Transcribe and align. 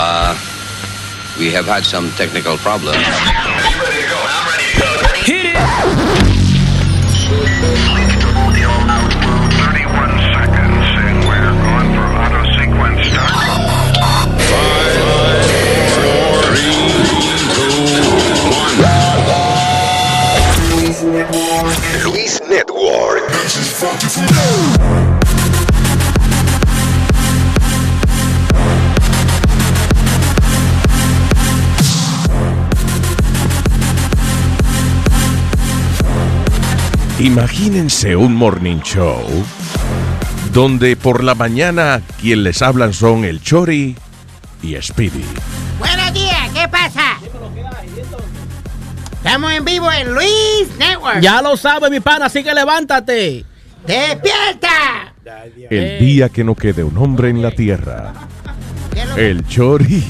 Uh, 0.00 0.32
we 1.40 1.50
have 1.50 1.66
had 1.66 1.84
some 1.84 2.08
technical 2.12 2.56
problems. 2.58 3.02
Hit 5.26 5.46
it! 5.46 5.58
Luis 22.04 22.40
Network. 22.48 23.18
Imagínense 37.28 38.16
un 38.16 38.34
morning 38.34 38.80
show 38.80 39.20
donde 40.50 40.96
por 40.96 41.22
la 41.22 41.34
mañana 41.34 42.00
quien 42.18 42.42
les 42.42 42.62
hablan 42.62 42.94
son 42.94 43.26
el 43.26 43.42
Chori 43.42 43.94
y 44.62 44.74
Speedy. 44.80 45.26
Buenos 45.78 46.14
días, 46.14 46.48
¿qué 46.54 46.66
pasa? 46.68 47.18
Estamos 49.12 49.52
en 49.52 49.62
vivo 49.66 49.92
en 49.92 50.14
Luis 50.14 50.70
Network. 50.78 51.20
Ya 51.20 51.42
lo 51.42 51.58
sabe, 51.58 51.90
mi 51.90 52.00
pana, 52.00 52.26
así 52.26 52.42
que 52.42 52.54
levántate. 52.54 53.44
¡Despierta! 53.86 55.12
El 55.68 55.98
día 55.98 56.30
que 56.30 56.42
no 56.44 56.54
quede 56.54 56.82
un 56.82 56.96
hombre 56.96 57.28
en 57.28 57.42
la 57.42 57.50
tierra, 57.50 58.14
el 59.18 59.46
Chori 59.46 60.02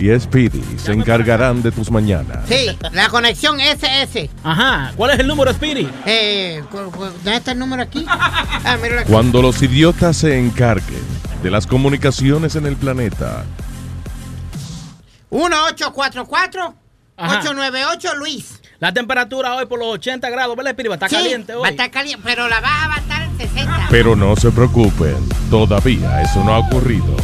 y 0.00 0.20
Speedy 0.20 0.62
se 0.78 0.92
encargarán 0.92 1.62
de 1.62 1.72
tus 1.72 1.90
mañanas. 1.90 2.38
Sí, 2.48 2.68
la 2.92 3.08
conexión 3.08 3.58
SS. 3.60 4.30
Ajá, 4.44 4.92
¿cuál 4.96 5.10
es 5.12 5.18
el 5.20 5.26
número, 5.26 5.52
Speedy? 5.52 5.88
Eh, 6.06 6.62
¿Dónde 6.72 7.36
está 7.36 7.52
el 7.52 7.58
número 7.58 7.82
aquí? 7.82 8.04
Ah, 8.08 8.76
míralo 8.80 9.00
aquí. 9.00 9.10
Cuando 9.10 9.42
los 9.42 9.60
idiotas 9.62 10.16
se 10.18 10.38
encarguen 10.38 11.02
de 11.42 11.50
las 11.50 11.66
comunicaciones 11.66 12.54
en 12.56 12.66
el 12.66 12.76
planeta, 12.76 13.44
1844 15.30 16.74
Ajá. 17.16 17.38
898 17.40 18.14
Luis. 18.16 18.60
La 18.80 18.92
temperatura 18.94 19.56
hoy 19.56 19.66
por 19.66 19.80
los 19.80 19.88
80 19.94 20.30
grados, 20.30 20.56
¿verdad, 20.56 20.70
Speedy? 20.72 20.88
Va 20.88 20.94
a 20.94 20.96
estar 20.96 21.10
Sí, 21.10 21.16
caliente 21.16 21.52
Va 21.54 21.58
a 21.58 21.62
hoy. 21.62 21.70
estar 21.70 21.90
caliente, 21.90 22.22
pero 22.24 22.48
la 22.48 22.60
baja 22.60 22.88
va 22.88 22.94
a 22.94 22.98
estar 22.98 23.22
en 23.22 23.36
60. 23.38 23.86
pero 23.90 24.14
no 24.14 24.36
se 24.36 24.50
preocupen, 24.52 25.16
todavía 25.50 26.22
eso 26.22 26.44
no 26.44 26.54
ha 26.54 26.58
ocurrido. 26.58 27.16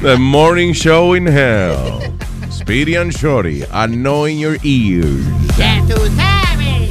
The 0.00 0.16
morning 0.18 0.72
show 0.72 1.14
in 1.14 1.26
hell. 1.26 2.00
Speedy 2.50 2.96
and 2.96 3.12
Shorty, 3.12 3.64
annoying 3.72 4.38
your 4.38 4.56
ears. 4.62 5.24
Ya 5.58 5.82
tú 5.86 5.96
sabes. 6.16 6.88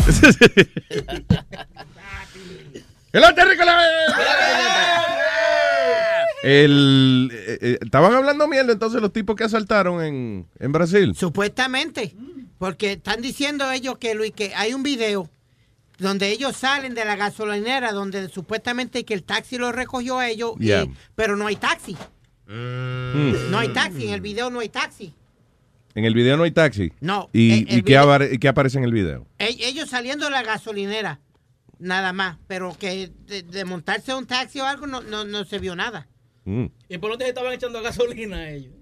¡El 3.13 3.35
terrícola! 3.35 3.79
El, 6.43 7.29
eh, 7.31 7.57
eh, 7.61 7.77
estaban 7.81 8.13
hablando 8.13 8.47
mierda 8.47 8.73
entonces 8.73 9.01
los 9.01 9.13
tipos 9.13 9.35
que 9.35 9.45
asaltaron 9.45 10.03
en, 10.03 10.45
en 10.59 10.71
Brasil. 10.71 11.15
Supuestamente. 11.15 12.15
Porque 12.57 12.93
están 12.93 13.21
diciendo 13.21 13.71
ellos 13.71 13.97
que, 13.97 14.13
Luis, 14.13 14.33
que 14.33 14.53
hay 14.55 14.73
un 14.73 14.83
video 14.83 15.29
donde 15.97 16.29
ellos 16.29 16.55
salen 16.57 16.93
de 16.95 17.05
la 17.05 17.15
gasolinera 17.15 17.91
donde 17.91 18.27
supuestamente 18.29 19.05
que 19.05 19.13
el 19.13 19.23
taxi 19.23 19.57
los 19.57 19.73
recogió 19.73 20.19
a 20.19 20.27
ellos, 20.29 20.53
y- 20.59 20.71
pero 21.15 21.35
no 21.37 21.47
hay 21.47 21.55
taxi. 21.55 21.95
Mm. 22.47 23.51
No 23.51 23.57
hay 23.59 23.69
taxi, 23.69 24.07
en 24.07 24.13
el 24.13 24.21
video 24.21 24.49
no 24.49 24.59
hay 24.59 24.69
taxi. 24.69 25.13
En 25.95 26.05
el 26.05 26.13
video 26.13 26.37
no 26.37 26.43
hay 26.43 26.51
taxi. 26.51 26.91
No, 27.01 27.29
¿Y, 27.33 27.51
el- 27.51 27.59
el 27.69 27.77
y 27.79 27.83
qué, 27.83 27.99
video- 27.99 28.39
qué 28.39 28.47
aparece 28.47 28.77
en 28.79 28.83
el 28.83 28.91
video? 28.91 29.27
E- 29.37 29.55
Ellos 29.67 29.89
saliendo 29.89 30.25
de 30.25 30.31
la 30.31 30.41
gasolinera, 30.43 31.19
nada 31.79 32.13
más, 32.13 32.37
pero 32.47 32.75
que 32.77 33.11
de, 33.27 33.43
de 33.43 33.65
montarse 33.65 34.11
a 34.11 34.17
un 34.17 34.25
taxi 34.25 34.59
o 34.59 34.65
algo 34.65 34.87
no, 34.87 35.01
no, 35.01 35.23
no 35.23 35.45
se 35.45 35.59
vio 35.59 35.75
nada. 35.75 36.07
Mm. 36.45 36.65
¿Y 36.89 36.97
por 36.97 37.11
dónde 37.11 37.25
se 37.25 37.29
estaban 37.29 37.53
echando 37.53 37.81
gasolina 37.81 38.49
ellos? 38.49 38.73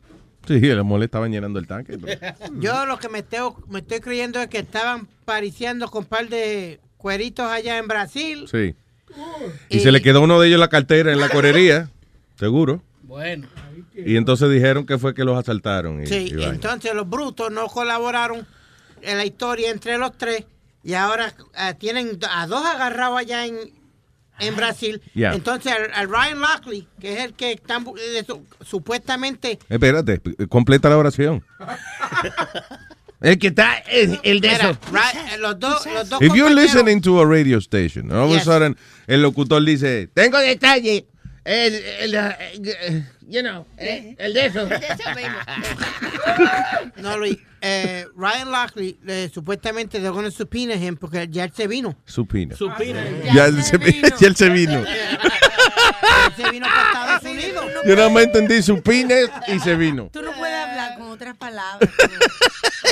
Sí, 0.47 0.55
el 0.67 0.83
mole 0.83 1.05
estaban 1.05 1.31
llenando 1.31 1.59
el 1.59 1.67
tanque. 1.67 1.97
pero- 1.99 2.35
Yo 2.59 2.85
lo 2.85 2.97
que 2.97 3.09
me, 3.09 3.19
estoy- 3.19 3.53
me 3.67 3.79
estoy 3.79 3.99
creyendo 3.99 4.41
es 4.41 4.47
que 4.47 4.59
estaban 4.59 5.07
pariciando 5.25 5.87
con 5.89 6.03
un 6.03 6.09
par 6.09 6.29
de 6.29 6.79
cueritos 7.01 7.49
allá 7.49 7.77
en 7.77 7.87
Brasil. 7.87 8.45
Sí. 8.49 8.75
Y 9.69 9.79
se 9.79 9.91
le 9.91 10.01
quedó 10.01 10.21
uno 10.21 10.39
de 10.39 10.47
ellos 10.47 10.55
en 10.55 10.61
la 10.61 10.69
cartera 10.69 11.11
en 11.11 11.19
la 11.19 11.27
correría, 11.29 11.89
seguro. 12.39 12.81
Bueno. 13.03 13.47
Y 13.93 14.15
entonces 14.15 14.49
dijeron 14.49 14.85
que 14.85 14.97
fue 14.97 15.13
que 15.13 15.25
los 15.25 15.37
asaltaron. 15.37 16.01
y- 16.03 16.07
Sí, 16.07 16.33
y 16.37 16.43
entonces 16.43 16.93
los 16.93 17.09
brutos 17.09 17.51
no 17.51 17.67
colaboraron 17.67 18.47
en 19.01 19.17
la 19.17 19.25
historia 19.25 19.69
entre 19.71 19.97
los 19.97 20.17
tres 20.17 20.45
y 20.83 20.93
ahora 20.93 21.33
eh, 21.57 21.73
tienen 21.77 22.17
a 22.29 22.47
dos 22.47 22.65
agarrados 22.65 23.19
allá 23.19 23.45
en, 23.45 23.57
en 24.39 24.55
Brasil. 24.55 25.01
Yeah. 25.13 25.33
Entonces 25.33 25.73
al, 25.73 25.91
al 25.93 26.07
Ryan 26.09 26.39
Lockley, 26.39 26.87
que 27.01 27.13
es 27.13 27.19
el 27.25 27.33
que 27.33 27.51
están 27.51 27.85
eh, 27.99 28.23
su- 28.25 28.45
supuestamente... 28.63 29.59
Espérate, 29.67 30.21
completa 30.47 30.89
la 30.89 30.97
oración. 30.97 31.43
el 33.21 33.37
que 33.39 33.47
está, 33.47 33.77
el, 33.89 34.19
el 34.23 34.41
Mira, 34.41 34.77
Ry- 34.91 35.33
eh, 35.33 35.37
los 35.39 35.59
dos, 35.59 35.85
los 35.85 36.09
dos 36.09 36.21
If 36.21 36.33
you're 36.33 36.53
listening 36.53 37.01
to 37.01 37.21
a 37.21 37.25
radio 37.25 37.57
station, 37.59 38.11
all 38.11 38.31
of 38.31 38.37
a 38.37 38.43
sudden 38.43 38.75
el 39.07 39.21
locutor 39.21 39.63
dice, 39.63 40.07
Tengo 40.13 40.37
detalle. 40.39 41.05
El, 41.43 41.73
el, 41.73 42.13
eh, 42.13 43.03
you 43.27 43.41
know, 43.41 43.65
eh, 43.77 44.15
el 44.19 44.33
de 44.33 44.45
eso. 44.45 44.67
No, 46.97 47.17
Luis. 47.17 47.37
Eh, 47.63 48.05
Ryan 48.15 48.51
Lockley 48.51 48.97
eh, 49.07 49.29
supuestamente 49.31 49.99
they're 49.99 50.11
gonna 50.11 50.31
subpoena 50.31 50.73
him 50.75 50.97
porque 50.97 51.27
ya 51.29 51.43
él 51.43 51.51
se 51.55 51.67
vino. 51.67 51.95
supina. 52.05 52.55
Supina. 52.55 53.03
Ya, 53.33 53.45
él 53.45 53.61
se, 53.63 53.77
ya 54.19 54.27
él 54.27 54.35
se 54.35 54.49
vino. 54.49 54.83
Se 56.35 56.49
vino 56.51 56.67
para 56.67 56.87
Estados 57.17 57.31
Unidos. 57.31 57.65
Yo 57.85 57.95
nada 57.95 58.09
más 58.09 58.23
entendí 58.23 58.61
supina 58.61 59.15
y 59.47 59.59
se 59.59 59.75
vino. 59.75 60.09
Tú 60.11 60.21
no 60.21 60.31
puedes 60.33 60.55
hablar 60.55 60.97
con 60.97 61.09
otras 61.09 61.35
palabras. 61.37 61.89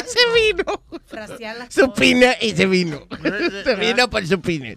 Se 0.06 0.20
vino. 0.34 0.84
Las 1.12 1.74
Supina 1.74 2.34
y 2.42 2.52
se 2.52 2.66
vino. 2.66 3.08
Se 3.64 3.76
vino 3.76 4.10
por 4.10 4.26
supina. 4.26 4.76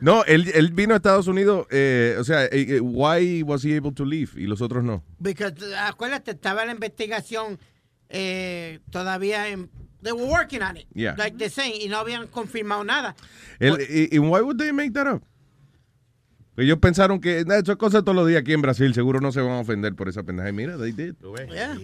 No, 0.00 0.24
él, 0.24 0.50
él 0.54 0.72
vino 0.72 0.94
a 0.94 0.96
Estados 0.96 1.26
Unidos, 1.26 1.66
eh, 1.70 2.16
o 2.18 2.24
sea, 2.24 2.44
eh, 2.46 2.48
eh, 2.76 2.80
why 2.80 3.42
was 3.42 3.64
he 3.64 3.76
able 3.76 3.92
to 3.92 4.04
leave 4.04 4.30
y 4.36 4.46
los 4.46 4.60
otros 4.60 4.84
no? 4.84 5.02
Because, 5.18 5.54
acuérdate, 5.78 6.32
estaba 6.32 6.64
la 6.64 6.72
investigación 6.72 7.58
eh, 8.08 8.80
todavía 8.90 9.48
en... 9.48 9.70
They 10.02 10.12
were 10.12 10.26
working 10.30 10.62
on 10.62 10.76
it. 10.76 10.86
Yeah. 10.94 11.14
Like 11.16 11.36
they 11.38 11.48
say, 11.50 11.72
y 11.82 11.88
no 11.88 11.98
habían 11.98 12.28
confirmado 12.28 12.84
nada. 12.84 13.16
El- 13.58 13.80
y, 13.80 14.08
y 14.12 14.18
why 14.18 14.40
would 14.40 14.58
they 14.58 14.72
make 14.72 14.92
that 14.92 15.06
up? 15.12 15.22
Ellos 16.56 16.78
pensaron 16.78 17.20
que 17.20 17.44
nah, 17.44 17.56
eso 17.56 17.72
es 17.72 17.78
cosa 17.78 17.98
de 17.98 18.02
todos 18.02 18.16
los 18.16 18.26
días 18.26 18.40
aquí 18.40 18.52
en 18.52 18.62
Brasil, 18.62 18.94
seguro 18.94 19.20
no 19.20 19.30
se 19.30 19.40
van 19.40 19.52
a 19.52 19.60
ofender 19.60 19.94
por 19.94 20.08
esa 20.08 20.22
pendeja. 20.22 20.48
Y 20.48 20.52
mira, 20.52 20.78
they 20.78 20.92
did. 20.92 21.14
Yeah. 21.50 21.76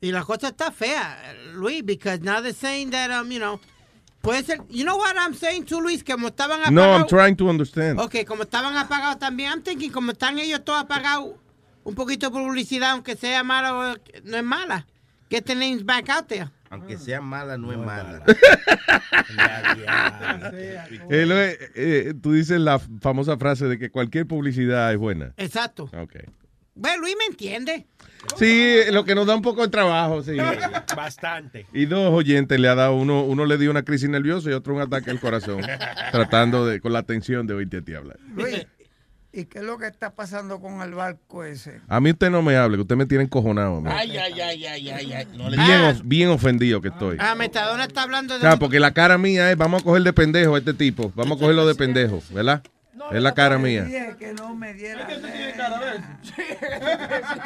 Y 0.00 0.12
la 0.12 0.24
cosa 0.24 0.48
está 0.48 0.70
fea, 0.70 1.34
Luis, 1.54 1.84
because 1.84 2.20
now 2.22 2.40
they're 2.40 2.54
saying 2.54 2.90
that, 2.90 3.10
um, 3.10 3.30
you 3.30 3.38
know, 3.38 3.60
puede 4.22 4.46
ser, 4.46 4.58
you 4.70 4.84
know 4.84 4.96
what 4.96 5.14
I'm 5.16 5.34
saying 5.34 5.64
too, 5.64 5.80
Luis, 5.80 6.02
como 6.02 6.28
estaban 6.28 6.60
apagados. 6.60 6.72
No, 6.72 6.94
I'm 6.94 7.06
trying 7.06 7.36
to 7.36 7.48
understand. 7.48 7.98
Ok, 8.00 8.24
como 8.26 8.44
estaban 8.44 8.76
apagados 8.76 9.18
también, 9.18 9.50
I'm 9.50 9.62
thinking, 9.62 9.90
como 9.90 10.12
están 10.12 10.38
ellos 10.38 10.64
todos 10.64 10.80
apagados, 10.80 11.34
un 11.84 11.94
poquito 11.94 12.30
de 12.30 12.32
publicidad, 12.32 12.92
aunque 12.92 13.16
sea 13.16 13.42
mala, 13.42 13.98
no 14.24 14.36
es 14.36 14.44
mala. 14.44 14.86
Get 15.30 15.44
the 15.44 15.54
names 15.54 15.84
back 15.84 16.08
out 16.08 16.28
there. 16.28 16.50
Aunque 16.70 16.96
sea 16.98 17.20
mala, 17.20 17.58
no, 17.58 17.72
es 17.72 17.78
mala. 17.78 18.22
Lo- 21.08 21.40
eh, 21.40 21.58
eh, 21.74 22.14
tú 22.20 22.32
dices 22.32 22.60
la 22.60 22.78
famosa 22.78 23.36
frase 23.36 23.66
de 23.66 23.78
que 23.78 23.90
cualquier 23.90 24.26
publicidad 24.26 24.92
es 24.92 24.98
buena. 24.98 25.34
Exacto. 25.36 25.90
Ok. 26.00 26.16
Bueno, 26.76 27.02
Luis 27.02 27.14
me 27.18 27.24
entiende. 27.26 27.86
Sí, 28.36 28.76
lo 28.92 29.04
que 29.04 29.14
nos 29.14 29.26
da 29.26 29.34
un 29.34 29.42
poco 29.42 29.62
de 29.62 29.68
trabajo, 29.68 30.22
sí. 30.22 30.36
Bastante. 30.96 31.66
Y 31.72 31.86
dos 31.86 32.12
oyentes 32.14 32.58
le 32.60 32.68
ha 32.68 32.74
dado, 32.74 32.94
uno, 32.94 33.24
uno 33.24 33.44
le 33.44 33.58
dio 33.58 33.70
una 33.70 33.82
crisis 33.82 34.08
nerviosa 34.08 34.48
y 34.50 34.52
otro 34.52 34.74
un 34.74 34.80
ataque 34.80 35.10
al 35.10 35.20
corazón, 35.20 35.60
tratando 36.12 36.64
de, 36.66 36.80
con 36.80 36.92
la 36.92 37.00
atención 37.00 37.46
de 37.46 37.54
oírte 37.54 37.78
a 37.78 37.82
ti 37.82 37.94
hablar. 37.94 38.18
Luis, 38.34 38.66
¿y 39.32 39.44
qué 39.44 39.58
es 39.58 39.64
lo 39.64 39.78
que 39.78 39.86
está 39.86 40.14
pasando 40.14 40.60
con 40.60 40.80
el 40.82 40.92
barco 40.94 41.44
ese? 41.44 41.80
A 41.88 42.00
mí 42.00 42.10
usted 42.10 42.30
no 42.30 42.42
me 42.42 42.56
hable, 42.56 42.76
que 42.76 42.82
usted 42.82 42.96
me 42.96 43.06
tiene 43.06 43.24
encojonado. 43.24 43.82
Ay, 43.86 44.16
ay, 44.16 44.40
ay, 44.40 44.66
ay, 44.66 44.90
ay, 44.90 45.12
ay. 45.12 45.26
No 45.36 45.48
le 45.50 45.56
Bien, 45.56 45.80
of- 45.82 46.02
bien 46.04 46.28
ofendido 46.30 46.80
que 46.80 46.88
estoy. 46.88 47.16
Ah, 47.20 47.34
Metadona 47.34 47.84
está 47.84 48.02
hablando 48.02 48.34
O 48.34 48.38
de... 48.38 48.42
sea, 48.42 48.56
porque 48.58 48.80
la 48.80 48.92
cara 48.92 49.18
mía 49.18 49.50
es, 49.50 49.56
vamos 49.56 49.82
a 49.82 49.84
coger 49.84 50.02
de 50.02 50.12
pendejo 50.12 50.54
a 50.54 50.58
este 50.58 50.74
tipo, 50.74 51.12
vamos 51.14 51.36
a 51.36 51.40
cogerlo 51.40 51.66
de 51.66 51.74
pendejo, 51.74 52.22
¿verdad? 52.30 52.62
Es 53.12 53.22
la 53.22 53.32
cara 53.34 53.58
mía. 53.58 53.84
Dije 53.84 54.14
que 54.18 54.32
no 54.34 54.54
me 54.54 54.72
diera. 54.74 55.08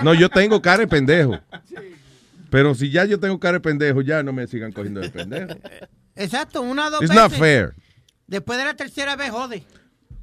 No, 0.03 0.15
yo 0.15 0.29
tengo 0.29 0.61
cara 0.61 0.79
de 0.79 0.87
pendejo. 0.89 1.39
Pero 2.51 2.75
si 2.75 2.91
ya 2.91 3.05
yo 3.05 3.19
tengo 3.19 3.39
cara 3.41 3.55
de 3.55 3.61
pendejo, 3.61 4.01
ya 4.03 4.23
no 4.23 4.33
me 4.33 4.47
sigan 4.47 4.73
cogiendo 4.73 5.01
de 5.01 5.11
pendejo. 5.11 5.55
Exacto, 6.17 6.63
una 6.63 6.87
o 6.87 6.91
dos 6.91 7.03
It's 7.03 7.11
veces. 7.15 7.31
not 7.31 7.33
fair. 7.39 7.75
Después 8.27 8.59
de 8.59 8.65
la 8.65 8.75
tercera 8.75 9.17
vez, 9.17 9.31
jode. 9.31 9.65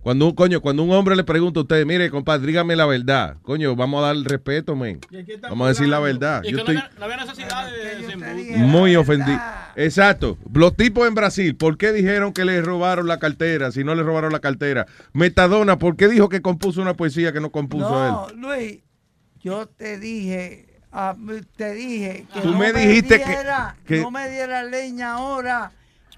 Cuando 0.04 0.26
un 0.28 0.34
coño, 0.34 0.62
cuando 0.62 0.82
un 0.82 0.92
hombre 0.92 1.16
le 1.16 1.24
pregunta 1.24 1.60
a 1.60 1.64
usted, 1.64 1.86
mire, 1.86 2.10
compadre, 2.10 2.48
dígame 2.48 2.76
la 2.76 2.88
verdad. 2.88 3.38
Coño, 3.44 3.76
vamos 3.76 4.02
a 4.04 4.08
dar 4.08 4.16
el 4.16 4.26
respeto, 4.26 4.76
men. 4.76 5.00
Vamos 5.44 5.66
a 5.66 5.70
decir 5.70 5.88
la 5.88 6.00
verdad. 6.00 6.42
Y 6.44 6.52
Yo 6.52 6.58
que 6.58 6.72
estoy 6.72 6.76
no, 6.76 7.06
había, 7.06 7.18
no 7.18 7.26
necesidad 7.26 7.72
de 7.72 8.58
muy 8.58 8.96
ofendido. 8.96 9.40
Exacto. 9.76 10.38
Los 10.52 10.76
tipos 10.76 11.08
en 11.08 11.14
Brasil, 11.14 11.56
¿por 11.56 11.78
qué 11.78 11.94
dijeron 11.94 12.34
que 12.34 12.46
le 12.46 12.62
robaron 12.62 13.08
la 13.08 13.20
cartera? 13.20 13.72
Si 13.72 13.84
no 13.84 13.94
le 13.94 14.02
robaron 14.02 14.32
la 14.32 14.40
cartera. 14.40 14.88
Metadona, 15.14 15.78
¿por 15.78 15.96
qué 15.96 16.08
dijo 16.08 16.30
que 16.30 16.42
compuso 16.42 16.82
una 16.82 16.96
poesía 16.96 17.32
que 17.32 17.40
no 17.40 17.52
compuso 17.52 17.90
No, 17.90 18.28
él? 18.30 18.38
Luis, 18.40 18.80
yo 19.40 19.68
te 19.68 20.00
dije, 20.00 20.66
ah, 20.92 21.16
te 21.56 21.74
dije 21.76 22.26
que 22.34 22.42
Tú 22.42 22.52
no 22.52 22.58
me 22.58 22.74
dijiste 22.74 23.20
que- 23.20 23.26
diera, 23.26 23.76
que- 23.86 24.02
no 24.02 24.10
me 24.10 24.28
diera 24.30 24.64
leña 24.64 25.14
ahora, 25.14 25.72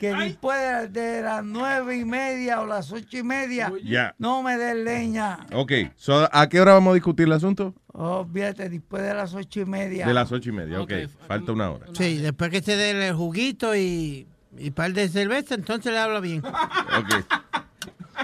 que 0.03 0.13
después 0.13 0.91
de 0.91 1.21
las 1.21 1.45
nueve 1.45 1.95
y 1.95 2.03
media 2.03 2.59
o 2.59 2.65
las 2.65 2.91
ocho 2.91 3.17
y 3.17 3.23
media, 3.23 3.71
no 4.17 4.43
me 4.43 4.57
des 4.57 4.75
leña. 4.75 5.39
Ok. 5.53 5.71
So, 5.95 6.27
¿A 6.29 6.49
qué 6.49 6.59
hora 6.59 6.73
vamos 6.73 6.91
a 6.91 6.95
discutir 6.95 7.25
el 7.25 7.31
asunto? 7.31 7.73
Oh, 7.93 8.25
fíjate, 8.25 8.67
después 8.67 9.01
de 9.01 9.13
las 9.13 9.33
ocho 9.33 9.61
y 9.61 9.65
media. 9.65 10.05
De 10.05 10.13
las 10.13 10.29
ocho 10.33 10.49
y 10.49 10.51
media. 10.51 10.81
Ok. 10.81 10.91
Falta 11.25 11.53
una 11.53 11.69
hora. 11.69 11.85
Sí, 11.93 12.17
después 12.17 12.51
que 12.51 12.61
se 12.61 12.75
dé 12.75 13.07
el 13.07 13.13
juguito 13.13 13.77
y, 13.77 14.27
y 14.57 14.71
par 14.71 14.91
de 14.91 15.07
cerveza, 15.07 15.55
entonces 15.55 15.93
le 15.93 15.99
habla 15.99 16.19
bien. 16.19 16.43
Ok. 16.99 17.25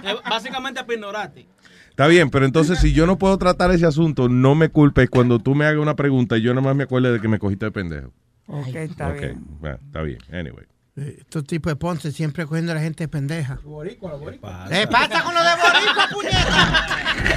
Eh, 0.03 0.15
Básicamente 0.29 0.81
ignorarte. 0.87 1.47
Está 1.89 2.07
bien, 2.07 2.29
pero 2.29 2.45
entonces 2.45 2.79
si 2.79 2.93
yo 2.93 3.05
no 3.05 3.17
puedo 3.17 3.37
tratar 3.37 3.71
ese 3.71 3.85
asunto, 3.85 4.29
no 4.29 4.53
me 4.53 4.69
culpes 4.69 5.09
cuando 5.09 5.39
tú 5.39 5.55
me 5.55 5.65
hagas 5.65 5.81
una 5.81 5.95
pregunta 5.95 6.37
y 6.37 6.41
yo 6.41 6.53
nomás 6.53 6.75
me 6.75 6.83
acuerde 6.83 7.11
de 7.11 7.19
que 7.19 7.27
me 7.27 7.39
cogiste 7.39 7.65
de 7.65 7.71
pendejo. 7.71 8.11
Ok, 8.47 8.67
está 8.75 9.11
bien. 9.11 9.45
bueno, 9.59 9.77
está 9.81 10.01
bien. 10.01 10.19
Anyway. 10.31 10.65
Estos 10.99 11.43
tipos 11.45 11.71
de 11.71 11.75
Ponce 11.75 12.11
siempre 12.11 12.45
cogiendo 12.45 12.71
a 12.71 12.75
la 12.75 12.81
gente 12.81 13.07
pendeja. 13.07 13.59
Boricua, 13.63 14.15
boricua. 14.15 14.65
¿Qué 14.69 14.87
pasa 14.87 15.23
con 15.23 15.33
lo 15.33 15.41
de 15.43 15.49
Boricua, 15.55 16.07
puñeta? 16.11 16.85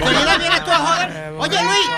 Ahorita 0.01 0.39
vienes 0.39 0.65
tú 0.65 0.71
a 0.71 0.79
joder. 0.79 1.33
Oye, 1.39 1.63
Luis, 1.63 1.89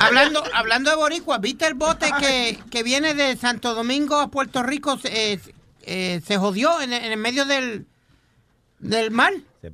hablando, 0.00 0.44
hablando 0.54 0.90
de 0.90 0.96
Boricua, 0.96 1.38
¿viste 1.38 1.66
el 1.66 1.74
bote 1.74 2.10
que, 2.18 2.58
que 2.70 2.82
viene 2.82 3.14
de 3.14 3.36
Santo 3.36 3.74
Domingo 3.74 4.18
a 4.20 4.30
Puerto 4.30 4.62
Rico? 4.62 4.98
Se, 4.98 5.32
eh, 5.34 5.40
eh, 5.82 6.20
se 6.26 6.36
jodió 6.38 6.80
en, 6.80 6.92
en 6.92 7.12
el 7.12 7.18
medio 7.18 7.44
del, 7.44 7.86
del 8.78 9.10
mar. 9.10 9.32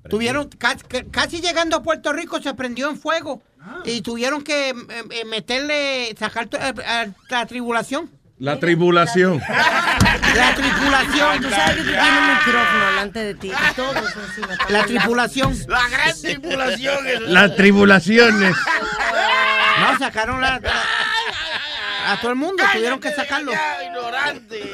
Tuvieron, 0.09 0.49
casi, 0.51 0.85
casi 1.11 1.41
llegando 1.41 1.77
a 1.77 1.83
Puerto 1.83 2.13
Rico 2.13 2.41
se 2.41 2.55
prendió 2.55 2.89
en 2.89 2.97
fuego 2.97 3.43
y 3.85 4.03
tuvieron 4.03 4.43
que 4.43 4.71
eh, 4.71 4.75
eh, 5.11 5.25
meterle, 5.25 6.15
sacar 6.19 6.49
eh, 6.53 6.75
a 6.87 7.07
la 7.29 7.47
tribulación. 7.47 8.09
La 8.41 8.59
tribulación. 8.59 9.39
La 10.35 10.55
tripulación. 10.55 11.43
Tú 11.43 11.51
sabes 11.51 11.77
que 11.77 11.83
tú 11.83 11.89
tienes 11.91 12.09
un 12.09 12.29
micrófono 12.35 12.87
delante 12.91 13.19
de 13.21 13.35
ti 13.35 13.49
y 13.53 13.75
todos 13.75 13.97
encima. 14.17 14.47
La 14.49 14.55
hablando. 14.65 14.87
tripulación. 14.87 15.59
La 15.69 15.89
gran 15.89 16.21
tripulación. 16.23 16.99
Las 17.35 17.57
tribulaciones. 17.57 18.57
No, 19.81 19.99
sacaron 19.99 20.41
la, 20.41 20.59
la- 20.59 20.85
a 22.13 22.17
todo 22.21 22.31
el 22.31 22.37
mundo, 22.37 22.65
tuvieron 22.73 22.99
que 22.99 23.13
sacarlo. 23.13 23.53
ignorante. 23.87 24.73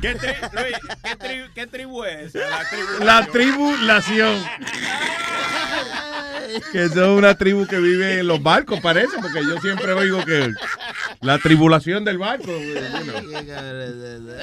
¿Qué, 0.00 0.16
tri- 0.16 0.52
Luis, 0.52 0.76
¿qué, 1.02 1.18
tri- 1.18 1.50
qué 1.52 1.66
tribu 1.66 2.04
es? 2.04 2.32
La 2.34 2.64
tribu. 2.70 3.04
La 3.04 3.26
tribulación. 3.26 4.44
Que 6.72 6.88
son 6.88 7.10
una 7.10 7.36
tribu 7.36 7.66
que 7.66 7.78
vive 7.78 8.20
en 8.20 8.26
los 8.26 8.42
barcos, 8.42 8.80
parece, 8.80 9.16
porque 9.20 9.44
yo 9.44 9.60
siempre 9.60 9.92
oigo 9.92 10.24
que 10.24 10.52
la 11.20 11.38
tribulación 11.38 12.04
del 12.04 12.18
barco. 12.18 12.50
you 12.50 12.74
know. 12.74 14.34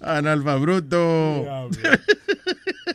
Analfa 0.00 0.56
bruto. 0.56 1.68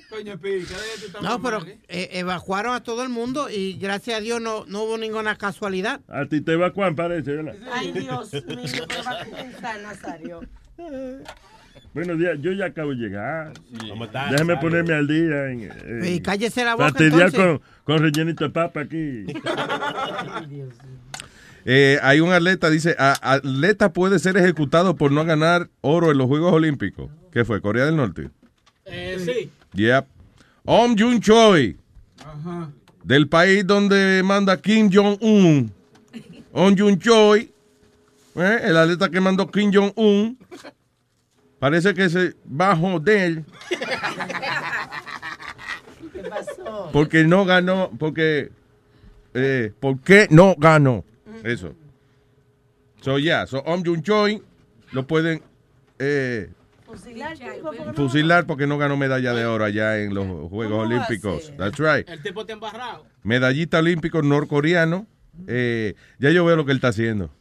Coño, 0.09 0.37
Piri, 0.39 0.65
¿qué 0.65 0.73
de 0.73 0.79
tú 0.99 1.05
estás 1.07 1.21
No, 1.21 1.41
pero 1.41 1.65
eh? 1.65 1.77
eh, 1.87 2.09
evacuaron 2.13 2.73
a 2.73 2.83
todo 2.83 3.03
el 3.03 3.09
mundo 3.09 3.49
y 3.49 3.73
gracias 3.73 4.17
a 4.17 4.21
Dios 4.21 4.41
no, 4.41 4.65
no 4.65 4.83
hubo 4.83 4.97
ninguna 4.97 5.35
casualidad. 5.37 6.01
A 6.07 6.25
ti 6.25 6.41
te 6.41 6.53
evacuan, 6.53 6.95
parece, 6.95 7.31
¿verdad? 7.33 7.55
Ay, 7.71 7.91
Dios 7.91 8.33
mío, 8.33 8.85
¿qué 8.87 9.01
va 9.01 9.21
a 9.21 9.25
pensar, 9.25 9.81
Nazario? 9.81 10.41
Buenos 11.95 12.19
días, 12.19 12.37
yo 12.41 12.51
ya 12.51 12.65
acabo 12.65 12.89
de 12.89 12.97
llegar. 12.97 13.53
¿Cómo 13.89 14.03
estás, 14.03 14.29
Déjame 14.29 14.57
ponerme 14.57 14.93
al 14.93 15.07
día. 15.07 15.49
En, 15.49 15.61
en- 15.61 16.05
Y 16.05 16.19
cállese 16.19 16.65
la 16.65 16.73
boca 16.75 16.89
fastidiar 16.89 17.31
con, 17.31 17.61
con 17.85 17.99
rellenito 17.99 18.43
de 18.43 18.49
papa 18.49 18.81
aquí. 18.81 19.25
Eh, 21.67 21.97
hay 22.03 22.19
un 22.19 22.31
atleta, 22.31 22.69
dice, 22.69 22.95
"A- 22.99 23.17
atleta 23.33 23.91
puede 23.91 24.19
ser 24.19 24.37
ejecutado 24.37 24.95
por 24.95 25.11
no 25.11 25.25
ganar 25.25 25.67
oro 25.81 26.11
en 26.11 26.19
los 26.19 26.27
Juegos 26.27 26.53
Olímpicos. 26.53 27.09
¿Qué 27.31 27.43
fue? 27.43 27.59
¿Corea 27.59 27.85
del 27.85 27.95
Norte? 27.95 28.29
Eh, 28.85 29.17
sí. 29.25 29.49
Yep. 29.73 30.05
Om 30.65 30.95
Jun 30.95 31.19
Choi, 31.21 31.75
del 33.03 33.27
país 33.27 33.65
donde 33.65 34.21
manda 34.23 34.61
Kim 34.61 34.91
Jong-un. 34.93 35.71
Om 36.51 36.75
Jun 36.77 36.99
Choi, 36.99 37.51
eh, 38.35 38.59
el 38.65 38.77
atleta 38.77 39.09
que 39.09 39.19
mandó 39.19 39.49
Kim 39.49 39.71
Jong-un, 39.73 40.37
parece 41.65 41.95
que 41.95 42.09
se 42.09 42.35
va 42.45 42.71
a 42.73 42.75
joder 42.75 43.43
¿Qué 46.13 46.19
pasó? 46.29 46.89
porque 46.93 47.23
no 47.23 47.43
ganó, 47.43 47.89
porque, 47.97 48.51
eh, 49.33 49.71
¿por 49.79 49.99
qué 50.01 50.27
no 50.29 50.53
ganó? 50.59 51.03
Eso. 51.43 51.73
So, 53.01 53.17
yeah, 53.17 53.47
so 53.47 53.59
Om 53.65 53.83
Jun 53.83 54.03
Choi 54.03 54.41
lo 54.91 55.07
pueden 55.07 55.41
eh, 55.97 56.49
Fusilar, 56.85 57.35
porque 57.63 57.85
no- 57.85 57.93
fusilar 57.95 58.45
porque 58.45 58.67
no 58.67 58.77
ganó 58.77 58.95
medalla 58.95 59.33
de 59.33 59.45
oro 59.47 59.65
allá 59.65 59.97
en 59.99 60.13
los 60.13 60.25
Juegos 60.49 60.49
¿Cómo 60.49 60.77
va 60.77 60.83
a 60.83 60.85
Olímpicos. 60.85 61.51
That's 61.57 61.79
right. 61.79 62.07
El 62.07 62.21
tipo 62.21 62.45
te 62.45 62.53
embarrado. 62.53 63.05
Medallista 63.23 63.79
olímpico 63.79 64.21
norcoreano. 64.21 65.07
Eh, 65.47 65.95
ya 66.19 66.29
yo 66.29 66.45
veo 66.45 66.55
lo 66.55 66.63
que 66.65 66.71
él 66.73 66.77
está 66.77 66.89
haciendo. 66.89 67.31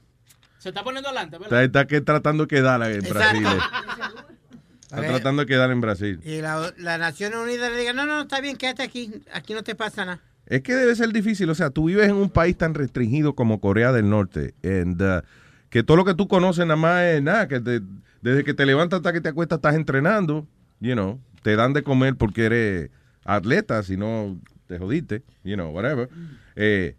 Se 0.59 0.71
está 0.71 0.83
poniendo 0.83 1.11
adelante, 1.11 1.37
Está, 1.37 1.45
¿verdad? 1.57 1.65
está 1.65 1.87
que 1.87 2.01
tratando 2.01 2.47
de 2.47 2.49
quedar 2.57 2.83
en 2.91 3.03
Brasil. 3.03 3.45
Está 4.97 5.09
tratando 5.09 5.43
de 5.43 5.47
quedar 5.47 5.71
en 5.71 5.81
Brasil. 5.81 6.21
Y 6.25 6.41
la, 6.41 6.73
la 6.79 6.99
Naciones 6.99 7.39
Unidas 7.39 7.71
le 7.73 7.79
diga, 7.79 7.93
no, 7.93 8.07
no, 8.07 8.23
está 8.23 8.41
bien, 8.41 8.57
quédate 8.57 8.83
aquí, 8.83 9.11
aquí 9.33 9.55
no 9.55 9.63
te 9.63 9.75
pasa 9.75 10.05
nada. 10.05 10.21
Es 10.47 10.63
que 10.63 10.75
debe 10.75 10.95
ser 10.95 11.11
difícil. 11.13 11.49
O 11.51 11.55
sea, 11.55 11.71
tú 11.71 11.87
vives 11.87 12.09
en 12.09 12.17
un 12.17 12.29
país 12.31 12.57
tan 12.57 12.75
restringido 12.75 13.35
como 13.35 13.61
Corea 13.61 13.93
del 13.93 14.09
Norte. 14.11 14.55
And, 14.63 15.01
uh, 15.01 15.23
que 15.71 15.83
todo 15.83 15.97
lo 15.97 16.05
que 16.05 16.15
tú 16.15 16.29
conoces 16.29 16.67
nada 16.67 16.77
más 16.77 17.03
es 17.05 17.23
nada. 17.23 17.49
Que 17.49 17.61
te- 17.61 17.81
desde 18.21 18.45
que 18.45 18.53
te 18.55 18.67
levantas 18.67 18.99
hasta 18.99 19.13
que 19.13 19.21
te 19.21 19.31
acuestas 19.31 19.57
estás 19.59 19.75
entrenando. 19.75 20.47
You 20.81 20.93
know, 20.93 21.19
te 21.43 21.57
dan 21.57 21.73
de 21.73 21.83
comer 21.83 22.17
porque 22.17 22.45
eres 22.45 22.91
atleta. 23.25 23.83
Si 23.83 23.97
no, 23.97 24.39
te 24.67 24.79
jodiste. 24.79 25.23
You 25.45 25.55
know, 25.55 25.71
whatever. 25.71 26.09
Eh, 26.57 26.95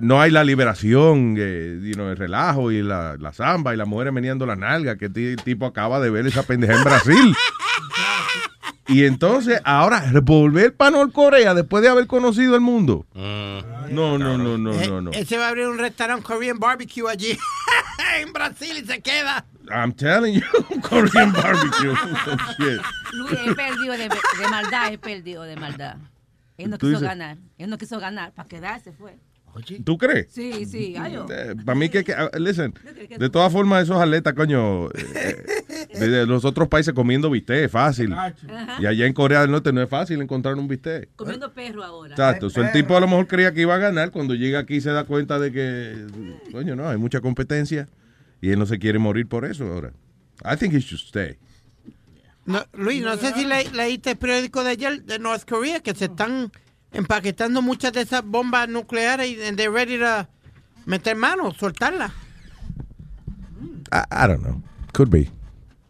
no 0.00 0.20
hay 0.20 0.30
la 0.30 0.44
liberación, 0.44 1.36
eh, 1.38 1.78
you 1.82 1.94
know, 1.94 2.08
el 2.08 2.16
relajo 2.16 2.70
y 2.72 2.82
la, 2.82 3.16
la 3.18 3.32
samba 3.32 3.72
y 3.74 3.76
las 3.76 3.86
mujeres 3.88 4.12
meneando 4.12 4.46
la 4.46 4.56
nalga 4.56 4.96
que 4.96 5.06
el 5.06 5.36
tipo 5.44 5.66
acaba 5.66 6.00
de 6.00 6.10
ver 6.10 6.26
esa 6.26 6.42
pendeja 6.42 6.74
en 6.74 6.84
Brasil. 6.84 7.34
Y 8.88 9.04
entonces, 9.04 9.60
ahora, 9.64 10.00
volver 10.22 10.72
para 10.76 10.92
Norcorea 10.92 11.54
después 11.54 11.82
de 11.82 11.88
haber 11.88 12.06
conocido 12.06 12.54
el 12.54 12.60
mundo. 12.60 13.04
No, 13.14 14.16
no, 14.16 14.38
no, 14.38 14.56
no, 14.58 14.72
Eh, 14.74 14.86
no, 14.88 15.00
no. 15.00 15.10
Él 15.10 15.26
se 15.26 15.36
va 15.38 15.46
a 15.46 15.48
abrir 15.48 15.66
un 15.66 15.78
restaurante 15.78 16.22
Korean 16.22 16.58
barbecue 16.60 17.10
allí 17.10 17.36
en 18.20 18.32
Brasil 18.32 18.76
y 18.80 18.86
se 18.86 19.00
queda. 19.00 19.44
I'm 19.68 19.92
telling 19.92 20.34
you, 20.34 20.42
Korean 20.88 21.32
barbecue. 21.32 21.94
Shit. 22.58 22.80
Luis, 23.14 23.38
él 23.44 23.56
perdió 23.56 23.92
de, 23.92 24.08
de 24.08 24.48
maldad, 24.48 24.92
él 24.92 24.98
perdió 25.00 25.42
de 25.42 25.56
maldad. 25.56 25.96
Él 26.56 26.70
no 26.70 26.78
¿Tú 26.78 26.86
quiso 26.86 27.00
dices? 27.00 27.08
ganar. 27.08 27.38
Él 27.58 27.68
no 27.68 27.78
quiso 27.78 27.98
ganar. 27.98 28.32
Para 28.34 28.48
quedarse 28.48 28.92
fue. 28.92 29.16
¿Tú 29.84 29.96
crees? 29.98 30.26
Sí, 30.30 30.64
sí, 30.66 30.94
ay, 30.98 31.14
yo. 31.14 31.26
para 31.64 31.78
mí 31.78 31.88
que, 31.88 32.04
que- 32.04 32.12
ah, 32.14 32.30
listen, 32.38 32.74
de 33.18 33.30
todas 33.30 33.52
formas 33.52 33.84
esos 33.84 34.00
atletas, 34.00 34.34
coño, 34.34 34.88
eh, 34.90 35.44
eh, 35.68 35.98
de, 35.98 36.08
de 36.08 36.26
los 36.26 36.44
otros 36.44 36.68
países 36.68 36.92
comiendo 36.94 37.30
bistec 37.30 37.64
es 37.64 37.70
fácil. 37.70 38.12
Ajá. 38.12 38.36
Y 38.80 38.86
allá 38.86 39.06
en 39.06 39.12
Corea 39.12 39.40
del 39.42 39.50
Norte 39.50 39.72
no 39.72 39.82
es 39.82 39.88
fácil 39.88 40.20
encontrar 40.20 40.54
un 40.56 40.68
bistec. 40.68 41.08
Comiendo 41.16 41.52
perro 41.52 41.82
ahora. 41.84 42.10
Exacto. 42.12 42.50
So, 42.50 42.62
el 42.62 42.72
tipo 42.72 42.96
a 42.96 43.00
lo 43.00 43.06
mejor 43.08 43.26
creía 43.26 43.52
que 43.52 43.62
iba 43.62 43.74
a 43.74 43.78
ganar. 43.78 44.10
Cuando 44.10 44.34
llega 44.34 44.58
aquí 44.58 44.80
se 44.80 44.90
da 44.90 45.04
cuenta 45.04 45.38
de 45.38 45.52
que, 45.52 46.06
coño, 46.52 46.76
no, 46.76 46.88
hay 46.88 46.96
mucha 46.98 47.20
competencia. 47.20 47.88
Y 48.40 48.50
él 48.50 48.58
no 48.58 48.66
se 48.66 48.78
quiere 48.78 48.98
morir 48.98 49.26
por 49.26 49.44
eso 49.44 49.64
ahora. 49.66 49.92
I 50.44 50.56
think 50.56 50.74
he 50.74 50.80
should 50.80 51.00
stay. 51.00 51.36
No, 52.44 52.64
Luis, 52.74 53.02
no 53.02 53.16
sé 53.16 53.32
si 53.32 53.44
le- 53.44 53.70
leíste 53.72 54.10
el 54.12 54.16
periódico 54.18 54.62
de 54.62 54.70
ayer 54.70 55.02
de 55.02 55.18
North 55.18 55.44
Korea 55.48 55.80
que 55.80 55.94
se 55.94 56.04
están 56.04 56.52
empaquetando 56.96 57.62
muchas 57.62 57.92
de 57.92 58.00
esas 58.02 58.24
bombas 58.24 58.68
nucleares 58.68 59.28
y 59.28 59.36
they're 59.56 59.70
ready 59.70 59.98
to 59.98 60.26
meter 60.86 61.16
mano, 61.16 61.52
soltarlas. 61.52 62.12
I, 63.92 64.02
I 64.10 64.26
don't 64.28 64.42
know. 64.42 64.62
Could 64.92 65.10
be. 65.10 65.30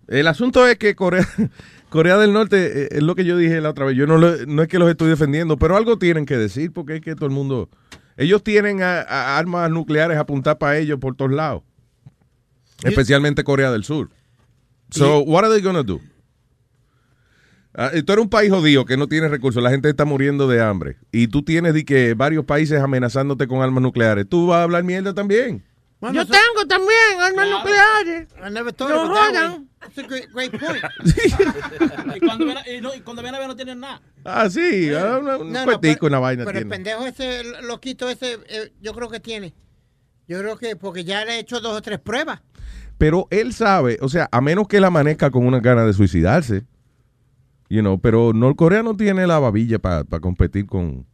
El 0.09 0.27
asunto 0.29 0.67
es 0.69 0.77
que 0.79 0.95
Corea, 0.95 1.27
Corea 1.89 2.17
del 2.19 2.33
Norte, 2.33 2.85
eh, 2.85 2.89
es 2.93 3.03
lo 3.03 3.15
que 3.15 3.25
yo 3.25 3.37
dije 3.37 3.61
la 3.61 3.71
otra 3.71 3.85
vez. 3.87 3.97
Yo 3.97 4.07
no, 4.07 4.19
lo- 4.19 4.45
no 4.47 4.63
es 4.63 4.69
que 4.69 4.79
los 4.79 4.89
estoy 4.91 5.09
defendiendo, 5.09 5.57
pero 5.57 5.77
algo 5.77 5.99
tienen 5.99 6.27
que 6.27 6.37
decir 6.37 6.73
porque 6.73 6.97
es 6.97 7.01
que 7.01 7.15
todo 7.15 7.27
el 7.27 7.33
mundo. 7.33 7.69
Ellos 8.17 8.43
tienen 8.43 8.83
a- 8.83 9.01
a 9.03 9.39
armas 9.39 9.71
nucleares 9.71 10.17
apuntadas 10.19 10.59
para 10.59 10.79
ellos 10.79 10.99
por 10.99 11.17
todos 11.17 11.33
lados. 11.33 11.63
Especialmente 12.83 13.43
Corea 13.45 13.71
del 13.71 13.85
Sur. 13.85 14.11
So, 14.91 15.21
what 15.21 15.45
are 15.45 15.53
they 15.53 15.63
gonna 15.63 15.83
do? 15.83 16.01
Ah, 17.79 17.91
Esto 17.93 18.15
era 18.15 18.23
un 18.23 18.31
país 18.31 18.51
jodido 18.51 18.87
que 18.87 18.97
no 18.97 19.07
tiene 19.07 19.29
recursos, 19.29 19.63
la 19.63 19.71
gente 19.71 19.91
está 19.91 20.05
muriendo 20.07 20.49
de 20.49 20.63
hambre. 20.63 20.97
Y 21.13 21.29
tú 21.29 21.43
tienes 21.43 21.75
de 21.75 21.85
que 21.85 22.15
varios 22.15 22.45
países 22.47 22.81
amenazándote 22.81 23.47
con 23.47 23.61
armas 23.61 23.83
nucleares. 23.83 24.27
Tú 24.29 24.47
vas 24.47 24.59
a 24.61 24.63
hablar 24.63 24.83
mierda 24.83 25.13
también. 25.13 25.63
Yo 26.01 26.27
tengo 26.27 26.67
también 26.69 27.21
armas 27.21 27.49
nucleares. 27.51 28.29
I 28.47 28.51
never 28.51 28.73
thought 28.73 28.91
No 28.91 29.03
of 29.03 29.11
it 29.11 29.15
that 29.15 29.33
jodan. 29.35 29.53
way. 29.53 29.67
That's 29.81 29.99
a 29.99 30.03
great, 30.03 30.31
great 30.33 30.51
point. 30.53 30.83
Y 32.17 32.21
cuando 32.21 32.45
viene, 32.47 32.61
y 32.77 32.81
no, 32.81 32.95
y 32.95 33.01
cuando 33.01 33.23
viene 33.23 33.37
a 33.37 33.41
ver 33.41 33.49
no 33.49 33.57
tienen 33.57 33.81
nada. 33.81 34.01
Ah, 34.25 34.49
sí, 34.49 34.91
ah, 34.95 35.19
una, 35.21 35.37
un 35.39 35.53
No, 35.53 35.61
no, 35.61 35.65
cuetico, 35.65 36.01
pero- 36.01 36.07
una 36.09 36.19
vaina 36.19 36.45
Pero 36.45 36.59
el 36.59 36.67
pendejo 36.69 37.07
ese, 37.07 37.41
el 37.41 37.67
loquito 37.67 38.09
ese, 38.09 38.39
eh, 38.49 38.73
yo 38.81 38.95
creo 38.95 39.11
que 39.11 39.21
tiene. 39.21 39.55
Yo 40.29 40.39
creo 40.41 40.57
que 40.59 40.77
porque 40.77 41.05
ya 41.05 41.25
le 41.25 41.37
he 41.37 41.39
hecho 41.41 41.61
dos 41.61 41.77
o 41.77 41.83
tres 41.83 41.99
pruebas. 41.99 42.41
Pero 42.99 43.27
él 43.31 43.53
sabe, 43.53 43.99
o 44.01 44.09
sea, 44.09 44.29
a 44.33 44.41
menos 44.41 44.67
que 44.69 44.79
él 44.79 44.85
amanezca 44.85 45.31
con 45.31 45.47
una 45.47 45.61
gana 45.61 45.85
de 45.85 45.93
suicidarse, 45.93 46.65
you 47.69 47.81
know, 47.81 48.01
pero 48.01 48.33
Norcorea 48.33 48.83
no 48.83 48.97
tiene 48.97 49.27
la 49.27 49.39
babilla 49.39 49.79
para 49.79 50.05
competir 50.21 50.67
con 50.67 51.07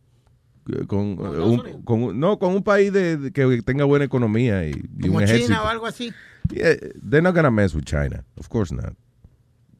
con, 0.86 1.18
eh, 1.20 1.40
un, 1.40 1.82
con 1.82 2.20
no 2.20 2.38
con 2.38 2.54
un 2.54 2.62
país 2.62 2.92
de, 2.92 3.16
de 3.16 3.32
que 3.32 3.62
tenga 3.62 3.84
buena 3.84 4.04
economía 4.04 4.64
y, 4.66 4.70
y 4.70 5.00
Como 5.02 5.16
un 5.16 5.22
ejército. 5.24 5.48
China 5.48 5.62
o 5.64 5.66
algo 5.66 5.86
así. 5.86 6.12
Yeah, 6.52 6.76
they're 7.08 7.22
not 7.22 7.34
gonna 7.34 7.50
mess 7.50 7.74
with 7.74 7.84
China, 7.84 8.24
of 8.36 8.48
course 8.48 8.72
not. 8.74 8.94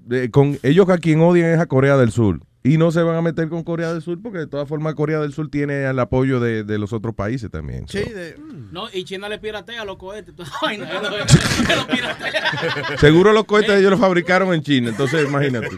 De- 0.00 0.30
con 0.30 0.58
ellos 0.62 0.88
a 0.88 0.98
quien 0.98 1.20
odian 1.20 1.50
es 1.50 1.60
a 1.60 1.66
Corea 1.66 1.96
del 1.96 2.10
Sur 2.10 2.40
y 2.64 2.78
no 2.78 2.90
se 2.92 3.02
van 3.02 3.16
a 3.16 3.22
meter 3.22 3.48
con 3.48 3.62
Corea 3.64 3.92
del 3.92 4.02
Sur 4.02 4.20
porque 4.22 4.38
de 4.38 4.46
todas 4.46 4.68
formas 4.68 4.94
Corea 4.94 5.20
del 5.20 5.32
Sur 5.32 5.50
tiene 5.50 5.84
el 5.84 5.98
apoyo 5.98 6.40
de, 6.40 6.64
de 6.64 6.78
los 6.78 6.92
otros 6.92 7.14
países 7.14 7.50
también. 7.50 7.86
so. 7.86 7.98
No, 8.72 8.86
y 8.92 9.04
China 9.04 9.28
le 9.28 9.38
piratea 9.38 9.82
a 9.82 9.84
los 9.84 9.96
cohetes. 9.98 10.34
Seguro 12.98 13.32
los 13.32 13.44
cohetes 13.44 13.78
ellos 13.78 13.90
los 13.90 14.00
fabricaron 14.00 14.52
en 14.54 14.62
China, 14.62 14.88
entonces 14.90 15.26
imagínate. 15.28 15.68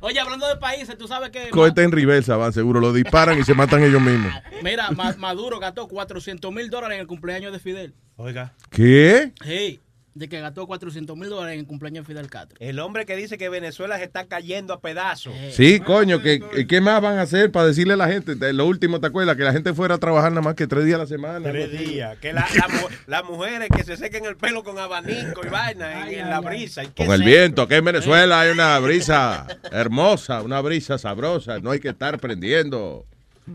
Oye, 0.00 0.18
hablando 0.20 0.46
de 0.48 0.56
países, 0.56 0.96
tú 0.98 1.06
sabes 1.08 1.30
que. 1.30 1.50
Cohetes 1.50 1.84
en 1.84 1.92
reversa 1.92 2.36
van, 2.36 2.52
seguro, 2.52 2.80
lo 2.80 2.92
disparan 2.92 3.38
y 3.38 3.44
se 3.44 3.54
matan 3.54 3.82
ellos 3.82 4.00
mismos. 4.00 4.32
Mira, 4.62 4.90
Ma- 4.90 5.14
Maduro 5.18 5.58
gastó 5.58 5.88
400 5.88 6.52
mil 6.52 6.70
dólares 6.70 6.96
en 6.96 7.00
el 7.02 7.06
cumpleaños 7.06 7.52
de 7.52 7.58
Fidel. 7.58 7.94
Oiga. 8.16 8.54
¿Qué? 8.70 9.32
Sí, 9.44 9.80
de 10.16 10.30
que 10.30 10.40
gastó 10.40 10.66
400 10.66 11.14
mil 11.14 11.28
dólares 11.28 11.54
en 11.54 11.60
el 11.60 11.66
cumpleaños 11.66 12.06
de 12.06 12.12
Fidel 12.14 12.30
Castro. 12.30 12.56
El 12.58 12.78
hombre 12.78 13.04
que 13.04 13.16
dice 13.16 13.36
que 13.36 13.50
Venezuela 13.50 13.98
se 13.98 14.04
está 14.04 14.24
cayendo 14.26 14.72
a 14.72 14.80
pedazos. 14.80 15.34
Sí, 15.52 15.78
coño, 15.80 16.22
¿qué, 16.22 16.40
qué 16.66 16.80
más 16.80 17.02
van 17.02 17.18
a 17.18 17.22
hacer 17.22 17.52
para 17.52 17.66
decirle 17.66 17.92
a 17.92 17.96
la 17.98 18.08
gente? 18.08 18.34
Te- 18.34 18.54
Lo 18.54 18.64
último, 18.66 18.98
¿te 18.98 19.08
acuerdas? 19.08 19.36
Que 19.36 19.42
la 19.44 19.52
gente 19.52 19.74
fuera 19.74 19.96
a 19.96 19.98
trabajar 19.98 20.32
nada 20.32 20.40
más 20.40 20.54
que 20.54 20.66
tres 20.66 20.86
días 20.86 20.96
a 20.96 21.02
la 21.02 21.06
semana. 21.06 21.50
Tres 21.50 21.70
días. 21.78 22.16
Que 22.18 22.32
la- 22.32 22.46
la 22.54 22.68
mu- 22.68 22.88
las 23.06 23.24
mujeres 23.24 23.68
que 23.76 23.84
se 23.84 23.98
sequen 23.98 24.24
el 24.24 24.36
pelo 24.38 24.64
con 24.64 24.78
abanico 24.78 25.42
y 25.44 25.48
vaina 25.50 26.08
en, 26.08 26.20
en 26.20 26.30
la 26.30 26.40
brisa. 26.40 26.82
¿Y 26.82 26.86
qué 26.88 27.04
Con 27.04 27.14
el 27.14 27.20
sé? 27.20 27.26
viento, 27.26 27.60
aquí 27.62 27.74
en 27.74 27.84
Venezuela 27.84 28.40
hay 28.40 28.52
una 28.52 28.78
brisa 28.78 29.46
hermosa, 29.70 30.40
una 30.42 30.62
brisa 30.62 30.96
sabrosa. 30.96 31.58
No 31.60 31.72
hay 31.72 31.80
que 31.80 31.88
estar 31.90 32.18
prendiendo 32.18 33.04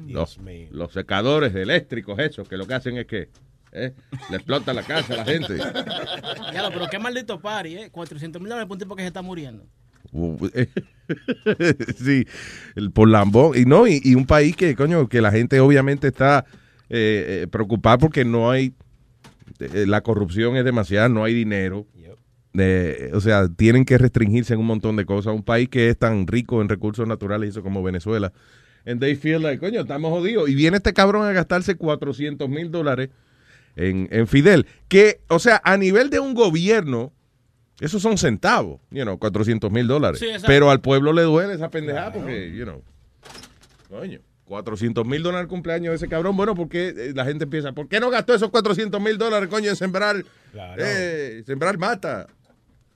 los, 0.07 0.37
los 0.69 0.93
secadores 0.93 1.55
eléctricos, 1.55 2.19
esos, 2.19 2.47
que 2.47 2.55
lo 2.55 2.67
que 2.67 2.73
hacen 2.75 2.97
es 2.97 3.07
que 3.07 3.29
eh, 3.71 3.93
le 4.29 4.35
explota 4.37 4.73
la 4.73 4.83
casa 4.83 5.13
a 5.13 5.17
la 5.17 5.25
gente. 5.25 5.57
Ya, 5.57 6.69
pero 6.71 6.87
qué 6.89 6.99
maldito 6.99 7.39
party, 7.39 7.75
¿eh? 7.75 7.89
400 7.91 8.41
mil 8.41 8.49
dólares 8.49 8.67
por 8.67 8.75
un 8.75 8.79
tipo 8.79 8.95
que 8.95 9.03
se 9.03 9.07
está 9.07 9.21
muriendo. 9.21 9.65
sí, 11.97 12.25
el, 12.75 12.91
por 12.91 13.07
lambón. 13.07 13.57
Y 13.57 13.65
no, 13.65 13.87
y, 13.87 14.01
y 14.03 14.15
un 14.15 14.25
país 14.25 14.55
que, 14.55 14.75
coño, 14.75 15.07
que 15.07 15.21
la 15.21 15.31
gente 15.31 15.59
obviamente 15.59 16.07
está 16.07 16.45
eh, 16.89 17.43
eh, 17.43 17.47
preocupada 17.47 17.97
porque 17.97 18.25
no 18.25 18.51
hay, 18.51 18.73
eh, 19.59 19.85
la 19.87 20.01
corrupción 20.01 20.57
es 20.57 20.65
demasiada, 20.65 21.07
no 21.07 21.23
hay 21.23 21.33
dinero. 21.33 21.87
Eh, 22.53 23.11
o 23.13 23.21
sea, 23.21 23.47
tienen 23.47 23.85
que 23.85 23.97
restringirse 23.97 24.53
en 24.53 24.59
un 24.59 24.65
montón 24.65 24.97
de 24.97 25.05
cosas. 25.05 25.33
Un 25.33 25.43
país 25.43 25.69
que 25.69 25.89
es 25.89 25.97
tan 25.97 26.27
rico 26.27 26.61
en 26.61 26.67
recursos 26.67 27.07
naturales 27.07 27.51
eso 27.51 27.63
como 27.63 27.81
Venezuela. 27.81 28.33
And 28.85 28.99
they 28.99 29.15
feel 29.15 29.41
like, 29.41 29.59
coño, 29.59 29.81
estamos 29.81 30.11
jodidos. 30.11 30.49
Y 30.49 30.55
viene 30.55 30.77
este 30.77 30.91
cabrón 30.91 31.25
a 31.25 31.31
gastarse 31.31 31.75
400 31.75 32.49
mil 32.49 32.71
dólares 32.71 33.09
en, 33.75 34.07
en 34.11 34.27
Fidel. 34.27 34.67
Que, 34.87 35.21
o 35.27 35.39
sea, 35.39 35.61
a 35.63 35.77
nivel 35.77 36.09
de 36.09 36.19
un 36.19 36.33
gobierno, 36.33 37.13
esos 37.79 38.01
son 38.01 38.17
centavos, 38.17 38.79
you 38.91 39.03
know, 39.03 39.17
400 39.17 39.71
mil 39.71 39.87
dólares. 39.87 40.19
Sí. 40.19 40.27
Pero 40.45 40.69
al 40.69 40.81
pueblo 40.81 41.13
le 41.13 41.23
duele 41.23 41.53
esa 41.53 41.69
pendejada 41.69 42.13
porque, 42.13 42.51
you 42.55 42.63
know, 42.63 42.83
coño, 43.89 44.19
400 44.45 45.05
mil 45.05 45.23
dólares 45.23 45.47
cumpleaños 45.47 45.91
de 45.91 45.95
ese 45.95 46.07
cabrón. 46.07 46.35
Bueno, 46.35 46.55
porque 46.55 46.89
eh, 46.89 47.11
la 47.15 47.25
gente 47.25 47.45
empieza, 47.45 47.71
¿por 47.71 47.87
qué 47.87 47.99
no 47.99 48.09
gastó 48.09 48.33
esos 48.33 48.49
400 48.49 49.01
mil 49.01 49.17
dólares, 49.17 49.49
coño, 49.49 49.69
en 49.69 49.75
sembrar, 49.75 50.23
eh, 50.77 51.41
sembrar 51.45 51.77
mata? 51.77 52.27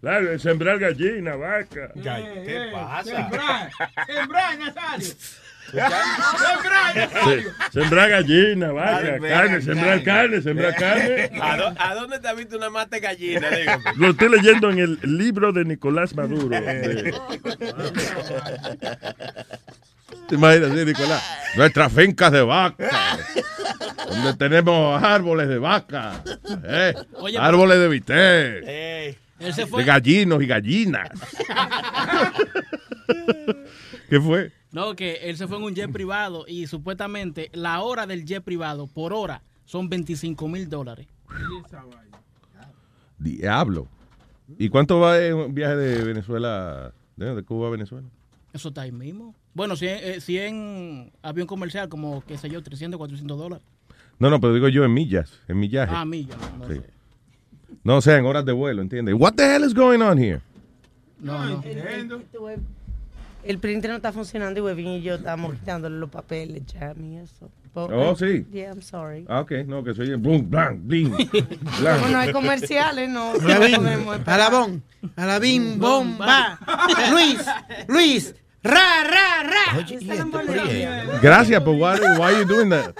Claro, 0.01 0.33
en 0.33 0.39
sembrar 0.39 0.77
gallina, 0.77 1.35
vaca. 1.35 1.91
¿Qué 1.95 2.69
pasa? 2.71 3.03
Sembrar, 3.03 3.71
sembrar, 4.05 4.59
Nazario. 4.59 5.07
Se- 5.71 7.45
Sembrar 7.81 8.09
gallina, 8.09 8.71
vaca, 8.71 9.19
carne, 9.19 9.61
sembrar 9.61 10.03
carne, 10.03 10.41
sembrar 10.41 10.75
carne. 10.75 11.29
¿A, 11.41 11.57
dó- 11.57 11.75
a 11.77 11.95
dónde 11.95 12.19
te 12.19 12.27
has 12.27 12.35
visto 12.37 12.57
una 12.57 12.69
mata 12.69 12.95
de 12.95 12.99
gallina? 13.01 13.49
Dígame. 13.49 13.83
Lo 13.97 14.09
estoy 14.11 14.29
leyendo 14.29 14.69
en 14.71 14.79
el 14.79 14.99
libro 15.03 15.51
de 15.51 15.65
Nicolás 15.65 16.15
Maduro. 16.15 16.47
de- 16.49 17.13
¿Te 20.29 20.35
imaginas, 20.35 20.71
sí, 20.71 20.85
Nicolás? 20.85 21.23
Nuestras 21.55 21.91
fincas 21.93 22.31
de 22.31 22.41
vaca, 22.41 22.89
donde 24.09 24.33
tenemos 24.35 25.03
árboles 25.03 25.47
de 25.49 25.57
vaca, 25.59 26.23
eh, 26.63 26.93
Oye, 27.15 27.37
árboles 27.37 27.77
de 27.79 27.87
bistec, 27.87 28.15
Eh, 28.17 29.17
de 29.39 29.83
gallinos 29.83 30.41
y 30.41 30.47
gallinas. 30.47 31.09
¿Qué 34.09 34.19
fue? 34.21 34.51
No, 34.75 34.93
que 34.93 35.13
él 35.29 35.37
se 35.37 35.47
fue 35.47 35.55
en 35.55 35.63
un 35.63 35.73
jet 35.73 35.89
privado 35.89 36.43
y 36.49 36.67
supuestamente 36.67 37.49
la 37.53 37.79
hora 37.79 38.05
del 38.05 38.25
jet 38.25 38.43
privado 38.43 38.87
por 38.87 39.13
hora 39.13 39.41
son 39.63 39.87
25 39.87 40.49
mil 40.49 40.67
dólares. 40.67 41.07
Diablo. 43.17 43.87
¿Y 44.59 44.67
cuánto 44.67 44.99
va 44.99 45.17
en 45.23 45.33
un 45.33 45.55
viaje 45.55 45.77
de 45.77 46.03
Venezuela, 46.03 46.93
de, 47.15 47.41
Cuba 47.43 47.69
a 47.69 47.71
Venezuela? 47.71 48.05
Eso 48.51 48.67
está 48.67 48.81
ahí 48.81 48.91
mismo. 48.91 49.33
Bueno, 49.53 49.77
si, 49.77 49.85
eh, 49.87 50.19
si 50.19 50.37
en 50.39 51.09
avión 51.21 51.47
comercial, 51.47 51.87
como, 51.87 52.21
qué 52.25 52.37
sé 52.37 52.49
yo, 52.49 52.61
300, 52.61 52.97
400 52.97 53.37
dólares. 53.37 53.65
No, 54.19 54.29
no, 54.29 54.41
pero 54.41 54.53
digo 54.53 54.67
yo 54.67 54.83
en 54.83 54.93
millas, 54.93 55.39
en 55.47 55.57
millaje. 55.57 55.93
Ah, 55.95 56.03
millas. 56.03 56.37
No, 56.37 56.57
no 56.57 56.67
Sí. 56.67 56.81
sé. 56.81 56.89
No, 57.81 57.95
o 57.95 58.01
sea, 58.01 58.17
en 58.17 58.25
horas 58.25 58.43
de 58.43 58.51
vuelo, 58.51 58.81
¿entiendes? 58.81 59.15
What 59.17 59.35
the 59.35 59.55
hell 59.55 59.63
is 59.63 59.73
going 59.73 60.01
on 60.01 60.17
here? 60.17 60.41
No, 61.21 61.45
no. 61.45 61.63
El 63.45 63.59
printer 63.59 63.91
no 63.91 63.97
está 63.97 64.11
funcionando 64.11 64.59
y 64.59 64.63
Webin 64.63 64.87
y 64.87 65.01
yo 65.01 65.15
estamos 65.15 65.53
quitándole 65.53 65.97
los 65.97 66.09
papeles, 66.09 66.63
jam 66.77 66.99
y 67.13 67.17
eso. 67.17 67.49
But- 67.73 67.91
Oh, 67.93 68.15
sí. 68.15 68.45
Yeah, 68.51 68.71
I'm 68.71 68.81
sorry. 68.81 69.25
Ah, 69.29 69.41
ok, 69.41 69.51
no, 69.67 69.83
que 69.83 69.93
soy 69.93 70.09
el 70.09 70.17
boom, 70.17 70.49
blank, 70.49 70.79
bling, 70.83 71.11
blank. 71.79 71.99
Como 72.01 72.07
no 72.11 72.17
hay 72.17 72.31
comerciales, 72.31 73.09
no, 73.09 73.33
alabón, 74.25 74.83
alabín, 75.15 75.77
bomba. 75.79 76.57
Luis, 77.11 77.45
Luis, 77.87 78.35
ra, 78.63 79.03
ra, 79.03 79.43
ra. 79.43 79.79
Esa 79.81 79.93
es 79.95 80.05
la 80.05 80.21
hamburguesa. 80.21 81.19
Gracias, 81.21 81.59
pero 81.61 81.73
why, 81.73 81.99
why 82.17 82.39
you 82.39 82.45
doing 82.45 82.69
that? 82.69 82.95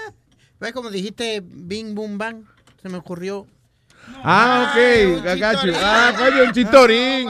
¿Ves 0.60 0.72
como 0.74 0.90
dijiste 0.90 1.42
bing, 1.44 1.96
boom, 1.96 2.18
bang? 2.18 2.44
Se 2.82 2.90
me 2.90 2.98
ocurrió. 2.98 3.48
Ah, 4.24 4.72
ok, 4.72 4.78
I 5.26 5.40
got 5.40 5.64
you. 5.64 5.74
Ah, 5.76 6.12
coño, 6.18 6.44
un 6.46 6.52
chistorín. 6.52 7.30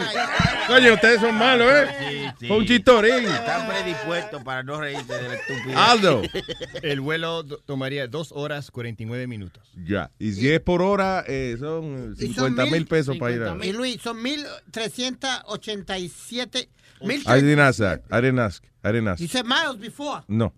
Coño, 0.67 0.94
ustedes 0.94 1.20
son 1.22 1.36
malos, 1.36 1.67
¿eh? 1.72 2.34
Fue 2.48 2.58
un 2.58 2.65
chistorín. 2.65 3.25
Están 3.25 3.67
predispuestos 3.67 4.44
para 4.44 4.63
no 4.63 4.79
reírse 4.79 5.13
de 5.13 5.27
la 5.27 5.36
estupidez. 5.36 5.75
Aldo. 5.75 6.22
El 6.82 7.01
vuelo 7.01 7.44
tomaría 7.44 8.08
2 8.08 8.32
horas 8.32 8.72
49 8.72 9.27
minutos. 9.27 9.70
Ya. 9.86 10.10
Y 10.20 10.32
si 10.34 10.50
es 10.51 10.62
por 10.62 10.82
hora, 10.82 11.24
eh, 11.27 11.58
son 11.60 12.15
Y 12.17 12.34
son 12.34 12.55
50 12.55 12.65
mil 12.67 12.88
pesos 12.88 13.17
para 13.17 13.36
ir 13.36 13.44
a... 13.44 13.58
Y 13.63 13.74
Luis, 13.74 14.01
son 14.01 14.22
1387. 14.22 16.70
Mil 17.01 17.22
I 17.22 17.41
didn't 17.41 17.60
ask 17.60 17.79
that. 17.79 18.01
I 18.10 18.22
didn't 18.22 18.39
ask. 18.39 18.63
I 18.84 18.91
didn't 18.91 19.10
ask. 19.10 19.20
You 19.22 19.27
said 19.27 19.46
miles 19.46 19.77
before. 19.77 20.24
No. 20.27 20.53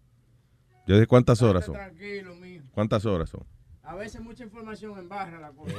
Yo 0.85 0.95
dije 0.95 1.07
cuántas 1.07 1.41
horas 1.41 1.65
son. 1.65 1.73
Tranquilo, 1.75 2.35
mijo. 2.35 2.65
¿Cuántas 2.73 3.05
horas 3.05 3.29
son? 3.29 3.45
A 3.87 3.95
veces 3.95 4.19
mucha 4.19 4.43
información 4.43 4.99
en 4.99 5.07
barra 5.07 5.39
la 5.39 5.51
cosa. 5.51 5.71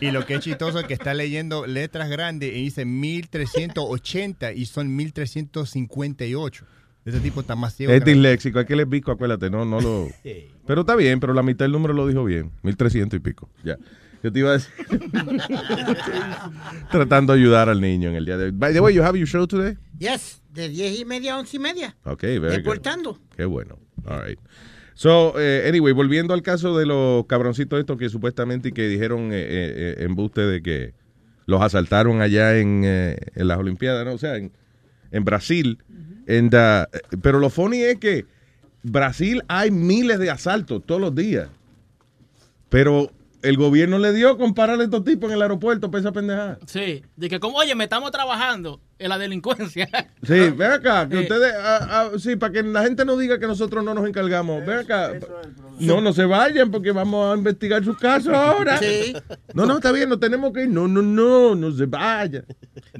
Y 0.00 0.10
lo 0.10 0.26
que 0.26 0.34
es 0.34 0.40
chistoso 0.40 0.80
es 0.80 0.86
que 0.86 0.94
está 0.94 1.14
leyendo 1.14 1.64
letras 1.64 2.10
grandes 2.10 2.50
y 2.50 2.64
dice 2.64 2.84
1380 2.84 4.52
y 4.52 4.66
son 4.66 4.96
1358. 4.96 6.66
Ese 7.04 7.20
tipo 7.20 7.42
está 7.42 7.54
más 7.54 7.76
ciego. 7.76 7.92
Es 7.92 8.04
disléxico, 8.04 8.58
hay 8.58 8.64
que 8.64 8.74
le 8.74 8.84
pico, 8.84 9.12
acuérdate, 9.12 9.48
no, 9.48 9.64
no 9.64 9.80
lo... 9.80 10.08
Pero 10.66 10.80
está 10.80 10.96
bien, 10.96 11.20
pero 11.20 11.34
la 11.34 11.42
mitad 11.42 11.64
del 11.64 11.72
número 11.72 11.94
lo 11.94 12.06
dijo 12.06 12.24
bien, 12.24 12.50
1300 12.62 13.16
y 13.16 13.20
pico, 13.20 13.48
ya. 13.62 13.76
Yo 14.24 14.32
te 14.32 14.38
iba 14.40 14.50
a 14.50 14.52
decir... 14.54 14.72
Tratando 16.90 17.32
de 17.32 17.40
ayudar 17.40 17.68
al 17.68 17.80
niño 17.80 18.08
en 18.08 18.16
el 18.16 18.24
día 18.24 18.36
de 18.36 18.46
hoy. 18.46 18.50
By 18.52 18.72
the 18.72 18.80
way, 18.80 18.94
you 18.94 19.02
have 19.02 19.16
your 19.16 19.28
show 19.28 19.46
today? 19.46 19.76
Yes, 19.98 20.40
de 20.50 20.68
10 20.68 21.00
y 21.00 21.04
media 21.04 21.34
a 21.34 21.38
11 21.38 21.56
y 21.56 21.60
media. 21.60 21.96
Ok, 22.04 22.22
very 22.22 22.40
good. 22.40 22.52
Reportando. 22.54 23.18
Qué 23.36 23.44
bueno. 23.44 23.78
All 24.04 24.24
right. 24.24 24.38
So, 24.94 25.34
eh, 25.40 25.66
anyway, 25.68 25.92
volviendo 25.92 26.34
al 26.34 26.42
caso 26.42 26.76
de 26.76 26.86
los 26.86 27.26
cabroncitos 27.26 27.78
estos 27.80 27.96
que 27.96 28.08
supuestamente 28.08 28.68
y 28.68 28.72
que 28.72 28.88
dijeron 28.88 29.32
eh, 29.32 29.40
eh, 29.40 29.72
eh, 29.98 30.04
embuste 30.04 30.42
de 30.42 30.62
que 30.62 30.94
los 31.46 31.62
asaltaron 31.62 32.20
allá 32.20 32.58
en, 32.58 32.82
eh, 32.84 33.16
en 33.34 33.48
las 33.48 33.58
Olimpiadas, 33.58 34.04
¿no? 34.04 34.12
O 34.12 34.18
sea, 34.18 34.36
en, 34.36 34.52
en 35.10 35.24
Brasil. 35.24 35.78
And, 36.28 36.54
uh, 36.54 37.18
pero 37.20 37.40
lo 37.40 37.50
funny 37.50 37.82
es 37.82 37.98
que 37.98 38.26
Brasil 38.82 39.42
hay 39.48 39.70
miles 39.70 40.18
de 40.18 40.30
asaltos 40.30 40.82
todos 40.84 41.00
los 41.00 41.14
días. 41.14 41.48
Pero 42.68 43.10
el 43.42 43.56
gobierno 43.56 43.98
le 43.98 44.12
dio 44.12 44.38
con 44.38 44.54
parar 44.54 44.80
a 44.80 44.84
estos 44.84 45.04
tipos 45.04 45.30
en 45.30 45.36
el 45.36 45.42
aeropuerto 45.42 45.90
para 45.90 46.00
esa 46.00 46.12
pendejada. 46.12 46.58
Sí, 46.66 47.02
de 47.16 47.28
que 47.28 47.40
como, 47.40 47.58
oye, 47.58 47.74
me 47.74 47.84
estamos 47.84 48.10
trabajando 48.12 48.80
en 49.02 49.08
la 49.08 49.18
delincuencia. 49.18 49.88
Sí, 50.24 50.50
ven 50.50 50.70
acá, 50.70 51.08
que 51.08 51.16
Sí. 51.16 51.22
ustedes, 51.22 51.52
ah, 51.60 51.88
ah, 51.90 52.10
sí, 52.18 52.36
para 52.36 52.52
que 52.52 52.62
la 52.62 52.82
gente 52.84 53.04
no 53.04 53.16
diga 53.16 53.40
que 53.40 53.46
nosotros 53.48 53.82
no 53.84 53.92
nos 53.92 54.06
encargamos. 54.08 54.64
Ven 54.64 54.78
acá. 54.78 55.10
No, 55.80 56.00
no 56.00 56.12
se 56.12 56.24
vayan 56.24 56.70
porque 56.70 56.92
vamos 56.92 57.32
a 57.34 57.36
investigar 57.36 57.82
su 57.84 57.96
caso 57.96 58.32
ahora. 58.34 58.78
Sí. 58.78 59.14
No, 59.52 59.66
no, 59.66 59.76
está 59.78 59.90
bien, 59.90 60.08
no 60.08 60.18
tenemos 60.20 60.52
que 60.52 60.62
ir. 60.62 60.68
No, 60.68 60.86
no, 60.86 61.02
no, 61.02 61.56
no 61.56 61.72
se 61.72 61.86
vayan. 61.86 62.44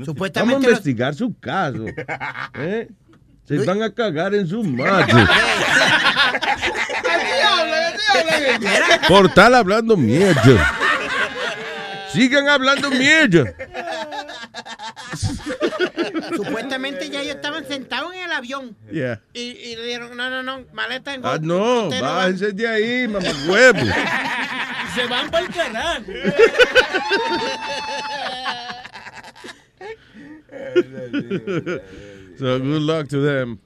Supuestamente 0.05 0.55
Vamos 0.55 0.67
a 0.67 0.71
los- 0.71 0.79
investigar 0.79 1.15
su 1.15 1.39
caso. 1.39 1.85
¿Eh? 2.59 2.89
Se 3.45 3.59
van 3.65 3.83
a 3.83 3.91
cagar 3.95 4.35
en 4.35 4.49
su 4.49 4.65
madre. 4.65 5.13
Por 9.09 9.27
estar 9.27 9.53
hablando 9.55 9.97
mierda. 9.97 10.75
Sigan 12.13 12.49
hablando 12.49 12.91
mierda. 12.91 13.55
Supuestamente 16.37 17.09
ya 17.11 17.23
ellos 17.23 17.37
estaban 17.37 17.67
sentados 17.67 18.15
en 18.15 18.25
el 18.25 18.33
avión. 18.33 18.77
Yeah. 18.91 19.21
Y, 19.33 19.41
y 19.41 19.77
le 19.77 19.87
dieron, 19.87 20.17
no, 20.17 20.31
no, 20.31 20.43
no, 20.43 20.65
maleta 20.73 21.15
en 21.15 21.25
Ah, 21.25 21.39
no, 21.41 21.89
bájense 21.89 22.53
de 22.53 22.69
ahí, 22.69 23.09
mamá 23.09 23.29
huevo. 23.49 23.81
Se 24.95 25.07
van 25.07 25.31
para 25.31 25.47
el 25.47 25.55
canal. 25.55 26.05
so 32.39 32.59
good 32.59 32.83
luck 32.83 33.09
to 33.09 33.23
them. 33.25 33.59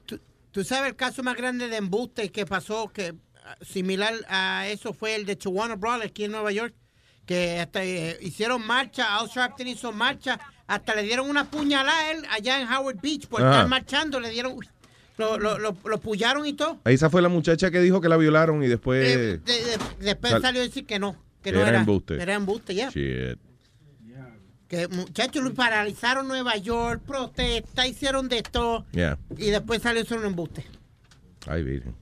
Tú 0.51 0.63
sabes 0.63 0.89
el 0.89 0.95
caso 0.95 1.23
más 1.23 1.35
grande 1.35 1.67
de 1.67 1.77
embuste 1.77 2.31
que 2.31 2.45
pasó, 2.45 2.87
que 2.87 3.13
ah, 3.43 3.55
similar 3.61 4.13
a 4.29 4.67
eso 4.67 4.93
fue 4.93 5.15
el 5.15 5.25
de 5.25 5.37
Chihuahua 5.37 5.75
Brothers 5.75 6.11
aquí 6.11 6.23
en 6.23 6.31
Nueva 6.31 6.51
York, 6.51 6.73
que 7.27 7.59
hasta 7.59 7.83
eh, 7.83 8.17
hicieron 8.21 8.65
marcha, 8.65 9.15
Al 9.19 9.27
Sharpton 9.27 9.67
hizo 9.67 9.91
marcha, 9.91 10.39
hasta 10.65 10.95
le 10.95 11.03
dieron 11.03 11.29
una 11.29 11.43
puñalada 11.51 11.99
a 11.99 12.11
él 12.11 12.23
allá 12.31 12.59
en 12.61 12.67
Howard 12.67 12.99
Beach 13.01 13.27
por 13.27 13.41
Ajá. 13.41 13.51
estar 13.51 13.67
marchando, 13.67 14.19
le 14.19 14.29
dieron, 14.31 14.55
lo, 15.17 15.37
lo, 15.37 15.59
lo, 15.59 15.75
lo 15.83 15.97
pullaron 15.99 16.45
y 16.47 16.53
todo. 16.53 16.79
Esa 16.85 17.09
fue 17.11 17.21
la 17.21 17.29
muchacha 17.29 17.69
que 17.69 17.79
dijo 17.81 18.01
que 18.01 18.09
la 18.09 18.17
violaron 18.17 18.63
y 18.63 18.67
después. 18.67 19.05
Eh, 19.05 19.17
de- 19.17 19.37
de- 19.37 19.77
después 19.99 20.31
sal- 20.31 20.41
salió 20.41 20.61
a 20.61 20.63
decir 20.63 20.85
que 20.87 20.97
no, 20.99 21.15
que 21.43 21.51
no 21.51 21.59
Era 21.59 21.69
era 21.69 21.79
embuste. 21.79 22.21
Era 22.21 22.33
embuste, 22.33 22.73
ya. 22.73 22.89
Shit. 22.89 23.37
Que 24.69 24.87
muchachos 24.89 25.43
lo 25.43 25.53
paralizaron 25.53 26.27
Nueva 26.27 26.57
York, 26.57 27.01
protesta, 27.07 27.87
hicieron 27.87 28.27
de 28.27 28.41
todo. 28.41 28.85
Yeah. 28.91 29.17
Y 29.37 29.49
después 29.49 29.81
salió 29.81 30.01
eso 30.01 30.15
un 30.15 30.25
embuste. 30.25 30.65
Ay, 31.47 31.63
virgen. 31.63 31.95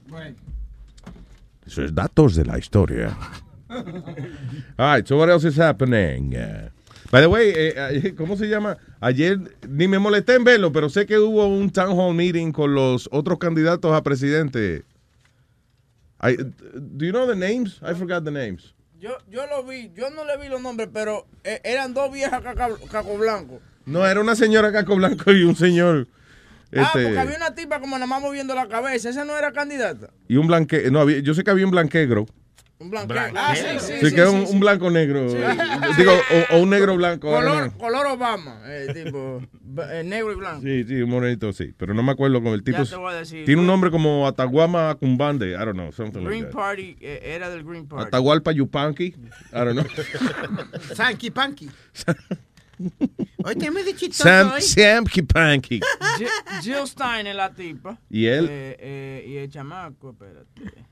Eso 1.64 1.82
es 1.84 1.94
datos 1.94 2.34
de 2.34 2.44
la 2.44 2.58
historia. 2.58 3.16
All 4.78 4.86
right, 4.94 5.06
so 5.06 5.16
what 5.16 5.28
else 5.28 5.44
is 5.44 5.56
happening? 5.56 6.34
Uh, 6.36 6.68
by 7.10 7.20
the 7.20 7.28
way, 7.28 7.50
eh, 7.50 7.72
eh, 7.76 8.14
¿cómo 8.16 8.36
se 8.36 8.46
llama? 8.48 8.76
Ayer 9.00 9.38
ni 9.68 9.88
me 9.88 9.98
molesté 9.98 10.34
en 10.34 10.44
verlo, 10.44 10.72
pero 10.72 10.88
sé 10.88 11.06
que 11.06 11.18
hubo 11.18 11.46
un 11.48 11.70
town 11.70 11.96
hall 11.98 12.14
meeting 12.14 12.52
con 12.52 12.74
los 12.74 13.08
otros 13.12 13.38
candidatos 13.38 13.92
a 13.92 14.02
presidente. 14.02 14.84
I, 16.20 16.36
do 16.36 17.04
you 17.04 17.12
know 17.12 17.26
the 17.26 17.36
names? 17.36 17.80
I 17.82 17.94
forgot 17.94 18.24
the 18.24 18.30
names. 18.30 18.72
Yo, 18.98 19.10
yo 19.30 19.46
lo 19.46 19.62
vi, 19.64 19.92
yo 19.94 20.08
no 20.10 20.24
le 20.24 20.36
vi 20.38 20.48
los 20.48 20.60
nombres, 20.62 20.88
pero 20.92 21.26
eh, 21.44 21.60
eran 21.64 21.92
dos 21.92 22.10
viejas 22.12 22.40
caco 22.42 23.18
blanco. 23.18 23.60
No, 23.84 24.06
era 24.06 24.20
una 24.20 24.34
señora 24.34 24.72
caco 24.72 24.96
blanco 24.96 25.30
y 25.32 25.42
un 25.44 25.54
señor. 25.54 26.08
Ah, 26.74 26.82
Este, 26.82 27.04
porque 27.04 27.18
había 27.18 27.36
una 27.36 27.54
tipa 27.54 27.78
como 27.78 27.96
nada 27.96 28.06
más 28.06 28.20
moviendo 28.22 28.54
la 28.54 28.66
cabeza. 28.68 29.10
Esa 29.10 29.24
no 29.24 29.36
era 29.36 29.52
candidata. 29.52 30.10
y 30.28 30.36
un 30.36 30.46
blanque. 30.46 30.90
No, 30.90 31.00
había, 31.00 31.18
yo 31.20 31.34
sé 31.34 31.44
que 31.44 31.50
había 31.50 31.64
un 31.66 31.70
blanquegro. 31.70 32.26
Un 32.78 32.90
blanco. 32.90 33.14
Ah, 33.16 33.54
sí, 33.56 33.62
sí, 33.78 33.86
Sí, 33.86 33.92
sí, 34.10 34.14
que 34.14 34.22
sí, 34.22 34.28
un, 34.28 34.46
sí. 34.46 34.52
un 34.52 34.60
blanco 34.60 34.90
negro. 34.90 35.30
Sí. 35.30 35.38
Digo, 35.96 36.12
o, 36.12 36.56
o 36.56 36.60
un 36.60 36.68
negro 36.68 36.94
blanco. 36.94 37.30
Color, 37.30 37.72
color 37.78 38.06
Obama, 38.06 38.60
eh, 38.66 38.88
tipo 38.92 39.40
eh, 39.90 40.02
negro 40.04 40.32
y 40.32 40.34
blanco. 40.34 40.60
Sí, 40.62 40.84
sí, 40.84 40.94
un 41.00 41.08
morenito, 41.08 41.52
sí. 41.54 41.72
Pero 41.76 41.94
no 41.94 42.02
me 42.02 42.12
acuerdo 42.12 42.42
con 42.42 42.52
el 42.52 42.62
tipo. 42.62 42.82
Ya 42.82 42.90
te 42.90 42.96
voy 42.96 43.14
a 43.14 43.16
decir. 43.16 43.46
Tiene 43.46 43.62
un 43.62 43.66
nombre 43.66 43.90
como 43.90 44.26
Ataguama 44.26 44.94
Cumbande. 44.96 45.52
I 45.52 45.56
don't 45.56 45.72
know, 45.72 45.90
something 45.90 46.22
Green 46.22 46.42
like 46.42 46.46
that. 46.46 46.52
Party, 46.52 46.96
eh, 47.00 47.20
era 47.34 47.48
del 47.48 47.64
Green 47.64 47.88
Party. 47.88 48.08
Atahualpa 48.08 48.52
Yupanqui. 48.52 49.06
I 49.06 49.14
don't 49.52 49.72
know. 49.72 49.86
Sanky 50.94 51.30
Panky. 51.30 51.70
Hoy 53.42 53.56
te 53.56 53.70
me 53.70 53.82
de 53.84 53.94
chistoso 53.94 54.28
Sam, 54.28 54.50
hoy. 54.52 54.60
Sam 54.60 55.04
Kipanqui. 55.06 55.80
Jill, 56.18 56.28
Jill 56.60 56.86
Stein 56.86 57.26
es 57.26 57.34
la 57.34 57.54
tipa. 57.54 57.98
¿Y 58.10 58.26
él? 58.26 58.48
Eh, 58.50 58.76
eh, 58.78 59.24
y 59.26 59.36
el 59.36 59.48
chamaco, 59.50 60.10
espérate. 60.10 60.84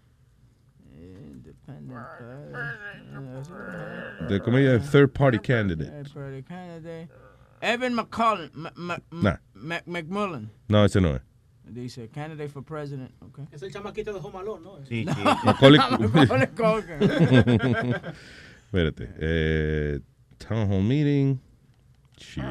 Eh, 4.29 4.41
¿Cómo 4.45 4.59
ella? 4.59 4.79
Third 4.79 5.13
party 5.13 5.39
candidate. 5.39 5.91
Eh, 5.91 6.05
Party 6.13 6.43
candidate. 6.43 7.09
Evan 7.61 7.95
McCullen. 7.95 8.51
Nah. 9.11 9.37
McMullen. 9.87 10.51
No, 10.69 10.85
ese 10.85 11.01
no 11.01 11.17
es. 11.17 11.23
Dice, 11.67 12.11
candidate 12.11 12.51
for 12.51 12.63
president. 12.63 13.11
Okay. 13.23 13.47
Es 13.51 13.63
el 13.63 13.73
chamaquito 13.73 14.13
de 14.13 14.21
Home 14.21 14.39
Alone, 14.39 14.63
¿no? 14.63 14.85
Sí, 14.85 15.07
sí. 15.07 15.25
Macaulay, 15.45 15.81
Culkin. 16.55 16.99
Espérate. 18.67 19.09
Eh, 19.19 20.01
town 20.37 20.71
hall 20.71 20.83
meeting. 20.83 21.41
Shit. 22.19 22.45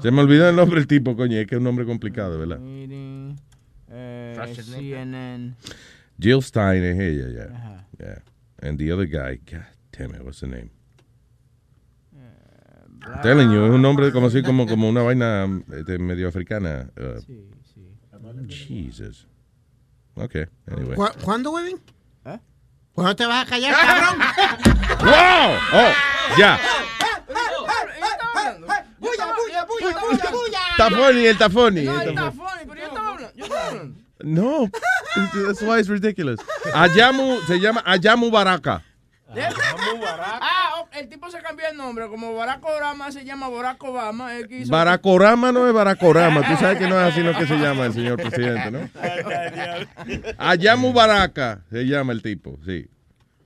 Se 0.00 0.10
me 0.10 0.20
olvidó 0.20 0.48
el 0.48 0.56
nombre 0.56 0.80
del 0.80 0.88
tipo, 0.88 1.14
coño. 1.16 1.38
Es 1.38 1.46
que 1.46 1.54
es 1.54 1.58
un 1.58 1.64
nombre 1.64 1.86
complicado, 1.86 2.38
¿verdad? 2.38 2.58
Meeting. 2.58 3.36
Eh. 3.88 4.54
CNN. 4.56 5.54
Jill 6.18 6.42
Stein 6.42 6.82
es 6.82 6.98
ella, 6.98 7.28
yeah. 7.28 7.56
Ajá. 7.56 7.71
Yeah. 8.02 8.18
And 8.60 8.78
the 8.78 8.90
other 8.92 9.06
guy, 9.06 9.36
God 9.50 9.64
damn 9.92 10.14
it, 10.14 10.24
what's 10.24 10.40
the 10.40 10.46
name? 10.48 10.70
I'm 13.04 13.20
telling 13.22 13.50
you, 13.50 13.64
es 13.66 13.72
un 13.72 13.82
nombre 13.82 14.12
como 14.12 14.28
así, 14.28 14.42
como, 14.42 14.66
como 14.66 14.88
una 14.88 15.02
vaina 15.02 15.48
este, 15.72 15.98
medio 15.98 16.28
africana. 16.28 16.88
Uh, 16.96 17.20
Sí, 17.20 17.50
sí. 17.74 17.84
Jesus. 18.48 19.26
Okay, 20.14 20.46
anyway. 20.70 20.94
¿Cu- 20.94 21.08
¿Cuándo, 21.24 21.50
Webin? 21.52 21.80
¿Eh? 22.26 22.38
¿Cuándo 22.92 23.16
te 23.16 23.26
vas 23.26 23.44
a 23.46 23.48
callar, 23.48 23.74
cabrón? 23.74 24.20
¡Wow! 25.00 25.58
Oh, 25.72 25.92
ya. 26.38 26.58
¡Bulla, 29.00 29.34
bulla, 29.34 29.64
bulla, 29.64 30.00
bulla, 30.00 30.30
bulla! 30.30 31.10
Él 31.10 31.26
está 31.26 31.50
funny. 31.50 31.82
No, 31.84 31.92
funny. 31.94 32.14
funny, 32.14 32.64
pero 32.68 32.74
yo 32.80 32.86
estaba 32.86 33.08
hablando. 33.14 33.34
Yo 33.36 33.44
estaba 33.44 33.68
hablando. 33.68 34.01
No, 34.22 34.68
that's 35.46 35.62
why 35.62 35.78
it's 35.78 35.88
ridiculous. 35.88 36.40
Ayamu, 36.74 37.40
se 37.46 37.58
llama 37.58 37.82
Ayamu 37.86 38.30
Baraka. 38.30 38.82
Ah, 39.34 40.74
oh, 40.76 40.88
el 40.92 41.08
tipo 41.08 41.30
se 41.30 41.38
cambió 41.40 41.66
el 41.70 41.76
nombre. 41.76 42.06
Como 42.08 42.34
Barack 42.34 42.62
Obama 42.64 43.10
se 43.10 43.24
llama 43.24 43.48
Barack 43.48 43.82
Obama. 43.82 44.36
Él 44.36 44.46
quiso... 44.46 44.70
Baracorama 44.70 45.50
no 45.52 45.66
es 45.66 45.72
Baracorama. 45.72 46.42
Tú 46.42 46.54
sabes 46.58 46.78
que 46.78 46.86
no 46.86 47.00
es 47.00 47.12
así 47.12 47.22
lo 47.22 47.34
que 47.34 47.46
se 47.46 47.56
llama 47.56 47.86
el 47.86 47.94
señor 47.94 48.20
presidente, 48.20 48.70
¿no? 48.70 48.90
Ayamu 50.38 50.92
Baraka 50.92 51.60
se 51.70 51.84
llama 51.86 52.12
el 52.12 52.20
tipo, 52.22 52.58
sí. 52.66 52.86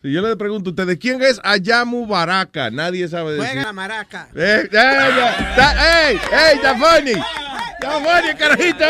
Si 0.02 0.12
yo 0.12 0.22
le 0.22 0.36
pregunto 0.36 0.70
a 0.70 0.72
ustedes, 0.72 0.98
¿quién 0.98 1.22
es 1.22 1.40
Ayamu 1.44 2.06
Baraka? 2.06 2.70
Nadie 2.70 3.08
sabe 3.08 3.32
decir. 3.34 3.46
Juega 3.46 3.62
la 3.66 3.72
maraca. 3.72 4.28
Eh, 4.34 4.62
eh, 4.64 4.68
ta- 4.70 6.08
¡Ey! 6.08 6.16
¡Ey! 6.16 6.56
¡Está 6.56 6.74
funny! 6.76 7.12
¡Está 7.86 8.00
funny, 8.00 8.28
el 8.28 8.36
carajito! 8.36 8.84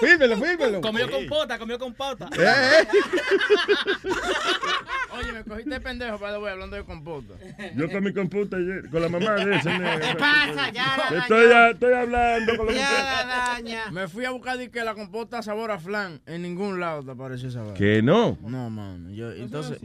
Fírmelo, 0.00 0.36
fírmelo. 0.36 0.80
Comió 0.80 1.10
compota, 1.10 1.58
comió 1.58 1.78
compota. 1.78 2.28
Eh, 2.38 2.82
eh. 2.82 2.86
Oye, 5.18 5.32
me 5.32 5.44
cogiste 5.44 5.70
de 5.70 5.80
pendejo, 5.80 6.18
para 6.18 6.38
voy 6.38 6.50
hablando 6.50 6.76
de 6.76 6.84
compota. 6.84 7.34
Yo 7.74 7.90
con 7.90 8.04
mi 8.04 8.12
computa 8.12 8.56
ayer, 8.56 8.88
con 8.90 9.02
la 9.02 9.08
mamá 9.08 9.34
de 9.44 9.56
ese 9.56 9.78
negro. 9.78 10.06
¿Qué 10.06 10.14
pasa? 10.16 10.70
Ya 10.70 10.96
la 11.10 11.18
Estoy, 11.18 11.48
dañó. 11.48 11.70
estoy 11.72 11.92
hablando 11.92 12.56
con 12.56 12.66
la 12.66 12.72
Ya 12.72 13.02
la 13.02 13.26
daña. 13.26 13.90
Me 13.90 14.08
fui 14.08 14.24
a 14.24 14.30
buscar 14.30 14.58
di 14.58 14.68
que 14.68 14.84
la 14.84 14.94
compota 14.94 15.42
sabor 15.42 15.70
a 15.70 15.78
flan. 15.78 16.20
En 16.26 16.42
ningún 16.42 16.80
lado 16.80 17.04
te 17.04 17.10
apareció 17.10 17.48
esa 17.48 17.60
vaina. 17.60 17.74
Que 17.74 18.02
no. 18.02 18.38
No, 18.42 18.70
mano. 18.70 19.10
Yo, 19.10 19.32
entonces. 19.32 19.78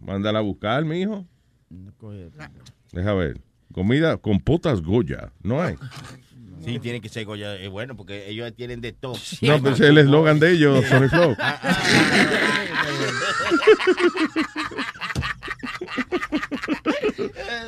Mándala 0.00 0.38
a 0.38 0.42
buscar, 0.42 0.84
mijo. 0.84 1.26
Deja 2.92 3.14
ver. 3.14 3.40
Comida 3.72 4.16
con 4.16 4.40
potas 4.40 4.80
Goya. 4.80 5.32
No 5.42 5.62
hay. 5.62 5.76
Sí, 6.64 6.78
tiene 6.78 7.00
que 7.00 7.08
ser 7.08 7.24
Goya. 7.24 7.56
Es 7.56 7.70
bueno 7.70 7.96
porque 7.96 8.28
ellos 8.28 8.52
tienen 8.54 8.80
de 8.80 8.92
todo. 8.92 9.14
No, 9.42 9.62
pues 9.62 9.74
es 9.74 9.80
el 9.80 9.98
eslogan 9.98 10.38
de 10.38 10.52
ellos, 10.52 10.84
Sony 10.86 11.08
Flow. 11.08 11.36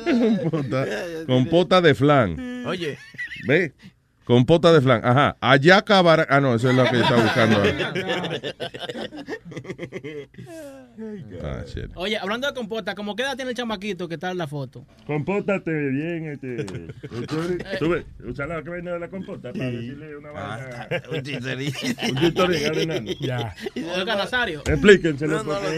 Compota, 0.03 0.85
compota 1.25 1.81
de 1.81 1.95
flan. 1.95 2.65
Oye. 2.65 2.97
¿Ve? 3.47 3.73
Compota 4.25 4.71
de 4.71 4.81
flan. 4.81 5.01
Ajá. 5.03 5.35
Allá 5.41 5.77
acabará. 5.77 6.25
Ah, 6.29 6.39
no, 6.39 6.55
eso 6.55 6.69
es 6.69 6.75
lo 6.75 6.83
que 6.85 6.97
yo 6.97 7.03
estaba 7.03 7.23
buscando. 7.23 7.61
ah, 11.43 11.63
shit. 11.65 11.89
Oye, 11.95 12.17
hablando 12.17 12.47
de 12.47 12.53
compota, 12.53 12.95
¿cómo 12.95 13.15
qué 13.15 13.23
edad 13.23 13.35
tiene 13.35 13.51
el 13.51 13.57
chamaquito 13.57 14.07
que 14.07 14.15
está 14.15 14.31
en 14.31 14.37
la 14.37 14.47
foto? 14.47 14.85
Compórtate 15.05 15.71
bien, 15.71 16.31
este. 16.31 16.65
Tú 17.79 17.89
ves, 17.89 18.05
usa 18.23 18.45
la 18.47 18.63
que 18.63 18.69
viene 18.69 18.91
de 18.91 18.99
la 18.99 19.09
compota 19.09 19.51
para 19.51 19.65
decirle 19.71 20.15
una 20.17 20.31
vaina. 20.31 20.87
un 21.11 21.21
chistorín. 21.23 21.73
Un 22.71 22.79
enano. 22.79 23.11
Ya. 23.19 23.55
Oiga, 23.75 24.15
Nazario. 24.15 24.61
Explíquenselo. 24.65 25.43
No, 25.43 25.45
no 25.55 25.59
lo 25.59 25.69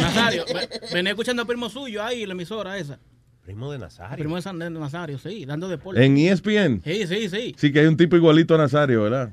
Nazario, 0.00 0.44
ve- 0.46 0.68
venía 0.92 1.12
escuchando 1.12 1.42
a 1.42 1.46
primo 1.46 1.68
suyo 1.68 2.02
ahí, 2.04 2.26
la 2.26 2.32
emisora 2.32 2.76
esa. 2.78 2.98
Primo 3.44 3.72
de 3.72 3.78
Nazario. 3.78 4.16
Primo 4.18 4.36
de 4.36 4.42
San- 4.42 4.58
de 4.58 4.70
Nazario, 4.70 5.18
sí, 5.18 5.44
dando 5.44 5.68
deporte. 5.68 6.04
En 6.04 6.16
E 6.16 6.28
ESPN. 6.30 6.80
Sí, 6.84 7.06
sí, 7.06 7.28
sí. 7.28 7.54
Sí, 7.56 7.72
que 7.72 7.80
hay 7.80 7.86
un 7.86 7.96
tipo 7.96 8.16
igualito 8.16 8.54
a 8.54 8.58
Nazario, 8.58 9.02
¿verdad? 9.02 9.32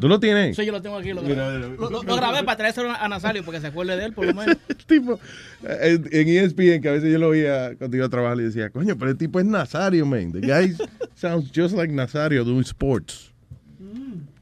¿Tú 0.00 0.08
lo 0.08 0.18
tienes? 0.18 0.56
Sí, 0.56 0.64
yo 0.64 0.72
lo 0.72 0.80
tengo 0.80 0.96
aquí. 0.96 1.12
Lo, 1.12 1.20
Mira, 1.22 1.34
grabé. 1.50 1.58
mira. 1.58 1.68
Lo- 1.78 1.90
lo- 1.90 2.02
lo 2.02 2.16
grabé 2.16 2.42
para 2.42 2.56
traérselo 2.56 2.90
a 2.90 3.06
Nazario 3.08 3.44
porque 3.44 3.60
se 3.60 3.66
acuerde 3.66 3.96
de 3.98 4.04
él, 4.06 4.12
por 4.14 4.26
lo 4.26 4.32
menos. 4.34 4.56
tipo, 4.86 5.20
en, 5.62 6.08
en 6.10 6.28
ESPN, 6.28 6.80
que 6.80 6.88
a 6.88 6.92
veces 6.92 7.12
yo 7.12 7.18
lo 7.18 7.28
oía 7.28 7.74
cuando 7.76 7.96
iba 7.96 8.06
a 8.06 8.08
trabajar 8.08 8.38
y 8.40 8.44
decía, 8.44 8.70
coño, 8.70 8.96
pero 8.98 9.10
el 9.10 9.18
tipo 9.18 9.38
es 9.40 9.44
Nazario, 9.46 10.06
man. 10.06 10.32
The 10.32 10.40
guy 10.40 10.74
sounds 11.14 11.50
just 11.54 11.74
like 11.76 11.92
Nazario 11.92 12.44
doing 12.44 12.62
sports. 12.64 13.32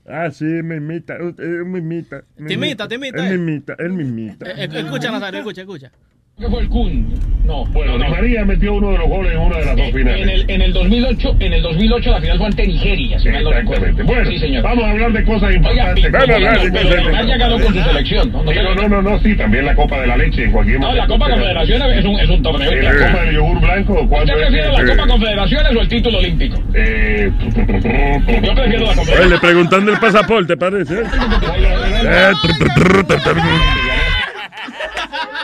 Ah, 0.08 0.30
sí, 0.30 0.44
me 0.44 0.76
imita. 0.76 1.16
eh, 1.16 1.32
me 1.64 1.80
imita. 1.80 2.22
me 2.36 2.46
Te 2.46 2.54
imita, 2.54 2.86
te 2.86 2.94
imita, 2.94 3.18
Él 3.26 3.32
eh. 3.34 3.38
me 3.38 3.52
imita, 3.52 3.74
él 3.80 3.92
me 3.92 4.02
imita. 4.04 4.46
Eh, 4.48 4.68
eh, 4.72 4.80
escucha, 4.84 5.10
Nazario, 5.10 5.40
escucha, 5.40 5.62
escucha. 5.62 5.90
¿Qué 6.38 6.46
fue 6.50 6.60
el 6.60 6.68
Kun? 6.68 7.14
No. 7.46 7.64
Bueno, 7.66 7.96
Di 7.96 8.10
María 8.10 8.44
metió 8.44 8.74
uno 8.74 8.90
de 8.92 8.98
los 8.98 9.08
goles 9.08 9.32
en 9.32 9.38
una 9.38 9.56
de 9.56 9.64
las 9.64 9.74
dos 9.76 9.90
finales. 9.90 10.20
En 10.20 10.28
el, 10.28 10.44
en 10.50 10.60
el 10.60 10.72
2008, 10.74 11.36
en 11.40 11.52
el 11.54 11.62
2008 11.62 12.10
la 12.10 12.20
final 12.20 12.36
fue 12.36 12.46
ante 12.48 12.66
Nigeria, 12.66 13.18
si 13.18 13.28
mal 13.30 13.42
no 13.44 13.52
recuerdo. 13.52 13.86
Exactamente. 13.86 14.02
Bueno, 14.02 14.30
sí, 14.30 14.38
señor. 14.38 14.62
vamos 14.62 14.84
a 14.84 14.90
hablar 14.90 15.12
de 15.12 15.24
cosas 15.24 15.42
Oiga, 15.44 15.56
importantes. 15.56 16.04
y- 16.04 16.10
Vamos 16.10 16.28
a 16.28 16.34
hablar 16.34 16.60
de 16.60 16.70
pero 16.72 16.88
cosas 16.88 17.04
Neymar 17.04 17.26
ya 17.26 17.36
ganó 17.38 17.58
con 17.60 17.74
su 17.74 17.82
selección, 17.82 18.32
¿no? 18.32 18.42
No 18.44 18.50
Digo, 18.50 18.74
no, 18.74 18.88
no, 18.88 19.02
no, 19.02 19.18
sí, 19.20 19.34
también 19.34 19.64
la 19.64 19.74
Copa 19.74 19.98
de 20.00 20.06
la 20.08 20.16
Leche 20.18 20.44
en 20.44 20.52
cualquier 20.52 20.78
No, 20.80 20.86
momento. 20.88 21.02
la 21.06 21.08
Copa 21.08 21.30
Confederaciones 21.30 21.98
es 21.98 22.04
un, 22.04 22.20
es 22.20 22.28
un 22.28 22.42
torneo. 22.42 22.70
Eh, 22.70 22.82
¿La 22.82 23.06
Copa 23.06 23.24
de 23.24 23.32
yogur 23.34 23.60
blanco? 23.62 23.94
¿Cuándo 24.06 24.32
¿Usted 24.34 24.34
es? 24.34 24.46
prefiere 24.50 24.72
la 24.72 24.80
Eh, 24.80 24.96
Copa 24.96 25.08
Confederaciones 25.08 25.72
o 25.74 25.80
el 25.80 25.88
título 25.88 26.18
olímpico? 26.18 26.62
Eh, 26.74 27.30
Yo 27.40 28.54
prefiero 28.54 28.84
la 28.84 28.90
Oye, 28.90 28.94
Confederaciones. 28.94 29.30
le 29.30 29.38
preguntando 29.38 29.92
el 29.92 29.98
pasaporte, 29.98 30.56
parece. 30.58 30.96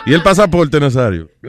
¿Y 0.05 0.13
el 0.13 0.21
pasaporte, 0.21 0.79
Nazario? 0.79 1.29
O 1.43 1.47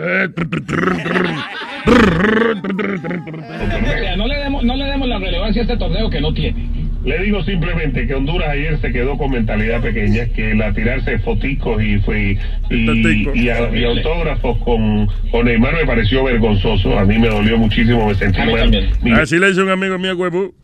sea, 3.98 4.16
no 4.16 4.26
le, 4.26 4.36
demos, 4.38 4.64
no 4.64 4.76
le 4.76 4.84
demos 4.84 5.08
la 5.08 5.18
relevancia 5.18 5.62
a 5.62 5.64
este 5.64 5.76
torneo 5.76 6.08
que 6.10 6.20
no 6.20 6.32
tiene. 6.32 6.68
Le 7.04 7.18
digo 7.22 7.42
simplemente 7.44 8.06
que 8.06 8.14
Honduras 8.14 8.48
ayer 8.50 8.80
se 8.80 8.90
quedó 8.90 9.18
con 9.18 9.30
mentalidad 9.32 9.82
pequeña, 9.82 10.26
que 10.34 10.52
el 10.52 10.62
a 10.62 10.72
tirarse 10.72 11.18
foticos 11.18 11.82
y, 11.82 11.98
fue, 11.98 12.38
y, 12.70 13.28
y, 13.34 13.48
a- 13.50 13.76
y 13.76 13.84
autógrafos 13.84 14.56
con, 14.64 15.06
con 15.30 15.44
Neymar 15.44 15.74
me 15.74 15.84
pareció 15.84 16.24
vergonzoso. 16.24 16.98
A 16.98 17.04
mí 17.04 17.18
me 17.18 17.28
dolió 17.28 17.58
muchísimo, 17.58 18.06
me 18.08 18.14
sentí 18.14 18.38
mal. 18.38 19.20
Así 19.20 19.38
le 19.38 19.48
dice 19.48 19.62
un 19.62 19.70
amigo 19.70 19.98
mío, 19.98 20.16
huevo. 20.16 20.54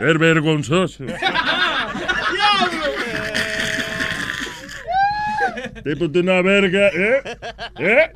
Es 0.00 0.18
vergonzoso. 0.18 1.04
Tipo, 5.82 6.10
tú 6.10 6.20
una 6.20 6.42
verga, 6.42 6.88
¿eh? 6.88 7.22
¿Eh? 7.78 8.10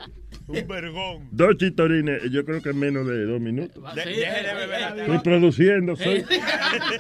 Un 0.47 0.67
vergón. 0.67 1.29
Dos 1.31 1.57
chitorines, 1.59 2.23
yo 2.31 2.45
creo 2.45 2.63
que 2.63 2.71
en 2.71 2.79
menos 2.79 3.07
de 3.07 3.25
dos 3.25 3.41
minutos. 3.41 3.83
De 3.95 4.05
beber. 4.05 5.01
Estoy 5.01 5.19
produciendo, 5.19 5.97
soy, 5.97 6.25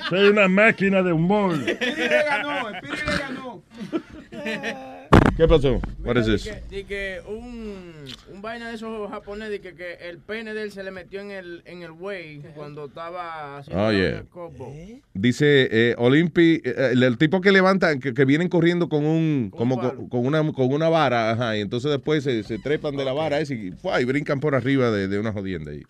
soy 0.09 0.29
una 0.29 0.49
máquina 0.49 1.03
de 1.03 1.13
humor. 1.13 1.59
¿Qué 5.37 5.47
pasó? 5.47 5.81
What 6.05 6.17
is 6.17 6.27
Di 6.27 6.33
this? 6.33 6.51
que, 6.87 7.21
un, 7.29 8.05
un 8.35 8.43
vaina 8.43 8.69
de 8.71 8.75
esos 8.75 9.09
japoneses 9.09 9.53
di 9.53 9.59
que, 9.61 9.75
que 9.75 9.95
el 10.09 10.19
pene 10.19 10.53
de 10.53 10.63
él 10.65 10.73
se 10.73 10.83
le 10.83 10.91
metió 10.91 11.21
en 11.21 11.31
el, 11.31 11.63
en 11.65 11.83
el 11.83 11.93
way 11.93 12.43
cuando 12.57 12.87
estaba 12.87 13.59
haciendo 13.59 13.85
Oh, 13.85 13.91
el 13.91 14.25
copo. 14.25 14.75
Dice 15.15 15.69
eh, 15.71 15.95
Olympi, 15.97 16.61
eh, 16.65 16.91
el, 16.93 17.03
el 17.05 17.19
tipo 17.19 17.41
que 17.41 17.53
levantan, 17.53 18.01
que, 18.01 18.15
que 18.15 18.25
vienen 18.25 18.49
corriendo 18.49 18.89
con 18.89 19.05
un, 19.05 19.51
como 19.57 19.79
con, 19.79 20.09
con 20.09 20.27
una, 20.27 20.53
con 20.53 20.73
una 20.73 20.89
vara, 20.89 21.31
ajá, 21.31 21.57
y 21.57 21.61
entonces 21.61 21.91
después 21.93 22.25
se, 22.25 22.43
se 22.43 22.59
trepan 22.59 22.97
de 22.97 23.05
la 23.05 23.13
vara 23.13 23.39
esa 23.39 23.55
y, 23.55 23.71
¡fua! 23.73 24.01
y 24.01 24.05
brincan 24.05 24.41
por 24.41 24.55
arriba 24.57 24.91
de, 24.91 25.07
de 25.07 25.19
una 25.21 25.33
jodienda 25.33 25.71
ahí. 25.71 25.83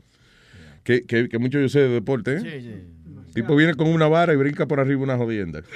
Que, 0.85 1.05
que, 1.05 1.29
que 1.29 1.38
mucho 1.38 1.59
yo 1.59 1.69
sé 1.69 1.81
de 1.81 1.88
deporte, 1.88 2.37
¿eh? 2.37 2.41
Sí, 2.41 2.51
sí. 2.61 2.75
El 3.29 3.35
tipo 3.35 3.55
viene 3.57 3.75
con 3.75 3.88
una 3.88 4.09
vara 4.09 4.33
y 4.33 4.37
brinca 4.37 4.67
por 4.67 4.81
arriba 4.81 5.03
una 5.03 5.17
jodienda. 5.17 5.62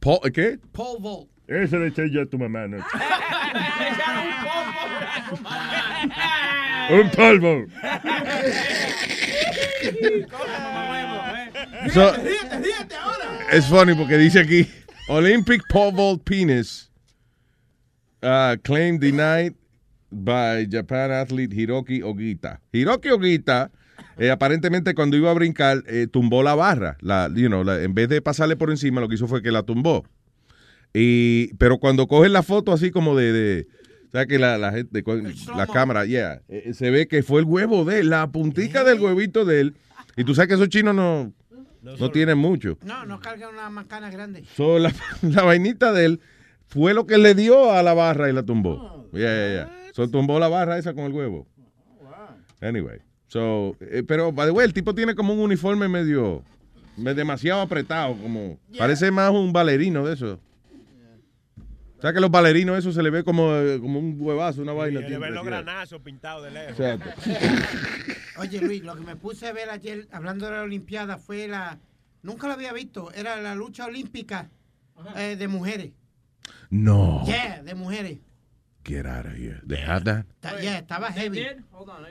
Po- 0.00 0.20
¿Qué? 0.32 0.58
Pole 0.72 1.00
vault. 1.00 1.28
Eso 1.48 1.78
le 1.78 1.88
eché 1.88 2.10
yo 2.10 2.22
a 2.22 2.26
tu 2.26 2.38
mamá, 2.38 2.66
¿no? 2.68 2.76
Un 6.90 7.10
polvo. 7.10 7.66
So, 11.92 12.12
es 13.50 13.66
funny 13.66 13.94
porque 13.94 14.18
dice 14.18 14.40
aquí 14.40 14.66
Olympic 15.08 15.62
pole 15.68 15.92
vault 15.92 16.24
penis 16.24 16.90
uh, 18.22 18.56
claim 18.62 18.98
denied 18.98 19.54
by 20.10 20.66
Japan 20.66 21.10
athlete 21.10 21.52
Hiroki 21.52 22.02
Ogita. 22.02 22.58
Hiroki 22.72 23.08
Ogita 23.10 23.70
eh, 24.18 24.30
aparentemente 24.30 24.94
cuando 24.94 25.16
iba 25.16 25.30
a 25.30 25.34
brincar 25.34 25.82
eh, 25.86 26.06
tumbó 26.10 26.42
la 26.42 26.54
barra, 26.54 26.96
la, 27.00 27.30
you 27.34 27.48
know, 27.48 27.64
la- 27.64 27.82
en 27.82 27.94
vez 27.94 28.08
de 28.08 28.20
pasarle 28.22 28.56
por 28.56 28.70
encima 28.70 29.00
lo 29.00 29.08
que 29.08 29.14
hizo 29.16 29.28
fue 29.28 29.42
que 29.42 29.50
la 29.50 29.62
tumbó. 29.62 30.04
Y 30.94 31.54
pero 31.54 31.78
cuando 31.78 32.06
cogen 32.06 32.32
la 32.32 32.42
foto 32.42 32.72
así 32.72 32.90
como 32.90 33.14
de, 33.16 33.32
de 33.32 33.66
o 34.08 34.10
sea 34.10 34.26
que 34.26 34.38
la, 34.38 34.56
la 34.56 34.72
gente 34.72 35.02
con 35.02 35.22
la 35.54 35.66
cámara, 35.66 36.06
yeah, 36.06 36.40
eh, 36.48 36.72
se 36.72 36.90
ve 36.90 37.06
que 37.08 37.22
fue 37.22 37.40
el 37.40 37.46
huevo 37.46 37.84
de 37.84 38.00
él, 38.00 38.10
la 38.10 38.26
puntica 38.30 38.82
del 38.84 39.00
huevito 39.00 39.44
de 39.44 39.60
él. 39.60 39.74
Y 40.16 40.24
tú 40.24 40.34
sabes 40.34 40.48
que 40.48 40.54
esos 40.54 40.68
chinos 40.68 40.94
no 40.94 41.32
no 41.82 42.10
tienen 42.10 42.38
mucho. 42.38 42.78
No, 42.84 43.06
no 43.06 43.20
carga 43.20 43.48
una 43.48 43.70
macana 43.70 44.10
grande. 44.10 44.44
So, 44.56 44.78
la, 44.78 44.92
la 45.22 45.42
vainita 45.42 45.92
de 45.92 46.04
él 46.06 46.20
fue 46.66 46.92
lo 46.94 47.06
que 47.06 47.18
le 47.18 47.34
dio 47.34 47.72
a 47.72 47.82
la 47.82 47.94
barra 47.94 48.28
y 48.28 48.32
la 48.32 48.42
tumbó. 48.42 49.08
Yeah, 49.12 49.20
yeah, 49.20 49.52
yeah. 49.52 49.70
So, 49.92 50.08
tumbó 50.10 50.38
la 50.38 50.48
barra 50.48 50.76
esa 50.78 50.92
con 50.94 51.04
el 51.04 51.12
huevo. 51.12 51.46
Anyway. 52.60 52.98
So, 53.28 53.76
eh, 53.80 54.02
pero, 54.06 54.32
by 54.32 54.46
the 54.46 54.52
way, 54.52 54.64
el 54.66 54.72
tipo 54.72 54.94
tiene 54.94 55.14
como 55.14 55.32
un 55.34 55.40
uniforme 55.40 55.86
medio, 55.88 56.42
me- 56.96 57.14
demasiado 57.14 57.60
apretado, 57.60 58.16
como, 58.16 58.58
parece 58.76 59.10
más 59.10 59.30
un 59.30 59.52
bailarino 59.52 60.04
de 60.06 60.14
eso. 60.14 60.40
O 61.98 62.00
sea 62.00 62.12
que 62.12 62.20
los 62.20 62.30
bailarinos 62.30 62.78
eso 62.78 62.92
se 62.92 63.02
le 63.02 63.10
ve 63.10 63.24
como, 63.24 63.52
eh, 63.56 63.80
como 63.80 63.98
un 63.98 64.16
huevazo, 64.20 64.62
una 64.62 64.72
vaina. 64.72 65.00
le 65.00 65.08
siempre, 65.08 65.28
ven 65.30 65.34
los 65.34 65.44
yeah. 65.44 65.62
granazos 65.62 66.00
pintados 66.00 66.44
de 66.44 66.52
lejos. 66.52 66.78
Exacto. 66.78 67.10
Oye, 68.40 68.60
Luis, 68.60 68.84
lo 68.84 68.94
que 68.94 69.00
me 69.00 69.16
puse 69.16 69.48
a 69.48 69.52
ver 69.52 69.68
ayer, 69.68 70.06
hablando 70.12 70.46
de 70.46 70.52
la 70.52 70.62
Olimpiada, 70.62 71.18
fue 71.18 71.48
la. 71.48 71.78
Nunca 72.22 72.46
lo 72.46 72.52
había 72.52 72.72
visto, 72.72 73.12
era 73.12 73.40
la 73.40 73.56
lucha 73.56 73.84
olímpica 73.86 74.48
eh, 75.16 75.34
de 75.36 75.48
mujeres. 75.48 75.90
No. 76.70 77.24
Yeah, 77.26 77.62
de 77.64 77.74
mujeres. 77.74 78.18
Get 78.88 79.04
out 79.04 79.26
of 79.26 79.34
here. 79.34 79.60
They 79.66 79.76
have 79.76 80.04
that. 80.04 80.24
Ta- 80.40 80.58
yeah, 80.62 80.78
estaba 80.78 81.12
heavy. 81.12 81.44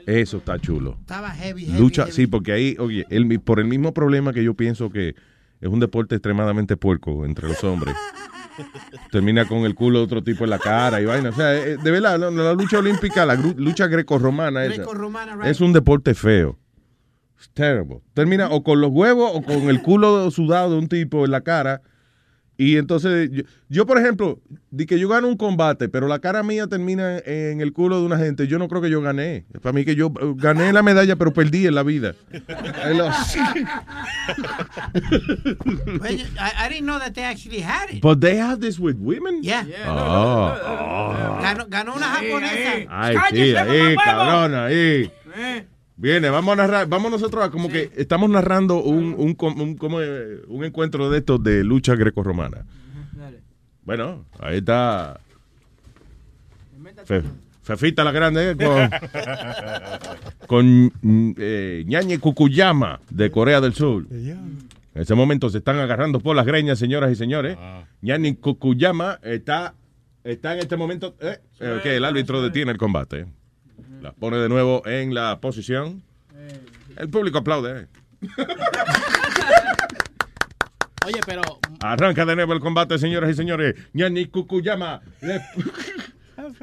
Eso 0.06 0.36
está 0.36 0.60
chulo. 0.60 0.96
Estaba 1.00 1.30
heavy, 1.30 1.64
heavy. 1.64 1.76
Lucha, 1.76 2.02
heavy. 2.04 2.12
sí, 2.12 2.26
porque 2.28 2.52
ahí, 2.52 2.76
oye, 2.78 3.04
el, 3.10 3.40
por 3.40 3.58
el 3.58 3.66
mismo 3.66 3.92
problema 3.92 4.32
que 4.32 4.44
yo 4.44 4.54
pienso 4.54 4.88
que 4.88 5.16
es 5.60 5.68
un 5.68 5.80
deporte 5.80 6.14
extremadamente 6.14 6.76
puerco 6.76 7.26
entre 7.26 7.48
los 7.48 7.64
hombres. 7.64 7.96
Termina 9.10 9.44
con 9.46 9.64
el 9.64 9.74
culo 9.74 9.98
de 9.98 10.04
otro 10.04 10.22
tipo 10.22 10.44
en 10.44 10.50
la 10.50 10.60
cara 10.60 11.00
y 11.00 11.04
vaina. 11.04 11.30
O 11.30 11.32
sea, 11.32 11.52
eh, 11.56 11.78
de 11.78 11.90
verdad, 11.90 12.16
la, 12.16 12.30
la 12.30 12.52
lucha 12.52 12.78
olímpica, 12.78 13.26
la 13.26 13.34
lucha 13.34 13.88
grecorromana, 13.88 14.64
esa, 14.64 14.84
right. 14.84 15.46
es 15.46 15.60
un 15.60 15.72
deporte 15.72 16.14
feo. 16.14 16.60
It's 17.38 17.50
terrible. 17.54 18.02
Termina 18.14 18.50
o 18.50 18.62
con 18.62 18.80
los 18.80 18.90
huevos 18.92 19.32
o 19.34 19.42
con 19.42 19.68
el 19.68 19.82
culo 19.82 20.30
sudado 20.30 20.70
de 20.72 20.78
un 20.78 20.88
tipo 20.88 21.24
en 21.24 21.32
la 21.32 21.40
cara. 21.40 21.82
Y 22.60 22.76
entonces, 22.76 23.30
yo, 23.30 23.44
yo, 23.68 23.86
por 23.86 23.98
ejemplo, 23.98 24.40
di 24.72 24.84
que 24.84 24.98
yo 24.98 25.08
gano 25.08 25.28
un 25.28 25.36
combate, 25.36 25.88
pero 25.88 26.08
la 26.08 26.18
cara 26.18 26.42
mía 26.42 26.66
termina 26.66 27.18
en 27.18 27.60
el 27.60 27.72
culo 27.72 28.00
de 28.00 28.06
una 28.06 28.18
gente, 28.18 28.48
yo 28.48 28.58
no 28.58 28.66
creo 28.66 28.82
que 28.82 28.90
yo 28.90 29.00
gané. 29.00 29.44
Para 29.62 29.72
mí 29.72 29.84
que 29.84 29.94
yo 29.94 30.08
eh, 30.08 30.32
gané 30.34 30.72
la 30.72 30.82
medalla, 30.82 31.14
pero 31.14 31.32
perdí 31.32 31.68
en 31.68 31.76
la 31.76 31.84
vida. 31.84 32.16
Oye, 36.02 36.26
I, 36.36 36.66
I 36.66 36.68
didn't 36.68 36.86
know 36.86 36.98
that 36.98 37.14
they 37.14 37.22
actually 37.22 37.60
had 37.60 37.90
it. 37.90 38.02
But 38.02 38.20
they 38.20 38.36
have 38.38 38.60
this 38.60 38.80
with 38.80 38.96
women? 38.98 39.44
Yeah. 39.44 39.64
Oh, 39.86 40.58
oh. 40.60 41.38
Ganó, 41.40 41.66
ganó 41.68 41.94
una 41.94 42.06
japonesa. 42.06 42.86
Ay, 42.90 43.16
sí, 43.30 43.54
ahí, 43.54 43.94
cabrón, 44.04 44.54
ahí. 44.56 45.12
Viene, 46.00 46.30
vamos 46.30 46.52
a 46.52 46.56
narrar, 46.56 46.88
vamos 46.88 47.10
nosotros 47.10 47.44
a 47.44 47.50
como 47.50 47.68
que 47.68 47.90
estamos 47.96 48.30
narrando 48.30 48.80
un, 48.82 49.14
un, 49.18 49.34
com- 49.34 49.60
un, 49.60 49.76
como, 49.76 50.00
eh, 50.00 50.42
un 50.46 50.64
encuentro 50.64 51.10
de 51.10 51.18
estos 51.18 51.42
de 51.42 51.64
lucha 51.64 51.96
grecorromana. 51.96 52.64
Bueno, 53.84 54.24
ahí 54.38 54.58
está 54.58 55.18
Fe- 57.04 57.22
Fefita 57.62 58.04
la 58.04 58.12
grande, 58.12 58.50
eh, 58.52 58.56
con, 58.56 58.90
con 60.46 60.92
mm, 61.02 61.34
eh, 61.36 61.84
Ñañe 61.86 62.18
Kukuyama 62.20 63.00
de 63.10 63.30
Corea 63.32 63.60
del 63.60 63.74
Sur. 63.74 64.06
En 64.94 65.02
ese 65.02 65.14
momento 65.14 65.50
se 65.50 65.58
están 65.58 65.78
agarrando 65.78 66.20
por 66.20 66.36
las 66.36 66.46
greñas, 66.46 66.78
señoras 66.78 67.10
y 67.10 67.16
señores. 67.16 67.56
Ñañe 68.02 68.36
Kukuyama 68.36 69.18
está, 69.22 69.74
está 70.22 70.54
en 70.54 70.60
este 70.60 70.76
momento. 70.76 71.16
Eh, 71.20 71.38
eh, 71.60 71.76
ok, 71.80 71.86
el 71.86 72.04
árbitro 72.04 72.40
detiene 72.40 72.70
el 72.70 72.78
combate. 72.78 73.26
La 74.00 74.12
pone 74.12 74.36
de 74.38 74.48
nuevo 74.48 74.86
en 74.86 75.14
la 75.14 75.40
posición. 75.40 76.02
El 76.96 77.08
público 77.10 77.38
aplaude. 77.38 77.82
eh. 77.82 77.86
Oye, 81.06 81.20
pero 81.24 81.42
Arranca 81.80 82.24
de 82.26 82.36
nuevo 82.36 82.52
el 82.52 82.60
combate, 82.60 82.98
señoras 82.98 83.30
y 83.30 83.34
señores. 83.34 83.74
Ñani 83.94 84.26
Kukuyama 84.26 85.00
le, 85.22 85.40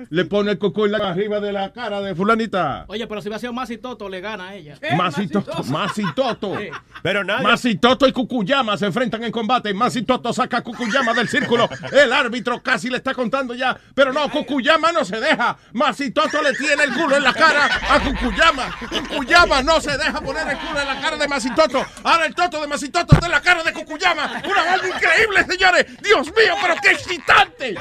le 0.09 0.25
pone 0.25 0.51
el 0.51 0.59
cucú 0.59 0.85
en 0.85 0.91
la- 0.93 1.09
arriba 1.09 1.39
de 1.39 1.51
la 1.51 1.71
cara 1.73 2.01
de 2.01 2.15
fulanita. 2.15 2.85
Oye, 2.87 3.07
pero 3.07 3.21
si 3.21 3.27
hubiera 3.27 3.39
sido 3.39 3.53
más 3.53 3.69
y 3.69 3.77
Toto, 3.77 4.09
le 4.09 4.21
gana 4.21 4.49
a 4.49 4.55
ella. 4.55 4.75
Masitoto, 4.95 5.63
Masitoto. 5.65 6.57
Sí. 6.59 6.69
Pero 7.01 7.23
nadie. 7.23 7.43
Masitoto 7.43 8.07
y 8.07 8.11
Kukuyama 8.11 8.77
se 8.77 8.85
enfrentan 8.87 9.23
en 9.23 9.31
combate. 9.31 9.73
Masitoto 9.73 10.33
saca 10.33 10.57
a 10.57 10.61
Kukuyama 10.61 11.13
del 11.13 11.27
círculo. 11.27 11.69
El 11.91 12.11
árbitro 12.13 12.61
casi 12.61 12.89
le 12.89 12.97
está 12.97 13.13
contando 13.13 13.53
ya. 13.53 13.77
Pero 13.93 14.11
no, 14.13 14.29
Kukuyama 14.29 14.91
no 14.91 15.05
se 15.05 15.19
deja. 15.19 15.57
Masitoto 15.73 16.41
le 16.41 16.53
tiene 16.53 16.83
el 16.83 16.93
culo 16.93 17.15
en 17.17 17.23
la 17.23 17.33
cara 17.33 17.69
a 17.89 17.99
Kukuyama. 17.99 18.75
Kukuyama 19.09 19.61
no 19.63 19.79
se 19.81 19.91
deja 19.97 20.19
poner 20.21 20.47
el 20.49 20.57
culo 20.57 20.79
en 20.79 20.87
la 20.87 20.99
cara 21.01 21.17
de 21.17 21.27
Masitoto. 21.27 21.85
Ahora 22.03 22.25
el 22.25 22.33
toto 22.35 22.59
de 22.61 22.67
Masitoto 22.67 23.13
está 23.15 23.25
en 23.25 23.31
la 23.31 23.41
cara 23.41 23.63
de 23.63 23.73
Kukuyama. 23.73 24.41
Una 24.45 24.63
vaina 24.63 24.87
increíble, 24.95 25.43
señores. 25.47 25.85
Dios 26.01 26.27
mío, 26.27 26.55
pero 26.61 26.75
qué 26.81 26.91
excitante. 26.91 27.75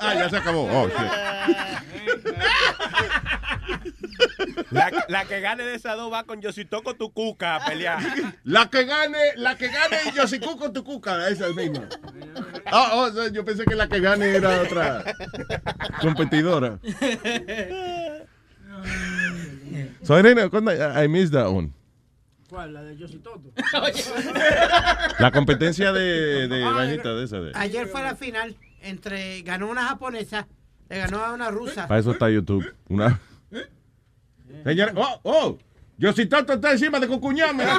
Ah, 0.00 0.14
ya 0.14 0.30
se 0.30 0.36
acabó. 0.38 0.64
Oh. 0.70 0.88
La, 4.70 4.90
la 5.08 5.24
que 5.24 5.40
gane 5.40 5.64
de 5.64 5.74
esas 5.74 5.96
dos 5.96 6.12
va 6.12 6.24
con 6.24 6.40
Yositoco 6.40 6.94
tu 6.94 7.12
cuca 7.12 7.56
a 7.56 7.64
pelear. 7.66 7.98
La 8.44 8.68
que 8.70 8.84
gane, 8.84 9.18
la 9.36 9.56
que 9.56 9.68
gane 9.68 9.96
Yosiku 10.14 10.56
con 10.58 10.72
tu 10.72 10.84
cuca, 10.84 11.28
esa 11.28 11.48
es 11.48 11.54
misma. 11.54 11.88
Ah, 12.66 12.90
oh, 12.94 13.28
yo 13.28 13.44
pensé 13.44 13.64
que 13.64 13.74
la 13.74 13.88
que 13.88 14.00
gane 14.00 14.34
era 14.34 14.62
otra 14.62 15.04
competidora. 16.00 16.78
So, 20.02 20.22
nena, 20.22 20.48
¿cuándo- 20.48 20.72
I, 20.72 21.04
I 21.04 21.08
missed 21.08 21.32
that 21.32 21.48
one. 21.48 21.70
¿Cuál? 22.48 22.74
La 22.74 22.82
de. 22.82 22.94
La 25.18 25.30
competencia 25.32 25.92
de, 25.92 26.48
de 26.48 26.64
vainita 26.64 27.14
de 27.14 27.24
esa. 27.24 27.40
De. 27.40 27.52
Ayer 27.54 27.86
fue 27.86 28.02
la 28.02 28.14
final 28.16 28.56
entre 28.82 29.42
ganó 29.42 29.68
una 29.68 29.84
japonesa, 29.86 30.46
le 30.88 30.98
ganó 30.98 31.24
a 31.24 31.32
una 31.32 31.50
rusa. 31.50 31.88
Para 31.88 32.00
eso 32.00 32.12
está 32.12 32.30
YouTube. 32.30 32.64
Una. 32.88 33.20
Señora, 34.64 34.92
oh, 34.96 35.20
oh, 35.24 35.58
Yositoto 35.98 36.54
está 36.54 36.72
encima 36.72 36.98
de 36.98 37.06
Cucuñame. 37.06 37.64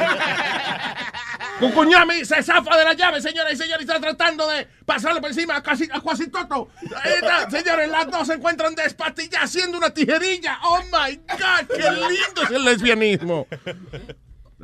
Cucuñame 1.60 2.24
se 2.26 2.44
zafa 2.44 2.78
de 2.78 2.84
la 2.84 2.94
llave, 2.94 3.22
señora 3.22 3.50
y 3.52 3.56
señores, 3.56 3.88
está 3.88 4.00
tratando 4.00 4.48
de 4.50 4.68
pasarle 4.86 5.22
por 5.22 5.30
encima 5.30 5.56
a, 5.56 5.64
casi, 5.64 5.86
a 5.86 5.98
está, 5.98 7.50
señores, 7.50 7.90
las 7.90 8.12
dos 8.12 8.28
se 8.28 8.34
encuentran 8.34 8.76
despastilladas 8.76 9.46
haciendo 9.46 9.78
una 9.78 9.90
tijerilla. 9.90 10.60
Oh 10.64 10.82
my 10.84 11.16
God, 11.16 11.68
qué 11.74 11.90
lindo 11.92 12.44
es 12.44 12.52
el 12.52 12.66
lesbianismo. 12.66 13.48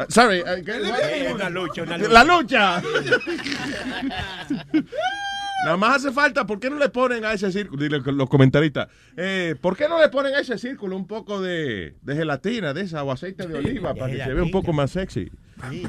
Sorry, 0.10 0.44
eh, 0.46 0.64
¿qué? 0.66 1.32
Una 1.34 1.50
lucha, 1.50 1.84
una 1.84 1.98
lucha. 1.98 2.12
La 2.12 2.24
lucha. 2.24 2.82
Nada 5.64 5.78
más 5.78 5.98
hace 5.98 6.12
falta, 6.12 6.46
¿por 6.46 6.60
qué 6.60 6.70
no 6.70 6.78
le 6.78 6.90
ponen 6.90 7.24
a 7.24 7.34
ese 7.34 7.52
círculo? 7.52 7.82
Dile 7.84 8.00
los 8.04 8.30
comentaristas, 8.30 8.88
eh, 9.16 9.56
¿por 9.62 9.78
qué 9.78 9.88
no 9.88 10.00
le 10.00 10.10
ponen 10.10 10.34
a 10.34 10.40
ese 10.40 10.58
círculo 10.58 10.96
un 10.96 11.06
poco 11.06 11.40
de, 11.42 11.96
de 12.02 12.16
gelatina 12.16 12.74
de 12.74 12.82
esa 12.82 13.04
o 13.04 13.12
aceite 13.12 13.46
de 13.48 13.58
oliva 13.60 13.94
para 13.94 14.12
que 14.12 14.24
se 14.24 14.34
vea 14.34 14.44
un 14.44 14.52
poco 14.52 14.74
más 14.74 14.92
sexy? 14.92 15.32
A 15.62 15.70
mí 15.70 15.84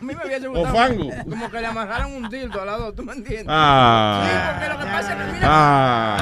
me 0.00 0.16
hubiese 0.26 0.48
O 0.48 0.52
gustado. 0.52 0.74
fango. 0.74 1.08
Como 1.30 1.48
que 1.48 1.60
le 1.60 1.66
amarraran 1.68 2.12
un 2.12 2.28
dildo 2.28 2.60
al 2.60 2.66
lado, 2.66 2.92
¿tú 2.92 3.04
me 3.04 3.12
entiendes? 3.12 3.46
Ah. 3.48 4.24
Sí, 4.26 4.58
porque 4.58 4.68
lo 4.74 4.78
que 4.80 4.84
pasa 4.86 5.12
es 5.12 5.18
que 5.26 5.32
mira. 5.34 5.48
Ah, 5.48 6.16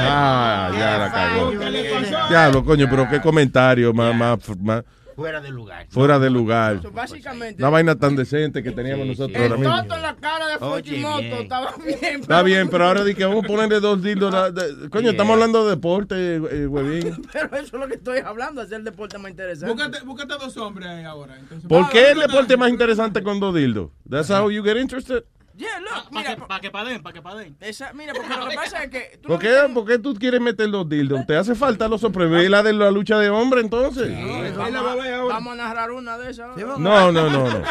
ah, 0.00 0.70
ya 0.78 0.98
la 0.98 1.10
cagó. 1.10 2.28
Diablo, 2.28 2.64
coño, 2.64 2.86
pero 2.88 3.08
qué 3.08 3.20
comentario 3.20 3.92
más, 3.92 4.14
más, 4.14 4.38
más 4.60 4.84
Fuera 5.16 5.40
de 5.40 5.50
lugar. 5.50 5.86
fuera 5.88 6.18
de 6.18 6.28
lugar. 6.30 6.80
Básicamente. 6.92 7.62
Una 7.62 7.70
vaina 7.70 7.94
tan 7.96 8.14
decente 8.14 8.62
que 8.62 8.70
teníamos 8.70 9.06
nosotros 9.06 9.34
ahora 9.36 9.54
El 9.54 9.60
mismo. 9.60 9.82
toto 9.82 9.94
en 9.96 10.02
la 10.02 10.14
cara 10.16 10.46
de 10.48 10.58
Fujimoto 10.58 11.18
bien. 11.22 11.32
estaba 11.34 11.74
bien. 11.84 12.20
Está 12.20 12.42
bien, 12.42 12.68
pero 12.68 12.84
ahora 12.84 13.02
di 13.02 13.14
que 13.14 13.24
vamos 13.24 13.44
a 13.44 13.46
ponerle 13.48 13.80
dos 13.80 14.02
dildos. 14.02 14.32
la- 14.32 14.50
de- 14.50 14.90
coño, 14.90 15.10
estamos 15.10 15.32
hablando 15.32 15.64
de 15.64 15.70
deporte, 15.70 16.36
eh, 16.36 16.66
huevín. 16.66 17.22
Pero 17.32 17.46
eso 17.56 17.64
es 17.64 17.72
lo 17.72 17.88
que 17.88 17.94
estoy 17.94 18.18
hablando, 18.18 18.60
hacer 18.60 18.78
el 18.78 18.84
deporte 18.84 19.16
más 19.18 19.30
interesante. 19.30 19.72
Búscate, 19.74 20.04
búscate 20.04 20.34
dos 20.38 20.56
hombres 20.58 20.86
ahí 20.88 21.04
ahora. 21.04 21.36
Entonces, 21.38 21.66
¿Por 21.68 21.88
qué 21.88 22.10
el 22.10 22.18
deporte 22.20 22.56
más 22.58 22.68
interesante 22.70 23.22
con 23.22 23.40
dos 23.40 23.54
dildos? 23.54 23.90
That's 24.08 24.30
how 24.30 24.50
you 24.50 24.62
get 24.62 24.76
interested. 24.76 25.24
Yeah, 25.56 25.80
look, 25.80 26.10
Para 26.10 26.10
mira, 26.10 26.36
que, 26.36 26.42
pa' 26.42 26.60
que 26.60 26.70
paden, 26.70 27.02
para 27.02 27.12
que 27.14 27.22
paden. 27.22 27.56
esa, 27.60 27.92
mira, 27.94 28.12
porque 28.12 28.36
lo 28.36 28.48
que 28.48 28.56
pasa 28.56 28.84
es 28.84 28.90
que 28.90 29.18
tú 29.22 29.28
¿Por 29.28 29.38
qué, 29.38 29.54
por 29.72 29.86
qué 29.86 29.98
tú 29.98 30.14
quieres 30.14 30.40
meter 30.40 30.70
dos 30.70 30.86
dildos? 30.86 31.26
¿Te 31.26 31.34
hace 31.34 31.54
falta 31.54 31.88
los 31.88 32.02
sorprevés 32.02 32.50
la 32.50 32.62
de 32.62 32.74
la 32.74 32.90
lucha 32.90 33.18
de 33.18 33.30
hombre 33.30 33.62
entonces? 33.62 34.10
vamos, 34.54 34.76
a, 35.06 35.22
vamos 35.24 35.52
a 35.54 35.56
narrar 35.56 35.92
una 35.92 36.18
de 36.18 36.30
esas. 36.30 36.56
No, 36.58 36.76
no, 36.78 37.10
no, 37.10 37.30
no. 37.30 37.48
No, 37.48 37.60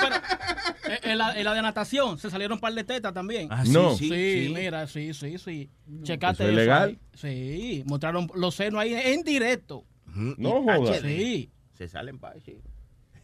pero 0.00 0.16
eh, 0.88 1.00
en 1.02 1.18
la, 1.18 1.36
en 1.36 1.44
la 1.44 1.54
de 1.54 1.62
natación 1.62 2.18
se 2.18 2.30
salieron 2.30 2.54
un 2.56 2.60
par 2.60 2.72
de 2.72 2.84
tetas 2.84 3.12
también. 3.12 3.48
Ah, 3.50 3.64
sí, 3.64 3.72
No. 3.72 3.90
sí, 3.96 4.08
sí, 4.08 4.46
sí. 4.46 4.52
mira, 4.54 4.86
sí, 4.86 5.12
sí, 5.12 5.38
sí. 5.38 5.70
Checate 6.04 6.44
¿Eso 6.44 6.50
es 6.50 6.54
legal? 6.56 6.98
Sí, 7.14 7.82
mostraron 7.86 8.28
los 8.36 8.54
senos 8.54 8.80
ahí 8.80 8.94
en 8.94 9.22
directo. 9.24 9.84
No 10.14 10.62
jodas. 10.62 11.00
Sí. 11.00 11.50
Se 11.74 11.88
salen 11.88 12.18
para 12.18 12.38
sí. 12.40 12.60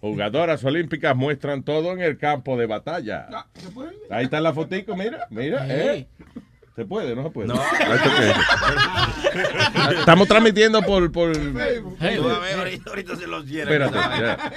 Jugadoras 0.02 0.64
olímpicas 0.64 1.14
muestran 1.14 1.62
todo 1.62 1.92
en 1.92 2.00
el 2.00 2.18
campo 2.18 2.56
de 2.56 2.66
batalla. 2.66 3.28
Ahí 4.10 4.24
está 4.24 4.40
la 4.40 4.52
fotico, 4.52 4.96
mira, 4.96 5.28
mira. 5.30 5.64
¿eh? 5.68 6.08
¿Se 6.74 6.84
puede? 6.84 7.14
¿No 7.14 7.22
se 7.22 7.30
puede? 7.30 7.46
No. 7.46 7.60
Estamos 10.00 10.26
transmitiendo 10.26 10.82
por... 10.82 11.12
por... 11.12 11.30
Vas 11.52 11.68
a 11.96 12.38
ver, 12.40 12.58
ahorita, 12.58 12.90
ahorita 12.90 13.14
se 13.14 13.28
los 13.28 13.46
cierran. 13.46 13.80
Espérate, 13.80 14.20
ya. 14.20 14.52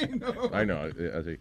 Ay, 0.51 0.65
no, 0.65 0.87
eh, 0.87 1.11
así. 1.13 1.39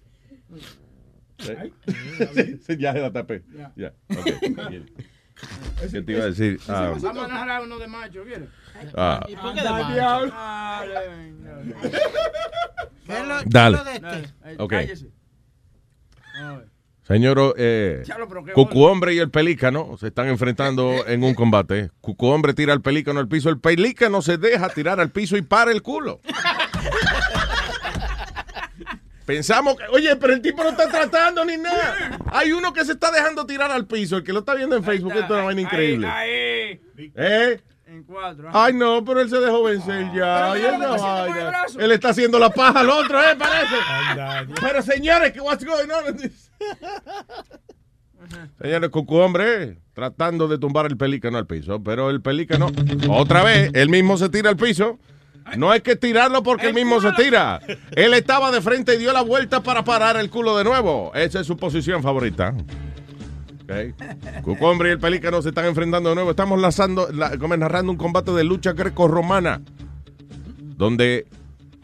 ¿Eh? 1.50 2.58
Sí, 2.66 2.76
ya 2.76 2.92
se 2.92 3.00
la 3.00 3.10
tapé. 3.10 3.42
Ya, 3.74 3.94
ok. 4.10 4.68
bien. 4.68 4.90
¿Qué 5.90 6.02
te 6.02 6.12
iba 6.12 6.24
a 6.24 6.26
decir? 6.26 6.60
Ah, 6.68 6.94
Vamos 7.00 7.24
a 7.24 7.28
narrar 7.28 7.62
uno 7.62 7.78
de 7.78 7.86
macho, 7.86 8.22
¿quieres? 8.22 8.50
Ah. 8.96 9.26
Dale, 9.26 11.08
venga. 11.08 11.60
¿Qué 13.06 13.12
es 13.18 13.26
lo, 13.26 13.38
qué 13.38 13.44
Dale. 13.46 13.76
es 13.76 13.84
lo 13.84 13.90
de 13.90 13.96
este? 13.96 14.32
Eh, 14.44 14.56
Ok. 14.58 14.70
cállese. 14.70 15.10
Señor 17.06 17.54
eh, 17.58 18.02
Cucu 18.54 18.82
Hombre 18.84 19.12
y 19.12 19.18
el 19.18 19.30
Pelícano 19.30 19.96
se 19.98 20.06
están 20.08 20.28
enfrentando 20.28 20.90
en 21.06 21.22
un 21.22 21.34
combate. 21.34 21.90
Cucu 22.00 22.28
Hombre 22.28 22.54
tira 22.54 22.72
al 22.72 22.80
Pelícano 22.80 23.20
al 23.20 23.28
piso. 23.28 23.50
El 23.50 23.60
Pelícano 23.60 24.22
se 24.22 24.38
deja 24.38 24.70
tirar 24.70 24.98
al 25.00 25.10
piso 25.10 25.36
y 25.36 25.42
para 25.42 25.70
el 25.70 25.82
culo. 25.82 26.20
Pensamos 29.26 29.76
que, 29.76 29.84
oye, 29.90 30.16
pero 30.16 30.34
el 30.34 30.42
tipo 30.42 30.62
no 30.62 30.70
está 30.70 30.88
tratando 30.88 31.44
ni 31.46 31.56
nada. 31.56 32.18
Hay 32.30 32.52
uno 32.52 32.74
que 32.74 32.84
se 32.84 32.92
está 32.92 33.10
dejando 33.10 33.46
tirar 33.46 33.70
al 33.70 33.86
piso. 33.86 34.18
El 34.18 34.22
que 34.22 34.34
lo 34.34 34.40
está 34.40 34.54
viendo 34.54 34.76
en 34.76 34.84
Facebook, 34.84 35.12
esto 35.12 35.24
es 35.24 35.30
una 35.30 35.44
vaina 35.44 35.60
increíble. 35.62 36.06
Ahí, 36.06 36.80
¿Eh? 37.14 37.60
En 37.94 38.02
cuatro. 38.02 38.48
Ay, 38.52 38.72
no, 38.72 39.04
pero 39.04 39.20
él 39.20 39.30
se 39.30 39.38
dejó 39.38 39.62
vencer 39.62 40.10
ya. 40.12 40.50
Pero 40.52 40.72
mira 40.78 40.88
vaina. 40.96 41.48
brazo. 41.48 41.78
Él 41.78 41.92
está 41.92 42.08
haciendo 42.08 42.40
la 42.40 42.50
paja 42.50 42.80
al 42.80 42.90
otro, 42.90 43.20
¿eh? 43.22 43.36
Parece. 43.38 43.76
Pero 44.60 44.82
señores, 44.82 45.32
¿qué 45.32 45.40
what's 45.40 45.64
going 45.64 45.88
on? 45.88 46.18
Señores, 48.60 48.90
Cucu 48.90 49.14
hombre, 49.16 49.78
tratando 49.92 50.48
de 50.48 50.58
tumbar 50.58 50.86
el 50.86 50.96
pelícano 50.96 51.38
al 51.38 51.46
piso, 51.46 51.84
pero 51.84 52.10
el 52.10 52.20
pelícano, 52.20 52.72
otra 53.10 53.44
vez, 53.44 53.70
él 53.74 53.88
mismo 53.90 54.16
se 54.16 54.28
tira 54.28 54.50
al 54.50 54.56
piso. 54.56 54.98
No 55.56 55.70
hay 55.70 55.80
que 55.82 55.94
tirarlo 55.94 56.42
porque 56.42 56.68
él 56.68 56.74
mismo 56.74 57.00
se 57.00 57.12
tira. 57.12 57.60
Él 57.94 58.12
estaba 58.14 58.50
de 58.50 58.60
frente 58.60 58.96
y 58.96 58.98
dio 58.98 59.12
la 59.12 59.22
vuelta 59.22 59.62
para 59.62 59.84
parar 59.84 60.16
el 60.16 60.30
culo 60.30 60.56
de 60.56 60.64
nuevo. 60.64 61.12
Esa 61.14 61.38
es 61.38 61.46
su 61.46 61.56
posición 61.56 62.02
favorita. 62.02 62.56
Ok. 63.74 64.42
Cucu 64.42 64.66
hombre 64.66 64.88
y 64.90 64.92
el 64.92 64.98
pelícano 64.98 65.42
se 65.42 65.48
están 65.50 65.66
enfrentando 65.66 66.08
de 66.10 66.14
nuevo. 66.14 66.30
Estamos 66.30 66.60
lanzando, 66.60 67.08
la- 67.12 67.36
como 67.38 67.56
narrando 67.56 67.90
un 67.92 67.98
combate 67.98 68.30
de 68.32 68.44
lucha 68.44 68.72
greco-romana, 68.72 69.60
donde 70.76 71.26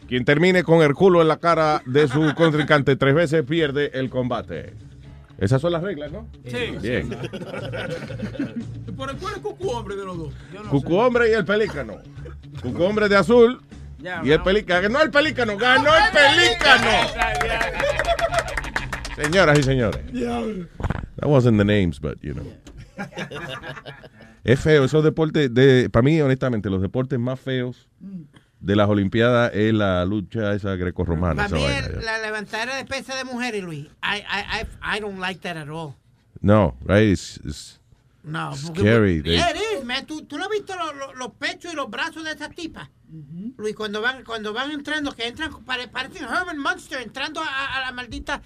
quien 0.07 0.25
termine 0.25 0.63
con 0.63 0.81
el 0.81 0.93
culo 0.93 1.21
en 1.21 1.27
la 1.27 1.37
cara 1.37 1.81
de 1.85 2.07
su 2.07 2.33
contrincante 2.35 2.95
tres 2.95 3.15
veces 3.15 3.43
pierde 3.43 3.91
el 3.93 4.09
combate. 4.09 4.73
Esas 5.37 5.59
son 5.61 5.71
las 5.71 5.81
reglas, 5.81 6.11
¿no? 6.11 6.27
Sí. 6.45 6.75
Bien. 6.81 7.09
¿Por 8.95 9.17
cuál 9.17 9.33
es 9.33 9.39
Cucu 9.39 9.69
hombre 9.69 9.95
de 9.95 10.05
los 10.05 10.17
dos? 10.17 10.33
Cucu 10.69 10.95
hombre 10.97 11.29
y 11.29 11.33
el 11.33 11.45
pelícano. 11.45 11.95
Cucu 12.61 12.83
hombre 12.83 13.09
de 13.09 13.15
azul 13.15 13.59
Ya, 13.97 14.21
y 14.23 14.31
el 14.31 14.43
pelícano. 14.43 14.81
Ganó 14.83 15.01
el 15.01 15.09
pelícano, 15.09 15.57
ganó 15.57 15.89
el 15.95 16.03
pelícano. 16.11 16.91
Señoras 19.15 19.59
y 19.59 19.63
señores. 19.63 20.01
That 21.17 21.27
wasn't 21.27 21.57
the 21.57 21.65
names, 21.65 21.99
but 21.99 22.19
you 22.21 22.33
know. 22.33 22.45
Es 24.43 24.59
feo, 24.59 24.83
esos 24.85 25.03
deportes, 25.03 25.53
de, 25.53 25.89
para 25.89 26.03
mí, 26.03 26.19
honestamente, 26.21 26.69
los 26.69 26.81
deportes 26.81 27.19
más 27.19 27.39
feos 27.39 27.87
de 28.59 28.75
las 28.75 28.89
Olimpiadas 28.89 29.51
es 29.53 29.73
la 29.73 30.03
lucha 30.05 30.53
esa 30.53 30.75
grecorromana. 30.75 31.47
Para 31.47 31.55
mí, 31.55 31.63
vaina, 31.63 31.87
la 32.01 32.17
levantadera 32.19 32.75
de 32.75 32.85
pesa 32.85 33.15
de 33.15 33.23
mujeres, 33.23 33.63
Luis, 33.63 33.85
I, 34.03 34.17
I, 34.19 34.61
I, 34.61 34.97
I 34.97 34.99
don't 34.99 35.19
like 35.19 35.41
that 35.41 35.57
at 35.57 35.69
all. 35.69 35.95
No, 36.41 36.75
right, 36.85 37.03
it's- 37.11 37.39
it's 37.45 37.79
No, 38.23 38.51
porque- 38.65 38.81
scary. 38.81 39.21
They- 39.21 39.33
Yeah, 39.35 39.51
it 39.51 39.57
is, 39.79 39.83
man. 39.85 40.05
¿Tú, 40.07 40.23
tú 40.25 40.37
no 40.37 40.45
has 40.45 40.49
visto 40.49 40.75
lo- 40.75 40.93
lo- 40.93 41.13
los 41.13 41.31
pechos 41.33 41.73
y 41.73 41.75
los 41.75 41.89
brazos 41.89 42.23
de 42.23 42.31
esas 42.31 42.49
tipas? 42.55 42.89
Luis, 43.57 43.75
cuando 43.75 44.01
van, 44.01 44.23
cuando 44.23 44.53
van 44.53 44.71
entrando, 44.71 45.11
que 45.11 45.27
entran, 45.27 45.51
pare- 45.65 45.87
parecen 45.87 46.23
Herman 46.23 46.57
Munster 46.57 47.01
entrando 47.01 47.41
a, 47.41 47.77
a 47.77 47.81
la 47.81 47.91
maldita. 47.91 48.41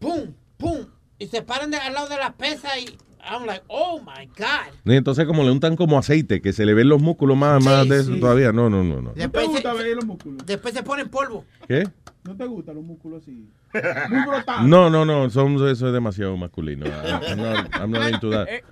¡Pum! 0.00 0.32
¡Pum! 0.56 0.78
Y 1.18 1.26
se 1.28 1.42
paran 1.42 1.70
de- 1.70 1.76
al 1.76 1.92
lado 1.94 2.08
de 2.08 2.16
la 2.16 2.32
pesa 2.32 2.76
y. 2.78 2.86
I'm 3.22 3.44
like, 3.44 3.62
oh 3.68 4.00
my 4.00 4.24
God. 4.28 4.72
Y 4.86 4.96
entonces 4.96 5.26
como 5.26 5.42
le 5.44 5.50
untan 5.50 5.76
como 5.76 5.98
aceite, 5.98 6.40
que 6.40 6.54
se 6.54 6.64
le 6.64 6.72
ven 6.72 6.88
los 6.88 7.02
músculos 7.02 7.36
más, 7.36 7.62
más 7.62 7.86
de 7.86 7.98
eso 8.00 8.14
sí. 8.14 8.18
todavía. 8.18 8.50
No, 8.50 8.70
no, 8.70 8.82
no, 8.82 9.02
no. 9.02 9.12
Después, 9.12 9.44
se, 9.44 9.50
gusta 9.52 9.74
ver 9.74 9.94
los 9.94 10.06
músculos? 10.06 10.46
después 10.46 10.72
se 10.72 10.82
ponen 10.82 11.10
polvo. 11.10 11.44
¿Qué? 11.68 11.86
¿No 12.24 12.34
te 12.34 12.46
gustan 12.46 12.76
los 12.76 12.84
músculos 12.84 13.22
así? 13.22 13.46
Músculos 14.10 14.42
No, 14.62 14.88
no, 14.88 15.04
no, 15.04 15.28
son, 15.28 15.54
eso 15.68 15.86
es 15.86 15.92
demasiado 15.92 16.34
masculino. 16.38 16.86
I'm 17.28 17.36
not, 17.42 17.68
I'm 17.78 17.90
not 17.90 18.08
into 18.10 18.30
that. 18.30 18.48
Eh, 18.48 18.62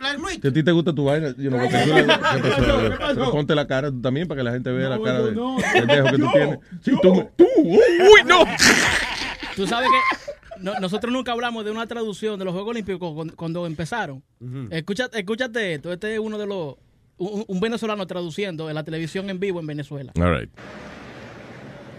Si 0.40 0.48
a 0.48 0.52
ti 0.52 0.62
te 0.62 0.72
gusta 0.72 0.94
tu 0.94 1.04
vaina, 1.04 1.34
you 1.36 1.50
know, 1.50 1.60
tú 1.68 1.76
le- 1.76 2.06
¿qué 2.06 2.06
pasó? 2.06 2.42
¿Qué 2.42 2.48
pasó? 2.50 2.80
¿Qué 2.90 2.90
pasó? 2.98 3.14
Pero 3.16 3.30
ponte 3.30 3.54
la 3.54 3.66
cara 3.66 3.90
tú 3.90 4.00
también 4.00 4.26
para 4.28 4.38
que 4.40 4.44
la 4.44 4.52
gente 4.52 4.70
vea 4.70 4.88
la 4.88 4.96
No, 4.96 5.02
cara 5.02 5.18
no, 5.18 5.26
de 5.26 5.32
no. 5.34 5.56
pendejo 5.74 6.06
que 6.10 6.18
tú 6.18 6.30
tienes. 6.32 6.58
Sí, 6.82 6.92
tú, 7.02 7.14
me- 7.14 7.28
tú, 7.36 7.46
uy, 7.58 8.22
no. 8.24 8.44
Tú 9.56 9.66
sabes 9.66 9.88
que 9.90 10.27
no- 10.60 10.78
nosotros 10.80 11.12
nunca 11.12 11.32
hablamos 11.32 11.64
de 11.64 11.70
una 11.70 11.86
traducción 11.86 12.38
de 12.38 12.44
los 12.44 12.52
Juegos 12.54 12.70
Olímpicos 12.70 13.14
cuando, 13.14 13.36
cuando 13.36 13.66
empezaron. 13.66 14.22
Escúchate, 14.70 15.18
escúchate 15.18 15.74
esto. 15.74 15.92
Este 15.92 16.14
es 16.14 16.18
uno 16.20 16.38
de 16.38 16.46
los. 16.46 16.76
Un, 17.16 17.44
un 17.48 17.60
venezolano 17.60 18.06
traduciendo 18.06 18.68
en 18.68 18.74
la 18.76 18.84
televisión 18.84 19.28
en 19.28 19.40
vivo 19.40 19.58
en 19.60 19.66
Venezuela. 19.66 20.12
All 20.16 20.38
right. 20.38 20.50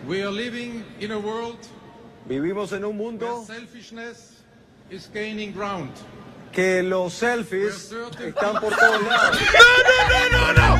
We 0.08 0.24
are 0.24 0.32
living 0.32 0.84
in 1.02 1.12
a 1.12 1.18
world 1.18 1.58
Vivimos 2.28 2.72
en 2.72 2.86
un 2.86 2.96
mundo 2.96 3.26
where 3.26 3.46
selfishness 3.60 4.44
is 4.90 5.10
gaining 5.14 5.52
ground. 5.54 5.92
que 6.54 6.82
los 6.84 7.14
selfies 7.14 7.92
están 8.26 8.60
por 8.62 8.74
todos 8.76 9.02
lados. 9.04 9.38
no, 10.32 10.54
no, 10.54 10.54
no, 10.54 10.78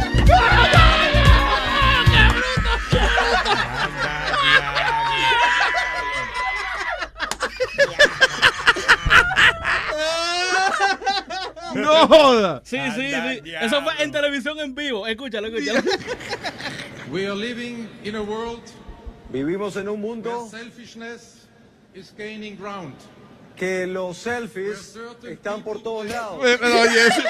No 4.80 5.09
joda. 12.08 12.62
Sí, 12.64 12.78
sí, 12.96 13.12
sí. 13.12 13.52
Eso 13.62 13.82
fue 13.84 13.94
en 14.04 14.12
televisión 14.12 14.60
en 14.60 14.76
vivo. 14.76 15.08
Escúchalo, 15.08 15.48
escúchalo. 15.48 15.82
We 17.12 17.26
are 17.26 17.36
living 17.36 17.88
in 18.04 18.16
a 18.16 18.22
world 18.22 18.62
Vivimos 19.32 19.76
en 19.78 19.88
un 19.90 19.96
where 20.02 20.08
mundo 20.16 20.48
selfishness 20.50 21.48
is 21.94 22.14
gaining 22.18 22.56
ground. 22.58 22.94
que 23.56 23.86
los 23.88 24.18
selfies 24.18 24.96
están 25.28 25.64
por 25.64 25.82
todos 25.84 26.06
lados. 26.06 26.40
Pero, 26.42 26.66
oye, 26.82 27.08
eso- 27.08 27.22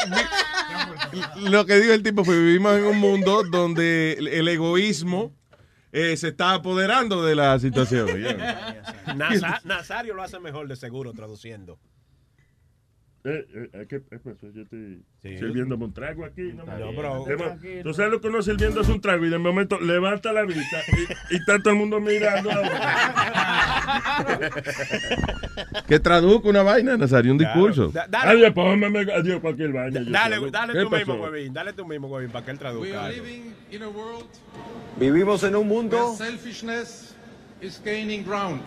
lo 1.50 1.66
que 1.66 1.76
dijo 1.80 1.92
el 1.94 2.04
tipo 2.04 2.24
fue, 2.24 2.38
vivimos 2.38 2.78
en 2.78 2.86
un 2.86 2.98
mundo 3.00 3.44
donde 3.50 4.14
el, 4.20 4.28
el 4.28 4.48
egoísmo 4.48 5.34
eh, 5.92 6.16
se 6.18 6.30
está 6.30 6.54
apoderando 6.54 7.24
de 7.24 7.36
la 7.36 7.58
situación. 7.60 8.10
Nazario 9.66 10.14
lo 10.14 10.24
hace 10.24 10.40
mejor 10.40 10.68
de 10.68 10.76
seguro 10.76 11.14
traduciendo. 11.14 11.80
Eh, 13.26 13.46
eh, 13.74 13.86
¿Qué 13.90 14.02
qué 14.10 14.18
pasó? 14.20 14.48
Yo 14.54 14.62
estoy 14.62 15.04
Sí. 15.22 15.38
sirviéndome 15.38 15.84
un 15.86 15.94
trago 15.94 16.24
aquí. 16.24 16.54
No, 16.54 16.64
No, 16.66 17.26
Tú 17.84 17.94
sabes 17.94 18.12
lo 18.14 18.22
que 18.22 18.28
uno 18.30 18.42
sirviéndose 18.42 18.92
un 18.94 19.02
trago 19.02 19.26
y 19.26 19.30
de 19.30 19.38
momento 19.38 19.78
levanta 19.80 20.32
la 20.32 20.44
vista 20.46 20.78
y, 21.30 21.34
y 21.34 21.38
está 21.38 21.60
todo 21.60 21.72
el 21.72 21.80
mundo 21.80 22.00
mirando. 22.00 22.50
Que 25.88 26.00
traduzca 26.00 26.48
una 26.50 26.64
vaina, 26.64 26.96
Nazario, 26.98 27.32
un 27.32 27.38
discurso. 27.38 27.90
Da- 27.90 28.08
dale. 28.08 28.32
Adiós, 28.32 28.54
póngame 28.54 29.00
adiós 29.12 29.40
cualquier 29.42 29.72
vaina. 29.74 30.00
yo 30.02 30.12
Dale, 30.12 30.38
dale 30.52 30.74
¿Qué 30.74 30.84
tú 30.84 30.90
mismo, 30.90 31.18
pasó? 31.18 31.24
huevín. 31.32 31.54
Dale 31.54 31.74
tú 31.74 31.86
mismo, 31.86 32.08
huevín, 32.08 32.32
para 32.32 32.46
que 32.46 32.52
él 32.52 32.58
We 32.58 32.60
traduzca. 32.60 33.06
are 33.06 33.14
algo. 33.16 33.26
living 33.26 33.54
in 33.72 33.84
a 33.84 33.90
world 33.90 34.26
Vivimos 34.98 35.44
en 35.44 35.56
un 35.56 35.68
mundo 35.68 36.16
selfishness 36.16 37.16
is 37.62 37.82
gaining 37.84 38.24
ground. 38.24 38.62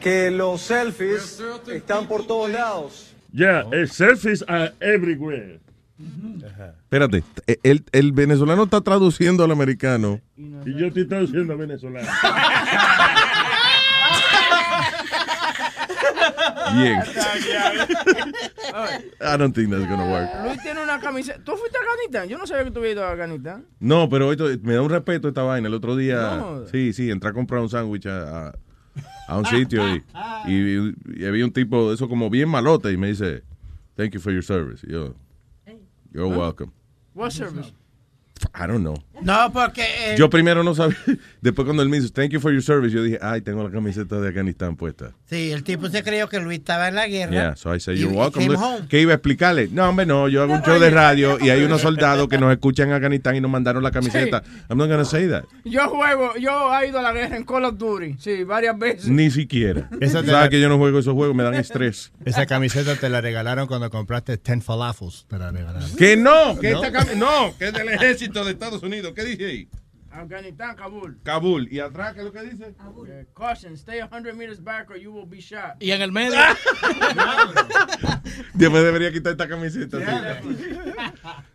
que 0.00 0.30
los 0.30 0.60
selfies 0.60 1.40
están 1.72 2.06
por 2.06 2.26
todos 2.26 2.50
lados. 2.50 3.14
Ya, 3.36 3.66
el 3.70 3.88
selfies 3.90 4.42
are 4.48 4.72
everywhere. 4.80 5.60
Espérate, 6.84 7.22
eh, 7.46 7.58
el, 7.62 7.84
el 7.92 8.12
venezolano 8.12 8.64
está 8.64 8.80
traduciendo 8.80 9.44
al 9.44 9.50
americano. 9.50 10.20
Y 10.36 10.74
yo 10.78 10.86
estoy 10.86 11.06
traduciendo 11.06 11.52
a 11.52 11.56
venezolano. 11.56 12.08
Bien. 16.74 16.98
I 19.20 19.36
don't 19.36 19.54
think 19.54 19.70
that's 19.70 19.86
gonna 19.86 20.10
work. 20.10 20.28
Luis 20.44 20.62
tiene 20.62 20.82
una 20.82 20.98
camiseta. 20.98 21.38
¿Tú 21.44 21.52
fuiste 21.56 21.78
a 21.78 21.80
Afganistán? 21.82 22.28
Yo 22.28 22.38
no 22.38 22.46
sabía 22.46 22.64
que 22.64 22.70
tú 22.70 22.80
habías 22.80 22.94
ido 22.94 23.04
a 23.04 23.12
Afganistán. 23.12 23.66
No, 23.78 24.08
pero 24.08 24.32
esto, 24.32 24.46
me 24.62 24.74
da 24.74 24.82
un 24.82 24.90
respeto 24.90 25.28
esta 25.28 25.42
vaina. 25.42 25.68
El 25.68 25.74
otro 25.74 25.96
día, 25.96 26.36
No. 26.38 26.66
sí, 26.66 26.92
sí, 26.92 27.10
entré 27.10 27.30
a 27.30 27.32
comprar 27.32 27.60
un 27.60 27.68
sándwich 27.68 28.06
a, 28.06 28.48
a- 28.48 28.52
a 29.26 29.38
un 29.38 29.44
sitio 29.46 29.82
y, 30.46 30.52
y- 30.52 30.94
y 31.16 31.24
había 31.24 31.44
un 31.44 31.52
tipo, 31.52 31.92
eso 31.92 32.08
como 32.08 32.30
bien 32.30 32.48
malote, 32.48 32.92
y 32.92 32.96
me 32.96 33.08
dice, 33.08 33.42
thank 33.96 34.12
you 34.12 34.20
for 34.20 34.32
your 34.32 34.42
service. 34.44 34.86
Y 34.86 34.92
yo, 34.92 35.14
you're 36.12 36.28
welcome. 36.36 36.70
What 37.14 37.30
service? 37.32 37.72
I 38.54 38.66
don't 38.66 38.80
know. 38.82 38.94
No, 39.22 39.50
porque. 39.50 39.82
eh, 39.82 40.14
Yo 40.18 40.28
primero 40.28 40.62
no 40.62 40.74
sabía, 40.74 40.96
después 41.40 41.64
cuando 41.64 41.82
él 41.82 41.88
me 41.88 41.98
dice, 41.98 42.12
thank 42.12 42.30
you 42.30 42.40
for 42.40 42.52
your 42.52 42.62
service, 42.62 42.94
yo 42.94 43.02
dije, 43.02 43.18
ay, 43.22 43.40
tengo 43.40 43.64
la 43.64 43.70
camiseta 43.70 44.20
de 44.20 44.28
Afganistán 44.28 44.76
puesta. 44.76 45.12
Sí, 45.30 45.50
el 45.52 45.62
tipo 45.64 45.88
se 45.88 46.02
creyó 46.02 46.28
que 46.28 46.38
Luis 46.38 46.58
estaba 46.58 46.88
en 46.88 46.96
la 46.96 47.08
guerra. 47.08 47.32
Yeah, 47.32 47.56
so 47.56 47.74
I 47.74 47.80
said, 47.80 47.94
Y- 47.94 48.00
you're 48.00 48.14
y 48.14 48.18
welcome. 48.18 48.86
¿Qué 48.90 49.00
iba 49.00 49.12
a 49.12 49.14
explicarle? 49.16 49.68
No, 49.72 49.88
hombre, 49.88 50.04
no, 50.04 50.28
yo 50.28 50.42
hago 50.42 50.52
un 50.52 50.62
show 50.62 50.78
de 50.78 50.90
radio 50.90 51.38
y 51.40 51.48
hay 51.48 51.62
unos 51.62 51.80
soldados 51.80 52.28
que 52.28 52.36
nos 52.36 52.52
escuchan 52.52 52.88
en 52.88 52.94
Afganistán 52.94 53.36
y 53.36 53.40
nos 53.40 53.50
mandaron 53.50 53.82
la 53.82 53.90
camiseta. 53.90 54.42
I'm 54.68 54.76
not 54.76 54.88
gonna 54.90 55.06
say 55.06 55.26
that. 55.28 55.44
Yo 55.64 55.88
juego, 55.88 56.34
yo 56.36 56.70
he 56.78 56.88
ido 56.88 56.98
a 56.98 57.02
la 57.02 57.12
guerra 57.12 57.36
en 57.38 57.44
Call 57.44 57.64
of 57.64 57.78
Duty, 57.78 58.16
sí, 58.18 58.44
varias 58.44 58.78
veces. 58.78 59.08
Ni 59.08 59.30
siquiera. 59.30 59.88
Esa 60.00 60.18
Sabes 60.18 60.30
la- 60.30 60.48
que 60.50 60.60
yo 60.60 60.68
no 60.68 60.76
juego 60.76 60.98
esos 60.98 61.14
juegos, 61.14 61.34
me 61.34 61.42
dan 61.42 61.54
estrés. 61.54 62.12
Esa 62.26 62.44
camiseta 62.44 62.94
te 62.96 63.08
la 63.08 63.22
regalaron 63.22 63.66
cuando 63.66 63.88
compraste 63.90 64.36
10 64.36 64.62
falafels. 64.62 65.24
Te 65.26 65.38
la 65.38 65.50
regalaron. 65.50 65.90
Que 65.96 66.18
no, 66.18 66.58
que 66.60 66.72
¿No? 66.72 66.84
esta 66.84 67.00
cami- 67.00 67.16
no, 67.16 67.56
que 67.58 67.68
es 67.68 67.72
del 67.72 67.88
ejército 67.88 68.25
de 68.32 68.50
Estados 68.50 68.82
Unidos. 68.82 69.12
¿Qué 69.14 69.24
dije 69.24 69.46
ahí? 69.46 69.68
Afganistán, 70.10 70.76
Kabul. 70.76 71.18
Kabul. 71.22 71.68
¿Y 71.70 71.80
atrás 71.80 72.14
qué 72.14 72.20
es 72.20 72.24
lo 72.24 72.32
que 72.32 72.42
dice? 72.42 72.74
Eh, 73.08 73.26
caution, 73.34 73.74
stay 73.74 74.00
100 74.00 74.36
meters 74.36 74.62
back 74.62 74.88
or 74.90 74.96
you 74.96 75.12
will 75.12 75.28
be 75.28 75.40
shot. 75.40 75.76
Y 75.80 75.90
en 75.90 76.00
el 76.00 76.10
medio. 76.10 76.32
Yo 78.54 78.70
me 78.70 78.80
debería 78.80 79.12
quitar 79.12 79.32
esta 79.32 79.48
camiseta. 79.48 79.98
sí. 79.98 80.04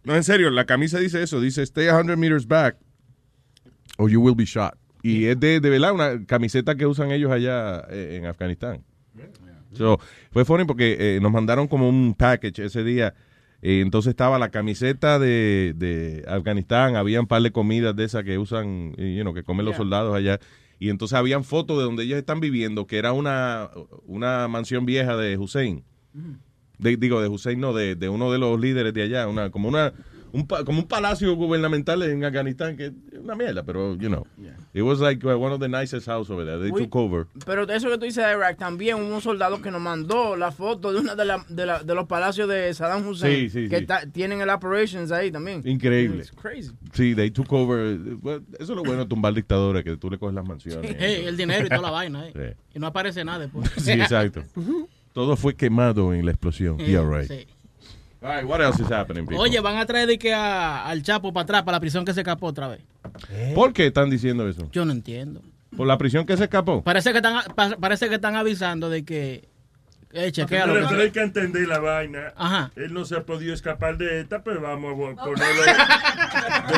No, 0.03 0.15
en 0.15 0.23
serio, 0.23 0.49
la 0.51 0.65
camisa 0.65 0.99
dice 0.99 1.23
eso. 1.23 1.41
Dice, 1.41 1.63
stay 1.63 1.85
100 1.85 2.19
meters 2.19 2.47
back 2.47 2.77
or 3.97 4.09
you 4.09 4.21
will 4.21 4.35
be 4.35 4.45
shot. 4.45 4.75
Y 5.01 5.25
es 5.25 5.39
de, 5.39 5.59
de 5.59 5.69
verdad 5.69 5.93
una 5.93 6.25
camiseta 6.25 6.75
que 6.75 6.85
usan 6.85 7.11
ellos 7.11 7.31
allá 7.31 7.83
eh, 7.89 8.17
en 8.17 8.27
Afganistán. 8.27 8.83
So, 9.73 9.99
fue 10.31 10.45
funny 10.45 10.65
porque 10.65 10.97
eh, 10.99 11.19
nos 11.21 11.31
mandaron 11.31 11.67
como 11.67 11.87
un 11.87 12.13
package 12.13 12.65
ese 12.65 12.83
día. 12.83 13.13
Eh, 13.61 13.81
entonces 13.81 14.09
estaba 14.11 14.39
la 14.39 14.49
camiseta 14.49 15.19
de, 15.19 15.73
de 15.75 16.25
Afganistán, 16.27 16.95
había 16.95 17.19
un 17.19 17.27
par 17.27 17.41
de 17.43 17.51
comidas 17.51 17.95
de 17.95 18.05
esas 18.05 18.23
que 18.23 18.37
usan, 18.37 18.93
eh, 18.97 19.15
you 19.15 19.21
know, 19.21 19.33
que 19.33 19.43
comen 19.43 19.65
los 19.65 19.75
soldados 19.77 20.15
allá. 20.15 20.39
Y 20.79 20.89
entonces 20.89 21.15
habían 21.15 21.43
fotos 21.43 21.77
de 21.77 21.83
donde 21.83 22.03
ellos 22.03 22.17
están 22.17 22.39
viviendo, 22.39 22.87
que 22.87 22.97
era 22.97 23.13
una, 23.13 23.69
una 24.05 24.47
mansión 24.47 24.85
vieja 24.85 25.15
de 25.15 25.37
Hussein. 25.37 25.83
De- 26.79 26.97
digo, 26.97 27.21
de 27.21 27.27
Hussein, 27.27 27.59
no, 27.59 27.73
de, 27.73 27.95
de 27.95 28.09
uno 28.09 28.31
de 28.31 28.39
los 28.39 28.59
líderes 28.59 28.93
de 28.93 29.03
allá, 29.03 29.27
una, 29.27 29.51
como 29.51 29.67
una 29.69 29.93
un, 30.33 30.45
como 30.45 30.79
un 30.79 30.87
palacio 30.87 31.35
gubernamental 31.35 32.01
en 32.03 32.23
Afganistán, 32.23 32.75
que 32.77 32.85
es 32.87 32.93
una 33.21 33.35
mierda, 33.35 33.63
pero, 33.63 33.95
you 33.95 34.07
know, 34.09 34.25
it 34.73 34.81
was 34.81 34.99
like 34.99 35.25
uh, 35.25 35.31
one 35.37 35.53
of 35.53 35.59
the 35.59 35.67
nicest 35.67 36.07
house 36.07 36.29
over 36.29 36.45
there. 36.45 36.59
They 36.59 36.71
We- 36.71 36.81
took 36.83 36.95
over. 36.95 37.27
Pero 37.45 37.65
de 37.65 37.75
eso 37.75 37.89
que 37.89 37.97
tú 37.97 38.05
dices 38.05 38.25
de 38.25 38.31
Irak, 38.33 38.57
también 38.57 38.95
hubo 38.95 39.13
un 39.15 39.21
soldado 39.21 39.61
que 39.61 39.71
nos 39.71 39.81
mandó 39.81 40.35
la 40.35 40.51
foto 40.51 40.93
de 40.93 40.99
una 41.01 41.15
de, 41.15 41.25
la- 41.25 41.45
de, 41.49 41.65
la- 41.65 41.83
de 41.83 41.95
los 41.95 42.05
palacios 42.07 42.47
de 42.49 42.73
Saddam 42.73 43.03
Sí, 43.03 43.09
Hussein. 43.09 43.49
sí, 43.49 43.69
que 43.69 43.79
sí. 43.79 43.85
ta- 43.85 44.05
tienen 44.05 44.41
el 44.41 44.49
operations 44.49 45.11
ahí 45.11 45.31
también. 45.31 45.61
Increíble. 45.65 46.19
It's 46.19 46.31
crazy. 46.31 46.71
Sí, 46.93 47.13
they 47.15 47.31
took 47.31 47.51
over. 47.53 47.97
Well, 48.21 48.41
eso 48.59 48.71
es 48.73 48.77
lo 48.77 48.83
bueno 48.83 49.03
de 49.03 49.07
tumbar 49.09 49.33
dictadores, 49.33 49.83
que 49.83 49.97
tú 49.97 50.09
le 50.09 50.17
coges 50.17 50.35
las 50.35 50.47
mansiones. 50.47 50.95
Hey, 50.97 51.23
el 51.25 51.37
dinero 51.37 51.65
y 51.65 51.69
toda 51.69 51.81
la 51.81 51.91
vaina. 51.91 52.27
eh. 52.27 52.31
Sí. 52.35 52.77
Y 52.77 52.79
no 52.79 52.87
aparece 52.87 53.23
nada 53.25 53.39
después. 53.39 53.69
Sí, 53.77 53.91
exacto. 53.91 54.43
Todo 55.13 55.35
fue 55.35 55.55
quemado 55.55 56.13
en 56.13 56.25
la 56.25 56.31
explosión. 56.31 56.77
Yeah, 56.77 57.03
right. 57.03 57.27
sí. 57.29 57.45
All 58.21 58.29
right, 58.35 58.45
what 58.45 58.61
else 58.61 58.79
is 58.81 58.89
happening, 58.91 59.25
people? 59.25 59.39
Oye, 59.39 59.59
van 59.61 59.77
a 59.77 59.85
traer 59.85 60.07
de 60.07 60.19
que 60.19 60.33
a- 60.33 60.85
al 60.85 61.01
Chapo 61.01 61.33
para 61.33 61.43
atrás, 61.43 61.63
para 61.63 61.77
la 61.77 61.79
prisión 61.79 62.05
que 62.05 62.13
se 62.13 62.21
escapó 62.21 62.47
otra 62.47 62.67
vez. 62.67 62.81
¿Por 63.55 63.73
qué 63.73 63.87
están 63.87 64.09
diciendo 64.09 64.47
eso? 64.47 64.69
Yo 64.71 64.85
no 64.85 64.91
entiendo. 64.91 65.41
¿Por 65.75 65.87
la 65.87 65.97
prisión 65.97 66.25
que 66.25 66.37
se 66.37 66.43
escapó? 66.43 66.83
Parece 66.83 67.11
que 67.11 67.17
están, 67.17 67.41
pa- 67.55 67.77
parece 67.79 68.09
que 68.09 68.15
están 68.15 68.35
avisando 68.35 68.89
de 68.89 69.03
que 69.05 69.49
Eh, 70.13 70.29
chequea 70.33 70.65
lo 70.67 70.73
Señores, 70.73 70.83
que- 70.89 70.89
pero 70.93 71.03
hay 71.03 71.11
que 71.11 71.21
entender 71.21 71.67
la 71.69 71.79
vaina. 71.79 72.33
Ajá. 72.35 72.69
Él 72.75 72.93
no 72.93 73.05
se 73.05 73.15
ha 73.15 73.23
podido 73.25 73.53
escapar 73.53 73.97
de 73.97 74.19
esta, 74.19 74.43
pero 74.43 74.59
vamos 74.59 74.91
a 75.17 75.23
ponerlo 75.23 75.61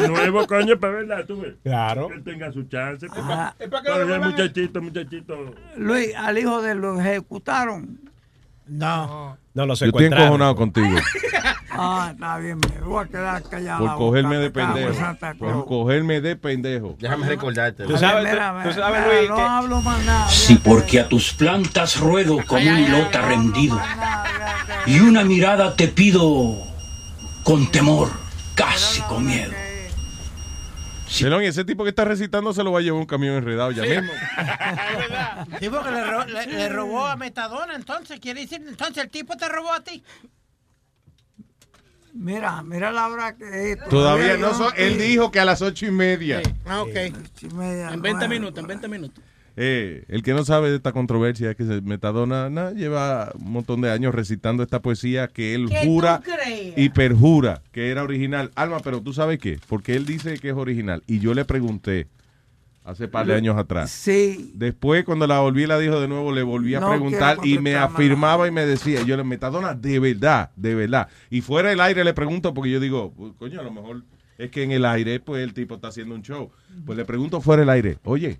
de 0.01 0.07
nuevo, 0.07 0.45
coño, 0.45 0.79
para 0.79 0.93
verla, 0.93 1.25
tú 1.25 1.41
ves. 1.41 1.55
Claro. 1.63 2.09
Que 2.09 2.13
él 2.13 2.23
tenga 2.23 2.51
su 2.51 2.61
chance. 2.65 3.07
pues, 3.07 3.19
Ajá. 3.19 3.27
para- 3.27 3.55
Es 3.57 3.69
para 3.71 3.83
que 3.83 4.05
para 4.05 4.19
muchachito, 4.29 4.81
muchachito. 4.83 5.55
Luis, 5.77 6.13
al 6.15 6.37
hijo 6.37 6.61
de 6.61 6.75
lo 6.75 7.01
ejecutaron. 7.01 7.99
No. 8.67 9.35
No 9.53 9.65
lo 9.65 9.75
Yo 9.75 9.85
estoy 9.85 10.05
encojonado 10.05 10.55
contigo. 10.55 10.87
Ah, 11.75 12.09
está 12.13 12.37
bien, 12.37 12.59
me 12.59 12.81
voy 12.85 13.03
a 13.03 13.07
quedar 13.07 13.41
callado. 13.49 13.79
Por 13.87 13.95
cogerme 13.97 14.37
de 14.37 14.51
pendejo. 14.51 14.93
Por 15.39 15.65
cogerme 15.65 16.21
de 16.21 16.35
pendejo. 16.35 16.95
Déjame 16.99 17.25
recordarte. 17.27 17.85
Tú 17.85 17.97
sabes, 17.97 18.25
Mira, 18.31 18.49
tú- 18.51 18.57
mira, 18.59 18.69
tú 18.69 18.79
sabes, 18.79 19.01
mira, 19.01 19.17
Luis, 19.17 19.29
no 19.29 19.35
que- 19.35 19.41
hablo 19.41 19.81
más 19.81 20.05
nada. 20.05 20.29
Sí, 20.29 20.61
porque 20.63 20.99
a 20.99 21.09
tus 21.09 21.33
plantas 21.33 21.99
ruedo 21.99 22.37
como 22.45 22.61
un 22.69 22.77
ilota 22.77 23.21
rendido. 23.23 23.81
Y 24.85 24.99
una 24.99 25.23
mirada 25.23 25.75
te 25.75 25.87
pido 25.87 26.57
con 27.43 27.65
temor, 27.71 28.11
casi 28.53 29.01
con 29.01 29.25
miedo. 29.25 29.51
Pelón, 31.21 31.43
y 31.43 31.47
ese 31.47 31.63
tipo 31.65 31.83
que 31.83 31.89
está 31.91 32.05
recitando 32.05 32.53
se 32.53 32.63
lo 32.63 32.71
va 32.71 32.79
a 32.79 32.81
llevar 32.81 32.99
un 32.99 33.05
camión 33.05 33.35
enredado 33.35 33.71
ya 33.71 33.83
mismo. 33.83 34.11
Sí, 35.59 35.69
porque 35.69 35.91
le, 35.91 36.03
ro- 36.05 36.25
le- 36.25 36.47
le 36.47 36.69
robó 36.69 37.05
a 37.05 37.15
Metadona, 37.15 37.75
entonces, 37.75 38.19
quiere 38.19 38.41
decir, 38.41 38.63
entonces 38.67 39.03
el 39.03 39.09
tipo 39.09 39.35
te 39.37 39.47
robó 39.49 39.71
a 39.73 39.81
ti. 39.83 40.03
Mira, 42.13 42.61
mira 42.63 42.91
la 42.91 43.07
hora 43.07 43.35
que 43.35 43.71
es. 43.73 43.89
Todavía 43.89 44.37
no 44.37 44.53
son. 44.53 44.71
Él 44.77 44.97
dijo 44.99 45.31
que 45.31 45.39
a 45.39 45.45
las 45.45 45.61
ocho 45.61 45.85
y 45.87 45.91
media. 45.91 46.41
Ah, 46.65 46.81
ok. 46.83 46.89
ocho 46.89 47.47
y 47.47 47.53
media, 47.53 47.89
En 47.89 48.01
20 48.01 48.19
nueve. 48.27 48.27
minutos, 48.29 48.59
en 48.59 48.67
20 48.67 48.87
minutos. 48.87 49.23
Eh, 49.55 50.05
el 50.07 50.23
que 50.23 50.33
no 50.33 50.43
sabe 50.43 50.71
de 50.71 50.77
esta 50.77 50.91
controversia 50.93 51.51
es 51.51 51.55
que 51.55 51.63
Metadona 51.63 52.49
na, 52.49 52.71
lleva 52.71 53.31
un 53.35 53.51
montón 53.51 53.81
de 53.81 53.91
años 53.91 54.15
recitando 54.15 54.63
esta 54.63 54.81
poesía 54.81 55.27
que 55.27 55.53
él 55.53 55.67
¿Qué 55.69 55.81
tú 55.83 55.89
jura 55.89 56.21
y 56.75 56.89
perjura 56.89 57.61
que 57.71 57.89
era 57.89 58.03
original. 58.03 58.51
Alma, 58.55 58.79
pero 58.83 59.01
tú 59.01 59.13
sabes 59.13 59.37
qué, 59.37 59.59
porque 59.67 59.95
él 59.95 60.05
dice 60.05 60.39
que 60.39 60.49
es 60.49 60.55
original 60.55 61.03
y 61.05 61.19
yo 61.19 61.35
le 61.35 61.45
pregunté 61.45 62.07
hace 62.83 63.07
par 63.07 63.27
de 63.27 63.35
años 63.35 63.55
atrás. 63.55 63.91
Sí. 63.91 64.51
Después 64.55 65.05
cuando 65.05 65.27
la 65.27 65.39
volví 65.39 65.67
la 65.67 65.77
dijo 65.77 66.01
de 66.01 66.07
nuevo, 66.07 66.31
le 66.31 66.41
volví 66.41 66.73
a 66.73 66.79
No 66.79 66.89
preguntar 66.89 67.37
y 67.43 67.59
me 67.59 67.75
afirmaba 67.75 68.47
y 68.47 68.51
me 68.51 68.65
decía, 68.65 69.03
yo 69.03 69.15
le 69.17 69.23
Metadona, 69.23 69.75
de 69.75 69.99
verdad, 69.99 70.49
de 70.55 70.73
verdad. 70.73 71.09
Y 71.29 71.41
fuera 71.41 71.69
del 71.69 71.79
aire 71.79 72.03
le 72.03 72.15
pregunto 72.15 72.55
porque 72.55 72.71
yo 72.71 72.79
digo, 72.79 73.13
"Pues, 73.15 73.33
coño, 73.37 73.59
a 73.59 73.63
lo 73.63 73.71
mejor 73.71 74.01
es 74.37 74.49
que 74.51 74.63
en 74.63 74.71
el 74.71 74.85
aire 74.85 75.19
pues 75.19 75.43
el 75.43 75.53
tipo 75.53 75.75
está 75.75 75.89
haciendo 75.89 76.15
un 76.15 76.21
show. 76.21 76.51
Pues 76.85 76.97
le 76.97 77.05
pregunto 77.05 77.39
fuera 77.39 77.61
del 77.61 77.69
aire, 77.69 77.97
oye, 78.03 78.39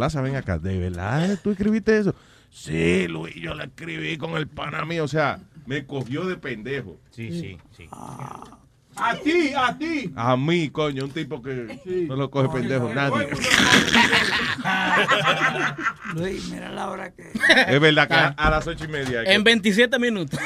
Plaza, 0.00 0.22
ven 0.22 0.34
acá, 0.34 0.56
¿de 0.58 0.78
verdad 0.78 1.38
tú 1.44 1.50
escribiste 1.50 1.98
eso? 1.98 2.14
Sí, 2.48 3.06
Luis, 3.06 3.34
yo 3.34 3.52
la 3.52 3.64
escribí 3.64 4.16
con 4.16 4.34
el 4.38 4.48
pana 4.48 4.86
mío, 4.86 5.04
o 5.04 5.08
sea, 5.08 5.40
me 5.66 5.84
cogió 5.84 6.24
de 6.24 6.36
pendejo. 6.36 6.98
Sí, 7.10 7.38
sí, 7.38 7.58
sí. 7.76 7.86
A 7.92 9.14
ti, 9.22 9.52
a 9.54 9.76
ti. 9.76 10.10
A 10.16 10.38
mí, 10.38 10.70
coño, 10.70 11.04
un 11.04 11.10
tipo 11.10 11.42
que 11.42 11.78
no 12.08 12.16
lo 12.16 12.30
coge 12.30 12.48
pendejo, 12.48 12.88
nadie. 12.94 13.28
Luis, 16.14 16.48
mira 16.48 16.70
la 16.70 16.88
hora 16.90 17.10
que 17.12 17.20
es. 17.22 17.34
Es 17.68 17.78
verdad 17.78 18.08
que 18.08 18.14
a, 18.14 18.28
a 18.28 18.50
las 18.50 18.66
ocho 18.66 18.86
y 18.86 18.88
media. 18.88 19.20
hay 19.20 19.26
que- 19.26 19.34
En 19.34 19.44
27 19.44 19.98
minutos. 19.98 20.40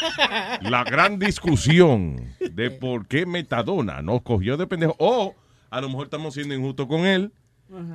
la 0.62 0.82
gran 0.84 1.18
discusión 1.18 2.34
de 2.40 2.70
por 2.70 3.06
qué 3.06 3.26
Metadona 3.26 4.00
nos 4.00 4.22
cogió 4.22 4.56
de 4.56 4.66
pendejo. 4.66 4.96
O 4.98 5.34
a 5.68 5.80
lo 5.82 5.90
mejor 5.90 6.04
estamos 6.06 6.32
siendo 6.32 6.54
injustos 6.54 6.86
con 6.86 7.00
él 7.04 7.32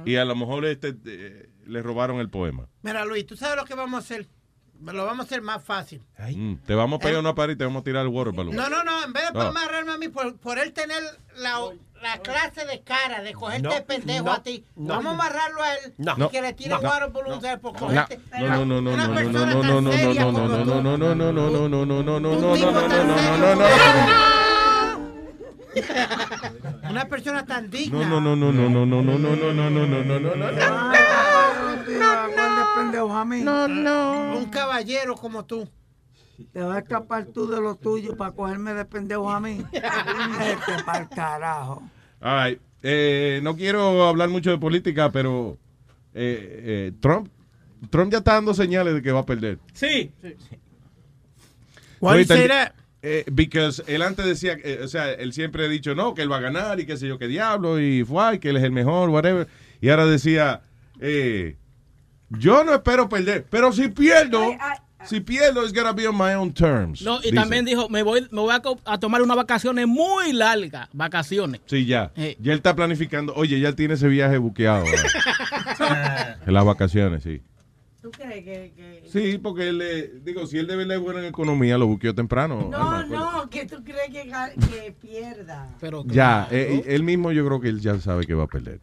y 0.06 0.16
a 0.16 0.26
lo 0.26 0.36
mejor 0.36 0.66
este 0.66 0.96
eh, 1.06 1.50
le 1.66 1.82
robaron 1.82 2.20
el 2.20 2.30
poema. 2.30 2.68
Mira, 2.82 3.06
Luis, 3.06 3.26
¿tú 3.26 3.36
sabes 3.38 3.56
lo 3.56 3.66
que 3.66 3.76
vamos 3.76 3.96
a 3.96 4.00
hacer? 4.00 4.28
Lo 4.82 5.04
vamos 5.06 5.26
a 5.26 5.28
hacer 5.28 5.42
más 5.42 5.62
fácil. 5.62 6.02
Mm, 6.18 6.56
te 6.66 6.74
vamos 6.74 7.00
a 7.02 7.04
pegar 7.04 7.20
una 7.20 7.36
pared 7.36 7.54
y 7.54 7.58
te 7.58 7.66
vamos 7.66 7.82
a 7.82 7.84
tirar 7.84 8.04
el 8.04 8.08
water 8.08 8.34
balloon. 8.34 8.56
No, 8.56 8.70
no, 8.70 8.82
no, 8.86 9.04
en 9.04 9.12
vez 9.12 9.24
de 9.28 9.34
No. 9.34 9.42
amarrarme 9.42 9.92
a 9.92 9.98
mí, 9.98 10.08
por, 10.08 10.38
por 10.38 10.58
él 10.58 10.72
tener 10.72 11.04
la, 11.36 11.60
la 12.02 12.18
clase 12.22 12.66
de 12.66 12.80
cara 12.82 13.22
de 13.22 13.34
cogerte 13.34 13.64
No, 13.68 13.74
de 13.74 13.82
pendejo 13.82 14.24
no, 14.24 14.32
a 14.32 14.42
ti, 14.42 14.64
no. 14.78 14.94
vamos 14.96 15.08
a 15.08 15.16
amarrarlo 15.16 15.62
a 15.62 15.74
él 15.76 15.94
No. 15.98 16.16
y 16.18 16.30
que 16.30 16.42
le 16.42 16.54
tire 16.54 16.70
No. 16.70 16.80
water 16.80 17.10
balloons 17.12 17.44
a 17.44 17.52
él 17.54 17.60
por 17.60 17.74
No, 17.74 17.80
cogerte. 17.80 18.22
no, 18.40 18.66
no, 18.66 18.82
no, 18.82 18.92
Una 18.94 19.08
no, 19.08 19.10
no, 19.10 19.16
persona 19.16 19.54
no, 19.54 19.60
tan 19.62 19.70
no, 19.70 19.82
no, 19.82 19.92
seria 19.92 20.22
no, 20.24 20.32
no, 20.32 20.40
como 20.40 20.48
no, 20.48 20.64
tú. 20.64 20.66
no, 20.66 20.82
no, 20.82 20.98
no, 20.98 21.16
no, 21.16 21.32
no, 21.34 21.52
no, 21.52 21.68
no, 21.68 21.86
no, 21.86 22.04
no, 22.04 22.20
no, 22.22 22.30
Un 22.32 22.42
no, 22.42 22.54
tipo 22.54 22.72
no, 22.72 22.80
tan 22.88 22.90
no, 23.08 23.18
serio 23.18 23.38
no, 23.38 23.56
no, 23.56 23.56
no. 23.56 24.49
Una 26.90 27.06
persona 27.06 27.46
tan 27.46 27.70
digna. 27.70 28.00
No, 28.08 28.20
no, 28.22 28.36
no, 28.36 28.52
no, 28.52 28.70
no, 28.70 28.86
no, 28.86 29.02
no, 29.02 29.02
no, 29.02 29.28
no, 29.28 29.54
no, 29.54 29.70
no, 29.70 29.88
no, 29.88 30.04
no, 30.04 30.20
no, 30.20 30.36
no, 30.36 30.52
no. 30.52 30.94
pendejo 32.76 33.14
a 33.16 33.26
mí. 33.26 33.42
No, 33.42 33.68
no. 33.68 34.38
Un 34.38 34.46
caballero 34.46 35.16
como 35.16 35.46
tú. 35.46 35.68
Te 36.54 36.62
vas 36.62 36.78
a 36.78 36.80
escapar 36.80 37.26
tú 37.26 37.48
de 37.48 37.60
lo 37.60 37.76
tuyo 37.76 38.16
para 38.16 38.32
cogerme 38.32 38.74
de 38.74 38.86
pendejo 38.86 39.30
a 39.30 39.40
mí. 39.40 39.64
Este 39.74 40.84
para 40.86 41.00
el 41.00 41.10
carajo. 41.10 41.84
All 42.22 42.50
right. 42.50 42.62
Eh, 42.82 43.42
no 43.44 43.56
quiero 43.58 44.08
hablar 44.08 44.30
mucho 44.30 44.50
de 44.50 44.58
política, 44.58 45.12
pero 45.12 45.58
eh, 46.14 46.64
eh, 46.64 46.92
Trump, 47.02 47.30
Trump 47.90 48.12
ya 48.12 48.20
está 48.20 48.36
dando 48.36 48.54
señales 48.54 48.94
de 48.94 49.02
que 49.02 49.12
va 49.12 49.20
a 49.20 49.26
perder. 49.26 49.60
Sí. 49.74 50.12
Say 52.02 52.42
él- 52.44 52.48
that? 52.48 52.74
Eh, 53.02 53.24
because 53.32 53.82
él 53.88 54.02
antes 54.02 54.26
decía, 54.26 54.58
eh, 54.64 54.82
o 54.84 54.88
sea, 54.88 55.12
él 55.12 55.32
siempre 55.32 55.66
ha 55.66 55.68
dicho 55.70 55.95
no, 55.95 56.14
que 56.14 56.22
él 56.22 56.32
va 56.32 56.38
a 56.38 56.41
ganar 56.41 56.80
y 56.80 56.86
qué 56.86 56.97
sé 56.97 57.08
yo 57.08 57.18
qué 57.18 57.28
diablo, 57.28 57.80
y 57.80 58.04
fue, 58.04 58.39
que 58.39 58.50
él 58.50 58.58
es 58.58 58.64
el 58.64 58.72
mejor, 58.72 59.10
whatever. 59.10 59.47
Y 59.80 59.89
ahora 59.89 60.06
decía, 60.06 60.62
eh, 61.00 61.56
yo 62.30 62.64
no 62.64 62.74
espero 62.74 63.08
perder, 63.08 63.45
pero 63.50 63.72
si 63.72 63.88
pierdo, 63.88 64.54
si 65.06 65.22
pierdo, 65.22 65.64
it's 65.64 65.74
gonna 65.74 65.93
be 65.93 66.08
on 66.08 66.18
my 66.18 66.34
own 66.34 66.54
terms. 66.54 67.02
No, 67.02 67.20
y 67.20 67.24
dice. 67.24 67.36
también 67.36 67.64
dijo, 67.64 67.88
me 67.88 68.04
voy, 68.04 68.28
me 68.32 68.41
voy 68.41 68.54
a, 68.54 68.97
tomar 68.97 69.22
unas 69.22 69.38
vacaciones 69.38 69.88
muy 69.88 70.34
largas. 70.34 70.89
Vacaciones. 70.91 71.62
Sí, 71.68 71.86
ya. 71.86 72.12
Eh. 72.18 72.36
Ya 72.39 72.52
él 72.52 72.58
está 72.58 72.76
planificando. 72.76 73.34
Oye, 73.36 73.60
ya 73.62 73.70
él 73.70 73.76
tiene 73.76 73.93
ese 73.93 74.10
viaje 74.10 74.38
buqueado. 74.38 74.86
en 76.45 76.54
las 76.54 76.66
vacaciones, 76.66 77.24
sí. 77.24 77.41
¿Tú 78.02 78.12
crees 78.12 78.43
que.? 78.43 78.74
que- 78.76 78.99
Sí, 79.12 79.39
porque 79.41 79.70
él, 79.70 79.82
eh, 79.82 80.12
digo, 80.24 80.45
si 80.45 80.57
él 80.57 80.68
de 80.68 80.76
verdad 80.76 80.97
es 80.97 81.01
bueno 81.03 81.20
en 81.20 81.26
economía, 81.26 81.78
lo 81.78 81.88
buqueó 81.88 82.14
temprano. 82.14 82.68
No, 82.70 82.78
Alma, 82.78 83.05
pues. 83.07 83.20
no, 83.20 83.49
que 83.49 83.66
tú 83.66 83.84
crees 83.84 84.10
que, 84.12 84.91
pierda. 85.01 85.76
Pero 85.80 86.03
Ya, 86.05 86.47
eh, 86.51 86.84
él 86.88 87.03
mismo 87.03 87.32
yo 87.32 87.45
creo 87.45 87.60
que 87.60 87.70
él 87.70 87.80
ya 87.80 87.99
sabe 87.99 88.26
que 88.26 88.34
va 88.36 88.43
a 88.43 88.47
perder. 88.47 88.80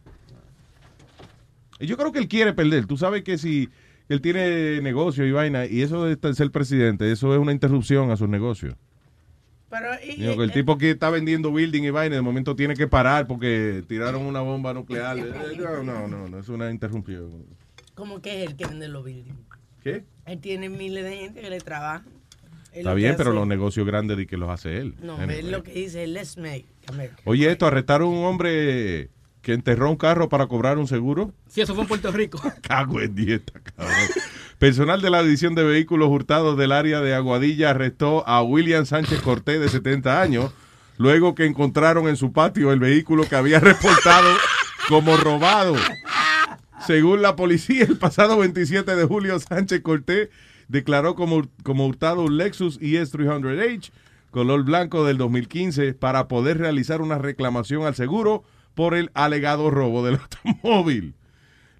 Y 1.78 1.86
Yo 1.86 1.96
creo 1.96 2.10
que 2.12 2.18
él 2.18 2.28
quiere 2.28 2.52
perder. 2.54 2.86
Tú 2.86 2.96
sabes 2.96 3.22
que 3.22 3.38
si 3.38 3.68
él 4.08 4.20
tiene 4.20 4.80
negocio 4.80 5.24
y 5.26 5.32
vaina, 5.32 5.66
y 5.66 5.82
eso 5.82 6.04
de 6.04 6.34
ser 6.34 6.50
presidente, 6.50 7.10
eso 7.12 7.32
es 7.34 7.38
una 7.38 7.52
interrupción 7.52 8.10
a 8.10 8.16
sus 8.16 8.28
negocios. 8.28 8.74
Pero, 9.68 9.88
y- 10.02 10.20
Digo, 10.20 10.36
que 10.38 10.44
el 10.44 10.50
y- 10.50 10.54
tipo 10.54 10.78
que 10.78 10.90
está 10.92 11.10
vendiendo 11.10 11.52
building 11.52 11.82
y 11.82 11.90
vaina, 11.90 12.16
de 12.16 12.22
momento 12.22 12.54
tiene 12.56 12.74
que 12.74 12.86
parar 12.86 13.26
porque 13.26 13.84
tiraron 13.88 14.22
una 14.22 14.40
bomba 14.40 14.72
nuclear. 14.72 15.16
Eh, 15.18 15.56
No, 15.58 15.82
no, 15.82 16.08
no, 16.08 16.28
no, 16.28 16.38
es 16.38 16.48
una 16.48 16.70
interrupción. 16.70 17.44
¿Cómo 17.94 18.20
que 18.20 18.42
es 18.44 18.50
el 18.50 18.56
que 18.56 18.66
vende 18.66 18.88
los 18.88 19.04
buildings? 19.04 19.36
¿Qué? 19.82 20.04
Él 20.26 20.40
tiene 20.40 20.68
miles 20.68 21.04
de 21.04 21.16
gente 21.16 21.40
que 21.40 21.50
le 21.50 21.60
trabaja. 21.60 22.04
Él 22.72 22.80
Está 22.80 22.94
bien, 22.94 23.14
pero 23.16 23.32
los 23.32 23.46
negocios 23.46 23.86
grandes 23.86 24.16
de 24.18 24.26
que 24.26 24.36
los 24.36 24.50
hace 24.50 24.78
él. 24.78 24.94
No, 25.00 25.14
Anyway. 25.14 25.38
él 25.38 25.50
lo 25.50 25.62
que 25.62 25.72
dice 25.72 26.02
es 26.04 26.08
let's 26.10 26.36
make 26.36 26.66
America. 26.88 27.16
Oye, 27.24 27.50
esto, 27.50 27.66
arrestaron 27.66 28.08
un 28.08 28.24
hombre 28.26 29.08
que 29.40 29.52
enterró 29.54 29.88
un 29.88 29.96
carro 29.96 30.28
para 30.28 30.46
cobrar 30.46 30.76
un 30.76 30.88
seguro. 30.88 31.32
Sí, 31.48 31.60
eso 31.60 31.74
fue 31.74 31.84
en 31.84 31.88
Puerto 31.88 32.10
Rico. 32.12 32.40
Cago 32.62 33.00
en 33.00 33.14
dieta, 33.14 33.52
cabrón. 33.60 33.94
Personal 34.58 35.00
de 35.00 35.10
la 35.10 35.22
División 35.22 35.54
de 35.54 35.62
Vehículos 35.62 36.08
Hurtados 36.08 36.58
del 36.58 36.72
área 36.72 37.00
de 37.00 37.14
Aguadilla 37.14 37.70
arrestó 37.70 38.26
a 38.28 38.42
William 38.42 38.84
Sánchez 38.86 39.20
Cortés, 39.20 39.60
de 39.60 39.68
70 39.68 40.20
años, 40.20 40.52
luego 40.98 41.34
que 41.34 41.46
encontraron 41.46 42.08
en 42.08 42.16
su 42.16 42.32
patio 42.32 42.72
el 42.72 42.80
vehículo 42.80 43.24
que 43.28 43.36
había 43.36 43.60
reportado 43.60 44.28
como 44.88 45.16
robado. 45.16 45.76
Según 46.86 47.22
la 47.22 47.36
policía, 47.36 47.84
el 47.84 47.96
pasado 47.96 48.38
27 48.38 48.94
de 48.96 49.04
julio, 49.04 49.38
Sánchez 49.38 49.80
Cortés 49.82 50.28
declaró 50.68 51.14
como, 51.14 51.48
como 51.62 51.86
hurtado 51.86 52.22
un 52.22 52.36
Lexus 52.36 52.78
E 52.80 52.96
ES 53.00 53.12
300H 53.14 53.90
color 54.30 54.64
blanco 54.64 55.04
del 55.04 55.16
2015 55.16 55.94
para 55.94 56.28
poder 56.28 56.58
realizar 56.58 57.00
una 57.00 57.16
reclamación 57.18 57.86
al 57.86 57.94
seguro 57.94 58.44
por 58.74 58.94
el 58.94 59.10
alegado 59.14 59.70
robo 59.70 60.04
del 60.04 60.18
automóvil. 60.44 61.14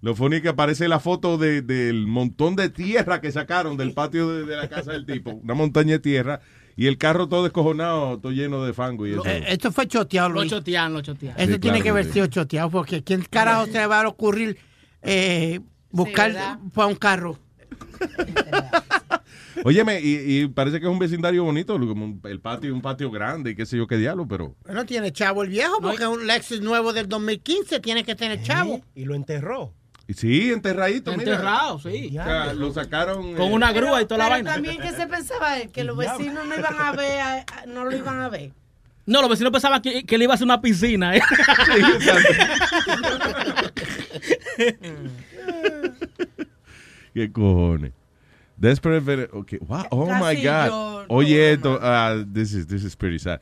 Lo 0.01 0.15
funny 0.15 0.41
que 0.41 0.49
aparece 0.51 0.89
la 0.89 1.01
foto 1.01 1.37
de- 1.37 1.61
del 1.63 2.07
montón 2.07 2.57
de 2.57 2.69
tierra 2.71 3.21
que 3.21 3.33
sacaron 3.33 3.77
del 3.77 3.93
patio 3.93 4.29
de, 4.31 4.45
de 4.47 4.57
la 4.57 4.69
casa 4.69 4.93
del 4.93 5.05
tipo, 5.05 5.33
una 5.33 5.55
montaña 5.55 5.93
de 5.95 5.99
tierra, 5.99 6.41
y 6.77 6.87
el 6.87 6.97
carro 6.99 7.29
todo 7.29 7.43
descojonado, 7.45 8.19
todo 8.19 8.33
lleno 8.33 8.65
de 8.65 8.73
fango 8.73 9.07
y 9.07 9.13
eso. 9.13 9.23
Eh, 9.27 9.45
esto 9.49 9.73
fue 9.73 9.87
choteado, 9.89 10.29
Lo 10.29 10.45
chotean, 10.47 10.93
lo 10.93 11.01
chotean. 11.01 11.35
Eso 11.39 11.55
Sí, 11.55 11.59
tiene 11.59 11.79
claro 11.79 11.83
que 11.83 11.89
haber 11.91 12.05
sido 12.13 12.27
choteado, 12.27 12.71
porque 12.71 13.03
¿quién 13.03 13.23
carajo 13.29 13.67
se 13.67 13.73
le 13.73 13.87
va 13.87 14.03
a 14.03 14.09
ocurrir 14.09 14.59
eh, 15.03 15.61
buscar 15.91 16.33
¿verdad? 16.33 16.59
para 16.75 16.89
un 16.89 16.95
carro? 16.97 17.39
Óyeme, 19.65 20.01
y, 20.01 20.43
y 20.43 20.47
parece 20.49 20.79
que 20.81 20.87
es 20.87 20.93
un 20.93 20.99
vecindario 20.99 21.43
bonito, 21.45 21.79
como 21.79 22.05
un- 22.05 22.21
el 22.25 22.41
patio, 22.41 22.75
un 22.75 22.83
patio 22.83 23.11
grande 23.11 23.53
y 23.53 23.55
qué 23.57 23.65
sé 23.65 23.77
yo 23.79 23.87
qué 23.87 23.97
diablo, 23.97 24.27
pero 24.29 24.55
Bueno, 24.65 24.85
tiene 24.85 25.13
chavo 25.13 25.43
el 25.43 25.49
viejo, 25.49 25.81
porque 25.81 26.07
un 26.07 26.27
Lexus 26.27 26.61
nuevo 26.61 26.93
del 26.93 27.09
2015 27.09 27.81
tiene 27.81 28.05
que 28.05 28.15
tener 28.15 28.43
chavo. 28.43 28.83
Y 28.95 29.05
lo 29.07 29.15
enterró. 29.15 29.73
Sí, 30.15 30.53
enterradito. 30.53 31.11
mira. 31.17 31.33
Enterrado, 31.33 31.79
sí. 31.81 32.09
O 32.11 32.23
sea, 32.23 32.53
lo 32.53 32.73
sacaron. 32.73 33.35
Con 33.35 33.51
eh, 33.51 33.55
una 33.55 33.73
grúa 33.73 34.01
y 34.03 34.05
toda 34.07 34.19
la 34.19 34.25
Pero 34.27 34.35
vaina. 34.37 34.53
también 34.53 34.79
que 34.79 34.91
se 34.93 35.07
pensaba 35.09 35.59
él, 35.59 35.71
que 35.71 35.83
los 35.85 35.97
vecinos 35.97 36.47
no 36.47 36.55
iban 36.57 36.77
a 36.79 36.93
ver, 36.93 37.45
no 37.67 37.85
lo 37.87 37.97
iban 37.97 38.21
a 38.21 38.29
ver. 38.29 38.53
No, 39.07 39.21
los 39.21 39.31
vecinos 39.31 39.53
pensaban 39.53 39.81
que, 39.81 40.05
que 40.05 40.19
le 40.19 40.25
iba 40.25 40.33
a 40.33 40.35
hacer 40.35 40.45
una 40.45 40.61
piscina. 40.61 41.17
¿eh? 41.17 41.21
¿Qué 47.15 47.33
cojones? 47.33 47.93
Desperate 48.57 49.29
okay. 49.33 49.59
Wow. 49.61 49.85
Oh 49.91 50.07
my 50.07 50.43
God. 50.43 51.05
Oye, 51.09 51.53
esto, 51.53 51.79
ah, 51.81 52.25
this, 52.33 52.53
is, 52.53 52.67
this 52.67 52.85
is 52.85 52.97
pretty 52.97 53.19
sad. 53.19 53.41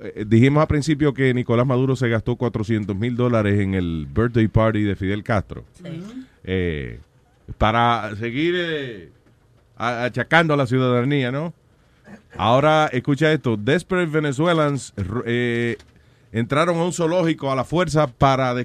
Eh, 0.00 0.24
dijimos 0.26 0.60
al 0.60 0.68
principio 0.68 1.12
que 1.12 1.34
Nicolás 1.34 1.66
Maduro 1.66 1.96
se 1.96 2.08
gastó 2.08 2.36
400 2.36 2.96
mil 2.96 3.16
dólares 3.16 3.60
en 3.60 3.74
el 3.74 4.06
birthday 4.06 4.48
party 4.48 4.82
de 4.82 4.96
Fidel 4.96 5.22
Castro. 5.22 5.64
Eh, 6.44 7.00
para 7.58 8.14
seguir 8.16 8.54
eh, 8.56 9.10
achacando 9.76 10.54
a 10.54 10.56
la 10.56 10.66
ciudadanía, 10.66 11.32
¿no? 11.32 11.52
Ahora, 12.36 12.88
escucha 12.92 13.32
esto. 13.32 13.56
Desperate 13.56 14.10
Venezuelans 14.10 14.92
eh, 15.26 15.76
entraron 16.32 16.78
a 16.78 16.84
un 16.84 16.92
zoológico 16.92 17.50
a 17.50 17.56
la 17.56 17.64
fuerza 17.64 18.06
para 18.06 18.54
de- 18.54 18.64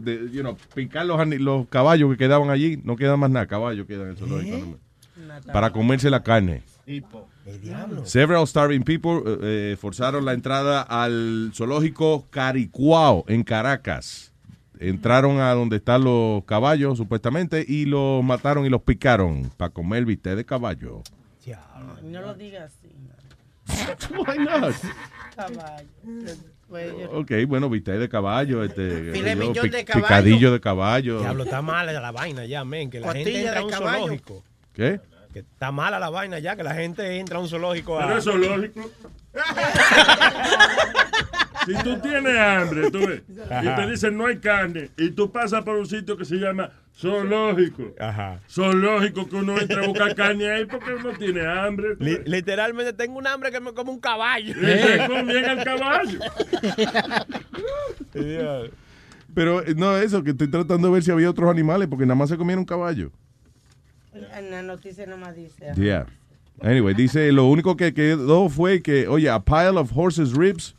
de- 0.00 0.30
you 0.32 0.40
know, 0.40 0.56
picar 0.74 1.06
los, 1.06 1.66
caballos 1.68 2.10
que 2.12 2.16
quedaban 2.16 2.50
allí. 2.50 2.80
No 2.84 2.96
queda 2.96 3.16
más 3.16 3.30
nada, 3.30 3.46
caballos 3.46 3.86
quedan 3.86 4.02
en 4.04 4.10
el 4.10 4.16
zoológico. 4.16 4.56
no 4.58 4.66
más. 4.66 5.46
Para 5.52 5.70
comerse 5.70 6.08
la 6.10 6.22
carne. 6.22 6.62
Several 8.04 8.46
starving 8.46 8.82
people 8.82 9.20
eh, 9.26 9.38
eh, 9.72 9.76
forzaron 9.78 10.24
la 10.24 10.32
entrada 10.32 10.82
al 10.82 11.50
zoológico 11.54 12.26
Caricuao 12.30 13.24
en 13.28 13.42
Caracas. 13.42 14.32
Entraron 14.78 15.40
a 15.40 15.52
donde 15.52 15.76
están 15.76 16.04
los 16.04 16.42
caballos, 16.44 16.96
supuestamente, 16.96 17.64
y 17.68 17.84
los 17.84 18.24
mataron 18.24 18.64
y 18.64 18.70
los 18.70 18.80
picaron 18.82 19.50
para 19.58 19.68
comer 19.70 20.06
bistec 20.06 20.36
de 20.36 20.44
caballo. 20.46 21.02
No 22.02 22.20
lo 22.22 22.34
digas. 22.34 22.72
Why 24.16 24.38
not? 24.38 24.74
Ok, 27.12 27.32
bueno, 27.48 27.68
bistec 27.68 27.96
de 27.96 28.08
caballo, 28.08 28.62
este, 28.62 29.12
yo, 29.52 29.62
de 29.62 29.84
caballo. 29.84 30.06
picadillo 30.06 30.52
de 30.52 30.60
caballo. 30.60 31.20
Diablo, 31.20 31.44
está 31.44 31.62
mala 31.62 31.92
la 31.92 32.12
vaina 32.12 32.44
ya, 32.44 32.64
men. 32.64 32.90
Que 32.90 33.00
la 33.00 33.12
gente 33.12 33.40
entra 33.40 33.60
a 33.60 33.64
un 33.64 33.70
caballo. 33.70 33.98
zoológico. 33.98 34.44
¿Qué? 34.72 35.00
Que 35.32 35.40
está 35.40 35.72
mala 35.72 35.98
la 35.98 36.10
vaina 36.10 36.38
ya, 36.38 36.54
que 36.56 36.62
la 36.62 36.74
gente 36.74 37.18
entra 37.18 37.38
a 37.38 37.40
un 37.40 37.48
zoológico 37.48 37.98
a... 37.98 38.06
Pero 38.06 38.18
es 38.18 38.26
lógico. 38.26 38.90
Si 41.76 41.82
tú 41.84 41.98
tienes 42.00 42.38
hambre, 42.38 42.90
tú 42.90 42.98
ves, 43.06 43.22
y 43.28 43.74
te 43.76 43.90
dicen 43.90 44.16
no 44.16 44.26
hay 44.26 44.38
carne, 44.38 44.90
y 44.96 45.10
tú 45.10 45.30
pasas 45.30 45.62
por 45.64 45.76
un 45.76 45.86
sitio 45.86 46.16
que 46.16 46.24
se 46.24 46.36
llama 46.36 46.70
zoológico. 46.96 47.94
Ajá. 47.98 48.40
Zoológico 48.50 49.28
que 49.28 49.36
uno 49.36 49.58
entra 49.58 49.82
a 49.82 49.86
buscar 49.86 50.14
carne 50.14 50.50
ahí 50.50 50.64
porque 50.66 50.94
uno 50.94 51.10
tiene 51.18 51.46
hambre. 51.46 51.96
Li- 51.98 52.20
literalmente 52.26 52.92
tengo 52.92 53.18
un 53.18 53.26
hambre 53.26 53.50
que 53.50 53.60
me 53.60 53.72
como 53.72 53.92
un 53.92 54.00
caballo. 54.00 54.50
Y 54.50 54.54
se 54.64 55.06
comían 55.08 55.44
al 55.58 55.64
caballo. 55.64 56.18
Pero 59.34 59.64
eh, 59.64 59.74
no, 59.76 59.96
eso, 59.96 60.22
que 60.24 60.30
estoy 60.30 60.48
tratando 60.48 60.88
de 60.88 60.94
ver 60.94 61.02
si 61.02 61.10
había 61.10 61.30
otros 61.30 61.50
animales, 61.50 61.88
porque 61.88 62.04
nada 62.04 62.16
más 62.16 62.28
se 62.28 62.36
comieron 62.36 62.60
un 62.60 62.66
caballo. 62.66 63.10
En 64.12 64.50
la 64.50 64.62
noticia 64.62 65.06
nomás 65.06 65.36
dice. 65.36 65.72
Yeah. 65.76 66.06
Anyway, 66.62 66.94
dice, 66.94 67.30
lo 67.32 67.46
único 67.46 67.76
que 67.76 67.94
quedó 67.94 68.48
fue 68.48 68.82
que, 68.82 69.06
oye, 69.08 69.30
a 69.30 69.40
pile 69.40 69.78
of 69.78 69.92
horses 69.96 70.32
ribs 70.34 70.74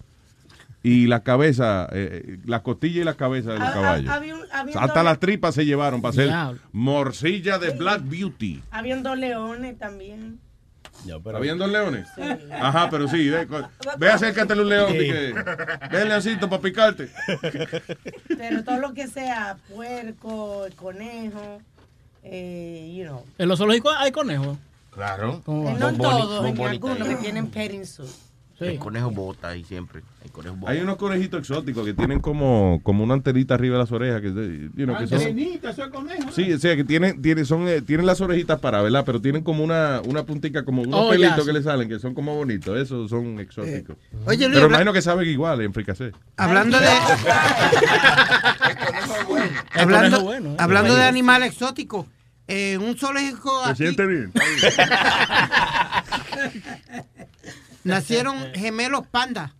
y 0.84 1.08
la 1.08 1.22
cabeza, 1.24 1.88
eh, 1.92 2.40
la 2.46 2.64
costilla 2.64 3.02
y 3.02 3.04
la 3.04 3.14
cabeza 3.16 3.52
de 3.54 3.60
los 3.60 3.68
Ah, 3.68 3.72
ah, 3.72 3.82
caballos. 3.82 4.10
había 4.10 4.36
un- 4.36 4.42
había 4.52 4.78
un 4.78 4.84
Hasta 4.84 5.00
doble- 5.02 5.04
las 5.06 5.20
tripas 5.20 5.56
se 5.56 5.66
llevaron 5.66 6.02
para 6.02 6.10
hacer 6.12 6.32
morcilla 6.72 7.60
de 7.60 7.70
Black 7.72 8.02
Beauty. 8.04 8.64
Habían 8.72 9.04
dos 9.04 9.18
leones 9.18 9.78
también. 9.78 10.40
¿Habían 11.34 11.58
dos 11.58 11.70
leones? 11.72 12.08
Sí. 12.16 12.22
Ajá, 12.52 12.90
pero 12.92 13.08
sí, 13.08 13.28
ve, 13.30 13.48
ve 13.98 14.10
acércate 14.12 14.54
a 14.54 14.56
un 14.56 14.70
león. 14.70 14.92
Sí. 14.92 14.98
que, 14.98 15.34
Ve, 15.92 16.06
leoncito, 16.06 16.48
para 16.50 16.62
picarte. 16.62 17.10
Pero 18.28 18.64
todo 18.64 18.78
lo 18.80 18.94
que 18.94 19.08
sea 19.08 19.58
puerco, 19.74 20.66
conejo, 20.76 21.60
eh, 22.24 22.94
you 22.96 23.06
know. 23.06 23.26
En 23.38 23.48
los 23.48 23.58
zoológicos 23.58 23.94
hay 23.98 24.12
conejos. 24.12 24.58
Claro. 24.92 25.42
Eh, 25.48 25.76
no 25.80 25.90
en 25.90 25.98
todos, 25.98 26.46
en 26.46 26.62
algunos 26.62 27.08
que 27.08 27.16
tienen 27.16 27.48
petting 27.48 27.86
suit. 28.66 28.72
El 28.74 28.80
conejo 28.80 29.12
bota 29.12 29.50
ahí 29.50 29.64
siempre. 29.64 30.02
El 30.24 30.32
conejo 30.32 30.56
bota. 30.56 30.72
Hay 30.72 30.80
unos 30.80 30.98
conejitos 30.98 31.40
exóticos 31.40 31.86
que 31.86 31.94
tienen 31.94 32.20
como, 32.20 32.80
como 32.84 33.04
una 33.04 33.14
antenita 33.16 33.54
arriba 33.56 33.76
de 33.78 33.80
las 33.84 33.92
orejas. 33.92 34.22
Que, 34.22 34.30
you 34.76 34.86
know, 34.86 34.98
que 34.98 35.08
son, 35.08 35.18
Antenita, 35.20 35.70
eso 35.72 35.84
es 35.86 35.90
conejo. 35.90 36.32
Sí, 36.32 36.52
o 36.54 36.60
sea, 36.60 36.76
que 36.76 36.84
tienen, 36.84 37.22
tienen, 37.22 37.46
son, 37.46 37.68
eh, 37.68 37.82
tienen 37.82 38.06
las 38.06 38.22
orejitas 38.22 38.60
para, 38.60 38.82
¿verdad? 38.82 39.04
Pero 39.06 39.20
tienen 39.22 39.44
como 39.44 39.64
una, 39.64 40.02
una 40.06 40.24
puntica, 40.24 40.64
como 40.64 40.82
unos 40.84 41.00
Oh, 41.00 41.10
pelitos 41.10 41.32
ya, 41.32 41.44
que 41.44 41.44
sí. 41.44 41.54
le 41.54 41.64
salen, 41.64 41.90
que 41.90 42.00
son 42.00 42.14
como 42.14 42.36
bonitos. 42.36 42.78
Esos 42.78 43.10
son 43.10 43.40
exóticos. 43.40 43.98
Oye, 44.26 44.46
Luis, 44.46 44.54
Pero 44.54 44.66
habla- 44.66 44.78
imagino 44.78 44.94
que 44.94 45.02
saben 45.02 45.28
igual 45.28 45.62
en 45.62 45.74
fricasé. 45.74 46.12
Hablando 46.38 46.80
de. 46.80 46.88
hablando 49.74 50.22
bueno, 50.22 50.52
eh. 50.52 50.56
hablando 50.60 50.94
de 50.94 51.00
Vaya. 51.00 51.10
animales 51.10 51.54
exóticos, 51.54 52.06
eh, 52.48 52.78
un 52.78 52.96
zoológico 52.98 53.64
¿Se 53.66 53.70
aquí 53.72 53.84
siente 53.84 54.06
bien? 54.06 54.32
nacieron 57.84 58.38
gemelos 58.54 59.08
pandas. 59.08 59.52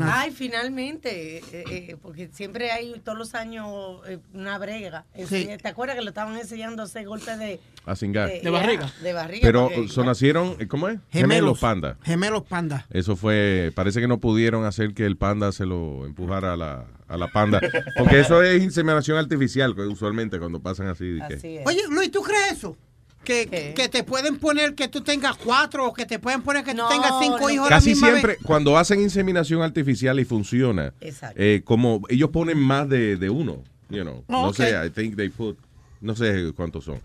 Ay, 0.00 0.30
finalmente, 0.30 1.38
eh, 1.38 1.42
eh, 1.52 1.96
porque 2.00 2.28
siempre 2.32 2.70
hay 2.70 3.00
todos 3.04 3.16
los 3.18 3.34
años 3.34 4.00
eh, 4.06 4.18
una 4.34 4.56
brega. 4.58 5.04
Sí. 5.26 5.48
¿Te 5.60 5.68
acuerdas 5.68 5.96
que 5.96 6.02
lo 6.02 6.10
estaban 6.10 6.36
enseñando 6.36 6.82
a 6.82 6.84
hacer 6.84 7.06
golpes 7.06 7.38
de, 7.38 7.58
A 7.86 7.96
cingar. 7.96 8.30
De 8.30 8.50
barriga. 8.50 8.92
de 9.02 9.12
barriga, 9.14 9.42
Pero 9.42 9.70
porque- 9.74 9.88
so, 9.88 10.04
nacieron, 10.04 10.56
¿cómo 10.68 10.88
es? 10.88 11.00
Gemelos. 11.10 11.58
panda. 11.58 11.96
Gemelos 12.02 12.42
pandas. 12.44 12.84
Eso 12.90 13.16
fue, 13.16 13.72
parece 13.74 14.00
que 14.00 14.08
no 14.08 14.18
pudieron 14.20 14.64
hacer 14.66 14.92
que 14.94 15.06
el 15.06 15.16
panda 15.16 15.52
se 15.52 15.64
lo 15.66 16.04
empujara 16.06 16.52
a 16.52 16.56
la, 16.56 16.86
a 17.08 17.16
la 17.16 17.28
panda. 17.28 17.60
Porque 17.98 18.20
eso 18.20 18.42
es 18.42 18.62
inseminación 18.62 19.16
artificial, 19.18 19.74
que 19.74 19.82
usualmente 19.82 20.38
cuando 20.38 20.60
pasan 20.60 20.86
así. 20.88 21.06
de 21.06 21.22
que- 21.40 21.62
Oye, 21.66 21.80
Luis, 21.90 22.10
¿tú 22.10 22.22
crees 22.22 22.52
eso? 22.52 22.76
Que, 23.24 23.74
que 23.76 23.88
te 23.90 24.04
pueden 24.04 24.38
poner 24.38 24.74
que 24.74 24.88
tú 24.88 25.02
tengas 25.02 25.36
cuatro 25.36 25.86
o 25.86 25.92
que 25.92 26.06
te 26.06 26.18
pueden 26.18 26.40
poner 26.40 26.64
que 26.64 26.70
tú 26.70 26.78
No, 26.78 26.88
tengas 26.88 27.12
cinco 27.20 27.40
no. 27.40 27.50
hijos 27.50 27.66
a 27.66 27.70
la 27.70 27.76
Casi 27.76 27.90
misma 27.90 28.08
siempre, 28.08 28.32
vez. 28.34 28.42
cuando 28.42 28.78
hacen 28.78 29.00
inseminación 29.02 29.60
artificial 29.60 30.18
y 30.18 30.24
funciona, 30.24 30.94
eh, 31.36 31.60
como 31.64 32.00
ellos 32.08 32.30
ponen 32.30 32.58
más 32.58 32.88
de, 32.88 33.16
de 33.16 33.28
uno, 33.28 33.62
you 33.90 34.00
know. 34.02 34.24
Oh, 34.28 34.46
no 34.46 34.52
sé, 34.54 34.70
I 34.86 34.88
think 34.88 35.16
they 35.16 35.28
put, 35.28 35.58
no 36.00 36.16
sé 36.16 36.52
cuántos 36.56 36.84
son. 36.84 37.00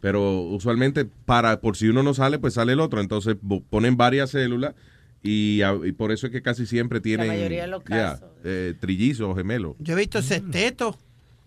Pero 0.00 0.42
usualmente, 0.42 1.04
para 1.04 1.60
por 1.60 1.76
si 1.76 1.88
uno 1.88 2.04
no 2.04 2.14
sale, 2.14 2.38
pues 2.38 2.54
sale 2.54 2.74
el 2.74 2.80
otro. 2.80 3.00
Entonces 3.00 3.34
ponen 3.70 3.96
varias 3.96 4.30
células 4.30 4.74
y, 5.22 5.62
por 5.96 6.12
eso 6.12 6.26
es 6.28 6.32
que 6.32 6.42
casi 6.42 6.66
siempre 6.66 7.00
tienen 7.00 7.26
mayoría 7.26 7.62
de 7.62 7.68
los 7.68 7.82
yeah, 7.84 8.12
casos. 8.12 8.28
eh, 8.44 8.74
trillizos 8.78 9.28
o 9.30 9.34
gemelos. 9.34 9.74
Yo 9.80 9.94
he 9.94 9.96
visto 9.96 10.22
sextetos. 10.22 10.96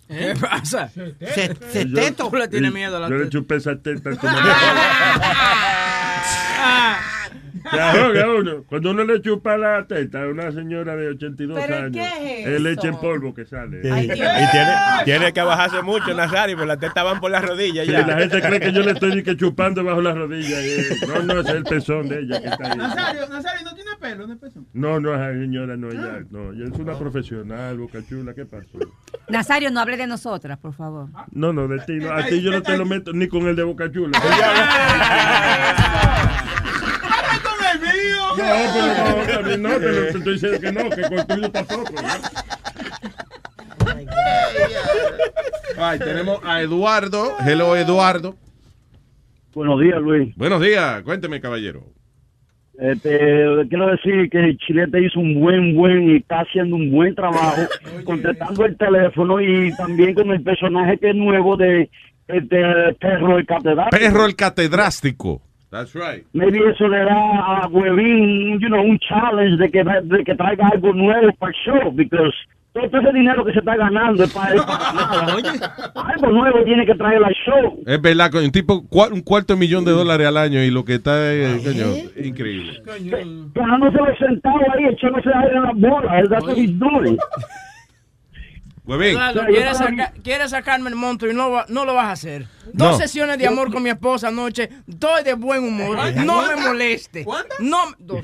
¿Qué 0.09 0.35
pasa? 0.41 0.89
Se- 0.89 1.15
Sexteto. 1.71 2.29
Tú 2.29 2.35
le 2.37 2.47
tienes 2.47 2.73
miedo 2.73 2.97
a 2.97 2.99
la 3.01 3.09
Yo 3.09 3.15
le 3.15 3.29
chupé 3.29 3.55
esa 3.57 3.77
teta 3.79 4.09
como 4.17 4.31
Cuando 8.67 8.91
uno 8.91 9.03
le 9.03 9.21
chupa 9.21 9.57
la 9.57 9.85
teta 9.87 10.23
a 10.23 10.27
una 10.27 10.51
señora 10.51 10.95
de 10.95 11.09
82 11.09 11.59
¿Pero 11.59 11.75
años, 11.77 11.91
qué 11.93 12.41
es 12.41 12.47
es 12.47 12.61
leche 12.61 12.87
en 12.87 12.93
eso? 12.93 13.01
polvo 13.01 13.33
que 13.33 13.45
sale. 13.45 13.79
Y 13.79 14.07
tiene, 14.07 14.25
tiene 15.05 15.33
que 15.33 15.41
bajarse 15.41 15.81
mucho, 15.81 16.13
Nazario, 16.13 16.55
porque 16.55 16.67
las 16.67 16.79
tetas 16.79 17.03
van 17.03 17.19
por 17.19 17.31
las 17.31 17.43
rodillas 17.45 17.85
Sí, 17.85 17.91
ya. 17.91 18.05
la 18.05 18.17
gente 18.19 18.41
cree 18.41 18.59
que 18.59 18.71
yo 18.71 18.81
le 18.81 18.91
estoy 18.91 19.11
ni 19.15 19.23
que 19.23 19.35
chupando 19.37 19.83
bajo 19.83 20.01
la 20.01 20.13
rodilla. 20.13 20.59
eh. 20.61 20.83
No, 21.07 21.21
no, 21.23 21.41
es 21.41 21.49
el 21.49 21.63
pezón 21.63 22.07
de 22.09 22.19
ella 22.21 22.41
que 22.41 22.47
está 22.47 22.71
ahí. 22.71 22.77
Nazario, 22.77 23.27
Nazario, 23.29 23.63
no 23.65 23.75
tiene 23.75 23.91
pelo 23.99 24.23
en 24.25 24.31
el 24.31 24.37
pecho. 24.37 24.59
No, 24.73 24.99
no, 24.99 25.13
esa 25.13 25.31
señora 25.39 25.77
no, 25.77 25.89
ella, 25.89 26.19
no, 26.29 26.51
ella 26.53 26.65
es 26.65 26.79
una 26.79 26.97
profesional, 26.97 27.77
boca 27.77 27.99
chula, 28.07 28.33
¿qué 28.33 28.45
pasó? 28.45 28.67
Nazario, 29.29 29.71
no 29.71 29.79
hable 29.79 29.97
de 29.97 30.07
nosotras, 30.07 30.57
por 30.57 30.73
favor. 30.73 31.07
No, 31.31 31.53
no, 31.53 31.67
de 31.67 31.79
ti 31.79 31.93
no, 31.97 32.11
a 32.11 32.23
ti 32.25 32.41
yo 32.41 32.51
no 32.51 32.61
te 32.61 32.77
lo 32.77 32.85
meto 32.85 33.13
ni 33.13 33.27
con 33.27 33.47
el 33.47 33.55
de 33.55 33.63
boca 33.63 33.91
chula. 33.91 34.17
No, 38.29 38.35
pero 38.35 39.17
no, 39.17 39.23
también 39.33 39.61
no, 39.61 39.69
pero 39.69 39.93
te 39.93 40.17
estoy 40.17 40.33
diciendo 40.33 40.59
que 40.59 40.71
no, 40.71 40.89
que 40.89 41.01
con 41.01 41.27
tuyo 41.27 41.51
tampoco. 41.51 41.93
¿no? 41.93 41.99
Ay, 45.77 45.99
tenemos 45.99 46.39
a 46.43 46.61
Eduardo. 46.61 47.35
Hello, 47.45 47.75
Eduardo. 47.75 48.35
Buenos 49.53 49.81
días, 49.81 50.01
Luis. 50.01 50.35
Buenos 50.35 50.61
días, 50.61 51.01
cuénteme, 51.03 51.41
caballero. 51.41 51.83
Este, 52.77 53.17
quiero 53.67 53.87
decir 53.87 54.29
que 54.29 54.55
Chilete 54.57 55.03
hizo 55.03 55.19
un 55.19 55.41
buen, 55.41 55.75
buen 55.75 56.11
y 56.11 56.17
está 56.17 56.41
haciendo 56.41 56.77
un 56.77 56.91
buen 56.91 57.13
trabajo 57.13 57.63
contestando 58.05 58.65
el 58.65 58.77
teléfono 58.77 59.41
y 59.41 59.75
también 59.75 60.13
con 60.13 60.31
el 60.31 60.41
personaje 60.41 60.97
que 60.97 61.09
es 61.09 61.15
nuevo 61.15 61.57
de 61.57 61.89
este 62.27 62.61
perro 62.99 63.37
el 63.37 63.45
catedral. 63.45 63.89
Perro 63.89 64.25
el 64.25 64.35
catedrástico. 64.35 65.41
That's 65.71 65.93
right. 65.93 66.25
Maybe 66.33 66.57
eso 66.67 66.87
le 66.87 66.97
da 67.05 67.63
a 67.63 67.67
Huevín, 67.67 68.59
you 68.59 68.69
know, 68.69 68.81
un 68.81 68.97
challenge 68.99 69.57
de 69.57 69.69
que, 69.69 69.83
de 69.83 70.23
que 70.23 70.35
traiga 70.35 70.67
algo 70.67 70.93
nuevo 70.93 71.31
para 71.37 71.51
el 71.51 71.57
show, 71.63 71.91
because 71.91 72.33
todo 72.73 72.85
ese 72.85 73.11
dinero 73.13 73.45
que 73.45 73.53
se 73.53 73.59
está 73.59 73.75
ganando 73.75 74.23
es 74.23 74.33
para, 74.33 74.55
es 74.55 74.61
para 74.63 74.77
nada. 75.25 75.91
Algo 75.95 76.31
nuevo 76.31 76.63
tiene 76.63 76.85
que 76.87 76.95
traer 76.95 77.23
al 77.23 77.33
show. 77.45 77.83
Es 77.85 78.01
verdad, 78.01 78.33
un 78.35 78.51
tipo, 78.51 78.83
un 79.11 79.21
cuarto 79.21 79.53
de 79.53 79.59
millón 79.59 79.85
de 79.85 79.91
dólares 79.91 80.27
al 80.27 80.37
año 80.37 80.63
y 80.63 80.71
lo 80.71 80.83
que 80.83 80.95
está, 80.95 81.33
eh, 81.33 81.59
coño, 81.63 81.85
increíble. 82.17 82.81
Ganándose 83.53 83.97
los 83.97 84.17
centavos 84.17 84.63
ahí, 84.75 84.85
echándose 84.85 85.29
aire 85.33 85.55
en 85.55 85.63
las 85.63 85.75
bolas. 85.75 86.29
That's 86.29 86.45
what 86.45 86.57
he's 86.57 86.77
doing. 86.79 87.17
Huevín. 88.89 89.13
Claro, 89.15 89.41
quieres, 89.47 89.77
saca- 89.77 90.13
quieres 90.23 90.49
sacarme 90.51 90.89
el 90.89 90.95
monstruo 90.95 91.31
y 91.31 91.35
no, 91.35 91.51
va- 91.51 91.65
no 91.69 91.85
lo 91.85 91.93
vas 91.93 92.05
a 92.07 92.11
hacer. 92.13 92.47
Dos 92.73 92.91
No. 92.93 92.97
sesiones 92.97 93.37
de 93.37 93.47
amor 93.47 93.71
con 93.71 93.83
mi 93.83 93.89
esposa 93.89 94.29
anoche, 94.29 94.69
estoy 94.87 95.23
de 95.23 95.33
buen 95.33 95.63
humor. 95.63 95.97
No 96.15 96.41
me 96.47 96.55
moleste. 96.55 97.25
No, 97.59 97.77
dos. 97.99 98.21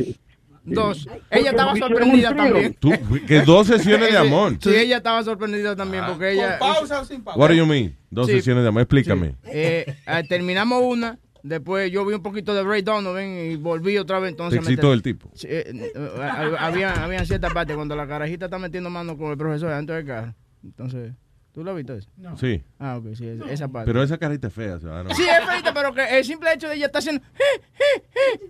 Dos. 0.67 1.07
Ella 1.29 1.51
estaba 1.51 1.75
sorprendida 1.75 2.35
también. 2.35 2.73
Tú, 2.79 2.91
que 3.27 3.41
dos 3.41 3.67
sesiones 3.67 4.11
de 4.11 4.17
amor. 4.17 4.57
Sí, 4.59 4.69
ella 4.75 4.97
estaba 4.97 5.23
sorprendida 5.23 5.75
también 5.75 6.03
porque 6.07 6.31
ella... 6.31 6.57
pausa 6.57 7.01
o 7.01 7.05
sin 7.05 7.23
pausa? 7.23 7.39
What 7.39 7.49
do 7.49 7.53
you 7.53 7.67
mean? 7.67 7.95
Dos 8.09 8.25
Sí. 8.27 8.33
sesiones 8.33 8.63
de 8.63 8.69
amor, 8.69 8.81
explícame. 8.81 9.35
Eh, 9.43 9.85
eh, 10.07 10.23
terminamos 10.27 10.81
una, 10.83 11.19
después 11.43 11.91
yo 11.91 12.03
vi 12.03 12.15
un 12.15 12.23
poquito 12.23 12.55
de 12.55 12.63
Ray 12.63 12.81
Donovan 12.81 13.37
y 13.37 13.57
volví 13.57 13.95
otra 13.99 14.17
vez. 14.17 14.31
Entonces 14.31 14.59
¿Te 14.59 14.63
excitó 14.65 14.91
el 14.91 15.03
tipo? 15.03 15.29
Sí, 15.35 15.45
eh, 15.51 15.91
eh, 15.95 16.55
había, 16.57 16.93
había 17.03 17.23
ciertas 17.25 17.53
partes 17.53 17.75
cuando 17.75 17.95
la 17.95 18.07
carajita 18.07 18.45
está 18.45 18.57
metiendo 18.57 18.89
mano 18.89 19.15
con 19.19 19.29
el 19.29 19.37
profesor 19.37 19.69
dentro 19.69 19.95
del 19.95 20.05
carro. 20.07 20.33
Entonces, 20.65 21.13
¿tú 21.53 21.63
lo 21.63 21.71
has 21.71 21.77
visto 21.77 21.93
eso? 21.93 22.09
Sí. 22.37 22.63
Ah, 22.79 22.97
ok, 22.97 23.13
sí, 23.15 23.27
esa- 23.27 23.45
esa 23.51 23.67
parte. 23.67 23.85
Pero 23.87 24.03
esa 24.03 24.17
carita 24.17 24.47
es 24.47 24.53
fea, 24.53 24.79
ciudadano. 24.79 25.09
Sí, 25.15 25.23
es 25.23 25.49
feita, 25.49 25.73
pero 25.73 25.93
que 25.93 26.17
el 26.17 26.25
simple 26.25 26.51
hecho 26.53 26.67
de 26.67 26.75
ella 26.75 26.87
estar 26.87 26.99
haciendo 26.99 27.23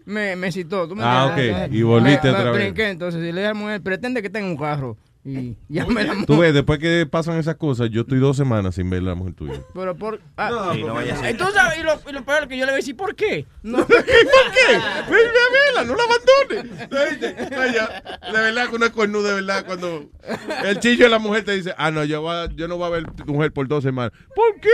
me, 0.05 0.35
me 0.35 0.51
citó. 0.51 0.87
¿tú 0.87 0.95
me 0.95 1.03
Ah, 1.03 1.27
ok. 1.31 1.71
Y 1.73 1.81
volviste 1.83 2.27
Me- 2.27 2.33
me 2.33 2.39
otra 2.39 2.51
vez. 2.51 2.61
brinqué, 2.63 2.89
entonces, 2.89 3.19
si 3.21 3.27
le 3.27 3.33
dije 3.33 3.45
a 3.45 3.49
la 3.49 3.53
mujer, 3.53 3.81
pretende 3.81 4.21
que 4.21 4.29
tenga 4.29 4.47
un 4.47 4.57
carro. 4.57 4.97
Y 5.27 5.57
ya 5.69 5.87
me 5.87 6.03
la 6.03 6.23
Tú 6.27 6.37
ves, 6.37 6.53
después 6.53 6.77
que 6.77 7.07
pasan 7.09 7.39
esas 7.39 7.55
cosas, 7.55 7.89
yo 7.89 8.01
estoy 8.01 8.19
dos 8.19 8.37
semanas 8.37 8.75
sin 8.75 8.89
ver 8.91 8.99
a 9.01 9.05
la 9.05 9.15
mujer 9.15 9.33
tuya. 9.33 9.53
Pero 9.73 9.95
por. 9.97 10.21
Ah, 10.37 10.71
Sí, 10.75 10.83
no 10.83 10.93
vaya 10.93 11.15
a 11.15 11.17
ser. 11.17 11.25
Entonces, 11.31 11.61
y 11.79 11.83
lo, 11.83 11.99
y 12.07 12.13
lo 12.13 12.23
peor 12.23 12.43
es 12.43 12.47
que 12.49 12.57
yo 12.57 12.65
le 12.65 12.71
voy 12.71 12.73
a 12.73 12.77
decir, 12.77 12.95
¿por 12.95 13.15
qué? 13.15 13.47
No. 13.63 13.77
¿Por 13.87 14.03
qué? 14.05 14.71
Ven 15.09 15.27
a 15.27 15.81
verla, 15.81 15.83
no 15.85 15.95
la 15.95 16.03
abandones. 16.03 16.89
De 16.89 18.39
verdad 18.41 18.69
que 18.69 18.75
una 18.75 18.91
cornuda, 18.91 19.29
de 19.29 19.35
verdad, 19.41 19.65
cuando 19.65 20.09
el 20.63 20.79
chillo 20.79 21.05
de 21.05 21.09
la 21.09 21.19
mujer 21.19 21.43
te 21.43 21.53
dice, 21.53 21.73
ah, 21.77 21.89
no, 21.89 22.03
yo, 22.03 22.21
voy 22.21 22.35
a- 22.35 22.49
yo 22.55 22.67
no 22.67 22.77
voy 22.77 22.85
a 22.87 22.89
ver 22.91 23.11
tu 23.11 23.25
mujer 23.33 23.51
por 23.51 23.67
dos 23.67 23.83
semanas. 23.83 24.11
¿Por 24.35 24.59
qué? 24.61 24.69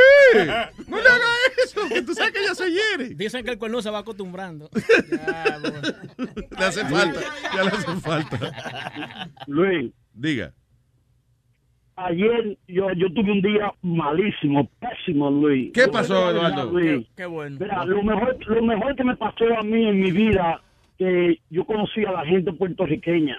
No 0.88 0.98
le 0.98 1.08
hagas 1.08 1.30
eso, 1.66 1.82
que 1.88 2.02
tú 2.02 2.14
sabes 2.14 2.34
que 2.34 2.40
ella 2.40 2.56
se 2.56 2.70
hiere. 2.70 3.16
Dicen 3.16 3.46
que 3.46 3.52
el 3.52 3.58
cuerno 3.58 3.82
se 3.82 3.90
va 3.90 4.00
acostumbrando. 4.00 4.70
Le 6.60 6.66
hace 6.66 6.84
falta, 6.86 7.20
ya 7.56 7.64
le 7.64 7.70
hace 7.70 7.96
falta. 8.02 9.30
Luis. 9.48 9.92
Diga. 10.14 10.52
Ayer 11.96 12.58
yo, 12.68 12.92
yo 12.94 13.14
tuve 13.14 13.32
un 13.32 13.42
día 13.42 13.72
malísimo, 13.82 14.68
pésimo, 14.80 15.30
Luis. 15.30 15.72
¿Qué 15.74 15.88
pasó, 15.88 16.32
Eduardo? 16.32 16.72
Luis, 16.72 17.06
Qué 17.16 17.26
bueno. 17.26 17.58
Mira, 17.60 17.86
lo 17.86 18.02
mejor, 18.02 18.38
lo 18.48 18.62
mejor 18.64 18.96
que 18.96 19.04
me 19.04 19.16
pasó 19.18 19.44
a 19.60 19.62
mí 19.62 19.86
en 19.88 20.00
mi 20.00 20.12
vida, 20.12 20.62
que 20.98 21.40
yo 21.50 21.66
conocí 21.66 22.04
a 22.06 22.12
la 22.12 22.26
gente 22.26 22.54
puertorriqueña. 22.54 23.38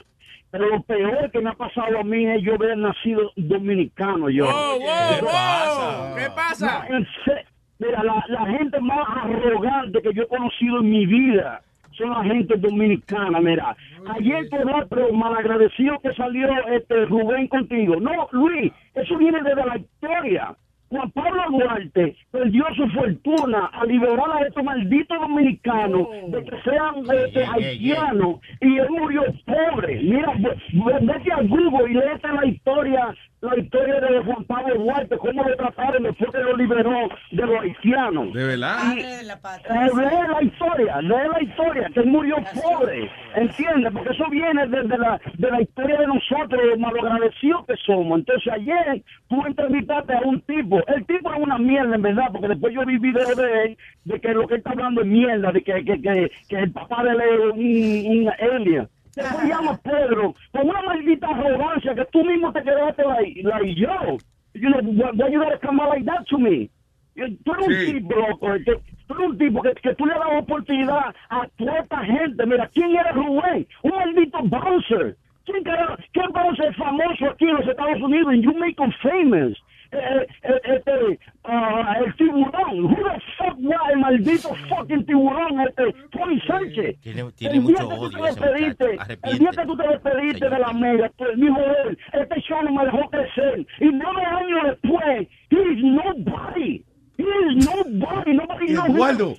Pero 0.50 0.68
lo 0.68 0.82
peor 0.82 1.30
que 1.30 1.40
me 1.40 1.48
ha 1.50 1.54
pasado 1.54 1.98
a 1.98 2.04
mí 2.04 2.26
es 2.26 2.42
yo 2.42 2.54
haber 2.54 2.76
nacido 2.76 3.32
dominicano. 3.36 4.28
Yo. 4.28 4.44
Wow, 4.44 4.80
wow, 4.80 5.22
wow. 5.22 6.16
¿Qué 6.16 6.26
pasa? 6.36 6.86
No, 6.90 6.96
en 6.98 7.06
se- 7.24 7.46
mira, 7.78 8.04
la, 8.04 8.22
la 8.28 8.46
gente 8.58 8.78
más 8.80 9.08
arrogante 9.22 10.02
que 10.02 10.12
yo 10.12 10.22
he 10.24 10.28
conocido 10.28 10.80
en 10.80 10.90
mi 10.90 11.06
vida 11.06 11.62
la 12.08 12.24
gente 12.24 12.56
dominicana. 12.56 13.40
Mira, 13.40 13.76
ayer 14.16 14.48
por 14.50 14.82
otro 14.82 15.12
malagradecido 15.12 15.98
que 16.00 16.12
salió 16.14 16.48
este 16.68 17.04
Rubén 17.06 17.48
contigo. 17.48 17.96
No, 18.00 18.28
Luis, 18.32 18.72
eso 18.94 19.16
viene 19.18 19.38
desde 19.42 19.64
la 19.66 19.76
historia. 19.76 20.54
Juan 20.90 21.10
Pablo 21.12 21.42
Duarte 21.52 22.14
perdió 22.30 22.66
su 22.76 22.86
fortuna 22.88 23.70
a 23.72 23.86
liberar 23.86 24.30
a 24.30 24.46
estos 24.46 24.62
malditos 24.62 25.18
dominicanos 25.18 26.06
de 26.28 26.44
que 26.44 26.60
sean 26.62 26.96
este, 27.24 27.46
haitianos 27.46 28.40
y 28.60 28.76
él 28.78 28.88
murió 28.90 29.22
pobre. 29.46 30.00
Mira, 30.02 30.32
ve- 30.38 30.54
ve- 30.84 30.98
vete 31.00 31.32
a 31.32 31.40
Google 31.44 31.90
y 31.90 31.94
léete 31.94 32.28
la 32.28 32.44
historia, 32.46 33.14
la 33.42 33.58
historia 33.58 34.00
de 34.00 34.20
Juan 34.20 34.44
Pablo 34.44 34.74
Duarte, 34.76 35.18
cómo 35.18 35.42
lo 35.42 35.56
trataron 35.56 36.04
después 36.04 36.30
que 36.30 36.38
lo 36.38 36.56
liberó 36.56 37.08
de 37.32 37.42
los 37.44 37.60
haitianos. 37.60 38.32
¿De 38.32 38.44
verdad? 38.44 38.96
Eh, 38.96 39.22
lee 39.24 40.32
la 40.32 40.42
historia, 40.42 41.00
lee 41.00 41.28
la 41.32 41.42
historia, 41.42 41.90
que 41.92 42.00
él 42.00 42.06
murió 42.06 42.36
pobre, 42.54 43.10
¿entiendes? 43.34 43.92
Porque 43.92 44.10
eso 44.10 44.30
viene 44.30 44.68
desde 44.68 44.96
la, 44.96 45.20
de 45.34 45.50
la 45.50 45.60
historia 45.60 45.98
de 45.98 46.06
nosotros, 46.06 46.60
los 46.70 46.78
malagradecidos 46.78 47.66
que 47.66 47.74
somos. 47.84 48.20
Entonces 48.20 48.52
ayer 48.52 49.02
tú 49.28 49.44
entrevistaste 49.44 50.14
a 50.14 50.20
un 50.20 50.40
tipo, 50.42 50.80
el 50.86 51.04
tipo 51.06 51.32
es 51.34 51.40
una 51.40 51.58
mierda 51.58 51.96
en 51.96 52.02
verdad, 52.02 52.28
porque 52.30 52.46
después 52.46 52.72
yo 52.72 52.86
vi 52.86 52.98
videos 52.98 53.36
de 53.36 53.64
él, 53.64 53.78
de 54.04 54.20
que 54.20 54.34
lo 54.34 54.46
que 54.46 54.54
él 54.54 54.58
está 54.58 54.70
hablando 54.70 55.00
es 55.00 55.08
mierda, 55.08 55.50
de 55.50 55.62
que, 55.64 55.84
que, 55.84 56.00
que, 56.00 56.30
que 56.48 56.56
el 56.56 56.70
papá 56.70 57.02
de 57.02 57.10
él 57.10 57.20
es 57.20 58.06
un, 58.06 58.18
un 58.18 58.32
alien. 58.38 58.88
Después 59.14 59.44
llama 59.48 59.76
Pedro, 59.82 60.34
con 60.52 60.68
una 60.68 60.82
maldita 60.82 61.28
arrogancia 61.28 61.94
que 61.94 62.04
tú 62.06 62.24
mismo 62.24 62.52
te 62.52 62.62
quedaste 62.62 63.04
like, 63.04 63.42
like 63.42 63.74
yo. 63.74 64.16
You 64.54 64.68
know, 64.70 64.80
why, 64.82 65.10
why 65.14 65.30
you 65.30 65.38
gotta 65.40 65.58
come 65.58 65.80
out 65.80 65.90
like 65.90 66.04
that 66.06 66.24
to 66.28 66.38
me? 66.38 66.70
Tú 67.14 67.52
eres 67.52 67.66
un 67.68 67.74
tipo, 68.08 68.14
loco, 68.20 68.46
que, 68.64 68.72
tú 69.06 69.14
eres 69.14 69.26
un 69.28 69.38
tipo 69.38 69.62
que, 69.62 69.74
que 69.74 69.94
tú 69.94 70.06
le 70.06 70.14
das 70.14 70.28
oportunidad 70.38 71.14
a 71.28 71.46
toda 71.58 71.78
esta 71.80 71.98
gente. 72.04 72.46
Mira, 72.46 72.68
¿quién 72.72 72.94
era 72.96 73.12
Rubén? 73.12 73.66
Un 73.82 73.90
maldito 73.90 74.38
bouncer. 74.44 75.16
¿Quién, 75.44 75.62
carajo- 75.64 75.96
¿Qué 76.12 76.22
bouncer 76.32 76.74
famoso 76.74 77.26
aquí 77.30 77.44
en 77.48 77.54
los 77.56 77.66
Estados 77.68 78.00
Unidos? 78.00 78.28
And 78.32 78.42
you 78.42 78.54
make 78.54 78.76
him 78.82 78.92
famous. 79.02 79.58
Eh, 79.92 80.26
eh, 80.44 80.60
este, 80.64 81.20
ah, 81.44 81.98
el 82.04 82.16
tiburón. 82.16 82.84
Who 82.86 82.96
the 82.96 83.20
fuck 83.36 83.56
was 83.58 83.80
el 83.92 83.98
maldito 83.98 84.54
fucking 84.70 85.04
tiburón? 85.04 85.60
Este, 85.60 85.94
Tony 86.10 86.40
Sánchez. 86.46 86.98
Tiene, 87.00 87.30
tiene 87.32 87.56
El 87.56 87.66
día 87.66 87.82
mucho 87.82 87.88
que 87.88 87.94
tú 87.94 88.02
odio 88.02 88.10
te 88.10 88.30
ese 88.30 88.40
despediste, 88.40 88.98
el 89.24 89.38
día 89.38 89.50
que 89.50 89.66
tú 89.66 89.76
te 89.76 89.88
despediste 89.88 90.48
de 90.48 90.58
la 90.58 90.72
mega, 90.72 91.10
tú 91.10 91.24
dijo 91.36 91.58
él, 91.84 91.98
este 92.12 92.40
show 92.40 92.62
no 92.62 92.72
me 92.72 92.84
dejó 92.86 93.10
crecer. 93.10 93.66
Y 93.80 93.86
nueve 93.92 94.24
años 94.24 94.60
después, 94.64 95.28
he 95.50 95.56
is 95.56 95.84
nobody. 95.84 96.84
He 97.18 97.22
is 97.22 97.66
nobody. 97.66 98.32
Nobody 98.32 98.72
Eduardo. 98.72 99.36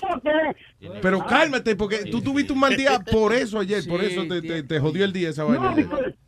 Pero 1.01 1.25
cálmate, 1.25 1.75
porque 1.75 2.05
tú 2.11 2.21
tuviste 2.21 2.53
un 2.53 2.59
mal 2.59 2.75
día 2.75 2.99
por 3.11 3.33
eso 3.33 3.57
ayer, 3.59 3.83
por 3.87 4.03
eso 4.03 4.27
te, 4.27 4.41
te, 4.41 4.61
te 4.61 4.79
jodió 4.79 5.03
el 5.03 5.13
día 5.13 5.29
esa 5.29 5.45
vaina. 5.45 5.75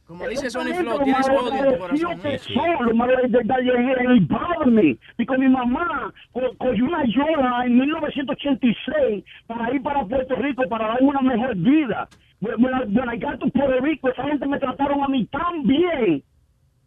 Como 0.08 0.28
dice 0.28 0.48
Esta 0.48 0.60
Flow, 0.62 1.04
tienes 1.04 1.28
odio 1.30 1.66
en 1.66 1.74
tu 1.74 1.80
corazón. 1.80 2.18
son, 2.54 2.86
lo 2.86 2.96
malagradecido 2.96 3.40
que 3.40 4.16
it 4.18 4.28
bothered 4.28 4.72
me. 4.72 4.98
Porque 5.18 5.38
mi 5.40 5.50
mamá 5.50 6.14
co- 6.32 6.56
cogió 6.60 6.86
una 6.86 7.04
yola 7.06 7.64
en 7.66 7.78
1986 7.80 9.24
para 9.48 9.74
ir 9.74 9.82
para 9.82 10.06
Puerto 10.06 10.36
Rico 10.36 10.64
para 10.70 10.88
darme 10.90 11.08
una 11.10 11.22
mejor 11.22 11.56
vida. 11.56 12.08
When 12.42 12.66
I, 12.66 12.84
when 12.86 13.10
I 13.10 13.18
got 13.18 13.40
to 13.40 13.50
Puerto 13.50 13.80
Rico, 13.82 14.10
esa 14.10 14.24
gente 14.24 14.46
me 14.48 14.60
trataron 14.60 15.04
a 15.04 15.08
mí 15.08 15.26
tan 15.26 15.64
bien. 15.64 16.24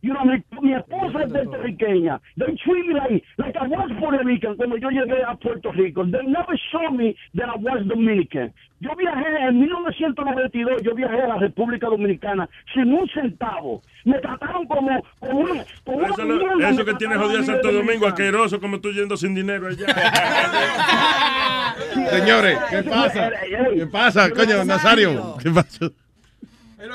You 0.01 0.15
know, 0.15 0.25
mi, 0.25 0.37
mi 0.63 0.75
esposa 0.75 1.25
es 1.25 1.33
puertorriqueña. 1.33 2.21
They 2.37 2.55
treat 2.65 2.87
me 2.87 2.95
like, 2.95 3.25
like 3.37 3.57
I 3.57 3.67
was 3.67 3.91
Puerto 3.99 4.23
Rican 4.25 4.55
cuando 4.57 4.77
yo 4.77 4.91
llegué 4.91 5.25
a 5.27 5.35
Puerto 5.35 5.73
Rico. 5.73 6.05
They 6.05 6.23
never 6.25 6.57
showed 6.71 6.93
me 6.97 7.17
that 7.35 7.49
I 7.49 7.57
was 7.59 7.85
Dominican. 7.87 8.53
Yo 8.81 8.91
viajé 8.95 9.27
en 9.49 9.59
1992, 9.59 10.83
yo 10.85 10.95
viajé 10.95 11.21
a 11.23 11.27
la 11.27 11.39
República 11.39 11.89
Dominicana 11.89 12.49
sin 12.73 12.93
un 12.95 13.09
centavo. 13.09 13.83
Me 14.05 14.21
trataron 14.21 14.67
como, 14.69 15.03
como 15.19 15.41
una, 15.41 15.65
como 15.85 15.99
una 15.99 16.07
Eso, 16.11 16.25
lo- 16.25 16.61
eso 16.61 16.85
que 16.85 16.95
tiene 16.95 17.17
jodido 17.17 17.43
Santo 17.43 17.73
Domingo, 17.73 18.07
asqueroso, 18.07 18.61
como 18.61 18.81
tú 18.81 18.93
yendo 18.93 19.17
sin 19.17 19.35
dinero 19.35 19.67
allá. 19.67 19.87
Señores, 22.11 22.59
¿qué 22.71 22.83
pasa? 22.85 23.31
¿Qué 23.75 23.87
pasa, 23.87 24.31
coño, 24.31 24.65
Nazario? 24.65 25.37
¿Qué 25.43 25.51
pasa? 25.51 25.89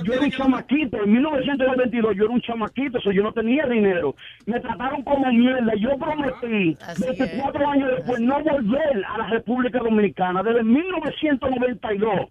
Yo 0.04 0.14
era 0.14 0.22
un 0.22 0.32
chamaquito, 0.32 1.04
en 1.04 1.12
1992 1.12 2.16
yo 2.16 2.24
era 2.24 2.34
un 2.34 2.42
chamaquito, 2.42 3.02
so 3.02 3.12
yo 3.12 3.22
no 3.22 3.34
tenía 3.34 3.66
dinero. 3.66 4.16
Me 4.46 4.60
trataron 4.62 5.04
como 5.04 5.30
mierda. 5.32 5.74
Yo 5.76 5.98
prometí, 5.98 6.78
24 7.06 7.68
años 7.68 7.92
después, 7.98 8.20
no 8.22 8.42
volver 8.42 9.06
a 9.06 9.18
la 9.18 9.28
República 9.28 9.80
Dominicana, 9.80 10.42
desde 10.42 10.64
1992. 10.64 12.30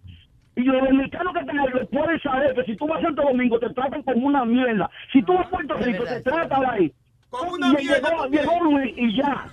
Y 0.56 0.62
los 0.62 0.82
dominicanos 0.82 1.34
que 1.34 1.44
tengan 1.44 1.70
lo 1.72 1.86
pueden 1.88 2.20
saber 2.20 2.54
que 2.54 2.64
si 2.64 2.76
tú 2.76 2.86
vas 2.86 3.00
a 3.00 3.06
Santo 3.06 3.22
Domingo 3.22 3.58
te 3.58 3.70
tratan 3.70 4.02
como 4.02 4.26
una 4.26 4.44
mierda. 4.44 4.90
Si 5.12 5.22
tú 5.22 5.34
vas 5.34 5.46
a 5.46 5.50
Puerto 5.50 5.74
Rico 5.74 6.04
te 6.04 6.20
tratan 6.20 6.64
ahí. 6.70 6.92
Como 7.32 7.52
una 7.54 7.68
Y 7.68 7.84
mierda 7.86 8.10
Llegó, 8.10 8.26
llegó 8.28 8.64
Luis 8.64 8.92
y 8.96 9.16
ya. 9.16 9.50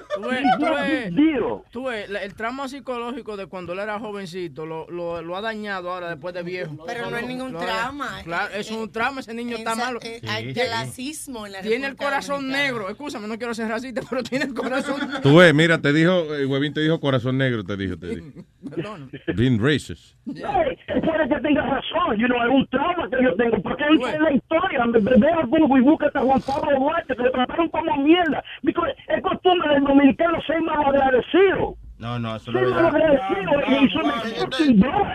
Tú 1.71 1.83
ves, 1.85 2.09
la- 2.09 2.23
el 2.23 2.33
trauma 2.35 2.67
psicológico 2.67 3.37
de 3.37 3.45
cuando 3.47 3.73
él 3.73 3.79
era 3.79 3.99
jovencito 3.99 4.65
lo, 4.65 4.89
lo, 4.89 5.21
lo 5.21 5.35
ha 5.37 5.41
dañado 5.41 5.91
ahora 5.91 6.09
después 6.09 6.33
de 6.33 6.43
viejo. 6.43 6.83
Pero 6.85 7.09
no 7.09 7.17
es 7.17 7.25
ningún 7.27 7.53
Lo- 7.53 7.59
trauma. 7.59 8.19
Claro, 8.23 8.53
es 8.53 8.69
un 8.71 8.91
trauma, 8.91 9.21
ese 9.21 9.33
niño 9.33 9.55
está 9.57 9.75
malo. 9.75 9.99
eh, 10.03 10.21
hay 10.27 10.53
clasismo 10.53 11.45
en 11.45 11.53
la 11.53 11.61
Tiene 11.61 11.87
el 11.87 11.95
corazón 11.95 12.49
negro. 12.49 12.89
Escúchame, 12.89 13.27
no 13.27 13.37
quiero 13.37 13.53
ser 13.53 13.67
racista, 13.69 14.01
pero 14.09 14.23
tiene 14.23 14.45
el 14.45 14.53
corazón 14.53 14.99
negro. 14.99 15.21
Tú 15.21 15.37
ves, 15.37 15.53
mira, 15.53 15.79
te 15.81 15.93
dijo, 15.93 16.33
el 16.35 16.45
huevín 16.47 16.73
te 16.73 16.81
dijo 16.81 16.99
corazón 16.99 17.37
negro, 17.37 17.63
te 17.63 17.77
dijo, 17.77 17.97
te 17.97 18.07
dijo. 18.07 18.25
Being 19.35 19.59
racist. 19.59 20.15
Hey, 20.25 20.77
puede 21.01 21.29
que 21.29 21.39
tenga 21.41 21.61
razón, 21.61 22.17
you 22.17 22.27
know, 22.27 22.41
es 22.43 22.49
un 22.49 22.67
trauma 22.67 23.09
que 23.09 23.23
yo 23.23 23.33
tengo, 23.35 23.61
porque 23.61 23.83
ahí 23.83 23.95
está 23.95 24.19
la 24.19 24.31
historia, 24.33 24.85
veo 24.85 25.49
como 25.49 25.77
y 25.77 25.81
busca 25.81 26.07
hasta 26.07 26.19
Juan 26.19 26.41
Pablo 26.41 26.79
Duarte, 26.79 27.15
que 27.15 27.23
le 27.23 27.29
trataron 27.31 27.69
como 27.69 27.97
mierda, 28.03 28.43
porque 28.61 28.93
es 29.07 29.21
costumbre 29.21 29.73
del 29.73 29.83
dominicano 29.83 30.41
ser 30.41 30.61
mal 30.61 30.83
agradecido, 30.85 31.75
No, 31.99 32.19
no, 32.19 32.35
eso 32.35 32.51
no 32.51 32.59
ser 32.59 32.67
es 32.67 32.73
mal 32.75 32.91
verdad. 32.91 33.21
agradecido, 33.21 33.83
y 33.85 33.89
son 33.89 34.03
de 34.03 34.39
fucking 34.41 34.79
blood, 34.79 35.07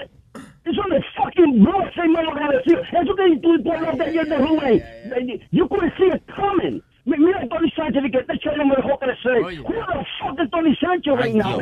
eso 0.64 0.82
de 0.90 1.02
fucking 1.16 1.64
blood, 1.64 1.90
ser 1.94 2.08
mal 2.08 2.28
agradecido, 2.28 2.80
eso 2.82 3.14
que 3.14 3.36
tú, 3.42 3.62
tú 3.62 3.72
hablaste 3.72 4.02
ayer 4.04 4.26
de 4.26 4.38
Rubén, 4.38 5.40
you 5.50 5.68
couldn't 5.68 5.92
see 5.98 6.06
it 6.14 6.22
coming. 6.34 6.82
Mi- 7.06 7.18
Mira 7.18 7.40
a 7.42 7.48
Tony 7.48 7.70
Sánchez 7.70 8.02
y 8.06 8.10
que 8.10 8.18
este 8.18 8.38
cholo 8.38 8.56
no 8.58 8.66
me 8.66 8.76
dejó 8.76 8.98
crecer. 8.98 9.42
Who 9.42 9.50
the 9.50 10.06
fuck 10.20 10.40
is 10.42 10.50
Tony 10.50 10.74
Sánchez 10.76 11.14
right 11.22 11.34
now? 11.34 11.58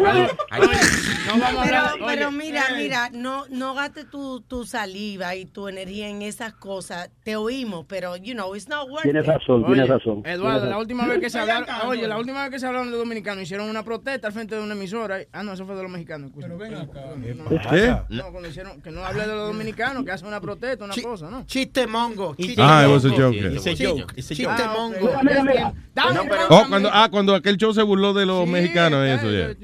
Pero, 1.64 2.06
pero 2.06 2.30
mira, 2.30 2.62
mira, 2.76 3.10
no, 3.12 3.44
no 3.50 3.74
gastes 3.74 4.08
tu, 4.10 4.40
tu 4.42 4.64
saliva 4.64 5.34
y 5.34 5.46
tu 5.46 5.68
energía 5.68 6.08
en 6.08 6.22
esas 6.22 6.52
cosas. 6.54 7.10
Te 7.24 7.36
oímos, 7.36 7.86
pero, 7.88 8.16
you 8.16 8.34
know, 8.34 8.54
it's 8.54 8.68
not 8.68 8.88
worth 8.88 9.02
Tienes 9.02 9.26
razón, 9.26 9.64
tienes 9.66 9.88
razón. 9.88 10.22
Eduardo, 10.26 10.66
la 10.68 10.78
última 10.78 11.06
vez 11.06 11.18
que 11.20 11.30
se 11.30 11.38
hablaron, 11.38 11.66
oye, 11.86 12.06
la 12.06 12.18
última 12.18 12.42
vez 12.42 12.50
que 12.50 12.58
se 12.58 12.66
hablaron 12.66 12.90
de 12.90 12.96
dominicanos, 12.96 13.42
hicieron 13.42 13.68
una 13.68 13.82
protesta 13.82 14.28
al 14.28 14.32
frente 14.32 14.54
de 14.54 14.62
una 14.62 14.74
emisora. 14.74 15.18
Ah, 15.32 15.42
no, 15.42 15.52
eso 15.52 15.66
fue 15.66 15.74
de 15.76 15.82
los 15.82 15.90
mexicanos. 15.90 16.30
Pero 16.38 16.56
ven 16.58 16.74
acá. 16.76 17.00
¿Qué? 17.70 17.96
No, 18.10 18.30
cuando 18.30 18.48
hicieron, 18.48 18.80
que 18.82 18.90
no 18.90 19.04
hable 19.04 19.22
de 19.22 19.34
los 19.34 19.48
dominicanos, 19.48 20.04
que 20.04 20.12
hacen 20.12 20.28
una 20.28 20.40
protesta, 20.40 20.84
una 20.84 20.94
cosa, 21.02 21.30
¿no? 21.30 21.44
Chiste 21.46 21.86
mongo. 21.86 22.34
Chiste 22.36 22.60
Ah, 22.62 22.84
it 22.86 22.90
was 22.92 23.04
a 23.04 23.08
joke. 23.10 23.34
It's 23.36 23.66
a 23.66 23.74
joke. 23.74 24.12
It's 24.16 24.30
a 24.30 24.34
Chiste 24.34 24.64
mongo. 24.76 25.10
Oh, 26.50 26.64
cuando, 26.68 26.90
ah, 26.92 27.08
cuando 27.10 27.34
aquel 27.34 27.56
show 27.56 27.72
se 27.72 27.82
burló 27.82 28.12
de 28.14 28.26
los 28.26 28.46
mexicanos, 28.46 29.06
eso, 29.06 29.30
ya. 29.30 29.54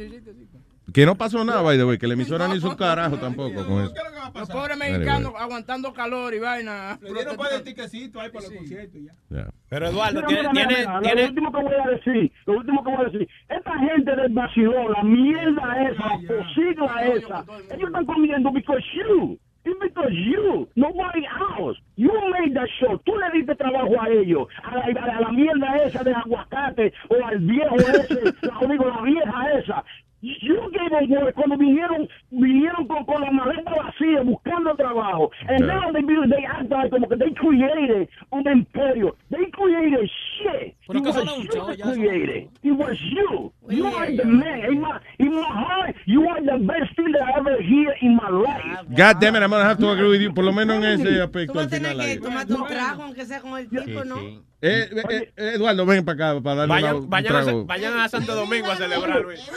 Que 0.93 1.05
no 1.05 1.17
pasó 1.17 1.45
nada, 1.45 1.61
by 1.61 1.77
the 1.77 1.85
way, 1.85 1.99
que 1.99 2.07
la 2.07 2.15
emisora 2.15 2.49
ni 2.49 2.57
hizo 2.57 2.71
un 2.71 2.75
carajo 2.77 3.19
tampoco 3.19 3.63
con 3.67 3.83
eso. 3.85 3.95
Los 4.35 4.49
pobres 4.49 4.77
mexicanos 4.79 5.33
aguantando 5.39 5.93
calor 5.93 6.33
y 6.33 6.39
vaina. 6.39 6.99
Le 7.03 7.13
dieron 7.13 7.37
para 7.37 7.57
el 7.57 7.63
tiquecito 7.63 8.21
ahí 8.21 8.31
para 8.31 8.45
los 8.47 8.55
conciertos 8.55 9.01
ya. 9.03 9.13
Yeah. 9.29 9.51
Pero 9.69 9.89
Eduardo, 9.89 10.23
Mira, 10.27 10.51
tiene, 10.51 10.53
mira, 10.53 10.69
tiene, 10.69 10.87
mira, 10.87 11.01
tiene- 11.03 11.23
Lo 11.23 11.29
último 11.29 11.53
que 11.53 11.63
voy 11.63 11.75
a 11.75 11.89
decir, 11.91 12.33
lo 12.47 12.53
último 12.55 12.85
que 12.85 12.91
voy 12.91 13.01
a 13.01 13.09
decir, 13.11 13.29
esta 13.49 13.79
gente 13.79 14.17
del 14.17 14.33
vacilón, 14.33 14.93
la 14.93 15.03
mierda 15.03 15.91
esa, 15.91 16.05
la 16.07 16.29
posigla 16.29 17.07
esa, 17.07 17.45
ellos 17.75 17.87
están 17.89 18.07
comiendo 18.07 18.51
because 18.53 18.83
you, 18.97 19.39
it's 19.69 19.81
because 19.81 20.13
you, 20.13 20.69
nobody 20.77 21.27
else. 21.27 21.77
You 21.97 22.13
made 22.33 22.55
that 22.55 22.69
show, 22.81 22.99
tú 23.05 23.13
le 23.17 23.31
diste 23.33 23.55
trabajo 23.57 24.01
a 24.01 24.09
ellos, 24.09 24.49
a 24.65 24.77
la, 24.77 24.85
a 24.85 25.21
la 25.21 25.33
mierda 25.33 25.77
esa 25.85 26.03
de 26.03 26.13
aguacate, 26.15 26.93
o 27.09 27.25
al 27.25 27.39
viejo 27.39 27.77
ese, 27.77 28.25
la, 28.43 28.67
digo, 28.69 28.85
la 28.87 29.03
vieja 29.03 29.53
esa. 29.59 29.85
You 30.21 30.71
gave 30.73 30.91
them 30.91 31.11
work 31.11 31.35
cuando 31.37 31.57
vinieron, 31.57 32.09
vinieron 32.31 32.89
con, 32.89 33.05
con 33.05 33.21
la 33.23 33.31
maleta 33.31 33.71
vacía 33.71 34.21
buscando 34.23 34.75
trabajo. 34.75 35.31
And 35.49 35.61
Yeah. 35.61 35.75
now 35.79 35.93
they, 35.93 36.03
they 36.03 36.45
act 36.45 36.69
like 36.71 36.91
como 36.91 37.07
que 37.09 37.17
they 37.17 37.33
created 37.35 38.09
un 38.33 38.43
imperio. 38.49 39.15
They 39.31 39.47
created 39.53 40.11
shit. 40.39 40.75
Pero 40.89 40.99
It 40.99 41.05
was 41.05 41.15
you 41.15 41.77
that 41.77 41.95
created. 41.95 42.49
It 42.65 42.73
was 42.73 42.97
you. 43.01 43.53
You 43.69 43.87
are 43.87 44.11
the 44.11 44.25
man. 44.25 44.65
In 44.73 44.81
my, 44.81 44.99
in 45.21 45.35
my 45.35 45.43
heart, 45.47 45.95
you 46.07 46.27
are 46.29 46.41
the 46.43 46.59
best 46.67 46.97
thing 46.97 47.13
that 47.13 47.23
I 47.23 47.39
ever 47.39 47.63
hear 47.63 47.95
in 48.03 48.17
my 48.17 48.29
life. 48.31 48.87
God 48.97 49.21
damn 49.21 49.37
it, 49.37 49.43
I'm 49.43 49.51
gonna 49.51 49.65
have 49.65 49.79
to 49.79 49.91
agree 49.91 50.09
with 50.09 50.21
you, 50.21 50.33
por 50.35 50.43
lo 50.45 50.53
menos 50.53 50.77
en 50.79 50.85
ese 50.85 51.15
Tú 51.17 51.23
aspecto 51.23 51.55
vas 51.55 51.67
a 51.67 51.71
tener 51.71 51.95
que 51.97 52.03
ahí. 52.03 52.19
tomarte 52.19 52.55
un 52.55 52.67
trago, 52.67 53.03
aunque 53.05 53.25
sea 53.25 53.41
con 53.41 53.57
el 53.57 53.69
tipo, 53.69 54.05
¿no? 54.05 54.17
Eh, 54.61 54.89
eh, 54.91 55.33
eh, 55.37 55.53
Eduardo, 55.55 55.87
ven 55.87 56.05
para 56.05 56.31
acá 56.33 56.41
para 56.43 56.57
darle 56.67 56.75
una- 56.75 56.83
vayan, 56.83 56.97
un 56.97 57.09
vayan, 57.11 57.37
a, 57.37 57.63
vayan 57.65 58.01
a 58.01 58.09
Santo 58.09 58.35
Domingo 58.35 58.67
a 58.73 58.75
celebrar, 58.77 59.21
Luis. 59.23 59.49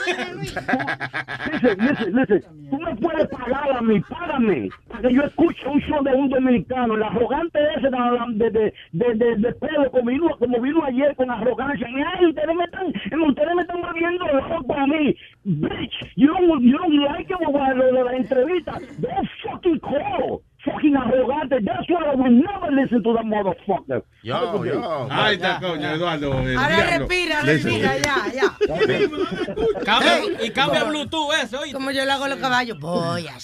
Listen, 1.52 1.78
listen, 1.88 2.14
listen. 2.16 2.42
Tú 2.70 2.78
me 2.78 2.94
puedes 2.96 3.26
pagar 3.28 3.76
a 3.76 3.80
mí, 3.82 4.00
págame, 4.08 4.68
para 4.88 5.08
que 5.08 5.14
yo 5.14 5.22
escuche 5.22 5.66
un 5.68 5.80
show 5.80 6.04
de 6.04 6.12
un 6.12 6.28
dominicano. 6.28 6.94
El 6.94 7.02
arrogante 7.02 7.58
ese 7.76 7.88
de, 7.90 8.50
de, 8.50 8.50
de, 8.50 8.74
de, 8.92 9.14
de, 9.14 9.36
de 9.36 9.52
pedo, 9.54 9.90
como 9.90 10.10
vino, 10.10 10.36
como 10.38 10.60
vino 10.60 10.84
ayer 10.84 11.14
con 11.16 11.30
arrogancia. 11.30 11.86
Ay, 11.86 12.26
ustedes 12.26 12.54
me 12.56 12.64
están, 12.64 12.86
ustedes 13.28 13.54
me 13.56 13.62
están 13.62 13.82
volviendo 13.82 14.24
loco 14.26 14.74
a 14.74 14.86
mí. 14.86 15.16
Bitch, 15.44 15.94
you 16.14 16.28
don't, 16.28 16.62
you 16.62 16.78
don't 16.78 16.94
like 17.10 17.28
it, 17.28 17.36
o 17.44 17.74
lo 17.74 17.86
de 17.92 18.04
la 18.04 18.16
entrevista. 18.16 18.78
Don't 18.98 19.28
fucking 19.42 19.80
call. 19.80 20.42
Fucking 20.64 20.94
arrogante. 20.96 21.56
That's 21.64 21.88
why 21.88 22.04
I 22.12 22.14
will 22.14 22.30
never 22.30 22.70
listen 22.70 23.02
to 23.02 23.12
that 23.14 23.24
motherfucker. 23.24 24.04
Yo, 24.22 24.64
yo. 24.64 25.08
Ahí 25.10 25.34
está, 25.34 25.58
coño, 25.60 25.90
Eduardo. 25.90 26.32
Ahora 26.32 26.50
diablo. 26.50 26.98
respira, 27.08 27.40
respira, 27.42 27.98
ya, 27.98 28.32
ya. 28.32 28.56
Cambia- 29.84 30.44
y 30.46 30.50
cambia 30.50 30.84
Bluetooth 30.84 31.32
eso. 31.42 31.60
Como 31.72 31.90
yo 31.90 32.04
le 32.04 32.12
hago 32.12 32.24
a 32.24 32.28
los 32.28 32.38
caballos. 32.38 32.78
Voy 32.78 33.26
a... 33.26 33.34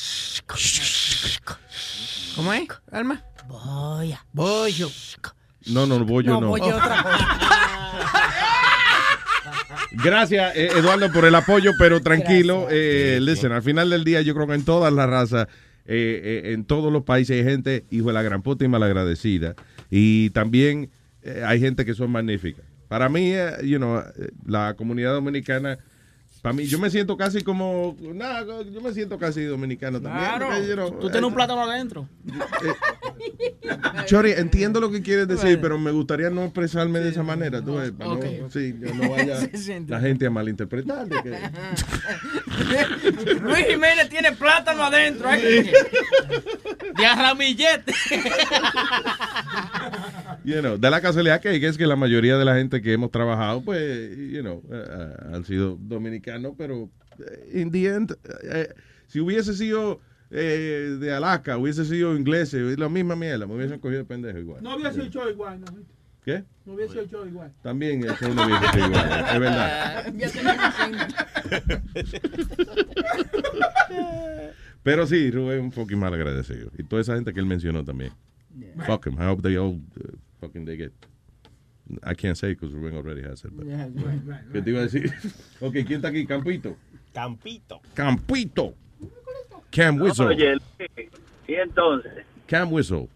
¿Cómo 2.37 2.53
es, 2.53 2.69
Alma? 2.93 3.21
Voy 3.49 4.13
a... 4.13 4.21
No, 5.67 5.87
no, 5.87 5.99
voy 6.05 6.25
yo 6.25 6.35
No, 6.35 6.41
no. 6.43 6.47
voy 6.49 6.61
otra 6.61 7.03
cosa. 7.03 7.39
Gracias, 9.93 10.55
eh, 10.57 10.69
Eduardo, 10.77 11.11
por 11.13 11.25
el 11.25 11.35
apoyo, 11.35 11.73
pero 11.79 12.01
tranquilo. 12.01 12.69
Eh, 12.71 13.19
listen, 13.21 13.53
al 13.53 13.63
final 13.63 13.91
del 13.91 14.05
día, 14.05 14.21
yo 14.23 14.35
creo 14.35 14.47
que 14.47 14.55
en 14.55 14.65
todas 14.65 14.93
las 14.93 15.09
razas, 15.09 15.49
eh, 15.89 16.45
eh, 16.45 16.53
en 16.53 16.65
todos 16.65 16.93
los 16.93 17.03
países 17.03 17.39
hay 17.39 17.45
gente, 17.51 17.85
hijo 17.91 18.09
de 18.09 18.13
la 18.13 18.23
gran 18.23 18.43
puta 18.43 18.65
y 18.65 18.69
malagradecida. 18.69 19.57
Y 19.91 20.31
también 20.31 20.91
eh, 21.23 21.43
hay 21.45 21.61
gente 21.61 21.85
que 21.85 21.95
son 21.95 22.11
magníficas. 22.11 22.65
Para 22.89 23.09
mí, 23.09 23.33
eh, 23.33 23.53
you 23.65 23.79
know, 23.79 23.99
eh, 23.99 24.31
la 24.47 24.75
comunidad 24.75 25.13
dominicana, 25.13 25.79
para 26.43 26.53
mí, 26.53 26.67
yo 26.67 26.79
me 26.79 26.91
siento 26.91 27.17
casi 27.17 27.43
como, 27.43 27.97
nada, 28.15 28.45
yo 28.71 28.81
me 28.81 28.93
siento 28.93 29.19
casi 29.19 29.45
dominicano 29.45 30.01
también. 30.01 30.25
Claro. 30.25 30.91
Tú 31.01 31.11
tienes 31.11 31.29
un 31.29 31.35
plátano 31.35 31.63
adentro. 31.63 32.09
Chori, 34.07 34.33
entiendo 34.33 34.81
lo 34.81 34.91
que 34.91 35.03
quieres 35.03 35.29
decir, 35.29 35.59
pero 35.61 35.79
me 35.79 35.91
gustaría 35.91 36.31
no 36.31 36.45
expresarme 36.45 37.01
de 37.01 37.11
esa 37.11 37.23
manera. 37.23 37.63
Tú 37.63 37.77
ves, 37.77 37.93
para 37.93 38.11
no- 38.11 38.17
Ok. 38.17 38.25
sí, 38.51 38.75
yo 38.81 38.95
no 38.95 39.11
vaya 39.11 39.37
la 39.89 40.01
gente 40.01 40.27
a 40.27 40.31
malinterpretar. 40.31 41.07
que- 41.09 41.39
Luis 43.43 43.67
Jiménez 43.67 44.09
tiene 44.09 44.33
plátano 44.33 44.85
adentro. 44.85 45.29
¿eh? 45.33 45.71
De 46.97 47.07
arramillete. 47.07 47.93
you 50.45 50.61
know, 50.61 50.77
da 50.79 50.91
la 50.91 51.01
casualidad 51.01 51.41
que, 51.41 51.55
es 51.67 51.77
que 51.77 51.87
la 51.87 51.97
mayoría 51.97 52.37
de 52.39 52.45
la 52.45 52.55
gente 52.57 52.81
que 52.83 52.93
hemos 52.93 53.11
trabajado, 53.11 53.63
pues, 53.63 54.11
you 54.17 54.41
know, 54.41 54.63
eh, 54.71 54.85
eh, 54.89 55.15
han 55.35 55.45
sido 55.45 55.77
dominicanos, 55.81 56.38
pero 56.57 56.91
eh, 57.19 57.61
in 57.61 57.71
the 57.71 57.87
end, 57.87 58.17
eh, 58.45 58.69
si 59.07 59.21
hubiese 59.21 59.55
sido 59.55 60.01
eh, 60.31 60.97
de 61.01 61.13
Alaska, 61.13 61.57
hubiese 61.59 61.85
sido 61.85 62.17
inglés, 62.17 62.53
la 62.53 62.89
misma 62.89 63.17
mierda, 63.17 63.47
me 63.47 63.55
hubiesen 63.55 63.81
cogido 63.81 64.01
de 64.01 64.05
pendejo 64.05 64.39
igual. 64.39 64.63
No 64.63 64.77
el 64.77 65.11
show 65.11 65.29
igual, 65.29 65.61
¿no? 65.61 65.67
¿Qué? 66.25 66.45
No 66.67 66.79
el 66.79 67.09
show 67.09 67.27
igual. 67.27 67.53
También 67.63 68.05
el 68.05 68.15
show 68.17 68.35
no 68.35 68.47
hubiese 68.47 68.79
igual, 68.79 69.25
es 69.33 69.41
verdad. 69.41 70.15
Pero 74.83 75.07
sí, 75.07 75.31
Rubén 75.31 75.59
es 75.59 75.65
un 75.65 75.73
fucking 75.73 75.99
mal 75.99 76.15
agradecido. 76.15 76.71
Y 76.79 76.83
toda 76.83 77.03
esa 77.03 77.15
gente 77.15 77.35
que 77.35 77.41
él 77.41 77.47
mencionó 77.47 77.85
también. 77.85 78.13
Fuck 78.87 79.07
him. 79.07 79.15
I 79.21 79.27
hope 79.27 79.43
they 79.43 79.57
all 79.57 79.75
uh, 79.75 80.17
fucking 80.41 80.65
they 80.65 80.77
get. 80.77 80.93
I 82.03 82.15
can't 82.15 82.37
say 82.37 82.51
because 82.55 82.73
Rubén 82.75 82.95
already 82.97 83.23
has 83.23 83.45
it. 83.45 83.51
but- 83.57 83.67
¿Qué 84.53 84.63
te 84.63 84.71
iba 84.71 84.81
a 84.81 84.83
decir? 84.83 85.13
ok, 85.61 85.73
¿quién 85.73 85.93
está 85.97 86.09
aquí? 86.09 86.27
Campito. 86.27 86.77
Campito. 87.15 87.81
Campito. 87.95 88.75
Cam 89.71 90.01
Whistle. 90.01 90.27
Oye, 90.27 90.57
y 91.47 91.55
entonces, 91.55 92.25
Cam 92.47 92.73
Whistle. 92.73 93.09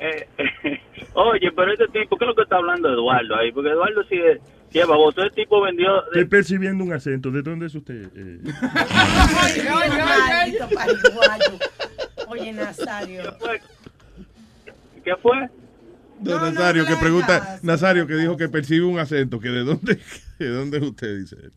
eh, 0.00 0.26
oye, 1.14 1.50
pero 1.54 1.72
este 1.72 1.86
tipo, 1.88 2.16
¿qué 2.16 2.24
es 2.24 2.28
lo 2.28 2.34
que 2.34 2.42
está 2.42 2.56
hablando 2.56 2.88
Eduardo 2.88 3.36
ahí? 3.36 3.50
Porque 3.52 3.70
Eduardo 3.70 4.02
sí 4.08 4.16
es, 4.16 4.40
sí 4.70 4.78
es 4.80 4.86
baboso. 4.86 5.22
Este 5.22 5.42
tipo 5.42 5.60
vendió. 5.60 6.04
Estoy 6.06 6.24
percibiendo 6.26 6.84
un 6.84 6.92
acento. 6.92 7.30
¿De 7.30 7.42
dónde 7.42 7.66
es 7.66 7.74
usted? 7.74 8.08
Eh, 8.14 8.40
Oye, 8.42 9.64
maldito 9.68 10.68
paraguayo. 10.74 11.58
Oye, 12.28 12.52
Nazario. 12.52 13.36
¿Qué 15.04 15.16
fue? 15.16 15.48
Don 16.22 16.40
Nazario 16.42 16.84
que 16.86 16.96
pregunta, 16.96 17.58
Nazario 17.62 18.06
que 18.06 18.14
dijo 18.14 18.36
que 18.36 18.48
percibe 18.48 18.86
un 18.86 18.98
acento, 18.98 19.40
que 19.40 19.48
de 19.48 19.64
dónde, 19.64 19.98
de 20.38 20.48
dónde 20.48 20.78
es 20.78 20.82
usted, 20.84 21.18
dice 21.18 21.36
él. 21.42 21.52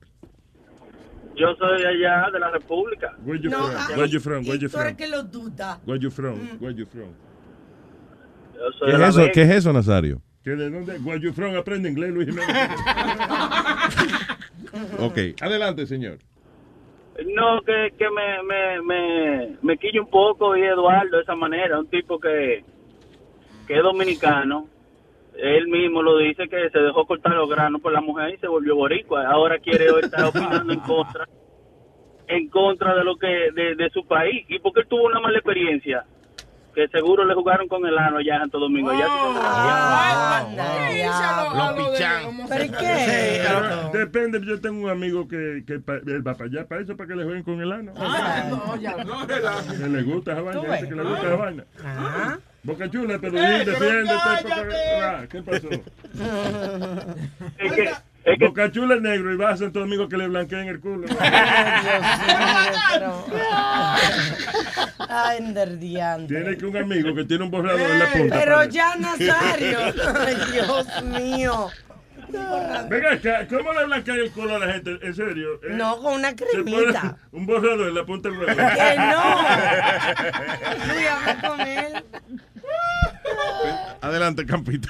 Yo 1.35 1.53
soy 1.55 1.81
de 1.81 1.87
allá, 1.87 2.29
de 2.31 2.39
la 2.39 2.49
República. 2.51 3.13
Where 3.25 3.41
you 3.41 3.49
No, 3.49 3.67
from? 3.67 3.75
ah, 3.77 3.87
Where 3.97 4.09
you 4.09 4.19
from? 4.21 4.45
Where 4.47 4.57
you 4.57 4.69
from? 4.69 4.95
que 4.95 5.07
lo 5.07 5.23
duda. 5.23 5.79
Where 5.85 5.99
you 6.01 6.09
from? 6.09 6.39
Where 6.61 6.73
you 6.75 6.85
from? 6.85 7.09
Yo 8.53 8.71
soy 8.79 8.91
¿Qué 8.91 8.97
de 8.97 9.03
es 9.03 9.09
eso? 9.09 9.27
¿Qué 9.33 9.41
es 9.41 9.49
eso, 9.51 9.73
Nazario? 9.73 10.21
¿Que 10.43 10.51
de 10.51 10.69
dónde? 10.69 10.97
Where 10.99 11.19
you 11.19 11.33
from? 11.33 11.55
Aprende 11.57 11.89
inglés, 11.89 12.13
Luis 12.13 12.29
Jiménez. 12.29 12.55
Ok, 14.99 15.17
adelante, 15.41 15.85
señor. 15.87 16.17
No, 17.33 17.61
que, 17.65 17.93
que 17.97 18.05
me, 18.09 18.43
me, 18.43 18.81
me, 18.81 19.57
me 19.61 19.77
quilla 19.77 20.01
un 20.01 20.09
poco 20.09 20.55
y 20.57 20.63
Eduardo 20.63 21.15
de 21.15 21.23
esa 21.23 21.33
manera, 21.35 21.79
un 21.79 21.87
tipo 21.87 22.19
que, 22.19 22.65
que 23.67 23.77
es 23.77 23.83
dominicano. 23.83 24.67
Él 25.37 25.67
mismo 25.67 26.01
lo 26.01 26.17
dice 26.17 26.47
que 26.47 26.69
se 26.69 26.79
dejó 26.79 27.05
cortar 27.05 27.33
los 27.33 27.49
granos 27.49 27.81
por 27.81 27.91
la 27.91 28.01
mujer 28.01 28.33
y 28.33 28.37
se 28.37 28.47
volvió 28.47 28.75
boricua. 28.75 29.27
Ahora 29.27 29.59
quiere 29.59 29.87
estar 30.01 30.25
opinando 30.25 30.71
en 30.71 30.79
contra. 30.79 31.27
en 32.27 32.49
contra 32.49 32.95
de 32.95 33.03
lo 33.03 33.17
que 33.17 33.51
de, 33.53 33.75
de 33.75 33.89
su 33.91 34.05
país 34.07 34.45
y 34.49 34.59
porque 34.59 34.81
él 34.81 34.87
tuvo 34.87 35.03
una 35.03 35.19
mala 35.19 35.37
experiencia 35.37 36.05
que 36.75 36.87
seguro 36.89 37.25
le 37.25 37.33
jugaron 37.33 37.67
con 37.67 37.85
el 37.85 37.97
ano 37.97 38.17
allá 38.17 38.35
en 38.35 38.41
Santo 38.41 38.59
Domingo. 38.59 38.91
Ya 38.93 39.07
Los 41.55 41.73
pichan. 41.73 42.47
¿Pero 42.47 42.63
Sí, 42.65 43.39
pero 43.47 43.89
depende, 43.93 44.41
yo 44.45 44.59
tengo 44.61 44.83
un 44.85 44.89
amigo 44.89 45.27
que, 45.27 45.63
que 45.65 45.79
pa- 45.79 45.95
él 46.05 46.21
va 46.27 46.33
para 46.33 46.45
allá, 46.45 46.67
para 46.67 46.81
eso, 46.81 46.95
para 46.95 47.07
que 47.07 47.15
le 47.15 47.23
jueguen 47.23 47.43
con 47.43 47.61
el 47.61 47.71
ano. 47.71 47.93
Que 47.95 49.87
le 49.87 50.03
gusta 50.03 50.33
esa 50.33 50.41
vaina, 50.41 50.61
dice 50.75 50.89
que 50.89 50.95
le 50.95 51.03
gusta 51.03 51.21
esa 51.27 51.35
vaina. 51.35 51.63
Ah. 51.83 52.37
Boca 52.63 52.89
chula, 52.89 53.17
pero 53.21 53.37
Eh, 53.37 53.59
di, 53.59 53.65
pero 53.65 53.79
defiéndete. 53.79 54.19
cállate. 55.31 55.83
porque- 58.25 58.31
ah, 58.31 58.35
¿Qué 58.37 58.39
pasó? 58.39 58.49
Boca 58.49 58.71
chula 58.71 58.95
es 58.95 59.01
negro 59.01 59.31
y 59.33 59.37
va 59.37 59.51
a 59.51 59.57
Santo 59.57 59.79
Domingo 59.79 60.09
que 60.09 60.17
le 60.17 60.27
blanqueen 60.27 60.67
el 60.67 60.79
culo. 60.79 61.07
Ay, 65.09 65.37
enderdiante. 65.37 66.33
Tiene 66.33 66.57
que 66.57 66.65
un 66.65 66.77
amigo 66.77 67.13
que 67.15 67.23
tiene 67.25 67.43
un 67.43 67.51
borrador 67.51 67.79
en 67.79 67.99
la 67.99 68.11
punta. 68.11 68.35
Pero 68.39 68.55
padre. 68.55 68.71
ya, 68.71 68.95
Nazario. 68.95 69.79
Ay, 70.19 70.37
Dios 70.51 71.03
mío. 71.03 71.69
Venga 72.89 73.13
acá, 73.13 73.47
¿cómo 73.47 73.71
le 73.73 73.85
blanquean 73.85 74.17
el 74.19 74.31
culo 74.31 74.55
a 74.55 74.59
la 74.59 74.73
gente? 74.73 74.97
¿En 75.01 75.13
serio? 75.15 75.53
¿Eh? 75.63 75.69
No, 75.73 75.97
con 75.99 76.15
una 76.15 76.35
cremita. 76.35 77.17
un 77.31 77.45
borrador 77.45 77.87
en 77.87 77.95
la 77.95 78.03
punta 78.05 78.29
del 78.29 78.39
huevo. 78.39 78.55
Que 78.55 78.95
no. 78.97 79.41
Luis, 80.93 81.07
habla 81.07 81.47
con 81.47 81.61
él. 81.61 82.03
Adelante, 84.01 84.45
Campito. 84.45 84.89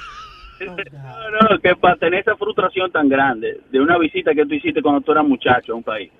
No, 0.64 1.48
no, 1.50 1.58
que 1.58 1.76
para 1.76 1.96
tener 1.96 2.20
esa 2.20 2.36
frustración 2.36 2.90
tan 2.90 3.08
grande 3.08 3.60
de 3.70 3.80
una 3.80 3.98
visita 3.98 4.34
que 4.34 4.46
tú 4.46 4.54
hiciste 4.54 4.80
cuando 4.82 5.02
tú 5.02 5.12
eras 5.12 5.26
muchacho 5.26 5.72
a 5.72 5.76
un 5.76 5.82
país, 5.82 6.10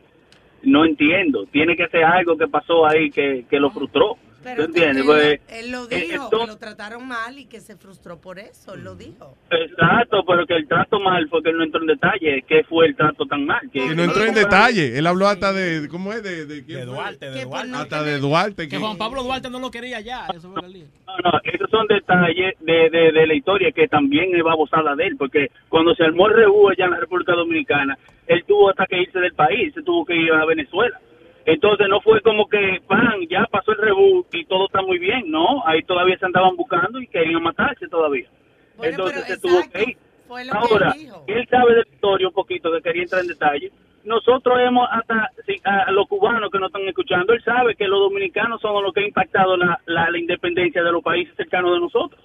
no 0.62 0.84
entiendo. 0.84 1.46
Tiene 1.46 1.76
que 1.76 1.88
ser 1.88 2.04
algo 2.04 2.36
que 2.36 2.48
pasó 2.48 2.86
ahí 2.86 3.10
que, 3.10 3.46
que 3.48 3.60
lo 3.60 3.70
frustró. 3.70 4.16
Él, 4.46 5.02
Pues, 5.04 5.40
él 5.48 5.72
lo 5.72 5.84
eh, 5.90 6.06
dijo, 6.08 6.30
que 6.30 6.46
lo 6.46 6.56
trataron 6.56 7.06
mal 7.06 7.38
y 7.38 7.46
que 7.46 7.60
se 7.60 7.76
frustró 7.76 8.20
por 8.20 8.38
eso. 8.38 8.74
Él 8.74 8.84
lo 8.84 8.94
dijo. 8.94 9.36
Exacto, 9.50 10.24
pero 10.26 10.46
que 10.46 10.54
el 10.54 10.68
trato 10.68 11.00
mal 11.00 11.28
fue 11.28 11.42
que 11.42 11.50
él 11.50 11.58
no 11.58 11.64
entró 11.64 11.80
en 11.80 11.88
detalle. 11.88 12.44
¿Qué 12.46 12.64
fue 12.64 12.86
el 12.86 12.96
trato 12.96 13.26
tan 13.26 13.44
mal? 13.44 13.60
Que 13.72 13.78
Y 13.84 13.94
no 13.94 14.04
entró 14.04 14.24
en 14.24 14.34
detalle. 14.34 14.98
Él 14.98 15.06
habló 15.06 15.28
hasta 15.28 15.52
de. 15.52 15.88
¿Cómo 15.88 16.12
es? 16.12 16.22
De? 16.22 16.46
Duarte, 16.84 17.30
de 17.30 17.44
Duarte. 17.44 17.76
Hasta 17.76 18.02
de 18.02 18.18
Duarte. 18.18 18.68
Que 18.68 18.78
Juan 18.78 18.96
Pablo 18.96 19.22
Duarte 19.22 19.50
no 19.50 19.58
lo 19.58 19.70
quería 19.70 20.00
ya. 20.00 20.26
Eso 20.34 20.50
fue 20.52 20.64
el 20.66 20.72
lío. 20.72 20.86
No, 21.06 21.30
no, 21.30 21.40
esos 21.44 21.70
son 21.70 21.86
detalles 21.86 22.54
de, 22.60 22.90
de, 22.90 23.12
de 23.12 23.26
la 23.26 23.34
historia 23.34 23.72
que 23.72 23.88
también 23.88 24.34
es 24.34 24.42
babosada 24.42 24.94
de 24.94 25.06
él, 25.06 25.16
porque 25.16 25.50
cuando 25.68 25.94
se 25.94 26.04
armó 26.04 26.26
el 26.28 26.34
reúno 26.34 26.68
allá 26.70 26.84
en 26.84 26.90
la 26.92 27.00
República 27.00 27.32
Dominicana, 27.32 27.96
él 28.26 28.44
tuvo 28.46 28.70
hasta 28.70 28.86
que 28.86 29.00
irse 29.02 29.18
del 29.18 29.34
país, 29.34 29.72
se 29.74 29.82
tuvo 29.82 30.04
que 30.04 30.14
ir 30.16 30.32
a 30.32 30.44
Venezuela. 30.44 31.00
Entonces 31.46 31.86
no 31.88 32.00
fue 32.00 32.20
como 32.22 32.48
que, 32.48 32.80
pan, 32.88 33.20
ya 33.30 33.46
pasó 33.50 33.70
el 33.72 33.78
rebú 33.78 34.26
y 34.32 34.44
todo 34.46 34.66
está 34.66 34.82
muy 34.82 34.98
bien, 34.98 35.30
no, 35.30 35.62
ahí 35.64 35.82
todavía 35.84 36.18
se 36.18 36.26
andaban 36.26 36.56
buscando 36.56 37.00
y 37.00 37.06
querían 37.06 37.42
matarse 37.42 37.86
todavía. 37.88 38.28
Entonces 38.90 39.24
se 39.28 39.40
tuvo 39.40 39.60
que 39.72 39.90
ir. 39.90 39.96
Que 39.96 40.58
Ahora, 40.72 40.92
él 41.28 41.46
sabe 41.48 41.70
de 41.74 41.82
la 41.82 41.88
historia 41.88 42.26
un 42.28 42.34
poquito, 42.34 42.72
que 42.72 42.82
quería 42.82 43.02
entrar 43.02 43.22
en 43.22 43.28
detalle. 43.28 43.70
Nosotros 44.04 44.58
hemos, 44.60 44.88
hasta 44.90 45.30
si- 45.46 45.60
a 45.64 45.90
los 45.92 46.06
cubanos 46.08 46.50
que 46.50 46.58
nos 46.58 46.68
están 46.68 46.86
escuchando, 46.88 47.32
él 47.32 47.42
sabe 47.44 47.76
que 47.76 47.86
los 47.86 48.00
dominicanos 48.00 48.60
son 48.60 48.82
los 48.82 48.92
que 48.92 49.00
han 49.00 49.06
impactado 49.06 49.56
la, 49.56 49.80
la, 49.86 50.10
la 50.10 50.18
independencia 50.18 50.82
de 50.82 50.90
los 50.92 51.02
países 51.02 51.32
cercanos 51.36 51.74
de 51.74 51.80
nosotros. 51.80 52.20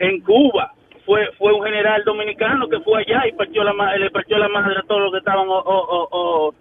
En 0.00 0.20
Cuba 0.22 0.72
fue 1.06 1.30
fue 1.38 1.52
un 1.52 1.62
general 1.64 2.02
dominicano 2.04 2.68
que 2.68 2.80
fue 2.80 3.00
allá 3.00 3.26
y 3.28 3.32
partió 3.32 3.62
la, 3.64 3.96
le 3.96 4.10
partió 4.10 4.38
la 4.38 4.48
madre 4.48 4.76
a 4.78 4.82
todos 4.82 5.02
los 5.02 5.12
que 5.12 5.18
estaban 5.18 5.48
o- 5.48 5.52
o- 5.58 6.54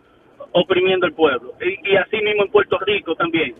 oprimiendo 0.53 1.05
el 1.05 1.13
pueblo. 1.13 1.53
Y, 1.61 1.91
y 1.91 1.95
así 1.95 2.17
mismo 2.17 2.43
en 2.43 2.51
Puerto 2.51 2.77
Rico 2.79 3.15
también. 3.15 3.55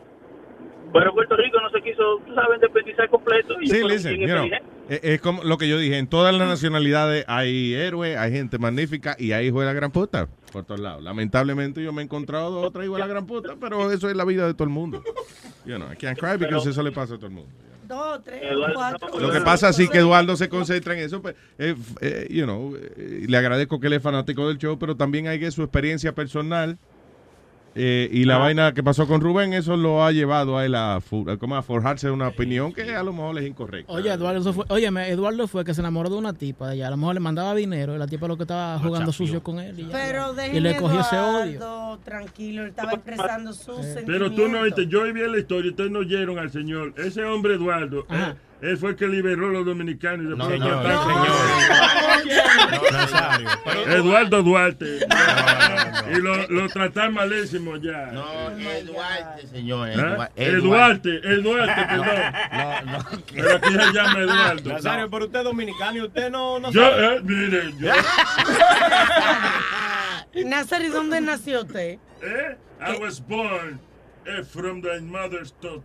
Pero 0.94 1.14
Puerto 1.14 1.38
Rico 1.38 1.58
no 1.62 1.70
se 1.70 1.82
quiso, 1.82 2.20
tú 2.26 2.36
sabes, 2.36 2.56
independizar 2.56 3.10
completo. 3.10 3.56
y 3.62 3.68
Sí, 3.68 3.82
listen, 3.84 4.20
you 4.20 4.28
know, 4.28 4.44
inteligentes. 4.44 5.00
es, 5.04 5.22
como 5.22 5.42
lo 5.44 5.58
que 5.58 5.70
yo 5.70 5.78
dije, 5.78 5.98
en 5.98 6.08
todas 6.08 6.36
las 6.36 6.48
nacionalidades 6.48 7.24
hay 7.28 7.74
héroes, 7.74 8.18
hay 8.18 8.32
gente 8.34 8.58
magnífica 8.58 9.16
y 9.18 9.32
hay 9.32 9.48
hijos 9.48 9.62
de 9.62 9.68
la 9.68 9.74
gran 9.74 9.92
puta 9.92 10.28
por 10.52 10.66
todos 10.66 10.82
lados. 10.82 11.02
Lamentablemente 11.02 11.82
yo 11.82 11.94
me 11.94 12.02
he 12.02 12.06
encontrado 12.06 12.52
dos 12.52 12.66
o 12.66 12.72
tres 12.72 12.86
hijos 12.86 12.98
de 12.98 13.02
la 13.02 13.08
gran 13.08 13.26
puta, 13.26 13.56
pero 13.60 13.90
eso 13.92 14.10
es 14.10 14.16
la 14.18 14.26
vida 14.26 14.46
de 14.46 14.54
todo 14.54 14.66
el 14.66 14.70
mundo. 14.70 15.02
You 15.66 15.78
know, 15.78 15.90
I 15.92 15.96
can't 15.96 16.20
cry 16.20 16.38
because 16.38 16.70
eso 16.70 16.84
le 16.84 16.92
pasa 16.92 17.14
a 17.16 17.18
todo 17.18 17.28
el 17.28 17.34
mundo. 17.34 17.52
Dos, 17.92 18.24
tres, 18.24 18.42
cuatro. 18.74 19.20
Lo 19.20 19.32
que 19.32 19.42
pasa 19.42 19.74
sí 19.74 19.90
que 19.90 19.98
Eduardo 19.98 20.38
se 20.38 20.48
concentra 20.48 20.94
en 20.94 21.02
eso, 21.02 21.22
pues, 21.22 21.36
eh, 21.58 21.76
eh, 22.00 22.26
you 22.30 22.46
know, 22.46 22.74
eh, 22.78 23.26
le 23.28 23.38
agradezco 23.38 23.82
que 23.82 23.88
él 23.88 23.94
es 23.94 24.02
fanático 24.02 24.48
del 24.48 24.58
show, 24.58 24.80
pero 24.80 24.96
también 24.96 25.28
hay 25.28 25.42
que 25.42 25.52
su 25.52 25.62
experiencia 25.62 26.16
personal 26.16 26.78
eh, 27.76 28.10
y 28.12 28.26
la 28.26 28.38
vaina 28.38 28.74
que 28.74 28.84
pasó 28.84 29.08
con 29.08 29.22
Rubén, 29.22 29.54
eso 29.54 29.78
lo 29.78 30.04
ha 30.04 30.12
llevado 30.12 30.58
a 30.58 30.66
él 30.66 30.76
a, 30.76 30.96
a 30.96 31.02
como 31.40 31.56
a 31.56 31.62
forjarse 31.62 32.12
una 32.12 32.28
opinión 32.28 32.74
que 32.74 32.96
a 32.96 33.04
lo 33.04 33.14
mejor 33.14 33.38
es 33.40 33.48
incorrecta. 33.48 33.92
Oye, 33.92 34.12
Eduardo 34.12 34.42
eso 34.42 34.54
fue, 34.54 34.66
óyeme, 34.68 35.10
Eduardo 35.10 35.48
fue 35.48 35.64
que 35.64 35.74
se 35.74 35.82
enamoró 35.82 36.10
de 36.10 36.18
una 36.18 36.34
tipa 36.34 36.68
de 36.68 36.74
allá. 36.74 36.88
A 36.88 36.92
lo 36.92 36.98
mejor 36.98 37.14
le 37.14 37.22
mandaba 37.22 37.56
dinero 37.56 37.96
y 37.96 37.98
la 37.98 38.08
tipa 38.08 38.28
lo 38.28 38.38
que 38.38 38.44
estaba 38.44 38.78
jugando 38.80 39.12
sucio 39.12 39.42
con 39.42 39.60
él. 39.60 39.80
Y, 39.80 39.88
ya. 39.88 39.92
Pero 39.94 40.34
y 40.34 40.36
dejen 40.36 40.64
le 40.64 40.76
cogió 40.78 41.00
ese 41.00 41.18
odio. 41.18 41.58
Eduardo 41.58 42.00
tranquilo, 42.04 42.64
él 42.64 42.70
estaba 42.70 42.94
expresando 42.94 43.54
sus 43.54 43.78
sentimientos. 43.78 44.06
Pero 44.06 44.32
tú 44.32 44.48
no 44.48 44.64
viste, 44.64 44.88
yo 44.88 45.04
vi 45.04 45.22
la 45.22 45.38
historia, 45.38 45.72
ustedes 45.72 45.92
no 45.92 46.00
oyeron 46.00 46.40
al 46.40 46.52
señor. 46.52 46.94
Ese 46.98 47.24
hombre 47.24 47.56
Eduardo, 47.56 48.06
eh, 48.10 48.34
él 48.62 48.78
fue 48.78 48.92
el 48.92 48.96
que 48.96 49.08
liberó 49.08 49.48
a 49.48 49.52
los 49.52 49.66
dominicanos. 49.66 50.38
No, 50.38 50.50
no, 50.50 50.84
Nazario. 52.92 53.50
Eduardo 53.88 54.44
Duarte. 54.44 55.00
Y 56.12 56.16
lo, 56.22 56.48
lo 56.48 56.68
trataron 56.70 57.14
malísimo 57.16 57.78
ya. 57.78 58.08
No, 58.12 58.50
es 58.52 58.86
Duarte, 58.86 59.48
señor. 59.48 59.90
¿Eh? 59.90 59.94
Edua- 59.96 60.32
El 60.36 60.62
Duarte, 60.62 61.10
el 61.24 61.44
Duarte, 61.44 61.82
perdón. 61.88 62.08
No, 62.52 62.82
no. 62.92 63.00
Pero 63.34 63.56
aquí 63.56 63.74
se 63.74 63.94
llama 63.94 64.20
Eduardo. 64.20 64.74
Nazario, 64.74 65.10
pero 65.10 65.26
usted 65.26 65.40
es 65.40 65.46
dominicano 65.46 65.98
y 65.98 66.02
usted 66.02 66.30
no, 66.32 66.60
no 66.60 66.72
Yo, 66.72 66.82
sabe. 66.82 67.16
eh, 67.16 67.22
mire, 67.24 67.74
yo. 67.80 67.92
Nazario, 70.46 70.92
¿dónde 70.92 71.22
nació 71.22 71.62
usted? 71.62 71.98
Eh, 72.22 72.58
I 72.80 72.98
was 73.00 73.20
born 73.20 73.80
eh, 74.26 74.44
from 74.44 74.82
the 74.82 75.00
mother's 75.02 75.54
toto. 75.62 75.84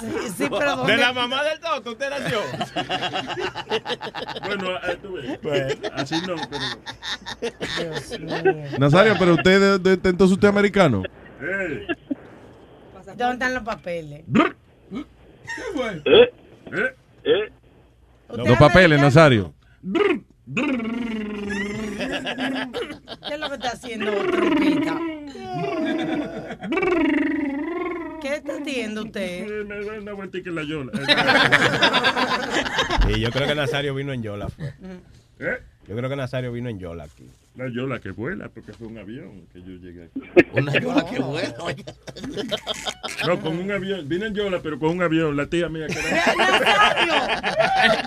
Sí, 0.00 0.28
sí, 0.36 0.46
pero 0.50 0.76
¿dónde? 0.76 0.92
De 0.96 0.98
la 0.98 1.12
mamá 1.12 1.42
del 1.44 1.60
toto, 1.60 1.92
usted 1.92 2.10
nació. 2.10 2.40
Bueno, 4.44 4.70
eh. 5.54 5.80
Así 5.94 6.20
no, 6.26 6.34
pero. 6.50 6.64
Dios 7.78 8.20
mío. 8.20 8.78
Nazario, 8.78 9.14
pero 9.18 9.34
usted, 9.34 9.78
de- 9.78 9.96
de- 9.96 10.08
entonces 10.10 10.34
usted 10.34 10.48
es 10.48 10.52
americano. 10.52 11.02
Eh, 11.40 11.86
¿Dónde 13.16 13.32
están 13.34 13.54
los 13.54 13.62
papeles? 13.62 14.24
¿Qué 14.32 15.62
fue? 15.74 16.02
¿Eh? 16.04 16.32
eh. 16.72 16.94
¿Eh? 17.24 17.52
¿Usted 18.28 18.44
Los 18.48 18.58
papeles, 18.58 18.98
americano? 18.98 19.02
Nazario. 19.02 19.54
¿Qué 20.46 20.60
es 23.34 23.40
lo 23.40 23.48
que 23.48 23.54
está 23.54 23.70
haciendo, 23.72 24.12
trompita? 24.26 25.00
¿Qué 28.20 28.34
está 28.34 28.56
haciendo 28.56 29.04
usted? 29.04 29.64
Me 29.64 29.84
da 29.84 29.98
una 30.00 30.12
vueltica 30.12 30.50
en 30.50 30.56
la 30.56 30.62
yola. 30.62 30.92
Y 33.08 33.20
yo 33.20 33.30
creo 33.30 33.46
que 33.46 33.54
Nazario 33.54 33.94
vino 33.94 34.12
en 34.14 34.22
Yola. 34.22 34.48
Fue. 34.48 34.72
¿Eh? 35.38 35.58
Yo 35.86 35.94
creo 35.96 36.08
que 36.08 36.16
Nazario 36.16 36.50
vino 36.52 36.68
en 36.70 36.78
Yola 36.78 37.04
aquí. 37.04 37.24
La 37.56 37.68
yola 37.68 38.00
que 38.00 38.10
vuela, 38.10 38.48
porque 38.48 38.72
fue 38.72 38.88
un 38.88 38.98
avión 38.98 39.46
que 39.52 39.60
yo 39.60 39.76
llegué 39.76 40.04
aquí. 40.06 40.20
Una 40.54 40.72
yola 40.80 41.04
que 41.08 41.18
vuela, 41.20 41.54
oye. 41.60 41.84
No, 43.26 43.40
con 43.40 43.58
un 43.58 43.70
avión. 43.70 44.08
Vine 44.08 44.26
en 44.26 44.34
yola, 44.34 44.60
pero 44.62 44.78
con 44.78 44.90
un 44.90 45.02
avión. 45.02 45.36
La 45.36 45.46
tía 45.46 45.68
mía 45.68 45.86
que 45.86 45.98
era. 45.98 46.24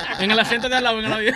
En 0.20 0.32
el 0.32 0.40
acento 0.40 0.68
de 0.68 0.76
al 0.76 0.84
lado, 0.84 1.00
en 1.00 1.06
el 1.06 1.14
avión. 1.14 1.36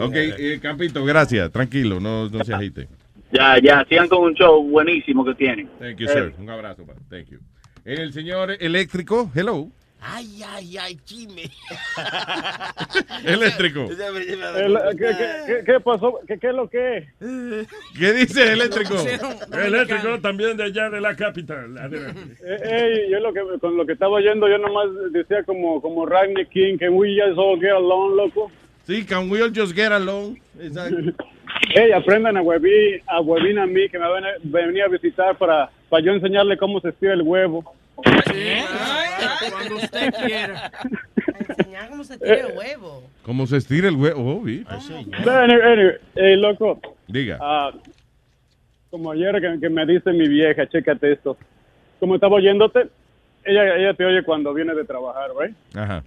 Ok, 0.00 0.14
eh, 0.14 0.58
Campito, 0.60 1.04
gracias. 1.04 1.50
Tranquilo, 1.52 2.00
no, 2.00 2.28
no 2.28 2.44
se 2.44 2.54
agite. 2.54 2.88
Ya, 3.32 3.58
ya, 3.62 3.84
sigan 3.88 4.08
con 4.08 4.24
un 4.24 4.34
show 4.34 4.62
buenísimo 4.68 5.24
que 5.24 5.34
tienen. 5.34 5.68
Thank 5.78 5.98
you, 5.98 6.06
Eh, 6.08 6.12
sir. 6.12 6.34
Un 6.38 6.50
abrazo, 6.50 6.84
pa. 6.84 6.94
Thank 7.08 7.28
you. 7.28 7.38
El 7.84 8.12
señor 8.12 8.56
eléctrico, 8.58 9.30
hello. 9.34 9.68
Ay, 10.02 10.42
ay, 10.46 10.78
ay, 10.78 10.96
chime. 11.04 11.42
Eléctrico. 13.24 13.88
El- 13.90 14.78
¿qué, 14.96 15.62
qué, 15.66 15.80
pasó? 15.80 16.20
¿Qué, 16.26 16.38
¿Qué 16.38 16.48
es 16.48 16.54
lo 16.54 16.68
que 16.70 16.96
es? 16.96 17.04
¿Qué 17.98 18.12
dice 18.14 18.52
eléctrico? 18.52 18.94
Eléctrico 19.52 20.20
también 20.20 20.56
de 20.56 20.64
allá 20.64 20.88
de 20.90 21.00
la 21.00 21.14
capital. 21.14 21.70
Eh, 22.42 22.58
ey, 22.62 23.10
yo 23.10 23.20
lo 23.20 23.32
que, 23.32 23.40
con 23.60 23.76
lo 23.76 23.84
que 23.84 23.92
estaba 23.92 24.12
oyendo, 24.12 24.48
yo 24.48 24.58
nomás 24.58 24.88
decía 25.12 25.42
como, 25.44 25.80
como 25.80 26.06
Rodney 26.06 26.46
King, 26.46 26.78
que 26.78 26.88
we 26.88 27.16
just 27.16 27.38
all 27.38 27.60
get 27.60 27.72
along, 27.72 28.16
loco. 28.16 28.50
Sí, 28.86 29.04
can 29.04 29.30
we 29.30 29.42
all 29.42 29.52
just 29.54 29.74
get 29.74 29.92
along? 29.92 30.38
Exacto. 30.58 30.96
Ey, 31.74 31.92
aprendan 31.92 32.36
a 32.36 32.42
huevín, 32.42 33.00
a 33.06 33.18
a 33.18 33.66
mí, 33.66 33.88
que 33.88 33.98
me 33.98 34.08
van 34.08 34.24
a 34.24 34.28
venir 34.44 34.82
a 34.82 34.88
visitar 34.88 35.36
para, 35.36 35.70
para 35.90 36.04
yo 36.04 36.12
enseñarle 36.12 36.56
cómo 36.56 36.80
se 36.80 36.88
estira 36.88 37.12
el 37.12 37.22
huevo. 37.22 37.74
Cuando 37.96 39.76
usted 39.76 40.14
quiera. 40.24 40.70
enseñar 41.48 41.88
cómo 41.90 42.04
se 42.04 42.16
tira 42.16 42.48
el 42.48 42.56
huevo. 42.56 43.02
Como 43.24 43.46
se 43.46 43.56
estira 43.58 43.88
el 43.88 43.96
huevo. 43.96 44.22
Oh, 44.22 44.40
anyway, 44.40 45.96
eh, 46.14 46.36
loco. 46.36 46.80
Diga. 47.08 47.38
ah, 47.40 47.72
como 48.90 49.10
ayer 49.10 49.40
que, 49.40 49.60
que 49.60 49.68
me 49.68 49.84
dice 49.84 50.12
mi 50.12 50.28
vieja, 50.28 50.66
chécate 50.68 51.12
esto. 51.12 51.36
Como 51.98 52.14
estaba 52.14 52.36
oyéndote, 52.36 52.88
ella, 53.44 53.76
ella 53.76 53.94
te 53.94 54.04
oye 54.04 54.22
cuando 54.22 54.54
viene 54.54 54.74
de 54.74 54.84
trabajar, 54.84 55.30
¿right? 55.38 55.54
Ajá. 55.74 56.02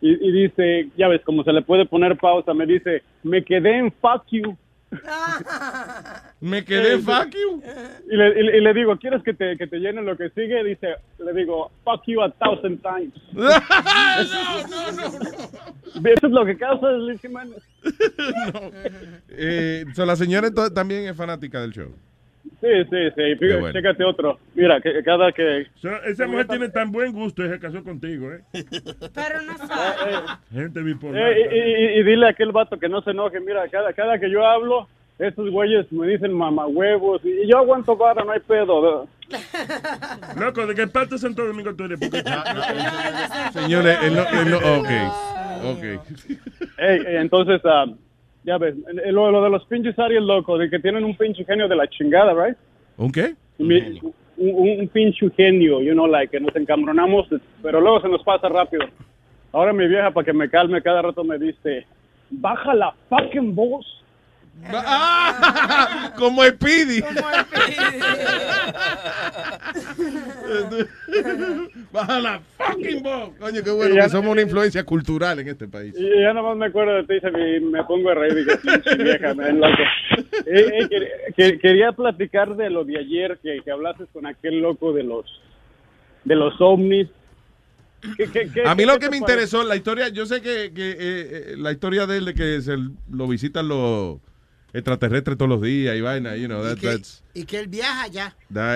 Y, 0.00 0.12
y 0.28 0.32
dice, 0.32 0.88
ya 0.96 1.08
ves, 1.08 1.22
como 1.22 1.44
se 1.44 1.52
le 1.52 1.62
puede 1.62 1.86
poner 1.86 2.16
pausa, 2.16 2.54
me 2.54 2.66
dice, 2.66 3.02
me 3.22 3.44
quedé 3.44 3.78
en 3.78 3.92
fuck 3.92 4.24
you. 4.30 4.56
Me 6.40 6.64
quedé 6.64 6.98
fuck 6.98 7.30
you. 7.30 7.62
Y 8.10 8.16
le, 8.16 8.40
y 8.40 8.42
le- 8.42 8.58
y 8.58 8.60
le 8.60 8.74
digo, 8.74 8.96
¿quieres 8.98 9.22
que 9.22 9.34
te, 9.34 9.56
que 9.56 9.66
te 9.66 9.78
llene 9.78 10.02
lo 10.02 10.16
que 10.16 10.30
sigue? 10.30 10.64
Dice, 10.64 10.96
le 11.18 11.32
digo, 11.32 11.70
fuck 11.84 12.02
you 12.06 12.20
a 12.22 12.30
thousand 12.32 12.80
times. 12.82 13.14
Eso 16.04 16.26
es 16.26 16.32
lo 16.32 16.44
que 16.44 16.56
causa 16.56 16.90
Luis 16.92 17.20
Jiménez. 17.20 17.62
Eh, 19.42 19.84
so, 19.94 20.04
la 20.04 20.16
señora 20.16 20.48
entonces 20.48 20.74
también 20.74 21.04
es 21.06 21.16
fanática 21.16 21.60
del 21.60 21.70
show. 21.72 21.94
Sí, 22.60 22.66
sí, 22.90 22.96
sí. 23.16 23.36
Fíjate, 23.38 23.60
bueno. 23.60 23.72
Chécate 23.72 24.04
otro. 24.04 24.38
Mira, 24.54 24.80
que 24.80 25.02
cada 25.02 25.32
que... 25.32 25.66
So, 25.80 25.88
esa 26.04 26.26
mujer 26.26 26.46
tiene 26.46 26.68
tan 26.68 26.92
buen 26.92 27.12
gusto 27.12 27.44
y 27.44 27.48
se 27.48 27.58
casó 27.58 27.82
contigo, 27.82 28.30
¿eh? 28.32 28.40
Pero 29.14 29.42
no 29.42 29.56
sabe. 29.66 30.12
Gente 30.52 30.82
bipolar. 30.82 31.32
Eh, 31.32 31.48
y, 31.50 31.96
y- 31.96 32.00
y 32.00 32.02
dile 32.04 32.26
a 32.26 32.30
aquel 32.30 32.52
vato 32.52 32.78
que 32.78 32.88
no 32.88 33.00
se 33.02 33.12
enoje. 33.12 33.40
Mira, 33.40 33.66
cada, 33.68 33.92
cada 33.94 34.18
que 34.18 34.30
yo 34.30 34.46
hablo, 34.46 34.88
estos 35.18 35.50
güeyes 35.50 35.90
me 35.90 36.06
dicen 36.06 36.32
mamahuevos. 36.34 37.24
Y, 37.24 37.30
y 37.44 37.48
yo 37.50 37.58
aguanto 37.58 37.96
vara, 37.96 38.24
no 38.24 38.32
hay 38.32 38.40
pedo. 38.40 39.08
Loco, 40.38 40.66
¿de 40.66 40.74
qué 40.74 40.86
parte 40.86 41.14
de 41.14 41.18
Santo 41.18 41.46
Domingo 41.46 41.74
tú 41.74 41.84
eres? 41.84 41.98
Porque- 42.00 42.22
Señores, 43.52 43.98
él 44.02 44.14
no, 44.14 44.40
él 44.40 44.50
no- 44.50 44.58
ok. 44.58 44.88
Ok. 45.62 45.82
Ey, 46.78 47.00
ey, 47.06 47.16
entonces, 47.16 47.60
ah, 47.64 47.86
ya 48.44 48.58
ves, 48.58 48.74
lo, 49.10 49.30
lo 49.30 49.42
de 49.42 49.50
los 49.50 49.64
pinches 49.66 49.98
Ariel 49.98 50.26
loco, 50.26 50.56
de 50.58 50.68
que 50.70 50.78
tienen 50.78 51.04
un 51.04 51.16
pinche 51.16 51.44
genio 51.44 51.68
de 51.68 51.76
la 51.76 51.86
chingada, 51.88 52.32
¿right? 52.32 52.56
¿Un 52.96 53.12
qué? 53.12 53.34
Mi- 53.58 54.00
un, 54.02 54.14
un, 54.54 54.80
un 54.80 54.88
pinche 54.88 55.28
genio, 55.36 55.82
you 55.82 55.92
know, 55.92 56.06
like, 56.06 56.30
que 56.30 56.40
nos 56.40 56.54
encambronamos, 56.56 57.28
pero 57.62 57.80
luego 57.80 58.00
se 58.00 58.08
nos 58.08 58.22
pasa 58.22 58.48
rápido. 58.48 58.84
Ahora 59.52 59.72
mi 59.72 59.86
vieja, 59.86 60.10
para 60.12 60.24
que 60.24 60.32
me 60.32 60.48
calme, 60.48 60.80
cada 60.80 61.02
rato 61.02 61.22
me 61.24 61.38
dice, 61.38 61.84
baja 62.30 62.74
la 62.74 62.94
fucking 63.08 63.54
voz. 63.54 63.99
Como 66.16 66.44
el 66.44 66.54
Pidi. 66.56 67.00
Baja 71.92 72.20
la 72.20 72.40
fucking 72.56 73.02
voz. 73.02 73.30
Coño, 73.38 73.62
qué 73.62 73.70
bueno 73.70 73.94
que 73.96 74.08
somos 74.08 74.30
una 74.32 74.42
influencia 74.42 74.84
cultural 74.84 75.38
en 75.40 75.48
este 75.48 75.66
país. 75.68 75.94
Y 75.98 76.22
ya 76.22 76.32
nomás 76.32 76.56
me 76.56 76.66
acuerdo 76.66 77.02
de 77.02 77.04
ti 77.04 77.26
y 77.26 77.60
me 77.64 77.82
pongo 77.84 78.10
a 78.10 78.14
reír 78.14 78.38
y 78.38 78.46
que 78.46 78.56
pinche 78.58 78.94
vieja, 79.02 79.34
me 79.34 79.52
loco. 79.52 79.82
Eh, 80.46 80.70
eh, 80.80 80.88
que- 80.88 81.08
que- 81.36 81.58
quería 81.58 81.92
platicar 81.92 82.54
de 82.56 82.70
lo 82.70 82.84
de 82.84 82.98
ayer, 82.98 83.38
que, 83.42 83.60
que 83.64 83.70
hablaste 83.70 84.04
con 84.12 84.26
aquel 84.26 84.60
loco 84.60 84.92
de 84.92 85.02
los 85.04 85.24
de 86.24 86.36
los 86.36 86.54
ovnis. 86.60 87.08
¿Qué- 88.16 88.30
qué- 88.30 88.50
qué- 88.52 88.62
A 88.66 88.74
mí 88.74 88.84
lo 88.84 88.94
que 88.98 89.06
me 89.06 89.18
parece? 89.18 89.18
interesó, 89.18 89.62
la 89.64 89.76
historia, 89.76 90.08
yo 90.08 90.26
sé 90.26 90.40
que, 90.42 90.72
que, 90.74 90.96
eh, 90.98 91.54
la 91.56 91.72
historia 91.72 92.06
de 92.06 92.18
él 92.18 92.24
de 92.26 92.34
que 92.34 92.60
se 92.62 92.76
lo 93.10 93.26
visitan 93.28 93.68
los 93.68 94.18
extraterrestres 94.72 95.36
todos 95.36 95.48
los 95.48 95.62
días 95.62 95.96
y 95.96 96.00
vaina, 96.00 96.36
you 96.36 96.46
know, 96.46 96.62
that- 96.62 96.78
que, 96.78 96.86
that's- 96.88 97.22
y 97.34 97.44
que 97.44 97.58
él 97.60 97.68
viaja 97.68 98.02
allá. 98.02 98.34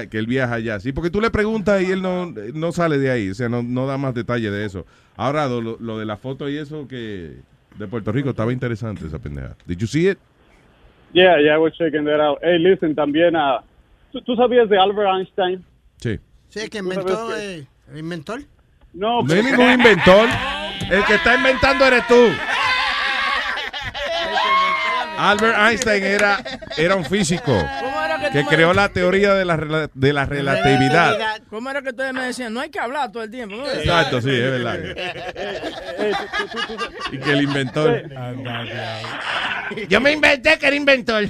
que 0.08 0.18
él 0.18 0.26
viaja 0.26 0.54
allá. 0.54 0.80
Sí, 0.80 0.92
porque 0.92 1.10
tú 1.10 1.20
le 1.20 1.30
preguntas 1.30 1.82
y 1.82 1.90
él 1.90 2.02
no, 2.02 2.32
no 2.54 2.72
sale 2.72 2.98
de 2.98 3.10
ahí, 3.10 3.30
o 3.30 3.34
sea, 3.34 3.48
no, 3.48 3.62
no 3.62 3.86
da 3.86 3.96
más 3.98 4.14
detalle 4.14 4.50
de 4.50 4.64
eso. 4.64 4.86
Ahora, 5.16 5.46
lo, 5.46 5.60
lo 5.60 5.98
de 5.98 6.04
la 6.06 6.16
foto 6.16 6.48
y 6.48 6.56
eso 6.58 6.88
que 6.88 7.36
de 7.78 7.86
Puerto 7.88 8.10
Rico 8.12 8.30
estaba 8.30 8.52
interesante 8.52 9.06
esa 9.06 9.18
pendeja. 9.18 9.56
Did 9.66 9.78
you 9.78 9.86
see 9.86 10.08
it? 10.08 10.18
Yeah, 11.12 11.40
yeah, 11.40 11.58
we're 11.58 11.72
checking 11.76 12.04
that 12.06 12.20
out. 12.20 12.38
Hey, 12.42 12.58
listen, 12.58 12.94
también, 12.94 13.36
ah, 13.36 13.62
¿tú, 14.12 14.20
tú 14.22 14.34
sabías 14.34 14.68
de 14.68 14.76
Albert 14.78 15.08
Einstein? 15.16 15.64
Sí. 15.98 16.18
Sí, 16.48 16.68
que 16.68 16.80
¿Tú 16.80 16.90
sabes 16.90 16.96
inventó 17.04 17.36
eh, 17.36 17.66
el 17.92 17.98
inventor. 17.98 18.40
No, 18.92 19.22
No 19.22 19.34
hay 19.34 19.42
ningún 19.42 19.70
inventor. 19.72 20.28
El 20.90 21.04
que 21.04 21.14
está 21.14 21.36
inventando 21.36 21.84
eres 21.86 22.06
tú. 22.08 22.14
Albert 25.16 25.56
Einstein 25.58 26.04
era, 26.04 26.38
era 26.76 26.96
un 26.96 27.04
físico 27.04 27.52
era 27.52 28.18
que 28.18 28.30
que 28.32 28.38
tú 28.44 28.50
me- 28.50 28.56
creó 28.56 28.72
la 28.72 28.88
teoría 28.90 29.34
de 29.34 29.44
la, 29.44 29.56
rela- 29.56 29.90
de 29.92 30.12
la 30.12 30.26
relatividad. 30.26 31.40
¿Cómo 31.50 31.70
era 31.70 31.82
que 31.82 31.90
ustedes 31.90 32.12
me 32.12 32.22
decían? 32.26 32.52
No 32.54 32.60
hay 32.60 32.70
que 32.70 32.78
hablar 32.80 33.10
todo 33.12 33.22
el 33.22 33.30
tiempo. 33.30 33.56
¿no? 33.56 33.70
Exacto, 33.70 34.20
sí, 34.20 34.30
es 34.30 34.50
verdad. 34.50 34.78
Y 37.12 37.18
que 37.18 37.30
el 37.32 37.42
inventor. 37.42 38.02
Yo 39.88 40.00
me 40.00 40.12
inventé 40.12 40.58
que 40.58 40.66
era 40.66 40.76
inventor. 40.76 41.24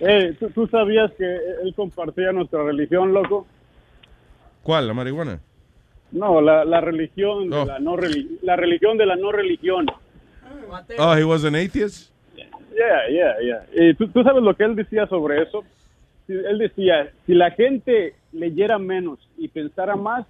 Hey, 0.00 0.36
¿tú, 0.38 0.50
tú 0.50 0.66
sabías 0.68 1.10
que 1.16 1.24
él 1.24 1.72
compartía 1.74 2.32
nuestra 2.32 2.62
religión, 2.64 3.12
loco? 3.12 3.46
¿Cuál? 4.62 4.88
¿La 4.88 4.94
marihuana? 4.94 5.40
No, 6.12 6.40
la, 6.40 6.64
la 6.64 6.80
religión 6.80 7.48
de 7.50 7.56
Oh. 7.56 7.64
la 7.64 7.78
no 7.78 7.96
la 8.42 8.56
religión 8.56 8.98
de 8.98 9.06
la 9.06 9.16
no 9.16 9.30
religión. 9.32 9.86
Oh, 10.98 11.14
he 11.16 11.24
was 11.24 11.44
an 11.44 11.54
atheist? 11.54 12.09
Yeah, 12.80 13.08
yeah, 13.10 13.34
yeah. 13.42 13.66
¿Y 13.90 13.94
tú, 13.94 14.08
tú 14.08 14.22
sabes 14.22 14.42
lo 14.42 14.54
que 14.56 14.64
él 14.64 14.74
decía 14.74 15.06
sobre 15.06 15.42
eso? 15.42 15.64
Él 16.28 16.58
decía, 16.58 17.10
si 17.26 17.34
la 17.34 17.50
gente 17.50 18.14
leyera 18.32 18.78
menos 18.78 19.18
y 19.36 19.48
pensara 19.48 19.96
más, 19.96 20.26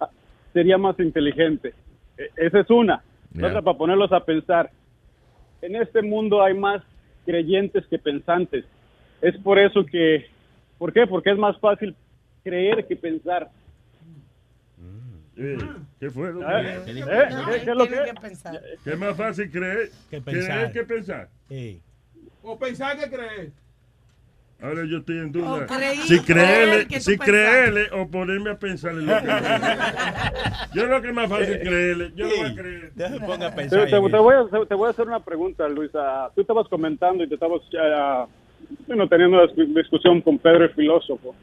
ah, 0.00 0.08
sería 0.54 0.78
más 0.78 0.98
inteligente. 1.00 1.74
E- 2.16 2.30
Esa 2.36 2.60
es 2.60 2.70
una. 2.70 3.02
Yeah. 3.34 3.48
Otra, 3.48 3.62
para 3.62 3.76
ponerlos 3.76 4.12
a 4.12 4.20
pensar. 4.24 4.70
En 5.60 5.76
este 5.76 6.00
mundo 6.00 6.42
hay 6.42 6.54
más 6.54 6.82
creyentes 7.26 7.84
que 7.88 7.98
pensantes. 7.98 8.64
Es 9.20 9.36
por 9.38 9.58
eso 9.58 9.84
que... 9.84 10.26
¿Por 10.78 10.92
qué? 10.92 11.06
Porque 11.06 11.30
es 11.30 11.38
más 11.38 11.58
fácil 11.58 11.94
creer 12.44 12.86
que 12.86 12.96
pensar. 12.96 13.48
Eh, 15.38 15.58
¿Qué 16.00 16.10
fue? 16.10 16.32
loco? 16.32 16.46
¿Eh? 16.48 16.76
¿Eh? 16.76 16.82
¿Qué, 16.86 17.64
qué 17.64 17.70
es 17.70 17.76
lo 17.76 17.86
que? 17.86 18.12
Que 18.84 18.90
es 18.92 18.98
más 18.98 19.16
fácil 19.16 19.50
creer 19.50 19.90
Que 20.10 20.22
creer 20.22 20.22
pensar. 20.22 20.72
que 20.72 20.84
pensar. 20.84 21.28
O 22.42 22.58
pensar 22.58 22.98
que 22.98 23.10
creer. 23.10 23.50
Ahora 24.62 24.84
yo 24.86 24.98
estoy 24.98 25.18
en 25.18 25.32
duda. 25.32 25.66
Creí- 25.66 25.96
si 25.98 26.18
creerle, 26.20 26.72
creer 26.72 26.86
que 26.88 27.00
si 27.00 27.10
pensar. 27.18 27.26
creerle 27.26 27.86
o 27.92 28.08
ponerme 28.08 28.50
a 28.50 28.58
pensar 28.58 28.92
en 28.92 29.04
lo 29.04 29.12
que 29.20 29.26
Yo 30.74 30.84
creo 30.86 31.02
que 31.02 31.08
es 31.08 31.14
más 31.14 31.28
fácil 31.28 31.58
creerle. 31.60 32.12
Yo 32.16 32.26
no 32.26 32.36
voy 32.36 32.46
a 32.50 32.54
creer. 32.54 32.92
Te, 32.96 33.04
te- 33.04 33.18
te 33.90 34.16
voy 34.16 34.34
a, 34.34 34.66
te 34.66 34.74
voy 34.74 34.86
a 34.86 34.90
hacer 34.90 35.06
una 35.06 35.20
pregunta, 35.20 35.68
Luisa. 35.68 36.30
Tú 36.34 36.40
estabas 36.40 36.66
comentando 36.68 37.22
y 37.22 37.28
te 37.28 37.34
estabas 37.34 37.60
ah, 37.78 38.26
bueno, 38.86 39.06
teniendo 39.08 39.36
una 39.42 39.52
dis- 39.52 39.74
discusión 39.74 40.22
con 40.22 40.38
Pedro 40.38 40.64
el 40.64 40.72
filósofo. 40.72 41.34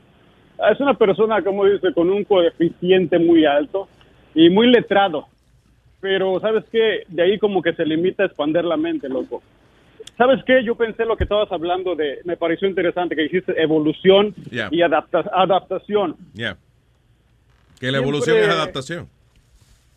Es 0.72 0.80
una 0.80 0.93
persona, 0.93 1.41
como 1.41 1.66
dice, 1.66 1.93
con 1.93 2.09
un 2.09 2.24
coeficiente 2.24 3.20
muy 3.20 3.45
alto 3.45 3.88
y 4.36 4.49
muy 4.49 4.68
letrado. 4.72 5.28
Pero, 5.99 6.39
¿sabes 6.39 6.64
qué? 6.72 7.03
De 7.07 7.24
ahí 7.24 7.39
como 7.39 7.61
que 7.61 7.74
se 7.74 7.86
limita 7.86 8.24
a 8.24 8.26
expander 8.28 8.66
la 8.66 8.78
mente, 8.78 9.07
loco. 9.09 9.41
¿Sabes 10.18 10.43
qué? 10.45 10.64
Yo 10.64 10.76
pensé 10.76 11.05
lo 11.05 11.16
que 11.18 11.24
estabas 11.24 11.51
hablando 11.51 11.95
de... 11.95 12.20
Me 12.26 12.38
pareció 12.38 12.68
interesante 12.68 13.16
que 13.16 13.24
dijiste 13.24 13.59
evolución 13.61 14.36
Yeah. 14.51 14.68
y 14.72 14.82
adapta- 14.82 15.30
adaptación. 15.34 16.16
Yeah. 16.34 16.57
Que 17.80 17.91
la 17.91 17.97
evolución 17.97 18.36
Siempre- 18.36 18.45
es 18.53 18.53
adaptación. 18.59 19.07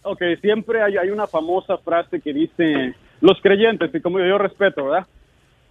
Ok, 0.02 0.22
siempre 0.40 0.82
hay, 0.82 0.96
hay 0.96 1.10
una 1.10 1.26
famosa 1.26 1.76
frase 1.78 2.20
que 2.20 2.32
dice, 2.32 2.94
los 3.20 3.40
creyentes, 3.42 3.92
y 3.94 4.00
como 4.00 4.20
yo 4.20 4.38
respeto, 4.38 4.84
¿verdad? 4.84 5.06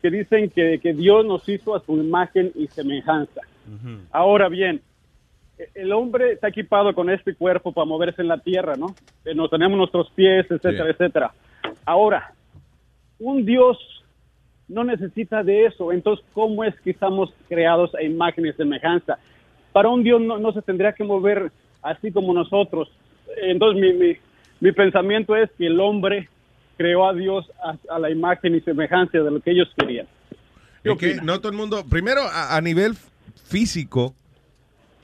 Que 0.01 0.09
dicen 0.11 0.49
que, 0.49 0.79
que 0.83 0.93
Dios 0.93 1.25
nos 1.25 1.47
hizo 1.47 1.73
a 1.75 1.79
su 1.79 1.95
imagen 1.97 2.51
y 2.55 2.67
semejanza. 2.67 3.41
Ahora 4.11 4.49
bien, 4.49 4.81
el 5.73 5.91
hombre 5.93 6.33
está 6.33 6.49
equipado 6.49 6.93
con 6.93 7.09
este 7.09 7.33
cuerpo 7.35 7.71
para 7.71 7.85
moverse 7.85 8.21
en 8.21 8.27
la 8.27 8.37
tierra, 8.39 8.75
¿no? 8.75 8.95
Eh, 9.23 9.33
Nos 9.33 9.49
tenemos 9.49 9.77
nuestros 9.77 10.09
pies, 10.11 10.45
etcétera, 10.49 10.89
etcétera. 10.89 11.33
Ahora, 11.85 12.33
un 13.19 13.45
Dios 13.45 13.77
no 14.67 14.83
necesita 14.83 15.43
de 15.43 15.65
eso. 15.65 15.91
Entonces, 15.91 16.25
¿cómo 16.33 16.63
es 16.63 16.79
que 16.81 16.91
estamos 16.91 17.33
creados 17.47 17.93
a 17.95 18.03
imagen 18.03 18.45
y 18.45 18.53
semejanza? 18.53 19.17
Para 19.71 19.89
un 19.89 20.03
Dios 20.03 20.21
no, 20.21 20.37
no 20.37 20.51
se 20.51 20.61
tendría 20.61 20.93
que 20.93 21.03
mover 21.03 21.51
así 21.81 22.11
como 22.11 22.33
nosotros. 22.33 22.89
Entonces, 23.41 23.81
mi, 23.81 23.93
mi, 23.93 24.17
mi 24.59 24.71
pensamiento 24.71 25.35
es 25.35 25.49
que 25.57 25.67
el 25.67 25.79
hombre 25.79 26.29
creó 26.77 27.07
a 27.07 27.13
Dios 27.13 27.49
a, 27.63 27.75
a 27.93 27.99
la 27.99 28.09
imagen 28.09 28.55
y 28.55 28.61
semejanza 28.61 29.19
de 29.19 29.31
lo 29.31 29.39
que 29.39 29.51
ellos 29.51 29.71
querían. 29.77 30.07
¿Qué 30.83 30.91
Es 30.91 30.97
que 30.97 31.15
no 31.21 31.39
todo 31.39 31.51
el 31.51 31.57
mundo, 31.57 31.83
primero 31.89 32.21
a, 32.21 32.55
a 32.55 32.61
nivel 32.61 32.93
físico, 33.43 34.15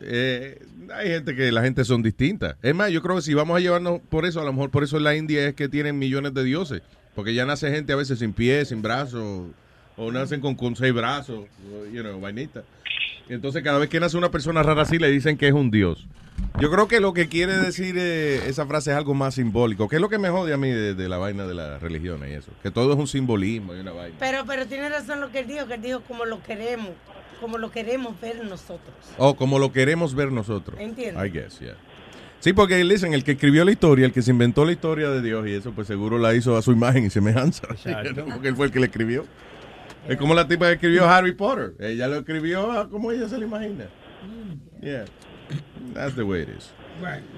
eh, 0.01 0.61
hay 0.93 1.09
gente 1.09 1.35
que 1.35 1.51
la 1.51 1.61
gente 1.61 1.85
son 1.85 2.01
distintas. 2.01 2.55
Es 2.61 2.75
más, 2.75 2.91
yo 2.91 3.01
creo 3.01 3.15
que 3.17 3.21
si 3.21 3.33
vamos 3.33 3.57
a 3.57 3.59
llevarnos 3.59 4.01
por 4.09 4.25
eso, 4.25 4.41
a 4.41 4.43
lo 4.43 4.53
mejor 4.53 4.71
por 4.71 4.83
eso 4.83 4.97
en 4.97 5.03
la 5.03 5.15
India 5.15 5.47
es 5.47 5.53
que 5.53 5.69
tienen 5.69 5.97
millones 5.99 6.33
de 6.33 6.43
dioses. 6.43 6.81
Porque 7.15 7.33
ya 7.33 7.45
nace 7.45 7.69
gente 7.71 7.93
a 7.93 7.97
veces 7.97 8.19
sin 8.19 8.33
pies, 8.33 8.69
sin 8.69 8.81
brazos, 8.81 9.47
o 9.97 10.11
nacen 10.11 10.41
con, 10.41 10.75
seis 10.75 10.93
brazos, 10.93 11.45
you 11.93 12.01
know, 12.01 12.19
vainita. 12.19 12.63
Entonces 13.29 13.63
cada 13.63 13.77
vez 13.79 13.89
que 13.89 13.99
nace 13.99 14.17
una 14.17 14.31
persona 14.31 14.63
rara 14.63 14.81
así 14.81 14.97
le 14.97 15.09
dicen 15.09 15.37
que 15.37 15.47
es 15.47 15.53
un 15.53 15.71
dios. 15.71 16.07
Yo 16.59 16.71
creo 16.71 16.87
que 16.87 16.99
lo 16.99 17.13
que 17.13 17.27
quiere 17.27 17.55
decir 17.57 17.95
eh, 17.97 18.41
esa 18.47 18.65
frase 18.65 18.91
es 18.91 18.97
algo 18.97 19.13
más 19.13 19.35
simbólico. 19.35 19.87
¿Qué 19.87 19.97
es 19.97 20.01
lo 20.01 20.09
que 20.09 20.17
me 20.17 20.29
jode 20.29 20.53
a 20.53 20.57
mí 20.57 20.69
de, 20.69 20.95
de 20.95 21.09
la 21.09 21.17
vaina 21.17 21.45
de 21.45 21.53
las 21.53 21.81
religiones 21.81 22.31
y 22.31 22.33
eso? 22.33 22.51
Que 22.63 22.71
todo 22.71 22.93
es 22.93 22.99
un 22.99 23.07
simbolismo 23.07 23.75
y 23.75 23.79
una 23.79 23.91
vaina. 23.91 24.15
Pero, 24.19 24.43
pero 24.47 24.65
tiene 24.65 24.89
razón 24.89 25.21
lo 25.21 25.31
que 25.31 25.39
él 25.39 25.47
dijo, 25.47 25.67
que 25.67 25.75
él 25.75 25.81
dijo 25.81 26.01
como 26.01 26.25
lo 26.25 26.41
queremos, 26.41 26.89
como 27.41 27.57
lo 27.57 27.69
queremos 27.71 28.19
ver 28.21 28.41
nosotros. 28.45 28.95
O 29.17 29.35
como 29.35 29.59
lo 29.59 29.73
queremos 29.73 30.15
ver 30.15 30.31
nosotros. 30.31 30.79
Entiendo. 30.79 31.25
I 31.25 31.29
guess, 31.29 31.59
yeah. 31.59 31.75
Sí, 32.39 32.53
porque 32.53 32.75
dicen, 32.77 33.13
el 33.13 33.23
que 33.23 33.33
escribió 33.33 33.65
la 33.65 33.71
historia, 33.71 34.05
el 34.05 34.13
que 34.13 34.21
se 34.21 34.31
inventó 34.31 34.63
la 34.65 34.71
historia 34.71 35.09
de 35.09 35.21
Dios 35.21 35.45
y 35.47 35.51
eso, 35.53 35.73
pues 35.73 35.87
seguro 35.87 36.17
la 36.17 36.33
hizo 36.33 36.55
a 36.55 36.61
su 36.61 36.71
imagen 36.71 37.05
y 37.05 37.09
semejanza. 37.09 37.67
Exacto. 37.71 38.25
Porque 38.31 38.47
él 38.47 38.55
fue 38.55 38.67
el 38.67 38.71
que 38.71 38.79
la 38.79 38.85
escribió. 38.85 39.25
Es 40.07 40.17
como 40.17 40.33
la 40.33 40.47
tipa 40.47 40.67
que 40.67 40.73
escribió 40.73 41.07
Harry 41.07 41.33
Potter. 41.33 41.73
Ella 41.79 42.07
lo 42.07 42.15
escribió 42.17 42.71
a 42.71 42.89
como 42.89 43.11
ella 43.11 43.27
se 43.27 43.37
lo 43.37 43.45
imagina. 43.45 43.85
Yeah. 44.81 45.05
That's 45.93 46.15
the 46.15 46.23
way 46.23 46.43
it 46.43 46.49
is. 46.57 46.73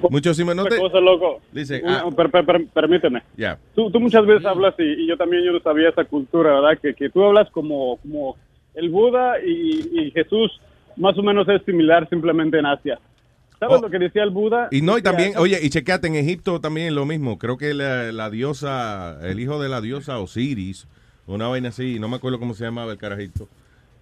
Muchos 0.10 0.36
sí 0.38 0.44
me 0.44 0.54
no 0.56 0.66
te- 0.66 0.78
cosa, 0.78 1.00
loco. 1.00 1.42
Dice, 1.52 1.82
Una- 1.84 2.00
ah. 2.02 2.12
per- 2.16 2.30
per- 2.32 2.46
per- 2.46 2.68
permíteme. 2.68 3.24
Ya. 3.38 3.58
Tú, 3.76 3.90
tú 3.92 4.00
muchas 4.00 4.26
veces 4.26 4.46
hablas, 4.46 4.74
y, 4.78 4.84
y 5.04 5.08
yo 5.08 5.18
también 5.18 5.44
yo 5.44 5.52
no 5.52 5.60
sabía 5.60 5.90
esa 5.90 6.04
cultura, 6.06 6.54
¿verdad? 6.62 6.80
Que, 6.82 6.94
que 6.94 7.10
tú 7.10 7.24
hablas 7.24 7.50
como, 7.52 7.98
como 7.98 8.36
el 8.76 8.90
Buda 8.90 9.36
y, 9.46 10.00
y 10.00 10.12
Jesús 10.12 10.52
más 10.98 11.18
o 11.18 11.24
menos 11.24 11.48
es 11.50 11.64
similar 11.64 12.08
simplemente 12.10 12.60
en 12.60 12.66
Asia. 12.66 13.00
¿Sabes 13.60 13.82
lo 13.82 13.90
que 13.90 13.98
decía 13.98 14.24
el 14.24 14.30
Buda? 14.30 14.68
Oh. 14.72 14.76
Y 14.76 14.82
no, 14.82 14.98
y 14.98 15.02
también, 15.02 15.38
oye, 15.38 15.58
y 15.62 15.70
chequeate, 15.70 16.08
en 16.08 16.16
Egipto 16.16 16.60
también 16.60 16.94
lo 16.96 17.06
mismo. 17.06 17.38
Creo 17.38 17.58
que 17.58 17.74
la, 17.74 18.12
la 18.12 18.30
diosa, 18.30 19.18
el 19.26 19.40
hijo 19.40 19.62
de 19.62 19.70
la 19.70 19.80
diosa 19.80 20.20
Osiris, 20.20 20.88
una 21.28 21.48
vaina 21.48 21.70
así, 21.70 21.98
no 22.00 22.10
me 22.10 22.18
acuerdo 22.18 22.40
cómo 22.40 22.54
se 22.54 22.66
llamaba 22.66 22.92
el 22.92 22.98
carajito, 22.98 23.48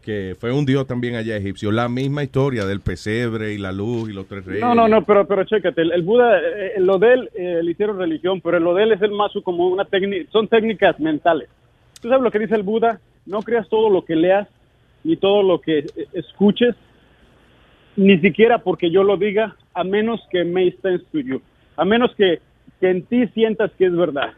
que 0.02 0.36
fue 0.40 0.52
un 0.52 0.66
dios 0.66 0.88
también 0.88 1.14
allá 1.14 1.38
egipcio. 1.38 1.72
La 1.72 1.90
misma 1.90 2.24
historia 2.24 2.66
del 2.66 2.80
pesebre 2.80 3.54
y 3.54 3.60
la 3.60 3.72
luz 3.72 4.10
y 4.10 4.14
los 4.14 4.26
tres 4.26 4.46
reyes. 4.46 4.62
No, 4.62 4.74
no, 4.74 4.88
no, 4.88 5.04
pero, 5.04 5.28
pero 5.28 5.44
chécate, 5.44 5.84
el, 5.84 5.92
el 5.92 6.02
Buda, 6.02 6.40
eh, 6.40 6.74
lo 6.80 6.98
de 6.98 7.14
él, 7.14 7.30
eh, 7.36 7.60
le 7.62 7.72
hicieron 7.72 8.00
religión, 8.00 8.42
pero 8.42 8.60
lo 8.60 8.74
de 8.74 8.84
él 8.84 8.94
es 8.94 9.02
el 9.04 9.12
más 9.12 9.32
como 9.44 9.68
una 9.68 9.86
técnica, 9.86 10.32
son 10.32 10.48
técnicas 10.48 11.00
mentales. 11.00 11.50
¿Tú 12.02 12.10
sabes 12.10 12.24
lo 12.24 12.32
que 12.32 12.40
dice 12.40 12.56
el 12.56 12.64
Buda? 12.64 13.00
No 13.28 13.44
creas 13.44 13.70
todo 13.70 13.92
lo 13.92 14.04
que 14.04 14.16
leas, 14.16 14.48
ni 15.04 15.18
todo 15.18 15.44
lo 15.44 15.60
que 15.62 15.86
escuches, 16.14 16.76
ni 17.96 18.20
siquiera 18.20 18.60
porque 18.60 18.90
yo 18.92 19.04
lo 19.04 19.18
diga, 19.18 19.56
a 19.74 19.84
menos 19.84 20.22
que 20.32 20.44
make 20.44 20.78
sense 20.82 21.04
to 21.12 21.20
you, 21.20 21.42
a 21.76 21.86
menos 21.86 22.12
que, 22.16 22.40
que 22.80 22.90
en 22.90 23.04
ti 23.04 23.28
sientas 23.34 23.72
que 23.78 23.86
es 23.86 23.96
verdad. 23.96 24.34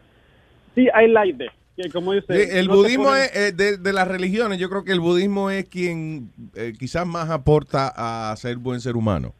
Sí, 0.74 0.88
hay 0.92 1.08
light 1.08 1.36
there, 1.38 1.52
que 1.76 1.88
como 1.90 2.12
dice... 2.12 2.58
El 2.58 2.66
no 2.66 2.76
budismo 2.76 3.04
ponen- 3.10 3.22
es, 3.32 3.36
eh, 3.36 3.52
de, 3.52 3.76
de 3.76 3.92
las 3.92 4.08
religiones, 4.08 4.58
yo 4.58 4.68
creo 4.68 4.84
que 4.84 4.92
el 4.92 5.00
budismo 5.00 5.50
es 5.50 5.68
quien 5.68 6.30
eh, 6.54 6.72
quizás 6.78 7.06
más 7.06 7.30
aporta 7.30 7.92
a 8.30 8.34
ser 8.36 8.56
buen 8.56 8.80
ser 8.80 8.96
humano. 8.96 9.34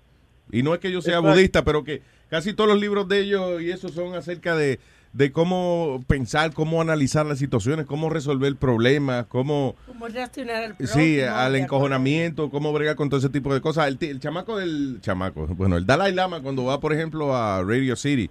Y 0.53 0.63
no 0.63 0.75
es 0.75 0.81
que 0.81 0.93
yo 0.93 1.01
sea 1.01 1.15
Exacto. 1.19 1.35
budista, 1.35 1.65
pero 1.65 1.83
que 1.83 2.03
casi 2.29 2.53
todos 2.53 2.71
los 2.71 2.81
libros 2.81 3.09
de 3.09 3.21
ellos 3.21 3.63
y 3.63 3.71
eso 3.71 3.89
son 3.89 4.15
acerca 4.15 4.55
de, 4.55 4.79
de 5.15 5.31
cómo 5.31 6.03
pensar, 6.09 6.53
cómo 6.53 6.81
analizar 6.81 7.25
las 7.25 7.39
situaciones, 7.39 7.87
cómo 7.87 8.11
resolver 8.11 8.57
problemas, 8.57 9.27
cómo... 9.27 9.77
Como 9.87 10.09
reaccionar 10.09 10.65
al 10.65 10.77
Sí, 10.81 11.19
prójimo, 11.19 11.37
al 11.37 11.55
encojonamiento, 11.57 12.51
cómo 12.51 12.73
bregar 12.73 12.97
con 12.97 13.09
todo 13.09 13.21
ese 13.21 13.29
tipo 13.29 13.55
de 13.55 13.61
cosas. 13.61 13.87
El, 13.87 13.97
el 14.01 14.19
chamaco 14.19 14.57
del 14.59 14.99
chamaco, 15.01 15.47
bueno, 15.47 15.77
el 15.77 15.87
Dalai 15.87 16.13
Lama 16.13 16.41
cuando 16.41 16.65
va, 16.65 16.81
por 16.81 16.93
ejemplo, 16.93 17.35
a 17.37 17.63
Radio 17.63 17.95
City, 17.95 18.29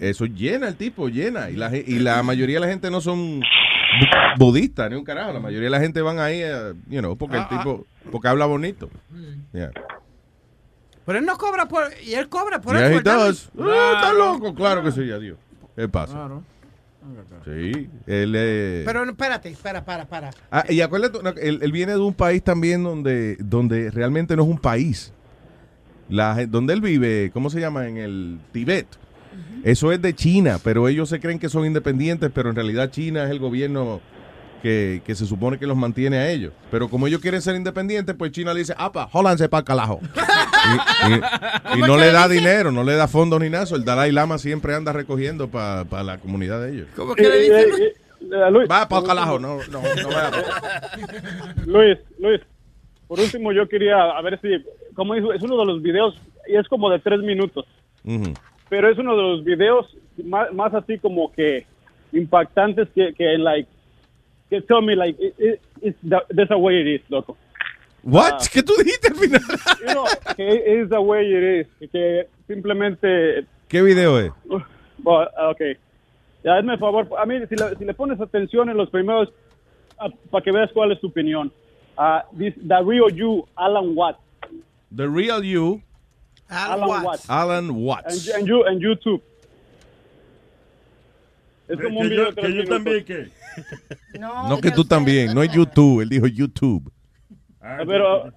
eso 0.00 0.26
llena 0.26 0.66
el 0.66 0.74
tipo, 0.74 1.08
llena. 1.08 1.50
Y 1.50 1.54
la, 1.56 1.74
y 1.76 2.00
la 2.00 2.20
mayoría 2.24 2.56
de 2.56 2.66
la 2.66 2.68
gente 2.68 2.90
no 2.90 3.00
son 3.00 3.40
bu- 3.40 4.38
budistas, 4.38 4.90
ni 4.90 4.96
un 4.96 5.04
carajo. 5.04 5.32
La 5.32 5.38
mayoría 5.40 5.66
de 5.66 5.70
la 5.70 5.80
gente 5.80 6.02
van 6.02 6.18
ahí, 6.18 6.40
eh, 6.42 6.74
you 6.88 6.98
know, 6.98 7.16
porque 7.16 7.36
el 7.36 7.46
tipo, 7.48 7.86
porque 8.10 8.26
habla 8.26 8.46
bonito. 8.46 8.90
Yeah. 9.52 9.70
Pero 11.06 11.18
él 11.18 11.26
no 11.26 11.36
cobra 11.36 11.66
por. 11.66 11.84
Y 12.04 12.14
él 12.14 12.28
cobra 12.28 12.60
por 12.60 12.76
Yeah, 12.76 12.88
eso. 12.88 12.98
he 12.98 13.02
does. 13.02 13.50
Ah, 13.60 13.92
está 13.96 14.12
loco, 14.14 14.54
claro 14.54 14.82
que 14.82 14.90
sí, 14.90 15.10
adiós. 15.12 15.36
¿Qué 15.76 15.88
pasa? 15.88 16.12
Claro. 16.12 16.42
Sí, 17.44 17.90
él 18.06 18.34
eh, 18.34 18.82
Pero 18.86 19.04
no, 19.04 19.10
espérate, 19.10 19.50
espera, 19.50 19.84
para, 19.84 20.06
para. 20.06 20.30
Ah, 20.50 20.64
y 20.68 20.80
acuérdate, 20.80 21.18
no, 21.22 21.30
él, 21.30 21.58
él 21.60 21.72
viene 21.72 21.92
de 21.92 21.98
un 21.98 22.14
país 22.14 22.42
también 22.42 22.82
donde, 22.82 23.36
donde 23.40 23.90
realmente 23.90 24.34
no 24.36 24.44
es 24.44 24.48
un 24.48 24.58
país. 24.58 25.12
La, 26.08 26.46
donde 26.46 26.72
él 26.72 26.80
vive, 26.80 27.30
¿cómo 27.32 27.50
se 27.50 27.60
llama? 27.60 27.86
En 27.88 27.98
el 27.98 28.38
Tibet. 28.52 28.86
Eso 29.64 29.92
es 29.92 30.00
de 30.00 30.14
China, 30.14 30.58
pero 30.62 30.88
ellos 30.88 31.08
se 31.08 31.20
creen 31.20 31.38
que 31.38 31.48
son 31.48 31.66
independientes, 31.66 32.30
pero 32.32 32.50
en 32.50 32.56
realidad 32.56 32.90
China 32.90 33.24
es 33.24 33.30
el 33.30 33.38
gobierno 33.38 34.00
que, 34.64 35.02
que 35.04 35.14
se 35.14 35.26
supone 35.26 35.58
que 35.58 35.66
los 35.66 35.76
mantiene 35.76 36.16
a 36.16 36.30
ellos. 36.30 36.54
Pero 36.70 36.88
como 36.88 37.06
ellos 37.06 37.20
quieren 37.20 37.42
ser 37.42 37.54
independientes, 37.54 38.14
pues 38.18 38.32
China 38.32 38.54
le 38.54 38.60
dice, 38.60 38.74
apa, 38.78 39.06
jólanse 39.12 39.46
para 39.46 39.62
calajo. 39.62 40.00
y 41.04 41.12
y- 41.12 41.16
y 41.16 41.80
¿Cómo 41.82 41.86
no 41.86 41.96
le 41.98 42.10
da 42.10 42.26
dice? 42.26 42.40
dinero, 42.40 42.72
no 42.72 42.82
le 42.82 42.94
da 42.94 43.06
fondos 43.06 43.38
ni 43.40 43.50
nada. 43.50 43.66
El 43.76 43.84
Dalai 43.84 44.10
Lama 44.10 44.38
siempre 44.38 44.74
anda 44.74 44.92
recogiendo 44.94 45.48
para 45.48 46.02
la 46.02 46.16
comunidad 46.16 46.62
de 46.62 46.72
ellos. 46.72 46.86
¿Cómo 46.96 47.14
que 47.14 47.28
le 47.28 47.40
dicen? 47.40 47.66
Va 48.72 48.88
para 48.88 49.06
calajo, 49.06 49.38
no, 49.38 49.58
no, 49.70 49.82
no 49.82 50.08
vaya 50.08 50.30
Luis, 51.66 51.98
Luis, 52.18 52.40
por 53.06 53.20
último 53.20 53.52
yo 53.52 53.68
quería, 53.68 53.96
a 54.16 54.22
ver 54.22 54.40
si, 54.40 54.48
como 54.94 55.14
dijo, 55.14 55.34
es 55.34 55.42
uno 55.42 55.58
de 55.58 55.66
los 55.66 55.82
videos, 55.82 56.14
y 56.48 56.56
es 56.56 56.66
como 56.68 56.88
de 56.90 57.00
tres 57.00 57.20
minutos, 57.20 57.66
pero 58.70 58.90
es 58.90 58.96
uno 58.98 59.14
de 59.14 59.22
los 59.22 59.44
videos 59.44 59.94
más, 60.24 60.50
más 60.54 60.72
así 60.72 60.98
como 60.98 61.30
que 61.32 61.66
impactantes 62.12 62.88
que, 62.94 63.12
que 63.12 63.36
like, 63.36 63.68
que 64.50 64.60
tell 64.62 64.82
me 64.82 64.94
like, 64.94 65.16
it, 65.20 65.34
it- 65.38 65.60
it's 65.82 65.98
the, 66.02 66.20
that's 66.34 66.48
the 66.48 66.56
way 66.58 66.80
it 66.80 66.86
is, 66.86 67.00
loco. 67.10 67.36
What? 68.02 68.34
Ah. 68.34 68.38
¿Qué 68.52 68.62
tú 68.62 68.74
dijiste 68.76 69.08
al 69.08 69.14
final? 69.14 69.40
You 69.80 69.86
know, 69.94 70.04
que 70.36 70.46
it's 70.80 70.90
the 70.90 71.00
way 71.00 71.24
it 71.32 71.66
is, 71.80 71.90
que 71.90 72.28
simplemente, 72.46 73.46
¿Qué 73.68 73.82
video 73.82 74.18
es? 74.18 74.30
well, 75.02 75.26
ok, 75.50 75.60
ya 76.44 76.56
hazme 76.58 76.76
favor, 76.78 77.06
a 77.18 77.24
mí 77.26 77.36
si 77.48 77.56
le, 77.56 77.76
si 77.76 77.84
le 77.84 77.94
pones 77.94 78.20
atención 78.20 78.68
en 78.68 78.76
los 78.76 78.90
primeros, 78.90 79.30
para 80.30 80.42
que 80.44 80.52
veas 80.52 80.70
cuál 80.72 80.92
es 80.92 81.00
tu 81.00 81.06
opinión. 81.08 81.50
Ah, 81.96 82.24
this, 82.36 82.52
the 82.66 82.82
real 82.84 83.08
you, 83.10 83.46
Alan 83.56 83.94
Watts. 83.96 84.18
The 84.94 85.08
Real 85.08 85.42
You, 85.42 85.80
Alan, 86.48 86.88
Watts. 87.04 87.28
Alan 87.28 87.70
Watts. 87.70 88.28
En, 88.28 88.40
en, 88.40 88.46
you- 88.46 88.64
en 88.66 88.78
YouTube. 88.80 89.22
Es 91.68 91.80
como 91.80 92.00
un 92.00 92.08
Que 92.08 92.14
video 92.14 92.24
yo- 92.26 92.30
de 92.30 92.42
tres 92.42 92.46
que 92.52 92.56
yo 92.58 92.64
también, 92.68 93.04
¿qué? 93.04 93.28
No 94.18 94.60
que 94.60 94.70
tú 94.70 94.84
también, 94.84 95.34
no 95.34 95.42
es 95.42 95.50
YouTube, 95.52 96.00
él 96.02 96.08
dijo 96.08 96.26
YouTube. 96.26 96.90
Ah, 97.60 97.78
Pero, 97.86 98.32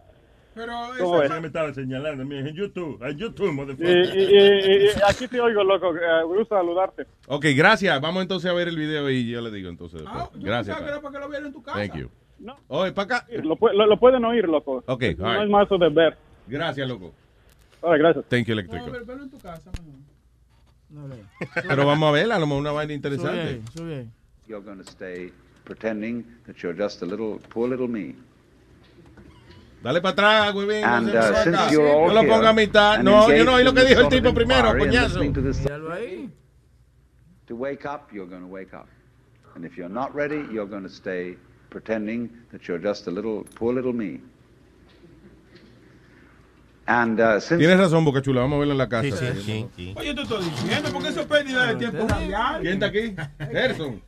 Pero 0.55 0.73
¿Cómo 0.97 1.21
eso 1.21 1.29
ves? 1.33 1.41
me 1.41 1.47
estaba 1.47 1.71
señalando 1.71 2.23
en 2.23 2.47
YouTube, 2.55 2.99
en 3.03 3.15
YouTube, 3.17 3.49
y, 3.49 3.51
motherfucker. 3.51 4.05
y- 4.17 4.19
y- 4.23 4.85
y 4.85 4.89
aquí 5.07 5.27
te 5.27 5.39
oigo, 5.39 5.63
loco. 5.63 5.93
me 5.93 6.23
gusta 6.23 6.55
saludarte. 6.57 7.03
Ok, 7.27 7.45
gracias. 7.55 8.01
Vamos 8.01 8.23
entonces 8.23 8.49
a 8.49 8.53
ver 8.55 8.67
el 8.67 8.75
video 8.75 9.07
y 9.11 9.29
yo 9.29 9.39
le 9.41 9.51
digo 9.51 9.69
entonces. 9.69 10.01
Ah, 10.07 10.27
gracias. 10.33 10.75
pensaba 10.77 10.79
que 10.85 10.91
era 10.93 11.01
para 11.01 11.13
que 11.13 11.19
lo 11.19 11.29
vieran 11.29 11.47
en 11.47 11.53
tu 11.53 11.61
casa. 11.61 11.77
Thank 11.77 11.95
you. 11.97 12.09
Oye, 12.69 12.91
para 12.91 13.17
acá. 13.17 13.27
Lo, 13.43 13.55
lo- 13.71 13.85
lo 13.85 13.99
pueden 13.99 14.25
oír, 14.25 14.47
loco. 14.47 14.83
Ok, 14.87 15.03
No 15.19 15.27
all 15.27 15.35
es 15.35 15.41
right. 15.43 15.51
más 15.51 15.69
de 15.69 15.89
ver. 15.89 16.17
Gracias, 16.47 16.87
loco. 16.87 17.13
Right, 17.83 17.99
gracias. 17.99 18.25
Thank 18.27 18.45
you, 18.47 18.55
No, 18.55 18.59
eléctrico. 18.61 18.91
ver- 18.91 19.05
verlo 19.05 19.23
en 19.23 19.29
tu 19.29 19.37
casa. 19.37 19.69
mejor. 20.89 21.17
Pero 21.67 21.85
vamos 21.85 22.09
a 22.09 22.11
ver, 22.13 22.31
a 22.31 22.39
lo 22.39 22.47
mejor 22.47 22.61
una 22.61 22.71
vaina 22.71 22.93
interesante. 22.93 23.61
You're 24.47 24.61
going 24.61 24.77
to 24.83 24.89
stay 24.89 25.31
pretending 25.65 26.23
that 26.45 26.63
you're 26.63 26.73
just 26.73 27.01
a 27.01 27.05
little, 27.05 27.39
poor 27.49 27.67
little 27.67 27.87
me. 27.87 28.15
Dale 29.83 30.01
para 30.01 30.13
atrás, 30.13 30.53
güey. 30.53 30.81
And 30.83 31.07
no, 31.07 31.19
uh, 31.19 31.43
se 31.43 31.51
since 31.51 31.71
you're 31.71 31.87
all 31.87 32.07
no 32.07 32.13
lo 32.13 32.21
here 32.21 32.31
ponga 32.31 32.49
a 32.49 32.53
mitad. 32.53 32.95
and 32.95 33.05
No, 33.05 33.29
yo 33.29 33.43
no 33.43 33.53
oí 33.55 33.63
lo 33.63 33.73
que 33.73 33.83
dijo 33.85 34.01
el 34.01 34.09
tipo 34.09 34.33
primero, 34.33 34.73
coñazo. 34.77 35.19
listening 35.19 35.33
to 35.33 35.41
this- 35.41 35.59
To 37.47 37.55
wake 37.55 37.85
up, 37.85 38.11
you're 38.13 38.25
going 38.25 38.41
to 38.41 38.47
wake 38.47 38.73
up. 38.73 38.87
And 39.55 39.63
if 39.65 39.77
you're 39.77 39.89
not 39.89 40.13
ready, 40.15 40.45
you're 40.51 40.65
going 40.65 40.83
to 40.83 40.89
stay 40.89 41.35
pretending 41.69 42.29
that 42.51 42.67
you're 42.67 42.79
just 42.79 43.07
a 43.07 43.11
little, 43.11 43.45
poor 43.55 43.73
little 43.73 43.93
me. 43.93 44.19
And 46.89 47.19
uh, 47.19 47.41
since 47.41 47.57
Tienes 47.57 47.77
razón, 47.77 48.05
Boca 48.05 48.21
Chula. 48.21 48.41
Vamos 48.41 48.55
a 48.55 48.59
verlo 48.59 48.71
en 48.73 48.77
la 48.77 48.87
casa. 48.87 49.07
Oye, 49.07 50.13
te 50.15 50.21
estoy 50.21 50.43
diciendo, 50.45 50.89
porque 50.93 51.09
eso 51.09 51.19
es 51.19 51.25
pérdida 51.27 51.67
de 51.67 51.75
tiempo. 51.75 52.07
¿Quién 52.61 52.73
está 52.75 52.85
aquí? 52.85 53.13
Gerson. 53.51 54.01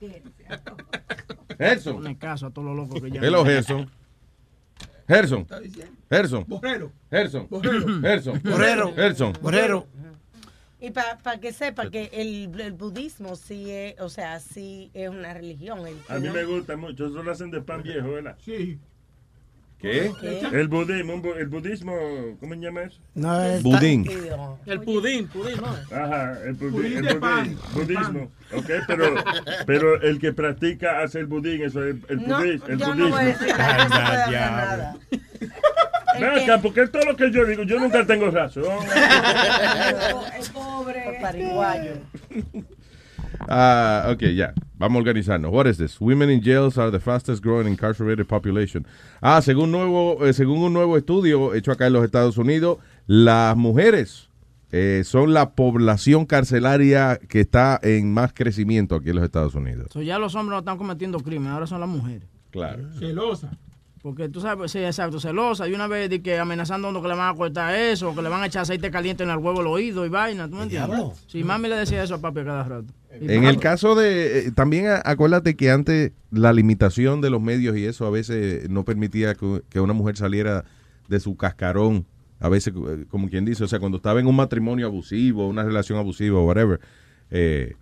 Gerson. 1.57 1.93
Pone 1.95 2.17
caso 2.17 2.47
a 2.47 2.51
todos 2.51 2.67
los 2.67 2.75
locos 2.87 3.01
que 3.01 3.11
ya. 3.11 3.21
Hello, 3.21 3.43
Gerson. 3.43 3.89
Gerson. 5.07 5.45
Gerson. 6.09 6.45
Borrero. 6.47 6.91
Gerson. 7.09 7.47
Borrero. 7.49 8.01
Gerson. 8.01 8.41
Borrero. 8.43 8.93
Gerson. 8.95 9.33
Borrero. 9.41 9.87
Y 10.79 10.91
para 10.91 11.39
que 11.41 11.51
sepa 11.51 11.89
que 11.89 12.09
el, 12.13 12.57
el 12.61 12.71
budismo 12.71 13.35
sí 13.35 13.69
es, 13.69 13.99
o 13.99 14.07
sea, 14.07 14.39
sí 14.39 14.89
es 14.93 15.09
una 15.09 15.33
religión. 15.33 15.85
el 15.85 15.97
A 16.07 16.19
mí 16.19 16.27
no- 16.27 16.33
me 16.33 16.45
gusta 16.45 16.77
mucho, 16.77 17.07
eso 17.07 17.21
lo 17.21 17.29
hacen 17.31 17.51
de 17.51 17.59
pan 17.61 17.83
viejo, 17.83 18.09
¿verdad? 18.11 18.37
Sí. 18.45 18.79
¿Qué? 19.81 20.11
El 20.51 20.67
budismo, 20.67 21.21
el 21.37 21.47
budismo, 21.47 21.93
¿cómo 22.41 22.53
se 22.53 22.59
llama 22.59 22.81
eso? 22.83 22.99
No, 23.15 23.41
es 23.41 23.63
Budín. 23.63 24.05
El 24.65 24.81
pudín, 24.81 25.27
pudín, 25.29 25.55
¿no? 25.57 25.67
Ajá, 25.95 26.37
el, 26.45 26.53
Budín 26.55 26.97
el 26.97 27.05
de 27.05 27.13
budín, 27.13 27.57
budismo. 27.73 28.31
Ok, 28.53 28.69
pero, 28.87 29.15
pero 29.65 30.01
el 30.01 30.19
que 30.19 30.33
practica 30.33 31.01
hace 31.01 31.19
el 31.19 31.27
budín, 31.27 31.63
eso 31.63 31.81
es 31.85 31.95
el, 32.09 32.27
No, 32.27 32.39
budis- 32.41 32.61
el 32.67 32.77
yo 32.77 32.85
budismo. 32.87 32.95
no 32.95 33.09
voy 33.09 33.21
a 33.21 33.25
decir 33.25 33.47
nada, 33.57 33.87
no 33.87 33.95
hablar 33.95 34.51
nada. 34.51 34.97
Ven 36.19 36.43
acá, 36.43 36.61
porque 36.61 36.87
todo 36.87 37.05
lo 37.05 37.15
que 37.15 37.31
yo 37.31 37.45
digo, 37.45 37.63
yo 37.63 37.79
nunca 37.79 38.05
tengo 38.05 38.29
razón. 38.31 38.65
Es 40.37 40.49
pobre. 40.49 41.17
Pariguayo. 41.21 41.93
Ah, 43.47 44.09
ok, 44.11 44.21
ya. 44.35 44.53
Vamos 44.77 44.95
a 44.95 44.99
organizarnos. 44.99 45.51
What 45.51 45.67
is 45.67 45.77
this? 45.77 45.99
Women 45.99 46.29
in 46.29 46.41
jails 46.41 46.77
are 46.77 46.91
the 46.91 46.99
fastest 46.99 47.43
growing 47.43 47.67
incarcerated 47.67 48.27
population. 48.27 48.85
Ah, 49.21 49.41
según, 49.41 49.71
nuevo, 49.71 50.25
eh, 50.25 50.33
según 50.33 50.59
un 50.59 50.73
nuevo 50.73 50.97
estudio 50.97 51.53
hecho 51.53 51.71
acá 51.71 51.87
en 51.87 51.93
los 51.93 52.05
Estados 52.05 52.37
Unidos, 52.37 52.77
las 53.07 53.55
mujeres 53.57 54.29
eh, 54.71 55.01
son 55.03 55.33
la 55.33 55.51
población 55.51 56.25
carcelaria 56.25 57.19
que 57.27 57.41
está 57.41 57.79
en 57.81 58.13
más 58.13 58.33
crecimiento 58.33 58.95
aquí 58.95 59.09
en 59.09 59.15
los 59.15 59.25
Estados 59.25 59.55
Unidos. 59.55 59.87
So, 59.91 60.01
ya 60.01 60.19
los 60.19 60.35
hombres 60.35 60.53
no 60.55 60.59
están 60.59 60.77
cometiendo 60.77 61.19
crimen, 61.19 61.51
ahora 61.51 61.67
son 61.67 61.79
las 61.79 61.89
mujeres. 61.89 62.27
Claro. 62.51 62.83
Celosa. 62.99 63.51
Porque 64.01 64.29
tú 64.29 64.39
sabes, 64.39 64.71
sí, 64.71 64.79
exacto, 64.79 65.19
celosa. 65.19 65.67
Y 65.67 65.73
una 65.73 65.87
vez 65.87 66.09
de 66.09 66.21
que 66.21 66.39
amenazando 66.39 66.87
a 66.87 66.91
uno 66.91 67.01
que 67.01 67.09
le 67.09 67.15
van 67.15 67.33
a 67.33 67.37
cortar 67.37 67.75
eso, 67.75 68.15
que 68.15 68.21
le 68.21 68.29
van 68.29 68.41
a 68.41 68.45
echar 68.45 68.61
aceite 68.61 68.89
caliente 68.89 69.23
en 69.23 69.29
el 69.29 69.37
huevo, 69.37 69.59
el 69.59 69.67
oído 69.67 70.05
y 70.05 70.09
vaina, 70.09 70.47
¿tú 70.47 70.55
me 70.55 70.63
entiendes? 70.63 70.99
Sí, 71.27 71.43
mami 71.43 71.67
le 71.67 71.75
decía 71.75 72.01
eso 72.03 72.15
a 72.15 72.21
papi 72.21 72.39
a 72.39 72.45
cada 72.45 72.63
rato. 72.63 72.93
Y 73.19 73.33
En 73.33 73.43
el 73.43 73.59
caso 73.59 73.95
de, 73.95 74.39
eh, 74.39 74.51
también 74.51 74.85
acuérdate 75.03 75.55
que 75.55 75.71
antes 75.71 76.13
la 76.31 76.53
limitación 76.53 77.19
de 77.19 77.29
los 77.29 77.41
medios 77.41 77.75
y 77.75 77.85
eso 77.85 78.05
a 78.05 78.09
veces 78.09 78.69
no 78.69 78.85
permitía 78.85 79.35
que, 79.35 79.63
que 79.69 79.81
una 79.81 79.93
mujer 79.93 80.15
saliera 80.15 80.63
de 81.09 81.19
su 81.19 81.35
cascarón, 81.35 82.05
a 82.39 82.47
veces 82.47 82.73
eh, 82.73 83.05
como 83.09 83.29
quien 83.29 83.43
dice, 83.43 83.63
o 83.63 83.67
sea, 83.67 83.79
cuando 83.79 83.97
estaba 83.97 84.19
en 84.19 84.27
un 84.27 84.35
matrimonio 84.35 84.85
abusivo, 84.85 85.47
una 85.47 85.63
relación 85.63 85.99
abusiva 85.99 86.39
o 86.39 86.45
whatever, 86.45 86.79
eh, 87.31 87.75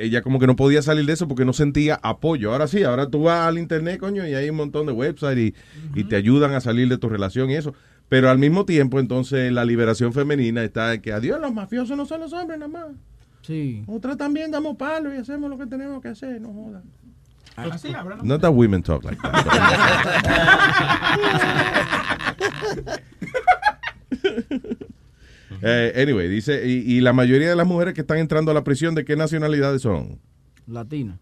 ella 0.00 0.22
como 0.22 0.38
que 0.38 0.46
no 0.46 0.56
podía 0.56 0.82
salir 0.82 1.06
de 1.06 1.12
eso 1.12 1.26
porque 1.28 1.44
no 1.44 1.52
sentía 1.52 1.98
apoyo. 2.02 2.52
Ahora 2.52 2.68
sí, 2.68 2.82
ahora 2.82 3.08
tú 3.08 3.24
vas 3.24 3.46
al 3.46 3.58
internet, 3.58 3.98
coño, 3.98 4.26
y 4.26 4.34
hay 4.34 4.50
un 4.50 4.56
montón 4.56 4.86
de 4.86 4.92
websites 4.92 5.38
y, 5.38 5.54
y 5.94 6.04
te 6.04 6.16
ayudan 6.16 6.52
a 6.54 6.60
salir 6.60 6.88
de 6.88 6.98
tu 6.98 7.08
relación 7.08 7.50
y 7.50 7.54
eso. 7.54 7.74
Pero 8.08 8.30
al 8.30 8.38
mismo 8.38 8.64
tiempo, 8.64 9.00
entonces, 9.00 9.52
la 9.52 9.64
liberación 9.64 10.12
femenina 10.12 10.62
está 10.64 10.94
en 10.94 11.02
que, 11.02 11.12
adiós, 11.12 11.40
los 11.40 11.52
mafiosos 11.52 11.96
no 11.96 12.06
son 12.06 12.20
los 12.20 12.32
hombres 12.32 12.58
nada 12.58 12.70
más. 12.70 12.86
Sí. 13.42 13.84
Nosotras 13.86 14.16
también 14.16 14.50
damos 14.50 14.76
palos 14.76 15.12
y 15.14 15.18
hacemos 15.18 15.50
lo 15.50 15.58
que 15.58 15.66
tenemos 15.66 16.00
que 16.00 16.08
hacer, 16.08 16.40
no 16.40 16.52
jodan. 16.52 16.82
Así 17.56 17.92
hablan. 17.92 18.26
Not 18.26 18.40
that 18.40 18.52
women 18.52 18.82
talk 18.82 19.04
like 19.04 19.18
that. 19.20 19.34
Eh, 25.62 25.92
anyway, 25.96 26.28
dice, 26.28 26.66
y, 26.66 26.72
y 26.96 27.00
la 27.00 27.12
mayoría 27.12 27.48
de 27.50 27.56
las 27.56 27.66
mujeres 27.66 27.94
que 27.94 28.02
están 28.02 28.18
entrando 28.18 28.50
a 28.50 28.54
la 28.54 28.64
prisión, 28.64 28.94
¿de 28.94 29.04
qué 29.04 29.16
nacionalidades 29.16 29.82
son? 29.82 30.20
Latina. 30.66 31.18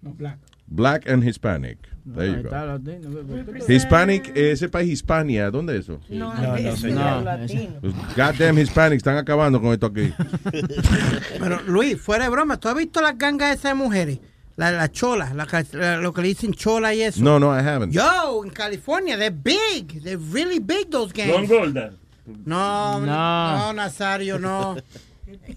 No, 0.00 0.12
black. 0.14 0.38
Black 0.66 1.08
and 1.08 1.22
Hispanic. 1.26 1.78
There 2.14 2.28
Ahí 2.30 2.42
you 2.42 2.48
go. 2.48 3.72
Hispanic, 3.72 4.32
ese 4.36 4.68
país 4.68 4.90
Hispania, 4.90 5.50
¿dónde 5.50 5.74
es 5.76 5.80
eso? 5.84 6.00
No, 6.08 6.34
No, 6.34 6.56
no, 6.58 6.76
señor. 6.76 7.22
latino. 7.22 7.74
Los 7.82 7.94
goddamn 8.16 8.58
Hispanics 8.58 8.98
están 8.98 9.16
acabando 9.18 9.60
con 9.60 9.72
esto 9.72 9.86
aquí. 9.86 10.12
Pero 11.38 11.60
Luis, 11.66 12.00
fuera 12.00 12.24
de 12.24 12.30
broma, 12.30 12.58
¿tú 12.58 12.68
has 12.68 12.74
visto 12.74 13.00
las 13.00 13.16
gangas 13.18 13.56
esas 13.58 13.72
de 13.72 13.74
mujeres? 13.74 14.18
Las 14.56 14.72
la 14.72 14.90
cholas, 14.90 15.34
la 15.34 15.46
la- 15.72 15.96
lo 15.98 16.12
que 16.12 16.22
le 16.22 16.28
dicen 16.28 16.52
chola 16.52 16.94
y 16.94 17.02
eso. 17.02 17.22
No, 17.22 17.38
no, 17.40 17.54
I 17.56 17.60
haven't. 17.66 17.92
Yo, 17.92 18.42
en 18.44 18.50
California, 18.50 19.16
they're 19.16 19.30
big. 19.34 20.02
They're 20.02 20.18
really 20.32 20.58
big, 20.58 20.90
those 20.90 21.12
gangs. 21.14 21.32
Son 21.32 21.46
gordas. 21.46 21.94
No, 22.26 23.00
no, 23.00 23.06
No. 23.06 23.72
Nazario, 23.72 24.38
no. 24.38 24.76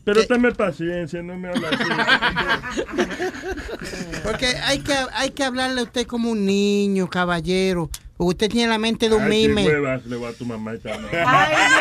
Pero 0.05 0.25
tenme 0.25 0.53
paciencia, 0.53 1.21
no 1.21 1.35
me 1.37 1.49
hablas 1.49 1.73
así. 1.73 1.83
Porque 4.23 4.47
hay 4.63 4.79
que, 4.79 4.93
hay 5.13 5.31
que 5.31 5.43
hablarle 5.43 5.81
a 5.81 5.83
usted 5.83 6.07
como 6.07 6.31
un 6.31 6.45
niño, 6.45 7.09
caballero. 7.09 7.89
Usted 8.17 8.49
tiene 8.49 8.69
la 8.69 8.77
mente 8.77 9.09
de 9.09 9.15
un 9.15 9.23
Ay, 9.23 9.49
mime. 9.49 9.65
huevas 9.65 10.05
le 10.05 10.15
voy 10.15 10.31
a 10.31 10.33
tu 10.33 10.45
mamá 10.45 10.71
esta 10.73 10.97
noche. 10.97 11.21
Ay, 11.25 11.53
Dios 11.53 11.69
mío, 11.69 11.77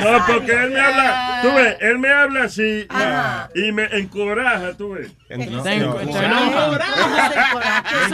pero 0.00 0.10
No, 0.18 0.24
porque 0.26 0.52
él 0.52 0.70
me 0.70 0.80
habla, 0.80 1.40
tú 1.42 1.48
ves, 1.54 1.76
él 1.80 1.98
me 1.98 2.08
habla 2.10 2.44
así 2.44 2.86
Ajá. 2.88 3.50
y 3.54 3.70
me 3.72 3.84
encoraja, 3.98 4.72
tú 4.78 4.92
ves. 4.92 5.10
No, 5.28 5.36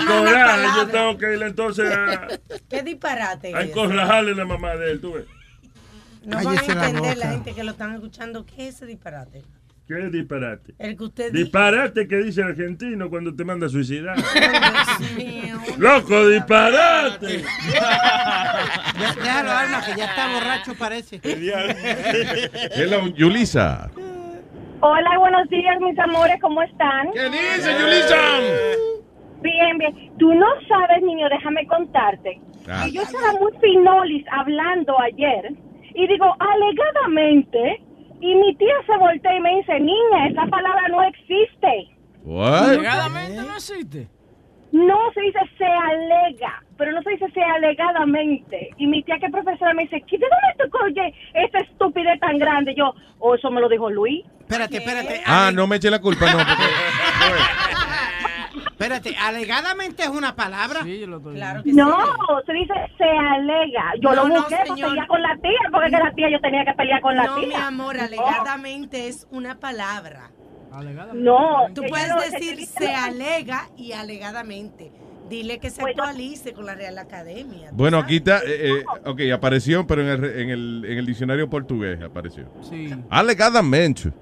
Encoraja, 0.02 0.76
yo 0.76 0.86
tengo 0.88 1.16
que 1.18 1.34
ir 1.36 1.42
entonces 1.42 1.96
a, 1.96 2.26
¿Qué 2.68 2.82
disparate 2.82 3.54
a 3.54 3.60
es? 3.60 3.68
encorrajarle 3.68 4.34
la 4.34 4.44
mamá 4.44 4.74
de 4.74 4.90
él, 4.92 5.00
tú 5.00 5.12
ves. 5.14 5.24
No 6.26 6.36
van 6.36 6.46
a 6.48 6.52
la 6.52 6.60
entender 6.88 7.16
la 7.18 7.24
boca. 7.26 7.30
gente 7.36 7.54
que 7.54 7.64
lo 7.64 7.70
están 7.72 7.94
escuchando. 7.94 8.44
¿Qué 8.46 8.68
es 8.68 8.76
ese 8.76 8.86
disparate? 8.86 9.42
¿Qué 9.86 9.94
disparate? 10.08 10.74
El 10.78 10.96
que 10.96 11.04
usted. 11.04 11.30
Disparate 11.32 12.08
que 12.08 12.16
dice 12.16 12.40
el 12.40 12.48
argentino 12.48 13.10
cuando 13.10 13.34
te 13.34 13.44
manda 13.44 13.66
a 13.66 13.68
suicidar. 13.68 14.16
Dios 14.16 15.12
mío. 15.16 15.58
¡Loco, 15.78 16.26
disparate! 16.28 17.44
Ya- 17.72 19.14
Déjalo, 19.14 19.50
Alma, 19.52 19.84
que 19.84 19.94
ya 19.98 20.04
está 20.06 20.32
borracho, 20.32 20.74
parece. 20.78 21.20
Hello, 21.22 23.08
Yulisa. 23.16 23.90
Hola, 24.80 25.18
buenos 25.18 25.48
días, 25.48 25.76
mis 25.80 25.98
amores, 25.98 26.36
¿cómo 26.40 26.62
están? 26.62 27.10
¿Qué 27.12 27.24
dice, 27.30 27.70
Yulisa? 27.78 28.16
Bien, 29.42 29.78
bien. 29.78 30.12
Tú 30.18 30.32
no 30.34 30.46
sabes, 30.68 31.02
niño, 31.02 31.28
déjame 31.28 31.66
contarte. 31.66 32.40
Ah. 32.68 32.82
Que 32.84 32.92
yo 32.92 33.02
estaba 33.02 33.32
muy 33.38 33.52
finolis 33.60 34.24
hablando 34.32 34.98
ayer 35.00 35.52
y 35.94 36.06
digo, 36.06 36.34
alegadamente, 36.38 37.80
y 38.20 38.34
mi 38.34 38.54
tía 38.56 38.74
se 38.86 38.96
voltea 38.98 39.36
y 39.36 39.40
me 39.40 39.56
dice, 39.56 39.78
niña, 39.80 40.28
esa 40.30 40.46
palabra 40.46 40.88
no 40.88 41.02
existe. 41.02 41.88
What? 42.24 42.70
Alegadamente 42.70 43.42
no 43.42 43.54
existe. 43.54 44.08
No 44.72 44.98
se 45.14 45.20
dice 45.20 45.38
se 45.56 45.64
alega, 45.64 46.62
pero 46.76 46.90
no 46.92 47.02
se 47.02 47.10
dice 47.10 47.30
se 47.32 47.40
alegadamente. 47.42 48.70
Y 48.76 48.86
mi 48.88 49.02
tía 49.04 49.18
que 49.20 49.26
es 49.26 49.32
profesora 49.32 49.72
me 49.74 49.82
dice, 49.84 50.02
¿qué 50.08 50.18
de 50.18 50.26
dónde 50.26 50.70
tú 50.70 50.78
oye 50.84 51.14
esta 51.34 51.58
estupidez 51.60 52.18
tan 52.18 52.38
grande? 52.38 52.72
Y 52.72 52.76
yo, 52.76 52.92
oh, 53.20 53.34
eso 53.36 53.50
me 53.52 53.60
lo 53.60 53.68
dijo 53.68 53.88
Luis. 53.90 54.24
Espérate, 54.40 54.78
espérate. 54.78 55.22
Ah, 55.26 55.50
no 55.54 55.66
me 55.68 55.76
eche 55.76 55.90
la 55.90 56.00
culpa, 56.00 56.26
no. 56.26 56.38
porque- 56.38 56.54
Espérate, 58.66 59.14
alegadamente 59.20 60.02
es 60.02 60.08
una 60.08 60.34
palabra. 60.36 60.82
Sí, 60.84 61.00
yo 61.00 61.06
lo 61.06 61.16
estoy 61.18 61.34
Claro 61.34 61.62
que 61.62 61.72
No, 61.72 61.96
sí. 61.96 62.46
se 62.46 62.52
dice 62.52 62.74
se 62.98 63.04
alega. 63.04 63.92
Yo 64.00 64.10
No, 64.10 64.14
lo 64.16 64.28
no, 64.28 64.34
busqué 64.42 64.56
señor. 64.66 64.88
pelear 64.90 65.06
con 65.06 65.22
la 65.22 65.36
tía, 65.38 65.58
porque 65.72 65.90
que 65.90 65.98
la 65.98 66.12
tía 66.14 66.30
yo 66.30 66.40
tenía 66.40 66.64
que 66.64 66.72
pelear 66.74 67.00
con 67.00 67.16
la 67.16 67.24
No, 67.24 67.38
mi 67.38 67.46
tía. 67.46 67.66
amor, 67.66 67.98
alegadamente 67.98 69.08
es 69.08 69.26
una 69.30 69.58
palabra. 69.58 70.30
Alegadamente. 70.72 71.22
No, 71.24 71.66
Tú 71.74 71.82
puedes 71.88 72.08
no- 72.08 72.20
decir 72.20 72.66
se 72.66 72.92
alega 72.94 73.68
y 73.76 73.92
alegadamente. 73.92 74.90
Dile 75.28 75.58
que 75.58 75.70
se 75.70 75.80
Pues, 75.80 75.96
actualice 75.98 76.52
con 76.52 76.66
la 76.66 76.74
Real 76.74 76.98
Academia. 76.98 77.70
¿tú 77.70 77.76
Bueno, 77.76 77.96
aquí 77.98 78.16
está. 78.16 78.40
eh, 78.40 78.80
eh, 78.80 78.84
ok, 79.06 79.20
apareció, 79.32 79.86
pero 79.86 80.02
en 80.02 80.08
el, 80.08 80.24
en, 80.38 80.50
el, 80.50 80.84
en 80.86 80.98
el 80.98 81.06
diccionario 81.06 81.48
portugués 81.48 81.98
apareció. 82.02 82.44
Sí. 82.68 82.94
Alegadamente. 83.08 84.12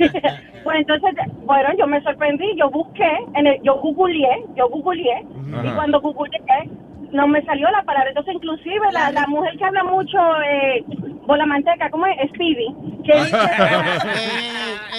Pues 0.64 0.76
entonces, 0.80 1.10
bueno, 1.46 1.68
yo 1.78 1.86
me 1.86 2.02
sorprendí, 2.02 2.44
yo 2.56 2.68
busqué, 2.70 3.10
en 3.34 3.46
el, 3.46 3.62
yo 3.62 3.76
googleé, 3.76 4.44
yo 4.56 4.68
googleé, 4.68 5.24
y 5.64 5.68
cuando 5.74 6.00
googleé, 6.02 6.68
no 7.12 7.26
me 7.26 7.42
salió 7.46 7.68
la 7.70 7.82
palabra. 7.82 8.10
Entonces, 8.10 8.34
inclusive, 8.34 8.78
la, 8.92 9.10
la 9.10 9.26
mujer 9.26 9.56
que 9.56 9.64
habla 9.64 9.84
mucho 9.84 10.18
eh, 10.42 10.84
por 11.26 11.38
la 11.38 11.46
manteca, 11.46 11.88
¿cómo 11.90 12.06
es? 12.06 12.16
Speedy. 12.30 12.66
Que 13.06 13.16
dice... 13.24 13.36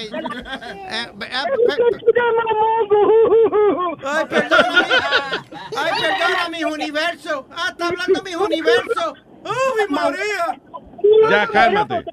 Eh, 0.02 0.10
eh, 0.10 0.10
eh, 0.10 1.06
eh, 1.22 1.30
ah, 1.34 1.46
Ay, 4.04 4.26
perdona, 4.30 4.82
mi- 4.82 5.78
ay, 5.78 5.92
perdona, 6.02 6.50
mis 6.50 6.66
universos. 6.66 7.46
Ah, 7.52 7.68
está 7.70 7.88
hablando 7.88 8.24
mis 8.24 8.36
universos. 8.36 9.14
¡Uy, 9.44 9.88
María! 9.90 10.62
Ya, 11.30 11.48
cálmate. 11.48 12.04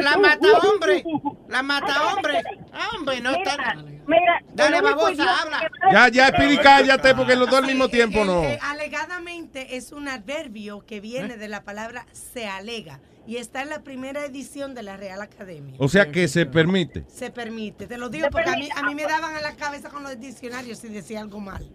La 0.00 0.16
mata 0.16 0.58
hombre. 0.58 1.04
La 1.48 1.62
mata 1.62 2.14
hombre. 2.14 2.42
Ah, 2.72 2.88
hombre, 2.96 3.20
no 3.20 3.30
está. 3.30 3.76
Mira, 4.06 4.42
Dale, 4.54 4.80
babosa, 4.80 5.42
habla. 5.42 5.70
Ya, 5.92 6.08
ya, 6.08 6.32
Piri, 6.32 6.58
cállate, 6.58 7.14
porque 7.14 7.36
los 7.36 7.48
dos 7.48 7.60
al 7.60 7.66
mismo 7.66 7.86
eh, 7.86 7.88
tiempo 7.88 8.20
eh, 8.20 8.24
no. 8.24 8.42
eh, 8.44 8.58
alegadamente 8.60 9.76
es 9.76 9.92
un 9.92 10.08
adverbio 10.08 10.84
que 10.84 11.00
viene 11.00 11.36
de 11.36 11.48
la 11.48 11.64
palabra 11.64 12.06
se 12.12 12.46
alega 12.46 13.00
y 13.26 13.36
está 13.36 13.62
en 13.62 13.70
la 13.70 13.82
primera 13.82 14.24
edición 14.24 14.74
de 14.74 14.82
la 14.82 14.96
Real 14.96 15.22
Academia. 15.22 15.74
O 15.78 15.88
sea 15.88 16.10
que 16.10 16.28
se 16.28 16.44
permite. 16.44 17.04
Se 17.08 17.30
permite, 17.30 17.86
te 17.86 17.96
lo 17.96 18.10
digo 18.10 18.28
porque 18.30 18.50
a 18.50 18.56
mí, 18.56 18.68
a 18.74 18.82
mí 18.82 18.94
me 18.94 19.04
daban 19.04 19.34
a 19.34 19.40
la 19.40 19.56
cabeza 19.56 19.88
con 19.88 20.02
los 20.02 20.18
diccionarios 20.20 20.78
si 20.78 20.88
decía 20.88 21.20
algo 21.20 21.40
mal. 21.40 21.70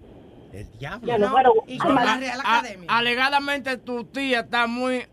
El 0.53 0.71
diablo. 0.79 1.07
Ya, 1.07 1.17
no, 1.17 1.25
No, 1.27 1.31
bueno, 1.31 1.53
y 1.67 1.77
con 1.77 1.95
la 1.95 2.17
Real 2.17 2.39
A- 2.43 2.57
Academia. 2.59 2.85
alegadamente 2.97 3.77
tu 3.77 4.03
tía 4.05 4.41
está 4.41 4.67
muy... 4.67 4.95
Eh, 4.95 5.07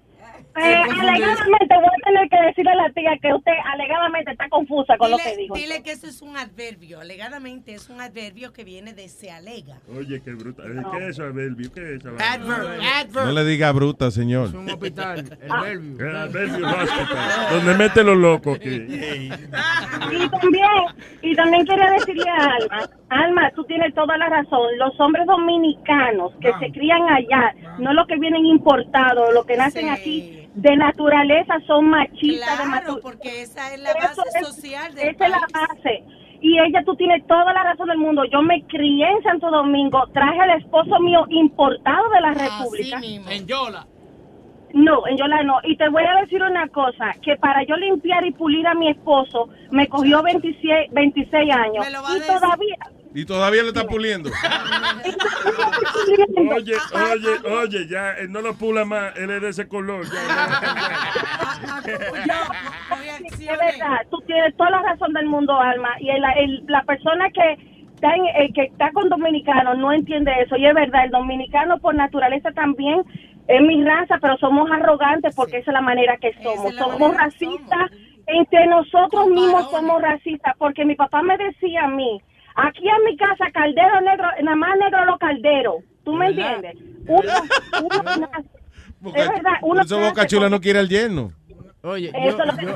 alegadamente, 0.54 1.74
voy 1.76 1.90
tener 2.06 2.28
que 2.28 2.40
decirle 2.46 2.70
a 2.70 2.74
la 2.76 2.90
tía 2.92 3.10
que 3.20 3.34
usted 3.34 3.52
alegadamente 3.72 4.30
está 4.30 4.48
confusa 4.48 4.96
con 4.96 5.10
lo 5.10 5.16
que 5.18 5.30
Dile, 5.30 5.42
dijo. 5.42 5.54
dile 5.56 5.82
que 5.82 5.92
eso 5.92 6.06
es 6.06 6.22
un 6.22 6.36
adverbio. 6.36 7.00
Alegadamente 7.00 7.74
es 7.74 7.88
un 7.90 8.00
adverbio 8.00 8.52
que 8.52 8.64
viene 8.64 8.92
de 8.92 9.08
se 9.08 9.30
alega. 9.30 9.76
Oye, 9.96 10.20
qué 10.22 10.32
bruta. 10.34 10.62
¿Qué 10.62 10.98
es 11.04 11.08
eso, 11.10 11.24
Abelvio? 11.24 11.70
¿Qué 11.72 11.80
es 11.94 12.00
eso? 12.04 12.10
Adverb, 12.18 13.26
No 13.26 13.32
le 13.32 13.44
diga 13.44 13.72
bruta, 13.72 14.10
señor. 14.10 14.54
Un 14.54 14.70
hospital, 14.70 15.18
el 15.18 15.50
Ah. 15.50 15.60
Bellevue. 15.62 16.12
Ah, 16.16 16.26
Bellevue 16.32 16.64
Hospital, 16.64 17.50
donde 17.50 17.74
mete 17.74 18.04
los 18.04 18.16
locos 18.16 18.56
aquí. 18.56 18.68
Y 20.12 20.28
también, 20.28 20.70
y 21.22 21.34
también 21.34 21.66
quería 21.66 21.90
decirle 21.90 22.28
a 22.30 22.44
Alma, 22.56 22.90
Alma, 23.08 23.50
tú 23.54 23.64
tienes 23.64 23.94
toda 23.94 24.16
la 24.16 24.28
razón. 24.28 24.66
Los 24.78 24.98
hombres 25.00 25.26
dominicanos 25.26 26.32
que 26.40 26.52
se 26.60 26.70
crían 26.72 27.02
allá, 27.08 27.54
no 27.78 27.92
los 27.92 28.06
que 28.06 28.16
vienen 28.16 28.46
importados, 28.46 29.32
los 29.34 29.44
que 29.46 29.56
nacen 29.56 29.88
aquí, 29.88 30.48
de 30.54 30.76
naturaleza 30.76 31.54
son 31.66 31.90
machistas. 31.96 32.60
Claro, 32.60 32.98
porque 33.00 33.42
esa 33.42 33.72
es 33.74 33.80
la 33.80 33.94
base 33.94 34.44
social 34.44 34.94
del 34.94 35.08
Esa 35.08 35.24
es 35.24 35.30
la 35.30 35.46
base. 35.52 36.04
Y 36.40 36.58
ella, 36.58 36.82
tú 36.84 36.94
tienes 36.96 37.26
toda 37.26 37.52
la 37.52 37.62
razón 37.62 37.88
del 37.88 37.98
mundo. 37.98 38.22
Yo 38.30 38.42
me 38.42 38.62
crié 38.66 39.10
en 39.10 39.22
Santo 39.22 39.50
Domingo, 39.50 40.06
traje 40.12 40.40
al 40.40 40.60
esposo 40.60 41.00
mío 41.00 41.24
importado 41.30 42.08
de 42.10 42.20
la 42.20 42.34
República. 42.34 43.00
En 43.02 43.46
Yola. 43.46 43.86
No, 44.76 45.06
en 45.06 45.16
Yola 45.16 45.42
no. 45.42 45.58
Y 45.64 45.74
te 45.78 45.88
voy 45.88 46.02
a 46.04 46.20
decir 46.20 46.42
una 46.42 46.68
cosa, 46.68 47.12
que 47.22 47.34
para 47.36 47.62
yo 47.64 47.76
limpiar 47.76 48.26
y 48.26 48.32
pulir 48.32 48.66
a 48.66 48.74
mi 48.74 48.90
esposo 48.90 49.48
me 49.70 49.88
cogió 49.88 50.22
26, 50.22 50.90
26 50.92 51.50
años. 51.54 51.86
Y 51.88 52.20
todavía... 52.26 52.76
Y 53.14 53.24
todavía 53.24 53.62
le 53.62 53.68
está 53.72 53.84
puliendo. 53.86 54.28
Oye, 56.54 56.74
oye, 57.14 57.48
oye, 57.50 57.88
ya, 57.88 58.12
él 58.18 58.30
no 58.30 58.42
lo 58.42 58.52
pula 58.54 58.84
más, 58.84 59.16
él 59.16 59.30
es 59.30 59.40
de 59.40 59.48
ese 59.48 59.66
color. 59.66 60.04
Ya, 62.26 62.42
Es 63.24 63.38
verdad, 63.38 63.98
tú 64.10 64.18
tienes 64.26 64.54
toda 64.58 64.70
la 64.70 64.82
razón 64.82 65.14
del 65.14 65.26
mundo, 65.26 65.58
Alma. 65.58 65.90
Y 66.00 66.10
el- 66.10 66.22
el- 66.36 66.64
la 66.66 66.82
persona 66.82 67.30
que 67.30 67.54
está, 67.94 68.14
en- 68.14 68.26
eh, 68.26 68.52
que 68.54 68.64
está 68.64 68.90
con 68.92 69.08
dominicanos 69.08 69.78
no 69.78 69.92
entiende 69.92 70.32
eso. 70.44 70.56
Y 70.56 70.66
es 70.66 70.74
verdad, 70.74 71.04
el 71.06 71.10
dominicano 71.10 71.78
por 71.78 71.94
naturaleza 71.94 72.50
también 72.52 73.02
es 73.48 73.60
mi 73.62 73.82
raza, 73.84 74.18
pero 74.20 74.36
somos 74.38 74.70
arrogantes 74.70 75.34
porque 75.34 75.58
esa 75.58 75.70
es 75.70 75.74
la 75.74 75.80
manera 75.80 76.16
que 76.16 76.32
somos. 76.42 76.74
Somos 76.74 77.16
racistas. 77.16 77.90
Entre 78.28 78.66
nosotros 78.66 79.28
mismos 79.28 79.70
somos 79.70 80.02
racistas 80.02 80.54
porque 80.58 80.84
mi 80.84 80.96
papá 80.96 81.22
me 81.22 81.36
decía 81.38 81.84
a 81.84 81.88
mí, 81.88 82.20
aquí 82.56 82.82
en 82.88 83.04
mi 83.04 83.16
casa, 83.16 83.44
caldero 83.52 84.00
negro, 84.00 84.26
nada 84.42 84.56
más 84.56 84.70
negro 84.78 85.04
los 85.04 85.18
calderos. 85.18 85.76
¿Tú 86.04 86.12
me 86.12 86.26
entiendes? 86.28 86.74
Uno, 87.06 87.32
uno 87.82 88.02
nace- 88.32 88.48
es 89.20 89.28
verdad, 89.28 89.52
uno 89.62 89.82
eso 89.82 89.96
nace 90.00 90.08
Boca 90.10 90.26
Chula 90.26 90.48
no 90.48 90.60
quiere 90.60 90.80
al 90.80 90.88
yerno. 90.88 91.30
Oye, 91.84 92.10
Eso 92.16 92.36
yo, 92.38 92.42
es 92.42 92.46
lo 92.52 92.56
que- 92.56 92.66
yo, 92.66 92.72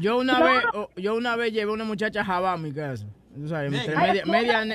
yo 0.00 0.18
una 0.18 0.38
No. 0.38 0.44
vez, 0.46 0.64
oh, 0.72 0.88
yo 0.96 1.14
una 1.16 1.36
vez 1.36 1.52
llevé 1.52 1.70
una 1.70 1.84
muchacha 1.84 2.22
a 2.22 2.24
Jabá 2.24 2.52
a 2.52 2.56
mi 2.56 2.72
casa. 2.72 3.04
Entre 3.36 3.96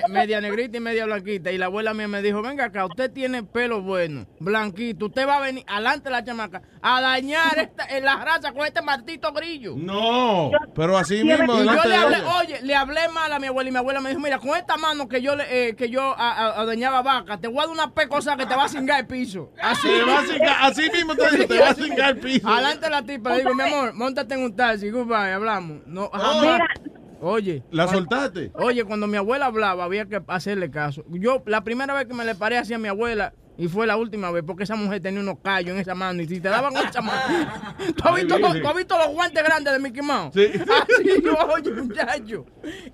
media, 0.09 0.41
negrita 0.41 0.77
y 0.77 0.79
media 0.79 1.05
blanquita. 1.05 1.51
Y 1.51 1.57
la 1.57 1.65
abuela 1.67 1.93
mía 1.93 2.07
me 2.07 2.21
dijo, 2.21 2.41
venga 2.41 2.65
acá, 2.65 2.85
usted 2.85 3.11
tiene 3.11 3.43
pelo 3.43 3.81
bueno, 3.81 4.27
blanquito. 4.39 5.05
Usted 5.07 5.27
va 5.27 5.37
a 5.37 5.41
venir, 5.41 5.63
adelante 5.67 6.09
la 6.09 6.23
chamaca, 6.23 6.61
a 6.81 7.01
dañar 7.01 7.57
esta, 7.57 7.85
en 7.85 8.03
la 8.05 8.17
raza 8.23 8.51
con 8.51 8.65
este 8.65 8.81
martito 8.81 9.31
grillo. 9.31 9.75
No, 9.77 10.51
pero 10.75 10.97
así 10.97 11.17
Y 11.19 11.23
mismo. 11.23 11.63
yo 11.63 11.83
le 11.85 11.95
hablé, 11.95 12.17
oye, 12.41 12.61
le 12.63 12.75
hablé 12.75 13.07
mal 13.09 13.31
a 13.31 13.39
mi 13.39 13.47
abuela 13.47 13.69
y 13.69 13.71
mi 13.71 13.77
abuela 13.77 14.01
me 14.01 14.09
dijo, 14.09 14.21
mira, 14.21 14.39
con 14.39 14.49
esta 14.57 14.77
mano 14.77 15.07
que 15.07 15.21
yo 15.21 15.35
le, 15.35 15.69
eh, 15.69 15.75
que 15.75 15.89
yo 15.89 16.01
a- 16.17 16.31
a- 16.31 16.61
adañaba 16.61 17.01
vaca, 17.01 17.39
te 17.39 17.47
voy 17.47 17.57
a 17.59 17.61
dar 17.61 17.69
una 17.69 17.93
pecosa 17.93 18.35
que 18.35 18.45
te 18.45 18.55
va 18.55 18.65
a 18.65 18.69
cingar 18.69 18.99
el 19.01 19.07
piso. 19.07 19.51
Así, 19.61 19.87
Te 19.87 20.03
va 20.03 20.19
a 20.19 20.23
cingar- 20.25 20.57
así 20.61 20.89
mismo 20.91 21.15
te 21.15 21.29
digo, 21.31 21.45
te 21.47 21.59
va 21.59 21.69
a 21.69 21.73
cingar 21.75 22.09
el 22.11 22.17
piso. 22.19 22.47
Adelante 22.47 22.89
la 22.89 23.01
tipa, 23.03 23.29
le 23.31 23.37
digo, 23.37 23.55
mi 23.55 23.63
amor, 23.63 23.93
montate 23.93 24.33
en 24.35 24.43
un 24.43 24.55
taxi, 24.55 24.89
goodbye, 24.89 25.31
hablamos. 25.33 25.81
No, 25.85 26.09
jamás. 26.09 26.61
Oye. 27.21 27.63
¿La 27.71 27.85
cuando- 27.85 28.01
soltaste? 28.03 28.51
Oye, 28.53 28.83
cuando 28.85 29.07
mi 29.07 29.17
abuela 29.17 29.47
hablaba, 29.47 29.83
había 29.83 30.05
que 30.05 30.21
hacerle 30.27 30.71
caso. 30.71 31.03
Yo, 31.09 31.43
la 31.45 31.63
primera 31.63 31.93
vez 31.93 32.05
que 32.05 32.13
me 32.13 32.25
le 32.25 32.35
paré 32.35 32.57
así 32.57 32.73
a 32.73 32.77
mi 32.77 32.87
abuela, 32.87 33.33
y 33.57 33.67
fue 33.67 33.85
la 33.85 33.97
última 33.97 34.31
vez, 34.31 34.41
porque 34.47 34.63
esa 34.63 34.77
mujer 34.77 35.01
tenía 35.01 35.19
unos 35.19 35.39
callos 35.43 35.71
en 35.73 35.79
esa 35.81 35.93
mano, 35.93 36.21
y 36.21 36.27
si 36.29 36.39
te 36.39 36.47
daban 36.47 36.73
con 36.73 36.87
esa 36.87 37.01
mano. 37.01 37.21
¿Tú 37.93 38.07
has 38.07 38.15
visto, 38.15 38.39
los, 38.39 38.61
tú 38.61 38.67
has 38.69 38.75
visto 38.75 38.97
los 38.97 39.07
guantes 39.09 39.43
grandes 39.43 39.73
de 39.73 39.79
Mickey 39.79 40.01
Mouse? 40.01 40.33
Sí. 40.33 40.45
Así, 40.53 41.21
yo, 41.21 41.37
oye, 41.53 41.71
muchacho. 41.73 42.45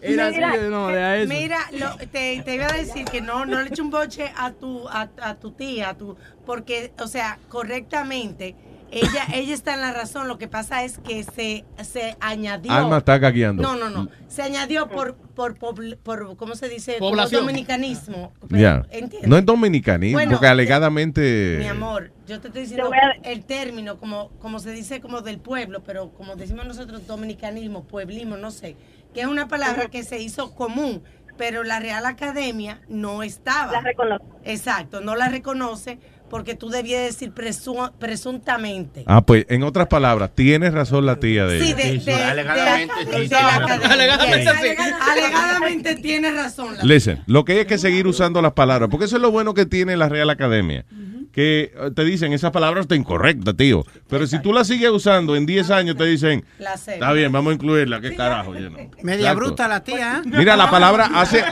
Era 0.02 0.28
así, 0.30 0.38
Mira, 0.38 0.58
no, 0.72 0.88
de 0.88 0.98
a 1.04 1.18
eso. 1.18 1.32
Mira, 1.32 1.60
lo- 1.74 1.98
te, 2.08 2.42
te 2.44 2.56
iba 2.56 2.66
a 2.66 2.74
decir 2.74 3.06
que 3.06 3.22
no, 3.22 3.46
no 3.46 3.62
le 3.62 3.68
eche 3.70 3.84
un 3.84 3.92
boche 3.92 4.32
a 4.36 4.54
tu, 4.54 4.88
a, 4.90 5.08
a 5.22 5.36
tu 5.36 5.52
tía, 5.52 5.90
a 5.90 5.98
tu, 5.98 6.18
porque, 6.48 6.94
o 7.00 7.06
sea, 7.06 7.38
correctamente, 7.48 8.56
ella, 8.92 9.26
ella 9.34 9.54
está 9.54 9.74
en 9.74 9.82
la 9.82 9.92
razón. 9.94 10.28
Lo 10.28 10.38
que 10.38 10.48
pasa 10.48 10.84
es 10.84 11.00
que 11.00 11.24
se, 11.24 11.66
se 11.84 12.16
añadió. 12.20 12.72
Alma 12.72 13.00
está 13.00 13.18
gagueando. 13.18 13.62
No, 13.64 13.76
no, 13.76 13.90
no. 13.90 14.10
Se 14.28 14.42
añadió 14.42 14.88
por, 14.90 15.16
por, 15.16 15.58
pobl- 15.58 15.98
por 15.98 16.36
¿cómo 16.38 16.56
se 16.56 16.70
dice? 16.70 16.98
Como 17.00 17.12
Población. 17.12 17.42
dominicanismo. 17.42 18.34
Ya. 18.50 18.86
¿Entiendes? 18.92 19.30
No 19.30 19.38
es 19.38 19.46
dominicanismo, 19.46 20.18
Bueno, 20.18 20.32
porque 20.34 20.48
alegadamente. 20.48 21.58
Mi 21.60 21.68
amor, 21.68 22.12
yo 22.28 22.40
te 22.40 22.48
estoy 22.48 22.64
diciendo 22.64 22.92
el 23.24 23.44
término, 23.46 23.98
como, 23.98 24.30
como 24.40 24.60
se 24.60 24.72
dice 24.72 25.02
como 25.02 25.22
del 25.22 25.40
pueblo, 25.40 25.84
pero 25.84 26.10
como 26.12 26.36
decimos 26.36 26.66
nosotros, 26.66 27.06
dominicanismo, 27.08 27.84
pueblismo, 27.86 28.38
no 28.38 28.52
sé, 28.52 28.76
que 29.14 29.22
es 29.22 29.28
una 29.28 29.48
palabra 29.48 29.88
que 29.88 30.04
se 30.04 30.20
hizo 30.22 30.54
común, 30.56 31.04
pero 31.38 31.64
la 31.64 31.80
Real 31.80 32.06
Academia 32.06 32.82
no 32.88 33.24
estaba. 33.24 33.72
La 33.72 33.82
reconoce. 33.82 34.24
Exacto, 34.46 35.02
no 35.02 35.16
la 35.16 35.28
reconoce 35.30 36.00
porque 36.30 36.56
tú 36.56 36.70
debías 36.70 37.04
decir 37.04 37.32
presu- 37.34 37.92
presuntamente. 38.00 39.04
Ah, 39.08 39.26
pues 39.26 39.46
en 39.50 39.64
otras 39.64 39.88
palabras, 39.88 40.32
tienes 40.34 40.74
razón 40.74 41.06
la 41.06 41.18
tía 41.20 41.46
de 41.46 41.60
Sí, 41.62 41.68
ella. 41.68 41.76
de, 41.76 41.84
de- 41.92 42.00
de 42.00 42.12
la- 42.12 42.32
alegadamente 42.32 43.06
de 43.06 43.30
la. 43.30 43.56
Alegadamente 43.90 44.52
sí. 44.62 44.68
Alegadamente 45.12 45.96
tiene 45.96 46.32
razón. 46.32 46.78
la- 46.78 46.84
Listen, 46.84 47.24
lo 47.28 47.46
que 47.46 47.54
hay 47.54 47.60
es 47.60 47.68
que 47.68 47.78
seguir 47.78 48.08
usando 48.08 48.42
las 48.42 48.54
palabras, 48.54 48.90
porque 48.90 49.06
eso 49.06 49.16
es 49.18 49.22
lo 49.22 49.32
bueno 49.32 49.54
que 49.54 49.66
tiene 49.66 49.96
la 49.98 50.10
Real 50.10 50.30
Academia. 50.30 50.86
Que 51.32 51.74
eh, 51.76 51.92
te 51.94 52.06
dicen, 52.06 52.32
esas 52.32 52.52
palabras 52.52 52.84
están 52.84 53.00
incorrectas, 53.00 53.58
tío. 53.58 53.84
Pero 54.10 54.26
si 54.26 54.42
tú 54.42 54.54
las 54.54 54.68
sigues 54.68 54.90
usando, 54.90 55.36
en 55.36 55.46
10 55.46 55.70
años 55.70 55.98
te 55.98 56.06
dicen, 56.06 56.46
La 56.60 56.78
C. 56.78 56.94
está 56.94 57.12
bien, 57.12 57.30
vamos 57.30 57.52
a 57.52 57.56
incluirla, 57.56 58.00
qué 58.00 58.16
carajo. 58.16 58.54
you 58.56 58.70
know. 58.70 58.90
Media 59.04 59.32
Exacto. 59.32 59.36
bruta 59.46 59.68
la 59.68 59.84
tía. 59.84 60.22
¿eh? 60.24 60.30
Mira, 60.30 60.56
la 60.56 60.72
palabra 60.72 61.10
hace, 61.14 61.44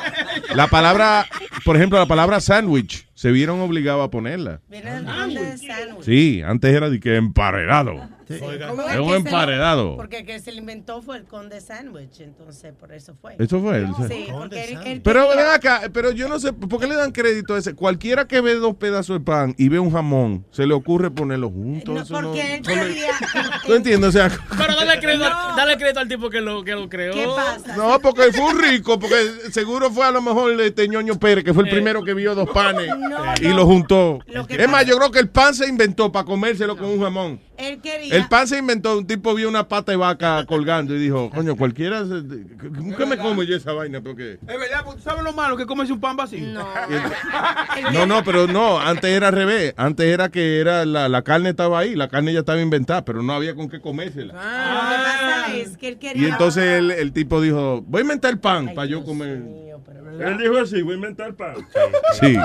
la 0.55 0.67
palabra, 0.67 1.25
por 1.65 1.75
ejemplo, 1.75 1.97
la 1.99 2.05
palabra 2.05 2.39
sándwich, 2.39 3.07
se 3.13 3.31
vieron 3.31 3.59
obligados 3.61 4.05
a 4.05 4.11
ponerla. 4.11 4.61
Viene 4.69 4.93
del 4.93 5.05
nombre 5.05 5.43
de 5.43 5.57
sándwich. 5.57 6.03
Sí, 6.03 6.41
antes 6.45 6.73
era 6.73 6.89
de 6.89 6.99
que 6.99 7.15
emparedado. 7.15 8.09
¿Cómo 8.27 8.81
Es 8.83 8.99
un 8.99 9.07
lo- 9.07 9.15
emparedado. 9.15 9.95
Porque 9.97 10.19
el 10.19 10.25
que 10.25 10.39
se 10.39 10.51
lo 10.51 10.57
inventó 10.59 11.01
fue 11.01 11.17
el 11.17 11.23
conde 11.25 11.61
sandwich, 11.61 12.19
entonces 12.21 12.73
por 12.79 12.91
eso 12.93 13.13
fue. 13.21 13.35
Eso 13.39 13.59
fue 13.61 13.77
él, 13.77 13.87
sí. 13.97 14.03
Sí, 14.09 14.25
porque 14.31 14.63
él, 14.63 14.79
él 14.85 15.01
Pero 15.01 15.27
quería- 15.27 15.43
ven 15.43 15.51
acá, 15.53 15.81
pero 15.93 16.11
yo 16.11 16.27
no 16.27 16.39
sé, 16.39 16.53
¿por 16.53 16.79
qué 16.79 16.87
le 16.87 16.95
dan 16.95 17.11
crédito 17.11 17.55
a 17.55 17.59
ese? 17.59 17.73
Cualquiera 17.75 18.27
que 18.27 18.41
ve 18.41 18.55
dos 18.55 18.75
pedazos 18.75 19.19
de 19.19 19.25
pan 19.25 19.53
y 19.57 19.69
ve 19.69 19.79
un 19.79 19.91
jamón, 19.91 20.45
se 20.51 20.65
le 20.65 20.73
ocurre 20.73 21.11
ponerlos 21.11 21.51
juntos. 21.51 21.93
No, 21.95 22.01
eso 22.01 22.21
no- 22.21 22.27
porque 22.29 22.55
él 22.55 22.61
no 22.63 22.69
le- 22.75 22.81
quería... 22.87 23.07
¿Tú 23.65 23.73
entiendes? 23.73 24.09
O 24.09 24.11
sea, 24.11 24.29
Pero 24.57 24.75
dale 24.75 24.99
crédito, 24.99 25.25
al- 25.25 25.55
dale 25.55 25.77
crédito 25.77 25.99
al 25.99 26.07
tipo 26.07 26.29
que 26.29 26.41
lo, 26.41 26.63
que 26.63 26.71
lo 26.73 26.89
creó. 26.89 27.13
¿Qué 27.13 27.25
pasa? 27.27 27.75
no, 27.75 27.99
porque 27.99 28.31
fue 28.31 28.45
un 28.53 28.59
rico, 28.61 28.99
porque 28.99 29.15
seguro 29.51 29.89
fue 29.91 30.05
a 30.05 30.11
lo 30.11 30.21
mejor 30.21 30.59
este 30.61 30.87
ñoño 30.87 31.19
Pérez, 31.19 31.43
que 31.43 31.53
fue 31.53 31.63
el 31.63 31.69
primero 31.69 32.03
que 32.03 32.13
vio 32.13 32.35
dos 32.35 32.49
panes 32.49 32.87
y 33.41 33.47
no. 33.47 33.55
lo 33.55 33.65
juntó. 33.65 34.19
Lo 34.27 34.45
Es 34.47 34.69
más, 34.69 34.85
yo 34.85 34.97
creo 34.97 35.11
que 35.11 35.19
el 35.19 35.29
pan 35.29 35.53
se 35.53 35.67
inventó 35.67 36.11
para 36.11 36.25
comérselo 36.25 36.75
con 36.77 36.85
un 36.87 37.01
jamón. 37.01 37.39
Él 37.67 37.79
quería... 37.81 38.15
El 38.15 38.27
pan 38.27 38.47
se 38.47 38.57
inventó, 38.57 38.97
un 38.97 39.07
tipo 39.07 39.33
vio 39.33 39.47
una 39.49 39.67
pata 39.67 39.91
de 39.91 39.95
vaca 39.97 40.45
colgando 40.45 40.95
y 40.95 40.99
dijo, 40.99 41.29
coño, 41.29 41.55
cualquiera, 41.55 42.03
se- 42.05 42.23
¿qué 42.97 43.05
me 43.05 43.17
como 43.17 43.43
yo 43.43 43.55
esa 43.55 43.73
vaina? 43.73 44.01
Porque... 44.01 44.33
Es 44.33 44.59
verdad, 44.59 44.83
tú 44.85 44.99
sabes 45.01 45.23
lo 45.23 45.33
malo 45.33 45.55
que 45.57 45.65
comes 45.65 45.89
un 45.89 45.99
pan 45.99 46.15
vacío. 46.17 46.45
No. 46.47 46.67
No, 47.93 48.05
no, 48.05 48.23
pero 48.23 48.47
no, 48.47 48.79
antes 48.79 49.09
era 49.11 49.27
al 49.29 49.33
revés. 49.33 49.73
Antes 49.77 50.05
era 50.07 50.29
que 50.29 50.59
era 50.59 50.85
la, 50.85 51.09
la 51.09 51.21
carne 51.23 51.49
estaba 51.49 51.79
ahí, 51.79 51.95
la 51.95 52.07
carne 52.07 52.33
ya 52.33 52.39
estaba 52.39 52.61
inventada, 52.61 53.03
pero 53.05 53.21
no 53.23 53.33
había 53.33 53.55
con 53.55 53.69
qué 53.69 53.79
comérsela. 53.81 54.33
Lo 54.33 54.39
que 54.39 54.45
pasa 55.03 55.55
es 55.55 55.77
que 55.77 55.87
él 55.89 55.97
quería... 55.97 56.21
Y 56.23 56.25
entonces 56.31 56.63
el, 56.63 56.91
el 56.91 57.11
tipo 57.13 57.41
dijo, 57.41 57.83
voy 57.87 57.99
a 57.99 58.01
inventar 58.03 58.31
el 58.31 58.39
pan 58.39 58.73
para 58.73 58.87
yo 58.87 59.03
comer. 59.03 59.41
Él 60.19 60.37
dijo 60.37 60.57
así, 60.57 60.81
voy 60.81 60.93
a 60.93 60.95
inventar 60.95 61.33
pan. 61.35 61.55
Sí. 62.19 62.35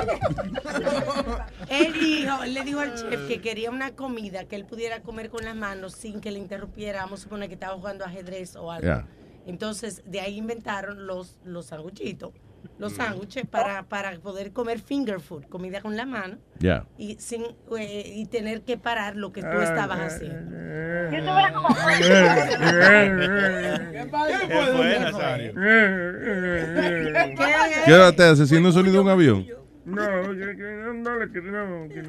Él 1.69 1.93
dijo, 1.93 2.43
él 2.43 2.55
le 2.55 2.63
dijo 2.63 2.81
al 2.81 2.95
chef 2.95 3.29
que 3.29 3.41
quería 3.41 3.71
una 3.71 3.93
comida 3.93 4.45
que 4.45 4.57
él 4.57 4.65
pudiera 4.65 5.01
comer 5.03 5.31
con 5.31 5.45
las 5.45 5.57
manos 5.57 5.93
sin 5.93 6.21
que 6.21 6.31
le 6.31 6.39
interrumpiera. 6.39 7.03
Vamos 7.03 7.21
a 7.21 7.23
suponer 7.25 7.49
que 7.49 7.55
estaba 7.55 7.75
jugando 7.75 8.05
ajedrez 8.05 8.57
o 8.57 8.71
algo. 8.71 9.05
Entonces, 9.47 10.03
de 10.05 10.21
ahí 10.21 10.37
inventaron 10.37 11.07
los, 11.07 11.39
los 11.45 11.67
sanguchitos, 11.67 12.33
los 12.79 12.93
Mm. 12.93 12.97
sándwiches 12.97 13.47
para, 13.47 13.83
para 13.85 14.13
poder 14.21 14.53
comer 14.53 14.79
finger 14.81 15.21
food, 15.21 15.45
comida 15.45 15.81
con 15.81 15.97
la 15.97 16.07
mano, 16.07 16.39
Ya. 16.59 16.85
y 16.97 17.17
sin 17.19 17.45
eh, 17.79 18.13
y 18.17 18.27
tener 18.27 18.63
que 18.63 18.77
parar 18.79 19.17
lo 19.17 19.33
que 19.33 19.43
tú 19.43 19.61
estabas 19.61 19.99
haciendo. 20.01 20.57
¿Qué 21.11 21.23
fue, 24.11 24.99
Nazario? 25.01 25.55
¿Qué 27.85 27.91
edad 27.93 28.15
te 28.15 28.25
hace 28.25 28.43
haciendo 28.45 28.73
sonido 28.73 28.95
de 28.95 29.01
un 29.01 29.09
avión? 29.09 29.47
No, 29.89 30.23
que, 30.35 30.57
que 30.57 30.63
no, 30.85 30.93
no 30.95 31.17
le 31.19 31.29
creo. 31.31 31.43
No, 31.67 31.89
que 31.95 32.03
no. 32.03 32.09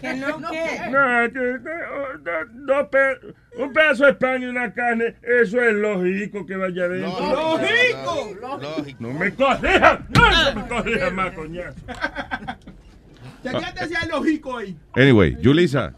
¿Que 0.00 0.14
no 0.14 0.50
qué? 0.50 0.80
No, 0.90 1.32
que, 1.32 1.62
que, 1.62 1.70
oh, 1.94 2.18
do- 2.18 2.66
dos 2.66 2.88
pe- 2.88 3.18
un 3.62 3.72
pedazo 3.72 4.06
de 4.06 4.14
pan 4.14 4.42
y 4.42 4.46
una 4.46 4.72
carne, 4.72 5.14
eso 5.22 5.60
es 5.62 5.72
lógico 5.74 6.44
que 6.44 6.56
vaya 6.56 6.84
adentro. 6.84 7.10
¡Lógico! 7.20 8.96
No 8.98 9.12
me 9.12 9.32
corrijan, 9.34 10.06
no, 10.10 10.30
no 10.54 10.60
me 10.62 10.68
corrijan 10.68 11.14
más, 11.14 11.32
coñazo. 11.34 11.78
Chequeate 13.42 13.88
si 13.88 13.94
hay 13.94 14.08
lógico 14.08 14.56
ahí. 14.58 14.76
Anyway, 14.94 15.36
Julisa. 15.42 15.92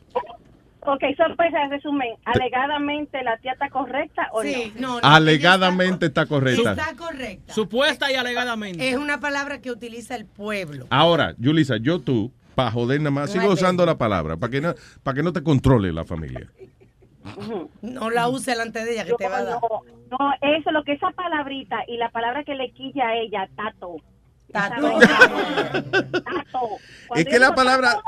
Ok, 0.86 1.02
sorpresa, 1.16 1.62
en 1.64 1.70
resumen, 1.70 2.14
alegadamente 2.24 3.22
la 3.24 3.36
tía 3.38 3.52
está 3.52 3.68
correcta 3.70 4.28
o 4.32 4.42
Sí, 4.42 4.72
no, 4.78 5.00
no, 5.00 5.06
Alegadamente 5.06 6.06
está 6.06 6.26
correcta. 6.26 6.70
Está 6.70 6.94
correcta. 6.94 7.52
Supuesta 7.52 8.10
y 8.10 8.14
alegadamente. 8.14 8.88
Es 8.88 8.96
una 8.96 9.18
palabra 9.18 9.60
que 9.60 9.72
utiliza 9.72 10.14
el 10.14 10.26
pueblo. 10.26 10.86
Ahora, 10.90 11.34
Julisa, 11.42 11.76
yo 11.78 12.00
tú, 12.00 12.32
para 12.54 12.70
joder 12.70 13.00
nada 13.00 13.10
más, 13.10 13.32
sigo 13.32 13.48
usando 13.50 13.84
la 13.84 13.98
palabra, 13.98 14.36
para 14.36 14.50
que 14.50 14.60
no, 14.60 14.74
para 15.02 15.16
que 15.16 15.22
no 15.24 15.32
te 15.32 15.42
controle 15.42 15.92
la 15.92 16.04
familia. 16.04 16.48
No 17.82 18.10
la 18.10 18.28
use 18.28 18.52
delante 18.52 18.84
de 18.84 18.92
ella 18.92 19.04
que 19.04 19.14
te 19.14 19.28
va 19.28 19.38
a 19.38 19.44
dar. 19.44 19.60
No, 19.60 19.82
no, 20.10 20.32
eso, 20.40 20.70
lo 20.70 20.84
que 20.84 20.92
esa 20.92 21.10
palabrita 21.10 21.78
y 21.88 21.96
la 21.96 22.10
palabra 22.10 22.44
que 22.44 22.54
le 22.54 22.70
quilla 22.70 23.08
a 23.08 23.16
ella, 23.16 23.48
tato. 23.56 23.96
Tato. 24.52 25.00
Tato. 25.00 26.68
Es 27.16 27.24
que 27.24 27.38
la 27.40 27.54
palabra, 27.54 27.98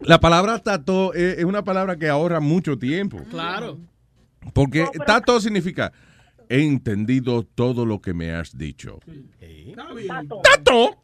la 0.00 0.20
palabra 0.20 0.58
tato 0.58 1.14
es, 1.14 1.38
es 1.38 1.44
una 1.44 1.64
palabra 1.64 1.96
que 1.96 2.08
ahorra 2.08 2.40
mucho 2.40 2.78
tiempo. 2.78 3.22
Claro. 3.30 3.78
Porque 4.52 4.86
tato 5.06 5.40
significa, 5.40 5.92
he 6.50 6.64
entendido 6.64 7.44
todo 7.44 7.86
lo 7.86 8.00
que 8.00 8.12
me 8.12 8.32
has 8.32 8.58
dicho. 8.58 8.98
Tato. 10.06 10.42
¡Tato! 10.42 10.96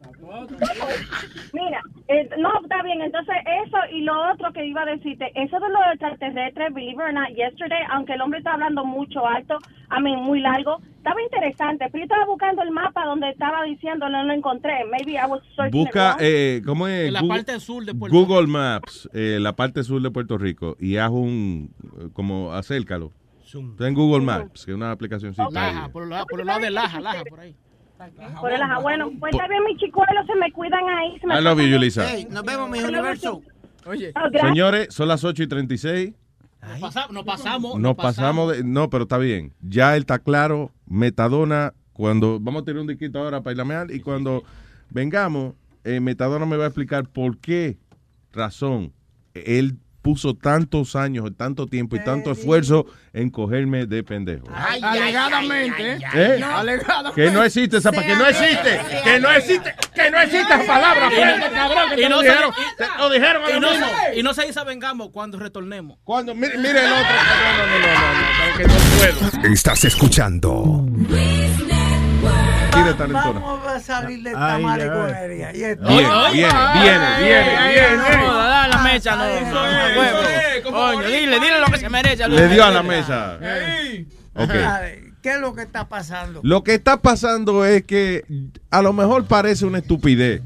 Mira, 1.53 1.81
eh, 2.09 2.29
no, 2.37 2.51
está 2.61 2.83
bien, 2.83 3.01
entonces 3.01 3.37
eso 3.65 3.77
y 3.93 4.01
lo 4.03 4.33
otro 4.33 4.53
que 4.53 4.67
iba 4.67 4.83
a 4.83 4.87
decirte, 4.87 5.31
eso 5.37 5.61
de 5.61 5.69
los 5.69 5.81
extraterrestres, 5.93 6.75
believe 6.75 6.95
it 6.95 7.01
or 7.01 7.13
not, 7.13 7.29
yesterday, 7.29 7.79
aunque 7.91 8.15
el 8.15 8.21
hombre 8.23 8.41
está 8.41 8.55
hablando 8.55 8.85
mucho 8.85 9.25
alto, 9.25 9.59
a 9.89 10.01
mí 10.01 10.17
muy 10.17 10.41
largo, 10.41 10.81
estaba 10.97 11.23
interesante, 11.23 11.87
pero 11.93 11.99
yo 11.99 12.05
estaba 12.05 12.27
buscando 12.27 12.63
el 12.63 12.73
mapa 12.73 13.05
donde 13.05 13.31
estaba 13.31 13.63
diciendo, 13.63 14.09
no 14.09 14.25
lo 14.25 14.33
encontré, 14.33 14.85
maybe 14.91 15.13
I 15.13 15.31
was 15.31 15.43
searching 15.55 15.81
Busca, 15.81 16.17
eh, 16.19 16.61
¿cómo 16.67 16.89
es? 16.89 17.07
En 17.07 17.13
la 17.13 17.21
Google, 17.21 17.37
parte 17.37 17.61
sur 17.61 17.85
de 17.85 17.95
Puerto 17.95 18.17
Google 18.17 18.49
Maps, 18.49 19.09
eh, 19.13 19.39
la 19.41 19.55
parte 19.55 19.85
sur 19.85 20.03
de 20.03 20.11
Puerto 20.11 20.39
Rico, 20.39 20.77
y 20.81 20.97
haz 20.97 21.11
un, 21.11 21.71
eh, 22.01 22.09
como, 22.13 22.53
acércalo. 22.53 23.13
Está 23.47 23.87
en 23.89 23.95
Google 23.95 24.25
Maps, 24.25 24.65
que 24.65 24.73
es 24.73 24.77
una 24.77 24.91
aplicación. 24.91 25.35
Laja, 25.53 25.89
por, 25.91 26.03
el 26.03 26.11
lado- 26.11 26.27
por 26.27 26.41
el 26.41 26.47
lado 26.47 26.61
de 26.61 26.71
Laja, 26.71 27.01
Laja, 27.01 27.23
por 27.25 27.41
ahí. 27.41 27.55
Por 28.41 28.53
el 28.53 28.61
ajá. 28.61 28.79
Bueno, 28.81 29.11
pues 29.19 29.33
está 29.33 29.49
bien, 29.49 29.65
mis 29.65 29.79
chicuelos, 29.79 30.27
se 30.27 30.35
me 30.35 30.51
cuidan 30.53 30.87
ahí. 30.89 31.19
Se 31.21 31.27
me 31.27 31.39
I 31.39 31.43
love 31.43 31.59
you, 31.59 31.63
pasan- 31.65 31.71
Yulisa. 31.73 32.09
Hey, 32.11 32.27
nos 32.31 32.43
vemos, 32.45 32.69
mi 32.69 32.81
universo. 32.81 33.43
Oye. 33.87 34.13
Oh. 34.17 34.47
Señores, 34.49 34.93
son 34.93 35.09
las 35.09 35.25
8 35.25 35.43
y 35.45 35.47
36. 35.47 36.13
Nos, 36.61 36.81
pasa- 36.81 37.07
nos 37.11 37.25
pasamos. 37.25 37.79
Nos 37.79 37.95
pasamos 37.95 38.53
de. 38.57 38.65
No, 38.65 38.91
pero 38.91 39.05
está 39.05 39.19
bien. 39.19 39.55
Ya 39.61 39.95
él 39.97 40.01
está 40.03 40.19
claro. 40.19 40.73
Metadona, 40.87 41.73
cuando. 41.93 42.39
Vamos 42.41 42.63
a 42.63 42.65
tener 42.65 42.81
un 42.81 42.89
disquito 42.89 43.19
ahora 43.21 43.41
para 43.43 43.55
ir 43.87 43.95
Y 43.95 44.01
cuando 44.01 44.43
vengamos, 44.91 45.55
eh, 45.85 46.01
Metadona 46.01 46.45
me 46.47 46.57
va 46.57 46.65
a 46.65 46.69
explicar 46.69 47.09
por 47.09 47.39
qué 47.39 47.79
razón 48.33 48.93
él 49.35 49.79
puso 50.07 50.35
tantos 50.35 50.95
años, 50.95 51.29
tanto 51.37 51.67
tiempo 51.67 51.97
y 51.97 51.99
tanto 52.05 52.31
esfuerzo 52.31 52.87
en 53.13 53.29
cogerme 53.29 53.87
de 53.87 54.05
pendejo. 54.05 54.47
Alegadamente. 54.55 55.99
¿Eh? 56.15 56.41
Alegadamente. 56.45 57.21
Que 57.21 57.31
no 57.33 57.43
existe 57.43 57.79
esa 57.79 57.91
pa- 57.91 58.03
que 58.05 58.15
no 58.15 58.25
existe, 58.27 58.81
que 59.03 59.19
no 59.21 59.31
existe, 59.33 59.75
que 59.95 60.11
no 60.13 60.19
existe 60.21 60.55
esa 60.55 60.65
palabra, 60.67 61.07
Y 61.07 61.11
no- 61.17 61.23
frente, 61.23 61.51
cabrón, 61.53 61.91
que 61.97 62.03
y 62.03 62.09
no 62.09 62.23
dijeron, 62.23 62.51
y- 62.57 62.77
te 62.77 62.85
lo 62.99 63.11
dijeron 63.11 63.43
a 63.45 63.51
y 63.51 63.55
lo 63.55 63.61
no, 63.61 63.71
mismo. 63.73 63.87
se- 63.87 64.19
y 64.19 64.23
no 64.23 64.35
se 64.35 64.47
dice 64.47 64.65
vengamos 64.65 65.09
cuando 65.11 65.39
retornemos. 65.41 65.99
Cuando, 66.05 66.35
mire, 66.37 66.57
mire 66.57 66.85
el 66.85 66.93
otro. 66.93 67.15
No, 67.17 67.59
no, 67.59 67.67
no, 67.67 67.79
no, 67.79 67.89
no, 67.89 68.51
no, 68.53 68.57
que 68.57 68.65
no 68.65 68.75
puedo. 69.41 69.53
Estás 69.53 69.85
escuchando 69.85 70.87
Tire 72.77 72.95
talentona. 72.95 73.41
Vamos 73.41 73.67
a 73.67 73.81
salir 73.81 74.23
de 74.23 74.31
esta 74.31 74.59
mariconería. 74.59 75.53
Bien, 75.53 75.79
viene, 75.83 76.49
viene, 76.83 77.09
viene. 77.69 78.17
No, 78.19 78.35
da 78.35 78.69
la 78.69 78.79
mecha, 78.83 79.17
no. 79.17 80.71
Coño, 80.71 81.07
dile, 81.07 81.41
dile 81.41 81.61
lo 81.61 81.67
que 81.67 81.79
se 81.79 81.89
merece. 81.89 82.29
Le 82.29 82.49
dio 82.49 82.65
a 82.65 82.71
la 82.71 82.83
mesa. 82.83 83.39
¿Qué 85.23 85.33
es 85.33 85.41
lo 85.41 85.55
que 85.55 85.63
está 85.63 85.89
pasando? 85.89 86.41
Lo 86.45 86.63
que 86.63 86.75
está 86.75 86.99
pasando 86.99 87.65
es 87.65 87.83
que 87.83 88.25
a 88.71 88.81
lo 88.83 88.93
mejor 88.93 89.25
parece 89.27 89.67
una 89.67 89.79
estupidez. 89.79 90.43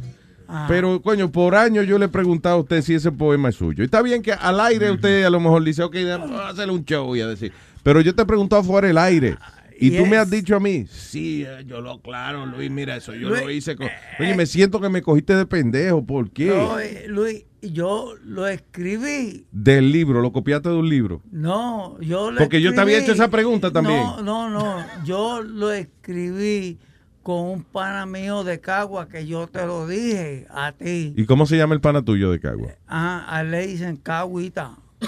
Pero, 0.66 1.00
coño, 1.00 1.30
por 1.30 1.54
años 1.54 1.86
yo 1.86 1.98
le 1.98 2.06
he 2.06 2.08
preguntado 2.08 2.56
a 2.56 2.58
usted 2.60 2.82
si 2.82 2.94
ese 2.94 3.12
poema 3.12 3.50
es 3.50 3.56
suyo. 3.56 3.82
Y 3.82 3.84
está 3.84 4.02
bien 4.02 4.22
que 4.22 4.32
al 4.32 4.58
aire 4.60 4.90
usted 4.90 5.24
a 5.24 5.30
lo 5.30 5.38
mejor 5.38 5.62
dice, 5.62 5.82
ok, 5.82 5.96
vamos 6.08 6.40
a 6.40 6.48
hacerle 6.48 6.72
un 6.72 6.84
show 6.84 7.14
y 7.14 7.20
a 7.20 7.26
decir. 7.26 7.52
Pero 7.82 8.00
yo 8.00 8.14
te 8.14 8.22
he 8.22 8.26
preguntado 8.26 8.64
fuera 8.64 8.88
del 8.88 8.98
aire. 8.98 9.36
Y 9.80 9.96
tú 9.96 10.06
me 10.06 10.16
has 10.16 10.30
dicho 10.30 10.56
a 10.56 10.60
mí, 10.60 10.86
sí, 10.90 11.44
eh, 11.46 11.64
yo 11.66 11.80
lo 11.80 12.00
claro, 12.00 12.46
Luis, 12.46 12.70
mira 12.70 12.96
eso, 12.96 13.14
yo 13.14 13.30
Luis, 13.30 13.42
lo 13.42 13.50
hice 13.50 13.76
con... 13.76 13.88
Oye, 14.18 14.34
me 14.34 14.46
siento 14.46 14.80
que 14.80 14.88
me 14.88 15.02
cogiste 15.02 15.34
de 15.34 15.46
pendejo, 15.46 16.04
¿por 16.04 16.30
qué? 16.30 16.48
No, 16.48 16.78
eh, 16.78 17.06
Luis, 17.08 17.44
yo 17.62 18.14
lo 18.24 18.46
escribí. 18.46 19.46
Del 19.52 19.90
libro, 19.90 20.20
lo 20.20 20.32
copiaste 20.32 20.68
de 20.68 20.76
un 20.76 20.88
libro. 20.88 21.22
No, 21.30 21.98
yo 22.00 22.30
lo 22.30 22.38
Porque 22.38 22.60
yo 22.60 22.74
te 22.74 22.80
había 22.80 22.98
hecho 22.98 23.12
esa 23.12 23.28
pregunta 23.28 23.70
también. 23.70 24.00
No, 24.00 24.22
no, 24.22 24.50
no. 24.50 24.84
Yo 25.04 25.42
lo 25.42 25.70
escribí 25.72 26.78
con 27.22 27.46
un 27.48 27.64
pana 27.64 28.06
mío 28.06 28.44
de 28.44 28.60
Cagua 28.60 29.08
que 29.08 29.26
yo 29.26 29.46
te 29.46 29.66
lo 29.66 29.86
dije 29.86 30.46
a 30.50 30.72
ti. 30.72 31.12
¿Y 31.16 31.26
cómo 31.26 31.46
se 31.46 31.56
llama 31.56 31.74
el 31.74 31.80
pana 31.80 32.02
tuyo 32.02 32.30
de 32.30 32.40
Cagua? 32.40 32.72
Ajá, 32.86 33.24
a 33.34 33.40
él 33.42 33.50
le 33.50 33.66
dicen 33.66 33.96
Caguita. 33.96 34.76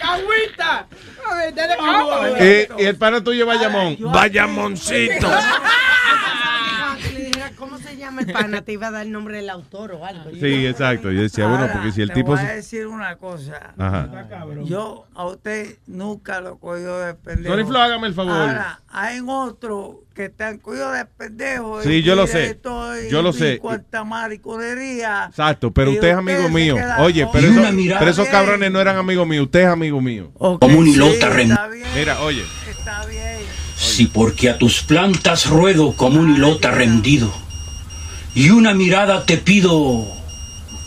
¡Cagüita! 0.00 0.88
Eh, 2.38 2.68
y 2.78 2.84
el 2.84 2.96
pana 2.96 3.22
tuyo 3.22 3.46
Bayamón. 3.46 3.96
Bayamoncito. 4.00 5.28
Le 7.14 7.20
dijera, 7.24 7.50
¿Cómo 7.56 7.78
se 7.78 7.91
llama 8.02 8.20
el 8.22 8.32
pana? 8.32 8.62
Te 8.62 8.72
iba 8.72 8.88
a 8.88 8.90
dar 8.90 9.06
el 9.06 9.12
nombre 9.12 9.36
del 9.36 9.50
autor 9.50 9.92
o 9.92 10.04
algo. 10.04 10.30
Sí, 10.30 10.66
exacto. 10.66 11.10
Yo 11.10 11.22
decía, 11.22 11.46
bueno, 11.46 11.68
porque 11.72 11.92
si 11.92 12.02
el 12.02 12.08
te 12.08 12.14
tipo... 12.14 12.32
voy 12.32 12.40
a 12.40 12.52
decir 12.54 12.86
una 12.86 13.16
cosa. 13.16 13.74
Ajá. 13.78 14.28
Yo 14.64 15.06
a 15.14 15.26
usted 15.26 15.78
nunca 15.86 16.40
lo 16.40 16.58
cogido 16.58 17.00
de 17.00 17.14
pendejo. 17.14 17.54
Tony 17.54 17.66
Flo, 17.66 17.78
hágame 17.78 18.06
el 18.08 18.14
favor. 18.14 18.32
Ahora, 18.32 18.80
hay 18.88 19.20
otros 19.26 19.96
que 20.14 20.26
están 20.26 20.58
cogidos 20.58 20.94
de 20.94 21.04
pendejo. 21.06 21.82
Sí, 21.82 22.02
yo 22.02 22.14
lo 22.14 22.26
sé. 22.26 22.60
Yo 23.10 23.22
lo 23.22 23.32
sé. 23.32 23.60
mariconería. 24.04 25.26
Exacto, 25.30 25.70
pero 25.72 25.92
usted 25.92 26.08
es 26.08 26.16
amigo 26.16 26.48
mío. 26.48 26.76
Oye, 26.98 27.26
pero, 27.32 27.48
eso- 27.48 27.60
esos 27.60 27.78
Está 27.78 28.22
bien. 28.22 28.30
cabrones 28.30 28.72
no 28.72 28.80
eran 28.80 28.96
amigos 28.96 29.26
míos. 29.26 29.44
Usted 29.46 29.60
es 29.60 29.66
amigo 29.68 30.00
mío. 30.00 30.30
Como 30.34 30.78
un 30.78 30.86
hilota 30.86 31.30
rendido. 31.30 31.58
Mira, 31.96 32.20
oye. 32.20 32.44
Si 33.76 34.06
porque 34.06 34.48
a 34.48 34.58
tus 34.58 34.82
plantas 34.82 35.46
ruedo 35.48 35.94
como 35.96 36.20
un 36.20 36.36
hilota 36.36 36.70
rendido, 36.70 37.32
y 38.34 38.50
una 38.50 38.74
mirada 38.74 39.24
te 39.26 39.36
pido 39.38 40.06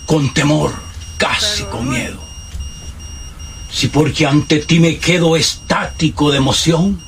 con 0.05 0.33
temor, 0.33 0.73
casi 1.17 1.63
con 1.63 1.89
miedo. 1.89 2.23
Si 3.71 3.87
porque 3.87 4.25
ante 4.25 4.59
ti 4.59 4.79
me 4.79 4.97
quedo 4.97 5.35
estático 5.35 6.31
de 6.31 6.37
emoción, 6.37 6.99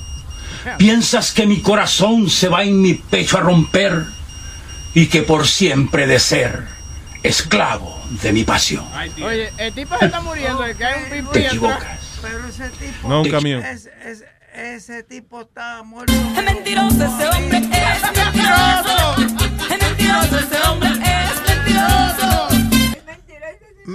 piensas 0.77 1.31
que 1.31 1.45
mi 1.45 1.61
corazón 1.61 2.29
se 2.29 2.49
va 2.49 2.63
en 2.63 2.81
mi 2.81 2.93
pecho 2.95 3.37
a 3.37 3.41
romper 3.41 4.05
y 4.93 5.05
que 5.07 5.21
por 5.23 5.47
siempre 5.47 6.07
de 6.07 6.19
ser 6.19 6.65
esclavo 7.23 7.99
de 8.21 8.33
mi 8.33 8.43
pasión. 8.43 8.85
Oye, 9.23 9.51
el 9.57 9.73
tipo 9.73 9.97
se 9.97 10.05
está 10.05 10.21
muriendo, 10.21 10.63
el 10.63 10.75
que 10.75 10.85
hay 10.85 11.03
un 11.03 11.09
pipo 11.09 11.31
Te 11.31 11.45
equivocas. 11.47 11.99
Pero 12.21 12.47
ese 12.47 12.69
tipo. 12.69 13.07
No, 13.07 13.21
un 13.21 13.29
camión. 13.29 13.63
es- 13.63 13.89
es- 14.05 14.23
ese 14.57 15.03
tipo 15.03 15.41
está 15.41 15.83
muerto. 15.83 16.13
Es 16.13 16.43
mentiroso 16.43 16.95
ese 17.03 17.27
hombre, 17.29 17.57
es 17.57 18.01
mentiroso. 18.17 19.15
Es 19.69 19.81
mentiroso 19.81 20.39
ese 20.39 20.67
hombre, 20.67 20.89
es 20.89 21.55
mentiroso. 21.55 22.47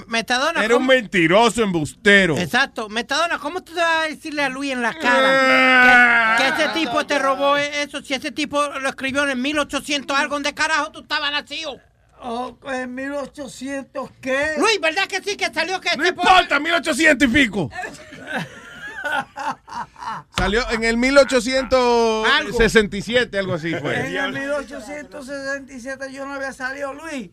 Metadona. 0.07 0.65
Era 0.65 0.77
un 0.77 0.83
¿cómo- 0.83 0.93
mentiroso 0.95 1.63
embustero. 1.63 2.39
Exacto. 2.39 2.89
Metadona, 2.89 3.39
¿cómo 3.39 3.63
tú 3.63 3.75
te 3.75 3.81
vas 3.81 4.05
a 4.05 4.09
decirle 4.09 4.43
a 4.43 4.49
Luis 4.49 4.73
en 4.73 4.81
la 4.83 4.95
cara 4.95 6.37
que, 6.39 6.43
que 6.43 6.49
ese 6.63 6.69
tipo 6.73 7.05
te 7.05 7.19
robó 7.19 7.57
eso? 7.59 8.01
Si 8.03 8.15
ese 8.15 8.31
tipo 8.31 8.63
lo 8.81 8.89
escribió 8.89 9.29
en 9.29 9.41
1800 9.43 10.17
algo, 10.17 10.37
¿dónde 10.37 10.55
carajo 10.55 10.91
tú 10.93 11.01
estabas 11.01 11.31
nacido? 11.33 11.79
Oh, 12.25 12.57
en 12.73 12.95
1800, 12.95 14.11
¿qué? 14.21 14.53
Luis, 14.57 14.81
¿verdad 14.81 15.07
que 15.09 15.21
sí 15.23 15.37
que 15.37 15.53
salió 15.53 15.81
que 15.81 15.95
No 15.97 16.05
este 16.05 16.15
po- 16.15 16.23
importa, 16.23 16.59
1800 16.61 17.29
y 17.29 17.33
pico. 17.33 17.69
Salió 20.37 20.69
en 20.71 20.85
el 20.85 20.97
1867, 20.97 23.39
algo 23.39 23.55
así 23.55 23.73
En 23.73 23.81
fue. 23.81 24.17
el 24.17 24.33
1867 24.33 26.13
yo 26.13 26.27
no 26.27 26.35
había 26.35 26.53
salido, 26.53 26.93
Luis. 26.95 27.31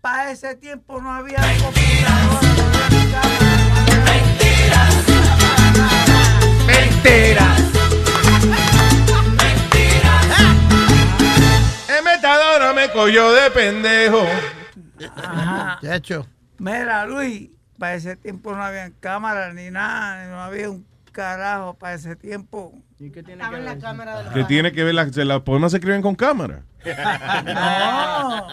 Para 0.00 0.30
ese 0.30 0.54
tiempo 0.56 1.00
no 1.00 1.12
había 1.12 1.38
En 11.88 12.04
Metadona 12.04 12.72
me 12.72 12.90
cogió 12.90 13.32
de 13.32 13.50
pendejo. 13.50 14.24
Ajá. 15.16 15.78
De 15.82 15.96
hecho. 15.96 16.26
Mira, 16.58 17.06
Luis, 17.06 17.50
para 17.78 17.94
ese 17.94 18.16
tiempo 18.16 18.54
no 18.54 18.62
había 18.62 18.90
cámara 19.00 19.52
ni 19.52 19.70
nada, 19.70 20.26
no 20.28 20.42
había 20.42 20.70
un 20.70 20.86
carajo 21.10 21.74
para 21.74 21.94
ese 21.94 22.16
tiempo. 22.16 22.72
¿Y 22.98 23.10
qué 23.10 23.22
tiene 23.22 23.42
Estaba 23.42 23.58
en 23.58 23.64
la 23.64 23.78
cámara 23.78 24.18
de 24.18 24.24
los 24.24 24.34
Que 24.34 24.44
tiene 24.44 24.72
que 24.72 24.84
ver, 24.84 24.94
las 24.94 25.16
las 25.16 25.40
poemas 25.42 25.72
se 25.72 25.78
escriben 25.78 26.02
con 26.02 26.14
cámara. 26.14 26.62
No. 27.44 28.46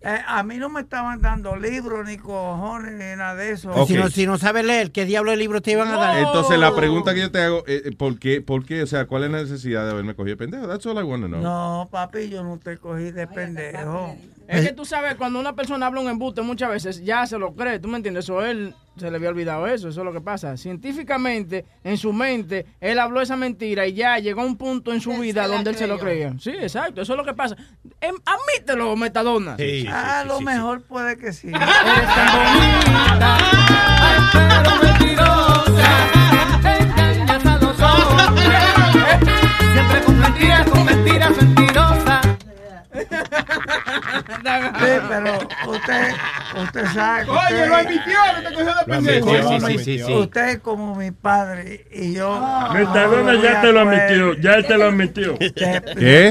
Eh, 0.00 0.20
a 0.26 0.44
mí 0.44 0.58
no 0.58 0.68
me 0.68 0.80
estaban 0.80 1.20
dando 1.20 1.56
libros, 1.56 2.06
ni 2.06 2.16
cojones, 2.16 2.92
ni 2.92 3.16
nada 3.16 3.34
de 3.34 3.50
eso. 3.50 3.86
Si, 3.86 3.94
no, 3.94 4.08
si 4.08 4.26
no 4.26 4.38
sabes 4.38 4.64
leer, 4.64 4.92
¿qué 4.92 5.04
diablo 5.04 5.32
de 5.32 5.36
libro 5.36 5.60
te 5.60 5.72
iban 5.72 5.88
a 5.88 5.96
dar? 5.96 6.18
Entonces 6.18 6.56
la 6.58 6.74
pregunta 6.74 7.14
que 7.14 7.20
yo 7.20 7.32
te 7.32 7.42
hago, 7.42 7.64
eh, 7.66 7.82
eh, 7.86 7.96
¿por 7.96 8.18
qué? 8.18 8.40
¿Por 8.40 8.64
qué? 8.64 8.82
O 8.82 8.86
sea, 8.86 9.06
¿cuál 9.06 9.24
es 9.24 9.30
la 9.32 9.38
necesidad 9.42 9.84
de 9.84 9.90
haberme 9.90 10.14
cogido 10.14 10.36
de 10.36 10.38
pendejo? 10.38 10.68
That's 10.68 10.86
all 10.86 10.98
I 10.98 11.02
want 11.02 11.24
to 11.24 11.28
know. 11.28 11.40
No, 11.40 11.88
papi, 11.90 12.28
yo 12.28 12.44
no 12.44 12.58
te 12.58 12.78
cogí 12.78 13.10
de 13.10 13.26
pendejo. 13.26 14.16
Es 14.48 14.66
que 14.66 14.72
tú 14.72 14.84
sabes, 14.84 15.14
cuando 15.16 15.38
una 15.38 15.54
persona 15.54 15.86
habla 15.86 16.00
un 16.00 16.08
embuste 16.08 16.40
muchas 16.40 16.70
veces 16.70 17.04
ya 17.04 17.26
se 17.26 17.38
lo 17.38 17.54
cree, 17.54 17.78
¿tú 17.78 17.88
me 17.88 17.96
entiendes? 17.98 18.24
Eso 18.24 18.42
él 18.42 18.74
se 18.96 19.10
le 19.10 19.16
había 19.16 19.28
olvidado 19.28 19.66
eso, 19.66 19.88
eso 19.88 20.00
es 20.00 20.04
lo 20.04 20.12
que 20.12 20.20
pasa. 20.20 20.56
Científicamente, 20.56 21.64
en 21.84 21.98
su 21.98 22.12
mente, 22.12 22.66
él 22.80 22.98
habló 22.98 23.20
esa 23.20 23.36
mentira 23.36 23.86
y 23.86 23.92
ya 23.92 24.18
llegó 24.18 24.40
a 24.40 24.44
un 24.44 24.56
punto 24.56 24.92
en 24.92 25.00
su 25.00 25.12
vida 25.18 25.46
donde 25.46 25.70
él 25.70 25.76
se 25.76 25.86
lo 25.86 25.98
creía. 25.98 26.34
Sí, 26.40 26.50
exacto, 26.50 27.02
eso 27.02 27.12
es 27.12 27.16
lo 27.16 27.24
que 27.24 27.34
pasa. 27.34 27.56
Em, 28.00 28.14
admítelo, 28.24 28.96
Metadona. 28.96 29.56
a 29.92 30.24
lo 30.24 30.40
mejor 30.40 30.82
puede 30.82 31.18
que 31.18 31.32
sí. 31.32 31.52
Engañas 34.28 35.47
Sí, 43.98 45.00
pero 45.08 45.38
usted, 45.66 46.14
usted 46.62 46.84
sabe. 46.94 47.24
que 47.24 47.30
Oye, 47.30 47.40
usted- 47.42 47.68
lo 47.68 47.74
admitió, 47.76 48.18
que 48.36 48.42
te 48.48 48.54
cogió 48.54 48.74
de 48.74 48.84
pendejo. 48.86 49.26
Como 49.26 49.60
Sí, 49.60 49.66
mi- 49.66 49.78
sí, 49.84 49.98
sí. 49.98 50.12
Usted 50.12 50.48
es 50.48 50.58
como 50.58 50.94
mi 50.94 51.10
padre 51.10 51.86
y 51.92 52.14
yo. 52.14 52.68
Metadona 52.72 53.34
ya 53.42 53.60
te 53.60 53.72
lo 53.72 53.80
admitió, 53.80 54.34
ya 54.34 54.54
él 54.54 54.66
te 54.66 54.78
lo 54.78 54.84
admitió. 54.86 55.38
¿Qué? 55.38 56.28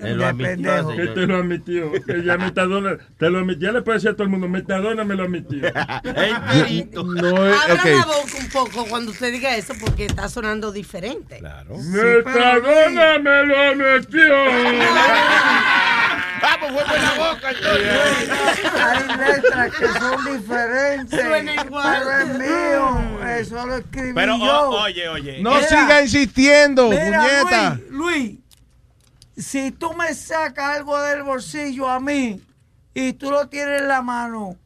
Él 0.00 0.16
lo 0.18 0.26
admitió, 0.26 0.88
Que 0.96 1.06
te 1.08 1.26
lo 1.26 1.36
admitió. 1.36 1.92
Que 1.92 2.22
ya 2.24 2.36
Metadona 2.36 2.96
te 3.18 3.30
lo 3.30 3.38
admitió. 3.38 3.68
Ya 3.68 3.72
le 3.72 3.82
puede 3.82 3.96
decir 3.98 4.10
a 4.10 4.12
todo 4.12 4.24
el 4.24 4.28
mundo, 4.30 4.48
Metadona 4.48 5.04
me 5.04 5.14
lo 5.14 5.24
admitió. 5.24 5.60
No 7.18 7.46
es, 7.46 7.56
Abra 7.62 7.74
la 7.84 8.00
ok. 8.00 8.06
boca 8.06 8.38
un 8.40 8.48
poco 8.50 8.86
cuando 8.88 9.10
usted 9.12 9.32
diga 9.32 9.56
eso 9.56 9.74
porque 9.80 10.04
está 10.06 10.28
sonando 10.28 10.70
diferente. 10.72 11.38
Claro. 11.38 11.76
Metadona 11.78 13.18
me 13.18 13.46
lo 13.46 13.56
admitió. 13.58 14.28
Vamos, 16.42 16.72
fue 16.72 16.84
por 16.84 17.00
la 17.00 17.14
boca 17.14 17.48
Hay 17.48 19.16
letras 19.18 19.74
que 19.76 19.86
son 19.86 20.24
diferentes. 20.38 21.20
Suena 21.20 21.54
igual. 21.54 22.02
Pero 22.04 22.18
es 22.18 22.38
mío. 22.38 23.28
Eso 23.28 23.66
lo 23.66 23.76
escribí 23.76 24.12
Pero, 24.14 24.36
yo. 24.38 24.70
o- 24.70 24.82
oye, 24.82 25.08
oye. 25.08 25.42
No 25.42 25.54
Mira, 25.54 25.66
siga 25.68 26.02
insistiendo, 26.02 26.86
puñeta. 26.88 27.78
Luis, 27.90 27.90
Luis, 27.90 28.38
si 29.36 29.70
tú 29.70 29.92
me 29.94 30.14
sacas 30.14 30.76
algo 30.78 31.00
del 31.00 31.22
bolsillo 31.22 31.88
a 31.88 32.00
mí 32.00 32.40
y 32.94 33.12
tú 33.12 33.30
lo 33.30 33.48
tienes 33.48 33.82
en 33.82 33.88
la 33.88 34.02
mano, 34.02 34.56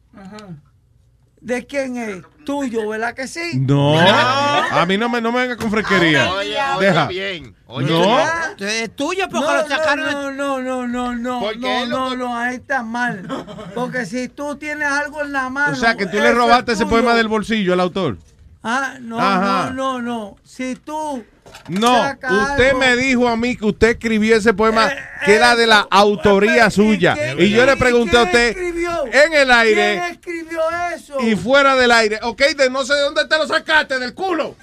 ¿de 1.41 1.65
quién 1.65 1.97
es? 1.97 2.23
Tuyo, 2.45 2.87
¿verdad 2.89 3.13
que 3.13 3.27
sí? 3.27 3.39
No, 3.59 3.97
a 3.99 4.85
mí 4.87 4.97
no 4.97 5.09
me, 5.09 5.21
no 5.21 5.31
me 5.31 5.41
venga 5.41 5.57
con 5.57 5.69
fresquería. 5.71 6.31
Oye, 6.33 6.57
Deja. 6.79 7.07
bien. 7.07 7.55
No. 7.67 8.19
Es 8.59 8.95
tuyo 8.95 9.27
porque 9.29 9.47
no, 9.47 9.53
lo 9.57 9.67
sacaron. 9.67 10.11
No, 10.11 10.31
no, 10.31 10.61
no, 10.61 10.87
no, 10.87 11.15
no, 11.15 11.39
Porque 11.39 11.57
no, 11.59 11.83
él 11.83 11.89
lo- 11.89 12.09
no, 12.09 12.15
no, 12.15 12.37
ahí 12.37 12.55
está 12.55 12.83
mal. 12.83 13.25
Porque 13.73 14.05
si 14.05 14.27
tú 14.27 14.55
tienes 14.57 14.87
algo 14.87 15.21
en 15.21 15.31
la 15.33 15.49
mano. 15.49 15.73
O 15.73 15.75
sea, 15.75 15.95
que 15.95 16.05
tú 16.05 16.17
le 16.17 16.29
es 16.29 16.35
robaste 16.35 16.73
ese 16.73 16.85
poema 16.85 17.13
del 17.15 17.27
bolsillo 17.27 17.73
al 17.73 17.79
autor. 17.79 18.17
Ah, 18.63 18.95
no, 19.01 19.19
Ajá. 19.19 19.71
no, 19.71 19.99
no, 19.99 20.01
no. 20.01 20.35
Si 20.43 20.75
tú. 20.75 21.23
No, 21.69 22.03
usted 22.51 22.73
me 22.73 22.95
dijo 22.97 23.27
a 23.27 23.37
mí 23.37 23.55
que 23.55 23.65
usted 23.65 23.89
escribió 23.91 24.35
ese 24.35 24.53
poema 24.53 24.91
que 25.23 25.35
era 25.35 25.55
de 25.55 25.65
la 25.67 25.87
autoría 25.89 26.69
suya. 26.69 27.15
Y 27.37 27.49
yo 27.51 27.65
le 27.65 27.77
pregunté 27.77 28.17
a 28.17 28.23
¿Quién 28.23 28.27
usted 28.27 28.47
escribió? 28.49 29.05
en 29.11 29.33
el 29.33 29.51
aire 29.51 29.93
¿Quién 30.01 30.11
escribió 30.11 30.61
eso? 30.93 31.17
y 31.21 31.35
fuera 31.37 31.75
del 31.75 31.91
aire. 31.91 32.19
Ok, 32.23 32.41
de 32.57 32.69
no 32.69 32.83
sé 32.85 32.93
de 32.95 33.01
dónde 33.01 33.25
te 33.27 33.37
lo 33.37 33.47
sacaste, 33.47 33.97
del 33.99 34.13
culo. 34.13 34.55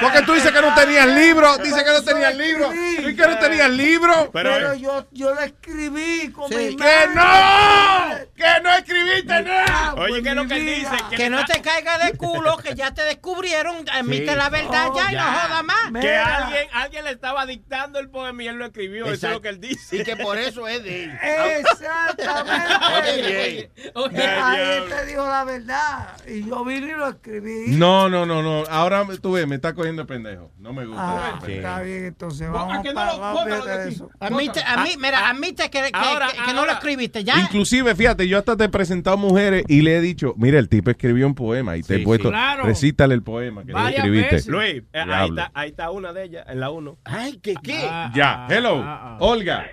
Porque 0.00 0.22
tú 0.22 0.32
dices 0.32 0.50
que 0.50 0.60
no 0.62 0.74
tenías 0.74 1.06
libro, 1.08 1.58
dice 1.58 1.84
que 1.84 1.90
no 1.92 2.02
tenías 2.02 2.34
libro. 2.36 2.70
¿Y 2.74 3.14
que 3.14 3.26
no 3.26 3.38
tenías 3.38 3.70
libro? 3.70 4.30
Pero, 4.32 4.74
yo, 4.74 5.06
yo 5.12 5.34
lo 5.34 5.40
escribí 5.42 6.30
con 6.32 6.48
mi 6.50 6.74
¡Que 6.76 7.06
mano. 7.08 7.22
no! 7.22 8.16
¡Que 8.34 8.62
no 8.62 8.70
escribiste 8.74 9.42
nada! 9.42 9.94
Oye, 9.96 10.22
¿qué 10.22 10.28
es 10.30 10.34
lo 10.34 10.46
que 10.46 10.54
él 10.56 10.66
dice? 10.66 10.96
Que 11.16 11.28
no 11.28 11.44
te 11.44 11.60
caiga 11.60 11.98
de 11.98 12.16
culo, 12.16 12.56
que 12.58 12.74
ya 12.74 12.92
te 12.94 13.02
descubrieron. 13.02 13.84
Admite 13.92 14.24
Sí. 14.32 14.36
la 14.36 14.48
verdad 14.48 14.86
ya 14.96 15.02
y 15.12 15.14
no 15.16 15.20
Ya. 15.20 15.24
joda 15.48 15.62
más. 15.62 15.90
Que 16.06 16.16
alguien, 16.16 16.66
alguien 16.72 17.04
le 17.04 17.10
estaba 17.12 17.46
dictando 17.46 17.98
el 17.98 18.08
poema 18.10 18.42
y 18.42 18.48
él 18.48 18.56
lo 18.56 18.66
escribió. 18.66 19.06
Eso 19.06 19.28
es 19.28 19.32
lo 19.34 19.40
que 19.40 19.48
él 19.48 19.60
dice. 19.60 19.96
Y 19.98 20.04
que 20.04 20.16
por 20.16 20.38
eso 20.38 20.66
es 20.68 20.82
de 20.82 21.04
él. 21.04 21.12
Exactamente. 21.60 23.70
Oye, 23.94 24.22
Ahí 24.26 24.78
él 24.78 24.84
te 24.88 25.06
dijo 25.06 25.26
la 25.26 25.44
verdad. 25.44 26.16
Y 26.28 26.46
yo 26.46 26.64
vine 26.64 26.88
y 26.88 26.92
lo 26.92 27.08
escribí. 27.08 27.76
No, 27.76 28.08
no, 28.08 28.26
no, 28.26 28.42
no. 28.42 28.64
Ahora 28.70 29.06
tú 29.20 29.32
ves, 29.32 29.46
me 29.46 29.56
está 29.56 29.74
cogiendo 29.74 30.02
de 30.02 30.08
pendejo. 30.08 30.50
No 30.58 30.72
me 30.72 30.86
gusta. 30.86 31.02
Ah, 31.04 31.40
Sí. 31.44 31.52
está 31.52 31.80
bien, 31.82 32.04
entonces 32.06 32.48
vamos 32.50 32.82
que 32.82 32.94
no 32.94 33.04
lo- 33.04 33.18
vamos, 33.20 33.46
aquí. 33.46 33.94
eso. 33.94 34.10
Admite, 34.20 34.60
admi- 34.64 34.96
mira, 34.98 35.28
admite 35.28 35.70
que, 35.70 35.82
que- 35.82 35.90
ahora, 35.92 36.28
que- 36.28 36.42
que 36.42 36.52
no 36.54 36.64
lo 36.66 36.72
escribiste 36.72 37.24
ya. 37.24 37.38
Inclusive, 37.40 37.94
fíjate, 37.94 38.26
yo 38.28 38.38
hasta 38.38 38.56
te 38.56 38.64
he 38.64 38.68
presentado 38.68 39.16
mujeres 39.16 39.64
y 39.68 39.82
le 39.82 39.96
he 39.96 40.00
dicho, 40.00 40.34
mira, 40.36 40.58
el 40.58 40.68
tipo 40.68 40.90
escribió 40.90 41.26
un 41.26 41.34
poema 41.34 41.76
y 41.76 41.82
te 41.82 41.96
he 41.96 41.98
puesto, 42.00 42.28
sí. 42.28 42.32
Claro. 42.32 42.64
recítale 42.64 43.14
el 43.14 43.22
poema 43.22 43.62
que 43.62 43.68
le 43.68 43.72
Varias 43.74 44.04
escribiste. 44.04 44.34
veces. 44.36 44.48
Luis, 44.48 44.82
eh, 44.92 45.00
ahí 45.00 45.28
está, 45.28 45.50
ahí 45.54 45.70
está 45.70 45.90
una 45.94 46.12
de 46.12 46.24
ellas, 46.24 46.44
en 46.48 46.60
la 46.60 46.70
uno. 46.70 46.98
Ay, 47.04 47.38
¿qué 47.42 47.54
qué? 47.62 47.88
Ya, 48.14 48.46
hello, 48.50 48.84
Olga, 49.20 49.66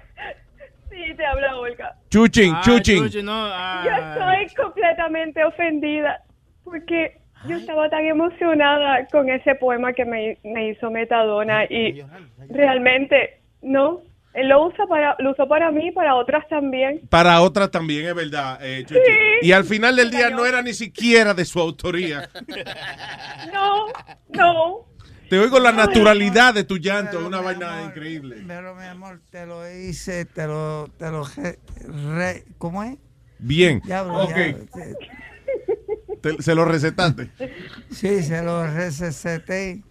Sí, 0.89 1.15
te 1.15 1.25
habla 1.25 1.55
Olga. 1.57 1.95
chuching, 2.09 2.53
Ah, 2.55 2.61
chuching. 2.63 3.03
Chuchi, 3.03 3.23
no, 3.23 3.31
ah. 3.33 3.83
Yo 3.85 3.91
estoy 4.43 4.55
completamente 4.55 5.43
ofendida 5.43 6.21
porque 6.63 7.17
yo 7.47 7.55
estaba 7.57 7.89
tan 7.89 8.05
emocionada 8.05 9.07
con 9.07 9.29
ese 9.29 9.55
poema 9.55 9.93
que 9.93 10.05
me, 10.05 10.37
me 10.43 10.69
hizo 10.69 10.91
Metadona 10.91 11.63
y 11.65 12.03
realmente 12.49 13.41
no. 13.61 14.01
Él 14.33 14.47
lo 14.47 14.65
usa 14.67 14.85
para, 14.87 15.15
lo 15.19 15.31
usó 15.31 15.45
para 15.47 15.71
mí 15.71 15.87
y 15.87 15.91
para 15.91 16.15
otras 16.15 16.47
también. 16.47 17.01
Para 17.09 17.41
otras 17.41 17.69
también 17.71 18.05
es 18.07 18.15
verdad, 18.15 18.59
eh. 18.61 18.85
Sí. 18.87 18.95
Y 19.41 19.51
al 19.51 19.65
final 19.65 19.95
del 19.97 20.09
día 20.11 20.29
no 20.29 20.45
era 20.45 20.61
ni 20.61 20.73
siquiera 20.73 21.33
de 21.33 21.45
su 21.45 21.59
autoría. 21.59 22.29
No, 23.53 23.87
no. 24.29 24.85
Te 25.31 25.39
oigo 25.39 25.61
la 25.61 25.71
naturalidad 25.71 26.53
de 26.53 26.65
tu 26.65 26.75
llanto, 26.77 27.21
es 27.21 27.25
una 27.25 27.39
vaina 27.39 27.83
increíble. 27.83 28.43
Pero 28.45 28.75
mi 28.75 28.83
amor, 28.83 29.21
te 29.29 29.45
lo 29.45 29.61
hice, 29.71 30.25
te 30.25 30.45
lo, 30.45 30.89
te 30.99 31.09
lo, 31.09 31.23
re- 31.23 31.57
re- 32.17 32.43
¿cómo 32.57 32.83
es? 32.83 32.97
Bien, 33.39 33.81
Ya, 33.85 34.03
bro, 34.03 34.23
ok, 34.25 34.29
ya. 34.35 34.55
te- 36.21 36.41
se 36.43 36.53
lo 36.53 36.65
recetaste. 36.65 37.29
Sí, 37.91 38.21
se 38.23 38.43
lo 38.43 38.67
receté. 38.67 39.81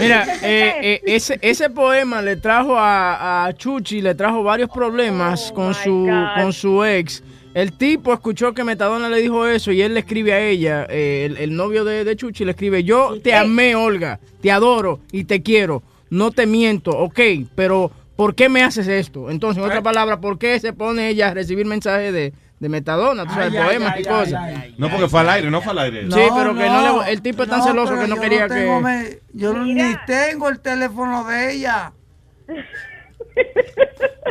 Mira, 0.00 0.26
eh, 0.42 0.74
eh, 0.82 1.02
ese, 1.06 1.38
ese 1.40 1.70
poema 1.70 2.20
le 2.22 2.34
trajo 2.38 2.76
a, 2.76 3.44
a 3.46 3.52
Chuchi, 3.52 4.02
le 4.02 4.16
trajo 4.16 4.42
varios 4.42 4.68
problemas 4.70 5.52
con 5.52 5.74
su 5.74 6.06
God. 6.06 6.42
con 6.42 6.52
su 6.52 6.84
ex. 6.84 7.22
El 7.52 7.72
tipo 7.72 8.12
escuchó 8.12 8.54
que 8.54 8.62
Metadona 8.62 9.08
le 9.08 9.18
dijo 9.20 9.44
eso 9.46 9.72
y 9.72 9.82
él 9.82 9.94
le 9.94 10.00
escribe 10.00 10.32
a 10.32 10.40
ella, 10.40 10.86
eh, 10.88 11.24
el, 11.28 11.36
el 11.36 11.56
novio 11.56 11.84
de, 11.84 12.04
de 12.04 12.14
Chuchi 12.16 12.44
le 12.44 12.52
escribe, 12.52 12.84
yo 12.84 13.20
te 13.22 13.34
amé, 13.34 13.74
Olga, 13.74 14.20
te 14.40 14.52
adoro 14.52 15.00
y 15.10 15.24
te 15.24 15.42
quiero, 15.42 15.82
no 16.10 16.30
te 16.30 16.46
miento, 16.46 16.92
ok, 16.92 17.18
pero 17.56 17.90
¿por 18.14 18.36
qué 18.36 18.48
me 18.48 18.62
haces 18.62 18.86
esto? 18.86 19.30
Entonces, 19.30 19.58
en 19.60 19.66
otras 19.68 19.82
palabras, 19.82 20.18
¿por 20.18 20.38
qué 20.38 20.60
se 20.60 20.72
pone 20.72 21.08
ella 21.08 21.28
a 21.30 21.34
recibir 21.34 21.66
mensajes 21.66 22.12
de, 22.12 22.32
de 22.60 22.68
Metadona, 22.68 23.26
tú 23.26 23.34
sabes, 23.34 23.52
Ay, 23.52 23.64
poemas 23.64 23.94
ay, 23.96 24.02
y 24.04 24.06
ay, 24.06 24.12
cosas? 24.20 24.34
ay. 24.44 24.74
No, 24.78 24.88
porque 24.88 25.08
fue 25.08 25.20
al 25.20 25.30
aire, 25.30 25.50
no 25.50 25.60
fue 25.60 25.72
al 25.72 25.78
aire. 25.80 26.02
Sí, 26.04 26.20
pero 26.36 26.54
que 26.54 26.68
no 26.68 27.02
le- 27.02 27.10
el 27.12 27.20
tipo 27.20 27.42
es 27.42 27.48
tan 27.50 27.64
celoso 27.64 27.98
que 27.98 28.06
no 28.06 28.14
yo 28.14 28.22
quería 28.22 28.46
tengo 28.46 28.76
que- 28.78 28.84
me- 28.84 29.18
yo 29.32 29.52
no- 29.54 29.64
ni 29.64 29.96
tengo 30.06 30.48
el 30.48 30.60
teléfono 30.60 31.24
de 31.24 31.52
ella. 31.54 31.92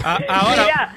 A- 0.04 0.20
ahora, 0.30 0.96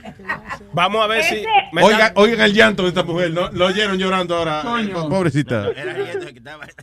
vamos 0.73 1.03
a 1.05 1.09
ver 1.09 1.25
si. 1.25 1.45
me 1.73 1.83
Oigan, 1.83 2.41
el 2.41 2.53
llanto 2.55 2.83
de 2.85 2.91
esta 2.91 3.03
mujer, 3.03 3.33
no 3.33 3.51
lo 3.51 3.67
oyeron 3.67 3.99
llorando 3.99 4.37
ahora. 4.37 4.61
Coño. 4.63 5.09
Pobrecita. 5.09 5.71
Era 5.75 5.93
riendo 5.93 6.27
que 6.27 6.39
estaba. 6.39 6.67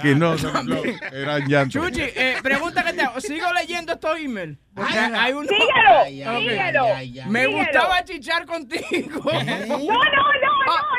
Que 0.00 0.14
no, 0.14 0.34
no, 0.36 0.62
no, 0.62 0.76
era 1.12 1.38
llanto. 1.40 1.80
Chuchi, 1.80 2.00
eh, 2.02 2.36
pregunta 2.42 2.84
que 2.84 2.92
te 2.92 3.02
hago. 3.02 3.20
Sigo 3.20 3.52
leyendo 3.52 3.92
estos 3.94 4.18
emails. 4.18 4.56
Porque 4.74 4.96
Ay, 4.98 5.12
hay 5.16 5.32
uno. 5.32 5.48
síguelo, 5.48 6.84
Me 7.28 7.42
síguelo. 7.44 7.58
gustaba 7.58 8.04
chichar 8.04 8.46
contigo. 8.46 9.22
No, 9.24 9.42
no, 9.42 9.66
no, 9.66 9.76
no, 9.76 9.98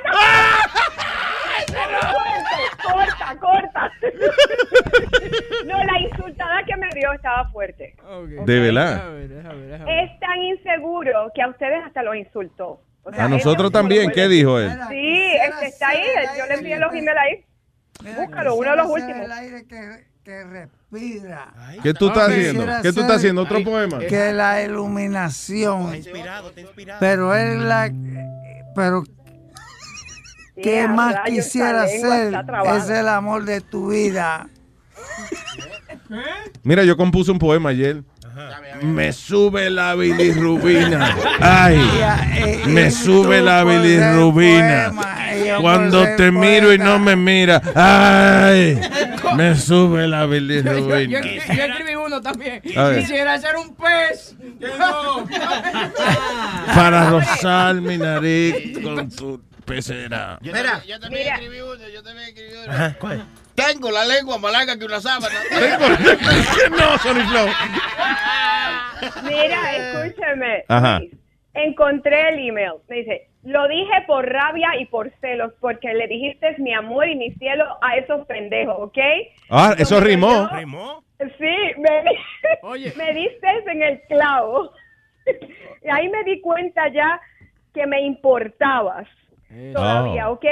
no. 0.06 0.20
Corta, 2.84 3.38
corta. 3.40 3.92
No, 5.66 5.84
la 5.84 6.00
insultada 6.00 6.64
que 6.66 6.76
me 6.78 6.90
dio 6.94 7.14
estaba 7.14 7.50
fuerte. 7.52 7.96
De 8.46 8.60
verdad. 8.60 9.20
Es 9.88 10.20
tan 10.20 10.42
inseguro 10.42 11.32
que 11.34 11.42
a 11.42 11.48
ustedes 11.48 11.84
hasta 11.86 12.04
lo 12.04 12.14
insultó. 12.16 12.82
O 13.04 13.12
sea, 13.12 13.26
A 13.26 13.28
nosotros 13.28 13.72
también. 13.72 14.12
¿Qué 14.12 14.28
dijo 14.28 14.60
él? 14.60 14.72
Sí, 14.90 15.34
este 15.50 15.68
está 15.68 15.90
ahí. 15.90 16.04
Yo 16.38 16.46
le 16.48 16.54
envié 16.56 16.80
los 16.80 16.94
emails 16.94 17.20
ahí. 17.20 17.46
Búscalo, 18.16 18.56
uno 18.56 18.72
de 18.72 18.78
los 18.78 18.88
últimos. 18.88 19.26
El 19.26 19.32
aire 19.32 19.66
que, 19.68 20.44
respira. 20.46 21.54
¿Qué 21.82 21.94
tú 21.94 22.08
estás 22.08 22.30
haciendo? 22.30 22.66
¿Qué 22.82 22.94
tú 22.94 23.02
estás 23.02 23.18
haciendo? 23.18 23.42
¿Otro 23.42 23.64
poema? 23.64 24.00
Que 24.00 24.32
la 24.32 24.64
iluminación. 24.64 25.94
Pero 27.00 27.36
es 27.36 27.58
la. 27.58 27.92
Pero. 28.76 29.04
¿Qué 30.62 30.88
más 30.88 31.16
quisiera 31.26 31.88
ser? 31.88 32.34
Es 32.76 32.90
el 32.90 33.08
amor 33.08 33.44
de 33.46 33.62
tu 33.62 33.90
vida. 33.92 34.48
Mira, 36.64 36.84
yo 36.84 36.96
compuse 36.96 37.32
un 37.32 37.40
poema 37.40 37.70
ayer. 37.70 38.04
Me 38.82 39.14
sube 39.14 39.70
la 39.70 39.94
bilirrubina. 39.96 41.16
Ay, 41.40 41.80
me 42.68 42.90
sube 42.92 43.42
la 43.42 43.64
bilirrubina. 43.64 44.92
Cuando 45.62 46.04
te 46.16 46.32
miro 46.32 46.74
y 46.74 46.78
no 46.80 46.98
me 47.00 47.16
mira. 47.16 47.62
Ay, 47.76 48.80
me 49.36 49.56
sube 49.56 50.08
la 50.08 50.22
Yo, 50.22 50.24
yo- 50.26 50.30
bilirrubina. 50.32 51.22
yo 51.22 51.64
escribí 51.64 51.96
uno 51.96 52.22
también. 52.22 52.62
Quisiera 52.62 53.38
ser 53.40 53.56
un 53.56 53.76
pez. 53.76 54.36
Para 56.74 57.10
rozar 57.10 57.76
mi 57.76 57.98
nariz 57.98 58.80
con 58.84 59.10
tu 59.10 59.42
pecera. 59.66 60.38
Mira, 60.42 60.84
yo 60.86 61.00
también 61.00 61.28
escribí 61.34 61.60
uno, 61.62 61.88
yo 61.90 62.04
también 62.04 62.28
escribí 62.30 62.54
uno. 62.54 63.26
Tengo 63.56 63.92
la 63.92 64.04
lengua 64.06 64.38
más 64.38 64.52
larga 64.52 64.78
que 64.78 64.86
una 64.86 65.00
sábana. 65.00 65.40
no, 66.72 66.98
Sony 67.00 67.22
Flow. 67.30 67.48
Mira, 69.24 69.76
escúcheme. 69.76 70.64
Ajá. 70.68 71.02
Encontré 71.54 72.30
el 72.30 72.48
email. 72.50 72.74
Me 72.90 72.96
dice, 72.98 73.28
lo 73.44 73.68
dije 73.68 73.92
por 74.08 74.26
rabia 74.28 74.70
y 74.80 74.86
por 74.88 75.12
celos, 75.22 75.54
porque 75.60 75.94
le 75.94 76.08
dijiste 76.08 76.56
mi 76.58 76.74
amor 76.74 77.08
y 77.08 77.16
mi 77.16 77.32
cielo 77.36 77.66
a 77.82 77.96
esos 77.98 78.26
pendejos, 78.26 78.76
¿ok? 78.80 78.98
Ah, 79.50 79.76
eso 79.78 79.98
Entonces, 79.98 80.04
rimó. 80.04 80.50
yo- 80.50 80.98
Sí, 81.38 81.56
me, 81.78 82.04
me 82.98 83.14
diste 83.14 83.48
en 83.68 83.82
el 83.84 84.02
clavo. 84.10 84.72
y 85.84 85.90
ahí 85.90 86.10
me 86.10 86.24
di 86.26 86.42
cuenta 86.42 86.90
ya 86.92 87.22
que 87.74 87.86
me 87.88 88.02
importabas 88.02 89.08
todavía, 89.74 90.30
Oh. 90.30 90.34
¿ok? 90.34 90.46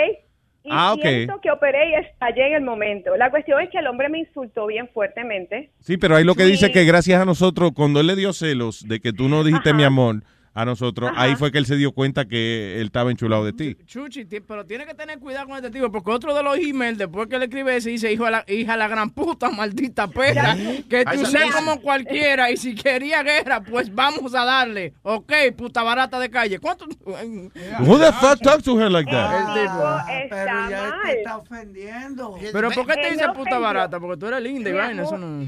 Y 0.64 0.70
Ah, 0.72 0.94
ok. 0.94 1.02
siento 1.02 1.42
que 1.42 1.50
operé 1.50 1.90
y 1.90 1.94
estallé 1.96 2.48
en 2.50 2.54
el 2.54 2.62
momento. 2.62 3.16
La 3.18 3.32
cuestión 3.32 3.60
es 3.62 3.70
que 3.72 3.80
el 3.80 3.88
hombre 3.88 4.10
me 4.10 4.20
insultó 4.20 4.68
bien 4.68 4.88
fuertemente. 4.94 5.72
Sí, 5.80 5.98
pero 5.98 6.16
ahí 6.16 6.24
lo 6.24 6.36
que 6.36 6.44
dice 6.46 6.72
que 6.72 6.86
gracias 6.86 7.20
a 7.20 7.26
nosotros, 7.26 7.72
cuando 7.76 8.00
él 8.00 8.06
le 8.08 8.16
dio 8.16 8.32
celos 8.32 8.88
de 8.88 9.00
que 9.00 9.12
tú 9.12 9.28
no 9.28 9.44
dijiste 9.44 9.70
Ajá. 9.70 9.78
mi 9.78 9.84
amor 9.84 10.18
a 10.54 10.66
nosotros, 10.66 11.12
Ajá. 11.12 11.22
ahí 11.22 11.36
fue 11.36 11.52
que 11.52 11.58
él 11.58 11.66
se 11.66 11.78
dio 11.78 11.94
cuenta 11.94 12.26
que 12.26 12.76
él 12.80 12.88
estaba 12.88 13.10
enchulado 13.12 13.46
de 13.46 13.54
ti. 13.54 13.78
Chuchi, 13.86 14.26
pero 14.26 14.66
tiene 14.66 14.86
que 14.86 14.94
tener 14.94 15.20
cuidado 15.20 15.48
con 15.48 15.56
este 15.56 15.72
tipo, 15.72 15.92
porque 15.92 16.12
otro 16.12 16.36
de 16.36 16.44
los 16.44 16.58
emails, 16.58 16.98
después 16.98 17.28
que 17.28 17.38
le 17.40 17.46
escribe 17.46 17.76
ese, 17.76 17.90
dice, 17.90 18.12
hijo 18.12 18.26
de 18.26 18.32
la, 18.32 18.44
hija 18.48 18.74
de 18.74 18.78
la 18.78 18.88
gran 18.88 19.12
puta, 19.12 19.50
maldita 19.50 20.08
perra, 20.08 20.56
que 20.90 21.06
tú 21.06 21.26
seas 21.26 21.56
como 21.56 21.80
cualquiera, 21.82 22.52
y 22.52 22.58
si 22.58 22.76
quería 22.76 23.24
guerra, 23.24 23.62
pues 23.62 23.94
vamos 23.94 24.36
a 24.36 24.44
darle. 24.44 24.94
Ok, 25.04 25.32
puta 25.58 25.84
barata 25.84 26.20
de 26.20 26.30
calle. 26.30 26.60
¿Cuánto? 26.60 26.86
Who 26.86 27.98
the 27.98 28.12
fuck 28.14 28.40
talks 28.42 28.64
to 28.64 28.80
her 28.80 28.92
like 28.92 29.10
that? 29.10 29.56
El 29.56 29.64
tipo. 29.64 30.30
Pero 30.30 30.70
ya 30.70 31.00
te 31.06 31.18
está 31.18 31.38
ofendiendo. 31.38 32.36
Pero 32.52 32.72
¿por 32.72 32.88
qué 32.88 32.94
te 32.96 33.12
dice 33.12 33.26
puta 33.34 33.58
barata? 33.58 34.00
Porque 34.00 34.18
tú 34.18 34.28
eres 34.28 34.42
linda 34.42 34.70
y 34.70 34.74
vaina, 34.74 35.04
eso 35.04 35.18
no... 35.18 35.46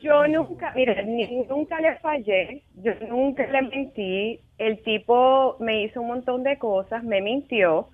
Yo 0.00 0.26
nunca, 0.28 0.72
mira, 0.74 1.00
ni- 1.02 1.44
nunca 1.48 1.80
le 1.80 1.96
fallé, 1.96 2.62
yo 2.82 2.92
nunca 3.08 3.46
le 3.46 3.62
mentí. 3.62 4.40
El 4.58 4.82
tipo 4.82 5.56
me 5.60 5.82
hizo 5.84 6.00
un 6.00 6.08
montón 6.08 6.42
de 6.42 6.58
cosas, 6.58 7.02
me 7.02 7.20
mintió. 7.20 7.88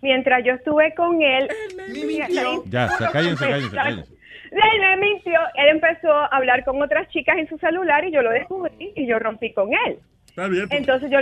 Mientras 0.00 0.44
yo 0.44 0.52
estuve 0.54 0.94
con 0.94 1.20
él, 1.22 1.48
Ya, 2.66 2.88
se- 2.88 3.10
cállense, 3.10 3.44
cállense, 3.48 3.74
cállense. 3.76 4.12
Él 4.50 4.80
me 4.80 4.96
mintió, 4.98 5.38
él 5.56 5.68
empezó 5.68 6.10
a 6.12 6.26
hablar 6.26 6.64
con 6.64 6.80
otras 6.80 7.08
chicas 7.08 7.36
en 7.36 7.48
su 7.48 7.58
celular 7.58 8.04
y 8.06 8.12
yo 8.12 8.22
lo 8.22 8.30
descubrí 8.30 8.92
y 8.94 9.06
yo 9.06 9.18
rompí 9.18 9.52
con 9.52 9.70
él. 9.86 9.98
Está 10.28 10.48
bien. 10.48 10.66
Entonces 10.70 11.10
yo, 11.10 11.18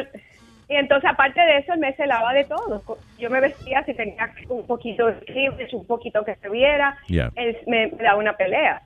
y 0.68 0.74
entonces 0.76 1.10
aparte 1.10 1.40
de 1.40 1.58
eso, 1.58 1.72
él 1.72 1.80
me 1.80 1.92
celaba 1.94 2.32
de 2.34 2.44
todo. 2.44 2.82
Yo 3.18 3.30
me 3.30 3.40
vestía 3.40 3.82
si 3.84 3.94
tenía 3.94 4.30
un 4.48 4.66
poquito 4.66 5.06
de 5.06 5.50
un 5.72 5.86
poquito 5.86 6.24
que 6.24 6.36
se 6.36 6.48
viera, 6.50 6.96
Ya. 7.08 7.30
él 7.34 7.56
me, 7.66 7.88
me 7.88 8.04
daba 8.04 8.18
una 8.18 8.36
pelea. 8.36 8.82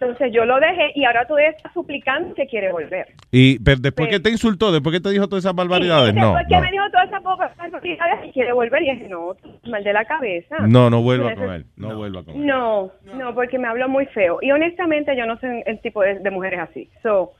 Entonces 0.00 0.30
yo 0.32 0.44
lo 0.44 0.60
dejé 0.60 0.92
y 0.94 1.04
ahora 1.04 1.26
tú 1.26 1.36
estás 1.38 1.72
suplicando 1.72 2.32
que 2.34 2.46
quiere 2.46 2.70
volver. 2.70 3.08
Y 3.32 3.58
pero 3.58 3.78
después 3.80 4.08
que 4.08 4.20
te 4.20 4.30
insultó, 4.30 4.70
después 4.70 4.94
que 4.94 5.00
te 5.00 5.10
dijo 5.10 5.26
todas 5.26 5.44
esas 5.44 5.56
barbaridades, 5.56 6.14
no, 6.14 6.34
Después 6.34 6.46
que 6.48 6.54
no. 6.54 6.60
me 6.60 6.70
dijo 6.70 6.84
todas 6.92 7.08
esas 7.08 7.22
barbaridades 7.22 8.28
y 8.28 8.32
quiere 8.32 8.52
volver 8.52 8.82
y 8.82 8.92
dije, 8.92 9.08
no, 9.08 9.34
mal 9.68 9.82
de 9.82 9.92
la 9.92 10.04
cabeza. 10.04 10.56
No, 10.68 10.88
no 10.88 11.02
vuelva 11.02 11.34
con 11.34 11.50
él, 11.52 11.64
no 11.76 11.96
vuelva 11.96 12.22
con 12.22 12.36
él. 12.36 12.46
No, 12.46 12.92
no, 13.14 13.34
porque 13.34 13.58
me 13.58 13.66
habló 13.66 13.88
muy 13.88 14.06
feo. 14.06 14.38
Y 14.40 14.52
honestamente 14.52 15.16
yo 15.16 15.26
no 15.26 15.36
soy 15.40 15.62
el 15.66 15.80
tipo 15.80 16.02
de, 16.02 16.20
de 16.20 16.30
mujeres 16.30 16.60
así. 16.60 16.88
So, 17.02 17.32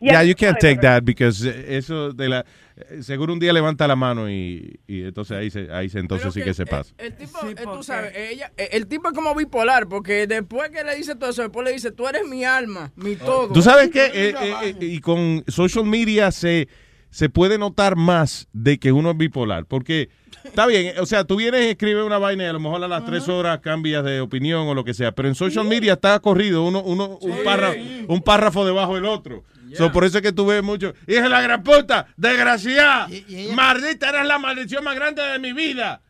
Yeah, 0.00 0.22
you 0.22 0.34
can't 0.34 0.58
take 0.58 0.80
that 0.82 1.02
because 1.04 1.44
eh, 1.44 1.76
eso 1.78 2.12
de 2.12 2.28
la 2.28 2.44
eh, 2.76 3.02
seguro 3.02 3.32
un 3.32 3.38
día 3.38 3.52
levanta 3.52 3.88
la 3.88 3.96
mano 3.96 4.28
y, 4.30 4.78
y 4.86 5.04
entonces 5.04 5.36
ahí 5.36 5.50
se 5.50 5.72
ahí 5.72 5.88
se 5.88 5.98
entonces 5.98 6.34
sí 6.34 6.42
que 6.42 6.52
se 6.52 6.66
pasa. 6.66 6.94
El 6.98 7.14
tipo, 7.14 7.38
eh, 7.46 7.54
tú 7.54 7.82
sabes, 7.82 8.12
ella, 8.14 8.52
eh, 8.56 8.68
el 8.72 8.86
tipo 8.86 9.08
es 9.08 9.14
como 9.14 9.34
bipolar, 9.34 9.88
porque 9.88 10.26
después 10.26 10.70
que 10.70 10.84
le 10.84 10.94
dice 10.94 11.14
todo 11.14 11.30
eso, 11.30 11.42
después 11.42 11.64
le 11.66 11.72
dice, 11.72 11.92
tú 11.92 12.06
eres 12.06 12.26
mi 12.28 12.44
alma, 12.44 12.92
mi 12.96 13.16
todo. 13.16 13.52
Tú 13.52 13.62
sabes 13.62 13.90
que 13.90 14.04
eh, 14.14 14.76
y 14.80 15.00
con 15.00 15.42
social 15.48 15.86
media 15.86 16.30
se 16.30 16.68
se 17.08 17.30
puede 17.30 17.56
notar 17.56 17.96
más 17.96 18.46
de 18.52 18.78
que 18.78 18.92
uno 18.92 19.12
es 19.12 19.16
bipolar, 19.16 19.64
porque 19.64 20.10
está 20.44 20.66
bien, 20.66 20.98
o 21.00 21.06
sea, 21.06 21.24
tú 21.24 21.36
vienes 21.36 21.64
y 21.64 21.68
escribes 21.70 22.04
una 22.04 22.18
vaina 22.18 22.44
y 22.44 22.46
a 22.46 22.52
lo 22.52 22.60
mejor 22.60 22.84
a 22.84 22.88
las 22.88 23.06
tres 23.06 23.26
horas 23.30 23.60
cambias 23.60 24.04
de 24.04 24.20
opinión 24.20 24.68
o 24.68 24.74
lo 24.74 24.84
que 24.84 24.92
sea, 24.92 25.12
pero 25.12 25.28
en 25.28 25.34
social 25.34 25.64
media 25.66 25.94
está 25.94 26.18
corrido 26.20 26.62
uno, 26.62 26.82
uno 26.82 27.16
un, 27.22 27.42
párrafo, 27.42 27.78
un 28.08 28.20
párrafo 28.20 28.66
debajo 28.66 28.96
del 28.96 29.06
otro. 29.06 29.44
So, 29.74 29.92
por 29.92 30.04
eso 30.04 30.18
es 30.18 30.22
que 30.22 30.32
tú 30.32 30.46
ves 30.46 30.62
mucho, 30.62 30.94
hija 31.06 31.22
de 31.22 31.28
la 31.28 31.40
gran 31.40 31.62
puta, 31.62 32.06
desgraciada, 32.16 33.08
maldita, 33.54 34.10
eres 34.10 34.26
la 34.26 34.38
maldición 34.38 34.84
más 34.84 34.94
grande 34.94 35.22
de 35.22 35.38
mi 35.38 35.52
vida. 35.52 36.00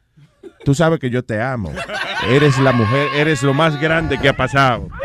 Tú 0.65 0.75
sabes 0.75 0.99
que 0.99 1.11
yo 1.11 1.25
te 1.25 1.41
amo. 1.41 1.73
Eres 2.29 2.59
la 2.59 2.73
mujer, 2.73 3.09
eres 3.15 3.43
lo 3.43 3.55
más 3.55 3.81
grande 3.81 4.19
que 4.19 4.29
ha 4.29 4.37
pasado. 4.37 4.89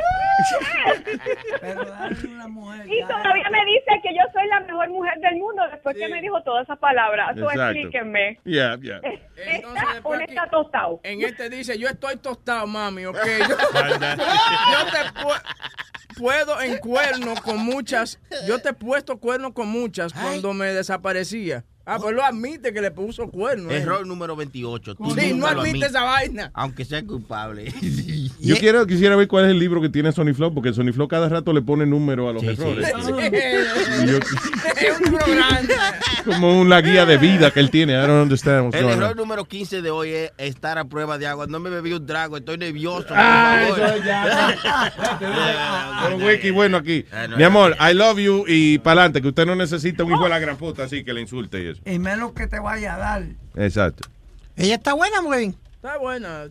Y 2.91 3.01
todavía 3.07 3.49
me 3.51 3.65
dice 3.65 3.91
que 4.03 4.09
yo 4.13 4.20
soy 4.41 4.49
la 4.49 4.59
mejor 4.61 4.89
mujer 4.89 5.13
del 5.19 5.35
mundo 5.37 5.61
después 5.71 5.95
que 5.95 6.07
me 6.07 6.21
dijo 6.21 6.41
todas 6.43 6.63
esas 6.63 6.79
palabras. 6.79 7.35
Tú 7.35 7.47
explíquenme. 7.49 8.39
Yeah, 8.43 8.77
yeah. 8.81 8.99
¿Está 9.35 9.99
o 10.03 10.15
no 10.15 10.21
está 10.21 10.47
tostado? 10.49 10.99
En 11.03 11.21
este 11.21 11.49
dice, 11.49 11.77
yo 11.77 11.87
estoy 11.87 12.17
tostado, 12.17 12.67
mami, 12.67 13.05
ok. 13.05 13.17
Yo, 13.47 13.55
yo 13.55 14.91
te 14.91 15.19
pu- 15.19 15.41
puedo 16.17 16.61
en 16.61 16.77
cuerno 16.77 17.33
con 17.43 17.57
muchas, 17.59 18.19
yo 18.47 18.61
te 18.61 18.69
he 18.69 18.73
puesto 18.73 19.17
cuerno 19.19 19.53
con 19.53 19.67
muchas 19.67 20.13
cuando 20.13 20.53
me 20.53 20.67
desaparecía. 20.73 21.63
Ah, 21.85 21.97
pues 21.99 22.15
lo 22.15 22.23
admite 22.23 22.71
que 22.73 22.79
le 22.81 22.91
puso 22.91 23.27
cuerno. 23.29 23.71
eh. 23.71 23.77
Error 23.77 24.05
número 24.05 24.35
28. 24.35 24.95
Tú 24.95 25.15
Sí, 25.17 25.33
no 25.33 25.47
admite 25.47 25.85
esa 25.87 26.03
vaina. 26.03 26.51
Aunque 26.53 26.85
sea 26.85 27.03
culpable. 27.03 27.73
Yo 28.39 28.55
quiero, 28.57 28.85
quisiera 28.87 29.15
ver 29.15 29.27
cuál 29.27 29.45
es 29.45 29.51
el 29.51 29.59
libro 29.59 29.81
que 29.81 29.89
tiene 29.89 30.11
Sony 30.11 30.33
Flow, 30.33 30.53
porque 30.53 30.73
Sony 30.73 30.91
Flow 30.93 31.07
cada 31.07 31.27
rato 31.29 31.53
le 31.53 31.61
pone 31.61 31.85
número 31.85 32.29
a 32.29 32.33
los 32.33 32.43
errores. 32.43 32.87
Yo- 34.05 34.17
Es 34.17 34.99
un 34.99 35.13
programa. 35.13 35.59
como 36.25 36.59
una 36.59 36.81
guía 36.81 37.05
de 37.05 37.17
vida 37.17 37.51
que 37.51 37.59
él 37.59 37.69
tiene. 37.71 37.93
I 37.93 38.07
don't 38.07 38.21
understand 38.23 38.65
what's 38.65 38.75
El 38.77 38.83
going 38.83 38.97
error 38.97 39.11
on. 39.11 39.17
número 39.17 39.45
15 39.45 39.81
de 39.81 39.89
hoy 39.91 40.09
es 40.11 40.31
estar 40.37 40.77
a 40.77 40.85
prueba 40.85 41.17
de 41.17 41.27
agua. 41.27 41.45
No 41.47 41.59
me 41.59 41.69
bebí 41.69 41.93
un 41.93 42.05
trago, 42.05 42.37
estoy 42.37 42.57
nervioso. 42.57 43.07
Ah, 43.11 43.63
eso 43.67 44.03
ya. 44.03 44.93
Pero 46.03 46.17
wiki 46.17 46.51
bueno 46.51 46.77
aquí. 46.77 47.05
Ah, 47.11 47.27
no, 47.27 47.37
Mi 47.37 47.43
amor, 47.43 47.75
I 47.79 47.93
love 47.93 48.17
you 48.19 48.45
y 48.47 48.77
para 48.79 49.01
adelante, 49.01 49.21
que 49.21 49.27
usted 49.29 49.45
no 49.45 49.55
necesita 49.55 50.03
un 50.03 50.11
hijo 50.13 50.23
de 50.23 50.29
la 50.29 50.39
gran 50.39 50.57
puta 50.57 50.83
así 50.83 51.03
que 51.03 51.13
le 51.13 51.21
insulte 51.21 51.70
eso. 51.71 51.81
Y 51.85 51.99
menos 51.99 52.33
que 52.33 52.47
te 52.47 52.59
vaya 52.59 52.95
a 52.95 52.97
dar. 52.97 53.23
Exacto. 53.55 54.07
Ella 54.55 54.75
está 54.75 54.93
buena, 54.93 55.21
muy 55.21 55.37
bien. 55.37 55.55
Está 55.75 55.97
buena. 55.97 56.47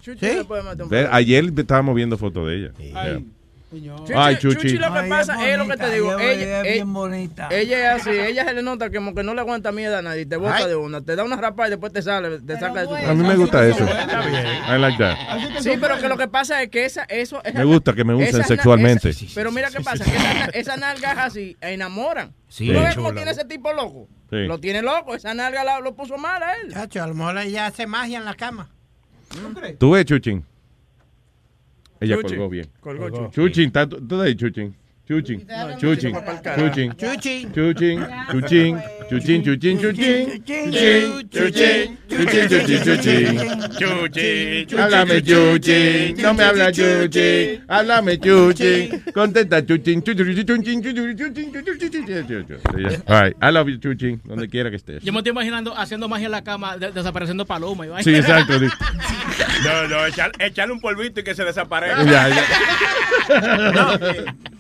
Ayer 1.12 1.52
estábamos 1.56 1.94
viendo 1.94 2.18
fotos 2.18 2.48
de 2.48 2.56
ella. 2.56 2.72
Yeah. 2.78 3.22
Chuchi, 3.70 4.12
Ay, 4.16 4.36
Chuchi. 4.38 4.56
Chuchi 4.56 4.78
lo 4.78 4.92
que 4.92 4.98
Ay, 4.98 5.08
pasa 5.10 5.34
es 5.46 5.52
es 5.52 5.58
lo 5.58 5.68
que 5.68 5.76
te 5.76 5.90
digo. 5.92 6.18
ella- 6.18 6.60
es 6.62 6.72
bien 6.74 6.92
bonita. 6.92 7.48
Ella 7.52 7.94
es 7.94 8.00
así, 8.02 8.10
ella 8.10 8.44
se 8.44 8.54
le 8.54 8.62
nota 8.62 8.90
como 8.90 9.14
que 9.14 9.22
no 9.22 9.32
le 9.32 9.40
aguanta 9.42 9.70
miedo 9.70 9.96
a 9.96 10.02
nadie, 10.02 10.26
te 10.26 10.36
bota 10.36 10.56
Ay. 10.56 10.68
de 10.68 10.74
una, 10.74 11.00
te 11.00 11.14
da 11.14 11.22
una 11.22 11.36
rapada 11.36 11.68
y 11.68 11.70
después 11.70 11.92
te 11.92 12.02
sale, 12.02 12.40
te 12.40 12.58
saca 12.58 12.80
de 12.80 12.86
su 12.88 12.94
A 12.96 13.14
mí 13.14 13.22
me 13.22 13.36
gusta 13.36 13.64
eso. 13.68 13.84
I 13.84 14.78
like 14.78 14.98
that. 14.98 15.16
Sí, 15.60 15.70
pero 15.80 15.98
que 16.00 16.08
lo 16.08 16.16
que 16.18 16.26
pasa 16.26 16.60
es 16.62 16.68
que 16.68 16.84
esa, 16.84 17.04
eso, 17.04 17.40
esa- 17.44 17.58
Me 17.58 17.64
gusta 17.64 17.92
que 17.92 18.02
me 18.02 18.14
usen 18.14 18.42
sexualmente. 18.44 19.12
pero 19.36 19.52
mira 19.52 19.70
qué 19.70 19.80
pasa, 19.80 20.04
que 20.04 20.16
esas 20.16 20.48
esa 20.54 20.76
nalgas 20.76 21.16
así 21.18 21.56
enamoran. 21.60 22.32
Sí. 22.48 22.66
¿Tú 22.66 22.72
no 22.72 22.80
ves 22.82 22.96
cómo 22.96 23.14
tiene 23.14 23.30
ese 23.30 23.44
tipo 23.44 23.72
loco? 23.72 24.08
Sí. 24.30 24.46
Lo 24.46 24.58
tiene 24.58 24.82
loco, 24.82 25.14
esa 25.14 25.32
nalga 25.32 25.62
la- 25.62 25.78
lo 25.78 25.94
puso 25.94 26.18
mal 26.18 26.42
a 26.42 26.54
él. 26.54 26.72
Chacho, 26.72 27.02
a 27.04 27.06
lo 27.06 27.14
mejor 27.14 27.38
ella 27.38 27.66
hace 27.66 27.86
magia 27.86 28.18
en 28.18 28.24
la 28.24 28.34
cama. 28.34 28.68
¿Tú 29.78 29.92
ves, 29.92 30.04
Chuchín? 30.06 30.44
Ella 32.00 32.16
colgó 32.22 32.48
bien. 32.48 32.66
Colgó 32.80 33.08
Chuchi. 33.10 33.30
Chuchin, 33.34 33.66
¿está 33.66 33.86
de 33.86 34.22
ahí, 34.22 34.34
Chuchin? 34.34 34.74
Chuchin, 35.06 35.44
No, 35.48 35.76
Chuchin. 35.76 36.14
Chuchin, 36.56 36.92
Chuchin. 36.96 37.52
Chuchin, 37.52 37.98
Chuchin, 38.30 38.78
Chuchin, 39.10 39.42
Chuchin, 39.42 39.42
Chuchin, 39.42 40.44
Chuchin, 40.46 41.18
Chuchin, 41.28 41.98
Chuchin, 42.08 42.78
Chuchin, 42.78 43.36
Chuchin, 43.76 44.66
Chuchin, 44.66 44.78
háblame 44.78 45.20
Chuchin, 45.20 46.16
no 46.22 46.32
me 46.32 46.44
habla 46.44 46.70
Chuchin, 46.70 47.64
háblame 47.66 48.18
Chuchin, 48.20 49.02
contenta 49.12 49.60
Chuchin, 49.66 50.00
Chuchin, 50.00 50.26
Chuchin, 50.46 50.80
Chuchin, 50.80 51.16
Chuchin, 51.16 51.52
Chuchin, 51.52 51.90
Chuchin, 51.90 52.46
Chuchin. 52.46 53.02
All 53.08 53.20
right, 53.22 53.36
I 53.42 53.50
love 53.50 53.68
you 53.68 53.78
Chuchin, 53.78 54.20
donde 54.24 54.48
quiera 54.48 54.70
que 54.70 54.76
estés. 54.76 55.02
Yo 55.02 55.12
me 55.12 55.18
estoy 55.18 55.32
imaginando 55.32 55.76
haciendo 55.76 56.08
magia 56.08 56.26
en 56.26 56.32
la 56.32 56.44
cama, 56.44 56.76
de- 56.78 56.92
desapareciendo 56.92 57.44
paloma. 57.44 57.84
Sí, 58.04 58.14
exacto. 58.14 58.60
No, 59.64 59.88
no, 59.88 60.06
echar- 60.06 60.32
echarle 60.40 60.72
un 60.72 60.80
polvito 60.80 61.20
y 61.20 61.24
que 61.24 61.34
se 61.34 61.44
desaparezca. 61.44 62.02
Ya, 62.04 62.28
ya. 62.28 63.72
No, 63.72 63.90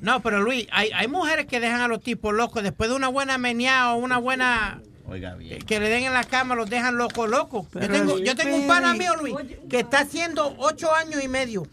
no, 0.00 0.20
pero 0.20 0.40
Luis, 0.42 0.66
hay, 0.72 0.90
hay 0.94 1.08
mujeres 1.08 1.46
que 1.46 1.60
dejan 1.60 1.80
a 1.80 1.88
los 1.88 2.02
tipos 2.02 2.34
locos 2.34 2.62
después 2.62 2.90
de 2.90 2.96
una 2.96 3.08
buena 3.08 3.38
meneada 3.38 3.92
o 3.94 3.96
una 3.96 4.18
buena 4.18 4.80
Oiga 5.06 5.34
bien. 5.34 5.60
que 5.62 5.80
le 5.80 5.88
den 5.88 6.04
en 6.04 6.12
la 6.12 6.24
cama, 6.24 6.54
los 6.54 6.68
dejan 6.70 6.96
locos, 6.96 7.28
locos. 7.28 7.66
Yo 7.74 7.88
tengo, 7.88 8.18
yo 8.18 8.36
tengo 8.36 8.56
un 8.56 8.66
pana 8.66 8.94
mío, 8.94 9.14
Luis, 9.20 9.34
que 9.68 9.80
está 9.80 10.00
haciendo 10.00 10.54
ocho 10.58 10.94
años 10.94 11.22
y 11.22 11.28
medio. 11.28 11.66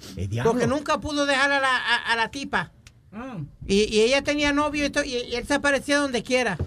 Porque 0.43 0.65
nunca 0.67 0.99
pudo 0.99 1.25
dejar 1.25 1.51
a 1.51 1.59
la, 1.59 1.75
a, 1.77 2.11
a 2.13 2.15
la 2.15 2.29
tipa. 2.31 2.71
Ah. 3.13 3.37
Y, 3.65 3.83
y 3.95 4.01
ella 4.01 4.21
tenía 4.23 4.53
novio 4.53 4.85
y, 4.85 4.89
to- 4.89 5.03
y- 5.03 5.15
y 5.17 5.35
él 5.35 5.45
se 5.45 5.53
aparecía 5.55 5.97
donde 5.97 6.23
quiera. 6.23 6.57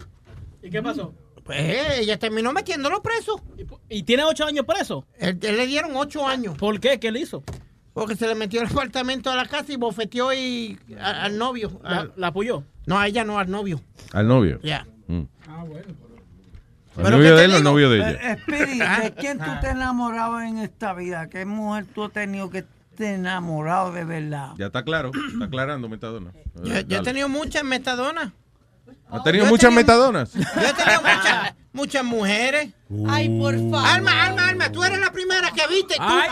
¿Y 0.63 0.71
qué 0.71 0.83
pasó? 0.83 1.15
Pues 1.45 1.59
eh, 1.59 2.01
ella 2.01 2.19
terminó 2.19 2.53
metiéndolo 2.53 3.03
preso. 3.03 3.43
¿Y 3.89 4.03
tiene 4.03 4.25
ocho 4.25 4.45
años 4.45 4.65
preso? 4.67 5.07
Él, 5.19 5.39
él 5.43 5.57
le 5.57 5.67
dieron 5.67 5.93
ocho 5.97 6.27
años. 6.27 6.57
¿Por 6.57 6.79
qué? 6.81 6.99
¿Qué 7.01 7.11
le 7.11 7.21
hizo? 7.21 7.43
Porque 7.93 8.15
se 8.17 8.27
le 8.27 8.35
metió 8.35 8.61
el 8.61 8.67
apartamento 8.71 9.31
a 9.31 9.37
la 9.37 9.47
casa 9.47 9.73
y 9.73 9.77
bofeteó 9.77 10.33
y, 10.33 10.79
a- 11.01 11.25
al 11.25 11.39
novio. 11.39 11.81
¿La, 11.83 11.99
Al- 12.01 12.13
la 12.17 12.27
apoyó? 12.29 12.65
no, 12.87 12.99
a 12.99 13.07
ella 13.09 13.25
no, 13.25 13.39
al 13.39 13.51
novio. 13.51 13.81
Al 14.13 14.27
novio. 14.29 14.61
Ya. 14.63 14.87
Mm. 15.07 15.23
Ah, 15.49 15.65
bueno. 15.67 15.87
¿Al 16.97 17.05
Pero 17.05 17.17
novio 17.19 17.31
¿qué 17.31 17.37
de 17.41 17.45
él 17.45 17.53
o 17.53 17.57
el 17.57 17.63
novio 17.63 17.91
de 17.91 17.99
Pero, 18.01 18.19
ella? 18.19 18.33
Spirit, 18.35 18.83
Ah. 18.87 19.01
¿de 19.03 19.15
quién 19.15 19.39
tú 19.39 19.45
te 19.61 19.69
has 19.69 19.75
enamorado 19.77 20.41
en 20.41 20.59
esta 20.59 20.93
vida? 20.93 21.29
¿Qué 21.29 21.45
mujer 21.45 21.87
tú 21.95 22.05
has 22.05 22.13
tenido 22.13 22.51
que 22.51 22.65
te 22.97 23.15
enamorado 23.15 23.93
de 23.93 24.05
verdad? 24.05 24.51
Ya 24.59 24.67
está 24.67 24.83
claro, 24.85 25.11
está 25.33 25.45
aclarando 25.47 25.89
Metadona. 25.89 26.33
Yo, 26.63 26.81
yo 26.81 26.99
he 26.99 27.03
tenido 27.03 27.29
muchas 27.29 27.63
metadonas. 27.65 28.33
¿Ha 29.13 29.23
tenido 29.23 29.47
muchas 29.47 29.71
tenido- 29.71 29.81
metadonas? 29.81 30.33
Yo 30.35 30.41
he 30.41 30.73
tenido 30.75 31.01
muchas, 31.03 31.55
muchas 31.73 32.05
mujeres. 32.05 32.69
Ay, 33.09 33.29
por 33.39 33.55
favor. 33.55 33.85
Alma, 33.87 34.25
Alma, 34.27 34.49
Alma, 34.49 34.73
tú 34.73 34.83
eres 34.85 34.99
la 35.01 35.13
primera 35.13 35.51
que 35.53 35.67
viste. 35.69 35.95
Tú, 35.97 36.03
Ay, 36.03 36.29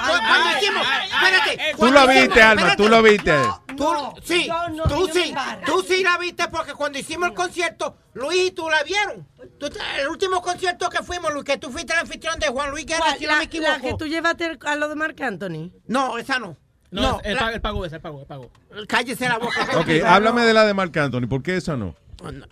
hicimos, 0.60 0.86
ay, 0.86 1.08
espérate. 1.08 1.50
ay, 1.62 1.72
Tú 1.76 1.86
hicimos- 1.86 2.08
viste, 2.08 2.42
Alma, 2.42 2.76
tú 2.76 2.88
lo 2.88 3.02
viste. 3.02 3.34
Tú, 3.76 3.86
sí, 4.24 4.48
no, 4.72 4.82
tú 4.84 5.08
sí, 5.12 5.32
tú 5.64 5.84
sí 5.86 6.02
la 6.02 6.18
viste 6.18 6.48
porque 6.48 6.72
cuando 6.74 6.98
hicimos 6.98 7.28
el 7.28 7.34
concierto, 7.34 7.96
Luis 8.14 8.48
y 8.48 8.50
tú 8.50 8.68
la 8.68 8.82
vieron. 8.82 9.24
Tú 9.60 9.66
el 10.00 10.08
último 10.08 10.42
concierto 10.42 10.88
que 10.90 11.02
fuimos, 11.04 11.32
Luis, 11.32 11.44
que 11.44 11.58
tú 11.58 11.70
fuiste 11.70 11.92
el 11.92 12.00
anfitrión 12.00 12.38
de 12.40 12.48
Juan 12.48 12.70
Luis 12.72 12.86
Guerra, 12.86 13.00
¿Cuál? 13.06 13.18
si 13.18 13.26
la, 13.26 13.32
no 13.34 13.38
me 13.38 13.44
equivoco. 13.44 13.70
la 13.70 13.80
que 13.80 13.94
tú 13.94 14.06
llevaste 14.06 14.58
a 14.66 14.74
lo 14.76 14.88
de 14.88 14.94
Marc 14.96 15.20
Anthony. 15.20 15.70
No, 15.86 16.18
esa 16.18 16.40
no. 16.40 16.56
No, 16.90 17.20
la- 17.22 17.52
él 17.52 17.60
pagó 17.60 17.84
esa, 17.84 17.96
él 17.96 18.02
pagó, 18.02 18.20
él 18.20 18.26
pagó. 18.26 18.50
cállese 18.88 19.28
la 19.28 19.38
boca. 19.38 19.68
Ok, 19.76 19.88
háblame 20.04 20.42
de 20.42 20.54
la 20.54 20.64
de 20.64 20.74
Marc 20.74 20.96
Anthony, 20.96 21.28
¿por 21.28 21.42
qué 21.42 21.56
esa 21.56 21.76
no? 21.76 21.94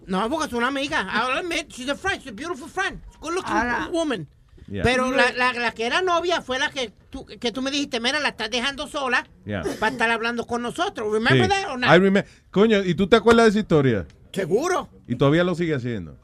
No, 0.07 0.31
porque 0.31 0.47
es 0.47 0.53
una 0.53 0.69
amiga. 0.69 1.03
I'll 1.13 1.39
admit, 1.39 1.69
she's 1.71 1.89
a 1.89 1.95
friend, 1.97 2.21
she's 2.21 2.31
a 2.33 2.35
beautiful 2.35 2.69
friend. 2.69 3.01
Good 3.21 3.35
looking 3.35 3.53
Ahora- 3.53 3.89
woman. 3.93 4.29
Yeah. 4.69 4.83
Pero 4.83 5.13
la, 5.13 5.31
la, 5.33 5.53
la 5.53 5.71
que 5.73 5.87
era 5.87 6.03
novia 6.03 6.43
fue 6.43 6.59
la 6.59 6.71
que 6.71 6.93
tú, 7.11 7.25
que 7.25 7.53
tú 7.53 7.63
me 7.63 7.71
dijiste, 7.71 8.01
mira, 8.01 8.19
la 8.19 8.31
estás 8.31 8.51
dejando 8.51 8.89
sola 8.89 9.25
Yeah. 9.45 9.63
para 9.79 9.93
estar 9.93 10.11
hablando 10.11 10.45
con 10.45 10.61
nosotros. 10.63 11.13
Remember 11.13 11.45
Sí. 11.45 11.49
that 11.49 11.71
or 11.71 11.79
not? 11.79 11.89
I 11.91 11.93
remember- 11.99 12.27
Coño, 12.51 12.83
¿y 12.83 12.95
tú 12.97 13.07
te 13.07 13.15
acuerdas 13.17 13.45
de 13.47 13.51
esa 13.51 13.59
historia? 13.61 14.07
Seguro. 14.33 14.89
Y 15.07 15.15
todavía 15.15 15.45
lo 15.45 15.55
sigue 15.55 15.75
haciendo. 15.75 16.19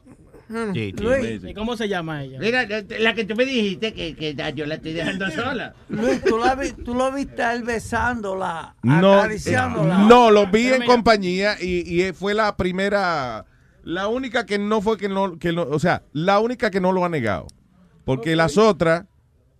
Sí, 0.73 0.93
sí. 0.97 1.03
Luis, 1.03 1.41
¿Y 1.43 1.53
cómo 1.53 1.75
se 1.77 1.87
llama 1.89 2.23
ella? 2.23 2.39
Mira, 2.39 2.65
la- 2.99 3.13
que 3.13 3.25
tú 3.25 3.35
me 3.35 3.45
dijiste 3.45 3.93
que, 3.93 4.15
que 4.15 4.35
yo 4.55 4.65
la 4.65 4.75
estoy 4.75 4.93
dejando 4.93 5.29
sola. 5.31 5.73
Luis, 5.89 6.23
¿tú, 6.23 6.37
la 6.37 6.55
vi- 6.55 6.71
tú 6.73 6.93
lo 6.95 7.11
viste 7.11 7.41
a 7.43 7.53
él 7.53 7.63
besándola, 7.63 8.75
No, 8.83 9.13
acariciándola. 9.19 9.97
no, 9.99 10.31
lo 10.31 10.45
vi 10.47 10.63
Pero 10.63 10.75
en 10.75 10.81
mira. 10.81 10.93
compañía 10.93 11.55
y, 11.61 12.01
y 12.03 12.13
fue 12.13 12.33
la 12.33 12.55
primera, 12.57 13.45
la 13.83 14.07
única 14.07 14.45
que 14.45 14.57
no 14.59 14.81
fue 14.81 14.97
que 14.97 15.09
no, 15.09 15.37
que 15.39 15.51
no, 15.53 15.63
o 15.63 15.79
sea, 15.79 16.03
la 16.13 16.39
única 16.39 16.69
que 16.71 16.79
no 16.81 16.91
lo 16.91 17.03
ha 17.05 17.09
negado. 17.09 17.47
Porque 18.05 18.35
las 18.35 18.57
otras, 18.57 19.05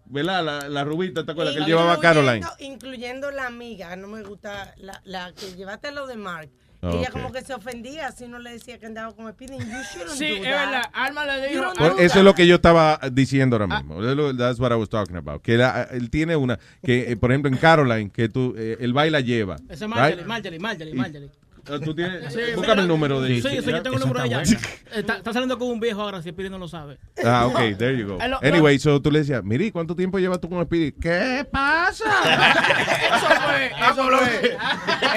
¿verdad? 0.06 0.44
La, 0.44 0.70
la 0.70 0.84
rubita, 0.84 1.26
¿te 1.26 1.32
acuerdas? 1.32 1.54
Que 1.56 1.62
él 1.62 1.66
llevaba 1.66 1.94
a 1.94 2.00
Caroline. 2.00 2.46
Incluyendo- 2.60 3.32
la 3.32 3.48
amiga, 3.48 3.96
no 3.96 4.08
me 4.10 4.22
gusta, 4.22 4.74
la, 4.78 5.02
la 5.06 5.32
que 5.34 5.56
llevaste 5.56 5.88
a 5.88 5.92
lo 5.92 6.08
de 6.08 6.18
Mark. 6.18 6.50
Ah, 6.84 6.92
Ella 6.94 7.10
como 7.12 7.32
que 7.32 7.42
se 7.42 7.54
ofendía 7.54 8.12
si 8.12 8.28
no 8.28 8.40
le 8.40 8.52
decía 8.52 8.78
que 8.78 8.86
andaba 8.86 9.14
con 9.16 9.32
Speedy. 9.32 9.58
You 9.58 9.64
shouldn't 9.66 10.10
Sí, 10.18 10.28
do 10.30 10.36
es 10.36 10.42
verdad. 10.42 10.84
Alma 10.94 11.26
le 11.26 11.48
dijo. 11.48 11.72
eso 12.00 12.20
es 12.20 12.26
lo 12.26 12.36
que 12.36 12.46
yo 12.46 12.56
estaba 12.56 13.00
diciendo 13.12 13.56
ahora 13.56 13.68
Ah. 13.74 13.80
mismo. 13.82 14.04
Eso 14.04 14.16
lo- 14.16 14.36
That's 14.36 14.60
what 14.60 14.72
I 14.72 14.76
was 14.76 14.90
talking 14.90 15.16
about. 15.16 15.42
Que 15.42 15.56
la- 15.58 15.84
él 15.92 16.10
tiene 16.10 16.36
una, 16.36 16.60
que 16.84 17.12
eh, 17.12 17.16
por 17.16 17.32
ejemplo 17.32 17.50
en 17.50 17.58
Caroline, 17.58 18.10
que 18.12 18.28
tú, 18.30 18.54
eh, 18.58 18.78
el 18.82 18.92
baile 18.94 19.12
la 19.12 19.22
lleva. 19.22 19.56
Ese 19.70 19.74
es 19.74 19.80
right? 19.82 19.90
Marjorie, 19.90 20.26
Marjorie, 20.26 20.60
Marjorie, 20.60 20.94
Y- 20.94 20.98
Marjorie. 20.98 21.30
Ah, 21.34 21.43
Tú 21.64 21.96
tienes, 21.96 22.34
Sí, 22.34 22.40
búscame 22.56 22.82
el 22.82 22.88
número 22.90 23.22
de 23.22 23.42
Sí, 23.42 23.42
sí, 23.42 23.72
yo 23.72 23.82
tengo 23.82 23.96
el 23.98 24.02
número 24.04 24.20
de 24.22 24.28
ella. 24.28 24.42
está. 24.42 25.16
Está, 25.16 25.32
saliendo 25.34 25.58
con 25.58 25.70
un 25.70 25.80
viejo 25.80 26.02
ahora, 26.02 26.22
si 26.22 26.30
Speedy 26.30 26.50
no 26.50 26.58
lo 26.58 26.68
sabe. 26.68 26.98
Ah, 27.24 27.46
ok, 27.48 27.78
there 27.78 27.98
you 27.98 28.06
go. 28.08 28.18
Anyway, 28.42 28.78
so 28.80 29.02
tú 29.02 29.10
le 29.10 29.20
decías, 29.20 29.44
miri, 29.44 29.72
¿cuánto 29.72 29.96
tiempo 29.96 30.20
llevas 30.20 30.42
tú 30.42 30.50
con 30.50 30.64
Speedy? 30.66 30.92
¿Qué 30.92 31.48
pasa? 31.50 32.04
Eso 33.16 33.28
fue, 33.28 33.68
eso 33.92 34.10
fue. 34.10 34.58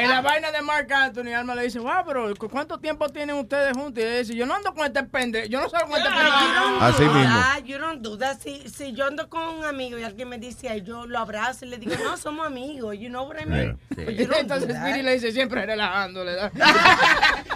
En 0.03 0.09
la 0.09 0.21
vaina 0.21 0.51
de 0.53 0.63
Mark 0.63 0.93
Anthony, 0.93 1.33
Alma 1.35 1.55
le 1.55 1.63
dice, 1.65 1.79
wow, 1.79 2.05
pero 2.07 2.35
¿cu- 2.37 2.49
¿cuánto 2.49 2.79
tiempo 2.79 3.09
tienen 3.09 3.37
ustedes 3.37 3.73
juntos? 3.77 4.03
Y 4.03 4.07
él 4.07 4.19
dice, 4.25 4.35
yo 4.37 4.47
no 4.47 4.55
ando 4.55 4.73
con 4.75 4.87
este 4.87 5.03
pende, 5.05 5.49
yo 5.49 5.61
no 5.61 5.69
salgo 5.69 5.89
con 5.89 5.99
este 5.99 6.09
You 6.11 6.17
don't 6.17 6.79
pende. 6.79 6.85
Así 6.85 7.05
do 7.05 7.13
mismo. 7.13 7.67
you 7.67 7.79
don't 7.79 8.03
do 8.03 8.19
that. 8.19 8.39
Si, 8.41 8.69
si 8.69 8.93
yo 8.93 9.07
ando 9.07 9.29
con 9.29 9.43
un 9.59 9.65
amigo 9.65 9.99
y 9.99 10.05
alguien 10.05 10.29
me 10.29 10.39
dice, 10.39 10.69
ay, 10.69 10.83
yo 10.83 11.07
lo 11.07 11.19
abrazo 11.19 11.65
y 11.65 11.69
le 11.71 11.79
digo, 11.79 11.95
no, 12.05 12.17
somos 12.17 12.47
amigos. 12.47 12.97
You 12.99 13.09
know 13.09 13.25
what 13.27 13.37
I 13.41 13.47
mean? 13.47 13.79
Entonces. 13.97 14.77
Speedy 14.77 15.03
le 15.03 15.15
dice, 15.15 15.33
siempre 15.33 15.65
relajándole. 15.67 16.36
¿Da? 16.37 16.51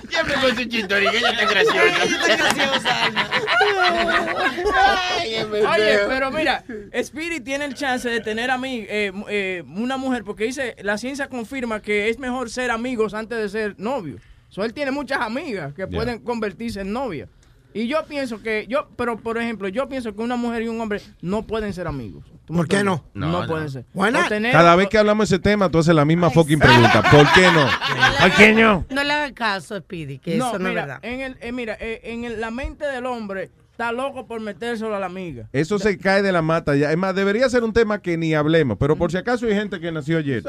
Siempre 0.08 0.34
con 0.34 0.56
su 0.56 0.62
está 0.62 1.44
graciosa. 1.46 3.04
Ay, 4.74 5.36
Oye, 5.44 5.98
pero 6.08 6.30
mira, 6.30 6.64
Spirit 6.92 7.44
tiene 7.44 7.64
el 7.66 7.74
chance 7.74 8.08
de 8.08 8.20
tener 8.20 8.50
a 8.50 8.58
mí 8.58 8.84
eh, 8.88 9.12
eh, 9.28 9.62
una 9.66 9.96
mujer, 9.96 10.24
porque 10.24 10.44
dice, 10.44 10.76
la 10.82 10.98
ciencia 10.98 11.28
confirma 11.28 11.80
que 11.80 12.08
es 12.08 12.18
mejor 12.18 12.50
ser 12.50 12.70
amigos 12.70 13.14
antes 13.14 13.38
de 13.38 13.48
ser 13.48 13.74
novios. 13.78 14.20
So, 14.48 14.64
él 14.64 14.74
tiene 14.74 14.90
muchas 14.90 15.20
amigas 15.20 15.72
que 15.74 15.82
Yeah. 15.82 15.96
pueden 15.96 16.18
convertirse 16.20 16.80
en 16.80 16.92
novias. 16.92 17.28
Y 17.72 17.86
yo 17.86 18.04
pienso 18.06 18.42
que, 18.42 18.66
yo, 18.68 18.88
pero 18.96 19.16
por 19.18 19.38
ejemplo, 19.38 19.68
yo 19.68 19.88
pienso 19.88 20.14
que 20.14 20.22
una 20.22 20.36
mujer 20.36 20.62
y 20.62 20.68
un 20.68 20.80
hombre 20.80 21.00
no 21.20 21.42
pueden 21.46 21.72
ser 21.72 21.86
amigos. 21.86 22.24
¿Tú 22.44 22.52
me 22.52 22.58
¿Por 22.58 22.68
qué 22.68 22.82
no? 22.82 23.04
No, 23.14 23.28
No, 23.42 23.46
pueden 23.46 23.70
ser. 23.70 23.84
Why 23.94 24.10
not? 24.10 24.24
O 24.26 24.28
tener- 24.28 24.50
Cada 24.52 24.74
vez 24.74 24.88
que 24.88 24.98
hablamos 24.98 25.28
de 25.28 25.36
ese 25.36 25.42
tema, 25.42 25.68
tú 25.70 25.78
haces 25.78 25.94
la 25.94 26.04
misma 26.04 26.30
fucking 26.30 26.58
pregunta. 26.58 27.02
¿Por 27.10 27.32
qué 27.32 27.42
no? 27.52 27.66
¿Por 28.20 28.32
qué 28.36 28.52
no? 28.52 28.84
No 28.90 29.04
le 29.04 29.12
hagas 29.12 29.32
caso 29.32 29.78
Speedy, 29.78 30.18
que 30.18 30.36
no, 30.36 30.48
eso 30.48 30.58
no 30.58 30.68
mira, 30.68 30.80
es 30.82 30.86
verdad. 30.88 30.98
En 31.02 31.20
el, 31.20 31.36
eh, 31.40 31.52
mira, 31.52 31.76
eh, 31.80 32.00
en 32.04 32.24
el- 32.24 32.40
la 32.40 32.50
mente 32.50 32.84
del 32.86 33.06
hombre 33.06 33.50
está 33.70 33.92
loco 33.92 34.26
por 34.26 34.40
metérselo 34.40 34.94
a 34.94 34.98
la 34.98 35.06
amiga. 35.06 35.48
Eso 35.52 35.78
se 35.78 35.96
cae 35.96 36.22
de 36.22 36.32
la 36.32 36.42
mata 36.42 36.74
ya. 36.76 36.90
Es 36.90 36.98
más, 36.98 37.14
debería 37.14 37.48
ser 37.48 37.62
un 37.62 37.72
tema 37.72 38.02
que 38.02 38.16
ni 38.18 38.34
hablemos. 38.34 38.76
Pero 38.78 38.96
por 38.96 39.10
si 39.12 39.16
acaso 39.16 39.46
hay 39.46 39.54
gente 39.54 39.78
que 39.80 39.92
nació 39.92 40.18
ayer. 40.18 40.42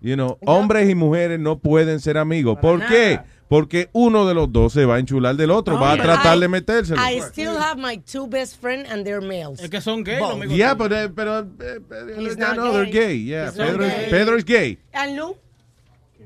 You 0.00 0.14
know, 0.14 0.38
hombres 0.46 0.88
y 0.88 0.94
mujeres 0.94 1.40
no 1.40 1.58
pueden 1.58 1.98
ser 2.00 2.18
amigos. 2.18 2.58
¿Por 2.62 2.86
qué? 2.86 3.20
Porque 3.52 3.90
uno 3.92 4.26
de 4.26 4.32
los 4.32 4.50
dos 4.50 4.72
se 4.72 4.86
va 4.86 4.94
a 4.94 4.98
enchular 4.98 5.36
del 5.36 5.50
otro. 5.50 5.78
Va 5.78 5.90
a 5.90 5.92
Hombre, 5.92 6.06
tratar 6.06 6.38
I- 6.38 6.40
de 6.40 6.48
metérselo. 6.48 7.02
I 7.06 7.20
still 7.20 7.54
have 7.58 7.76
my 7.78 7.98
two 7.98 8.26
best 8.26 8.58
friends 8.58 8.90
and 8.90 9.04
they're 9.04 9.20
males. 9.20 9.60
Es 9.60 9.68
que 9.68 9.82
son 9.82 10.02
gays, 10.02 10.20
los 10.20 10.32
amigos. 10.32 10.56
Yeah, 10.56 10.72
but, 10.72 10.90
eh, 10.90 11.10
pero, 11.14 11.40
eh, 11.40 12.34
not 12.38 12.56
no, 12.56 12.72
they're 12.72 12.86
gay. 12.90 13.08
gay. 13.08 13.24
Yeah, 13.26 13.48
He's 13.48 13.52
Pedro, 13.58 13.78
gay. 13.84 13.88
es, 14.04 14.08
Pedro 14.08 14.36
es 14.38 14.44
gay. 14.46 14.78
And 14.94 15.16
Lou? 15.18 15.36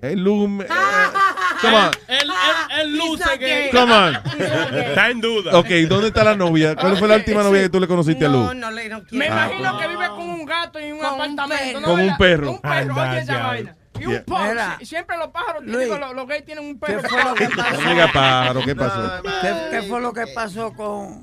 El 0.02 0.20
Lum, 0.22 0.60
eh, 0.62 0.66
come 1.62 1.74
on, 1.74 1.90
luce 2.92 3.24
not 3.24 3.38
que... 3.38 3.46
gay. 3.46 3.70
come 3.72 3.92
on. 3.92 4.14
Está 4.14 5.10
en 5.10 5.20
duda. 5.20 5.58
Ok, 5.58 5.68
¿dónde 5.88 6.08
está 6.08 6.22
la 6.22 6.36
novia? 6.36 6.76
¿Cuál 6.76 6.96
fue 6.96 7.08
la 7.08 7.16
última 7.16 7.42
novia 7.42 7.62
que 7.62 7.70
tú 7.70 7.80
le 7.80 7.88
conociste 7.88 8.26
a 8.26 8.28
No, 8.28 8.52
Lu? 8.52 8.60
no 8.60 8.70
le 8.70 8.88
no 8.88 9.02
Me 9.10 9.26
imagino 9.26 9.78
que 9.78 9.88
vive 9.88 10.06
con 10.10 10.28
un 10.30 10.44
gato 10.46 10.78
y 10.78 10.92
un 10.92 10.98
Con 11.00 11.14
un 11.14 11.38
apartamento. 11.38 11.80
¿no? 11.80 11.86
Con 11.88 12.00
un 12.00 12.16
perro. 12.18 12.50
Un 12.52 12.58
perro, 12.60 12.92
Anda, 12.94 13.10
oye 13.10 13.20
esa 13.20 13.38
vaina. 13.46 13.76
Y 14.00 14.06
un. 14.06 14.24
Mira. 14.26 14.76
Sie- 14.78 14.86
Siempre 14.86 15.16
los 15.18 15.28
pájaros, 15.28 15.64
Luis. 15.64 15.78
digo, 15.84 15.98
los, 15.98 16.14
los 16.14 16.26
gays 16.26 16.44
tienen 16.44 16.64
un 16.64 16.78
perro. 16.78 17.02
¿Qué 17.02 17.08
fue 17.08 17.24
lo 17.24 17.34
que 17.34 17.48
pasó? 17.48 17.80
Amiga 17.80 18.08
pájaro, 18.12 18.60
¿qué 18.64 18.74
pasó? 18.76 19.22
¿Qué, 19.42 19.54
qué 19.70 19.82
fue 19.82 20.00
lo 20.00 20.12
que 20.12 20.26
pasó 20.28 20.72
con, 20.72 21.22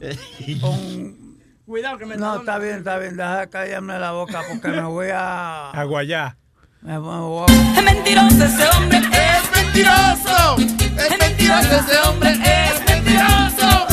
con- 0.61 1.23
Cuidado 1.65 1.97
que 1.97 2.05
me 2.05 2.17
No, 2.17 2.35
está 2.37 2.57
bien, 2.59 2.77
está 2.79 2.97
bien, 2.97 3.15
deja 3.15 3.47
callarme 3.47 3.97
la 3.97 4.11
boca 4.11 4.41
porque 4.49 4.67
me 4.67 4.81
voy 4.83 5.07
a... 5.13 5.69
Aguayá. 5.71 6.35
Me 6.81 6.97
voy 6.97 7.45
a... 7.49 7.77
Es 7.79 7.83
mentiroso 7.83 8.43
ese 8.43 8.67
hombre, 8.77 8.97
es 8.97 9.63
mentiroso. 9.63 10.55
Es 10.57 11.17
mentiroso 11.19 11.75
ese 11.77 11.97
hombre, 12.09 12.31
es 12.31 12.85
mentiroso. 12.89 13.92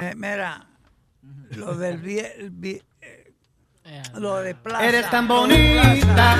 Eh, 0.00 0.14
mira, 0.16 0.66
lo 1.56 1.74
del 1.76 2.00
vie- 2.00 2.32
el 2.38 2.50
vie- 2.50 2.82
eh, 3.02 3.32
lo 4.14 4.36
de 4.40 4.54
plaza. 4.54 4.84
Eres 4.86 5.10
tan 5.10 5.28
bonita, 5.28 6.36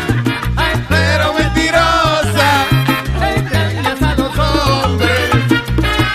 ay, 0.57 0.87
pero 0.89 1.35
mentirosa. 1.35 2.67
Engañas 3.37 4.03
a 4.03 4.15
los 4.17 4.39
hombres. 4.39 5.31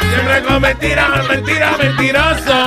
Siempre 0.09 0.43
con 0.47 0.61
mentiras, 0.61 1.27
mentiras, 1.30 1.77
mentiroso. 1.77 2.65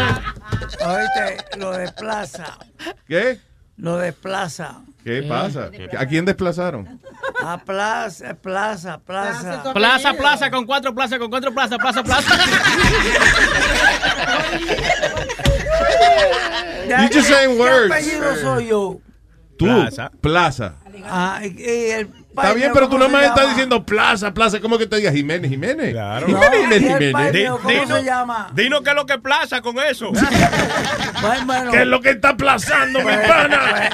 Oíste, 0.87 1.59
lo 1.59 1.73
de 1.73 1.91
plaza. 1.93 2.59
¿Qué? 3.07 3.41
Lo 3.79 3.97
de 3.97 4.13
plaza. 4.13 4.81
¿Qué 5.05 5.23
pasa? 5.23 5.71
¿A 5.99 6.07
quién 6.07 6.25
desplazaron? 6.25 7.01
A 7.43 7.59
plaza, 7.59 8.35
plaza, 8.35 8.99
plaza. 8.99 9.73
Plaza, 9.73 10.15
plaza, 10.15 10.51
con 10.51 10.67
cuatro 10.67 10.95
plazas, 10.95 11.19
con 11.19 11.31
cuatro 11.31 11.53
plazas, 11.55 11.79
plaza, 11.79 12.03
plaza. 12.03 12.35
You 16.89 17.09
just 17.13 17.29
saying 17.29 17.57
¿Qué 17.57 17.61
words. 17.61 17.93
apellido 17.93 18.37
soy 18.37 18.67
yo? 18.69 19.01
Tú, 19.59 19.67
Plaza. 19.67 20.11
Plaza. 20.21 20.75
Ah, 21.05 21.41
y 21.45 21.91
el 21.91 22.09
Está 22.43 22.55
bien, 22.55 22.71
pero 22.75 22.89
tú 22.89 22.99
nada 22.99 23.11
más 23.11 23.25
estás 23.25 23.49
diciendo 23.49 23.85
plaza, 23.85 24.33
plaza. 24.35 24.61
¿Cómo 24.61 24.79
que 24.79 24.87
te 24.87 24.97
digas 24.97 25.15
Jiménez, 25.15 25.51
Jiménez? 25.51 25.93
Claro. 25.93 26.27
Jiménez, 26.27 26.81
Jiménez, 26.81 26.99
Jiménez. 26.99 27.33
Dino, 27.67 27.97
se 27.97 28.05
llama? 28.05 28.51
Dino 28.55 28.83
qué 28.83 28.91
es 28.91 28.97
lo 28.97 29.07
que 29.07 29.19
plaza 29.19 29.61
con 29.61 29.79
eso. 29.79 30.11
¿Qué 31.71 31.81
es 31.83 31.87
lo 31.87 32.01
que 32.01 32.11
está 32.11 32.37
plazando, 32.37 33.01
mi 33.01 33.07
pana? 33.27 33.91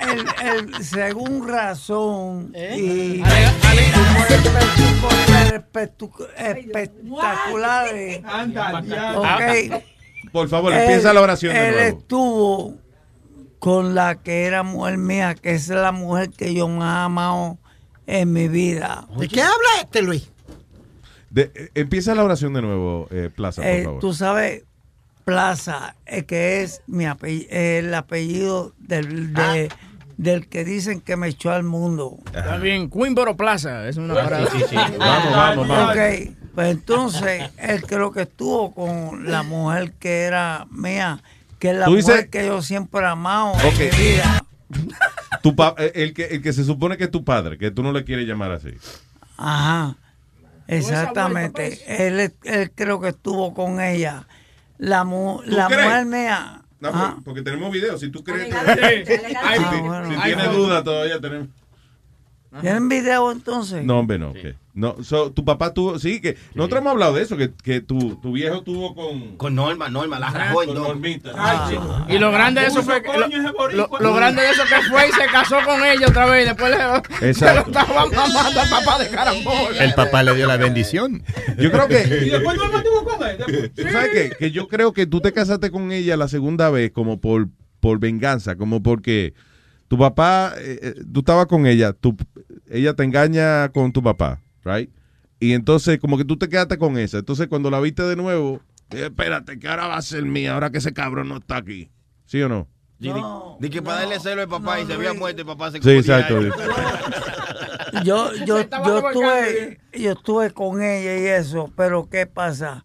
el, 0.00 0.26
el- 0.74 0.84
según 0.84 1.48
razón 1.48 2.50
¿Eh? 2.54 2.76
y 2.78 3.22
espectaculares. 7.14 8.20
Ok. 9.16 9.82
Por 10.32 10.48
favor, 10.48 10.72
Él- 10.72 10.80
empieza 10.80 11.12
la 11.12 11.20
oración 11.20 11.52
de 11.54 11.68
Él 11.68 11.74
nuevo. 11.74 11.98
estuvo 11.98 12.74
con 13.64 13.94
la 13.94 14.16
que 14.16 14.44
era 14.44 14.62
mujer 14.62 14.98
mía, 14.98 15.34
que 15.34 15.52
es 15.52 15.68
la 15.68 15.90
mujer 15.90 16.28
que 16.30 16.52
yo 16.52 16.68
más 16.68 16.94
he 17.00 17.04
amado 17.04 17.56
en 18.06 18.30
mi 18.32 18.46
vida. 18.48 19.06
¿De 19.18 19.26
qué 19.26 19.40
habla 19.40 19.54
este, 19.82 20.02
Luis? 20.02 20.30
De- 21.30 21.50
eh, 21.54 21.70
empieza 21.74 22.14
la 22.14 22.24
oración 22.24 22.52
de 22.52 22.60
nuevo, 22.60 23.08
eh, 23.10 23.30
Plaza, 23.34 23.62
por 23.62 23.70
Eh, 23.70 23.84
favor. 23.84 24.00
tú 24.00 24.12
sabes, 24.12 24.64
Plaza, 25.24 25.96
eh, 26.04 26.24
que 26.24 26.62
es 26.62 26.82
mi 26.86 27.04
apell- 27.04 27.46
el 27.50 27.94
apellido 27.94 28.74
del, 28.78 29.32
de- 29.32 29.70
del 30.18 30.46
que 30.46 30.64
dicen 30.66 31.00
que 31.00 31.16
me 31.16 31.28
echó 31.28 31.50
al 31.50 31.62
mundo. 31.64 32.18
Está 32.26 32.58
bien, 32.58 32.90
Queenboro 32.90 33.34
Plaza, 33.36 33.88
es 33.88 33.96
una 33.96 34.12
parada. 34.14 34.46
Vamos, 34.98 35.32
vamos, 35.32 35.68
vamos. 35.68 35.90
Ok, 35.90 36.36
pues 36.54 36.70
entonces 36.70 37.50
él 37.58 37.82
creo 37.86 38.12
que 38.12 38.22
estuvo 38.22 38.72
con 38.74 39.28
la 39.30 39.42
mujer 39.42 39.92
que 39.94 40.24
era 40.24 40.66
mía, 40.70 41.22
que 41.64 41.70
es 41.70 41.76
la 41.78 41.86
Tú 41.86 41.92
mujer 41.92 42.04
dices- 42.04 42.28
que 42.30 42.44
yo 42.46 42.60
siempre 42.60 43.00
he 43.00 43.06
amado 43.06 43.54
en 43.58 43.78
mi 43.78 43.88
vida. 43.96 44.44
Tu 45.42 45.56
pa- 45.56 45.74
eh, 45.78 45.92
el, 45.94 46.12
que, 46.12 46.24
el 46.26 46.42
que 46.42 46.52
se 46.52 46.62
supone 46.62 46.98
que 46.98 47.04
es 47.04 47.10
tu 47.10 47.24
padre, 47.24 47.56
que 47.56 47.70
tú 47.70 47.82
no 47.82 47.90
le 47.90 48.04
quieres 48.04 48.26
llamar 48.26 48.52
así. 48.52 48.68
Ajá, 49.38 49.96
exactamente. 50.68 51.80
Él, 52.06 52.34
él 52.44 52.70
creo 52.74 53.00
que 53.00 53.08
estuvo 53.08 53.54
con 53.54 53.80
ella. 53.80 54.26
La, 54.76 55.04
mu- 55.04 55.40
¿Tú 55.42 55.50
la 55.52 55.68
mujer 55.70 56.04
mía. 56.04 56.60
No, 56.80 57.22
porque- 57.24 57.40
tenemos 57.40 57.72
videos. 57.72 57.98
Si 58.00 58.10
tú 58.10 58.22
crees 58.22 58.48
que. 58.48 59.36
Ah, 59.36 59.54
Si, 59.56 59.80
bueno. 59.80 60.10
si 60.14 60.20
tienes 60.22 60.52
duda, 60.52 60.84
todavía 60.84 61.18
tenemos. 61.18 61.48
¿Tienen 62.60 62.88
video 62.88 63.32
entonces? 63.32 63.84
No, 63.84 63.98
hombre, 63.98 64.18
no. 64.18 64.32
que- 64.32 64.54
no 64.74 64.96
so, 65.04 65.30
tu 65.30 65.44
papá 65.44 65.72
tuvo. 65.72 66.00
Sí, 66.00 66.20
que 66.20 66.36
nosotros 66.54 66.80
hemos 66.80 66.90
hablado 66.92 67.14
de 67.14 67.22
eso, 67.22 67.36
que, 67.36 67.52
que 67.62 67.80
tu, 67.80 68.16
tu 68.16 68.32
viejo 68.32 68.62
tuvo 68.62 68.94
con. 68.94 69.36
Con 69.36 69.54
Norma, 69.54 69.88
Norma, 69.88 70.18
la 70.18 70.26
Con 70.32 70.34
rajó 70.36 70.62
en 70.64 70.74
Normita. 70.74 71.66
Y 72.08 72.18
lo 72.18 72.32
grande 72.32 72.60
de 72.62 72.66
eso 72.66 72.82
fue 72.82 73.00
que, 73.02 73.08
lo, 73.16 73.28
lo- 73.70 73.88
lo 74.00 74.14
grande 74.14 74.42
de 74.42 74.50
eso 74.50 74.62
que 74.64 74.82
fue 74.90 75.08
y 75.08 75.12
se 75.12 75.26
casó 75.26 75.56
con 75.64 75.84
ella 75.84 76.08
otra 76.08 76.26
vez 76.26 76.44
y 76.44 76.48
después 76.48 76.70
le, 76.72 76.76
se 76.76 76.84
lo 76.84 77.28
Exacto. 77.30 77.70
estaba 77.70 78.06
mamando 78.06 78.38
al 78.40 78.68
papá 78.68 78.98
de 78.98 79.08
carambola. 79.10 79.84
El 79.84 79.94
papá 79.94 80.22
le 80.24 80.34
dio 80.34 80.46
la 80.48 80.56
bendición. 80.56 81.22
Yo 81.58 81.70
creo 81.70 81.84
Y 81.84 81.88
que. 81.88 82.04
después 82.30 82.56
no 82.56 82.76
estuvo 82.78 83.04
con 83.04 83.28
él. 83.28 83.72
¿Tú 83.76 83.82
¿Sabes 83.92 84.10
qué? 84.12 84.32
Que 84.38 84.50
yo 84.50 84.66
creo 84.68 84.92
que 84.92 85.06
tú 85.06 85.20
te 85.20 85.32
casaste 85.32 85.70
con 85.70 85.92
ella 85.92 86.16
la 86.16 86.26
segunda 86.26 86.68
vez 86.70 86.90
como 86.90 87.20
por, 87.20 87.46
por 87.78 88.00
venganza, 88.00 88.56
como 88.56 88.82
porque 88.82 89.34
tu 89.88 89.98
papá, 89.98 90.54
eh, 90.58 90.78
eh, 90.82 90.94
tú 91.12 91.20
estabas 91.20 91.46
con 91.46 91.66
ella, 91.66 91.92
tu, 91.92 92.16
ella 92.68 92.94
te 92.94 93.04
engaña 93.04 93.68
con 93.70 93.92
tu 93.92 94.02
papá, 94.02 94.40
right? 94.64 94.90
Y 95.40 95.52
entonces 95.52 95.98
como 95.98 96.16
que 96.16 96.24
tú 96.24 96.36
te 96.36 96.48
quedaste 96.48 96.78
con 96.78 96.96
esa. 96.98 97.18
Entonces 97.18 97.48
cuando 97.48 97.70
la 97.70 97.80
viste 97.80 98.02
de 98.02 98.16
nuevo, 98.16 98.60
eh, 98.90 99.04
espérate, 99.06 99.58
que 99.58 99.68
ahora 99.68 99.88
va 99.88 99.96
a 99.96 100.02
ser 100.02 100.24
mía, 100.24 100.54
ahora 100.54 100.70
que 100.70 100.78
ese 100.78 100.92
cabrón 100.92 101.28
no 101.28 101.36
está 101.36 101.56
aquí. 101.56 101.90
¿Sí 102.24 102.40
o 102.42 102.48
no? 102.48 102.66
Di- 102.98 103.12
di, 103.58 103.70
que 103.70 103.82
para 103.82 104.00
darle 104.00 104.20
celo 104.20 104.42
al 104.42 104.48
papá 104.48 104.80
y 104.80 104.86
se 104.86 104.94
había 104.94 105.12
muerto 105.12 105.40
el 105.42 105.46
papá 105.46 105.70
se 105.70 105.82
Sí, 105.82 105.90
exacto. 105.90 106.40
yo, 108.04 108.32
yo, 108.34 108.44
yo 108.46 108.58
estuve, 108.60 109.80
yo 109.92 110.12
estuve 110.12 110.50
con 110.52 110.82
ella 110.82 111.18
y 111.18 111.26
eso, 111.26 111.70
pero 111.76 112.08
¿qué 112.08 112.26
pasa? 112.26 112.84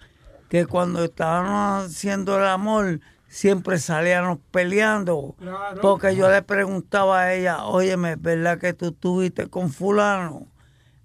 Que 0.49 0.65
cuando 0.65 1.03
estábamos 1.05 1.85
haciendo 1.85 2.37
el 2.37 2.45
amor, 2.45 2.99
siempre 3.29 3.77
salíamos 3.77 4.39
peleando. 4.51 5.35
Porque 5.81 6.15
yo 6.15 6.29
le 6.29 6.41
preguntaba 6.41 7.21
a 7.21 7.33
ella, 7.33 7.63
óyeme, 7.65 8.13
¿es 8.13 8.21
verdad 8.21 8.59
que 8.59 8.73
tú 8.73 8.87
estuviste 8.87 9.47
con 9.47 9.69
fulano? 9.69 10.47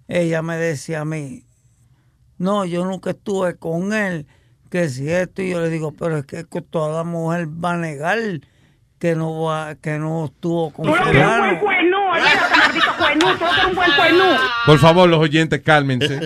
Ella 0.07 0.41
me 0.41 0.57
decía 0.57 1.01
a 1.01 1.05
mí, 1.05 1.45
no, 2.37 2.65
yo 2.65 2.83
nunca 2.85 3.11
estuve 3.11 3.55
con 3.55 3.93
él, 3.93 4.27
que 4.69 4.89
si 4.89 5.09
esto, 5.09 5.41
y 5.41 5.51
yo 5.51 5.61
le 5.61 5.69
digo, 5.69 5.93
pero 5.93 6.17
es 6.17 6.25
que 6.25 6.43
toda 6.61 7.03
mujer 7.03 7.47
va 7.47 7.73
a 7.73 7.77
negar 7.77 8.19
que 8.99 9.15
no 9.15 9.43
va, 9.43 9.75
que 9.75 9.97
no 9.97 10.25
estuvo 10.25 10.71
con 10.71 10.85
fulano. 10.85 11.59
Maldito 12.21 12.85
tú 13.39 13.45
eres 13.45 13.65
un 13.67 13.75
buen. 13.75 13.91
Por 14.65 14.79
favor, 14.79 15.09
los 15.09 15.19
oyentes, 15.19 15.61
cálmense. 15.61 16.21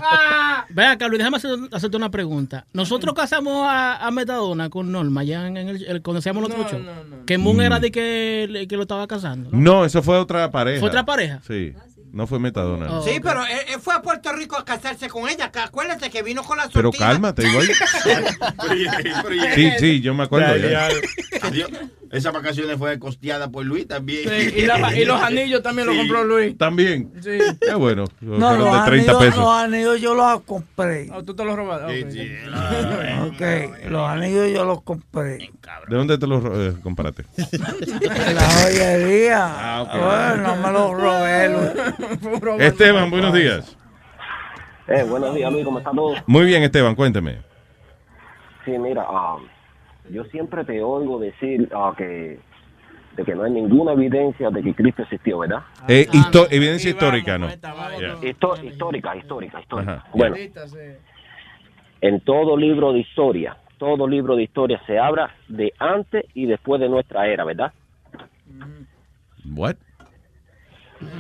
Ve 0.70 0.86
acá, 0.86 1.08
Luis, 1.08 1.18
déjame 1.20 1.38
hacer- 1.38 1.58
hacerte 1.72 1.98
una 1.98 2.10
pregunta. 2.12 2.66
Nosotros 2.74 3.14
casamos 3.16 3.66
a, 3.68 4.06
a 4.06 4.12
Metadona 4.12 4.70
con 4.70 4.92
Norma, 4.92 5.24
ya 5.24 5.48
en 5.48 5.58
el, 5.58 5.84
el- 5.86 6.02
cuando 6.02 6.20
hacíamos 6.20 6.44
los 6.44 6.52
otro 6.52 6.70
show. 6.70 6.80
Que 7.26 7.38
Moon 7.38 7.58
Mm. 7.58 7.62
era 7.62 7.80
de 7.80 7.92
que, 7.92 8.66
que 8.70 8.76
lo 8.76 8.84
estaba 8.84 9.08
casando. 9.08 9.50
No, 9.52 9.84
eso 9.86 10.02
fue 10.04 10.18
otra 10.18 10.52
pareja. 10.52 10.80
¿Fue 10.80 10.90
otra 10.90 11.06
pareja? 11.06 11.40
Sí, 11.48 11.74
no 12.12 12.28
fue 12.28 12.40
Metadona. 12.40 13.02
Sí, 13.04 13.20
pero 13.22 13.44
él, 13.46 13.58
él 13.74 13.80
fue 13.80 13.94
a 13.96 14.02
Puerto 14.02 14.32
Rico 14.34 14.58
a 14.58 14.66
casarse 14.66 15.08
con 15.10 15.28
ella. 15.30 15.52
Acuérdate 15.64 16.10
que 16.10 16.24
vino 16.24 16.44
con 16.44 16.58
la 16.58 16.68
Pero 16.74 16.90
sortija. 16.90 17.08
cálmate, 17.12 17.48
igual. 17.48 17.68
Sí, 19.56 19.72
sí, 19.80 20.02
yo 20.02 20.14
me 20.14 20.24
acuerdo. 20.24 20.56
ya. 20.58 20.90
Esas 22.12 22.34
vacaciones 22.34 22.76
fue 22.80 22.98
costeada 22.98 23.52
por 23.52 23.64
Luis 23.66 23.88
también. 23.88 24.28
Sí, 24.28 24.54
y, 24.58 24.62
la- 24.66 24.98
y 24.98 25.06
los 25.06 25.22
anillos 25.22 25.62
también 25.62 25.86
los 25.86 25.96
Sí. 25.96 26.02
compró 26.02 26.24
Luis. 26.24 26.58
También. 26.58 27.12
Sí. 27.22 27.38
Qué 27.62 27.74
bueno. 27.76 28.06
No, 28.20 28.58
los 28.58 28.66
de 28.66 28.80
30 28.90 29.12
anillos, 29.12 29.18
pesos. 29.20 29.38
los 29.38 29.54
anillos 29.54 30.02
yo 30.02 30.16
los 30.16 30.42
compré. 30.42 31.08
Ah, 31.14 31.20
tú 31.24 31.36
te 31.36 31.46
los 31.46 31.56
robaste. 31.56 32.40
Ok, 33.20 33.90
los 33.90 34.10
anillos 34.10 34.50
yo 34.52 34.66
los 34.66 34.82
compré. 34.82 35.38
¿De 35.88 35.96
dónde 35.96 36.18
te 36.18 36.26
los 36.26 36.44
eh, 36.46 36.74
compraste? 36.82 37.26
En 37.38 38.36
la 38.36 38.42
joyería. 38.50 39.46
Ah. 39.46 40.34
Bueno, 40.34 40.56
no 40.56 40.68
me 40.68 40.72
los 40.74 40.92
robé. 41.00 41.50
Luis. 41.50 41.70
Esteban, 42.60 43.10
buenos 43.10 43.34
días. 43.34 43.78
Eh, 44.88 45.04
buenos 45.08 45.36
días, 45.36 45.52
Luis, 45.52 45.66
¿cómo 45.66 45.80
está 45.80 45.92
todo? 45.92 46.16
Muy 46.26 46.46
bien, 46.46 46.64
Esteban, 46.64 46.96
cuénteme. 46.96 47.38
Sí, 48.66 48.72
mira, 48.78 49.06
ah, 49.08 49.38
yo 50.10 50.24
siempre 50.26 50.64
te 50.66 50.82
oigo 50.82 51.20
decir 51.20 51.70
ah, 51.76 51.94
que, 51.98 52.40
de 53.16 53.24
que 53.24 53.36
no 53.36 53.44
hay 53.44 53.52
ninguna 53.52 53.94
evidencia 53.94 54.50
de 54.50 54.64
que 54.64 54.74
Cristo 54.74 55.04
existió, 55.04 55.40
¿verdad? 55.40 55.60
Eh, 55.88 56.08
histo- 56.12 56.48
evidencia 56.50 56.90
histórica, 56.90 57.38
¿no? 57.38 57.48
Yeah. 57.50 58.16
Histo- 58.22 58.64
histórica, 58.64 59.16
histórica, 59.16 59.60
histórica. 59.62 59.92
Ajá. 59.94 60.06
Bueno, 60.14 60.36
en 62.02 62.20
todo 62.22 62.58
libro 62.58 62.92
de 62.94 63.00
historia, 63.00 63.58
todo 63.78 64.08
libro 64.08 64.36
de 64.36 64.44
historia 64.44 64.82
se 64.88 64.98
habla 64.98 65.32
de 65.48 65.74
antes 65.80 66.26
y 66.34 66.46
después 66.48 66.82
de 66.82 66.90
nuestra 66.90 67.28
era, 67.28 67.44
¿verdad? 67.44 67.74
What? 69.46 69.76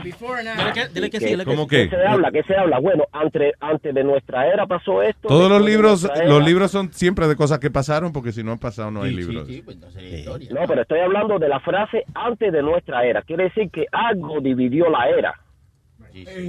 Before 0.04 0.40
and 0.40 0.60
Dile 0.60 0.74
que, 0.74 0.88
dile 0.94 1.10
que 1.10 1.20
sí, 1.20 1.26
dile 1.26 1.46
que 1.46 1.52
¿Cómo 1.52 1.64
sí. 1.64 1.70
que? 1.70 1.90
¿Qué 1.90 1.96
se 1.96 2.06
habla? 2.06 2.32
¿Qué 2.32 2.44
se 2.44 2.56
habla? 2.56 2.80
Bueno, 2.80 3.06
antes, 3.12 3.54
antes 3.60 3.94
de 3.94 4.04
nuestra 4.04 4.48
era 4.48 4.68
pasó 4.68 5.02
esto. 5.02 5.28
Todos 5.28 5.50
los 5.50 5.64
libros, 5.64 6.04
los 6.04 6.12
era- 6.20 6.40
libros 6.46 6.72
son 6.72 6.92
siempre 6.94 7.28
de 7.28 7.36
cosas 7.36 7.60
que 7.60 7.72
pasaron, 7.72 8.12
porque 8.12 8.32
si 8.32 8.44
no 8.44 8.52
han 8.52 8.60
pasado 8.60 8.92
no 8.92 9.04
hay 9.04 9.14
libros. 9.14 9.48
No, 9.48 10.68
pero 10.68 10.82
estoy 10.82 11.00
hablando 11.00 11.40
de 11.40 11.48
la 11.50 11.60
frase 11.62 12.04
antes 12.14 12.52
de 12.52 12.62
nuestra 12.62 13.06
era. 13.06 13.22
Quiere 13.22 13.46
decir 13.46 13.70
que 13.72 13.86
algo 13.92 14.40
dividió 14.42 14.90
la 14.90 15.10
era. 15.10 15.34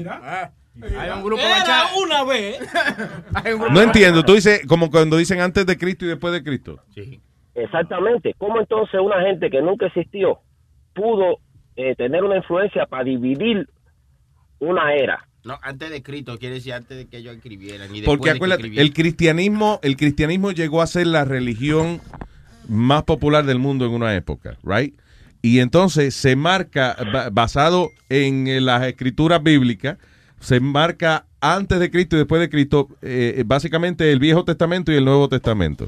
Ah, 0.09 0.51
Hay 0.99 1.11
un 1.11 1.23
grupo 1.23 1.43
Era 1.43 1.59
bachata. 1.59 1.89
una 2.03 2.25
vez. 2.25 2.59
Hay 3.45 3.53
un 3.53 3.61
grupo 3.61 3.75
No 3.75 3.83
entiendo, 3.83 4.23
tú 4.25 4.35
dices 4.35 4.63
como 4.67 4.91
cuando 4.91 5.17
dicen 5.17 5.41
antes 5.41 5.67
de 5.67 5.77
Cristo 5.77 6.05
y 6.05 6.09
después 6.09 6.33
de 6.33 6.43
Cristo. 6.43 6.81
Exactamente. 7.55 8.35
¿Cómo 8.39 8.59
entonces 8.61 8.99
una 9.01 9.21
gente 9.23 9.51
que 9.51 9.61
nunca 9.61 9.87
existió 9.87 10.41
pudo 10.95 11.39
eh, 11.77 11.95
tener 11.97 12.25
una 12.25 12.37
influencia 12.37 12.87
para 12.87 13.05
dividir 13.05 13.69
una 14.59 14.95
era? 14.95 15.27
No, 15.43 15.59
antes 15.63 15.89
de 15.91 16.03
Cristo, 16.03 16.39
quiere 16.39 16.57
decir 16.57 16.75
antes 16.75 16.97
de 16.99 17.07
que 17.09 17.17
ellos 17.19 17.35
escribieran. 17.35 17.89
Y 17.95 18.01
después 18.01 18.05
Porque 18.19 18.29
de 18.29 18.33
que 18.33 18.37
acuérdate, 18.39 18.61
escribieran. 18.63 18.87
el 18.87 18.93
cristianismo, 18.93 19.81
el 19.83 19.97
cristianismo 19.97 20.51
llegó 20.53 20.83
a 20.83 20.87
ser 20.87 21.07
la 21.07 21.25
religión 21.25 22.01
más 22.69 23.05
popular 23.05 23.47
del 23.47 23.59
mundo 23.59 23.87
en 23.87 23.93
una 23.93 24.15
época, 24.15 24.59
right? 24.63 24.95
Y 25.43 25.61
entonces 25.61 26.15
se 26.15 26.37
marca, 26.37 26.95
ba- 27.11 27.31
basado 27.31 27.89
en 28.11 28.65
las 28.67 28.83
escrituras 28.87 29.43
bíblicas, 29.43 29.97
se 30.41 30.61
marca 30.61 31.25
antes 31.41 31.81
de 31.81 31.91
Cristo 31.91 32.17
y 32.17 32.19
después 32.19 32.39
de 32.43 32.51
Cristo, 32.51 32.89
eh, 33.01 33.43
básicamente 33.47 34.13
el 34.13 34.19
Viejo 34.19 34.45
Testamento 34.45 34.93
y 34.93 34.97
el 34.97 35.07
Nuevo 35.07 35.31
Testamento. 35.31 35.87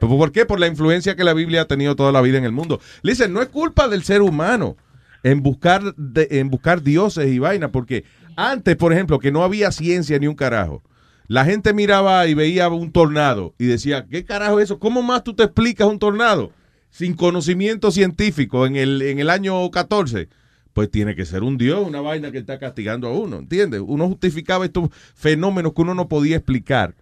¿Pero 0.00 0.16
¿Por 0.18 0.32
qué? 0.32 0.44
Por 0.44 0.58
la 0.58 0.66
influencia 0.66 1.14
que 1.14 1.22
la 1.24 1.32
Biblia 1.34 1.62
ha 1.62 1.64
tenido 1.66 1.94
toda 1.94 2.10
la 2.10 2.20
vida 2.20 2.36
en 2.36 2.44
el 2.44 2.52
mundo. 2.52 2.80
Listen, 3.02 3.32
no 3.32 3.40
es 3.42 3.48
culpa 3.48 3.86
del 3.88 4.02
ser 4.02 4.22
humano 4.22 4.76
en 5.26 5.42
buscar, 5.42 5.82
en 6.14 6.50
buscar 6.50 6.82
dioses 6.82 7.26
y 7.26 7.40
vainas, 7.40 7.70
porque 7.70 8.04
antes, 8.36 8.76
por 8.76 8.92
ejemplo, 8.92 9.18
que 9.18 9.32
no 9.32 9.42
había 9.42 9.72
ciencia 9.72 10.20
ni 10.20 10.28
un 10.28 10.36
carajo, 10.36 10.84
la 11.26 11.44
gente 11.44 11.74
miraba 11.74 12.28
y 12.28 12.34
veía 12.34 12.68
un 12.68 12.92
tornado 12.92 13.52
y 13.58 13.66
decía, 13.66 14.06
¿qué 14.08 14.24
carajo 14.24 14.60
es 14.60 14.66
eso? 14.66 14.78
¿Cómo 14.78 15.02
más 15.02 15.24
tú 15.24 15.34
te 15.34 15.42
explicas 15.42 15.88
un 15.88 15.98
tornado? 15.98 16.52
Sin 16.90 17.14
conocimiento 17.14 17.90
científico 17.90 18.66
en 18.66 18.76
el, 18.76 19.02
en 19.02 19.18
el 19.18 19.28
año 19.28 19.68
14. 19.68 20.28
Pues 20.72 20.92
tiene 20.92 21.16
que 21.16 21.24
ser 21.24 21.42
un 21.42 21.58
dios, 21.58 21.84
una 21.84 22.00
vaina 22.00 22.30
que 22.30 22.38
está 22.38 22.60
castigando 22.60 23.08
a 23.08 23.12
uno, 23.12 23.38
¿entiendes? 23.38 23.82
Uno 23.84 24.06
justificaba 24.06 24.64
estos 24.64 24.90
fenómenos 25.16 25.72
que 25.72 25.82
uno 25.82 25.94
no 25.94 26.06
podía 26.06 26.36
explicar 26.36 26.94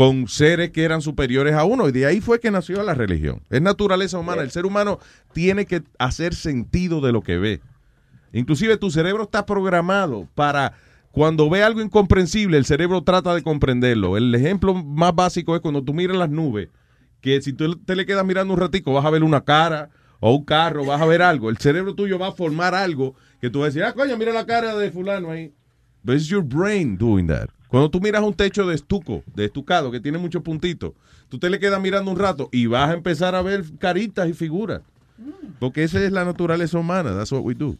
con 0.00 0.28
seres 0.28 0.70
que 0.70 0.82
eran 0.82 1.02
superiores 1.02 1.52
a 1.52 1.64
uno. 1.64 1.86
Y 1.86 1.92
de 1.92 2.06
ahí 2.06 2.22
fue 2.22 2.40
que 2.40 2.50
nació 2.50 2.82
la 2.82 2.94
religión. 2.94 3.42
Es 3.50 3.60
naturaleza 3.60 4.18
humana. 4.18 4.40
El 4.40 4.50
ser 4.50 4.64
humano 4.64 4.98
tiene 5.34 5.66
que 5.66 5.82
hacer 5.98 6.34
sentido 6.34 7.02
de 7.02 7.12
lo 7.12 7.20
que 7.20 7.36
ve. 7.36 7.60
Inclusive 8.32 8.78
tu 8.78 8.90
cerebro 8.90 9.24
está 9.24 9.44
programado 9.44 10.26
para 10.34 10.72
cuando 11.12 11.50
ve 11.50 11.62
algo 11.62 11.82
incomprensible, 11.82 12.56
el 12.56 12.64
cerebro 12.64 13.02
trata 13.02 13.34
de 13.34 13.42
comprenderlo. 13.42 14.16
El 14.16 14.34
ejemplo 14.34 14.72
más 14.72 15.14
básico 15.14 15.54
es 15.54 15.60
cuando 15.60 15.84
tú 15.84 15.92
miras 15.92 16.16
las 16.16 16.30
nubes, 16.30 16.70
que 17.20 17.42
si 17.42 17.52
tú 17.52 17.76
te 17.76 17.94
le 17.94 18.06
quedas 18.06 18.24
mirando 18.24 18.54
un 18.54 18.60
ratico, 18.60 18.94
vas 18.94 19.04
a 19.04 19.10
ver 19.10 19.22
una 19.22 19.44
cara 19.44 19.90
o 20.18 20.34
un 20.34 20.46
carro, 20.46 20.86
vas 20.86 21.02
a 21.02 21.04
ver 21.04 21.20
algo. 21.20 21.50
El 21.50 21.58
cerebro 21.58 21.94
tuyo 21.94 22.18
va 22.18 22.28
a 22.28 22.32
formar 22.32 22.74
algo 22.74 23.16
que 23.38 23.50
tú 23.50 23.58
vas 23.58 23.66
a 23.66 23.68
decir, 23.68 23.84
ah, 23.84 23.92
coño, 23.92 24.16
mira 24.16 24.32
la 24.32 24.46
cara 24.46 24.74
de 24.78 24.90
fulano 24.90 25.30
ahí. 25.30 25.52
But 26.02 26.14
it's 26.14 26.28
your 26.28 26.42
brain 26.42 26.96
doing 26.96 27.26
that. 27.26 27.50
Cuando 27.70 27.88
tú 27.90 28.00
miras 28.00 28.22
un 28.22 28.34
techo 28.34 28.66
de 28.66 28.74
estuco, 28.74 29.22
de 29.34 29.44
estucado, 29.46 29.90
que 29.90 30.00
tiene 30.00 30.18
muchos 30.18 30.42
puntitos, 30.42 30.92
tú 31.28 31.38
te 31.38 31.48
le 31.48 31.58
quedas 31.60 31.80
mirando 31.80 32.10
un 32.10 32.18
rato 32.18 32.48
y 32.52 32.66
vas 32.66 32.90
a 32.90 32.94
empezar 32.94 33.34
a 33.34 33.42
ver 33.42 33.62
caritas 33.78 34.28
y 34.28 34.32
figuras. 34.34 34.82
Porque 35.58 35.84
esa 35.84 36.02
es 36.02 36.10
la 36.10 36.24
naturaleza 36.24 36.78
humana. 36.78 37.14
That's 37.16 37.30
what 37.32 37.42
we 37.42 37.54
do. 37.54 37.76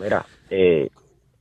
Mira, 0.00 0.24
eh, 0.50 0.88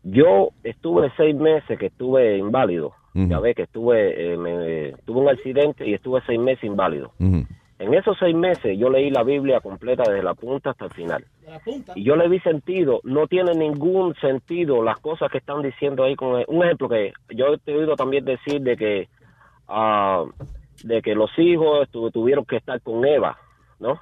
yo 0.03 0.49
estuve 0.63 1.11
seis 1.17 1.35
meses 1.35 1.77
que 1.77 1.87
estuve 1.87 2.37
inválido. 2.37 2.93
Ya 3.13 3.39
ves 3.41 3.55
que 3.57 3.63
estuve, 3.63 4.33
eh, 4.33 4.37
me- 4.37 4.93
tuve 5.05 5.19
un 5.19 5.29
accidente 5.29 5.85
y 5.87 5.93
estuve 5.93 6.21
seis 6.25 6.39
meses 6.39 6.63
inválido. 6.63 7.11
Ujú. 7.19 7.45
En 7.81 7.93
esos 7.95 8.15
seis 8.19 8.35
meses 8.35 8.77
yo 8.77 8.89
leí 8.91 9.09
la 9.09 9.23
Biblia 9.23 9.59
completa 9.59 10.03
desde 10.03 10.21
la 10.23 10.35
punta 10.35 10.69
hasta 10.69 10.85
el 10.85 10.91
final. 10.91 11.25
Y 11.95 12.03
yo 12.03 12.15
le 12.15 12.27
vi 12.29 12.39
sentido, 12.41 12.99
no 13.03 13.25
tiene 13.27 13.55
ningún 13.55 14.13
sentido 14.21 14.83
las 14.83 14.99
cosas 14.99 15.31
que 15.31 15.39
están 15.39 15.63
diciendo 15.63 16.03
ahí. 16.03 16.15
Con 16.15 16.43
un 16.47 16.63
ejemplo 16.63 16.87
que 16.87 17.11
yo 17.29 17.57
te 17.57 17.71
he 17.71 17.75
oído 17.77 17.95
también 17.95 18.23
decir 18.23 18.61
de 18.61 18.77
que, 18.77 19.09
ah, 19.67 20.25
de 20.83 21.01
que 21.01 21.15
los 21.15 21.31
hijos 21.39 21.89
tu- 21.89 22.11
tuvieron 22.11 22.45
que 22.45 22.57
estar 22.57 22.79
con 22.81 23.03
Eva, 23.03 23.37
¿no? 23.79 23.99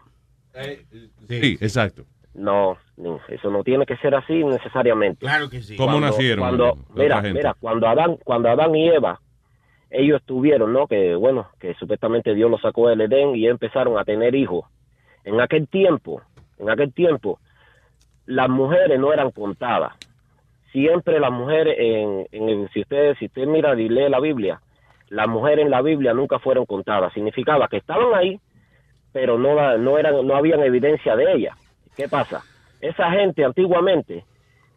Sí, 1.30 1.58
exacto. 1.62 2.04
No, 2.34 2.78
no, 2.98 3.20
eso 3.30 3.50
no 3.50 3.64
tiene 3.64 3.86
que 3.86 3.96
ser 3.98 4.14
así 4.14 4.44
necesariamente. 4.44 5.22
Claro 5.22 5.50
que 5.50 5.62
sí. 5.62 5.76
¿Cómo 5.78 6.00
nacieron, 6.00 6.44
Cuando, 6.44 6.78
mira, 6.96 7.22
mira, 7.22 7.56
cuando 7.60 7.88
Adán, 7.88 8.18
cuando 8.24 8.50
Adán 8.50 8.76
y 8.76 8.90
Eva, 8.90 9.20
ellos 9.92 10.22
tuvieron, 10.26 10.72
¿no? 10.74 10.88
Que 10.88 11.16
bueno, 11.16 11.48
que 11.60 11.74
supuestamente 11.76 12.34
Dios 12.36 12.50
los 12.50 12.62
sacó 12.62 12.90
del 12.90 13.02
Edén 13.02 13.36
y 13.36 13.48
empezaron 13.48 13.98
a 13.98 14.04
tener 14.06 14.36
hijos. 14.36 14.66
En 15.24 15.42
aquel 15.42 15.68
tiempo, 15.68 16.22
en 16.58 16.70
aquel 16.70 16.94
tiempo, 16.94 17.40
las 18.26 18.50
mujeres 18.50 19.00
no 19.00 19.12
eran 19.12 19.32
contadas. 19.32 19.94
Siempre 20.72 21.20
las 21.20 21.32
mujeres, 21.32 21.76
en, 21.80 22.28
en 22.32 22.50
el- 22.50 22.70
si 22.70 22.82
usted, 22.82 23.16
si 23.18 23.26
usted 23.26 23.48
mira 23.48 23.74
y 23.80 23.90
lee 23.90 24.08
la 24.10 24.20
Biblia, 24.20 24.62
las 25.10 25.28
mujeres 25.28 25.66
en 25.66 25.72
la 25.72 25.82
Biblia 25.82 26.14
nunca 26.14 26.38
fueron 26.38 26.66
contadas. 26.66 27.12
Significaba 27.14 27.68
que 27.68 27.78
estaban 27.78 28.14
ahí, 28.14 28.40
pero 29.12 29.40
no, 29.40 29.78
no 29.80 29.98
eran, 29.98 30.26
no 30.28 30.36
habían 30.36 30.62
evidencia 30.62 31.16
de 31.16 31.34
ellas. 31.34 31.58
¿Qué 31.98 32.08
pasa? 32.08 32.44
Esa 32.80 33.10
gente 33.12 33.44
antiguamente 33.44 34.24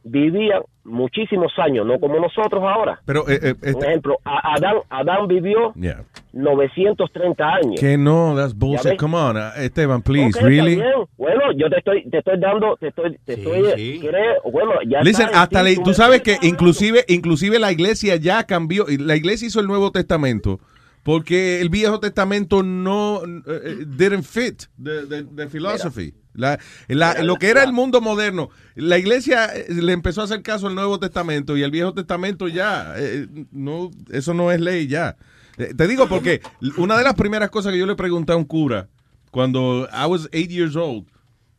vivía 0.03 0.63
muchísimos 0.85 1.53
años, 1.59 1.87
no 1.87 1.99
como 2.01 2.19
nosotros 2.19 2.63
ahora. 2.63 3.01
Pero, 3.05 3.29
eh, 3.29 3.39
eh, 3.43 3.55
Un 3.63 3.69
este- 3.69 3.87
ejemplo, 3.87 4.17
a- 4.25 4.55
Adán, 4.57 4.77
Adán 4.91 5.29
vivió 5.29 5.73
Yeah. 5.77 6.05
930 6.33 7.45
años. 7.55 7.81
Que 7.81 7.97
no, 7.97 8.35
that's 8.37 8.55
bullshit. 8.55 8.97
Come 8.99 9.17
on, 9.17 9.37
uh, 9.37 9.41
Esteban, 9.59 10.03
please, 10.03 10.41
really. 10.41 10.77
Bueno, 11.17 11.53
yo 11.57 11.69
te 11.71 11.79
estoy, 11.79 12.09
te 12.11 12.19
estoy 12.19 12.39
dando, 12.41 12.77
te 12.77 12.89
estoy, 12.89 13.17
te 13.25 13.35
estoy, 13.35 14.01
creo, 14.01 14.43
bueno, 14.51 14.73
ya 14.89 15.01
Listen, 15.03 15.29
hasta 15.35 15.63
la- 15.63 15.75
tú 15.83 15.95
sabes 15.95 16.23
que 16.23 16.37
inclusive, 16.43 17.05
inclusive 17.09 17.59
la 17.59 17.73
iglesia 17.73 18.17
ya 18.17 18.45
cambió, 18.45 18.89
y 18.89 18.99
la 18.99 19.17
iglesia 19.17 19.47
hizo 19.47 19.61
el 19.61 19.67
Nuevo 19.67 19.93
Testamento 19.93 20.59
porque 21.03 21.61
el 21.61 21.69
Viejo 21.69 21.99
Testamento 22.01 22.63
no 22.63 23.23
eh, 23.25 23.43
eh, 23.65 23.85
didn't 23.87 24.25
fit 24.25 24.65
the, 24.83 25.07
the- 25.07 25.25
the 25.25 25.49
philosophy. 25.49 26.15
La- 26.35 26.59
la- 26.89 27.23
lo 27.23 27.37
que 27.37 27.49
era 27.51 27.63
el 27.63 27.73
mundo 27.73 28.01
moderno, 28.01 28.49
la 28.75 28.99
iglesia 28.99 29.47
eh, 29.55 29.67
le 29.69 29.93
empezó 29.93 30.21
a 30.23 30.25
hacer 30.25 30.43
caso 30.43 30.67
al 30.69 30.75
Nuevo 30.75 30.99
Testamento 30.99 31.57
y 31.57 31.63
el 31.63 31.71
Viejo 31.71 31.93
Testamento 31.93 32.49
ya, 32.49 32.95
eh, 32.97 33.27
no, 33.51 33.91
eso 34.11 34.33
no 34.33 34.51
es 34.53 34.61
ley 34.61 34.87
ya. 34.87 35.17
Eh, 35.59 35.75
te 35.77 35.87
digo 35.87 36.09
porque 36.09 36.41
una 36.79 36.97
de 36.97 37.05
las 37.05 37.15
primeras 37.15 37.51
cosas 37.51 37.73
que 37.73 37.79
yo 37.79 37.87
le 37.87 37.95
pregunté 37.97 38.33
a 38.33 38.37
un 38.37 38.45
cura 38.45 38.89
cuando 39.31 39.87
I 39.93 40.07
was 40.07 40.29
eight 40.33 40.51
years 40.51 40.77
old 40.77 41.07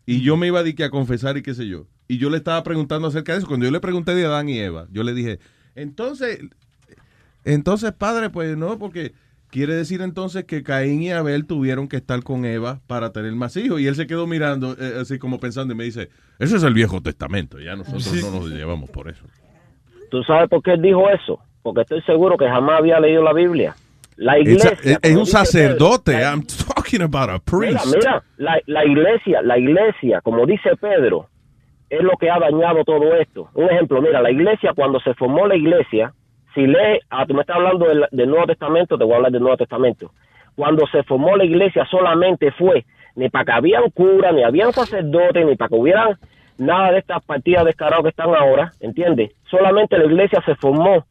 y 0.06 0.22
yo 0.22 0.38
me 0.38 0.48
iba 0.48 0.62
a, 0.62 0.86
a 0.86 0.90
confesar 0.90 1.38
y 1.38 1.44
qué 1.44 1.54
sé 1.54 1.68
yo. 1.68 1.86
Y 2.08 2.18
yo 2.18 2.30
le 2.30 2.38
estaba 2.38 2.64
preguntando 2.64 3.08
acerca 3.08 3.34
de 3.34 3.40
eso. 3.40 3.48
Cuando 3.48 3.66
yo 3.66 3.72
le 3.72 3.80
pregunté 3.80 4.14
de 4.16 4.26
Adán 4.26 4.50
y 4.50 4.58
Eva, 4.60 4.88
yo 4.92 5.04
le 5.04 5.14
dije, 5.14 5.40
entonces, 5.76 6.40
entonces 7.46 7.92
padre, 7.94 8.30
pues 8.30 8.58
no, 8.58 8.78
porque 8.80 9.14
quiere 9.54 9.76
decir 9.76 10.02
entonces 10.02 10.46
que 10.46 10.64
Caín 10.64 11.04
y 11.04 11.12
Abel 11.12 11.46
tuvieron 11.46 11.88
que 11.88 11.98
estar 11.98 12.24
con 12.24 12.44
Eva 12.44 12.80
para 12.88 13.12
tener 13.12 13.34
más 13.34 13.56
hijos. 13.56 13.80
Y 13.80 13.86
él 13.86 13.94
se 13.94 14.08
quedó 14.08 14.26
mirando, 14.26 14.72
eh, 14.80 14.98
así 15.00 15.20
como 15.20 15.40
pensando, 15.40 15.76
y 15.76 15.78
me 15.78 15.84
dice, 15.84 16.10
eso 16.40 16.58
es 16.58 16.64
el 16.64 16.74
Viejo 16.74 17.02
Testamento, 17.02 17.60
ya 17.60 17.76
nosotros 17.76 18.12
no 18.24 18.40
nos 18.40 18.50
llevamos 18.50 18.90
por 18.90 19.10
eso. 19.10 19.24
¿Tú 20.10 20.24
sabes 20.24 20.50
por 20.50 20.64
qué 20.64 20.72
él 20.72 20.82
dijo 20.82 21.08
eso? 21.08 21.40
Porque 21.62 21.82
estoy 21.82 22.02
seguro 22.02 22.36
que 22.36 22.48
jamás 22.48 22.80
había 22.80 23.00
leído 23.00 23.22
la 23.22 23.34
Biblia. 23.34 23.76
La 24.16 24.40
iglesia. 24.40 25.00
es, 25.02 25.16
un 25.16 25.28
sacerdote, 25.28 26.14
Pedro, 26.14 26.30
I'm 26.30 26.44
talking 26.46 27.02
about 27.02 27.30
a 27.30 27.34
Mira, 27.34 27.80
priest. 27.80 27.96
mira, 27.96 28.24
la, 28.38 28.60
la 28.66 28.86
iglesia, 28.86 29.44
la 29.44 29.60
iglesia, 29.60 30.22
como 30.22 30.48
dice 30.48 30.76
Pedro, 30.82 31.28
es 31.92 32.02
lo 32.02 32.18
que 32.20 32.32
ha 32.32 32.40
dañado 32.40 32.84
todo 32.84 33.14
esto. 33.16 33.50
Un 33.54 33.70
ejemplo, 33.70 34.02
mira, 34.02 34.20
la 34.20 34.32
iglesia, 34.32 34.74
cuando 34.76 35.00
se 35.00 35.14
formó 35.14 35.46
la 35.46 35.56
iglesia, 35.56 36.12
si 36.54 36.68
lee, 36.68 37.00
ah, 37.10 37.26
tú 37.26 37.34
me 37.34 37.42
estás 37.42 37.58
hablando 37.58 37.88
del, 37.88 38.06
del 38.12 38.30
Nuevo 38.30 38.48
Testamento, 38.48 38.98
te 38.98 39.04
voy 39.04 39.14
a 39.14 39.16
hablar 39.18 39.32
del 39.32 39.42
Nuevo 39.42 39.58
Testamento. 39.58 40.12
Cuando 40.56 40.86
se 40.88 41.04
formó 41.04 41.36
la 41.36 41.46
iglesia 41.46 41.86
solamente 41.90 42.52
fue 42.52 42.86
ni 43.16 43.30
para 43.30 43.46
que 43.46 43.52
habían 43.52 43.90
curas, 43.92 44.34
ni 44.34 44.44
habían 44.44 44.72
sacerdotes, 44.72 45.46
ni 45.46 45.56
para 45.56 45.70
que 45.70 45.76
hubieran 45.76 46.18
nada 46.58 46.92
de 46.92 47.00
estas 47.00 47.24
partidas 47.24 47.66
descaradas 47.66 48.04
que 48.04 48.10
están 48.10 48.34
ahora, 48.34 48.72
¿entiendes? 48.80 49.32
Solamente 49.50 49.98
la 49.98 50.06
iglesia 50.06 50.42
se 50.46 50.56
formó 50.56 51.06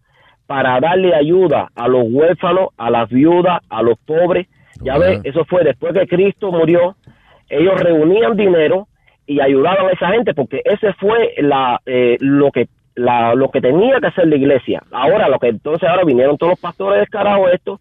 para 0.46 0.78
darle 0.80 1.14
ayuda 1.14 1.68
a 1.74 1.88
los 1.88 2.04
huérfanos, 2.10 2.68
a 2.76 2.90
las 2.90 3.08
viudas, 3.08 3.60
a 3.68 3.82
los 3.82 3.98
pobres, 4.00 4.48
Ya 4.82 4.98
ves, 4.98 5.20
eso 5.24 5.44
fue 5.44 5.62
después 5.62 5.92
que 5.92 6.06
Cristo 6.06 6.50
murió, 6.50 6.96
ellos 7.48 7.80
reunían 7.80 8.36
dinero 8.36 8.88
y 9.26 9.40
ayudaban 9.40 9.86
a 9.86 9.90
esa 9.90 10.08
gente 10.08 10.34
porque 10.34 10.60
ese 10.64 10.92
fue 10.94 11.34
la 11.38 11.80
eh, 11.86 12.16
lo 12.20 12.50
que 12.50 12.68
la, 12.94 13.34
lo 13.34 13.50
que 13.50 13.60
tenía 13.60 14.00
que 14.00 14.06
hacer 14.08 14.26
la 14.28 14.36
iglesia. 14.36 14.82
Ahora 14.90 15.28
lo 15.28 15.38
que 15.38 15.48
entonces 15.48 15.88
ahora 15.88 16.04
vinieron 16.04 16.36
todos 16.38 16.52
los 16.52 16.60
pastores 16.60 17.00
descarados 17.00 17.48
estos, 17.52 17.80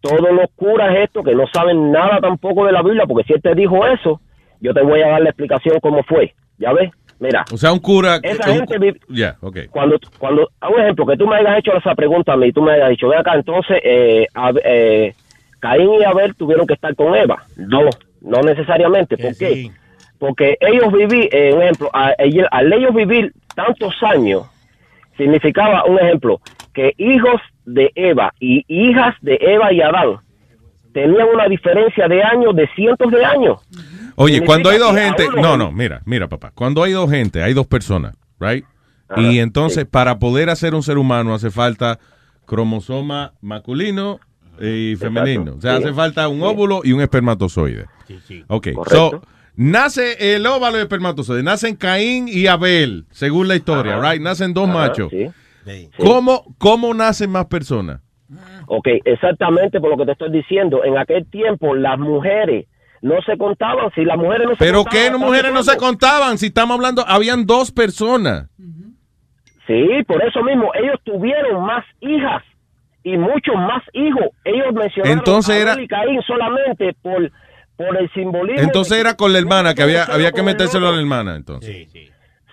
todos 0.00 0.20
los 0.32 0.50
curas 0.56 0.94
estos 0.96 1.24
que 1.24 1.34
no 1.34 1.46
saben 1.52 1.92
nada 1.92 2.20
tampoco 2.20 2.64
de 2.66 2.72
la 2.72 2.82
Biblia, 2.82 3.04
porque 3.06 3.24
si 3.26 3.32
él 3.34 3.42
te 3.42 3.54
dijo 3.54 3.86
eso, 3.86 4.20
yo 4.60 4.72
te 4.74 4.82
voy 4.82 5.00
a 5.02 5.08
dar 5.08 5.22
la 5.22 5.30
explicación 5.30 5.78
cómo 5.80 6.02
fue. 6.02 6.34
Ya 6.58 6.72
ves, 6.72 6.90
mira. 7.18 7.44
O 7.52 7.56
sea, 7.56 7.72
un 7.72 7.78
cura. 7.78 8.18
Esa 8.22 8.50
un- 8.50 8.56
gente 8.58 8.78
vive- 8.78 9.00
Ya, 9.08 9.36
ok. 9.40 9.58
cuando, 9.70 9.98
cuando, 10.18 10.48
a 10.60 10.68
un 10.68 10.80
ejemplo, 10.80 11.06
que 11.06 11.16
tú 11.16 11.26
me 11.26 11.36
hayas 11.36 11.58
hecho 11.58 11.72
esa 11.76 11.94
pregunta 11.94 12.32
a 12.32 12.36
mí, 12.36 12.52
tú 12.52 12.62
me 12.62 12.72
hayas 12.72 12.90
dicho, 12.90 13.08
ve 13.08 13.16
acá, 13.16 13.34
entonces, 13.34 13.78
eh, 13.82 14.26
Ab- 14.34 14.60
eh, 14.64 15.14
Caín 15.58 15.90
y 16.00 16.04
Abel 16.04 16.34
tuvieron 16.34 16.66
que 16.66 16.74
estar 16.74 16.94
con 16.94 17.14
Eva. 17.14 17.42
No, 17.56 17.82
no 18.22 18.42
necesariamente. 18.42 19.16
¿Por 19.18 19.36
qué? 19.36 19.70
Porque 20.20 20.56
ellos 20.60 20.92
viví, 20.92 21.28
eh, 21.32 21.52
un 21.52 21.62
ejemplo, 21.62 21.90
a- 21.92 22.12
al 22.52 22.72
ellos 22.72 22.94
vivir 22.94 23.32
tantos 23.56 23.92
años, 24.02 24.44
significaba, 25.16 25.84
un 25.86 25.98
ejemplo, 25.98 26.40
que 26.72 26.92
hijos 26.98 27.40
de 27.64 27.90
Eva 27.96 28.32
y 28.38 28.64
hijas 28.68 29.16
de 29.22 29.36
Eva 29.40 29.72
y 29.72 29.80
Adán 29.80 30.18
tenían 30.92 31.26
una 31.34 31.48
diferencia 31.48 32.06
de 32.06 32.22
años 32.22 32.54
de 32.54 32.68
cientos 32.76 33.10
de 33.10 33.24
años. 33.24 33.58
Oye, 34.16 34.34
Significa 34.34 34.46
cuando 34.46 34.70
hay 34.70 34.78
dos 34.78 34.94
gente, 34.94 35.26
no, 35.40 35.56
no, 35.56 35.72
mira, 35.72 36.02
mira, 36.04 36.28
papá, 36.28 36.52
cuando 36.54 36.82
hay 36.82 36.92
dos 36.92 37.10
gente, 37.10 37.42
hay 37.42 37.54
dos 37.54 37.66
personas, 37.66 38.14
right? 38.38 38.64
Ajá, 39.08 39.22
y 39.22 39.38
entonces 39.40 39.86
para 39.86 40.18
poder 40.18 40.50
hacer 40.50 40.74
un 40.74 40.82
ser 40.82 40.98
humano 40.98 41.32
hace 41.34 41.50
falta 41.50 41.98
cromosoma 42.46 43.32
masculino 43.40 44.20
y 44.60 44.96
femenino. 44.96 45.54
O 45.56 45.60
sea, 45.60 45.76
sí. 45.78 45.84
hace 45.84 45.92
falta 45.94 46.28
un 46.28 46.42
óvulo 46.42 46.82
y 46.84 46.92
un 46.92 47.00
espermatozoide. 47.00 47.86
Ok, 48.48 48.68
Correcto. 48.74 49.10
so, 49.10 49.22
nace 49.62 50.34
el 50.34 50.46
óvalo 50.46 50.76
y 50.76 50.80
el 50.80 50.82
espermatozoide, 50.84 51.42
nacen 51.42 51.76
Caín 51.76 52.26
y 52.28 52.46
Abel, 52.46 53.04
según 53.10 53.46
la 53.46 53.56
historia, 53.56 53.98
Ajá. 53.98 54.12
right? 54.12 54.22
Nacen 54.22 54.54
dos 54.54 54.68
Ajá, 54.68 54.78
machos. 54.78 55.10
sí. 55.10 55.30
¿Cómo, 55.98 56.44
¿Cómo 56.58 56.94
nacen 56.94 57.30
más 57.30 57.44
personas? 57.46 58.00
Ok, 58.66 58.88
exactamente 59.04 59.78
por 59.80 59.90
lo 59.90 59.96
que 59.98 60.06
te 60.06 60.12
estoy 60.12 60.32
diciendo. 60.32 60.82
En 60.84 60.96
aquel 60.96 61.26
tiempo 61.30 61.74
las 61.74 61.98
mujeres 61.98 62.66
no 63.02 63.20
se 63.26 63.36
contaban. 63.36 63.90
Si 63.94 64.04
las 64.04 64.16
mujeres 64.16 64.46
no 64.48 64.52
se 64.52 64.58
¿Pero 64.58 64.82
contaban, 64.84 65.04
qué 65.04 65.10
no, 65.10 65.18
mujeres 65.18 65.52
no 65.52 65.62
se 65.62 65.76
contaban? 65.76 66.38
Si 66.38 66.46
estamos 66.46 66.74
hablando, 66.76 67.04
habían 67.06 67.44
dos 67.46 67.70
personas. 67.70 68.48
Sí, 69.66 69.86
por 70.06 70.24
eso 70.24 70.42
mismo 70.42 70.72
ellos 70.74 70.96
tuvieron 71.04 71.64
más 71.64 71.84
hijas 72.00 72.42
y 73.04 73.16
muchos 73.16 73.54
más 73.56 73.82
hijos. 73.92 74.26
Ellos 74.44 74.72
mencionaron 74.72 75.18
Entonces 75.18 75.54
a 75.54 75.58
era- 75.58 75.72
Abel 75.72 75.84
y 75.84 75.88
Caín 75.88 76.22
solamente 76.22 76.94
por, 77.02 77.30
por 77.86 77.96
el 77.96 78.10
simbolismo. 78.12 78.60
Entonces 78.62 78.98
era 78.98 79.14
con 79.16 79.32
la 79.32 79.38
hermana, 79.38 79.74
que 79.74 79.82
había, 79.82 80.04
había 80.04 80.32
que 80.32 80.42
metérselo 80.42 80.88
a 80.88 80.92
la 80.92 81.00
hermana, 81.00 81.34
entonces. 81.34 81.88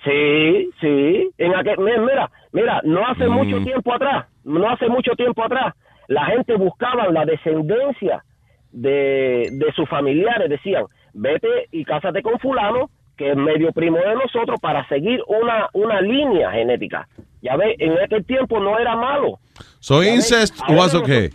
Sí, 0.04 0.70
sí. 0.80 1.30
En 1.38 1.54
aquel, 1.54 1.78
mi- 1.80 1.92
mira, 2.00 2.30
mira, 2.54 2.80
no 2.86 3.06
hace 3.06 3.28
Mm. 3.28 3.32
mucho 3.34 3.62
tiempo 3.62 3.94
atrás, 3.94 4.26
no 4.46 4.70
hace 4.70 4.88
mucho 4.88 5.12
tiempo 5.18 5.44
atrás, 5.44 5.74
la 6.08 6.26
gente 6.28 6.56
buscaba 6.56 7.10
la 7.12 7.26
descendencia 7.26 8.24
de, 8.72 9.50
de 9.52 9.72
sus 9.76 9.88
familiares. 9.90 10.50
Decían, 10.50 10.86
vete 11.14 11.68
y 11.72 11.84
cásate 11.84 12.22
con 12.22 12.40
fulano, 12.40 12.90
que 13.18 13.32
es 13.32 13.36
medio 13.36 13.74
primo 13.74 13.98
de 13.98 14.16
nosotros, 14.16 14.60
para 14.62 14.88
seguir 14.88 15.20
una, 15.28 15.68
una 15.74 16.00
línea 16.00 16.52
genética. 16.52 17.08
Ya 17.42 17.56
ves, 17.56 17.76
en 17.80 17.92
aquel 18.04 18.26
tiempo 18.26 18.60
no 18.60 18.78
era 18.80 18.96
malo. 18.96 19.40
So 19.80 20.04
Ya 20.04 20.16
incest 20.16 20.56
ahora 20.62 20.76
was 20.76 20.94
okay. 20.96 21.30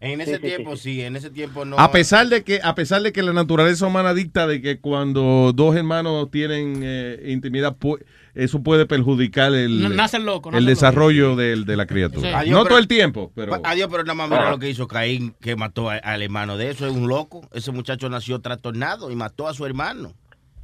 En 0.00 0.20
ese 0.20 0.36
sí, 0.36 0.42
tiempo, 0.42 0.76
sí, 0.76 0.82
sí, 0.94 1.02
en 1.02 1.16
ese 1.16 1.30
tiempo 1.30 1.64
no. 1.64 1.78
A 1.78 1.90
pesar 1.90 2.28
de 2.28 2.44
que, 2.44 2.60
a 2.62 2.74
pesar 2.74 3.02
de 3.02 3.12
que 3.12 3.22
la 3.22 3.32
naturaleza 3.32 3.86
humana 3.86 4.14
dicta 4.14 4.46
de 4.46 4.60
que 4.60 4.78
cuando 4.78 5.52
dos 5.54 5.74
hermanos 5.74 6.30
tienen 6.30 6.80
eh, 6.84 7.22
intimidad, 7.28 7.76
pu- 7.76 7.98
eso 8.34 8.62
puede 8.62 8.84
perjudicar 8.86 9.52
el, 9.54 9.82
No, 9.82 9.88
locos, 10.20 10.54
el 10.54 10.66
desarrollo 10.66 11.36
del- 11.36 11.64
de 11.64 11.76
la 11.76 11.86
criatura. 11.86 12.28
Sí. 12.28 12.34
Adiós, 12.34 12.52
no 12.52 12.58
pero- 12.58 12.68
todo 12.68 12.78
el 12.78 12.86
tiempo, 12.88 13.32
pero 13.34 13.60
Pa- 13.60 13.70
Adiós, 13.70 13.88
pero 13.90 14.04
nada 14.04 14.14
más 14.14 14.28
mira 14.30 14.50
lo 14.50 14.58
que 14.58 14.68
hizo 14.68 14.86
Caín, 14.86 15.34
que 15.40 15.56
mató 15.56 15.88
a- 15.90 15.96
al 15.96 16.22
hermano 16.22 16.56
de 16.58 16.70
eso. 16.70 16.86
Es 16.86 16.92
un 16.94 17.08
loco. 17.08 17.48
Ese 17.54 17.72
muchacho 17.72 18.08
nació 18.10 18.40
trastornado 18.40 19.10
y 19.10 19.16
mató 19.16 19.48
a 19.48 19.54
su 19.54 19.64
hermano. 19.66 20.12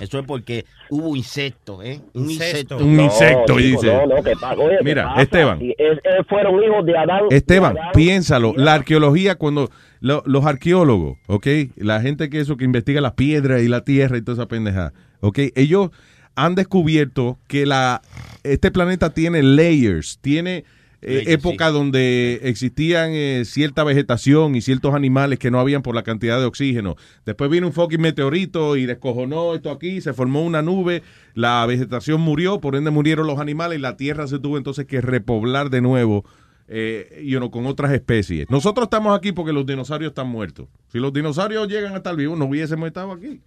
Eso 0.02 0.18
es 0.18 0.26
porque 0.26 0.64
hubo 0.90 1.14
insecto, 1.16 1.82
¿eh? 1.82 2.00
Un 2.14 2.30
insecto. 2.30 2.76
Un 2.78 3.00
insecto, 3.00 3.54
No, 3.54 3.60
y 3.60 3.62
chico, 3.62 3.80
dice. 3.82 3.94
no, 3.94 4.06
no, 4.16 4.22
que 4.22 4.32
pa- 4.40 4.54
oye, 4.54 4.76
¿qué 4.78 4.84
Mira, 4.84 5.04
pasa? 5.04 5.22
Esteban. 5.22 5.58
Si 5.58 5.70
es- 5.70 5.98
es- 5.98 6.26
fueron 6.28 6.62
hijos 6.62 6.84
de 6.86 6.96
Adán. 6.98 7.20
Esteban, 7.30 7.74
de 7.74 7.80
Adán, 7.80 7.92
piénsalo, 7.94 8.52
la 8.56 8.74
arqueología 8.74 9.36
cuando 9.36 9.70
lo- 10.00 10.22
los 10.26 10.44
arqueólogos, 10.44 11.18
¿ok? 11.28 11.46
La 11.76 12.00
gente 12.00 12.28
que 12.30 12.40
eso 12.40 12.56
que 12.56 12.64
investiga 12.64 13.00
las 13.00 13.12
piedras 13.12 13.62
y 13.62 13.68
la 13.68 13.84
tierra 13.84 14.16
y 14.18 14.22
toda 14.22 14.34
esa 14.42 14.48
pendeja, 14.48 14.92
¿ok? 15.20 15.38
Ellos 15.54 15.90
han 16.34 16.54
descubierto 16.54 17.38
que 17.46 17.66
la 17.66 18.00
este 18.42 18.70
planeta 18.70 19.10
tiene 19.14 19.42
layers, 19.42 20.18
tiene 20.20 20.64
eh, 21.02 21.24
época 21.32 21.70
donde 21.70 22.40
existían 22.44 23.10
eh, 23.12 23.42
cierta 23.44 23.82
vegetación 23.82 24.54
y 24.54 24.60
ciertos 24.60 24.94
animales 24.94 25.40
que 25.40 25.50
no 25.50 25.58
habían 25.58 25.82
por 25.82 25.96
la 25.96 26.04
cantidad 26.04 26.38
de 26.38 26.46
oxígeno. 26.46 26.94
Después 27.26 27.50
vino 27.50 27.66
un 27.66 27.72
fucking 27.72 28.00
meteorito 28.00 28.76
y 28.76 28.86
descojonó 28.86 29.54
esto 29.54 29.72
aquí, 29.72 30.00
se 30.00 30.12
formó 30.12 30.42
una 30.42 30.62
nube, 30.62 31.02
la 31.34 31.66
vegetación 31.66 32.20
murió, 32.20 32.60
por 32.60 32.76
ende 32.76 32.92
murieron 32.92 33.26
los 33.26 33.40
animales 33.40 33.78
y 33.78 33.82
la 33.82 33.96
tierra 33.96 34.28
se 34.28 34.38
tuvo 34.38 34.58
entonces 34.58 34.86
que 34.86 35.00
repoblar 35.00 35.70
de 35.70 35.80
nuevo 35.80 36.24
eh, 36.68 37.22
you 37.24 37.38
know, 37.38 37.50
con 37.50 37.66
otras 37.66 37.92
especies. 37.92 38.48
Nosotros 38.48 38.84
estamos 38.84 39.16
aquí 39.16 39.32
porque 39.32 39.52
los 39.52 39.66
dinosaurios 39.66 40.10
están 40.10 40.28
muertos. 40.28 40.68
Si 40.88 40.98
los 40.98 41.12
dinosaurios 41.12 41.68
llegan 41.68 41.94
a 41.94 41.96
estar 41.96 42.14
vivos, 42.16 42.38
no 42.38 42.46
hubiésemos 42.46 42.86
estado 42.86 43.12
aquí. 43.12 43.40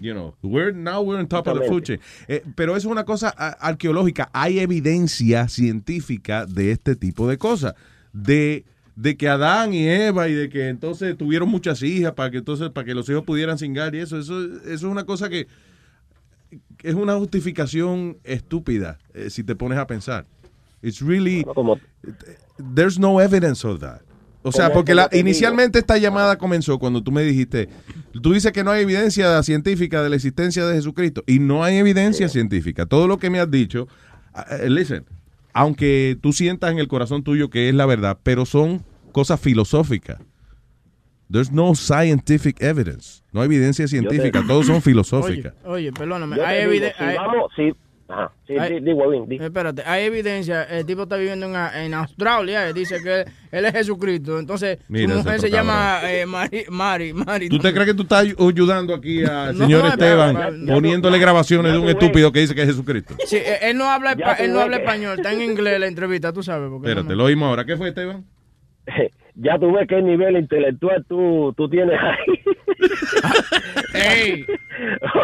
You 0.00 0.14
know, 0.14 0.34
we're, 0.42 0.72
now 0.72 1.02
we're 1.02 1.18
on 1.18 1.26
top 1.28 1.46
of 1.46 1.58
the 1.58 1.66
food 1.68 1.84
chain. 1.84 2.00
Eh, 2.26 2.42
pero 2.56 2.74
eso 2.74 2.88
es 2.88 2.92
una 2.92 3.04
cosa 3.04 3.34
a- 3.36 3.50
arqueológica. 3.68 4.30
Hay 4.32 4.58
evidencia 4.58 5.46
científica 5.48 6.46
de 6.46 6.72
este 6.72 6.96
tipo 6.96 7.28
de 7.28 7.36
cosas. 7.36 7.74
De, 8.12 8.64
de 8.96 9.16
que 9.16 9.28
Adán 9.28 9.74
y 9.74 9.86
Eva 9.86 10.28
y 10.28 10.32
de 10.34 10.48
que 10.48 10.68
entonces 10.68 11.16
tuvieron 11.16 11.48
muchas 11.48 11.82
hijas 11.82 12.12
para 12.12 12.30
que 12.30 12.38
entonces 12.38 12.70
para 12.70 12.84
que 12.86 12.94
los 12.94 13.08
hijos 13.08 13.24
pudieran 13.24 13.58
cingar 13.58 13.94
y 13.94 13.98
eso, 13.98 14.18
eso, 14.18 14.42
eso 14.42 14.64
es 14.72 14.82
una 14.82 15.04
cosa 15.04 15.28
que 15.28 15.46
es 16.82 16.94
una 16.94 17.14
justificación 17.16 18.18
estúpida 18.24 18.98
eh, 19.14 19.30
si 19.30 19.44
te 19.44 19.54
pones 19.54 19.78
a 19.78 19.86
pensar. 19.86 20.26
It's 20.82 21.02
really 21.02 21.44
there's 22.74 22.98
no 22.98 23.20
evidence 23.20 23.64
of 23.66 23.80
that. 23.80 24.00
O 24.42 24.52
sea, 24.52 24.72
porque 24.72 24.94
la, 24.94 25.08
inicialmente 25.12 25.78
esta 25.78 25.98
llamada 25.98 26.38
comenzó 26.38 26.78
cuando 26.78 27.02
tú 27.02 27.12
me 27.12 27.22
dijiste, 27.22 27.68
tú 28.22 28.32
dices 28.32 28.52
que 28.52 28.64
no 28.64 28.70
hay 28.70 28.82
evidencia 28.82 29.42
científica 29.42 30.02
de 30.02 30.08
la 30.08 30.16
existencia 30.16 30.64
de 30.66 30.74
Jesucristo 30.74 31.22
y 31.26 31.40
no 31.40 31.62
hay 31.62 31.76
evidencia 31.76 32.28
científica. 32.28 32.86
Todo 32.86 33.06
lo 33.06 33.18
que 33.18 33.28
me 33.28 33.38
has 33.38 33.50
dicho, 33.50 33.86
eh, 34.50 34.70
listen, 34.70 35.04
aunque 35.52 36.16
tú 36.22 36.32
sientas 36.32 36.72
en 36.72 36.78
el 36.78 36.88
corazón 36.88 37.22
tuyo 37.22 37.50
que 37.50 37.68
es 37.68 37.74
la 37.74 37.84
verdad, 37.84 38.18
pero 38.22 38.46
son 38.46 38.82
cosas 39.12 39.40
filosóficas. 39.40 40.18
There's 41.30 41.52
no 41.52 41.74
scientific 41.74 42.60
evidence. 42.60 43.22
No 43.32 43.40
hay 43.40 43.46
evidencia 43.46 43.86
científica, 43.86 44.42
todos 44.48 44.66
son 44.66 44.82
filosóficas. 44.82 45.54
Oye, 45.64 45.92
perdóname. 45.92 46.40
Hay 46.42 46.60
digo, 46.60 46.70
evidencia. 46.72 47.10
si 47.10 47.16
vamos, 47.16 47.52
si, 47.54 47.72
ajá, 48.10 48.32
sí, 48.46 48.58
Hay- 48.58 48.74
di- 48.74 48.80
di, 48.80 48.92
Huevín, 48.92 49.28
di. 49.28 49.36
Espérate, 49.36 49.82
hay 49.86 50.04
evidencia. 50.04 50.64
El 50.64 50.84
tipo 50.84 51.04
está 51.04 51.16
viviendo 51.16 51.46
en, 51.46 51.54
en 51.54 51.94
Australia. 51.94 52.68
y 52.68 52.72
dice 52.72 53.02
que 53.02 53.20
él, 53.20 53.24
él 53.52 53.64
es 53.66 53.72
Jesucristo. 53.72 54.38
Entonces, 54.38 54.78
Mira 54.88 55.12
su 55.12 55.18
mujer 55.18 55.40
se 55.40 55.50
llama 55.50 56.00
eh, 56.04 56.26
Mari, 56.26 56.64
Mari, 56.68 57.12
Mari. 57.12 57.48
¿Tú 57.48 57.58
te 57.58 57.72
crees 57.72 57.86
que 57.88 57.94
tú 57.94 58.02
estás 58.02 58.26
ayudando 58.38 58.94
aquí 58.94 59.24
al 59.24 59.54
No, 59.58 59.64
señor 59.64 59.82
no, 59.84 59.88
Esteban 59.88 60.34
ya- 60.36 60.50
ya- 60.66 60.74
poniéndole 60.74 61.18
grabaciones 61.18 61.72
de 61.72 61.78
un 61.78 61.88
estúpido 61.88 62.32
que 62.32 62.40
dice 62.40 62.54
que 62.54 62.62
es 62.62 62.68
Jesucristo? 62.68 63.14
Sí, 63.26 63.36
eh, 63.36 63.58
él 63.62 63.76
no 63.78 63.84
habla, 63.90 64.12
él 64.38 64.52
no 64.52 64.60
habla 64.60 64.78
que- 64.78 64.82
español. 64.84 65.16
Está 65.18 65.32
en 65.32 65.42
inglés 65.42 65.78
la 65.80 65.86
entrevista, 65.86 66.32
tú 66.32 66.42
sabes. 66.42 66.68
Porque 66.68 66.88
Espérate, 66.88 67.10
no- 67.10 67.14
lo 67.16 67.24
oímos 67.24 67.48
ahora. 67.48 67.64
¿Qué 67.64 67.76
fue, 67.76 67.88
Esteban? 67.88 68.24
Ya 69.36 69.58
tú 69.58 69.72
ves 69.72 69.86
qué 69.88 70.02
nivel 70.02 70.36
intelectual 70.36 71.02
tú, 71.08 71.54
tú 71.56 71.66
tienes 71.70 71.98
ahí. 71.98 72.34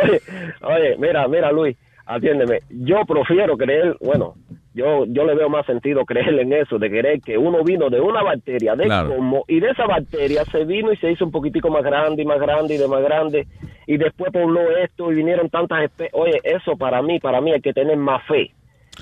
oye, 0.03 0.23
oye, 0.63 0.97
mira, 0.99 1.29
mira, 1.29 1.53
Luis, 1.53 1.77
atiéndeme. 2.07 2.61
Yo 2.71 3.05
prefiero 3.07 3.57
creer, 3.57 3.97
bueno, 4.01 4.35
yo 4.75 5.05
yo 5.07 5.25
le 5.25 5.35
veo 5.35 5.49
más 5.49 5.65
sentido 5.67 6.05
creer 6.05 6.39
en 6.39 6.53
eso, 6.53 6.79
de 6.79 6.89
creer 6.89 7.21
que 7.21 7.37
uno 7.39 7.63
vino 7.65 7.89
de 7.91 8.01
una 8.01 8.23
bacteria, 8.23 8.75
de 8.77 8.85
Claro. 8.85 9.17
como, 9.17 9.45
y 9.49 9.61
de 9.61 9.71
esa 9.71 9.87
bacteria 9.87 10.45
se 10.51 10.65
vino 10.65 10.93
y 10.93 10.97
se 10.97 11.11
hizo 11.13 11.25
un 11.25 11.31
poquitico 11.33 11.69
más 11.71 11.83
grande 11.83 12.23
y 12.23 12.27
más 12.27 12.39
grande 12.41 12.75
y 12.75 12.79
de 12.79 12.89
más 12.89 13.03
grande, 13.03 13.47
y 13.87 13.97
después 13.97 14.33
pobló 14.33 14.61
esto 14.79 15.11
y 15.11 15.17
vinieron 15.17 15.49
tantas 15.51 15.85
especies. 15.85 16.13
Oye, 16.15 16.41
eso 16.45 16.77
para 16.77 17.01
mí, 17.03 17.19
para 17.21 17.41
mí 17.41 17.53
hay 17.53 17.61
que 17.61 17.73
tener 17.73 17.97
más 17.97 18.23
fe. 18.27 18.53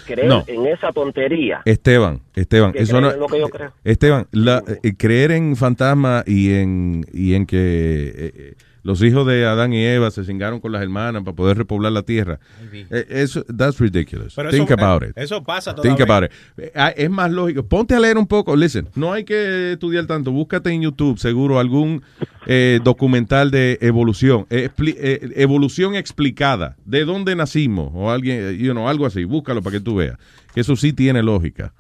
Creer 0.07 0.29
No. 0.29 0.43
en 0.49 0.67
esa 0.67 0.91
tontería. 0.91 1.63
Esteban, 1.65 2.19
Esteban, 2.35 2.73
eso 2.75 3.01
no, 3.01 3.13
lo 3.17 3.27
que 3.29 3.39
yo 3.39 3.49
creo. 3.49 3.71
Esteban, 3.85 4.27
la- 4.33 4.61
eh, 4.83 4.93
creer 4.99 5.31
en 5.31 5.55
fantasmas 5.55 6.27
y 6.27 6.53
en 6.55 7.05
y 7.13 7.35
en 7.35 7.47
que 7.47 7.57
eh, 7.57 8.33
eh, 8.35 8.55
los 8.85 9.03
hijos 9.03 9.27
de 9.27 9.45
Adán 9.45 9.73
y 9.73 9.83
Eva 9.85 10.11
se 10.13 10.25
cingaron 10.25 10.61
con 10.61 10.71
las 10.71 10.83
hermanas 10.83 11.23
para 11.25 11.35
poder 11.35 11.57
repoblar 11.59 11.91
la 11.91 12.03
tierra. 12.03 12.39
Eh, 12.73 13.07
Eso, 13.09 13.43
that's 13.45 13.81
ridiculous. 13.81 14.35
Pero 14.37 14.51
Think 14.51 14.71
eso, 14.71 14.75
about 14.85 15.03
eh, 15.03 15.07
it. 15.09 15.19
eso 15.19 15.43
pasa 15.43 15.75
Think 15.75 15.97
todavía. 15.97 16.05
about 16.17 16.31
it. 16.31 16.33
Eh, 16.59 16.73
ah, 16.77 16.91
Es 16.97 17.11
más 17.11 17.33
lógico. 17.33 17.67
Ponte 17.67 17.95
a 17.95 17.99
leer 18.01 18.17
un 18.19 18.27
poco. 18.29 18.55
Listen, 18.55 18.89
no 18.95 19.13
hay 19.13 19.25
que 19.25 19.73
estudiar 19.73 20.07
tanto. 20.07 20.31
Búscate 20.31 20.71
en 20.71 20.83
YouTube, 20.83 21.19
seguro, 21.19 21.59
algún 21.59 22.03
eh, 22.47 22.79
documental 22.85 23.51
de 23.51 23.79
evolución. 23.81 24.47
Eh, 24.51 24.71
expli- 24.71 24.97
eh, 24.99 25.33
evolución 25.37 25.95
explicada. 25.95 26.77
De 26.85 27.05
dónde 27.07 27.35
nacimos. 27.35 27.91
O 27.95 28.11
alguien, 28.11 28.57
you 28.59 28.73
know, 28.73 28.87
algo 28.89 29.07
así. 29.07 29.25
Búscalo 29.25 29.63
para 29.63 29.79
que 29.79 29.81
tú 29.81 29.97
veas. 29.97 30.19
Que 30.55 30.61
eso 30.61 30.77
sí 30.77 30.93
tiene 30.93 31.23
lógica. 31.23 31.73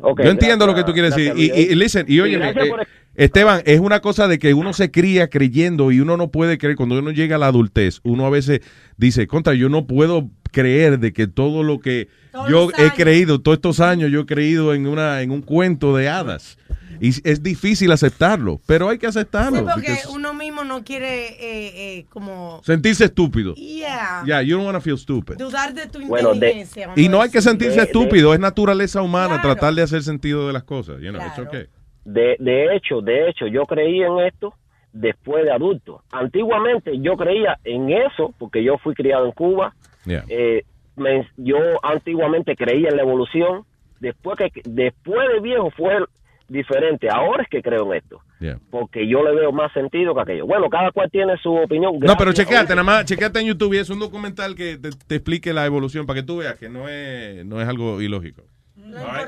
Ok, 0.00 0.22
Yo 0.24 0.30
entiendo 0.30 0.66
lo 0.66 0.72
que 0.74 0.80
gracias- 0.82 0.86
tú 0.86 0.92
quieres 0.94 1.14
decir. 1.14 1.32
gracias, 1.34 1.58
Y, 1.68 1.72
y, 1.72 1.74
listen, 1.74 2.06
y 2.08 2.14
Sí, 2.14 2.70
Esteban, 3.14 3.62
es 3.66 3.80
una 3.80 4.00
cosa 4.00 4.28
de 4.28 4.38
que 4.38 4.54
uno 4.54 4.72
se 4.72 4.90
cría 4.90 5.28
creyendo 5.28 5.90
y 5.92 6.00
uno 6.00 6.16
no 6.16 6.30
puede 6.30 6.58
creer. 6.58 6.76
Cuando 6.76 6.98
uno 6.98 7.10
llega 7.10 7.36
a 7.36 7.38
la 7.38 7.48
adultez, 7.48 8.00
uno 8.02 8.24
a 8.24 8.30
veces 8.30 8.60
dice, 8.96 9.26
contra, 9.26 9.54
yo 9.54 9.68
no 9.68 9.86
puedo 9.86 10.30
creer 10.52 10.98
de 10.98 11.12
que 11.12 11.26
todo 11.26 11.62
lo 11.62 11.80
que 11.80 12.08
yo 12.48 12.70
he 12.78 12.90
creído, 12.92 13.40
todos 13.40 13.56
estos 13.58 13.80
años, 13.80 14.10
yo 14.10 14.20
he 14.20 14.26
creído 14.26 14.74
en, 14.74 14.86
una, 14.86 15.22
en 15.22 15.30
un 15.32 15.42
cuento 15.42 15.96
de 15.96 16.08
hadas. 16.08 16.56
Y 17.02 17.08
es 17.28 17.42
difícil 17.42 17.90
aceptarlo, 17.92 18.60
pero 18.66 18.88
hay 18.90 18.98
que 18.98 19.06
aceptarlo. 19.06 19.58
Sí, 19.60 19.64
porque 19.72 19.98
uno 20.12 20.34
mismo 20.34 20.64
no 20.64 20.84
quiere 20.84 21.28
eh, 21.28 21.98
eh, 21.98 22.06
como... 22.10 22.60
sentirse 22.62 23.06
estúpido. 23.06 23.54
Yeah. 23.54 24.22
Yeah, 24.26 24.42
you 24.42 24.56
don't 24.56 24.66
want 24.66 24.76
to 24.76 24.82
feel 24.82 24.98
stupid. 24.98 25.36
Dudar 25.36 25.72
de 25.72 25.86
tu 25.86 26.00
Bueno, 26.06 26.30
de- 26.30 26.34
inteligencia. 26.34 26.88
vamos 26.88 27.00
Y 27.00 27.08
no 27.08 27.22
hay 27.22 27.30
que 27.30 27.40
sentirse 27.40 27.76
De- 27.76 27.80
de- 27.80 27.86
estúpido, 27.86 28.34
es 28.34 28.40
naturaleza 28.40 29.00
humana 29.00 29.40
tratar 29.40 29.74
de 29.74 29.82
hacer 29.82 30.02
sentido 30.02 30.46
de 30.46 30.52
las 30.52 30.64
cosas. 30.64 31.00
You 31.00 31.10
know, 31.10 31.22
it's 31.26 31.38
okay. 31.38 31.68
De, 32.04 32.36
de 32.38 32.74
hecho, 32.76 33.00
de 33.00 33.28
hecho, 33.28 33.46
yo 33.46 33.64
creí 33.66 34.02
en 34.02 34.18
esto 34.20 34.54
después 34.92 35.44
de 35.44 35.52
adulto. 35.52 36.02
Antiguamente 36.10 36.98
yo 37.00 37.16
creía 37.16 37.58
en 37.64 37.90
eso, 37.90 38.34
porque 38.38 38.62
yo 38.64 38.78
fui 38.78 38.94
criado 38.94 39.26
en 39.26 39.32
Cuba. 39.32 39.74
Yeah. 40.04 40.24
Eh, 40.28 40.64
me- 40.96 41.28
yo 41.36 41.58
antiguamente 41.82 42.56
creía 42.56 42.88
en 42.88 42.96
la 42.96 43.02
evolución. 43.02 43.64
Después 44.00 44.38
que 44.38 44.50
después 44.64 45.28
de 45.32 45.40
viejo 45.40 45.70
fue 45.76 45.92
diferente. 46.48 47.08
Ahora 47.10 47.42
es 47.44 47.48
que 47.48 47.62
creo 47.62 47.92
en 47.92 47.98
esto, 47.98 48.20
Yeah. 48.40 48.58
porque 48.70 49.06
yo 49.06 49.22
le 49.22 49.32
veo 49.34 49.52
más 49.52 49.70
sentido 49.72 50.14
que 50.14 50.22
aquello. 50.22 50.46
Bueno, 50.46 50.68
cada 50.70 50.90
cual 50.90 51.08
tiene 51.10 51.36
su 51.36 51.54
opinión. 51.54 51.98
No, 52.00 52.16
pero 52.16 52.32
chequeate, 52.32 52.70
nada 52.70 52.82
más, 52.82 53.04
chequeate 53.04 53.38
en 53.40 53.46
YouTube 53.48 53.74
y 53.74 53.78
es 53.78 53.90
un 53.90 54.00
documental 54.00 54.54
que 54.56 54.76
te, 54.78 54.90
te 54.90 55.14
explique 55.16 55.52
la 55.52 55.66
evolución 55.66 56.06
para 56.06 56.20
que 56.20 56.26
tú 56.26 56.38
veas 56.38 56.58
que 56.58 56.68
no 56.68 56.88
es, 56.88 57.44
no 57.44 57.60
es 57.60 57.68
algo 57.68 58.00
ilógico. 58.00 58.42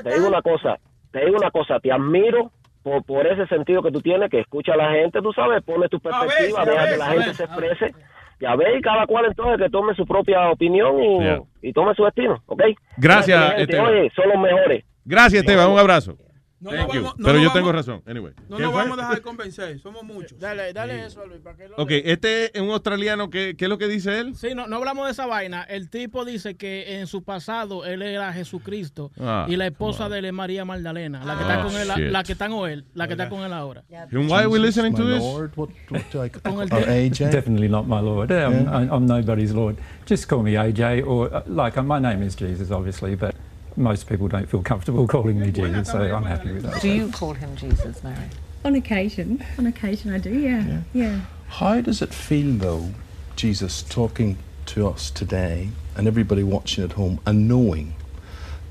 Te 0.03 0.13
digo 0.15 0.27
una 0.27 0.41
cosa, 0.41 0.77
te 1.11 1.23
digo 1.25 1.37
una 1.37 1.51
cosa, 1.51 1.79
te 1.79 1.91
admiro 1.91 2.51
por, 2.83 3.03
por 3.03 3.25
ese 3.25 3.47
sentido 3.47 3.81
que 3.81 3.91
tú 3.91 4.01
tienes, 4.01 4.29
que 4.29 4.41
escucha 4.41 4.73
a 4.73 4.77
la 4.77 4.91
gente, 4.91 5.21
tú 5.21 5.31
sabes, 5.33 5.63
pone 5.63 5.87
tu 5.89 5.99
perspectiva, 5.99 6.65
ver, 6.65 6.73
deja 6.75 6.89
que 6.91 6.97
la 6.97 7.05
gente 7.07 7.25
ver. 7.27 7.35
se 7.35 7.43
exprese. 7.45 7.95
Ya 8.39 8.55
ve, 8.57 8.77
y 8.77 8.81
cada 8.81 9.05
cual 9.07 9.25
entonces 9.25 9.57
que 9.57 9.69
tome 9.69 9.95
su 9.95 10.05
propia 10.05 10.49
opinión 10.51 11.01
y, 11.01 11.19
Yeah. 11.23 11.41
y 11.61 11.71
tome 11.71 11.95
su 11.95 12.03
destino, 12.03 12.43
¿ok? 12.45 12.61
Gracias, 12.97 13.41
gente. 13.55 13.61
Esteban. 13.63 13.87
Oye, 13.87 14.11
son 14.15 14.29
los 14.29 14.37
mejores. 14.39 14.83
Gracias, 15.05 15.43
Esteban, 15.43 15.69
un 15.69 15.79
abrazo. 15.79 16.17
No 16.63 16.69
Thank 16.71 16.93
you. 16.93 17.01
vamos- 17.03 17.19
no 17.19 17.25
pero 17.25 17.37
yo 17.37 17.41
vamos- 17.49 17.53
tengo 17.53 17.71
razón. 17.73 18.01
Anyway. 18.05 18.33
No 18.49 18.57
¿Qué 18.57 18.63
nos 18.63 18.71
fue? 18.71 18.81
vamos 18.83 18.97
a 18.99 19.01
dejar 19.01 19.21
convencer, 19.21 19.79
somos 19.79 20.03
muchos. 20.03 20.39
Dale, 20.39 20.71
dale 20.73 21.05
eso, 21.05 21.25
Luis, 21.25 21.41
para 21.41 21.57
que 21.57 21.67
lo 21.67 21.75
Ok, 21.75 21.91
este 21.91 22.55
es 22.57 22.61
un 22.61 22.69
australiano, 22.71 23.29
¿qué, 23.29 23.55
qué 23.57 23.65
es 23.65 23.69
lo 23.69 23.77
que 23.77 23.87
dice 23.87 24.19
él? 24.19 24.35
Sí, 24.35 24.55
no, 24.55 24.67
no 24.67 24.77
hablamos 24.77 25.05
de 25.05 25.11
esa 25.11 25.25
vaina. 25.25 25.63
El 25.63 25.89
tipo 25.89 26.23
dice 26.25 26.55
que 26.55 26.99
en 26.99 27.07
su 27.07 27.23
pasado 27.23 27.85
él 27.85 28.01
era 28.01 28.31
Jesucristo 28.33 29.11
Ah, 29.19 29.45
y 29.49 29.55
la 29.57 29.67
esposa 29.67 30.07
de 30.09 30.19
él 30.19 30.25
es 30.25 30.33
María 30.33 30.63
Magdalena, 30.63 31.23
la 31.25 31.35
que 31.35 31.41
está 31.41 31.59
Ah, 31.59 31.63
con 31.63 31.75
él, 31.75 31.87
la, 31.87 31.97
la 31.97 32.23
que 32.23 32.31
está 32.31 32.47
con 32.47 32.69
él, 32.69 32.85
la 32.93 33.07
que 33.07 33.13
está 33.13 33.29
con 33.29 33.41
él 33.43 33.51
ahora. 33.53 33.83
And 33.91 34.29
why 34.29 34.37
are 34.39 34.47
we 34.47 34.59
listening 34.59 34.93
to 34.95 35.03
this? 35.05 35.19
Lord, 35.21 35.51
what, 35.55 35.69
what 35.91 36.01
I 36.23 36.29
AJ? 37.09 37.29
Definitely 37.31 37.67
not 37.69 37.87
my 37.87 37.99
lord. 37.99 38.31
I'm, 38.31 38.53
Yeah. 38.53 38.77
I'm, 38.77 38.91
I'm 38.91 39.05
nobody's 39.05 39.51
lord. 39.53 39.75
Just 40.05 40.27
call 40.29 40.43
me 40.43 40.53
AJ, 40.53 41.03
or 41.05 41.33
uh, 41.33 41.41
like 41.47 41.75
my 41.83 41.99
name 41.99 42.21
is 42.23 42.35
Jesus, 42.35 42.71
obviously, 42.71 43.15
but 43.15 43.35
most 43.77 44.07
people 44.07 44.27
don't 44.27 44.49
feel 44.49 44.61
comfortable 44.61 45.07
calling 45.07 45.39
me 45.39 45.51
Jesus, 45.51 45.89
so 45.91 45.99
I'm 46.01 46.23
happy 46.23 46.51
with 46.51 46.63
that. 46.63 46.81
Do 46.81 46.89
you 46.91 47.09
call 47.09 47.33
him 47.33 47.55
Jesus, 47.55 48.03
Mary? 48.03 48.29
On 48.65 48.75
occasion, 48.75 49.43
on 49.57 49.67
occasion 49.67 50.13
I 50.13 50.17
do, 50.19 50.29
yeah, 50.37 50.81
yeah. 50.93 51.21
How 51.47 51.81
does 51.81 52.01
it 52.01 52.13
feel, 52.13 52.53
though, 52.57 52.91
Jesus 53.35 53.81
talking 53.83 54.37
to 54.67 54.87
us 54.87 55.09
today 55.11 55.69
and 55.95 56.07
everybody 56.07 56.43
watching 56.43 56.83
at 56.83 56.93
home 56.93 57.19
and 57.25 57.47
knowing 57.47 57.93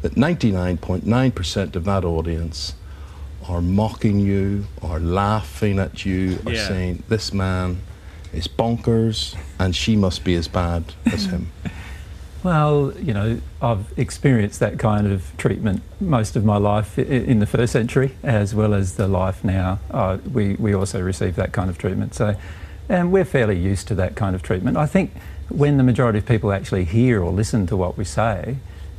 that 0.01 0.15
99.9% 0.15 1.77
of 1.77 1.85
that 1.85 2.05
audience 2.05 2.75
are 3.49 3.61
mocking 3.61 4.19
you, 4.21 4.67
are 4.83 4.99
laughing 5.01 5.79
at 5.79 6.05
you, 6.07 6.39
are 6.47 6.53
Yeah. 6.53 6.69
saying, 6.69 7.03
this 7.09 7.33
man 7.33 7.81
is 8.33 8.49
bonkers 8.49 9.37
and 9.59 9.75
she 9.77 9.95
must 9.97 10.25
be 10.25 10.35
as 10.35 10.49
bad 10.49 10.85
as 11.07 11.27
him? 11.27 11.51
Well, 12.43 12.93
you 12.99 13.15
know, 13.15 13.41
I've 13.61 13.97
experienced 13.97 14.59
that 14.59 14.77
kind 14.79 15.07
of 15.07 15.33
treatment 15.37 15.83
most 16.01 16.35
of 16.35 16.45
my 16.45 16.57
life 16.57 16.99
in 16.99 17.39
the 17.39 17.47
first 17.47 17.73
century, 17.73 18.17
as 18.25 18.53
well 18.53 18.75
as 18.75 18.97
the 18.97 19.07
life 19.07 19.45
now. 19.45 19.79
Uh, 19.93 20.19
we, 20.33 20.55
we 20.55 20.75
also 20.75 21.01
receive 21.01 21.37
that 21.37 21.53
kind 21.53 21.71
of 21.71 21.79
treatment. 21.79 22.15
So, 22.15 22.35
and 22.89 23.13
we're 23.13 23.25
fairly 23.25 23.57
used 23.57 23.87
to 23.89 23.95
that 23.95 24.17
kind 24.17 24.35
of 24.35 24.43
treatment. 24.43 24.77
I 24.77 24.87
think 24.87 25.13
when 25.51 25.77
the 25.77 25.85
majority 25.85 26.19
of 26.19 26.27
people 26.27 26.53
actually 26.53 26.85
hear 26.85 27.23
or 27.23 27.31
listen 27.31 27.65
to 27.69 27.77
what 27.77 27.97
we 27.97 28.05
say, 28.05 28.57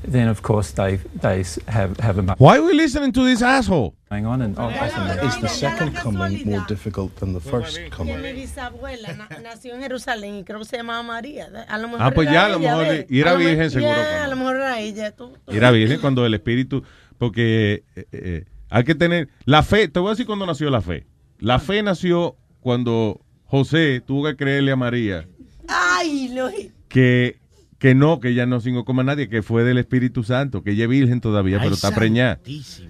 then 0.10 0.28
of 0.28 0.42
course 0.42 0.72
they 0.74 0.98
they 1.22 1.44
have 1.68 1.96
have 2.00 2.20
a 2.20 2.36
Why 2.38 2.58
are 2.58 2.62
we 2.66 2.74
listening 2.74 3.12
to 3.14 3.24
this 3.26 3.42
asshole? 3.42 3.94
going 4.10 4.26
on 4.26 4.42
and 4.42 4.58
often 4.60 5.28
Is 5.28 5.40
the 5.42 5.48
second 5.50 5.96
coming 5.96 6.44
more 6.46 6.64
difficult 6.68 7.16
than 7.20 7.34
the 7.34 7.40
first 7.40 7.80
coming? 7.90 8.22
mi 8.22 8.34
bisabuela 8.34 9.14
na- 9.14 9.28
nació 9.42 9.74
en 9.76 9.82
Jerusalén 9.82 10.36
y 10.40 10.44
creo 10.44 10.60
que 10.60 10.66
se 10.66 10.78
llamaba 10.78 11.02
María. 11.04 11.48
A 11.68 11.78
lo 11.80 11.88
mejor 11.88 12.02
Ah, 12.04 12.12
pues 12.12 12.30
ya, 12.32 12.46
a 12.46 12.50
lo 12.50 12.60
mejor- 12.60 13.06
y 13.10 13.20
era 13.20 13.34
virgen 13.36 13.72
seguro, 13.72 13.92
Yeah, 13.94 14.04
cuando- 14.04 14.24
a 14.24 14.28
lo 14.28 14.36
mejor 14.36 14.56
era 14.58 14.80
ella. 14.80 15.12
Tú, 15.16 15.34
Era 15.48 15.72
bien 15.72 16.00
cuando 16.00 16.26
el 16.26 16.34
espíritu, 16.36 16.84
porque 17.18 17.84
eh, 17.96 18.06
eh, 18.12 18.46
hay 18.70 18.84
que 18.84 18.94
tener 18.96 19.30
la 19.46 19.64
fe. 19.64 19.88
Te 19.88 20.00
voy 20.00 20.10
a 20.10 20.12
decir 20.12 20.26
cuándo 20.26 20.46
nació 20.46 20.70
la 20.70 20.82
fe. 20.82 21.06
La 21.40 21.60
fe 21.60 21.82
nació 21.82 22.36
cuando 22.62 23.20
José 23.46 24.02
tuvo 24.06 24.26
que 24.26 24.36
creerle 24.36 24.72
a 24.72 24.76
María 24.76 25.28
Ay, 25.68 26.30
lo 26.30 26.50
que, 26.88 27.38
que 27.84 27.96
no, 27.96 28.22
que 28.22 28.30
ella 28.30 28.46
no 28.46 28.62
cingó 28.62 28.86
como 28.86 29.02
a 29.02 29.04
nadie, 29.04 29.28
que 29.28 29.42
fue 29.42 29.66
del 29.66 29.78
Espíritu 29.78 30.24
Santo, 30.24 30.64
que 30.64 30.72
ella 30.72 30.86
es 30.86 30.90
virgen 30.90 31.20
todavía, 31.20 31.58
Ay, 31.58 31.64
pero 31.64 31.76
está 31.76 31.92
preñada. 31.92 32.40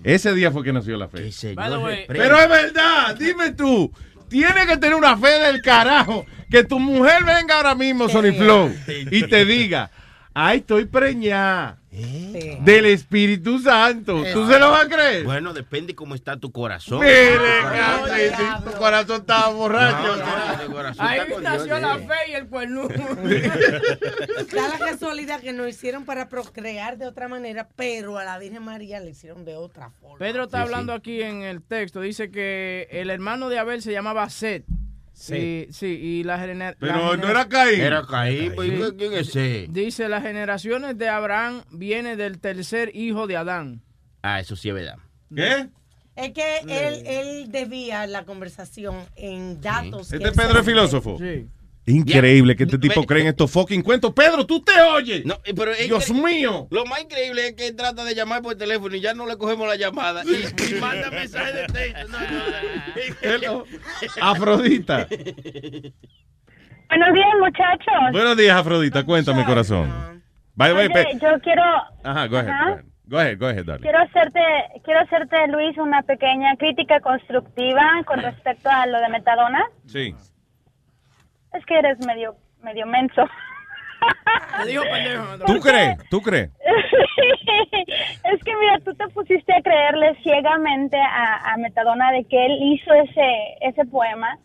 Ese 0.03 0.35
día 0.35 0.51
fue 0.51 0.63
que 0.63 0.71
nació 0.71 0.95
la 0.97 1.07
fe. 1.07 1.31
Pero 2.07 2.37
es 2.39 2.47
verdad, 2.47 3.17
dime 3.17 3.53
tú. 3.53 3.91
Tiene 4.29 4.67
que 4.67 4.77
tener 4.77 4.93
una 4.93 5.17
fe 5.17 5.31
del 5.39 5.63
carajo. 5.63 6.27
Que 6.47 6.63
tu 6.63 6.77
mujer 6.77 7.23
venga 7.25 7.55
ahora 7.55 7.73
mismo, 7.73 8.07
Sony 8.07 8.33
Flow, 8.37 8.71
y 9.09 9.23
te 9.23 9.45
diga, 9.45 9.89
ay, 10.33 10.59
estoy 10.59 10.85
preñada 10.85 11.77
del 11.91 12.85
Espíritu 12.87 13.59
Santo. 13.59 14.23
¿Tú 14.33 14.47
se 14.47 14.57
lo 14.57 14.71
vas 14.71 14.85
a 14.85 14.89
creer? 14.89 15.23
Bueno, 15.25 15.53
depende 15.53 15.93
cómo 15.93 16.15
está 16.15 16.37
tu 16.37 16.51
corazón. 16.51 17.01
Mire, 17.01 17.35
Tu 17.35 17.37
corazón- 17.63 18.09
Casi, 18.09 18.29
si 18.29 18.63
tu 18.63 18.71
corazón 18.77 19.21
estaba 19.21 19.49
borracho. 19.49 20.15
No, 20.17 20.67
no, 20.67 20.73
corazón 20.73 21.05
Ahí 21.07 21.19
nació 21.41 21.65
Dios, 21.65 21.81
la 21.81 21.95
eh. 21.95 22.07
fe 22.07 22.31
y 22.31 22.33
el 22.33 22.47
cuerno. 22.47 22.87
Da 24.53 24.67
la 24.69 24.79
casualidad 24.79 25.39
que 25.41 25.53
nos 25.53 25.67
hicieron 25.69 26.05
para 26.05 26.29
procrear 26.29 26.97
de 26.97 27.05
otra 27.07 27.27
manera, 27.27 27.67
pero 27.75 28.17
a 28.17 28.23
la 28.23 28.37
Virgen 28.39 28.63
María 28.63 28.99
le 28.99 29.11
hicieron 29.11 29.45
de 29.45 29.55
otra 29.55 29.89
forma. 30.01 30.17
Pedro 30.17 30.43
está 30.45 30.61
hablando 30.61 30.93
aquí 30.93 31.21
en 31.21 31.43
el 31.43 31.61
texto. 31.61 32.01
Dice 32.01 32.31
que 32.31 32.87
el 32.91 33.09
hermano 33.09 33.49
de 33.49 33.59
Abel 33.59 33.81
se 33.81 33.91
llamaba 33.91 34.29
Seth. 34.29 34.65
Sí, 35.13 35.67
sí, 35.71 35.85
y 35.85 36.23
la 36.23 36.39
generación. 36.39 36.77
Pero 36.79 37.17
no 37.17 37.29
era 37.29 37.47
Caín. 37.47 37.79
Era 37.79 38.05
Caín, 38.05 38.53
pues, 38.55 38.93
¿quién 38.97 39.13
es 39.13 39.29
ese? 39.29 39.67
Dice, 39.69 40.09
las 40.09 40.23
generaciones 40.23 40.97
de 40.97 41.07
Abraham 41.07 41.63
viene 41.71 42.15
del 42.15 42.39
tercer 42.39 42.91
hijo 42.95 43.27
de 43.27 43.37
Adán. 43.37 43.81
Ah, 44.21 44.39
eso 44.39 44.55
sí 44.55 44.69
es 44.69 44.75
verdad. 44.75 44.97
¿Qué? 45.33 45.69
Es 46.15 46.31
que 46.31 46.57
él, 46.67 47.07
él 47.07 47.51
debía 47.51 48.05
la 48.07 48.25
conversación 48.25 48.95
en 49.15 49.61
datos. 49.61 50.09
que 50.09 50.17
Este 50.17 50.31
Pedro 50.31 50.59
es 50.59 50.65
filósofo. 50.65 51.17
Sí. 51.19 51.47
Increíble 51.85 52.55
que 52.55 52.63
este 52.63 52.77
tipo 52.77 53.03
cree 53.03 53.23
en 53.23 53.27
estos 53.27 53.51
fucking 53.51 53.81
cuentos. 53.81 54.13
Pedro, 54.13 54.45
tú 54.45 54.61
te 54.61 54.79
oyes. 54.81 55.25
No, 55.25 55.35
eh, 55.43 55.53
pero 55.55 55.73
Dios 55.75 56.05
que- 56.07 56.13
mío. 56.13 56.67
Lo 56.71 56.85
más 56.85 57.01
increíble 57.01 57.47
es 57.47 57.53
que 57.55 57.67
él 57.67 57.75
trata 57.75 58.05
de 58.05 58.15
llamar 58.15 58.41
por 58.41 58.55
teléfono 58.55 58.95
y 58.95 59.01
ya 59.01 59.13
no 59.13 59.25
le 59.25 59.37
cogemos 59.37 59.67
la 59.67 59.75
llamada. 59.75 60.23
Y, 60.23 60.75
y 60.75 60.79
manda 60.79 61.09
mensajes 61.11 61.53
de 61.53 61.65
texto. 61.67 62.07
No, 62.09 63.57
no. 63.57 63.63
Afrodita. 64.21 65.07
Buenos 65.09 67.13
días, 67.13 67.27
muchachos. 67.39 68.11
Buenos 68.11 68.37
días, 68.37 68.55
Afrodita. 68.55 69.03
Cuéntame, 69.03 69.43
corazón. 69.45 70.21
By 70.55 70.69
the 70.69 70.75
way, 70.75 70.87
Oye, 70.87 71.17
yo 71.19 71.39
quiero, 71.41 71.63
Ajá, 72.03 72.27
go 72.27 72.37
ahead, 72.37 72.49
Ajá. 72.49 72.65
go 72.65 72.71
ahead. 72.73 72.85
Go 73.05 73.17
ahead, 73.19 73.37
go 73.39 73.45
ahead, 73.47 73.65
darling. 73.65 73.81
quiero 73.83 73.99
hacerte, 73.99 74.39
quiero 74.85 74.99
hacerte, 75.01 75.35
Luis, 75.49 75.77
una 75.77 76.01
pequeña 76.03 76.55
crítica 76.57 76.99
constructiva 77.01 77.81
con 78.05 78.21
respecto 78.21 78.69
a 78.69 78.85
lo 78.87 78.99
de 79.01 79.09
Metadona. 79.09 79.65
Sí. 79.87 80.15
Es 81.53 81.65
que 81.65 81.77
eres 81.77 81.97
medio, 82.05 82.35
medio 82.61 82.85
menso. 82.85 83.23
Te 84.63 84.69
dijo 84.69 84.83
pendejo. 84.83 85.23
¿Tú 85.45 85.59
crees? 85.59 85.97
¿Tú 86.09 86.21
crees? 86.21 86.51
es 88.33 88.43
que 88.43 88.55
mira, 88.57 88.79
tú 88.83 88.93
te 88.93 89.07
pusiste 89.09 89.53
a 89.53 89.61
creerle 89.61 90.15
ciegamente 90.23 90.97
a, 90.99 91.53
a 91.53 91.57
Metadona 91.57 92.11
de 92.11 92.23
que 92.25 92.45
él 92.45 92.57
hizo 92.61 92.93
ese, 92.93 93.57
ese 93.61 93.85
poema 93.85 94.37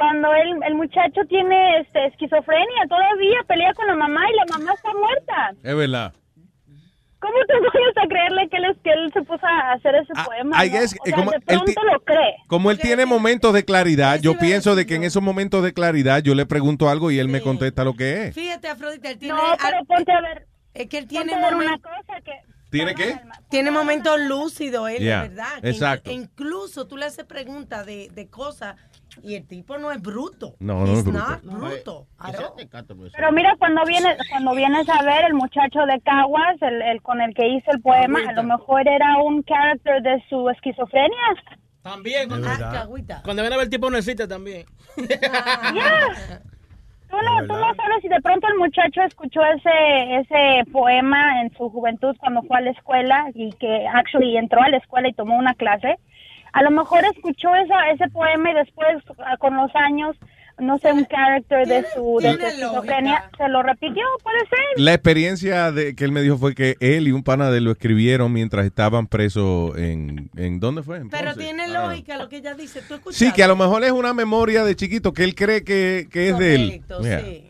cuando 0.00 0.32
el, 0.34 0.62
el 0.64 0.74
muchacho 0.76 1.20
tiene 1.28 1.80
este 1.80 2.06
esquizofrenia 2.06 2.86
todavía, 2.88 3.36
pelea 3.46 3.74
con 3.74 3.86
la 3.86 3.94
mamá 3.94 4.22
y 4.30 4.36
la 4.36 4.58
mamá 4.58 4.72
está 4.72 4.90
muerta. 4.94 5.50
Es 5.62 5.76
verdad. 5.76 6.12
¿Cómo 7.20 7.34
te 7.46 7.52
vayas 7.60 7.96
a 8.04 8.08
creerle 8.08 8.48
que 8.48 8.56
él, 8.56 8.78
que 8.82 8.90
él 8.90 9.12
se 9.12 9.22
puso 9.22 9.46
a 9.46 9.72
hacer 9.72 9.94
ese 9.96 10.12
poema? 10.24 10.56
Ah, 10.58 10.64
I 10.66 10.70
no? 10.70 10.78
guess, 10.78 10.96
O 11.00 11.04
sea, 11.04 11.14
como 11.16 11.30
de 11.30 11.36
él 11.36 11.42
pronto 11.44 11.64
ti- 11.66 11.74
lo 11.92 12.00
cree. 12.04 12.34
Como 12.46 12.70
él 12.70 12.78
tiene 12.78 13.06
momentos 13.06 13.52
de 13.52 13.64
claridad, 13.64 14.18
yo 14.20 14.36
pienso 14.38 14.74
de 14.74 14.86
que 14.86 14.94
en 14.96 15.04
esos 15.04 15.22
momentos 15.22 15.62
de 15.62 15.72
claridad 15.74 16.22
yo 16.22 16.34
le 16.34 16.46
pregunto 16.46 16.88
algo 16.88 17.10
y 17.10 17.18
él 17.18 17.28
me 17.28 17.40
contesta 17.42 17.84
lo 17.84 17.94
que 17.94 18.26
es. 18.28 18.34
Fíjate, 18.34 18.68
Afrodita, 18.68 19.10
él 19.10 19.18
tiene. 19.18 19.34
No, 19.34 19.42
pero 19.62 19.84
ponte 19.84 20.12
a 20.12 20.20
ver. 20.20 20.46
Es 20.74 20.86
que 20.88 20.98
él 20.98 21.06
tiene 21.06 21.34
una 21.34 21.50
momentos. 21.50 21.80
cosa 21.82 22.20
que 22.22 22.32
¿Tiene 22.70 22.94
qué? 22.94 23.18
Tiene 23.50 23.72
momentos 23.72 24.18
lúcidos, 24.20 24.88
él, 24.90 24.98
Yeah, 25.02 25.22
verdad. 25.22 25.58
exacto. 25.64 26.12
in- 26.12 26.22
incluso 26.22 26.86
tú 26.86 26.96
le 26.96 27.06
haces 27.06 27.24
preguntas 27.24 27.84
de, 27.84 28.08
de 28.14 28.28
cosas 28.28 28.76
y 29.22 29.34
el 29.36 29.46
tipo 29.46 29.78
no 29.78 29.90
es 29.92 30.00
bruto. 30.00 30.54
No, 30.60 30.84
no 30.86 30.92
es 30.92 31.04
bruto. 31.04 31.18
not 31.18 31.42
bruto. 31.42 32.06
all. 32.18 32.32
Pero 33.16 33.32
mira, 33.32 33.54
cuando 33.58 33.84
vienes, 33.84 34.16
cuando 34.30 34.54
vienes 34.54 34.88
a 34.88 35.02
ver 35.02 35.24
el 35.26 35.34
muchacho 35.34 35.80
de 35.86 36.00
Caguas, 36.00 36.56
el, 36.62 36.82
el 36.82 37.02
con 37.02 37.20
el 37.20 37.34
que 37.34 37.48
hizo 37.48 37.70
el 37.72 37.80
poema, 37.80 38.18
a 38.28 38.32
lo 38.32 38.42
mejor 38.44 38.86
era 38.88 39.18
un 39.18 39.42
character 39.44 40.02
de 40.02 40.22
su 40.28 40.48
esquizofrenia. 40.50 41.16
También. 41.82 42.28
cuando- 42.28 42.48
Cuando 43.24 43.42
viene 43.42 43.54
a 43.54 43.58
ver 43.58 43.64
el 43.66 43.70
tipo 43.70 43.88
no 43.90 43.96
existe 43.96 44.26
también. 44.28 44.66
Ya. 45.74 46.40
Tú 47.08 47.16
no, 47.16 47.40
tú 47.48 47.54
no 47.54 47.74
sabes 47.74 48.02
si 48.02 48.08
de 48.08 48.20
pronto 48.20 48.46
el 48.46 48.56
muchacho 48.58 49.02
escuchó 49.02 49.40
ese 49.44 50.20
ese 50.20 50.70
poema 50.70 51.40
en 51.42 51.52
su 51.56 51.68
juventud 51.68 52.14
cuando 52.20 52.40
fue 52.42 52.58
a 52.58 52.60
la 52.60 52.70
escuela 52.70 53.26
y 53.34 53.50
que 53.54 53.84
actually 53.92 54.36
entró 54.36 54.62
a 54.62 54.68
la 54.68 54.76
escuela 54.76 55.08
y 55.08 55.12
tomó 55.14 55.36
una 55.36 55.54
clase. 55.54 55.98
A 56.52 56.62
lo 56.62 56.70
mejor 56.70 57.04
escuchó 57.04 57.54
esa, 57.54 57.90
ese 57.90 58.08
poema 58.08 58.50
y 58.50 58.54
después 58.54 58.88
ah, 59.18 59.36
con 59.38 59.56
los 59.56 59.70
años, 59.74 60.16
no 60.58 60.78
sé, 60.78 60.92
un 60.92 61.06
character 61.06 61.66
de 61.66 61.84
su, 61.94 62.18
de 62.20 62.34
su 62.34 62.46
esquizofrenia 62.46 63.30
se 63.36 63.48
lo 63.48 63.62
repitió, 63.62 64.02
puede 64.22 64.40
ser. 64.40 64.58
La 64.76 64.94
experiencia 64.94 65.72
de, 65.72 65.94
que 65.94 66.04
él 66.04 66.12
me 66.12 66.22
dijo 66.22 66.36
fue 66.38 66.54
que 66.54 66.76
él 66.80 67.08
y 67.08 67.12
un 67.12 67.22
pana 67.22 67.50
de 67.50 67.58
él 67.58 67.64
lo 67.64 67.70
escribieron 67.70 68.32
mientras 68.32 68.66
estaban 68.66 69.06
presos 69.06 69.76
en... 69.78 70.30
¿En 70.36 70.60
dónde 70.60 70.82
fue? 70.82 70.98
En 70.98 71.10
Pero 71.10 71.34
tiene 71.34 71.66
know. 71.66 71.88
lógica 71.88 72.16
lo 72.18 72.28
que 72.28 72.38
ella 72.38 72.54
dice. 72.54 72.82
¿Tú 72.82 72.94
escuchas? 72.94 73.18
Sí, 73.18 73.32
que 73.32 73.42
a 73.42 73.48
lo 73.48 73.56
mejor 73.56 73.84
es 73.84 73.92
una 73.92 74.12
memoria 74.12 74.64
de 74.64 74.76
chiquito 74.76 75.12
que 75.12 75.24
él 75.24 75.34
cree 75.34 75.64
que, 75.64 76.08
que 76.10 76.30
es 76.30 76.38
de 76.38 76.54
él. 76.54 76.82
Correcto, 76.86 77.00
Yeah. 77.00 77.49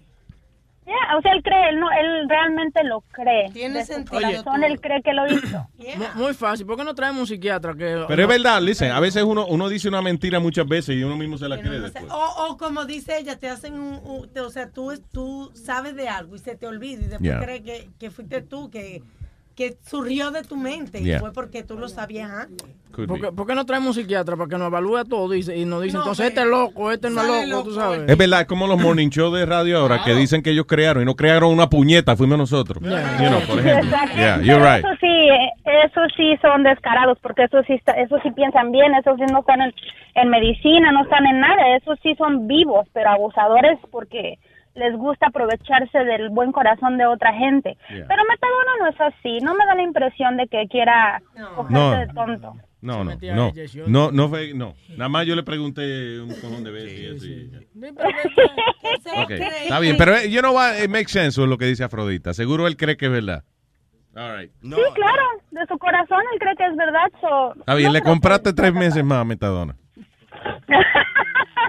Ya, 0.90 1.16
o 1.16 1.22
sea, 1.22 1.32
él 1.32 1.42
cree, 1.44 1.68
él, 1.70 1.78
no, 1.78 1.88
él 1.92 2.28
realmente 2.28 2.82
lo 2.82 3.02
cree. 3.12 3.48
Tiene 3.52 3.84
sentido 3.84 4.20
corazón, 4.20 4.64
él 4.64 4.80
cree 4.80 5.00
que 5.02 5.12
lo 5.12 5.24
hizo. 5.28 5.68
Mu- 5.96 6.22
Muy 6.24 6.34
fácil. 6.34 6.66
¿Por 6.66 6.76
qué 6.76 6.82
no 6.82 6.94
traemos 6.96 7.20
un 7.20 7.26
psiquiatra 7.28 7.74
que... 7.74 8.04
Pero 8.08 8.22
es 8.22 8.28
verdad, 8.28 8.60
listen, 8.60 8.90
a 8.90 8.98
veces 8.98 9.22
uno, 9.22 9.46
uno 9.46 9.68
dice 9.68 9.86
una 9.88 10.02
mentira 10.02 10.40
muchas 10.40 10.66
veces 10.66 10.96
y 10.96 11.04
uno 11.04 11.16
mismo 11.16 11.38
se 11.38 11.48
la 11.48 11.60
cree 11.60 11.78
después. 11.78 12.04
O, 12.10 12.46
o 12.48 12.56
como 12.56 12.84
dice 12.86 13.18
ella, 13.18 13.38
te 13.38 13.48
hacen 13.48 13.74
un, 13.74 14.00
un- 14.04 14.28
te- 14.32 14.40
o 14.40 14.50
sea, 14.50 14.68
tú, 14.70 14.92
tú 15.12 15.52
sabes 15.54 15.94
de 15.94 16.08
algo 16.08 16.34
y 16.34 16.38
se 16.40 16.56
te 16.56 16.66
olvida 16.66 17.00
y 17.02 17.06
después 17.06 17.20
Yeah. 17.20 17.40
crees 17.40 17.60
que, 17.62 17.88
que 17.98 18.10
fuiste 18.10 18.42
tú, 18.42 18.68
que, 18.70 19.02
que 19.68 19.76
surgió 19.82 20.30
de 20.30 20.42
tu 20.42 20.56
mente 20.56 21.02
Yeah. 21.02 21.18
y 21.18 21.20
fue 21.20 21.32
porque 21.32 21.62
tú 21.62 21.76
lo 21.78 21.88
sabías 21.88 22.30
antes. 22.30 22.66
¿Por 23.06 23.20
qué, 23.20 23.30
por 23.32 23.46
qué 23.46 23.54
no 23.54 23.64
traemos 23.66 23.96
un 23.96 24.02
psiquiatra 24.02 24.36
para 24.36 24.48
que 24.48 24.58
nos 24.58 24.66
evalúe 24.68 25.04
todo 25.04 25.34
y, 25.34 25.40
y 25.54 25.64
nos 25.64 25.82
dice, 25.82 25.96
No, 25.96 26.02
entonces 26.02 26.26
este 26.26 26.40
es 26.40 26.46
loco, 26.46 26.90
este 26.90 27.08
no 27.10 27.22
es 27.22 27.48
loco, 27.48 27.62
tú 27.64 27.70
loco, 27.70 27.80
sabes? 27.80 28.00
Es 28.10 28.16
verdad, 28.16 28.40
es 28.42 28.46
como 28.46 28.66
los 28.66 28.80
morning 28.80 29.08
shows 29.08 29.32
de 29.38 29.46
radio 29.46 29.78
ahora 29.78 30.02
que 30.04 30.14
dicen 30.14 30.42
que 30.42 30.50
ellos 30.50 30.66
crearon 30.66 31.02
y 31.02 31.06
no 31.06 31.14
crearon 31.14 31.52
una 31.52 31.68
puñeta, 31.70 32.16
fuimos 32.16 32.36
nosotros. 32.38 32.82
You 32.82 32.88
know, 33.28 33.40
por 33.46 33.58
ejemplo. 33.60 33.90
Exacto. 33.90 34.16
Yeah, 34.16 34.40
you're 34.42 34.58
right. 34.60 34.84
Eso 34.84 34.94
sí, 35.00 35.28
eso 35.64 36.00
sí 36.16 36.36
son 36.42 36.62
descarados, 36.64 37.18
porque 37.22 37.44
eso 37.44 37.62
sí, 37.66 37.74
está- 37.74 37.92
eso 37.92 38.16
sí 38.22 38.30
piensan 38.32 38.72
bien, 38.72 38.92
eso 38.94 39.14
sí 39.16 39.22
no 39.32 39.40
están 39.40 39.60
en, 39.62 39.72
en 40.16 40.28
medicina, 40.30 40.90
no 40.92 41.02
están 41.04 41.24
en 41.26 41.40
nada, 41.40 41.76
eso 41.76 41.94
sí 42.02 42.14
son 42.16 42.48
vivos, 42.48 42.86
pero 42.92 43.10
abusadores 43.10 43.78
porque 43.92 44.38
les 44.80 44.96
gusta 44.96 45.26
aprovecharse 45.28 45.98
del 46.04 46.30
buen 46.30 46.50
corazón 46.52 46.98
de 46.98 47.06
otra 47.06 47.32
gente. 47.34 47.76
Yeah. 47.90 48.06
Pero 48.08 48.22
Metadona 48.28 48.72
no 48.80 48.86
es 48.88 49.00
así, 49.00 49.38
no 49.42 49.54
me 49.54 49.64
da 49.66 49.74
la 49.76 49.82
impresión 49.82 50.36
de 50.36 50.48
que 50.48 50.66
quiera 50.68 51.22
cogerse 51.54 51.72
No. 51.72 51.90
de 51.98 52.06
tonto. 52.08 52.54
No, 52.82 53.04
no, 53.04 53.12
no, 53.20 53.52
no, 53.88 54.10
no, 54.10 54.28
fue- 54.30 54.54
no. 54.54 54.74
Nada 54.96 55.10
más 55.10 55.26
yo 55.26 55.36
le 55.36 55.42
pregunté 55.42 56.18
un 56.18 56.30
cojón 56.40 56.64
de 56.64 56.70
veces 56.70 57.22
y. 57.24 57.50
Ok, 59.22 59.30
Está 59.64 59.78
bien, 59.80 59.96
pero 59.98 60.16
eh, 60.16 60.30
you 60.30 60.40
know 60.40 60.54
what, 60.54 60.78
it 60.82 60.88
makes 60.88 61.12
sense 61.12 61.38
lo 61.40 61.58
que 61.58 61.66
dice 61.66 61.84
Afrodita. 61.84 62.32
Seguro 62.32 62.66
él 62.66 62.76
cree 62.78 62.96
que 62.96 63.06
es 63.06 63.12
verdad. 63.12 63.44
All 64.16 64.38
right. 64.38 64.50
Sí, 64.62 64.70
claro, 64.94 65.22
de 65.50 65.66
su 65.66 65.78
corazón 65.78 66.20
él 66.32 66.38
cree 66.40 66.56
que 66.56 66.66
es 66.66 66.76
verdad. 66.76 67.06
so- 67.20 67.54
Está 67.60 67.74
bien, 67.74 67.88
no 67.88 67.92
le 67.92 68.02
compraste 68.02 68.52
tres 68.54 68.72
meses 68.72 69.04
más 69.04 69.18
a 69.20 69.24
Metadona. 69.24 69.76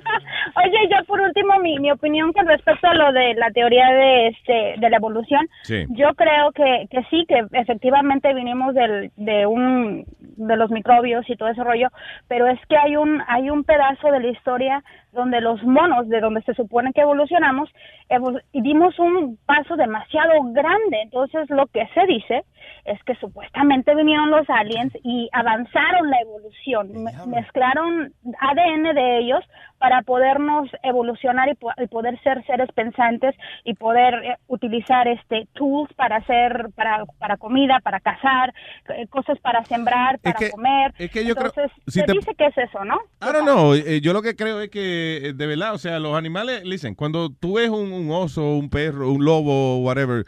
Oye, 0.64 0.88
ya 0.90 1.04
por 1.04 1.22
último, 1.22 1.58
mi, 1.60 1.80
mi 1.80 1.92
opinión 1.92 2.34
con 2.34 2.46
respecto 2.48 2.88
a 2.88 2.94
lo 2.96 3.12
de 3.12 3.34
la 3.36 3.50
teoría 3.52 3.88
de 3.92 4.28
este 4.28 4.76
de 4.78 4.90
la 4.90 4.98
evolución. 4.98 5.48
Sí. 5.64 5.86
Yo 5.90 6.14
creo 6.16 6.52
que, 6.52 6.88
que 6.90 7.04
sí, 7.10 7.26
que 7.28 7.46
efectivamente 7.54 8.34
vinimos 8.34 8.74
del, 8.74 9.12
de 9.16 9.46
un 9.46 10.06
de 10.20 10.56
los 10.58 10.72
microbios 10.72 11.30
y 11.30 11.36
todo 11.36 11.50
ese 11.50 11.64
rollo, 11.64 11.90
pero 12.28 12.48
es 12.48 12.60
que 12.68 12.78
hay 12.78 12.96
un 12.96 13.22
hay 13.28 13.50
un 13.50 13.64
pedazo 13.64 14.12
de 14.12 14.20
la 14.20 14.28
historia 14.30 14.84
donde 15.14 15.42
los 15.42 15.62
monos, 15.64 16.08
de 16.08 16.22
donde 16.22 16.42
se 16.44 16.54
supone 16.54 16.94
que 16.94 17.02
evolucionamos, 17.02 17.70
evo- 18.10 18.40
y 18.54 18.62
dimos 18.62 18.98
un 18.98 19.38
paso 19.46 19.76
demasiado 19.76 20.34
grande. 20.54 21.02
Entonces, 21.04 21.50
lo 21.50 21.66
que 21.68 21.86
se 21.94 22.06
dice 22.06 22.44
es 22.86 23.02
que 23.04 23.16
supuestamente 23.16 23.94
vinieron 23.96 24.32
los 24.32 24.50
aliens 24.50 24.94
y 25.04 25.30
avanzaron 25.34 26.10
la 26.10 26.20
evolución, 26.22 27.04
me- 27.04 27.12
mezclaron 27.28 28.14
ADN 28.40 28.94
de 28.94 29.20
ellos 29.20 29.40
para 29.78 30.02
podernos 30.04 30.70
evolucionar 30.84 31.50
y, 31.50 31.56
po- 31.56 31.72
y 31.78 31.88
poder 31.88 32.20
ser 32.22 32.46
seres 32.46 32.70
pensantes 32.74 33.36
y 33.64 33.74
poder 33.74 34.14
eh, 34.24 34.38
utilizar 34.48 35.08
este 35.08 35.48
tools 35.54 35.92
para 35.96 36.18
hacer 36.18 36.70
para 36.76 37.06
para 37.20 37.38
comida, 37.38 37.80
para 37.84 38.00
cazar, 38.00 38.54
eh, 38.96 39.08
cosas 39.08 39.40
para 39.40 39.64
sembrar, 39.66 40.20
para 40.20 40.38
que- 40.38 40.52
comer. 40.52 40.94
es 40.98 41.10
que 41.12 41.26
yo 41.26 41.36
creo- 41.36 41.48
Entonces, 41.56 41.72
si 41.88 42.00
se 42.00 42.06
te- 42.06 42.12
dice 42.14 42.36
que 42.36 42.46
es 42.48 42.58
eso, 42.58 42.84
¿no? 42.86 42.96
I 43.22 43.32
don't 43.34 43.44
know. 43.44 43.74
eh, 43.74 44.02
yo 44.02 44.14
lo 44.14 44.22
que 44.22 44.36
creo 44.36 44.62
es 44.62 44.70
que, 44.70 45.34
de 45.36 45.48
verdad, 45.48 45.74
o 45.74 45.78
sea, 45.78 46.00
los 46.00 46.16
animales, 46.16 46.64
listen, 46.64 46.94
cuando 46.96 47.30
tú 47.32 47.56
ves 47.56 47.70
un, 47.70 47.92
un 47.92 48.12
oso, 48.12 48.56
un 48.56 48.70
perro, 48.70 49.12
un 49.12 49.26
lobo, 49.26 49.80
whatever, 49.84 50.26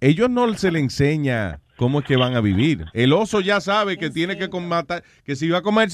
ellos 0.00 0.30
no 0.30 0.52
se 0.54 0.70
le 0.70 0.78
enseña 0.80 1.58
cómo 1.76 2.00
es 2.00 2.04
que 2.04 2.16
van 2.16 2.36
a 2.36 2.40
vivir. 2.40 2.86
El 2.92 3.12
oso 3.12 3.40
ya 3.40 3.60
sabe 3.60 3.96
que 3.96 4.10
tiene 4.10 4.36
que 4.36 4.48
matar, 4.60 5.02
que 5.24 5.36
si 5.36 5.48
va 5.48 5.58
a 5.58 5.62
comer, 5.62 5.88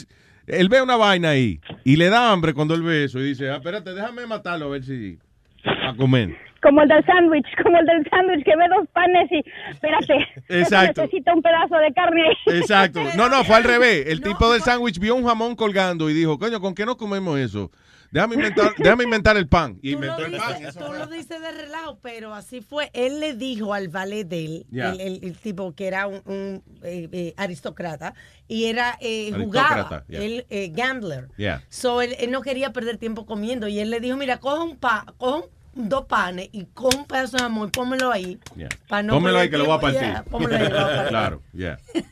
él 0.47 0.69
ve 0.69 0.83
una 0.83 0.97
vaina 0.97 1.31
ahí 1.31 1.61
y 1.85 1.97
le 1.97 2.09
da 2.09 2.33
hambre 2.33 2.55
cuando 2.55 2.75
él 2.75 2.83
ve 2.83 3.05
eso 3.05 3.21
y 3.21 3.25
dice, 3.25 3.51
ah, 3.51 3.57
espérate, 3.57 3.95
déjame 3.95 4.27
matarlo 4.27 4.67
a 4.67 4.69
ver 4.71 4.85
si 4.85 5.19
a 5.65 5.95
comer. 5.95 6.37
Como 6.63 6.83
el 6.83 6.89
del 6.89 7.05
sándwich, 7.07 7.47
como 7.63 7.79
el 7.79 7.87
del 7.87 8.05
sándwich 8.11 8.45
que 8.45 8.57
ve 8.57 8.65
dos 8.77 8.89
panes 8.93 9.31
y 9.31 9.45
espérate, 9.71 10.15
Exacto. 10.49 11.03
necesita 11.03 11.33
un 11.35 11.43
pedazo 11.43 11.77
de 11.77 11.93
carne. 11.93 12.23
Exacto. 12.47 13.01
No, 13.17 13.29
no, 13.29 13.45
fue 13.45 13.57
al 13.57 13.65
revés. 13.65 14.07
El 14.09 14.21
tipo 14.21 14.53
del 14.53 14.61
sándwich 14.63 14.99
vio 14.99 15.15
un 15.15 15.25
jamón 15.25 15.55
colgando 15.55 16.11
y 16.11 16.15
dijo, 16.15 16.39
coño, 16.39 16.61
¿con 16.61 16.75
qué 16.75 16.85
no 16.85 16.97
comemos 16.97 17.39
eso? 17.39 17.71
Déjame 18.11 18.37
inventar, 18.37 18.73
déjame 18.79 19.05
inventar 19.05 19.37
el 19.37 19.47
pan. 19.49 19.79
Y 19.83 19.93
Tú 19.95 20.01
lo, 20.01 20.07
inventó 20.07 20.25
el 20.35 20.37
pan. 20.41 20.59
dices, 20.59 20.75
tú 20.77 20.93
lo 20.95 21.07
dices 21.09 21.41
de 21.43 21.53
relajo, 21.53 21.99
pero 22.01 22.33
así 22.35 22.63
fue. 22.63 22.91
Él 22.95 23.21
le 23.21 23.35
dijo 23.35 23.75
al 23.75 23.89
valet 23.89 24.27
de 24.27 24.45
él, 24.47 24.67
el, 24.73 25.01
el- 25.01 25.21
el 25.25 25.37
tipo 25.39 25.75
que 25.75 25.87
era 25.89 26.07
un, 26.07 26.23
un, 26.25 26.63
eh, 26.83 27.07
eh, 27.13 27.35
aristócrata, 27.37 28.15
y 28.49 28.65
era 28.65 28.97
eh, 29.03 29.31
jugaba, 29.37 30.05
ya. 30.09 30.21
él 30.21 30.47
eh, 30.49 30.73
gambler. 30.75 31.29
Yeah. 31.37 31.63
So 31.69 32.01
él, 32.01 32.17
él 32.19 32.31
no 32.31 32.41
quería 32.41 32.73
perder 32.73 32.97
tiempo 32.97 33.27
comiendo 33.27 33.69
y 33.69 33.79
él 33.79 33.91
le 33.91 34.01
dijo, 34.01 34.17
mira, 34.17 34.39
coge 34.39 34.63
un 34.65 34.77
pa, 34.79 35.05
coge 35.19 35.45
un- 35.45 35.58
dos 35.75 36.05
panes 36.07 36.49
y 36.53 36.65
coge 36.75 36.97
un 36.99 37.05
pedazo 37.07 37.37
de 37.37 37.43
jamón 37.45 37.69
y 37.69 37.71
pónmelo 37.71 38.11
ahí. 38.11 38.39
Yeah. 38.57 39.03
No 39.03 39.15
Pónmelo 39.15 39.39
ahí 39.39 39.51
que 39.51 39.59
lo 39.59 39.67
voy 39.67 39.77
a 39.77 39.81
partir. 39.81 40.01
Yeah, 40.01 40.25
pónmelo 40.25 40.57
ahí, 40.57 40.63
lo 40.65 40.71
voy 40.71 40.79
a 40.79 40.87
partir. 40.87 41.09
claro, 41.09 41.43
yeah. 41.53 41.79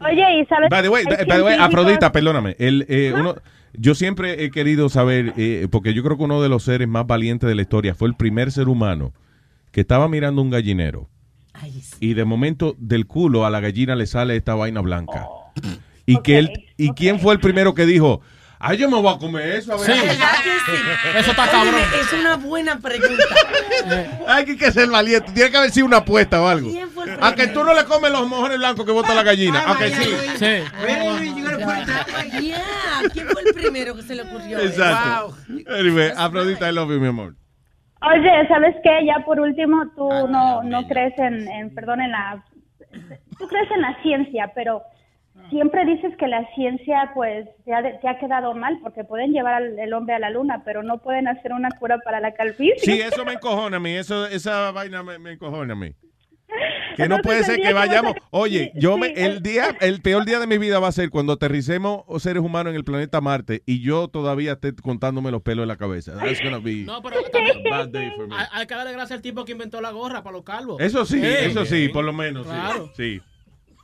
Oye, 0.00 0.40
y 0.40 0.46
sabes 0.46 0.68
By 0.68 0.82
the 0.82 0.88
way, 0.88 1.04
Hay 1.06 1.16
by 1.16 1.38
the 1.38 1.42
way, 1.42 1.54
científicos- 1.54 1.66
Afrodita, 1.66 2.12
perdóname. 2.12 2.56
El, 2.58 2.86
eh, 2.88 3.12
uno, 3.16 3.36
yo 3.74 3.94
siempre 3.94 4.44
he 4.44 4.50
querido 4.50 4.88
saber, 4.88 5.32
eh, 5.36 5.68
porque 5.70 5.94
yo 5.94 6.02
creo 6.02 6.16
que 6.16 6.24
uno 6.24 6.42
de 6.42 6.48
los 6.48 6.64
seres 6.64 6.88
más 6.88 7.06
valientes 7.06 7.48
de 7.48 7.54
la 7.54 7.62
historia 7.62 7.94
fue 7.94 8.08
el 8.08 8.14
primer 8.14 8.50
ser 8.50 8.68
humano 8.68 9.12
que 9.70 9.80
estaba 9.82 10.08
mirando 10.08 10.42
un 10.42 10.50
gallinero. 10.50 11.08
Y 12.00 12.14
de 12.14 12.24
momento 12.24 12.74
del 12.78 13.06
culo 13.06 13.46
a 13.46 13.50
la 13.50 13.60
gallina 13.60 13.94
le 13.94 14.06
sale 14.06 14.34
esta 14.36 14.54
vaina 14.56 14.80
blanca. 14.80 15.28
y 16.06 16.20
que 16.22 16.38
él, 16.38 16.50
y 16.76 16.90
quién 16.92 17.20
fue 17.20 17.34
el 17.34 17.40
primero 17.40 17.74
que 17.74 17.86
dijo, 17.86 18.20
ay, 18.62 18.78
yo 18.78 18.88
me 18.88 19.00
voy 19.00 19.12
a 19.12 19.18
comer 19.18 19.56
eso. 19.56 19.74
A 19.74 19.76
ver. 19.76 19.88
¿Verdad 19.88 20.30
que 20.42 20.50
sí? 20.72 21.18
Eso 21.18 21.30
está 21.32 21.50
cabrón. 21.50 21.80
Es 22.00 22.12
una 22.12 22.36
buena 22.36 22.78
pregunta. 22.78 23.24
Hay 24.28 24.44
que 24.56 24.70
ser 24.70 24.88
valiente. 24.88 25.32
Tiene 25.32 25.50
que 25.50 25.56
haber 25.56 25.70
sido 25.70 25.86
una 25.86 25.98
apuesta 25.98 26.40
o 26.40 26.46
algo. 26.46 26.70
¿Quién 26.70 26.88
fue 26.90 27.04
el 27.04 27.18
A 27.20 27.34
que 27.34 27.48
tú 27.48 27.64
no 27.64 27.74
le 27.74 27.84
comes 27.84 28.10
los 28.12 28.26
mojones 28.28 28.58
blancos 28.58 28.86
que 28.86 28.92
bota 28.92 29.14
la 29.14 29.24
gallina. 29.24 29.64
A 29.66 29.76
que 29.76 29.90
sí. 29.90 30.10
Yeah, 32.40 32.62
¿quién 33.12 33.28
fue 33.28 33.42
el 33.42 33.54
primero 33.54 33.94
que 33.94 34.02
se 34.02 34.14
le 34.14 34.22
ocurrió? 34.22 34.58
Exacto. 34.58 35.36
Anyway, 35.68 36.12
Afrodita, 36.16 36.70
I 36.70 36.72
love 36.72 36.90
you, 36.90 37.00
mi 37.00 37.08
amor. 37.08 37.34
Oye, 38.00 38.48
¿sabes 38.48 38.74
qué? 38.82 39.06
Ya 39.06 39.24
por 39.24 39.38
último, 39.38 39.84
tú 39.94 40.08
no, 40.28 40.62
no 40.62 40.88
crees 40.88 41.16
en, 41.18 41.48
en, 41.48 41.74
perdón, 41.74 42.00
en 42.00 42.10
la... 42.10 42.44
Tú 43.38 43.46
crees 43.46 43.70
en 43.70 43.80
la 43.80 43.96
ciencia, 44.02 44.50
pero 44.54 44.82
siempre 45.52 45.84
dices 45.84 46.12
que 46.18 46.26
la 46.26 46.44
ciencia 46.56 47.12
pues 47.14 47.46
te 47.64 47.72
ha, 47.72 47.82
te 48.00 48.08
ha 48.08 48.18
quedado 48.18 48.54
mal 48.54 48.78
porque 48.82 49.04
pueden 49.04 49.32
llevar 49.32 49.54
al 49.54 49.78
el 49.78 49.92
hombre 49.92 50.16
a 50.16 50.18
la 50.18 50.30
luna, 50.30 50.62
pero 50.64 50.82
no 50.82 50.98
pueden 50.98 51.28
hacer 51.28 51.52
una 51.52 51.68
cura 51.78 51.98
para 52.04 52.18
la 52.18 52.34
calvicie. 52.34 52.74
Sí, 52.78 53.00
eso 53.00 53.24
me 53.24 53.34
encojona 53.34 53.76
a 53.76 53.80
mí, 53.80 53.90
eso, 53.92 54.26
esa 54.26 54.72
vaina 54.72 55.04
me, 55.04 55.20
me 55.20 55.32
encojona 55.34 55.74
a 55.74 55.76
mí. 55.76 55.92
Que 56.94 57.08
no 57.08 57.16
Entonces, 57.16 57.22
puede 57.24 57.44
ser 57.44 57.56
que 57.56 57.68
que 57.68 57.72
vas 57.72 57.84
a 57.84 57.88
vayamos. 57.88 58.12
Oye, 58.30 58.70
yo 58.74 58.98
me, 58.98 59.06
Sí, 59.06 59.14
el 59.16 59.32
el- 59.36 59.42
día, 59.42 59.64
el 59.80 60.02
peor 60.02 60.26
día 60.26 60.38
de 60.38 60.46
mi 60.46 60.58
vida 60.58 60.78
va 60.78 60.88
a 60.88 60.92
ser 60.92 61.08
cuando 61.08 61.32
aterricemos 61.32 62.02
seres 62.22 62.42
humanos 62.42 62.72
en 62.72 62.76
el 62.76 62.84
planeta 62.84 63.22
Marte 63.22 63.62
y 63.64 63.80
yo 63.80 64.08
todavía 64.08 64.52
esté 64.52 64.74
contándome 64.76 65.30
los 65.30 65.40
pelos 65.40 65.62
de 65.62 65.68
la 65.68 65.76
cabeza. 65.78 66.12
That's 66.18 66.42
gonna 66.42 66.58
be 66.58 66.84
No, 66.84 67.00
pero 67.00 67.22
también 67.32 67.66
a 67.66 67.70
bad 67.78 67.88
day 67.88 68.10
for 68.14 68.28
me. 68.28 68.36
hay, 68.52 68.66
que 68.66 68.74
darle 68.74 68.92
gracias 68.92 69.12
al 69.16 69.22
tipo 69.22 69.42
que 69.46 69.52
inventó 69.52 69.80
la 69.80 69.90
gorra 69.90 70.22
para 70.22 70.34
los 70.36 70.44
calvos. 70.44 70.82
Eso 70.82 71.06
sí, 71.06 71.18
eso 71.24 71.64
sí, 71.64 71.88
por 71.88 72.04
lo 72.04 72.12
menos. 72.12 72.44
sí, 72.46 72.52
Claro. 72.52 72.90
Sí. 72.94 73.22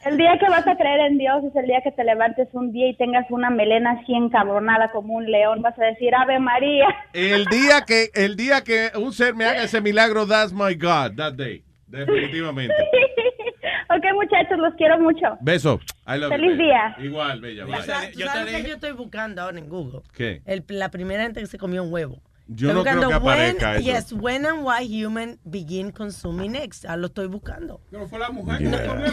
El 0.05 0.17
día 0.17 0.39
que 0.39 0.49
vas 0.49 0.67
a 0.67 0.77
creer 0.77 1.01
en 1.01 1.19
Dios 1.19 1.43
es 1.45 1.57
el 1.57 1.67
día 1.67 1.81
que 1.83 1.91
te 1.91 2.05
levantes 2.05 2.49
un 2.53 2.73
día 2.73 2.89
y 2.89 2.97
tengas 2.97 3.27
una 3.31 3.51
melena 3.51 3.93
así 4.01 4.15
encabronada 4.15 4.91
como 4.93 5.15
un 5.15 5.31
león. 5.31 5.61
Vas 5.61 5.79
a 5.79 5.85
decir, 5.87 6.15
Ave 6.15 6.39
María. 6.39 6.87
El 7.13 7.45
día 7.47 7.83
que, 7.87 8.11
el 8.15 8.37
día 8.37 8.63
que 8.63 8.91
un 8.97 9.13
ser 9.13 9.35
me 9.35 9.45
haga 9.45 9.65
ese 9.65 9.81
milagro, 9.81 10.27
that's 10.27 10.53
my 10.53 10.75
God, 10.75 11.17
that 11.17 11.33
day. 11.35 11.65
Definitivamente. 11.89 12.75
ok, 13.91 14.05
muchachos, 14.15 14.59
los 14.59 14.75
quiero 14.75 15.01
mucho. 15.01 15.37
Beso. 15.41 15.81
I 16.07 16.19
love 16.19 16.31
you, 16.31 16.37
Feliz 16.37 16.59
bella. 16.59 16.95
día. 16.99 17.05
Igual, 17.05 17.41
bella. 17.41 17.65
¿Tú 17.65 17.73
bye. 17.73 17.83
sabes, 17.83 18.13
tú 18.13 18.21
sabes 18.21 18.53
lo 18.53 18.59
que 18.59 18.69
yo 18.69 18.75
estoy 18.75 18.93
buscando 18.93 19.43
ahora 19.43 19.59
en 19.59 19.69
Google? 19.69 20.01
¿Qué? 20.15 20.43
El- 20.47 20.65
la 20.69 20.91
primera 20.91 21.23
gente 21.25 21.41
que 21.41 21.47
se 21.47 21.59
comió 21.59 21.83
un 21.83 21.93
huevo. 21.93 22.21
Yo 22.51 22.69
Estoy 22.71 22.75
no 22.75 22.83
creo 22.99 23.09
que 23.09 23.15
aparezca 23.15 23.71
when, 23.73 23.77
eso. 23.81 23.87
Yes, 23.93 24.13
when 24.13 24.47
and 24.47 24.65
why 24.65 24.83
human 24.83 25.39
begin 25.45 25.91
consuming 25.93 26.57
eggs. 26.57 26.85
Ah, 26.87 26.97
lo 26.97 27.09
estoy 27.09 27.27
buscando. 27.27 27.83
Pero 27.91 28.09
fue 28.09 28.19
la 28.19 28.31
mujer 28.31 28.59
Yeah. 28.61 28.71
que 28.71 28.79
se 28.79 28.87
comió. 28.89 29.13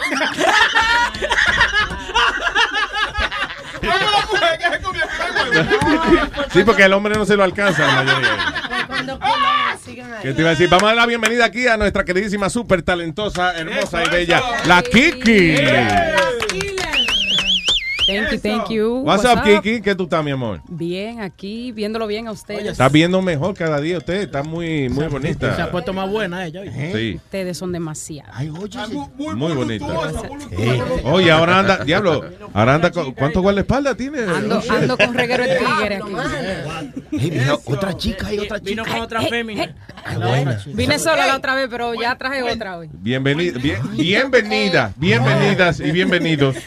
Fue 3.78 3.88
la 3.88 4.26
mujer 4.26 4.58
que 4.58 4.64
se 4.76 4.82
comió 4.82 5.02
el. 5.04 5.10
Sí, 6.52 6.64
porque 6.64 6.84
el 6.84 6.92
hombre 6.94 7.14
no 7.14 7.24
se 7.26 7.36
lo 7.36 7.44
alcanza 7.44 7.86
la 7.86 8.02
mayoría. 8.02 8.86
Cuando 8.86 9.18
sigan 9.84 10.12
ahí. 10.14 10.20
¿Qué 10.22 10.32
te 10.32 10.40
iba 10.40 10.50
a 10.50 10.52
decir? 10.52 10.68
Vamos 10.70 10.84
a 10.84 10.86
dar 10.88 10.96
la 10.96 11.06
bienvenida 11.06 11.44
aquí 11.44 11.66
a 11.68 11.76
nuestra 11.76 12.04
queridísima, 12.04 12.48
súper 12.48 12.82
talentosa, 12.82 13.54
hermosa 13.56 14.02
y 14.04 14.08
bella, 14.08 14.40
la 14.66 14.82
Kiki. 14.82 15.56
Thank 18.06 18.30
you, 18.32 18.38
thank 18.38 18.68
you. 18.70 19.02
What's 19.04 19.24
up, 19.24 19.42
Kiki? 19.42 19.80
¿Qué 19.82 19.94
tú 19.96 20.04
estás, 20.04 20.22
mi 20.24 20.30
amor? 20.30 20.60
Bien, 20.68 21.20
aquí 21.20 21.72
viéndolo 21.72 22.06
bien 22.06 22.28
a 22.28 22.30
ustedes. 22.32 22.64
Estás 22.66 22.92
viendo 22.92 23.20
mejor 23.20 23.54
cada 23.54 23.80
día 23.80 23.98
usted, 23.98 24.20
está 24.22 24.42
muy, 24.44 24.88
muy 24.88 25.00
Se 25.00 25.04
ha 25.04 25.08
bonita. 25.08 25.70
puesto 25.72 25.92
más 25.92 26.08
buena 26.08 26.46
ella. 26.46 26.60
¿viste? 26.62 26.92
Sí, 26.92 27.14
Ustedes 27.16 27.58
son 27.58 27.72
demasiados. 27.72 28.32
muy 29.34 29.52
bonita. 29.54 29.86
Oye, 31.04 31.30
ahora 31.32 31.58
anda, 31.60 31.84
diablo, 31.84 32.24
ahora 32.54 32.74
anda, 32.76 32.90
con- 32.92 33.12
¿cuántos 33.12 33.42
guardaespaldas 33.42 33.96
tiene? 33.96 34.20
Ando, 34.20 34.62
ando 34.68 34.96
con 34.96 35.12
reguero 35.14 35.42
de 35.44 35.56
tigre 35.56 35.96
aquí. 35.96 36.12
Hey, 37.12 37.30
mira, 37.32 37.54
otra 37.64 37.96
chica 37.96 38.32
y 38.32 38.38
otra 38.38 38.58
Vino 38.58 38.84
chica. 38.84 38.94
con 38.94 39.04
otra 39.04 39.22
fémina. 39.22 39.74
Vine 40.66 40.98
sola 40.98 41.26
la 41.26 41.36
otra 41.36 41.54
vez, 41.56 41.66
pero 41.70 41.94
ya 41.94 42.16
traje 42.16 42.42
otra 42.42 42.78
hoy. 42.78 42.88
Bienvenida, 42.92 43.58
bien, 43.58 43.80
bienvenida, 43.96 44.92
bienvenidas 44.96 45.80
y 45.80 45.90
bienvenidos. 45.90 46.56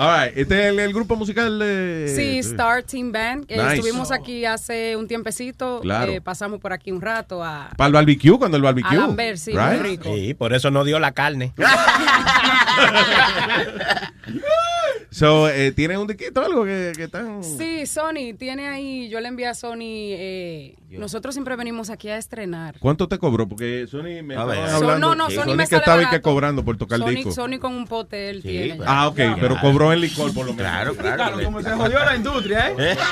All 0.00 0.18
right, 0.18 0.32
este 0.34 0.58
es 0.58 0.66
el, 0.72 0.80
el 0.80 0.94
grupo 0.94 1.14
musical 1.14 1.58
de... 1.58 2.10
Sí, 2.16 2.38
Star 2.38 2.82
Team 2.82 3.12
Band. 3.12 3.44
Estuvimos 3.50 4.10
aquí 4.10 4.46
hace 4.46 4.96
un 4.96 5.06
tiempecito. 5.06 5.80
Claro. 5.82 6.10
eh, 6.10 6.22
pasamos 6.22 6.58
por 6.58 6.72
aquí 6.72 6.90
un 6.90 7.02
rato 7.02 7.44
a... 7.44 7.68
Para 7.76 7.88
el 7.88 7.92
barbecue, 7.92 8.38
cuando 8.38 8.56
el 8.56 8.62
barbecue. 8.62 8.96
A 8.96 9.00
Lambert, 9.00 9.36
sí, 9.36 9.52
muy 9.52 9.62
right? 9.62 9.82
rico. 9.82 10.04
Sí, 10.04 10.32
por 10.32 10.54
eso 10.54 10.70
no 10.70 10.84
dio 10.84 10.98
la 10.98 11.12
carne. 11.12 11.52
So, 15.12 15.48
eh, 15.48 15.72
¿Tienen 15.72 15.98
un 15.98 16.06
diquito 16.06 16.40
o 16.40 16.44
algo 16.44 16.64
que, 16.64 16.92
que 16.96 17.04
están...? 17.04 17.42
Sí, 17.42 17.84
Sony, 17.86 18.32
tiene 18.38 18.68
ahí, 18.68 19.08
yo 19.08 19.18
le 19.20 19.26
envié 19.26 19.48
a 19.48 19.54
Sony, 19.54 19.78
eh, 19.82 20.76
nosotros 20.90 21.34
siempre 21.34 21.56
venimos 21.56 21.90
aquí 21.90 22.08
a 22.08 22.16
estrenar. 22.16 22.76
¿Cuánto 22.78 23.08
te 23.08 23.18
cobró? 23.18 23.48
Porque 23.48 23.88
Sony 23.90 24.22
me 24.22 24.36
A 24.36 24.44
ver. 24.44 24.58
estaban 24.58 24.70
So- 24.70 24.76
hablando. 24.76 25.08
no, 25.08 25.14
no, 25.16 25.30
Sí. 25.30 25.34
Sony 25.36 25.56
me 25.56 25.64
que 25.64 25.70
sale 25.70 25.80
estaba 25.80 26.02
y 26.04 26.06
que 26.06 26.20
cobrando 26.20 26.64
por 26.64 26.76
tocar 26.76 26.98
el 27.00 27.02
Sony, 27.04 27.10
disco. 27.10 27.32
Sony 27.32 27.58
con 27.60 27.74
un 27.74 27.86
pote 27.88 28.30
él 28.30 28.40
tiene. 28.42 28.78
ya. 28.78 28.84
Ah, 28.86 29.08
ok, 29.08 29.18
pero 29.40 29.58
cobró 29.60 29.92
en 29.92 30.00
licor 30.00 30.32
por 30.32 30.46
lo 30.46 30.52
menos. 30.54 30.70
Claro, 30.70 30.94
claro. 30.94 31.16
Claro, 31.16 31.42
como 31.44 31.60
se 31.60 31.70
jodió 31.70 31.98
la 32.04 32.14
industria, 32.16 32.70
¿eh? 32.78 32.96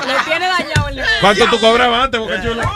Lo 0.00 0.24
tiene 0.24 0.46
dañado 0.46 0.88
el 0.88 1.00
¿Cuánto 1.20 1.44
tú 1.50 1.58
cobrabas 1.60 2.04
antes, 2.04 2.20
Boca 2.20 2.42
Chula? 2.42 2.70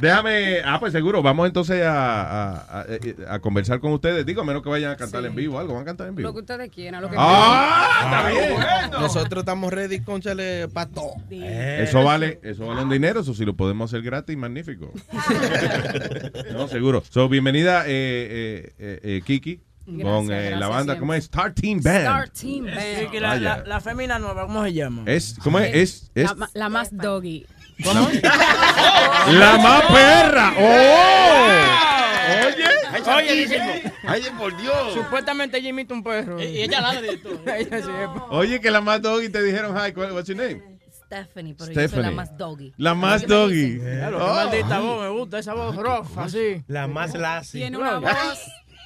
Déjame, 0.00 0.60
ah, 0.64 0.78
pues 0.78 0.92
seguro, 0.92 1.22
vamos 1.22 1.46
entonces 1.46 1.82
a, 1.84 2.22
a- 2.52 2.80
a- 2.80 2.84
eh, 2.88 3.16
a 3.28 3.38
conversar 3.38 3.80
con 3.80 3.92
ustedes. 3.92 4.24
Digo, 4.24 4.40
a 4.42 4.44
menos 4.44 4.62
que 4.62 4.68
vayan 4.68 4.92
a 4.92 4.96
cantar 4.96 5.21
en 5.26 5.34
vivo 5.34 5.56
o 5.56 5.58
algo, 5.60 5.74
van 5.74 5.82
a 5.82 5.84
cantar 5.86 6.08
en 6.08 6.14
Lo 6.14 6.18
vivo. 6.18 6.32
que 6.34 6.40
ustedes 6.40 6.70
quieran, 6.70 7.02
lo 7.02 7.08
que 7.10 7.16
Ah, 7.18 8.00
está 8.04 8.28
bien. 8.30 8.90
Nosotros 9.00 9.42
estamos 9.42 9.72
ready, 9.72 10.00
conchale, 10.00 10.68
para 10.68 10.90
todo. 10.90 11.12
Eso 11.30 12.02
vale, 12.04 12.40
eso 12.42 12.66
vale 12.66 12.82
un 12.82 12.90
dinero, 12.90 13.20
eso 13.20 13.34
sí 13.34 13.44
lo 13.44 13.54
podemos 13.54 13.90
hacer 13.90 14.02
gratis, 14.02 14.36
magnífico. 14.36 14.92
no, 16.52 16.68
seguro. 16.68 17.02
So, 17.10 17.28
bienvenida, 17.28 17.84
eh, 17.86 17.88
eh, 17.88 18.72
eh, 18.78 19.00
eh, 19.02 19.22
Kiki, 19.24 19.60
Gracias, 19.84 20.04
con 20.14 20.30
eh, 20.32 20.50
la 20.50 20.68
banda, 20.68 20.94
siempre. 20.94 21.00
¿cómo 21.00 21.14
es? 21.14 21.24
Star 21.24 21.52
Team 21.54 21.80
Band. 21.82 21.96
Star 21.98 22.28
Team 22.30 22.66
Band. 22.66 23.10
Sí, 23.10 23.18
la, 23.20 23.36
la, 23.36 23.64
la 23.64 23.80
fémina 23.80 24.18
nueva, 24.18 24.42
¿cómo 24.46 24.62
se 24.64 24.72
llama? 24.72 25.02
Es, 25.06 25.36
¿cómo 25.42 25.58
es? 25.58 25.74
Es, 25.74 26.10
es 26.14 26.24
La, 26.28 26.34
ma- 26.36 26.50
la 26.54 26.68
más 26.68 26.96
doggy. 26.96 27.46
la 27.82 29.58
más 29.58 29.82
perra. 29.86 30.52
¡Oh! 30.58 32.01
Oye. 32.22 33.10
Oye, 33.14 33.34
dice, 33.34 33.92
Ay, 34.04 34.22
por 34.38 34.56
Dios. 34.60 34.94
supuestamente 34.94 35.58
ella 35.58 35.68
imita 35.70 35.94
un 35.94 36.02
perro. 36.02 36.40
Y 36.42 36.62
ella 36.62 36.80
la 36.80 37.00
de 37.00 37.10
sí, 37.82 37.88
Oye, 38.30 38.60
que 38.60 38.70
la 38.70 38.80
más 38.80 39.00
doggy 39.02 39.28
te 39.28 39.42
dijeron, 39.42 39.76
hi, 39.76 39.92
¿cuál- 39.92 40.12
what's 40.12 40.28
your 40.28 40.36
name? 40.36 40.62
Stephanie, 41.06 41.54
pero 41.54 41.70
yo 41.70 41.74
soy 41.74 41.82
la 41.82 41.88
Stephanie. 41.88 42.10
más 42.16 42.38
doggy. 42.38 42.72
La 42.78 42.94
más 42.94 43.26
doggy. 43.26 43.78
Claro, 43.78 44.18
qué 44.18 44.24
Oh. 44.24 44.34
maldita 44.34 44.78
voz, 44.80 45.02
me 45.02 45.08
gusta 45.10 45.38
esa 45.40 45.54
voz 45.54 45.76
rough, 45.76 46.18
así. 46.18 46.62
La 46.68 46.86
más 46.86 47.14
lassi. 47.14 47.58
Tiene 47.58 47.76
una 47.76 47.98
voz. 47.98 48.38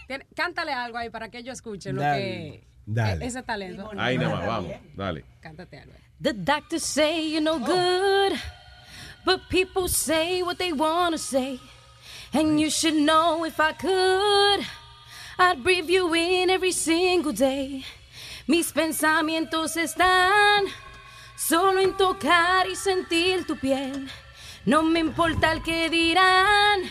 tiene- 0.08 0.26
cántale 0.34 0.72
algo 0.72 0.98
ahí 0.98 1.10
para 1.10 1.28
que 1.30 1.38
ellos 1.38 1.52
escuchen 1.54 1.96
lo 1.96 2.02
que. 2.02 2.64
Dale. 2.84 3.24
e- 3.24 3.28
Ese 3.28 3.42
talento. 3.42 3.90
Ahí 3.98 4.16
nada 4.18 4.36
más, 4.36 4.46
vamos, 4.46 4.72
dale. 4.96 5.24
Cántate 5.40 5.78
algo. 5.80 5.92
The 6.20 6.32
doctors 6.32 6.82
say 6.82 7.30
you're 7.30 7.40
no 7.44 7.58
good, 7.58 8.32
but 9.24 9.40
people 9.48 9.88
say 9.88 10.42
what 10.42 10.56
they 10.56 10.72
want 10.72 11.12
to 11.12 11.18
say. 11.18 11.60
And 12.32 12.60
you 12.60 12.70
should 12.70 12.94
know 12.94 13.44
if 13.44 13.58
I 13.60 13.72
could, 13.72 14.66
I'd 15.38 15.62
breathe 15.62 15.88
you 15.88 16.14
in 16.14 16.50
every 16.50 16.72
single 16.72 17.32
day. 17.32 17.84
Mis 18.46 18.72
pensamientos 18.72 19.76
están 19.76 20.66
solo 21.36 21.80
en 21.80 21.96
tocar 21.96 22.68
y 22.68 22.76
sentir 22.76 23.46
tu 23.46 23.56
piel. 23.56 24.08
No 24.64 24.82
me 24.82 25.00
importa 25.00 25.52
el 25.52 25.62
que 25.62 25.88
dirán, 25.88 26.82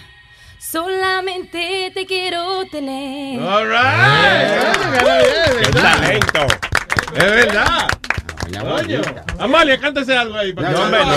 solamente 0.60 1.92
te 1.94 2.06
quiero 2.06 2.66
tener. 2.72 3.42
All 3.42 3.68
right. 3.68 4.56
¡Qué 5.62 5.72
talento! 5.72 6.48
Es 7.16 7.32
verdad. 7.32 8.05
Oye, 8.46 9.02
Amalia, 9.40 9.80
cántese 9.80 10.16
algo 10.16 10.36
ahí. 10.36 10.54
para 10.54 10.70
que- 10.70 10.74
No, 10.76 10.82
hombre, 10.84 11.00
no. 11.06 11.12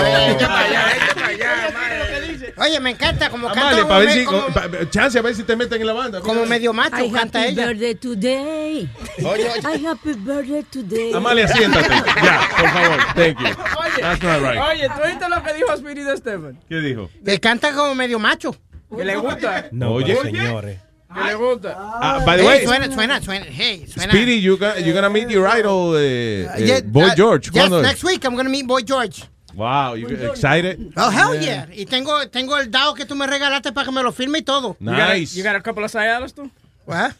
Oye, 2.57 2.79
me 2.79 2.89
encanta 2.91 3.29
como 3.29 3.47
canta 3.47 3.61
Amalia, 3.69 3.87
para 3.87 3.99
ver 3.99 4.11
si, 4.11 4.25
como- 4.25 4.47
pa- 4.47 4.67
chance 4.89 5.17
a 5.17 5.21
ver 5.21 5.35
si 5.35 5.43
te 5.43 5.55
meten 5.55 5.79
en 5.79 5.87
la 5.87 5.93
banda. 5.93 6.19
como 6.21 6.45
medio 6.45 6.73
macho 6.73 7.03
I 7.05 7.11
canta 7.11 7.39
happy 7.41 7.49
ella. 7.51 7.67
birthday 7.67 7.95
today. 7.95 8.89
I 9.19 9.85
happy 9.85 10.13
birthday 10.13 10.63
today. 10.63 11.13
Amalia, 11.13 11.47
siéntate. 11.47 11.87
Ya, 11.89 12.49
por 12.57 12.69
favor. 12.69 12.97
Thank 13.15 13.39
you. 13.39 13.55
That's 14.01 14.23
not 14.23 14.41
right. 14.41 14.59
Oye, 14.59 14.87
¿tú 14.89 15.01
oíste 15.03 15.29
lo 15.29 15.43
que 15.43 15.53
dijo 15.53 15.73
Spirit 15.75 16.07
Stephen? 16.17 16.59
¿Qué 16.67 16.75
dijo? 16.81 17.09
Que 17.23 17.39
canta 17.39 17.71
como 17.73 17.95
medio 17.95 18.19
macho. 18.19 18.55
Que 18.95 19.05
le 19.05 19.15
gusta. 19.17 19.67
No, 19.71 19.93
Oye. 19.93 20.17
señores. 20.21 20.79
Que 21.13 21.23
le 21.23 21.33
gusta. 21.35 21.73
Ah, 21.75 22.23
by 22.25 22.37
the 22.37 22.43
Hey, 22.43 22.47
way, 22.47 22.65
suena, 22.65 22.91
suena, 22.91 23.19
suena. 23.21 23.45
Hey, 23.45 23.85
suena. 23.87 24.11
Speedy, 24.11 24.35
you 24.39 24.57
gonna, 24.57 24.79
you're 24.79 24.93
gonna 24.93 25.09
meet 25.09 25.29
your 25.29 25.47
idol, 25.47 25.95
eh, 25.97 26.45
eh, 26.45 26.65
Yeah, 26.65 26.81
Boy 26.81 27.07
uh, 27.07 27.15
George. 27.15 27.49
Yes, 27.51 27.71
next 27.71 28.03
week 28.03 28.23
I'm 28.25 28.35
gonna 28.35 28.49
meet 28.49 28.67
Boy 28.67 28.81
George. 28.81 29.23
Wow, 29.55 29.95
you 29.95 30.07
excited? 30.07 30.93
Oh, 30.95 31.09
hell 31.09 31.33
yeah. 31.35 31.65
Y 31.71 31.85
tengo, 31.85 32.27
tengo 32.29 32.55
el 32.57 32.69
DAO 32.69 32.93
que 32.93 33.05
tú 33.05 33.15
me 33.15 33.25
regalaste 33.25 33.71
para 33.73 33.85
que 33.85 33.91
me 33.91 34.03
lo 34.03 34.11
firme 34.11 34.37
y 34.39 34.41
todo. 34.43 34.77
You 34.79 34.85
got 34.91 35.09
a- 35.09 35.13
Nice. 35.15 35.35
You 35.35 35.43
got 35.43 35.55
a 35.55 35.61
couple 35.61 35.83
of 35.83 35.91
sayadas, 35.91 36.33
tú? 36.33 36.49
What? 36.85 37.13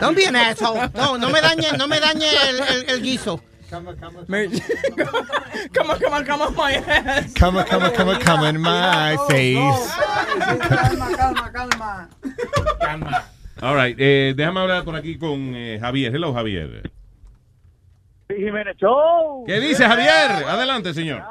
Don't 0.00 0.14
be 0.16 0.26
an 0.26 0.36
asshole. 0.36 0.90
No, 0.94 1.16
no 1.16 1.30
me 1.30 1.40
dañe, 1.40 1.76
no 1.78 1.86
me 1.86 1.98
dañe 2.00 2.26
el, 2.48 2.60
el, 2.60 2.90
el 2.90 3.02
guiso. 3.02 3.40
Me- 4.28 4.48
come 5.72 5.90
on, 5.90 5.98
come 5.98 6.12
on, 6.14 6.24
come 6.24 6.42
on, 6.42 6.54
my 6.54 6.72
ass. 6.74 7.34
Come 7.34 7.56
on, 7.56 7.64
come 7.64 7.82
on, 7.82 7.92
come 7.92 8.08
on, 8.08 8.20
come 8.20 8.40
on, 8.40 8.60
my 8.60 9.16
face. 9.28 9.90
Calma, 10.68 11.16
calma, 11.16 12.08
calma. 12.78 13.24
All 13.62 13.74
right, 13.74 13.96
eh, 13.98 14.34
déjame 14.36 14.60
hablar 14.60 14.84
por 14.84 14.94
aquí 14.94 15.18
con 15.18 15.54
eh, 15.54 15.78
Javier. 15.80 16.14
Hello, 16.14 16.32
Javier. 16.32 16.90
Jiménez 18.28 18.76
Show. 18.76 19.44
¿Qué 19.46 19.60
dice 19.60 19.84
Javier? 19.84 20.46
Adelante, 20.46 20.92
señor. 20.94 21.22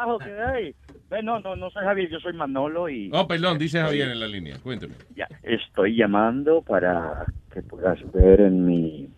No, 1.23 1.39
no, 1.39 1.55
no 1.55 1.69
soy 1.69 1.83
Javier, 1.83 2.09
yo 2.09 2.19
soy 2.19 2.33
Manolo 2.33 2.89
y 2.89 3.09
Oh, 3.13 3.27
perdón, 3.27 3.57
dice 3.57 3.79
Javier 3.79 4.09
en 4.11 4.19
la 4.19 4.27
línea. 4.27 4.57
Cuénteme. 4.61 4.95
ya 5.15 5.27
estoy 5.43 5.95
llamando 5.95 6.61
para 6.61 7.25
que 7.53 7.61
puedas 7.61 7.99
ver 8.11 8.41
en 8.41 8.65
mi... 8.65 9.09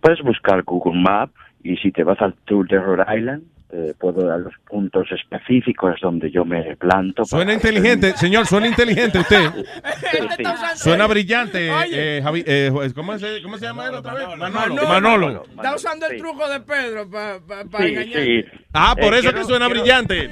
Puedes 0.00 0.22
buscar 0.22 0.62
Google 0.62 1.00
Map 1.00 1.30
y 1.72 1.76
si 1.76 1.90
te 1.92 2.02
vas 2.04 2.20
al 2.20 2.34
tour 2.44 2.66
de 2.68 2.78
Rhode 2.78 3.04
Island, 3.18 3.42
te 3.70 3.92
puedo 3.94 4.26
dar 4.26 4.40
los 4.40 4.54
puntos 4.66 5.06
específicos 5.12 5.96
donde 6.00 6.30
yo 6.30 6.42
me 6.46 6.74
planto. 6.76 7.24
Suena 7.26 7.52
hacer 7.54 7.74
inteligente, 7.74 8.16
señor, 8.16 8.46
suena 8.46 8.66
inteligente 8.68 9.18
usted. 9.18 9.50
Sí, 10.10 10.16
sí. 10.38 10.42
Suena 10.76 11.06
brillante. 11.06 11.70
Oye. 11.70 12.18
eh, 12.18 12.22
Javi- 12.22 12.44
eh, 12.46 12.70
¿cómo, 12.94 13.18
se, 13.18 13.42
¿Cómo 13.42 13.58
se 13.58 13.66
llama 13.66 13.86
él 13.88 13.94
otra 13.96 14.14
vez? 14.14 14.26
Manolo. 14.38 14.48
Manolo. 14.48 14.88
Manolo. 14.88 15.42
Está 15.54 15.74
usando 15.74 16.06
el 16.06 16.16
truco 16.16 16.48
de 16.48 16.60
Pedro 16.60 17.10
para 17.10 17.38
Sí, 17.78 17.88
engañar. 17.92 18.22
sí. 18.24 18.44
Ah, 18.72 18.94
por 18.98 19.12
Eh, 19.12 19.18
eso 19.18 19.22
quiero- 19.28 19.38
que 19.38 19.44
suena 19.44 19.66
quiero- 19.66 19.80
brillante. 19.82 20.30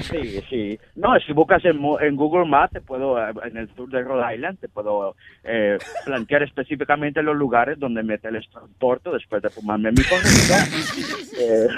Sí, 0.00 0.40
sí. 0.48 0.78
No, 0.96 1.18
si 1.20 1.32
buscas 1.32 1.64
en, 1.64 1.78
mo- 1.78 2.00
en 2.00 2.16
Google 2.16 2.46
Maps, 2.46 2.72
te 2.72 2.80
puedo, 2.80 3.18
eh, 3.18 3.32
en 3.44 3.56
el 3.56 3.68
tour 3.68 3.88
de 3.90 4.02
Rhode 4.02 4.34
Island, 4.34 4.58
te 4.60 4.68
puedo 4.68 5.14
eh, 5.44 5.78
plantear 6.04 6.42
específicamente 6.42 7.22
los 7.22 7.36
lugares 7.36 7.78
donde 7.78 8.02
me 8.02 8.18
teletransporto 8.18 9.12
después 9.12 9.42
de 9.42 9.50
fumarme 9.50 9.90
mi 9.90 10.02
corrido. 10.04 11.18
Eh, 11.40 11.68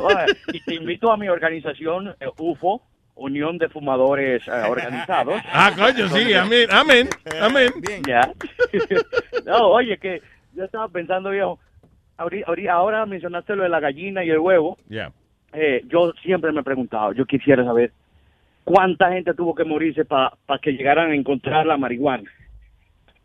oye, 0.00 0.24
y 0.52 0.60
te 0.60 0.74
invito 0.74 1.10
a 1.10 1.16
mi 1.16 1.28
organización 1.28 2.14
eh, 2.20 2.26
UFO, 2.38 2.80
Unión 3.16 3.58
de 3.58 3.68
Fumadores 3.68 4.46
eh, 4.46 4.50
Organizados. 4.68 5.40
Ah, 5.52 5.72
coño, 5.74 6.08
sí, 6.08 6.32
amén, 6.34 6.68
amén, 6.70 7.08
amén. 7.40 7.70
Ya. 8.06 8.30
no, 9.46 9.68
oye, 9.70 9.98
que 9.98 10.22
yo 10.54 10.64
estaba 10.64 10.86
pensando, 10.88 11.30
viejo, 11.30 11.58
ahora 12.70 13.04
mencionaste 13.06 13.56
lo 13.56 13.64
de 13.64 13.68
la 13.68 13.80
gallina 13.80 14.22
y 14.24 14.30
el 14.30 14.38
huevo. 14.38 14.76
Ya. 14.88 15.10
Eh, 15.58 15.82
yo 15.88 16.12
siempre 16.22 16.52
me 16.52 16.60
he 16.60 16.64
preguntado, 16.64 17.12
yo 17.14 17.24
quisiera 17.24 17.64
saber 17.64 17.90
cuánta 18.62 19.10
gente 19.12 19.32
tuvo 19.32 19.54
que 19.54 19.64
morirse 19.64 20.04
para 20.04 20.30
que 20.60 20.72
llegaran 20.72 21.10
a 21.10 21.14
encontrar 21.14 21.64
la 21.64 21.78
marihuana. 21.78 22.30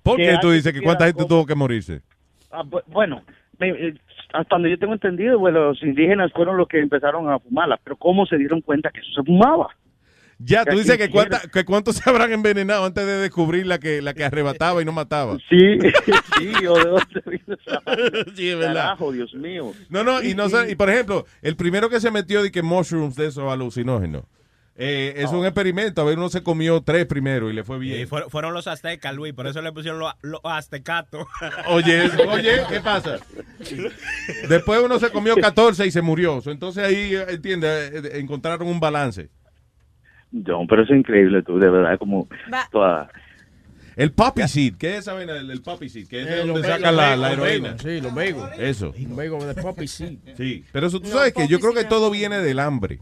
¿Por 0.01 0.15
qué 0.15 0.37
tú 0.41 0.51
dices 0.51 0.71
que 0.71 0.81
cuánta 0.81 1.05
gente 1.05 1.25
tuvo 1.25 1.45
que 1.45 1.55
morirse? 1.55 2.01
Ah, 2.49 2.63
bu- 2.63 2.83
bueno, 2.87 3.21
me- 3.59 3.69
eh, 3.69 3.93
hasta 4.33 4.55
donde 4.55 4.69
yo 4.69 4.79
tengo 4.79 4.93
entendido, 4.93 5.39
pues, 5.39 5.53
los 5.53 5.83
indígenas 5.83 6.31
fueron 6.31 6.55
los 6.55 6.67
que 6.69 6.79
empezaron 6.79 7.29
a 7.29 7.37
fumarla, 7.39 7.77
pero 7.83 7.97
¿cómo 7.97 8.25
se 8.25 8.37
dieron 8.37 8.61
cuenta 8.61 8.91
que 8.91 9.01
eso 9.01 9.11
se 9.13 9.23
fumaba? 9.23 9.67
Ya, 10.43 10.65
tú 10.65 10.77
dices 10.77 10.97
que, 10.97 11.09
cuánta, 11.09 11.41
que 11.51 11.63
cuántos 11.65 11.97
se 11.97 12.09
habrán 12.09 12.31
envenenado 12.31 12.85
antes 12.85 13.05
de 13.05 13.13
descubrir 13.17 13.65
la 13.67 13.79
que, 13.79 14.01
la 14.01 14.13
que 14.13 14.23
arrebataba 14.23 14.81
y 14.81 14.85
no 14.85 14.91
mataba. 14.91 15.37
Sí, 15.49 15.77
sí, 16.39 16.65
o 16.67 16.75
de 16.77 16.85
dónde 16.85 17.21
vino 17.25 17.57
esa 17.59 17.81
Sí, 18.35 18.49
es 18.49 18.57
verdad. 18.57 18.73
Carajo, 18.83 19.11
Dios 19.11 19.33
mío. 19.33 19.73
No, 19.89 20.03
no, 20.03 20.21
y 20.23 20.33
no 20.33 20.49
sé, 20.49 20.71
y 20.71 20.75
por 20.75 20.89
ejemplo, 20.89 21.25
el 21.41 21.55
primero 21.55 21.89
que 21.89 21.99
se 21.99 22.11
metió 22.11 22.41
de 22.43 22.51
que 22.51 22.61
mushrooms 22.61 23.15
de 23.15 23.27
esos 23.27 23.51
alucinógenos. 23.51 24.23
eh, 24.75 25.13
es 25.17 25.29
un 25.31 25.45
experimento, 25.45 26.01
a 26.01 26.05
ver, 26.05 26.17
uno 26.17 26.29
se 26.29 26.41
comió 26.41 26.81
tres 26.81 27.05
primero 27.05 27.49
y 27.49 27.53
le 27.53 27.63
fue 27.63 27.77
Y 27.77 27.79
bien. 27.81 28.07
fueron, 28.07 28.29
fueron 28.31 28.53
los 28.53 28.65
aztecas, 28.67 29.13
Luis, 29.13 29.33
por 29.33 29.45
eso 29.45 29.61
le 29.61 29.71
pusieron 29.71 29.99
los 29.99 30.13
los 30.21 30.39
aztecatos. 30.43 31.27
Oye, 31.67 32.09
oye, 32.27 32.61
¿qué 32.69 32.79
pasa? 32.81 33.19
Después 34.49 34.81
uno 34.83 34.99
se 34.99 35.09
comió 35.11 35.35
14 35.35 35.85
y 35.85 35.91
se 35.91 36.01
murió. 36.01 36.41
Entonces 36.45 36.83
ahí, 36.83 37.13
eh, 37.15 37.25
entiende, 37.29 37.67
eh, 37.93 38.19
encontraron 38.19 38.67
un 38.67 38.79
balance. 38.79 39.29
No, 40.31 40.65
pero 40.67 40.83
es 40.83 40.89
increíble, 40.89 41.43
tú, 41.43 41.59
de 41.59 41.69
verdad, 41.69 41.97
como 41.99 42.27
Va. 42.53 42.67
toda... 42.71 43.09
El 43.97 44.13
poppy 44.13 44.47
seed, 44.47 44.75
¿qué 44.79 44.93
es 44.93 44.99
esa 44.99 45.13
vaina? 45.13 45.33
El, 45.35 45.51
el 45.51 45.61
poppy 45.61 45.89
seed, 45.89 46.07
que 46.07 46.21
es 46.21 46.25
de 46.27 46.33
Eh, 46.35 46.37
donde 46.39 46.53
los 46.53 46.65
sacan 46.65 46.95
la, 46.95 47.11
los 47.11 47.19
la 47.19 47.33
heroína. 47.33 47.77
Sí, 47.77 47.99
los 47.99 48.13
bagels. 48.15 48.57
Eso. 48.57 48.93
Un 48.97 49.15
bagel 49.17 49.53
de 49.53 49.61
poppy, 49.61 49.87
sí. 49.87 50.17
Sí, 50.37 50.63
pero 50.71 50.87
eso 50.87 51.01
tú 51.01 51.09
sabes 51.09 51.33
que 51.33 51.47
yo 51.49 51.59
creo 51.59 51.73
que 51.73 51.83
todo 51.83 52.09
viene 52.09 52.39
del 52.39 52.59
hambre. 52.59 52.99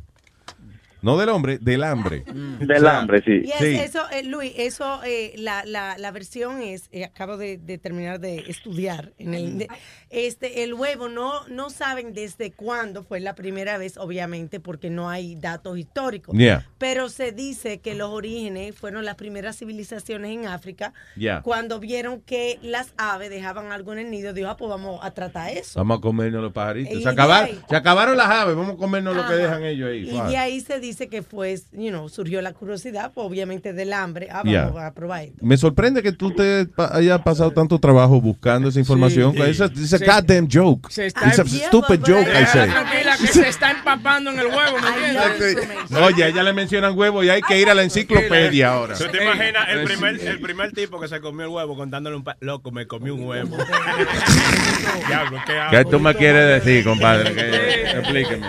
No 1.01 1.17
del 1.17 1.29
hombre, 1.29 1.57
del 1.59 1.83
hambre. 1.83 2.23
Del 2.59 2.85
hambre, 2.87 3.21
sí. 3.25 3.41
Y 3.45 3.51
es- 3.51 3.57
Sí. 3.59 3.75
eso, 3.75 4.01
eh, 4.11 4.23
Luis, 4.23 4.51
eso, 4.57 5.01
eh, 5.05 5.33
la, 5.37 5.63
la, 5.65 5.97
la 5.97 6.11
versión 6.11 6.61
es, 6.61 6.89
eh, 6.91 7.03
acabo 7.05 7.37
de, 7.37 7.57
de 7.57 7.77
terminar 7.77 8.19
de 8.19 8.39
estudiar, 8.47 9.13
en 9.17 9.33
el, 9.33 9.57
de- 9.59 9.67
este, 10.09 10.63
el 10.63 10.73
huevo 10.73 11.07
no, 11.09 11.47
no 11.47 11.69
saben 11.69 12.13
desde 12.13 12.51
cuándo 12.51 13.03
fue 13.03 13.19
la 13.19 13.35
primera 13.35 13.77
vez, 13.77 13.97
obviamente, 13.97 14.59
porque 14.59 14.89
no 14.89 15.09
hay 15.09 15.35
datos 15.35 15.77
históricos. 15.77 16.35
Yeah. 16.37 16.67
Pero 16.77 17.09
se 17.09 17.31
dice 17.31 17.79
que 17.79 17.95
los 17.95 18.09
orígenes 18.09 18.75
fueron 18.75 19.05
las 19.05 19.15
primeras 19.15 19.57
civilizaciones 19.57 20.31
en 20.31 20.47
África, 20.47 20.93
Yeah. 21.15 21.41
cuando 21.43 21.79
vieron 21.79 22.21
que 22.21 22.59
las 22.61 22.93
aves 22.97 23.29
dejaban 23.29 23.71
algo 23.71 23.93
en 23.93 23.99
el 23.99 24.11
nido, 24.11 24.33
dijo, 24.33 24.49
ah, 24.49 24.57
pues 24.57 24.69
vamos 24.69 24.99
a 25.03 25.11
tratar 25.11 25.51
eso. 25.55 25.79
Vamos 25.79 25.99
a 25.99 26.01
comernos 26.01 26.41
los 26.41 26.51
pajaritos. 26.53 27.01
Se, 27.03 27.09
acabaron, 27.09 27.49
se 27.69 27.75
acabaron 27.75 28.17
las 28.17 28.27
aves, 28.27 28.55
vamos 28.55 28.73
a 28.73 28.77
comernos 28.77 29.15
lo 29.15 29.25
que 29.27 29.33
dejan 29.35 29.63
ellos 29.63 29.89
ahí. 29.89 30.09
Y 30.09 30.11
Wow. 30.11 30.27
de 30.29 30.37
ahí 30.37 30.59
se 30.61 30.79
dice 30.79 30.88
que 30.97 31.21
fue, 31.23 31.59
you 31.71 31.89
know, 31.89 32.09
surgió 32.09 32.41
la 32.41 32.53
curiosidad, 32.53 33.11
pues, 33.13 33.25
obviamente 33.27 33.73
del 33.73 33.93
hambre. 33.93 34.27
Ah, 34.31 34.41
Yeah. 34.45 34.65
vamos 34.65 34.81
a 34.81 34.93
probar 34.93 35.23
esto. 35.23 35.37
Me 35.45 35.57
sorprende 35.57 36.01
que 36.03 36.11
tú 36.11 36.31
te 36.31 36.65
pa- 36.65 36.89
hayas 36.93 37.21
pasado 37.21 37.51
tanto 37.51 37.79
trabajo 37.79 38.19
buscando 38.19 38.69
esa 38.69 38.79
información. 38.79 39.33
Sí. 39.33 39.41
It's 39.41 39.61
a, 39.61 39.65
it's 39.65 39.93
a 39.93 39.97
goddamn 39.99 40.47
joke. 40.51 40.91
se 40.91 41.05
está- 41.07 41.27
It's 41.27 41.39
a 41.39 41.43
Yeah, 41.43 41.67
stupid 41.67 41.99
joke, 42.05 42.27
I 42.29 42.45
say. 42.45 42.69
Que 43.17 43.27
se 43.27 43.47
está 43.49 43.71
empapando 43.71 44.31
en 44.31 44.39
el 44.39 44.47
huevo, 44.47 44.77
¿me 44.81 44.87
entiendes? 44.89 45.67
Oye, 46.01 46.23
a 46.23 46.27
ella 46.27 46.43
le 46.43 46.53
mencionan 46.53 46.97
huevo 46.97 47.23
y 47.23 47.29
hay 47.29 47.41
que 47.41 47.59
ir 47.59 47.69
a 47.69 47.73
la 47.73 47.83
enciclopedia 47.83 48.69
ahora. 48.73 48.95
¿Tú 48.95 49.05
te 49.07 49.23
imaginas 49.23 49.67
el 49.69 49.83
primer, 49.83 50.19
el 50.19 50.39
primer 50.39 50.71
tipo 50.71 50.99
que 50.99 51.07
se 51.07 51.19
comió 51.21 51.45
el 51.45 51.51
huevo 51.51 51.75
contándole 51.75 52.15
un 52.15 52.25
loco, 52.41 52.71
me 52.71 52.85
comí 52.87 53.09
un 53.09 53.23
huevo? 53.25 53.57
Diablo, 55.07 55.39
¿qué 55.45 55.53
hago? 55.53 55.71
¿Qué 55.71 55.85
tú 55.85 55.99
me 55.99 56.13
quieres 56.15 56.63
decir, 56.63 56.83
compadre? 56.83 57.33
Que- 57.33 57.91
explíqueme. 57.99 58.47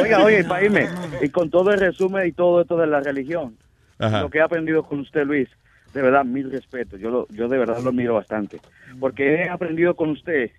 Oiga, 0.00 0.20
oye, 0.22 0.44
para 0.44 0.64
irme, 0.64 0.88
y 1.22 1.28
con 1.28 1.50
todo 1.50 1.70
el 1.72 1.80
resumen 1.80 2.26
y 2.28 2.32
todo 2.32 2.60
esto 2.60 2.76
de 2.76 2.86
la 2.86 3.00
religión, 3.00 3.56
Ajá. 3.98 4.22
lo 4.22 4.30
que 4.30 4.38
he 4.38 4.42
aprendido 4.42 4.82
con 4.84 5.00
usted, 5.00 5.24
Luis, 5.24 5.48
de 5.94 6.02
verdad, 6.02 6.24
mil 6.24 6.50
respetos. 6.50 7.00
Yo, 7.00 7.10
lo- 7.10 7.26
yo 7.30 7.48
de 7.48 7.58
verdad 7.58 7.78
lo 7.82 7.90
admiro 7.90 8.14
bastante. 8.14 8.60
Porque 9.00 9.42
he 9.42 9.48
aprendido 9.48 9.94
con 9.94 10.10
usted 10.10 10.50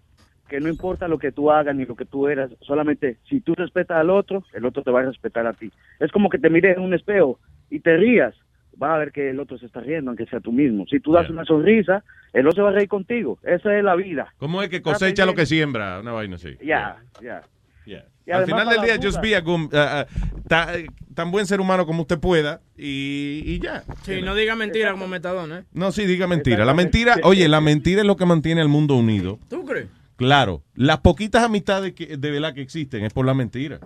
que 0.49 0.59
no 0.59 0.67
importa 0.67 1.07
lo 1.07 1.17
que 1.19 1.31
tú 1.31 1.51
hagas 1.51 1.75
ni 1.75 1.85
lo 1.85 1.95
que 1.95 2.05
tú 2.05 2.27
eras, 2.27 2.49
solamente 2.61 3.17
si 3.29 3.39
tú 3.39 3.55
respetas 3.55 3.97
al 3.97 4.09
otro, 4.09 4.43
el 4.53 4.65
otro 4.65 4.83
te 4.83 4.91
va 4.91 4.99
a 5.01 5.03
respetar 5.03 5.45
a 5.47 5.53
ti. 5.53 5.71
Es 5.99 6.11
como 6.11 6.29
que 6.29 6.39
te 6.39 6.49
mires 6.49 6.75
en 6.75 6.83
un 6.83 6.93
espejo 6.93 7.39
y 7.69 7.79
te 7.79 7.95
rías, 7.95 8.33
vas 8.75 8.91
a 8.91 8.97
ver 8.97 9.11
que 9.11 9.29
el 9.29 9.39
otro 9.39 9.57
se 9.57 9.67
está 9.67 9.79
riendo, 9.81 10.09
aunque 10.11 10.25
sea 10.25 10.39
tú 10.39 10.51
mismo. 10.51 10.85
Si 10.89 10.99
tú 10.99 11.11
das 11.13 11.29
una 11.29 11.45
sonrisa, 11.45 12.03
el 12.33 12.47
otro 12.47 12.55
se 12.57 12.61
va 12.63 12.69
a 12.69 12.73
reír 12.73 12.89
contigo. 12.89 13.37
Esa 13.43 13.77
es 13.77 13.83
la 13.83 13.95
vida. 13.95 14.33
¿Cómo 14.37 14.61
es 14.61 14.69
que 14.69 14.81
cosecha 14.81 15.25
lo 15.25 15.35
que 15.35 15.45
siembra? 15.45 15.99
Una 15.99 16.11
vaina 16.13 16.35
así. 16.35 16.55
Ya, 16.63 16.97
ya. 17.21 17.41
Yeah. 17.85 18.05
Al 18.37 18.45
final 18.45 18.69
del 18.69 18.81
día, 18.83 18.97
just 19.01 19.19
be 19.21 19.35
a 19.35 19.41
good- 19.41 19.73
uh, 19.73 20.03
uh, 20.03 20.41
ta- 20.47 20.73
tan 21.15 21.31
buen 21.31 21.47
ser 21.47 21.59
humano 21.59 21.87
como 21.87 22.03
usted 22.03 22.19
pueda 22.19 22.61
y, 22.77 23.41
y 23.43 23.59
ya. 23.59 23.83
Sí, 24.03 24.21
no 24.21 24.35
diga 24.35 24.55
mentira 24.55 24.91
como 24.91 25.07
metadona, 25.07 25.59
¿eh? 25.59 25.63
No, 25.73 25.91
sí, 25.91 26.05
diga 26.05 26.27
mentira. 26.27 26.63
La 26.65 26.75
mentira, 26.75 27.15
oye, 27.23 27.47
la 27.47 27.61
mentira 27.61 28.01
es 28.01 28.07
lo 28.07 28.15
que 28.15 28.27
mantiene 28.27 28.61
al 28.61 28.67
mundo 28.67 28.93
unido. 28.95 29.39
¿Tú 29.49 29.65
crees? 29.65 29.87
Claro, 30.19 30.63
las 30.75 30.99
poquitas 30.99 31.43
amistades 31.43 31.93
que, 31.93 32.17
de 32.17 32.31
verdad 32.31 32.53
que 32.53 32.61
existen 32.61 33.03
es 33.05 33.13
por 33.13 33.25
la 33.25 33.33
mentira. 33.33 33.79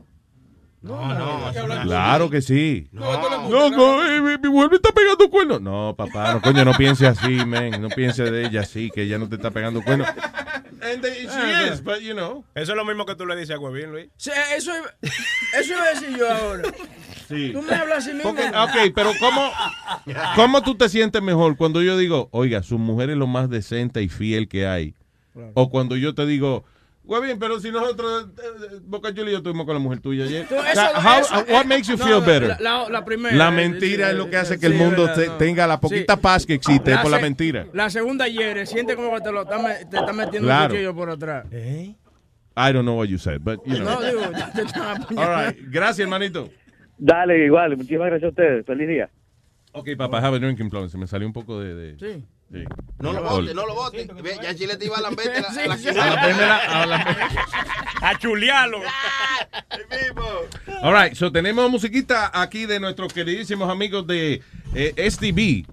No, 0.82 1.14
no. 1.14 1.52
Claro 1.84 2.30
que 2.30 2.42
sí. 2.42 2.90
No, 2.92 3.70
no, 3.70 4.06
eh, 4.06 4.20
mi, 4.22 4.38
mi 4.38 4.50
mujer 4.50 4.70
me 4.70 4.76
está 4.76 4.92
pegando 4.92 5.30
cuernos. 5.30 5.62
No, 5.62 5.96
papá, 5.98 6.34
no, 6.34 6.42
coño, 6.42 6.66
no 6.66 6.74
piense 6.74 7.08
así, 7.08 7.30
man. 7.46 7.82
No 7.82 7.88
piense 7.88 8.24
de 8.30 8.46
ella 8.48 8.62
así, 8.62 8.92
que 8.94 9.04
ella 9.04 9.18
no 9.18 9.30
te 9.30 9.36
está 9.36 9.50
pegando 9.52 9.82
cuernos. 9.82 10.10
And 10.82 11.02
they- 11.02 11.26
she 11.28 11.72
is, 11.74 11.82
but 11.82 12.00
you 12.02 12.12
know. 12.14 12.44
Eso 12.54 12.74
es 12.74 12.76
lo 12.78 12.84
mismo 12.84 13.06
que 13.06 13.16
tú 13.16 13.26
le 13.26 13.38
dices 13.38 13.56
a 13.56 13.60
Huevín, 13.60 13.92
Luis. 13.92 14.08
Sí, 14.18 14.32
eso, 14.58 14.72
iba- 14.78 14.94
eso 15.58 15.74
iba 15.74 15.84
a 15.84 15.90
decir 15.94 16.18
yo 16.18 16.30
ahora. 16.30 16.64
Sí. 17.30 17.52
Tú 17.54 17.62
me 17.62 17.74
hablas 17.74 18.00
así 18.00 18.14
mismo. 18.14 18.34
Porque- 18.36 18.50
ok, 18.50 18.92
pero 18.94 19.12
¿cómo, 19.22 19.50
¿cómo 20.36 20.62
tú 20.64 20.76
te 20.76 20.90
sientes 20.90 21.22
mejor 21.22 21.56
cuando 21.56 21.82
yo 21.82 21.98
digo, 21.98 22.28
oiga, 22.32 22.62
su 22.62 22.78
mujer 22.78 23.10
es 23.12 23.16
lo 23.18 23.28
más 23.28 23.50
decente 23.50 24.02
y 24.02 24.10
fiel 24.10 24.50
que 24.50 24.68
hay? 24.68 24.96
O 25.54 25.70
cuando 25.70 25.96
yo 25.98 26.14
te 26.14 26.26
digo, 26.26 26.64
bien, 27.22 27.38
pero 27.40 27.60
si 27.60 27.72
nosotros, 27.72 28.30
eh, 28.38 28.80
Boca 28.86 29.14
Chula 29.14 29.30
y 29.30 29.32
yo 29.32 29.38
estuvimos 29.38 29.66
con 29.66 29.74
la 29.76 29.80
mujer 29.80 30.00
tuya 30.00 30.26
ayer. 30.26 30.44
Eso- 30.46 30.56
how- 30.56 31.20
eso- 31.22 31.36
what 31.54 31.64
eh, 31.66 31.68
makes 31.68 31.84
you 31.84 31.98
no, 31.98 32.06
feel 32.06 32.22
better? 32.22 32.58
La, 32.62 32.84
la- 32.84 32.90
la 32.90 33.06
primera. 33.06 33.36
La 33.36 33.50
eh, 33.50 33.52
mentira 33.52 34.12
es 34.12 34.16
lo 34.16 34.30
que 34.30 34.36
eh, 34.36 34.40
hace 34.40 34.60
que 34.60 34.68
el 34.68 34.74
sí, 34.74 34.80
mundo 34.80 35.04
verdad, 35.06 35.16
te- 35.16 35.28
no. 35.28 35.38
tenga 35.38 35.68
la 35.68 35.80
poquita 35.80 36.16
Sí. 36.16 36.20
paz 36.22 36.46
que 36.46 36.54
existe 36.54 36.96
por 37.00 37.12
la 37.12 37.20
mentira. 37.20 37.68
La 37.74 37.90
segunda 37.90 38.28
hiere, 38.28 38.66
siente 38.66 38.96
como 38.96 39.14
que 39.16 39.22
te 39.22 39.32
lo 39.32 39.42
está, 39.44 39.58
me- 39.60 39.86
te 39.86 39.98
está 39.98 40.14
metiendo 40.14 40.48
Claro. 40.48 40.66
un 40.66 40.70
cuchillo 40.72 40.96
por 40.96 41.10
atrás. 41.10 41.46
I 42.56 42.72
don't 42.72 42.84
know 42.84 42.98
what 42.98 43.08
you 43.08 43.18
said, 43.18 43.42
but 43.42 43.60
you 43.66 43.78
know. 43.78 44.00
No, 44.00 44.02
digo, 44.02 44.22
te 44.54 44.62
están. 44.62 45.02
All 45.18 45.46
right. 45.48 45.58
Gracias, 45.72 46.00
hermanito. 46.00 46.50
Dale, 47.00 47.46
igual. 47.46 47.76
Muchísimas 47.76 48.08
gracias 48.08 48.28
a 48.28 48.30
ustedes. 48.30 48.66
Feliz 48.66 48.88
día. 48.88 49.10
Ok, 49.72 49.90
papá, 49.98 50.20
have 50.20 50.38
a 50.38 50.40
drinking 50.40 50.70
problem. 50.70 50.90
Se 50.90 50.98
me 51.00 51.08
salió 51.08 51.26
un 51.28 51.34
poco 51.34 51.60
de... 51.60 51.74
de 51.74 51.98
Sí. 52.00 52.24
Sí. 52.52 52.64
No 53.00 53.12
lo 53.14 53.24
vote, 53.24 53.54
no 53.54 53.66
lo 53.66 53.76
vote. 53.76 54.08
Ya 54.42 54.56
Chile 54.56 54.78
te 54.78 54.86
iba 54.86 54.98
a 54.98 55.02
lamberte 55.02 55.42
la, 55.42 55.48
a 55.50 55.68
la. 55.68 55.74
A 55.74 56.16
la 56.16 56.22
primera, 56.22 56.82
a 56.82 56.86
la- 56.86 57.30
A 58.02 58.18
chulearlo. 58.20 58.80
All 60.82 60.94
right, 60.94 61.16
so 61.16 61.32
tenemos 61.32 61.70
musiquita 61.70 62.30
aquí 62.34 62.66
de 62.66 62.80
nuestros 62.80 63.14
queridísimos 63.14 63.70
amigos 63.70 64.06
de 64.08 64.42
eh, 64.76 65.10
STB. 65.12 65.66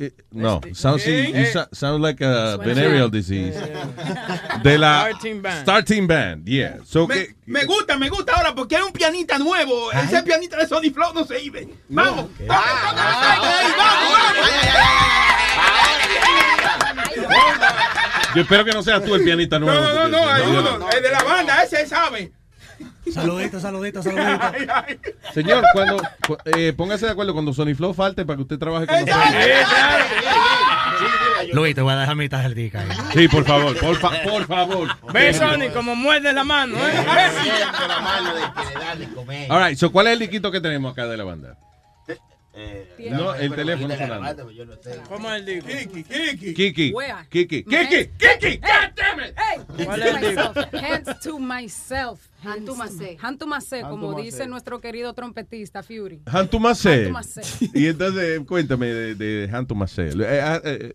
Eh, 0.00 0.12
no, 0.30 0.60
you 0.64 0.74
sa- 0.74 1.68
sounds 1.72 2.00
like 2.00 2.22
a 2.24 2.56
venereal 2.58 3.10
disease. 3.10 3.58
De 4.62 4.78
la 4.78 5.08
Star 5.10 5.18
Team 5.20 5.42
Band. 5.42 5.58
Star 5.58 5.82
Team 5.84 6.06
Band, 6.06 6.46
yeah. 6.46 6.76
So 6.84 7.08
Me, 7.08 7.14
que, 7.16 7.34
me 7.46 7.64
gusta, 7.64 7.98
me 7.98 8.08
gusta 8.08 8.32
ahora 8.36 8.54
porque 8.54 8.76
hay 8.76 8.82
un 8.82 8.92
pianista 8.92 9.38
nuevo. 9.38 9.90
Ese 9.90 10.22
pianista 10.22 10.56
de 10.56 10.68
Sony 10.68 10.92
Flow 10.94 11.12
no 11.14 11.24
se 11.24 11.42
iba. 11.42 11.58
Vamos. 11.88 12.26
Ah, 12.48 12.62
Toca, 12.62 12.90
toca, 12.90 13.02
toca, 13.40 13.58
ahí, 13.58 13.72
vamos, 13.76 14.12
vamos. 14.12 15.37
Yo 18.34 18.42
espero 18.42 18.64
que 18.64 18.72
no 18.72 18.82
seas 18.82 19.02
tú 19.04 19.14
el 19.14 19.24
pianista 19.24 19.58
No, 19.58 19.66
nuevo. 19.66 19.80
no, 19.82 19.94
no, 19.94 20.08
no, 20.08 20.18
porque- 20.18 20.32
hay 20.32 20.42
uno, 20.50 20.90
el 20.90 21.02
de 21.02 21.10
la 21.10 21.22
banda, 21.24 21.62
ese 21.62 21.86
sabe. 21.86 22.32
Saludito, 23.12 23.58
saludito, 23.58 24.02
saludito. 24.02 24.46
Señor, 25.34 25.64
cuando 25.72 25.96
cu- 26.26 26.36
eh, 26.44 26.72
póngase 26.76 27.06
de 27.06 27.12
acuerdo 27.12 27.32
cuando 27.32 27.52
Sony 27.54 27.74
Flow 27.74 27.94
falte 27.94 28.24
para 28.26 28.36
que 28.36 28.42
usted 28.42 28.58
trabaje 28.58 28.86
con 28.86 29.00
nosotros. 29.00 29.24
Luis, 31.52 31.74
te 31.74 31.80
voy 31.80 31.92
a 31.94 31.96
dejar 31.96 32.14
mi 32.16 32.28
tarjetica 32.28 32.80
ahí. 32.80 32.88
Sí, 33.14 33.28
por 33.28 33.44
favor, 33.44 33.76
por, 33.78 33.96
fa- 33.96 34.22
por 34.22 34.46
favor. 34.46 34.88
Ve, 35.12 35.32
Sony, 35.32 35.70
como 35.72 35.96
muerde 35.96 36.32
la 36.32 36.44
mano, 36.44 36.76
¿eh? 36.76 36.92
All 39.48 39.64
right, 39.66 39.78
so, 39.78 39.90
¿cuál 39.90 40.08
es 40.08 40.12
el 40.14 40.18
liquito 40.18 40.50
que 40.52 40.60
tenemos 40.60 40.92
acá 40.92 41.06
de 41.06 41.16
la 41.16 41.24
banda? 41.24 41.56
No, 43.10 43.34
el 43.34 43.54
teléfono 43.54 43.96
sonando. 43.96 44.48
¿Cómo 45.08 45.32
es 45.32 45.40
el 45.40 45.46
disco? 45.46 45.68
Kiki, 45.68 46.54
Kiki. 46.54 46.54
Kiki. 46.54 46.54
Kiki. 46.54 46.92
My 46.92 47.04
Kiki. 47.28 47.64
hands- 47.76 48.10
Kiki. 48.18 48.60
Hey, 48.62 49.60
hey, 49.76 49.84
¿Cuál 49.84 50.02
hands 50.02 51.08
es 51.08 51.08
el 51.08 51.20
to 51.22 51.38
myself. 51.38 52.28
Hands 52.42 52.64
to 52.64 52.74
myself. 52.74 53.22
Hand 53.22 53.38
to 53.38 53.88
como 53.88 54.20
dice 54.20 54.46
nuestro 54.46 54.80
querido 54.80 55.12
trompetista 55.12 55.82
Fury. 55.82 56.20
Hantumase. 56.26 57.06
Hantumase. 57.06 57.42
Y 57.74 57.86
entonces, 57.86 58.40
cuéntame 58.46 58.86
de, 58.86 59.14
de 59.14 59.48
Hantumase. 59.52 60.08
Eh, 60.08 60.12
eh, 60.18 60.60
eh, 60.64 60.92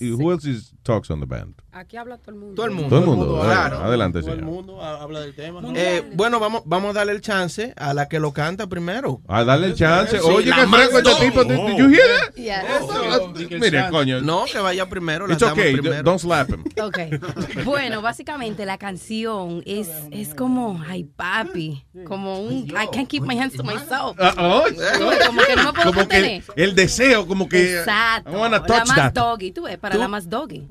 y- 0.00 0.12
Who 0.12 0.32
else 0.32 0.48
is, 0.48 0.74
talks 0.82 1.10
on 1.10 1.20
the 1.20 1.26
band? 1.26 1.54
Aquí 1.70 1.98
habla 1.98 2.16
todo 2.16 2.30
el 2.30 2.36
mundo. 2.40 2.54
Todo 2.54 2.66
el 2.66 2.72
mundo. 2.72 2.88
Todo 2.88 2.98
el 3.00 3.06
mundo. 3.06 3.40
Claro. 3.44 3.78
Adelante, 3.84 4.20
Todo 4.20 4.30
el 4.32 4.38
señor. 4.38 4.50
mundo 4.52 4.82
ha- 4.82 5.02
habla 5.02 5.20
del 5.20 5.34
tema. 5.34 5.60
Eh, 5.76 6.02
bueno, 6.14 6.40
vamos, 6.40 6.62
vamos 6.64 6.90
a 6.90 6.92
darle 6.94 7.12
el 7.12 7.20
chance 7.20 7.74
a 7.76 7.92
la 7.92 8.08
que 8.08 8.18
lo 8.18 8.32
canta 8.32 8.66
primero. 8.68 9.20
A 9.28 9.44
darle 9.44 9.66
el 9.68 9.74
chance. 9.74 10.18
Sí, 10.18 10.24
Oye, 10.26 10.46
la 10.48 10.56
qué 10.56 10.66
más 10.66 10.88
fresco 10.88 11.10
este 11.10 11.26
tipo. 11.26 11.44
Did 11.44 11.76
you 11.76 11.88
hear 11.90 12.08
that? 12.24 12.34
Yeah. 12.36 12.64
Mire, 13.60 13.90
coño. 13.90 14.20
No, 14.22 14.46
que 14.50 14.58
vaya 14.58 14.88
primero. 14.88 15.30
It's 15.30 15.42
okay. 15.42 15.74
primero. 15.74 16.02
Don't 16.02 16.20
slap 16.20 16.48
him. 16.48 16.64
Ok. 16.80 17.64
Bueno, 17.64 18.00
básicamente 18.02 18.64
la 18.64 18.78
canción 18.78 19.62
es, 19.66 19.90
es 20.10 20.34
como, 20.34 20.82
ay 20.88 21.04
papi, 21.04 21.84
como 22.06 22.40
un 22.40 22.66
I 22.68 22.88
can't 22.92 23.08
keep 23.08 23.22
my 23.24 23.38
hands 23.38 23.54
to 23.56 23.62
myself. 23.64 24.16
Ah, 24.18 24.32
oh, 24.38 24.62
como 24.98 25.40
que 25.42 25.56
no 25.56 25.72
me 25.72 25.72
puedo 25.72 25.74
como 25.74 25.92
que 25.92 25.98
contener. 25.98 26.44
el 26.56 26.74
deseo, 26.74 27.26
como 27.26 27.48
que. 27.48 27.78
Exacto. 27.80 28.30
I 28.30 28.34
wanna 28.36 28.58
la 28.60 28.64
touch 28.66 28.86
más 28.88 28.96
that. 28.96 29.12
doggy, 29.12 29.50
tú 29.52 29.62
ves, 29.64 29.76
para 29.78 29.96
la 29.96 30.08
más 30.08 30.28
doggy. 30.30 30.66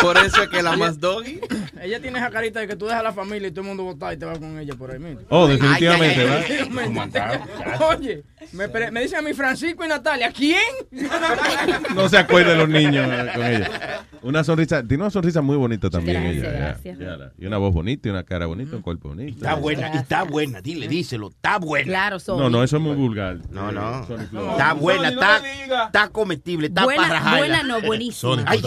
Por 0.00 0.18
eso 0.18 0.41
que 0.48 0.62
la 0.62 0.76
más 0.76 0.98
doggy. 1.00 1.40
Ella 1.80 2.00
tiene 2.00 2.18
esa 2.18 2.30
carita 2.30 2.60
de 2.60 2.68
que 2.68 2.76
tú 2.76 2.86
dejas 2.86 3.02
la 3.02 3.12
familia 3.12 3.48
y 3.48 3.50
todo 3.50 3.62
el 3.62 3.68
mundo 3.68 3.84
vota 3.84 4.12
y 4.12 4.16
te 4.16 4.24
vas 4.24 4.38
con 4.38 4.58
ella 4.58 4.74
por 4.74 4.90
ahí 4.90 4.98
mismo. 4.98 5.22
Oh, 5.28 5.46
definitivamente, 5.46 6.24
¿verdad? 6.24 7.40
Oye, 7.98 8.22
me, 8.52 8.68
pre- 8.68 8.90
me 8.90 9.02
dicen 9.02 9.18
a 9.18 9.22
mí 9.22 9.32
Francisco 9.34 9.84
y 9.84 9.88
Natalia, 9.88 10.32
¿quién? 10.32 10.58
No 11.94 12.08
se 12.08 12.18
acuerda 12.18 12.50
de 12.52 12.56
los 12.56 12.68
niños 12.68 13.06
eh, 13.10 13.30
con 13.34 13.44
ella. 13.46 14.04
Una 14.22 14.44
sonrisa, 14.44 14.82
tiene 14.86 15.02
una 15.02 15.10
sonrisa 15.10 15.42
muy 15.42 15.56
bonita 15.56 15.90
también 15.90 16.22
Gracias, 16.22 16.44
ella. 16.44 16.52
gracias. 16.58 16.98
ya 16.98 17.30
y 17.38 17.46
una 17.46 17.58
voz 17.58 17.72
bonita, 17.74 18.08
y 18.08 18.12
una 18.12 18.22
cara 18.24 18.46
bonita, 18.46 18.76
un 18.76 18.82
cuerpo 18.82 19.08
bonito. 19.08 19.36
Está 19.36 19.54
buena, 19.54 19.90
y 19.92 19.96
está 19.98 20.22
buena, 20.24 20.60
dile, 20.60 20.86
díselo, 20.88 21.28
está 21.28 21.58
buena. 21.58 21.86
Claro, 21.86 22.18
No, 22.28 22.48
no, 22.50 22.62
eso 22.62 22.76
es 22.76 22.82
muy 22.82 22.94
vulgar. 22.94 23.38
No, 23.50 23.72
no. 23.72 24.06
Sony 24.06 24.26
Flow. 24.30 24.50
Está 24.52 24.72
buena, 24.74 25.08
Sony, 25.10 25.14
está, 25.14 25.40
está 25.86 26.08
comestible, 26.08 26.68
está 26.68 26.84
Buena- 26.84 27.02
para 27.02 27.14
rajarla. 27.14 27.38
buena 27.38 27.62
no, 27.64 27.80
buenísima. 27.82 28.36
Sony, 28.36 28.44
Ay, 28.46 28.60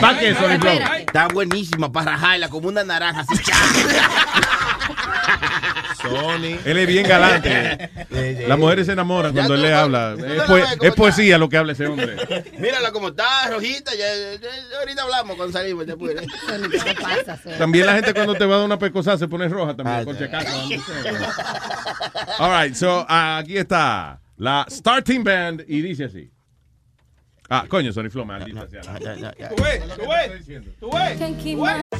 ¿Para 0.00 0.18
qué, 0.18 0.34
Sony 0.34 0.58
Flow? 0.60 0.72
Está 0.98 1.28
buenísima 1.28 1.92
para 1.92 2.12
rajarla 2.12 2.48
como 2.48 2.68
una 2.68 2.82
naranja 2.84 3.24
así. 3.28 3.42
Sony. 6.02 6.58
Él 6.64 6.78
es 6.78 6.86
bien 6.86 7.06
galante. 7.06 7.90
Las 8.48 8.58
mujeres 8.58 8.86
se 8.86 8.92
enamoran 8.92 9.32
cuando 9.32 9.54
él 9.54 9.62
le 9.62 9.72
habla. 9.74 10.16
Es, 10.82 10.94
poesía 10.94 11.38
lo 11.38 11.48
que 11.48 11.56
habla 11.56 11.72
ese 11.72 11.86
hombre. 11.86 12.16
Mírala 12.58 12.90
como 12.92 13.08
está, 13.08 13.48
rojita. 13.50 13.92
Ya, 13.92 14.06
ya- 14.14 14.40
ya- 14.40 14.78
ahorita 14.80 15.02
hablamos 15.02 15.36
cuando 15.36 15.52
salimos 15.58 15.86
después. 15.86 16.16
También 17.58 17.86
la 17.86 17.94
gente 17.94 18.14
cuando 18.14 18.34
te 18.34 18.44
va 18.44 18.54
a 18.54 18.58
dar 18.58 18.66
una 18.66 18.78
pescosa 18.78 19.16
se 19.18 19.28
pone 19.28 19.48
roja 19.48 19.74
también, 19.76 19.98
Ah, 20.00 20.04
por 20.04 20.14
si 20.14 20.20
ya. 20.20 20.26
acaso. 20.26 20.68
All 22.38 22.50
right, 22.64 22.74
so 22.74 23.04
aquí 23.08 23.56
está 23.56 24.20
la 24.38 24.66
Starting 24.68 25.22
Band 25.24 25.64
y 25.68 25.82
dice 25.82 26.04
así. 26.04 26.30
Ah, 27.52 27.64
coño, 27.68 27.92
Sony 27.92 28.08
Flow, 28.10 28.24
maldita 28.24 28.66
sea. 28.68 28.80
Tú 28.82 29.62
ves, 29.62 29.82
tú 29.96 30.08
ves, 30.08 30.46
tú 30.78 30.90
ves, 30.92 31.18
tú 31.56 31.62
ves. 31.62 31.99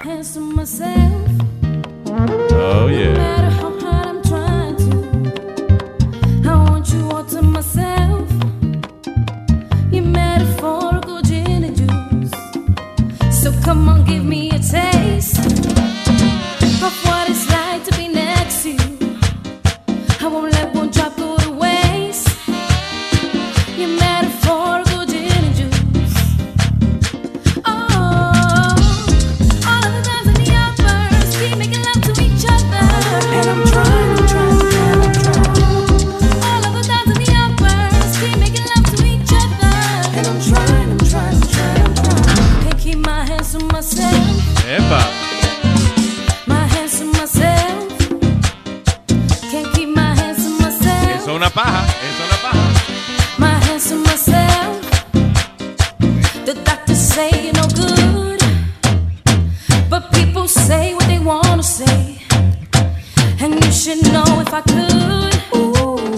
Hands 0.00 0.32
to 0.34 0.38
myself, 0.40 1.28
Oh, 2.06 2.24
no 2.50 2.86
yeah. 2.86 3.14
matter 3.14 3.50
how 3.50 3.80
hard 3.80 4.06
I'm 4.06 4.22
trying 4.22 4.76
to. 4.76 6.48
I 6.48 6.54
want 6.70 6.88
you 6.92 7.10
all 7.10 7.24
to 7.24 7.42
myself. 7.42 8.30
You 9.92 10.02
metaphorical 10.02 11.20
gin 11.22 11.64
and 11.64 11.76
juice. 11.76 13.42
So 13.42 13.50
come 13.64 13.88
on, 13.88 14.04
give 14.04 14.24
me 14.24 14.37
Eso 51.28 51.30
es 51.30 51.36
una 51.36 51.50
paja, 51.50 51.84
eso 51.86 52.22
es 52.22 52.28
una 52.28 52.38
paja. 52.42 52.64
my 53.38 53.52
hands 53.66 53.88
to 53.90 53.96
myself. 53.96 54.80
The 56.46 56.54
doctors 56.64 56.98
say 56.98 57.30
you're 57.44 57.52
no 57.52 57.68
good. 57.68 58.40
But 59.90 60.10
people 60.12 60.48
say 60.48 60.94
what 60.94 61.06
they 61.06 61.18
wanna 61.18 61.62
say. 61.62 62.22
And 63.40 63.62
you 63.62 63.72
should 63.72 64.02
know 64.10 64.40
if 64.40 64.54
I 64.54 64.62
could. 64.62 65.08
I'd 65.88 66.17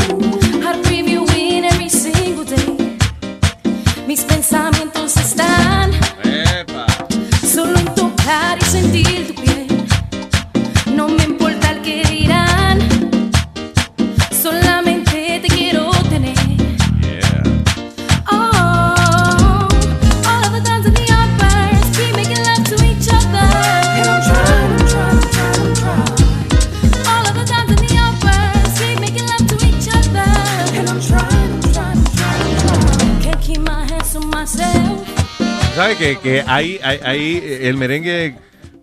que, 36.01 36.19
que 36.19 36.45
ahí, 36.47 36.81
ahí, 36.83 37.01
ahí, 37.05 37.41
eh, 37.45 37.69
el 37.69 37.77
merengue 37.77 38.35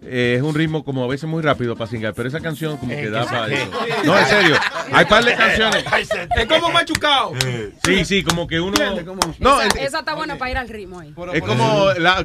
eh, 0.04 0.36
es 0.38 0.44
un 0.44 0.54
ritmo 0.54 0.84
como 0.84 1.04
a 1.04 1.08
veces 1.08 1.28
muy 1.28 1.42
rápido 1.42 1.76
para 1.76 1.90
singar, 1.90 2.14
pero 2.14 2.30
esa 2.30 2.40
canción 2.40 2.78
como 2.78 2.92
que 2.92 3.10
da 3.10 3.26
para 3.26 3.48
eso. 3.48 3.72
No, 4.06 4.18
en 4.18 4.26
serio. 4.28 4.56
Hay 4.92 5.06
par 5.06 5.26
de 5.26 5.36
canciones. 5.36 5.84
Es 6.38 6.46
como 6.46 6.70
machucado. 6.70 7.34
Sí, 7.84 8.06
sí, 8.06 8.24
como 8.24 8.48
que 8.48 8.60
uno. 8.60 8.78
No, 9.40 9.62
esa, 9.62 9.80
esa 9.80 10.00
está 10.00 10.14
buena 10.14 10.38
para 10.38 10.52
ir 10.52 10.58
al 10.58 10.70
ritmo 10.70 11.00
ahí. 11.00 11.14
es 11.34 11.42
como 11.42 11.92
la, 11.98 12.24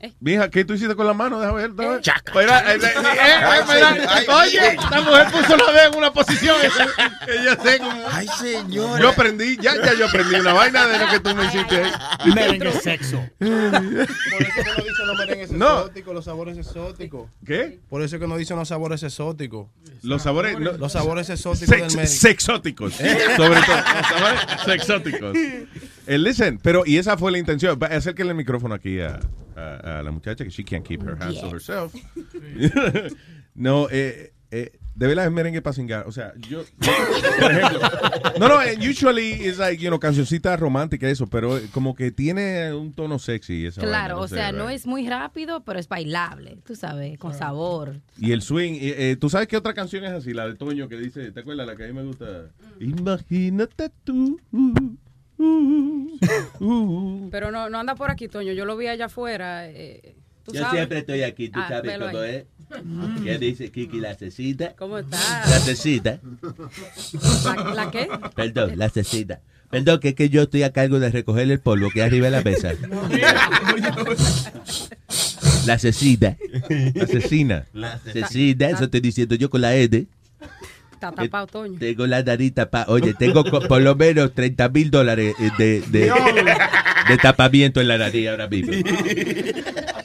eh, 0.00 0.12
mija, 0.20 0.48
¿qué 0.48 0.64
tú 0.64 0.74
hiciste 0.74 0.94
con 0.94 1.06
la 1.06 1.12
mano? 1.14 1.40
Déjame 1.40 1.62
ver. 1.62 1.72
déjame 1.72 1.94
ver. 1.96 2.12
Mira, 2.34 2.72
eh, 2.72 2.76
eh, 2.76 2.88
eh, 2.88 3.64
mira, 3.74 4.36
Oye, 4.36 4.68
esta 4.68 5.00
mujer 5.00 5.26
puso 5.32 5.56
la 5.56 5.72
D 5.72 5.84
en 5.90 5.96
una 5.98 6.12
posición. 6.12 6.56
sé 7.64 7.78
como. 7.78 8.02
Ay, 8.10 8.28
señor. 8.38 9.00
Yo 9.00 9.08
aprendí, 9.08 9.56
ya, 9.60 9.74
ya 9.76 9.94
yo 9.94 10.06
aprendí 10.06 10.36
una 10.36 10.52
vaina 10.52 10.86
de 10.86 10.98
lo 10.98 11.06
que 11.10 11.20
tú 11.20 11.34
me 11.34 11.46
hiciste 11.46 11.82
ahí. 11.82 11.92
Merengue 12.34 12.72
sexo. 12.72 13.24
Por 13.38 13.48
eso 13.48 14.54
que 14.54 14.64
no 14.64 14.84
dicen 14.84 15.06
los 15.06 15.18
merengues 15.18 15.50
No. 15.52 15.78
exóticos, 15.80 16.14
los 16.14 16.24
sabores 16.24 16.58
exóticos. 16.58 17.28
¿Qué? 17.44 17.80
Por 17.88 18.02
eso 18.02 18.18
que 18.18 18.26
no 18.28 18.36
dicen 18.36 18.56
los 18.56 18.68
sabores 18.68 19.02
exóticos. 19.02 19.66
Los 20.02 20.22
sabores. 20.22 20.58
no- 20.60 20.72
Los 20.72 20.92
sabores 20.92 21.28
exóticos 21.28 21.68
Sex- 21.68 21.80
del 21.88 21.96
merengue. 21.96 22.06
sexóticos. 22.06 22.92
Sobre 22.94 23.60
todo. 23.62 23.76
los 23.76 24.06
sabores 24.06 24.40
Sexóticos. 24.64 25.36
Eh, 26.06 26.18
listen, 26.18 26.58
pero, 26.62 26.84
y 26.86 26.98
esa 26.98 27.16
fue 27.18 27.32
la 27.32 27.38
intención. 27.38 27.78
Va, 27.82 27.88
Acérquenle 27.88 28.30
el 28.30 28.36
micrófono 28.36 28.74
aquí 28.74 29.00
a, 29.00 29.18
a- 29.56 29.87
a 29.88 30.02
la 30.02 30.10
muchacha 30.10 30.44
que 30.44 30.50
she 30.50 30.64
can't 30.64 30.86
keep 30.86 31.02
her 31.02 31.16
hands 31.20 31.40
to 31.40 31.48
herself. 31.50 31.94
no, 33.54 33.88
eh, 33.90 34.32
eh, 34.50 34.72
de 34.98 35.06
verdad 35.06 35.26
es 35.26 35.32
merengue 35.32 35.62
para 35.62 35.74
cingar. 35.74 36.06
O 36.08 36.12
sea, 36.12 36.32
yo, 36.48 36.64
por 37.40 37.52
ejemplo, 37.52 37.80
no, 38.40 38.48
no, 38.48 38.58
and 38.58 38.82
usually 38.82 39.32
it's 39.34 39.58
like, 39.58 39.80
you 39.80 39.88
know, 39.90 40.00
cancioncita 40.00 40.56
romántica, 40.56 41.08
eso, 41.08 41.28
pero 41.28 41.56
eh, 41.56 41.68
como 41.72 41.94
que 41.94 42.10
tiene 42.10 42.74
un 42.74 42.92
tono 42.92 43.20
sexy. 43.20 43.66
Esa 43.66 43.80
vaina, 43.80 43.96
Claro, 43.96 44.16
no 44.16 44.22
o 44.22 44.28
sé, 44.28 44.34
sea, 44.34 44.50
no 44.50 44.68
es 44.70 44.86
muy 44.86 45.08
rápido, 45.08 45.62
pero 45.62 45.78
es 45.78 45.88
bailable, 45.88 46.58
tú 46.66 46.74
sabes, 46.74 47.16
con 47.18 47.32
sabor. 47.32 48.00
Y 48.18 48.32
el 48.32 48.42
swing, 48.42 48.72
eh, 48.72 49.10
eh, 49.10 49.16
¿tú 49.16 49.30
sabes 49.30 49.46
qué 49.46 49.56
otra 49.56 49.72
canción 49.72 50.04
es 50.04 50.10
así? 50.10 50.34
La 50.34 50.48
de 50.48 50.56
Toño 50.56 50.88
que 50.88 50.96
dice, 50.96 51.30
¿te 51.30 51.40
acuerdas 51.40 51.66
la 51.68 51.76
que 51.76 51.84
a 51.84 51.86
mí 51.86 51.92
me 51.92 52.02
gusta? 52.02 52.50
Imagínate 52.80 53.90
tú. 54.02 54.40
Uh, 55.38 56.18
uh. 56.60 57.28
Pero 57.30 57.50
no, 57.50 57.68
no 57.70 57.78
anda 57.78 57.94
por 57.94 58.10
aquí, 58.10 58.28
Toño. 58.28 58.52
Yo 58.52 58.64
lo 58.64 58.76
vi 58.76 58.86
allá 58.88 59.06
afuera. 59.06 59.68
eh, 59.68 60.16
¿tú 60.44 60.52
Yo 60.52 60.60
sabes? 60.60 60.76
siempre 60.76 60.98
estoy 60.98 61.22
aquí, 61.22 61.48
tú 61.48 61.58
Ah, 61.60 61.68
sabes 61.68 61.98
cómo 61.98 62.22
es. 62.22 62.44
¿Qué 63.24 63.38
dice 63.38 63.70
Kiki 63.70 63.98
la 63.98 64.14
cecita? 64.14 64.74
¿Cómo 64.76 64.98
está? 64.98 65.16
La 65.48 65.58
cecita. 65.58 66.20
¿La, 67.44 67.74
la 67.74 67.90
qué? 67.90 68.08
Perdón, 68.34 68.72
la 68.76 68.90
cecita. 68.90 69.40
Perdón, 69.70 70.00
que 70.00 70.08
es 70.10 70.14
que 70.14 70.28
yo 70.28 70.42
estoy 70.42 70.62
a 70.64 70.72
cargo 70.72 70.98
de 71.00 71.10
recoger 71.10 71.50
el 71.50 71.60
polvo 71.60 71.88
que 71.90 72.02
hay 72.02 72.08
arriba 72.08 72.26
de 72.26 72.30
la 72.32 72.42
mesa. 72.42 72.72
La 75.66 75.78
cecita. 75.78 76.36
La 76.94 77.06
cecina. 77.06 77.66
La 77.72 77.98
cecina, 77.98 78.68
eso 78.70 78.84
estoy 78.84 79.00
diciendo 79.00 79.34
yo 79.34 79.50
con 79.50 79.60
la 79.60 79.74
N. 79.76 80.06
Está 80.98 81.12
tapado, 81.12 81.46
Toño. 81.46 81.78
Tengo 81.78 82.08
la 82.08 82.24
nariz 82.24 82.54
tapada. 82.54 82.86
Oye, 82.88 83.14
tengo 83.14 83.44
por 83.44 83.80
lo 83.80 83.94
menos 83.94 84.34
30 84.34 84.68
mil 84.70 84.90
dólares 84.90 85.32
eh, 85.38 85.50
de, 85.56 85.80
de, 85.82 86.12
de 87.08 87.18
tapamiento 87.18 87.80
en 87.80 87.86
la 87.86 87.98
nariz 87.98 88.28
ahora 88.28 88.48
mismo. 88.48 88.72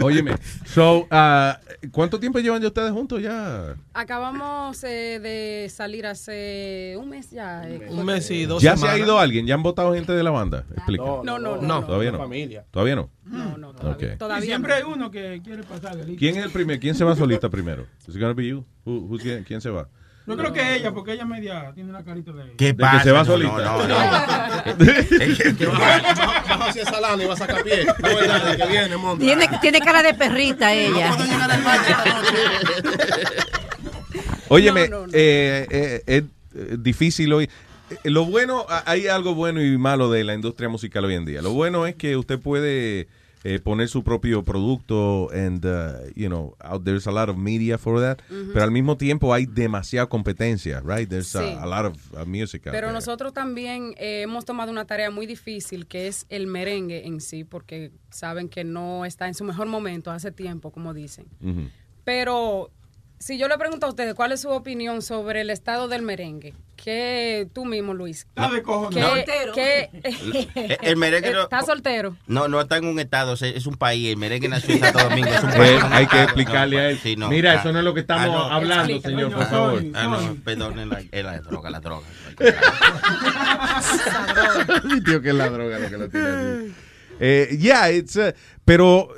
Óyeme, 0.00 0.32
so, 0.64 1.06
ah, 1.10 1.58
¿cuánto 1.92 2.18
tiempo 2.18 2.38
llevan 2.38 2.60
ya 2.62 2.68
ustedes 2.68 2.92
juntos 2.92 3.22
ya? 3.22 3.76
Acabamos 3.94 4.82
eh, 4.84 5.20
de 5.20 5.68
salir 5.70 6.06
hace 6.06 6.94
un 6.98 7.08
mes 7.10 7.30
ya. 7.30 7.68
eh, 7.68 7.88
Un 7.90 8.04
mes 8.04 8.30
y 8.30 8.46
dos 8.46 8.62
¿Ya 8.62 8.76
se 8.76 8.88
ha 8.88 8.96
ido 8.98 9.18
alguien? 9.18 9.46
¿Ya 9.46 9.54
han 9.54 9.62
votado 9.62 9.94
gente 9.94 10.12
de 10.12 10.22
la 10.22 10.30
banda? 10.30 10.64
Explica. 10.74 11.04
No, 11.04 11.22
no, 11.24 11.38
no, 11.38 11.56
no. 11.60 11.84
¿Todavía 11.84 12.12
no? 12.12 12.18
Familia. 12.18 12.64
¿Todavía 12.70 12.96
no? 12.96 13.10
No, 13.24 13.56
no, 13.58 13.72
todavía. 13.74 14.14
Y 14.14 14.16
Todavía 14.16 14.46
siempre 14.46 14.72
no. 14.72 14.76
hay 14.76 14.92
uno 14.94 15.10
que 15.10 15.40
quiere 15.44 15.62
pasar. 15.62 15.96
¿Quién 16.18 16.36
es 16.36 16.44
el 16.44 16.50
primer? 16.50 16.78
¿Quién 16.80 16.94
se 16.94 17.04
va 17.04 17.14
solista 17.16 17.48
primero? 17.50 17.86
¿Es 18.06 18.16
gonna 18.16 18.32
be 18.34 18.46
you? 18.48 18.64
Who- 18.84 19.06
who's 19.08 19.22
quién, 19.22 19.44
quién 19.44 19.60
se 19.60 19.70
va? 19.70 19.88
Yo 20.26 20.36
creo 20.36 20.52
que 20.52 20.74
ella, 20.74 20.92
porque 20.92 21.12
ella 21.12 21.24
media 21.24 21.70
tiene 21.72 21.90
una 21.90 22.02
carita 22.04 22.32
de. 22.32 22.52
¿Qué 22.56 22.72
De 22.72 22.84
que 22.84 23.00
se 23.00 23.12
va 23.12 23.24
solita. 23.24 23.52
Bajo 26.46 26.64
hacia 26.64 26.84
Salano 26.84 27.22
y 27.22 27.26
va 27.26 27.34
a 27.34 27.36
sacar 27.36 27.62
pie. 27.62 27.86
No 28.00 28.08
es 28.08 28.20
verdad, 28.20 28.50
de 28.50 28.56
que 28.56 28.66
viene, 28.66 28.96
monta. 28.96 29.24
Tiene, 29.24 29.48
tiene 29.60 29.80
cara 29.80 30.02
de 30.02 30.14
perrita 30.14 30.72
ella. 30.74 31.16
Óyeme, 34.48 34.82
eh, 35.12 35.66
eh, 35.70 36.02
es 36.06 36.24
eh, 36.54 36.76
difícil 36.78 37.32
hoy. 37.32 37.48
Eh, 37.90 38.10
Lo 38.10 38.24
bueno, 38.24 38.66
hay 38.84 39.06
algo 39.06 39.34
bueno 39.34 39.62
y 39.62 39.78
malo 39.78 40.10
de 40.10 40.24
la 40.24 40.34
industria 40.34 40.68
musical 40.68 41.04
hoy 41.04 41.14
en 41.14 41.24
día. 41.24 41.42
Lo 41.42 41.52
bueno 41.52 41.86
es 41.86 41.94
que 41.94 42.16
usted 42.16 42.40
puede 42.40 43.06
eh, 43.48 43.60
poner 43.60 43.88
su 43.88 44.02
propio 44.02 44.42
producto 44.42 45.30
and, 45.32 45.64
uh, 45.64 46.10
you 46.16 46.26
know, 46.28 46.56
out, 46.60 46.82
there's 46.84 47.06
a 47.06 47.12
lot 47.12 47.28
of 47.28 47.36
media 47.36 47.78
for 47.78 48.00
that. 48.00 48.20
Pero 48.28 48.62
al 48.64 48.70
mismo 48.72 48.96
tiempo 48.96 49.32
hay 49.32 49.46
demasiada 49.46 50.08
competencia, 50.08 50.80
right? 50.80 51.08
There's 51.08 51.34
a- 51.36 51.42
Sí. 51.42 51.56
a, 51.60 51.66
lot 51.66 51.84
of 51.86 52.12
uh, 52.14 52.24
music 52.26 52.66
out 52.66 52.72
Pero 52.72 52.88
there. 52.88 52.92
nosotros 52.92 53.32
también 53.32 53.94
eh, 53.98 54.22
hemos 54.22 54.44
tomado 54.44 54.72
una 54.72 54.84
tarea 54.84 55.10
muy 55.10 55.26
difícil 55.26 55.86
que 55.86 56.08
es 56.08 56.26
el 56.28 56.46
merengue 56.48 57.06
en 57.06 57.20
sí, 57.20 57.44
porque 57.44 57.92
saben 58.10 58.48
que 58.48 58.64
no 58.64 59.04
está 59.04 59.28
en 59.28 59.34
su 59.34 59.44
mejor 59.44 59.66
momento 59.68 60.10
hace 60.10 60.32
tiempo, 60.32 60.72
como 60.72 60.92
dicen. 60.94 61.26
Pero 62.04 62.70
si 63.18 63.38
yo 63.38 63.48
le 63.48 63.56
pregunto 63.58 63.86
a 63.86 63.88
ustedes 63.88 64.14
cuál 64.14 64.32
es 64.32 64.40
su 64.40 64.50
opinión 64.50 65.02
sobre 65.02 65.40
el 65.40 65.50
estado 65.50 65.88
del 65.88 66.02
merengue, 66.02 66.54
¿qué 66.76 67.48
tú 67.54 67.64
mismo, 67.64 67.94
Luis? 67.94 68.26
Está 68.28 68.50
de 68.50 68.62
cojones. 68.62 69.02
¿Qué- 69.04 69.10
Soltero. 69.10 69.54
El- 70.54 70.78
el 70.82 70.96
merengue 70.96 71.32
no- 71.32 71.42
¿Está 71.44 71.62
soltero? 71.62 72.16
No, 72.26 72.48
no 72.48 72.60
está 72.60 72.76
en 72.76 72.86
un 72.86 72.98
estado, 73.00 73.32
es- 73.34 73.42
es 73.42 73.66
un 73.66 73.76
país. 73.76 74.10
El 74.10 74.16
merengue 74.18 74.48
nació 74.48 74.74
en 74.74 74.80
Santo 74.80 74.98
Domingo. 75.08 75.28
Es 75.28 75.42
un 75.42 75.50
Eh, 75.50 75.56
país, 75.56 75.82
hay 75.90 76.06
que 76.06 76.22
explicarle 76.22 76.78
a 76.78 76.90
él. 76.90 76.98
sí, 77.02 77.16
no. 77.16 77.28
Mira, 77.28 77.52
Ah, 77.52 77.54
eso 77.56 77.72
no 77.72 77.78
es 77.78 77.84
lo 77.84 77.94
que 77.94 78.00
estamos 78.00 78.26
ah, 78.26 78.48
no. 78.48 78.54
hablando, 78.54 79.00
señor, 79.00 79.32
por 79.32 79.46
favor. 79.46 79.82
Ah, 79.94 80.06
no, 80.08 80.20
soy- 80.20 80.36
perdón, 80.38 80.88
la, 80.88 81.00
es 81.10 81.24
la 81.24 81.40
droga, 81.40 81.70
la 81.70 81.80
droga. 81.80 82.06
Mi 84.84 85.00
tío 85.02 85.22
que 85.22 85.30
es 85.30 85.34
la 85.34 85.48
droga 85.48 85.78
lo 85.78 85.88
que 85.90 85.96
lo 85.98 86.08
tiene 86.08 86.28
así. 86.28 86.74
Eh, 87.18 87.56
yeah, 87.58 87.90
it's, 87.90 88.14
uh, 88.16 88.32
pero 88.66 89.08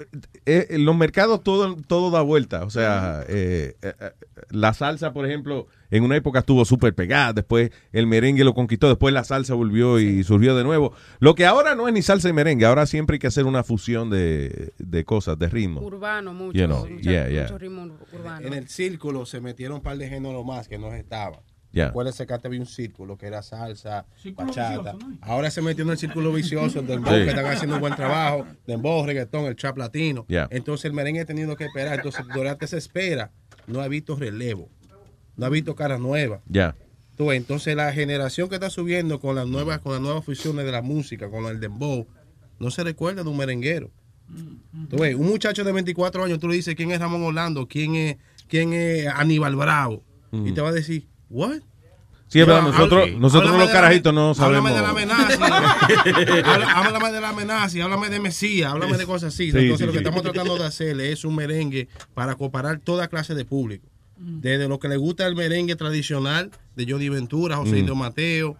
eh, 0.48 0.66
en 0.70 0.84
los 0.84 0.96
mercados 0.96 1.42
todo, 1.42 1.76
todo 1.86 2.10
da 2.10 2.22
vuelta. 2.22 2.64
O 2.64 2.70
sea, 2.70 3.22
eh, 3.28 3.76
eh, 3.82 3.92
eh, 4.00 4.10
la 4.50 4.72
salsa, 4.72 5.12
por 5.12 5.26
ejemplo, 5.26 5.66
en 5.90 6.04
una 6.04 6.16
época 6.16 6.40
estuvo 6.40 6.64
súper 6.64 6.94
pegada. 6.94 7.32
Después 7.34 7.70
el 7.92 8.06
merengue 8.06 8.44
lo 8.44 8.54
conquistó. 8.54 8.88
Después 8.88 9.12
la 9.12 9.24
salsa 9.24 9.54
volvió 9.54 10.00
y 10.00 10.24
surgió 10.24 10.56
de 10.56 10.64
nuevo. 10.64 10.92
Lo 11.20 11.34
que 11.34 11.46
ahora 11.46 11.74
no 11.74 11.86
es 11.86 11.94
ni 11.94 12.02
salsa 12.02 12.28
y 12.28 12.32
merengue. 12.32 12.64
Ahora 12.64 12.86
siempre 12.86 13.16
hay 13.16 13.18
que 13.18 13.26
hacer 13.26 13.44
una 13.44 13.62
fusión 13.62 14.10
de, 14.10 14.72
de 14.78 15.04
cosas, 15.04 15.38
de 15.38 15.48
ritmo. 15.48 15.80
Urbano, 15.80 16.32
mucho. 16.32 16.58
You 16.58 16.66
know, 16.66 16.86
mucho, 16.86 17.10
yeah, 17.10 17.28
yeah. 17.28 17.42
mucho 17.42 17.58
ritmo 17.58 17.98
urbano. 18.12 18.46
En 18.46 18.54
el 18.54 18.68
círculo 18.68 19.26
se 19.26 19.40
metieron 19.40 19.76
un 19.76 19.82
par 19.82 19.98
de 19.98 20.08
géneros 20.08 20.44
más 20.46 20.66
que 20.66 20.78
no 20.78 20.92
estaban. 20.94 21.40
Yeah. 21.70 21.88
Acuérdense 21.88 22.26
que 22.26 22.32
antes 22.32 22.46
había 22.46 22.60
un 22.60 22.66
círculo 22.66 23.18
que 23.18 23.26
era 23.26 23.42
salsa, 23.42 24.06
Círculo 24.16 24.48
bachata. 24.48 24.92
vicioso, 24.94 24.98
¿no? 25.10 25.18
Ahora 25.20 25.50
se 25.50 25.60
metió 25.60 25.84
en 25.84 25.90
el 25.90 25.98
círculo 25.98 26.32
vicioso 26.32 26.80
del 26.82 27.00
Sí. 27.00 27.04
que 27.10 27.28
están 27.28 27.44
haciendo 27.46 27.74
un 27.76 27.80
buen 27.80 27.94
trabajo, 27.94 28.46
dembow, 28.66 29.04
reggaetón, 29.04 29.44
el 29.44 29.54
trap 29.56 29.76
latino. 29.76 30.24
Yeah. 30.28 30.48
Entonces 30.50 30.86
el 30.86 30.94
merengue 30.94 31.20
ha 31.20 31.24
tenido 31.26 31.54
que 31.56 31.64
esperar. 31.66 31.96
Entonces 31.96 32.24
durante 32.34 32.64
esa 32.64 32.78
espera 32.78 33.30
no 33.66 33.80
ha 33.80 33.88
visto 33.88 34.16
relevo, 34.16 34.70
no 35.36 35.44
ha 35.46 35.48
visto 35.50 35.74
caras 35.74 36.00
nuevas. 36.00 36.40
Ya. 36.48 36.74
Tú 37.16 37.26
ves, 37.26 37.36
entonces 37.36 37.76
la 37.76 37.92
generación 37.92 38.48
que 38.48 38.54
está 38.54 38.70
subiendo 38.70 39.20
con 39.20 39.34
las 39.36 39.46
nuevas, 39.46 39.80
con 39.80 39.92
las 39.92 40.00
nuevas 40.00 40.24
fusiones 40.24 40.64
de 40.64 40.72
la 40.72 40.82
música, 40.82 41.28
con 41.28 41.44
el 41.46 41.60
dembow, 41.60 42.06
no 42.58 42.70
se 42.70 42.82
recuerda 42.82 43.22
de 43.24 43.28
un 43.28 43.36
merenguero. 43.36 43.90
Tú 44.88 44.98
ves, 44.98 45.14
un 45.14 45.26
muchacho 45.26 45.64
de 45.64 45.72
24 45.72 46.24
años, 46.24 46.38
tú 46.38 46.48
le 46.48 46.54
dices 46.54 46.74
quién 46.74 46.90
es 46.92 47.00
Ramón 47.00 47.22
Orlando, 47.24 47.66
quién 47.66 47.94
es, 47.94 48.16
quién 48.46 48.72
es 48.72 49.06
Aníbal 49.08 49.56
Bravo, 49.56 50.02
y 50.32 50.52
te 50.52 50.60
va 50.60 50.68
a 50.68 50.72
decir, 50.72 51.06
¿what? 51.30 51.60
Sí, 52.28 52.40
es 52.40 52.46
verdad, 52.46 52.60
No, 52.62 52.72
nosotros, 52.72 53.00
háblame 53.04 53.20
nosotros 53.20 53.50
los 53.56 53.66
la- 53.66 53.72
carajitos 53.72 54.12
no 54.12 54.34
sabemos. 54.34 54.70
Háblame 54.70 54.76
de 54.76 54.82
la 54.82 54.90
amenaza. 54.90 55.76
Háblame 56.76 57.12
de 57.12 57.20
la 57.22 57.28
amenaza, 57.30 57.82
háblame 57.84 58.10
de 58.10 58.20
Mesías, 58.20 58.70
háblame 58.70 58.98
de 58.98 59.06
cosas 59.06 59.32
así. 59.34 59.50
Sí, 59.50 59.56
Entonces 59.58 59.78
sí, 59.78 59.84
lo 59.86 59.92
que 59.92 59.98
sí. 59.98 60.04
estamos 60.04 60.22
tratando 60.22 60.56
de 60.58 60.64
hacer 60.66 61.00
es 61.00 61.24
un 61.24 61.34
merengue 61.34 61.88
para 62.14 62.34
comparar 62.34 62.80
toda 62.80 63.08
clase 63.08 63.34
de 63.34 63.44
público. 63.44 63.88
Desde 64.16 64.68
lo 64.68 64.78
que 64.78 64.88
le 64.88 64.96
gusta 64.96 65.26
el 65.26 65.36
merengue 65.36 65.76
tradicional 65.76 66.50
de 66.76 66.86
Johnny 66.90 67.08
Ventura, 67.08 67.56
José 67.56 67.82
Mm. 67.82 67.96
Mateo, 67.96 68.56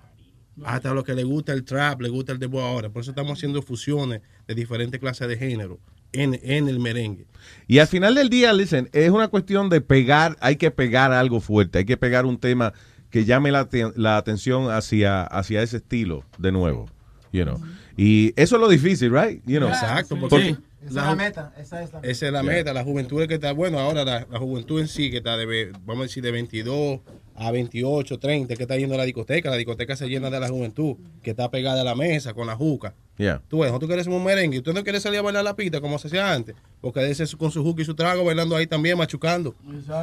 hasta 0.65 0.95
lo 0.95 1.05
que 1.05 1.15
le 1.15 1.25
gusta 1.25 1.53
el 1.53 1.65
trap, 1.65 2.01
le 2.01 2.09
gusta 2.09 2.33
el 2.33 2.39
debo 2.39 2.63
ahora. 2.63 2.89
Por 2.91 3.03
eso 3.03 3.11
estamos 3.11 3.33
haciendo 3.39 3.61
fusiones 3.61 4.21
de 4.47 4.55
diferentes 4.55 4.99
clases 5.01 5.29
de 5.29 5.37
género 5.37 5.79
en, 6.13 6.39
en 6.43 6.69
el 6.69 6.79
merengue. 6.81 7.27
Y 7.67 7.79
al 7.79 7.87
final 7.87 8.15
del 8.15 8.29
día, 8.31 8.53
listen, 8.53 8.89
es 8.93 9.11
una 9.11 9.29
cuestión 9.29 9.69
de 9.69 9.81
pegar, 9.81 10.37
hay 10.41 10.57
que 10.57 10.71
pegar 10.71 11.13
algo 11.13 11.41
fuerte, 11.41 11.79
hay 11.79 11.85
que 11.85 11.97
pegar 11.97 12.27
un 12.27 12.39
tema 12.39 12.73
que 13.11 13.25
llame 13.25 13.51
la, 13.51 13.69
la 13.97 14.17
atención 14.17 14.71
hacia, 14.71 15.23
hacia 15.23 15.63
ese 15.63 15.79
estilo 15.79 16.25
de 16.39 16.53
nuevo, 16.53 16.87
you 17.33 17.45
know. 17.45 17.61
Y 17.97 18.33
eso 18.41 18.57
es 18.57 18.61
lo 18.63 18.69
difícil, 18.69 19.13
right? 19.13 19.43
You 19.47 19.59
know. 19.59 19.69
Exacto, 19.69 20.17
Porque- 20.19 20.57
Esa 20.87 20.89
es 20.89 20.95
la 20.95 21.15
meta. 21.17 21.53
Esa 21.59 21.83
es 21.83 21.93
la 21.93 21.99
meta. 22.01 22.09
Esa 22.11 22.27
es 22.27 22.33
la 22.33 22.43
Yeah. 22.43 22.53
meta, 22.53 22.73
la 22.73 22.85
juventud 22.85 23.21
es 23.23 23.29
que 23.29 23.35
está, 23.35 23.53
bueno, 23.53 23.79
ahora 23.81 24.05
la, 24.05 24.27
la 24.31 24.39
juventud 24.39 24.81
en 24.81 24.89
sí, 24.89 25.11
que 25.11 25.19
está 25.19 25.37
de, 25.37 25.73
vamos 25.85 26.01
a 26.01 26.03
decir, 26.05 26.23
de 26.23 26.31
22 26.31 27.01
a 27.41 27.51
28, 27.53 28.19
30, 28.19 28.57
que 28.57 28.63
está 28.65 28.77
yendo 28.77 28.95
a 28.97 28.99
la 28.99 29.05
discoteca. 29.05 29.49
La 29.51 29.57
discoteca 29.57 29.95
se 29.97 30.09
llena 30.09 30.29
de 30.29 30.41
la 30.41 30.49
juventud, 30.49 30.97
que 31.23 31.31
está 31.31 31.51
pegada 31.51 31.83
a 31.83 31.85
la 31.85 31.95
mesa 31.95 32.35
con 32.35 32.47
la 32.49 32.57
juca. 32.57 32.95
Yeah. 33.17 33.43
Tú 33.49 33.59
ves, 33.61 33.69
nosotros 33.71 33.89
queremos 33.91 34.09
un 34.19 34.25
merengue. 34.25 34.59
Usted 34.59 34.73
no 34.73 34.83
quiere 34.85 35.01
salir 35.01 35.19
a 35.19 35.23
bailar 35.23 35.43
la 35.45 35.57
pista 35.57 35.81
como 35.81 35.99
se 35.99 36.09
hacía 36.09 36.33
antes. 36.33 36.55
Porque 36.81 37.09
ese 37.11 37.25
con 37.37 37.51
su 37.51 37.63
juca 37.65 37.83
y 37.83 37.85
su 37.85 37.95
trago 37.95 38.25
bailando 38.25 38.55
ahí 38.57 38.67
también, 38.67 38.97
machucando. 38.99 39.55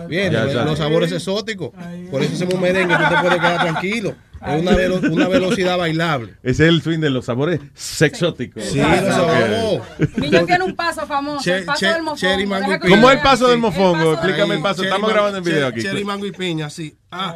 Bien, 0.09 0.31
Ya, 0.33 0.45
los, 0.45 0.53
ya. 0.53 0.65
los 0.65 0.77
sabores 0.77 1.11
exóticos. 1.11 1.71
Por 2.11 2.21
eso 2.23 2.33
hacemos 2.33 2.53
un 2.55 2.61
merengue, 2.61 2.95
tú 2.95 3.03
te 3.15 3.21
puedes 3.21 3.37
quedar 3.39 3.61
tranquilo. 3.61 4.15
Es 4.47 4.61
una, 4.61 4.71
velo- 4.73 4.99
una 5.11 5.27
velocidad 5.27 5.77
bailable. 5.77 6.35
Ese 6.43 6.63
es 6.67 6.69
el 6.69 6.81
swing 6.81 6.99
de 6.99 7.09
los 7.09 7.25
sabores 7.25 7.59
sexóticos. 7.73 8.63
Sí, 8.63 8.77
los 8.79 9.15
sabores. 9.15 9.81
Niño 10.17 10.45
tiene 10.45 10.63
un 10.63 10.75
paso 10.75 11.05
famoso, 11.07 11.43
Che- 11.43 11.57
el 11.57 11.65
paso 11.65 11.79
che- 11.79 11.87
del 11.87 12.03
mofongo. 12.03 12.17
cherry, 12.17 12.45
mango 12.45 12.65
y 12.65 12.67
Deja 12.67 12.79
que 12.79 12.85
piña. 12.87 12.97
¿Cómo 12.97 13.09
es 13.11 13.17
el 13.17 13.23
paso 13.23 13.47
del 13.47 13.59
mofongo? 13.59 14.13
Explícame 14.13 14.55
el 14.55 14.61
paso. 14.61 14.83
Estamos 14.83 15.09
grabando 15.11 15.37
el 15.39 15.43
video 15.43 15.67
aquí. 15.67 15.81
Cherry, 15.81 16.03
mango 16.03 16.25
y 16.25 16.31
piña, 16.31 16.69
sí. 16.69 16.95
Ah, 17.11 17.35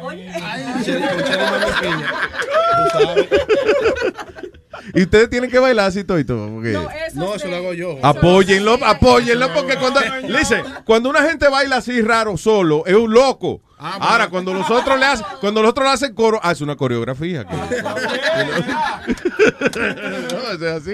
cherry, 0.84 1.00
mango 1.00 1.68
y 1.68 1.80
piña. 1.80 2.12
Tú 2.92 2.98
sabes. 2.98 3.28
Y 4.94 5.02
ustedes 5.02 5.28
tienen 5.30 5.50
que 5.50 5.58
bailar 5.58 5.86
así 5.88 6.04
todo. 6.04 6.48
Porque... 6.48 6.76
No, 7.14 7.34
eso 7.34 7.48
lo 7.48 7.56
hago 7.56 7.74
yo. 7.74 7.98
Apóyenlo, 8.02 8.78
apóyenlo, 8.84 9.52
porque 9.52 9.76
cuando, 9.76 10.00
listen, 10.28 10.64
cuando 10.84 11.10
una 11.10 11.22
gente 11.22 11.48
baila 11.48 11.76
así 11.76 12.00
raro 12.00 12.36
solo, 12.36 12.84
es 12.86 12.94
un 12.94 13.12
loco. 13.12 13.62
Ahora, 13.80 14.28
cuando 14.28 14.52
los 14.52 14.70
otros 14.70 14.98
le 14.98 15.06
hacen, 15.06 15.24
cuando 15.40 15.62
los 15.62 15.70
otros 15.70 15.86
le 15.86 15.92
hacen 15.92 16.14
coro, 16.14 16.38
ah, 16.42 16.52
es 16.52 16.60
una 16.60 16.76
coreografía. 16.76 17.46
que- 17.46 17.56
no, 19.80 19.88
eso 20.52 20.54
es 20.54 20.62
así. 20.62 20.92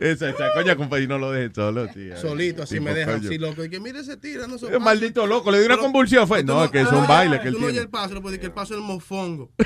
Esa, 0.00 0.30
esa, 0.30 0.52
coña, 0.52 0.76
compañero, 0.76 1.10
no 1.10 1.18
lo 1.18 1.30
dejen 1.32 1.54
solo, 1.54 1.86
tío. 1.88 2.16
Solito, 2.16 2.62
así 2.64 2.74
Tipo, 2.74 2.86
me 2.86 2.94
deja 2.94 3.12
coño. 3.12 3.28
así 3.28 3.38
loco. 3.38 3.64
Y 3.64 3.70
que 3.70 3.80
mire 3.80 4.00
ese 4.00 4.16
tira, 4.16 4.46
no 4.46 4.56
Es 4.56 4.80
maldito 4.80 5.26
loco, 5.26 5.50
le 5.50 5.58
dio 5.58 5.66
una 5.66 5.78
convulsión, 5.78 6.26
fue. 6.26 6.42
No, 6.42 6.64
es 6.64 6.70
que 6.70 6.80
es 6.80 6.90
un 6.90 7.06
baile 7.06 7.40
que 7.40 7.48
él 7.48 7.54
Tú 7.54 7.60
no 7.60 7.66
oyes 7.66 7.74
tiene. 7.80 7.84
el 7.84 7.90
paso, 7.90 8.20
decir 8.20 8.40
que 8.40 8.46
el 8.46 8.52
paso 8.52 8.74
es 8.74 8.80
el 8.80 8.86
mofongo. 8.86 9.50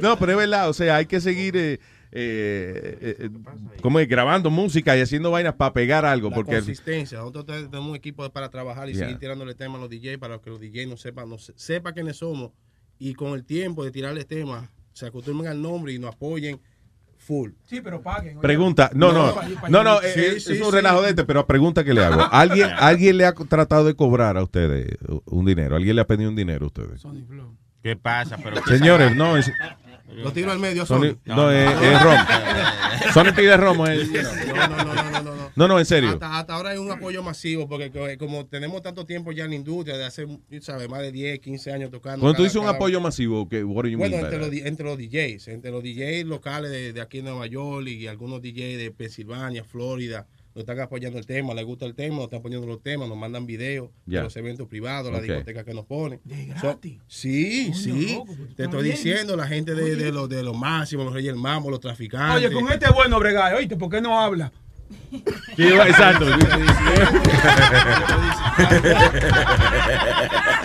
No, 0.00 0.18
pero 0.18 0.32
es 0.32 0.38
verdad, 0.38 0.68
o 0.68 0.72
sea, 0.72 0.96
hay 0.96 1.06
que 1.06 1.20
seguir 1.20 1.56
eh, 1.56 1.80
eh, 2.12 3.16
eh, 3.20 3.30
como 3.82 4.00
es, 4.00 4.08
grabando 4.08 4.50
música 4.50 4.96
y 4.96 5.00
haciendo 5.00 5.30
vainas 5.30 5.54
para 5.54 5.72
pegar 5.72 6.04
algo, 6.04 6.28
La 6.30 6.36
porque 6.36 6.56
consistencia. 6.56 7.18
Nosotros 7.18 7.46
te- 7.46 7.68
tenemos 7.68 7.90
un 7.90 7.96
equipo 7.96 8.28
para 8.30 8.48
trabajar 8.50 8.88
y 8.88 8.92
Yeah. 8.94 9.04
seguir 9.04 9.18
tirándole 9.18 9.54
temas 9.54 9.78
a 9.78 9.80
los 9.82 9.90
DJs 9.90 10.18
para 10.18 10.38
que 10.40 10.50
los 10.50 10.60
DJs 10.60 10.88
no 10.88 10.96
sepan, 10.96 11.28
no 11.28 11.38
se- 11.38 11.52
sepa 11.56 11.92
quiénes 11.92 12.16
somos. 12.16 12.50
Y 12.98 13.14
con 13.14 13.32
el 13.34 13.44
tiempo 13.44 13.84
de 13.84 13.90
tirarles 13.90 14.26
temas, 14.26 14.68
se 14.92 15.06
acostumbren 15.06 15.50
al 15.50 15.62
nombre 15.62 15.92
y 15.92 15.98
nos 15.98 16.14
apoyen 16.14 16.60
full. 17.16 17.50
Sí, 17.64 17.80
pero 17.80 18.02
paguen. 18.02 18.32
oye. 18.38 18.42
Pregunta, 18.42 18.90
no, 18.94 19.12
no, 19.12 19.34
no, 19.68 19.84
no, 19.84 20.02
eh, 20.02 20.12
Sí, 20.12 20.20
eh, 20.20 20.40
sí, 20.40 20.52
es 20.54 20.60
un 20.60 20.66
sí. 20.70 20.72
relajo 20.72 21.02
de 21.02 21.10
este, 21.10 21.24
pero 21.24 21.46
pregunta 21.46 21.84
que 21.84 21.94
le 21.94 22.02
hago. 22.04 22.22
¿Alguien, 22.32 22.70
¿Alguien 22.76 23.18
le 23.18 23.26
ha 23.26 23.32
tratado 23.34 23.84
de 23.84 23.94
cobrar 23.94 24.36
a 24.36 24.42
ustedes 24.42 24.96
un 25.26 25.44
dinero? 25.46 25.76
¿Alguien 25.76 25.96
le 25.96 26.02
ha 26.02 26.06
pedido 26.06 26.28
un 26.30 26.36
dinero 26.36 26.64
a 26.64 26.66
ustedes? 26.68 27.02
¿Qué 27.82 27.96
pasa? 27.96 28.36
Pero 28.42 28.62
Señores, 28.66 29.16
no, 29.16 29.36
es, 29.38 29.50
Lo 30.14 30.32
tiro 30.32 30.50
al 30.52 30.58
medio, 30.58 30.84
Sony- 30.86 31.10
Sony. 31.12 31.16
no, 31.24 31.50
es, 31.50 31.70
es 31.82 32.02
rom. 32.02 32.16
Sony 33.14 33.32
pide 33.34 33.56
romo. 33.56 33.86
es- 33.86 34.08
No, 34.10 34.68
no, 34.68 34.84
no, 34.84 34.94
no, 34.94 35.10
no, 35.10 35.22
no. 35.36 35.50
No, 35.56 35.68
no, 35.68 35.78
en 35.78 35.84
serio. 35.84 36.10
Hasta, 36.10 36.38
hasta 36.38 36.54
ahora 36.54 36.70
hay 36.70 36.78
un 36.78 36.90
apoyo 36.90 37.22
masivo 37.22 37.68
porque 37.68 37.90
co- 37.90 38.06
como 38.18 38.46
tenemos 38.46 38.82
tanto 38.82 39.04
tiempo 39.04 39.32
ya 39.32 39.44
en 39.44 39.50
la 39.50 39.56
industria, 39.56 39.96
de 39.98 40.04
hace, 40.04 40.26
¿sabes? 40.60 40.88
Más 40.88 41.00
de 41.02 41.12
10, 41.12 41.40
15 41.40 41.72
años 41.72 41.90
tocando. 41.90 42.20
Cuando 42.20 42.36
tú 42.36 42.42
dices 42.44 42.56
un 42.56 42.68
apoyo 42.68 43.00
masivo, 43.00 43.48
¿qué, 43.48 43.64
what 43.64 43.82
do 43.84 43.88
you 43.90 43.98
Bueno, 43.98 44.16
entre 44.16 44.38
los, 44.38 44.52
entre 44.52 44.86
los 44.86 44.96
DJs, 44.96 45.48
entre 45.48 45.70
los 45.70 45.82
DJs 45.82 46.24
locales 46.26 46.70
de, 46.70 46.92
de 46.92 47.00
aquí 47.00 47.18
en 47.18 47.24
Nueva 47.26 47.46
York 47.46 47.86
y 47.88 48.06
algunos 48.06 48.40
DJs 48.40 48.78
de 48.78 48.92
Pensilvania, 48.96 49.64
Florida, 49.64 50.26
nos 50.60 50.68
están 50.68 50.80
apoyando 50.84 51.18
el 51.18 51.26
tema, 51.26 51.54
les 51.54 51.64
gusta 51.64 51.86
el 51.86 51.94
tema, 51.94 52.16
nos 52.16 52.24
están 52.24 52.42
poniendo 52.42 52.66
los 52.66 52.82
temas, 52.82 53.08
nos 53.08 53.16
mandan 53.16 53.46
videos 53.46 53.90
de 54.06 54.20
los 54.22 54.36
eventos 54.36 54.68
privados, 54.68 55.10
las 55.10 55.20
Ok. 55.22 55.26
discotecas 55.28 55.64
que 55.64 55.72
nos 55.74 55.86
ponen. 55.86 56.20
De 56.24 56.48
So- 56.60 56.68
gratis. 56.68 57.00
sí, 57.08 57.72
sí. 57.74 58.12
loco, 58.14 58.26
pues, 58.26 58.56
Te 58.56 58.64
estoy 58.64 58.82
bien. 58.82 58.96
diciendo, 58.96 59.36
la 59.36 59.46
gente 59.46 59.74
de, 59.74 59.96
de 59.96 60.12
los 60.12 60.28
de 60.28 60.42
los 60.42 60.56
máximos, 60.56 61.06
los 61.06 61.14
reyes 61.14 61.32
del 61.32 61.40
mambo, 61.40 61.70
los 61.70 61.80
traficantes. 61.80 62.36
Oye, 62.46 62.52
con 62.52 62.70
este 62.70 62.86
es 62.86 62.92
bueno 62.92 63.18
bregar, 63.18 63.54
oíste, 63.54 63.76
¿por 63.76 63.90
qué 63.90 64.00
no 64.00 64.20
habla? 64.20 64.52
Sí, 65.56 65.66
exacto. 65.68 66.26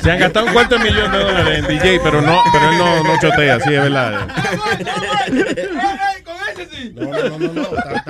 Se 0.02 0.12
han 0.12 0.20
gastado 0.20 0.46
un 0.48 0.54
cuarto 0.54 0.78
de 0.78 0.84
millón 0.84 1.12
de 1.12 1.18
dólares 1.20 1.60
en 1.60 1.68
DJ, 1.68 2.00
pero 2.04 2.22
no, 2.22 2.40
pero 2.52 2.70
él 2.72 2.78
no, 2.78 3.04
no 3.04 3.20
chotea, 3.20 3.60
sí, 3.60 3.74
es 3.74 3.82
verdad. 3.82 4.28
Con 6.56 6.62
ese 6.62 6.76
sí. 6.76 6.94
No, 6.96 7.12
no, 7.12 7.30
no, 7.30 7.40
no, 7.40 7.54
no. 7.54 7.62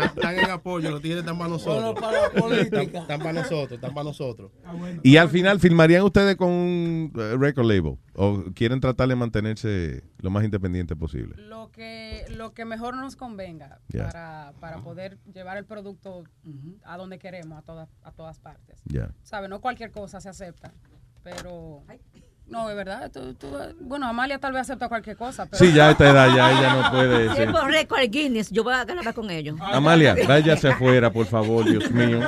Están, 0.06 0.40
en 0.40 0.50
apoyo, 0.52 0.92
los 0.92 1.02
tigres 1.02 1.20
están 1.20 1.38
para 1.38 1.50
nosotros. 1.50 1.94
Bueno, 1.94 2.00
para 2.00 2.22
la 2.22 2.30
política. 2.30 3.00
Están, 3.00 3.20
para 3.20 3.34
nosotros, 3.34 3.72
están 3.72 3.94
para 3.94 4.04
nosotros. 4.04 4.52
Y 5.04 5.18
al 5.18 5.30
final, 5.30 5.60
¿filmarían 5.60 6.04
ustedes 6.04 6.36
con 6.36 6.50
un 6.50 7.14
eh, 7.18 7.36
record 7.38 7.66
label? 7.66 7.98
¿O 8.16 8.44
quieren 8.54 8.80
tratar 8.80 9.08
de 9.08 9.16
mantenerse 9.16 10.04
lo 10.20 10.30
más 10.30 10.44
independiente 10.44 10.96
posible? 10.96 11.36
Lo 11.38 11.72
que, 11.72 12.26
lo 12.30 12.54
que 12.54 12.66
mejor 12.66 12.96
nos 12.96 13.16
convenga 13.16 13.80
para, 13.92 14.54
para 14.60 14.82
poder 14.82 15.18
llevar 15.34 15.58
el 15.58 15.66
producto 15.66 16.24
a 16.84 16.98
donde 16.98 17.20
queremos, 17.20 17.58
a 17.58 17.62
todas, 17.62 17.90
a 18.04 18.12
todas 18.12 18.40
partes. 18.40 18.82
Ya. 18.86 19.14
¿Sabe? 19.24 19.48
No 19.48 19.60
cualquier 19.62 19.92
cosa 19.92 20.22
se 20.22 20.30
acepta, 20.30 20.74
pero... 21.24 21.84
No, 22.48 22.70
es 22.70 22.76
verdad. 22.76 23.12
tú- 23.12 23.34
tú- 23.34 23.48
bueno, 23.82 24.08
Amalia 24.08 24.40
tal 24.40 24.54
vez 24.54 24.62
acepta 24.62 24.88
cualquier 24.88 25.18
cosa, 25.18 25.46
pero... 25.48 25.58
Sí, 25.64 25.74
ya 25.74 25.88
a 25.88 25.92
esta 25.92 26.10
edad 26.12 26.28
ya 26.36 26.52
ella 26.52 26.76
no 26.76 26.92
puede 26.92 27.44
es 27.44 27.52
por 27.52 27.66
récord 27.72 28.00
Guinness, 28.10 28.52
yo 28.52 28.64
voy 28.64 28.74
a 28.76 28.86
ganar 28.86 29.14
con 29.14 29.30
ellos. 29.32 29.58
Amalia, 29.62 30.16
váyase 30.28 30.68
afuera, 30.70 31.12
por 31.12 31.26
favor, 31.26 31.66
Dios 31.66 31.90
mío. 31.92 32.20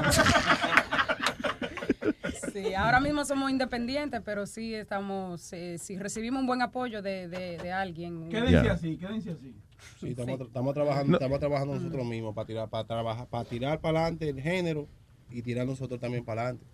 Sí, 2.54 2.74
ahora 2.74 3.00
mismo 3.00 3.24
somos 3.26 3.52
independientes, 3.52 4.22
pero 4.26 4.48
sí 4.48 4.74
estamos, 4.74 5.54
eh, 5.54 5.78
si 5.78 5.98
recibimos 5.98 6.42
un 6.42 6.48
buen 6.48 6.62
apoyo 6.62 7.02
de, 7.02 7.28
de, 7.28 7.58
de 7.58 7.72
alguien. 7.72 8.30
Quédense 8.30 8.52
Ya. 8.66 8.72
así, 8.74 8.98
quédense 8.98 9.32
así. 9.32 9.56
Sí, 10.00 10.10
estamos, 10.10 10.42
estamos 10.42 10.74
trabajando, 10.74 11.14
estamos 11.18 11.40
trabajando 11.40 11.76
nosotros 11.76 12.06
mismos 12.06 12.34
para 12.34 12.48
tirar, 12.48 12.70
para 12.70 12.84
trabajar, 12.88 13.28
para 13.28 13.46
tirar 13.48 13.80
para 13.80 14.00
adelante 14.02 14.30
el 14.30 14.42
género 14.42 14.88
y 15.30 15.42
tirar 15.44 15.68
nosotros 15.68 16.00
también 16.00 16.26
para 16.26 16.42
adelante. 16.42 16.66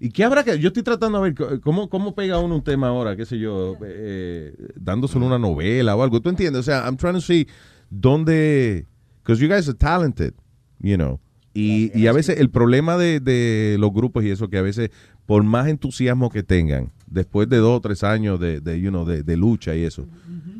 ¿Y 0.00 0.10
qué 0.10 0.24
habrá 0.24 0.44
que.? 0.44 0.58
Yo 0.58 0.68
estoy 0.68 0.82
tratando 0.82 1.22
de 1.22 1.30
ver 1.30 1.60
cómo, 1.60 1.88
cómo 1.88 2.14
pega 2.14 2.38
uno 2.38 2.56
un 2.56 2.64
tema 2.64 2.88
ahora, 2.88 3.16
qué 3.16 3.24
sé 3.24 3.38
yo, 3.38 3.76
eh, 3.84 4.54
dándoselo 4.76 5.26
una 5.26 5.38
novela 5.38 5.96
o 5.96 6.02
algo. 6.02 6.20
¿Tú 6.20 6.28
entiendes? 6.28 6.60
O 6.60 6.62
sea, 6.62 6.84
I'm 6.84 6.96
trying 6.96 7.14
to 7.14 7.20
see 7.20 7.46
dónde. 7.90 8.86
Because 9.22 9.40
you 9.40 9.48
guys 9.48 9.68
are 9.68 9.78
talented, 9.78 10.34
you 10.80 10.96
know. 10.96 11.18
Y, 11.54 11.96
y 11.98 12.08
a 12.08 12.12
veces 12.12 12.40
el 12.40 12.50
problema 12.50 12.96
de, 12.96 13.20
de 13.20 13.76
los 13.78 13.92
grupos 13.92 14.24
y 14.24 14.30
eso, 14.30 14.48
que 14.50 14.58
a 14.58 14.62
veces, 14.62 14.90
por 15.24 15.44
más 15.44 15.68
entusiasmo 15.68 16.28
que 16.28 16.42
tengan, 16.42 16.90
después 17.06 17.48
de 17.48 17.58
dos 17.58 17.78
o 17.78 17.80
tres 17.80 18.02
años 18.02 18.40
de, 18.40 18.60
de, 18.60 18.80
you 18.80 18.90
know, 18.90 19.04
de, 19.04 19.22
de 19.22 19.36
lucha 19.36 19.76
y 19.76 19.84
eso, 19.84 20.04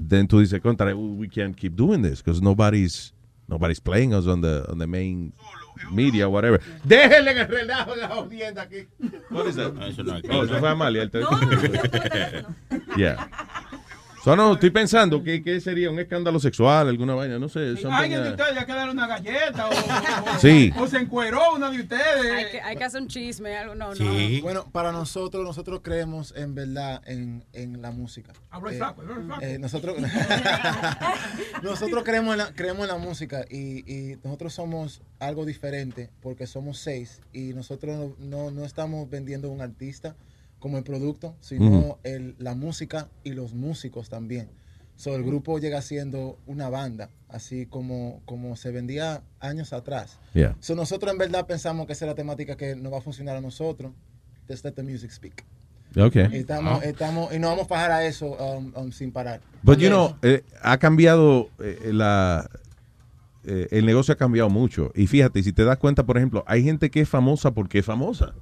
then 0.09 0.29
tú 0.29 0.39
dices, 0.39 0.61
contra, 0.61 0.95
we 0.95 1.29
can't 1.29 1.57
keep 1.57 1.75
doing 1.75 2.01
this 2.01 2.23
because 2.23 2.41
nobody's, 2.41 3.13
nobody's 3.49 3.81
playing 3.81 4.15
us 4.15 4.29
on 4.29 4.41
the, 4.41 4.65
on 4.71 4.79
the 4.79 4.87
main 4.87 5.33
media, 5.91 6.29
whatever. 6.29 6.61
Déjenle 6.85 7.33
en 7.33 7.39
el 7.39 7.49
relajo 7.49 7.95
de 7.95 8.01
la 8.03 8.07
audiencia 8.09 8.63
aquí. 8.63 8.87
What 9.31 9.47
is 9.49 9.57
that? 9.57 9.73
No, 9.73 9.87
eso 9.87 10.03
no 10.03 10.17
es 10.17 10.25
Oh, 10.31 10.45
eso 10.45 10.59
fue 10.59 10.69
Amalia. 10.69 11.03
el 11.03 11.11
teléfono. 11.11 11.41
Yeah. 12.97 13.29
So, 14.25 14.35
no, 14.35 14.55
estoy 14.55 14.71
pensando 14.71 15.23
que, 15.23 15.43
que 15.43 15.61
sería 15.61 15.91
un 15.91 15.99
escándalo 15.99 16.41
sexual, 16.41 16.89
alguna 16.89 17.15
vaina, 17.15 17.39
no 17.39 17.51
sé. 17.51 17.75
Alguien 17.91 18.23
de 18.23 18.31
ustedes 18.31 18.55
ya 18.55 18.65
quedaron 18.65 18.97
una 18.97 19.07
galleta 19.07 19.67
o, 19.69 19.71
o- 19.71 20.39
Sí. 20.41 20.73
o 20.79 20.87
se 20.87 20.97
encueró 20.97 21.55
una 21.55 21.71
de 21.71 21.81
ustedes. 21.83 22.33
Hay 22.33 22.51
que, 22.51 22.61
hay 22.63 22.75
que 22.75 22.85
hacer 22.85 23.03
un 23.03 23.09
chisme, 23.09 23.55
algo, 23.55 23.75
no, 23.75 23.95
Sí. 23.95 24.41
Bueno, 24.41 24.65
para 24.73 24.93
nosotros, 24.93 25.45
nosotros 25.45 25.81
creemos 25.83 26.33
en 26.39 26.55
verdad 26.55 27.03
en, 27.07 27.45
en 27.53 27.83
la 27.83 27.91
música. 27.91 28.33
Hablo 28.51 28.71
el 28.71 28.77
Eh, 28.77 28.83
hablo 28.83 29.37
eh, 29.43 29.59
nosotros 29.59 29.97
nosotros 31.63 32.03
creemos 32.03 32.33
en 32.33 32.39
la, 32.39 32.55
creemos 32.55 32.83
en 32.83 32.89
la 32.89 32.97
música 32.99 33.45
y, 33.51 33.81
y 33.93 34.17
nosotros 34.25 34.55
somos 34.55 35.03
algo 35.19 35.45
diferente 35.45 36.09
porque 36.23 36.47
somos 36.47 36.79
seis 36.79 37.21
y 37.35 37.53
nosotros 37.53 37.95
no, 37.95 38.17
no, 38.19 38.51
no 38.51 38.65
estamos 38.65 39.09
vendiendo 39.11 39.51
un 39.51 39.61
artista 39.61 40.17
como 40.65 40.79
el 40.79 40.83
producto, 40.83 41.37
sino 41.41 41.99
el, 42.05 42.37
la 42.39 42.55
música 42.55 43.11
y 43.23 43.33
los 43.33 43.53
músicos 43.53 44.09
también. 44.09 44.49
So, 44.97 45.15
el 45.15 45.23
grupo 45.23 45.59
llega 45.59 45.83
siendo 45.83 46.39
una 46.47 46.71
banda, 46.71 47.11
así 47.29 47.67
como, 47.67 48.23
como 48.25 48.57
se 48.57 48.71
vendía 48.71 49.23
años 49.41 49.75
atrás. 49.75 50.19
Yeah. 50.33 50.57
So, 50.61 50.75
nosotros 50.75 51.13
en 51.13 51.19
verdad 51.19 51.47
pensamos 51.47 51.87
que 51.87 51.93
esa 51.93 52.07
es 52.07 52.09
la 52.09 52.15
temática 52.15 52.57
que 52.57 52.77
nos 52.77 52.91
va 52.95 52.97
a 52.97 53.01
funcionar 53.03 53.37
a 53.37 53.43
nosotros. 53.43 53.93
Just 54.49 54.65
let 54.65 54.73
the 54.73 54.83
music 54.83 55.11
speak. 55.11 55.45
Okay. 55.95 56.29
Y, 56.33 56.37
estamos, 56.37 56.81
Ah. 56.83 56.87
estamos, 56.87 57.35
y 57.35 57.39
nos 57.39 57.51
vamos 57.51 57.67
a 57.67 57.69
bajar 57.69 57.91
a 57.91 58.07
eso 58.07 58.33
um, 58.33 58.73
um, 58.75 58.91
sin 58.91 59.13
parar. 59.13 59.43
But 59.63 59.81
you 59.81 59.91
know, 59.91 60.17
eh, 60.23 60.45
ha 60.63 60.79
cambiado 60.79 61.51
eh, 61.59 61.91
la 61.93 62.49
eh, 63.47 63.69
el 63.71 63.87
negocio 63.87 64.13
ha 64.15 64.17
cambiado 64.17 64.49
mucho. 64.51 64.91
Y 64.95 65.07
fíjate 65.07 65.43
si 65.43 65.53
te 65.53 65.65
das 65.65 65.79
cuenta 65.79 66.05
por 66.05 66.17
ejemplo 66.17 66.45
hay 66.47 66.63
gente 66.63 66.91
que 66.91 67.01
es 67.01 67.09
famosa 67.09 67.53
porque 67.53 67.79
es 67.81 67.85
famosa. 67.87 68.35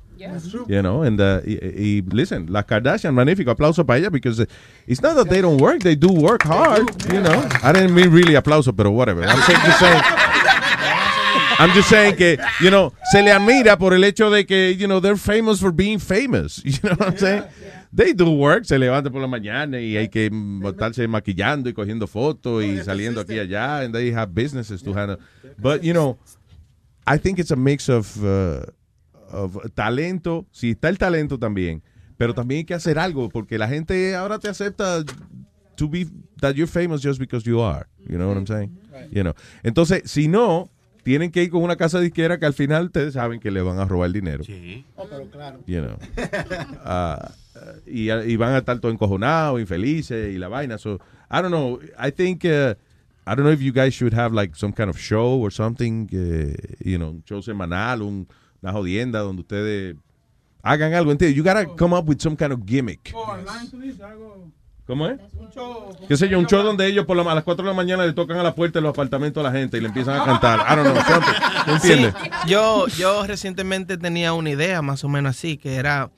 You 0.69 0.81
know 0.81 1.03
and 1.03 1.21
uh, 1.21 1.41
y, 1.45 1.55
y 1.55 2.03
listen 2.13 2.53
las 2.53 2.65
Kardashian 2.65 3.15
magnífico 3.15 3.51
aplauso 3.51 3.85
para 3.85 3.99
ella 3.99 4.11
because 4.11 4.47
it's 4.87 5.03
not 5.03 5.17
that 5.17 5.29
they 5.29 5.41
don't 5.41 5.61
work 5.61 5.81
they 5.81 5.97
do 5.97 6.09
work 6.13 6.45
hard 6.45 6.89
you 7.13 7.21
know. 7.21 7.43
I 7.63 7.73
didn't 7.73 7.95
mean 7.95 8.13
really 8.13 8.37
aplauso 8.37 8.73
pero 8.75 8.91
whatever. 8.91 9.25
I'm 9.25 9.41
saying, 9.43 9.61
just 9.65 9.79
saying 9.81 10.03
I'm 11.59 11.71
just 11.75 11.89
saying 11.89 12.17
que, 12.17 12.39
you 12.61 12.71
know, 12.71 12.93
se 13.13 13.23
le 13.23 13.31
admira 13.31 13.79
por 13.79 13.95
el 13.95 14.03
hecho 14.03 14.31
de 14.31 14.45
que, 14.47 14.75
you 14.77 14.89
know, 14.89 15.01
they're 15.01 15.17
famous 15.17 15.61
for 15.61 15.71
being 15.71 15.99
famous. 16.01 16.61
You 16.65 16.79
know 16.83 16.97
what 16.97 17.09
I'm 17.09 17.19
saying? 17.19 17.45
They 17.95 18.15
do 18.15 18.31
work, 18.31 18.65
se 18.65 18.79
levanta 18.79 19.11
por 19.11 19.21
la 19.21 19.27
mañana 19.27 19.79
y 19.79 19.97
hay 19.99 20.09
que 20.09 20.31
estarse 20.65 21.07
maquillando 21.07 21.69
y 21.69 21.75
cogiendo 21.75 22.07
fotos 22.07 22.65
y 22.65 22.83
saliendo 22.83 23.21
aquí 23.21 23.35
y 23.35 23.39
allá, 23.39 23.81
and 23.81 23.95
they 23.95 24.11
have 24.13 24.33
businesses 24.33 24.83
to 24.83 24.95
handle. 24.95 25.19
But, 25.59 25.83
you 25.83 25.93
know, 25.93 26.17
I 27.07 27.19
think 27.19 27.39
it's 27.39 27.51
a 27.51 27.57
mix 27.57 27.91
of, 27.91 28.17
uh, 28.23 28.65
of 29.31 29.59
talento. 29.75 30.47
Sí, 30.53 30.71
está 30.71 30.89
el 30.89 30.97
talento 30.97 31.39
también, 31.39 31.83
pero 32.17 32.33
también 32.33 32.61
hay 32.61 32.65
que 32.65 32.75
hacer 32.75 32.99
algo 32.99 33.29
porque 33.29 33.59
la 33.59 33.69
gente 33.69 34.15
ahora 34.15 34.39
te 34.39 34.49
acepta 34.49 35.05
to 35.77 35.89
be 35.89 36.07
that 36.41 36.55
you're 36.55 36.67
famous 36.67 37.03
just 37.03 37.19
because 37.19 37.45
you 37.45 37.61
are. 37.61 37.87
You 38.09 38.17
know 38.17 38.29
what 38.29 38.37
I'm 38.39 38.47
saying? 38.47 38.71
You 39.11 39.23
know. 39.23 39.35
Entonces, 39.63 40.11
si 40.11 40.29
no, 40.29 40.71
tienen 41.03 41.31
que 41.31 41.43
ir 41.43 41.51
con 41.51 41.63
una 41.63 41.77
casa 41.77 42.01
disquera 42.01 42.39
que 42.39 42.47
al 42.47 42.55
final 42.55 42.87
ustedes 42.87 43.15
saben 43.15 43.41
que 43.41 43.51
le 43.51 43.63
van 43.63 43.79
a 43.79 43.85
robar 43.85 44.11
dinero. 44.13 44.45
Oh, 44.97 45.07
pero 45.09 45.31
claro. 45.31 45.61
You 45.67 45.83
know. 45.83 45.99
Ah, 46.85 47.33
y, 47.87 48.11
y 48.11 48.37
van 48.37 48.55
a 48.55 48.59
estar 48.59 48.79
todos 48.81 48.93
encojonados, 48.95 49.61
infelices 49.61 50.35
y 50.35 50.39
la 50.39 50.49
vaina. 50.49 50.79
So, 50.79 50.95
I 51.31 51.41
don't 51.43 51.49
know. 51.51 51.79
I 51.99 52.11
think, 52.11 52.45
uh, 52.45 52.75
I 53.27 53.35
don't 53.37 53.45
know 53.45 53.53
if 53.53 53.61
you 53.61 53.73
guys 53.73 53.95
should 53.95 54.15
have 54.15 54.33
like 54.35 54.55
some 54.57 54.73
kind 54.73 54.91
of 54.91 54.99
show 54.99 55.39
or 55.41 55.51
something, 55.53 56.09
eh, 56.13 56.55
you 56.85 56.99
know, 56.99 57.11
un 57.11 57.23
show 57.25 57.41
semanal, 57.43 58.03
un- 58.03 58.27
una 58.63 58.73
jodienda 58.73 59.21
donde 59.21 59.43
ustedes 59.43 59.97
hagan 60.63 60.93
algo. 60.95 61.11
¿entiendes? 61.13 61.37
You 61.37 61.43
gotta 61.45 61.67
come 61.77 61.95
up 61.97 62.09
with 62.09 62.19
some 62.21 62.37
kind 62.37 62.53
of 62.53 62.61
gimmick. 62.67 63.13
¿Cómo 64.85 65.07
es? 65.07 65.21
¿Qué 66.09 66.17
sé 66.17 66.29
yo? 66.29 66.39
Un 66.41 66.47
show 66.47 66.63
donde 66.65 66.85
ellos 66.87 67.07
por 67.07 67.17
la- 67.17 67.23
a 67.31 67.35
las 67.37 67.45
4 67.45 67.65
de 67.65 67.71
la 67.71 67.75
mañana 67.77 68.05
le 68.05 68.13
tocan 68.13 68.37
a 68.39 68.43
la 68.43 68.53
puerta 68.55 68.81
de 68.81 68.83
los 68.83 68.91
apartamentos 68.91 69.41
a 69.41 69.51
la 69.51 69.57
gente 69.57 69.79
y 69.79 69.81
le 69.81 69.87
empiezan 69.87 70.21
a 70.21 70.25
cantar. 70.25 70.59
I 70.69 70.75
don't 70.77 70.93
know, 70.93 72.13
yo, 72.47 72.87
yo 72.89 73.25
recientemente 73.27 73.97
tenía 73.97 74.33
una 74.33 74.51
idea 74.51 74.83
más 74.83 75.05
o 75.05 75.09
menos 75.09 75.31
así, 75.37 75.57
que 75.57 75.77
era 75.77 76.11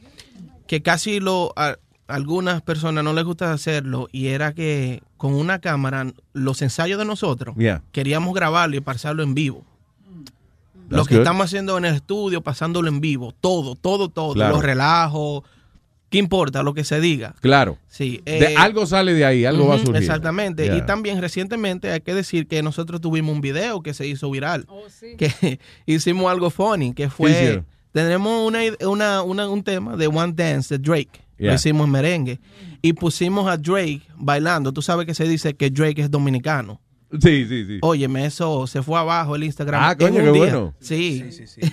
que 0.66 0.82
casi 0.82 1.20
lo, 1.20 1.52
a, 1.56 1.76
algunas 2.06 2.62
personas 2.62 3.02
no 3.04 3.12
les 3.12 3.24
gusta 3.24 3.52
hacerlo 3.52 4.08
y 4.12 4.28
era 4.28 4.52
que 4.54 5.02
con 5.16 5.34
una 5.34 5.58
cámara 5.60 6.06
los 6.32 6.60
ensayos 6.62 6.98
de 6.98 7.04
nosotros 7.04 7.54
Yeah. 7.58 7.82
queríamos 7.92 8.34
grabarlo 8.34 8.76
y 8.76 8.80
pasarlo 8.80 9.22
en 9.22 9.34
vivo. 9.34 9.64
Lo 10.90 10.98
That's 10.98 11.08
que 11.08 11.14
good. 11.14 11.22
estamos 11.22 11.46
haciendo 11.46 11.78
en 11.78 11.86
el 11.86 11.94
estudio, 11.94 12.42
pasándolo 12.42 12.88
en 12.88 13.00
vivo, 13.00 13.32
todo, 13.40 13.74
todo, 13.74 14.08
todo, 14.10 14.34
Claro. 14.34 14.56
los 14.56 14.62
relajos, 14.62 15.42
¿qué 16.10 16.18
importa? 16.18 16.62
Lo 16.62 16.74
que 16.74 16.84
se 16.84 17.00
diga. 17.00 17.34
Claro. 17.40 17.78
Sí, 17.88 18.20
De 18.26 18.52
eh, 18.52 18.54
algo 18.58 18.84
sale 18.84 19.14
de 19.14 19.24
ahí, 19.24 19.46
algo 19.46 19.66
va 19.66 19.76
a 19.76 19.78
surgir. 19.78 19.96
Exactamente. 19.96 20.64
Yeah. 20.64 20.76
Y 20.76 20.82
también 20.82 21.22
recientemente 21.22 21.90
hay 21.90 22.02
que 22.02 22.14
decir 22.14 22.46
que 22.46 22.62
nosotros 22.62 23.00
tuvimos 23.00 23.34
un 23.34 23.40
video 23.40 23.82
que 23.82 23.94
se 23.94 24.06
hizo 24.06 24.30
viral. 24.30 24.66
Que 25.16 25.58
hicimos 25.86 26.30
algo 26.30 26.50
funny, 26.50 26.92
que 26.92 27.08
fue... 27.08 27.64
Tenemos 27.94 28.46
una, 28.46 28.58
una, 28.88 29.22
una- 29.22 29.48
un 29.48 29.62
tema 29.62 29.96
de 29.96 30.08
One 30.08 30.32
Dance 30.34 30.76
de 30.76 30.82
Drake. 30.82 31.20
Yeah. 31.38 31.50
Lo 31.50 31.54
hicimos 31.54 31.86
en 31.86 31.92
merengue. 31.92 32.40
Y 32.82 32.92
pusimos 32.92 33.48
a 33.48 33.56
Drake 33.56 34.02
bailando. 34.16 34.72
Tú 34.72 34.82
sabes 34.82 35.06
que 35.06 35.14
se 35.14 35.24
dice 35.28 35.54
que 35.54 35.70
Drake 35.70 36.02
es 36.02 36.10
dominicano. 36.10 36.80
Sí, 37.22 37.46
sí, 37.48 37.64
sí. 37.64 37.78
Óyeme, 37.82 38.26
eso 38.26 38.66
se 38.66 38.82
fue 38.82 38.98
abajo 38.98 39.36
el 39.36 39.44
Instagram. 39.44 39.80
Ah, 39.82 39.92
en 39.92 39.98
coño, 39.98 40.16
qué 40.24 40.32
día. 40.32 40.32
bueno. 40.32 40.74
Sí. 40.80 41.24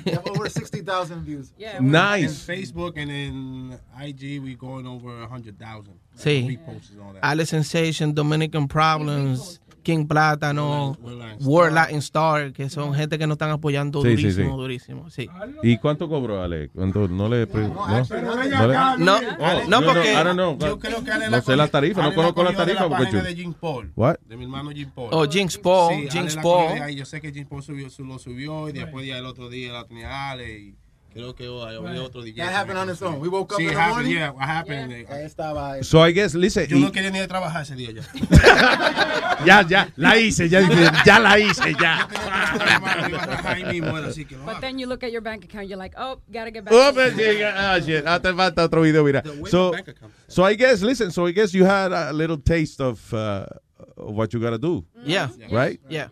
We 0.06 0.12
have 0.14 0.30
over 0.30 0.48
60,000 0.52 1.26
views. 1.26 1.52
Nice. 1.80 2.26
In 2.26 2.30
Facebook 2.60 2.96
and 3.00 3.10
in 3.12 3.74
IG, 4.00 4.40
we 4.40 4.56
going 4.56 4.86
over 4.86 5.22
100,000. 5.28 5.94
Sí. 6.16 6.46
Reposts 6.48 6.92
and 6.92 7.02
all 7.02 7.14
that. 7.14 7.24
Ale 7.24 7.44
Sensation, 7.48 8.14
Dominican 8.14 8.68
Problems, 8.68 9.60
King 9.84 10.06
Plátano, 10.06 10.96
World 11.42 11.74
Latin 11.76 11.98
Star, 11.98 12.54
que 12.54 12.70
son 12.70 12.94
gente 12.94 13.18
que 13.18 13.26
nos 13.28 13.36
están 13.36 13.50
apoyando 13.52 14.02
Sí, 14.02 14.10
sí, 14.16 14.22
durísimo, 14.24 14.50
sí. 14.56 14.58
durísimo. 14.62 15.10
Sí. 15.10 15.30
¿Y 15.64 15.78
cuánto 15.78 16.08
cobró 16.08 16.42
Ale? 16.44 16.70
¿Cuánto? 16.70 17.08
No 17.08 17.28
le. 17.30 17.46
No, 17.48 17.68
no 17.68 18.98
No, 18.98 19.16
Oh, 19.40 19.68
no, 19.68 19.82
yo 19.82 19.88
porque- 19.88 20.14
know. 20.34 20.58
Yo 20.60 20.80
creo 20.80 21.04
que 21.04 21.12
Ale 21.12 21.26
No 21.26 21.32
la 21.38 21.42
sé 21.42 21.56
la 21.56 21.68
tarifa, 21.68 22.02
no 22.02 22.08
Ale 22.08 22.16
conozco 22.16 22.44
la 22.44 22.52
de 22.52 22.58
tarifa 22.58 22.88
porque 22.88 23.04
página 23.06 23.20
yo- 23.22 23.28
de 23.28 23.36
Jim 23.36 23.54
Paul. 23.54 23.92
What? 23.96 24.16
De 24.28 24.38
mi 24.38 24.44
hermano 24.44 24.72
Jim 24.72 24.90
Paul. 24.94 25.10
Oh, 25.12 25.26
Jinx 25.30 25.58
Paul, 25.58 25.94
Sí, 26.10 26.20
la 26.36 26.42
Paul. 26.42 26.82
ahí. 26.82 26.96
Yo 26.96 27.06
sé 27.06 27.22
que 27.22 27.32
Jim 27.32 27.48
Paul 27.48 27.64
subió, 27.64 27.90
su- 27.90 28.06
lo 28.06 28.20
subió 28.20 28.70
y 28.70 28.74
después 28.74 29.06
ya 29.06 29.18
el 29.18 29.26
otro 29.26 29.50
día 29.50 29.72
la 29.74 29.86
tenía 29.86 30.32
Ale 30.32 30.60
y 30.60 30.76
creo 31.14 31.36
que 31.36 31.48
oh, 31.48 31.64
había 31.64 32.02
otro 32.04 32.22
DJ. 32.22 32.38
That 32.38 32.54
happened 32.54 32.78
on 32.80 32.90
its 32.90 33.02
own. 33.02 33.20
We 33.20 33.28
woke 33.30 33.54
up 33.54 33.60
Sí, 33.60 33.64
in 33.64 33.70
the 33.70 33.76
happened, 33.76 33.96
morning. 33.96 34.14
yeah, 34.18 34.32
what 34.32 34.48
happened. 34.48 34.94
Ahí 35.10 35.24
estaba. 35.26 35.84
So 35.84 36.02
I 36.02 36.12
guess, 36.12 36.34
listen. 36.36 36.68
Yo 36.70 36.78
y- 36.78 36.82
no 36.84 36.92
quería 36.92 37.12
ni 37.12 37.20
ir 37.20 37.24
a 37.24 37.28
trabajar 37.28 37.64
ese 37.64 37.76
día 37.76 37.92
ya. 37.92 38.04
ya, 39.46 39.62
ya, 39.68 39.88
la 39.98 40.18
hice, 40.18 40.50
ya, 40.50 40.62
ya 41.06 41.20
la 41.20 41.38
hice, 41.40 41.76
ya. 41.80 42.08
Ahí 43.44 43.64
mismo 43.66 43.98
era 43.98 44.08
así 44.08 44.26
que 44.26 44.36
But 44.38 44.60
then 44.62 44.80
you 44.80 44.88
look 44.88 45.04
at 45.04 45.12
your 45.12 45.22
bank 45.22 45.44
account, 45.46 45.68
you're 45.68 45.78
like, 45.78 45.96
oh, 45.98 46.20
gotta 46.32 46.52
get 46.52 46.64
back. 46.66 46.74
Oh, 46.74 46.92
but 46.94 47.16
yeah, 47.18 47.76
ah, 47.76 47.80
shit. 47.80 48.06
Ah, 48.06 48.20
te 48.20 48.32
falta 48.34 48.64
otro 48.64 48.82
video, 48.82 49.04
mira. 49.04 49.24
So, 49.50 49.74
so 50.28 50.44
I 50.44 50.56
guess, 50.56 50.82
listen, 50.82 51.12
so 51.12 51.26
I 51.26 51.32
guess 51.32 51.54
you 51.54 51.66
had 51.66 51.92
a 51.92 52.14
little 52.14 52.38
taste 52.38 52.80
of, 52.82 53.14
uh, 53.14 53.46
of 53.98 54.16
what 54.16 54.34
you 54.34 54.40
gotta 54.40 54.58
do. 54.58 54.86
Yeah. 55.04 55.30
Right? 55.52 55.80
Yeah. 55.90 56.08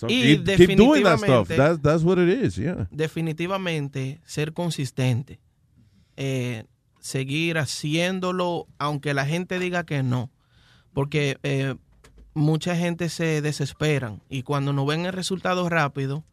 So 0.00 0.06
Y 0.08 0.38
keep, 0.38 0.56
keep 0.56 0.76
doing 0.78 1.02
that 1.04 1.18
stuff. 1.18 1.46
definitivamente- 1.48 1.56
That's, 1.56 1.82
that's 1.82 2.02
what 2.04 2.16
it 2.18 2.42
is, 2.42 2.56
yeah. 2.56 2.86
definitivamente 2.90 4.18
ser 4.24 4.54
consistente. 4.54 5.38
Eh, 6.16 6.64
seguir 7.00 7.58
haciéndolo 7.58 8.66
aunque 8.78 9.12
la 9.12 9.26
gente 9.26 9.58
diga 9.58 9.84
que 9.84 10.02
no. 10.02 10.30
Porque 10.94 11.36
eh, 11.42 11.74
mucha 12.32 12.76
gente 12.76 13.10
se 13.10 13.42
desesperan 13.42 14.22
y 14.30 14.42
cuando 14.42 14.72
no 14.72 14.86
ven 14.86 15.04
el 15.04 15.12
resultado 15.12 15.68
rápido, 15.68 16.24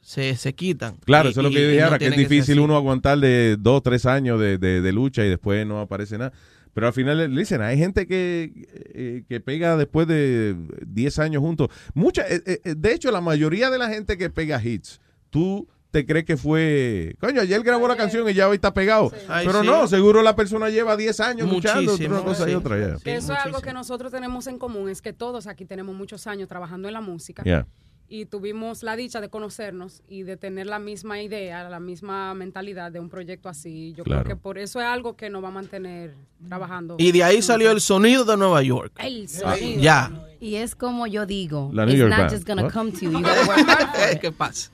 se, 0.00 0.36
se 0.36 0.54
quitan. 0.54 0.96
Claro, 1.04 1.28
Y- 1.28 1.32
eso 1.32 1.40
es 1.40 1.44
lo 1.44 1.50
que 1.50 1.60
yo 1.62 1.68
dije 1.68 1.78
no 1.80 1.84
ahora, 1.86 1.98
que 1.98 2.06
es 2.06 2.16
difícil 2.16 2.60
uno 2.60 2.76
aguantar 2.76 3.18
de 3.18 3.56
dos, 3.58 3.82
tres 3.82 4.06
años 4.06 4.38
de, 4.40 4.58
de- 4.58 4.80
de 4.80 4.92
lucha 4.92 5.24
y 5.24 5.28
después 5.28 5.66
no 5.66 5.80
aparece 5.80 6.18
nada. 6.18 6.32
Pero 6.72 6.86
al 6.86 6.92
final, 6.92 7.34
dicen, 7.34 7.62
hay 7.62 7.76
gente 7.78 8.06
que, 8.06 8.52
eh, 8.94 9.24
que 9.28 9.40
pega 9.40 9.76
después 9.76 10.06
de 10.06 10.56
10 10.86 11.18
años 11.18 11.42
juntos. 11.42 11.68
Mucha, 11.94 12.22
eh, 12.28 12.42
eh, 12.46 12.74
de 12.76 12.92
hecho, 12.92 13.10
la 13.10 13.20
mayoría 13.20 13.70
de 13.70 13.78
la 13.78 13.88
gente 13.88 14.16
que 14.16 14.30
pega 14.30 14.62
hits, 14.62 15.00
tú 15.30 15.68
te 15.90 16.06
crees 16.06 16.24
que 16.24 16.36
fue, 16.36 17.16
coño, 17.18 17.40
ayer 17.40 17.60
grabó 17.62 17.88
la 17.88 17.96
canción 17.96 18.28
y 18.28 18.34
ya 18.34 18.48
hoy 18.48 18.54
está 18.56 18.72
pegado. 18.72 19.10
Ay, 19.28 19.46
Pero 19.46 19.62
sí. 19.62 19.66
no, 19.66 19.88
seguro 19.88 20.22
la 20.22 20.36
persona 20.36 20.70
lleva 20.70 20.96
10 20.96 21.20
años 21.20 21.50
luchando 21.50 21.92
entre 21.92 22.08
Muchísimo, 22.08 22.14
una 22.16 22.24
cosa 22.24 22.48
y 22.48 22.54
otra. 22.54 22.78
eso 22.78 23.02
es 23.04 23.30
algo 23.30 23.60
que 23.60 23.72
nosotros 23.72 24.12
tenemos 24.12 24.46
en 24.46 24.58
común, 24.58 24.88
es 24.88 25.02
que 25.02 25.12
todos 25.12 25.48
aquí 25.48 25.64
tenemos 25.64 25.96
muchos 25.96 26.26
años 26.28 26.48
trabajando 26.48 26.86
en 26.86 26.94
la 26.94 27.00
música. 27.00 27.42
Yeah. 27.42 27.66
Y 28.12 28.24
tuvimos 28.26 28.82
la 28.82 28.96
dicha 28.96 29.20
de 29.20 29.28
conocernos 29.28 30.02
y 30.08 30.24
de 30.24 30.36
tener 30.36 30.66
la 30.66 30.80
misma 30.80 31.22
idea, 31.22 31.68
la 31.70 31.78
misma 31.78 32.34
mentalidad 32.34 32.90
de 32.90 32.98
un 32.98 33.08
proyecto 33.08 33.48
así. 33.48 33.94
Yo 33.96 34.02
Claro. 34.02 34.24
creo 34.24 34.36
que 34.36 34.42
por 34.42 34.58
eso 34.58 34.80
es 34.80 34.86
algo 34.86 35.14
que 35.16 35.30
nos 35.30 35.44
va 35.44 35.48
a 35.48 35.52
mantener 35.52 36.14
trabajando. 36.48 36.96
Y 36.98 37.12
de 37.12 37.22
ahí 37.22 37.40
salió 37.40 37.70
el 37.70 37.80
sonido 37.80 38.24
de 38.24 38.36
Nueva 38.36 38.62
York. 38.64 38.92
El 38.98 39.26
Ah, 39.44 39.54
sonido. 39.56 39.80
ya. 39.80 40.10
Y 40.40 40.56
es 40.56 40.74
como 40.74 41.06
yo 41.06 41.24
digo, 41.24 41.70
La 41.72 41.84
New 41.86 41.92
it's 41.92 42.00
York 42.00 42.10
not 42.10 42.18
Band. 42.18 42.32
just 42.32 42.46
gonna 42.48 42.62
What? 42.64 42.72
come 42.72 42.90
to 42.90 42.98
you, 43.00 43.10
you 43.12 43.20
gotta 43.22 43.46
work 43.46 43.68
hard 43.68 43.94
for 43.94 44.12
it. 44.12 44.20
¿Qué 44.20 44.32
pasa? 44.32 44.70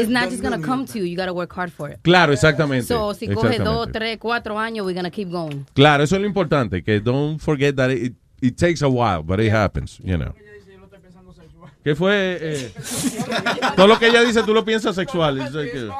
It's 0.00 0.08
not 0.10 0.28
just 0.30 0.42
gonna 0.42 0.60
come 0.60 0.84
to 0.86 0.98
you, 0.98 1.04
you 1.04 1.16
gotta 1.16 1.32
work 1.32 1.52
hard 1.56 1.70
for 1.70 1.90
it. 1.92 1.98
Claro, 2.02 2.32
exactamente. 2.32 2.86
So, 2.86 3.14
si 3.14 3.28
coge 3.28 3.58
dos, 3.60 3.92
tres, 3.92 4.18
cuatro 4.18 4.58
años, 4.58 4.84
we're 4.84 4.96
gonna 4.96 5.12
keep 5.12 5.28
going. 5.30 5.64
Claro, 5.74 6.02
eso 6.02 6.16
es 6.16 6.22
lo 6.22 6.26
importante, 6.26 6.82
que 6.82 6.98
don't 7.00 7.38
forget 7.38 7.76
that 7.76 7.90
it, 7.90 8.14
it 8.40 8.56
takes 8.56 8.82
a 8.82 8.88
while, 8.88 9.22
but 9.22 9.38
it 9.38 9.52
happens, 9.52 9.98
you 10.02 10.16
know. 10.16 10.34
¿Qué 11.82 11.94
fue? 11.94 12.38
eh, 12.40 12.72
todo 13.76 13.86
lo 13.86 13.98
que 13.98 14.08
ella 14.08 14.22
dice 14.22 14.42
tú 14.42 14.52
lo 14.52 14.64
piensas 14.64 14.94
sexual. 14.94 15.40
Uh, 15.40 15.92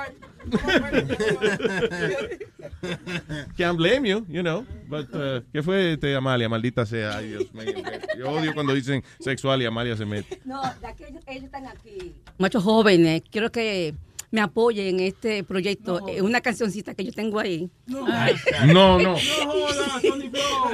can't 3.57 3.77
blame 3.77 4.09
you, 4.09 4.25
you 4.29 4.43
know. 4.43 4.65
But, 4.89 5.15
uh, 5.15 5.43
¿Qué 5.53 5.63
fue, 5.63 5.93
este, 5.93 6.15
Amalia? 6.17 6.49
Maldita 6.49 6.87
sea. 6.87 7.19
Ay, 7.19 7.29
Dios 7.29 7.53
mío. 7.53 7.75
Yo 8.19 8.31
odio 8.31 8.55
cuando 8.55 8.73
dicen 8.75 9.05
sexual 9.21 9.61
y 9.63 9.67
Amalia 9.67 9.97
se 9.97 10.07
mete. 10.07 10.41
No, 10.45 10.63
de 10.63 10.95
que 10.97 11.09
ellos, 11.09 11.23
ellos 11.27 11.45
están 11.45 11.67
aquí. 11.67 12.15
Muchos 12.39 12.65
jóvenes, 12.65 13.23
quiero 13.31 13.53
que 13.53 13.95
me 14.31 14.41
apoyen 14.41 15.01
en 15.01 15.07
este 15.07 15.43
proyecto. 15.45 16.07
Eh, 16.09 16.23
Una 16.23 16.41
cancioncita 16.41 16.95
que 16.95 17.05
yo 17.05 17.13
tengo 17.13 17.39
ahí. 17.41 17.69
Ay. 18.09 18.35
No, 18.73 18.99
no. 18.99 19.17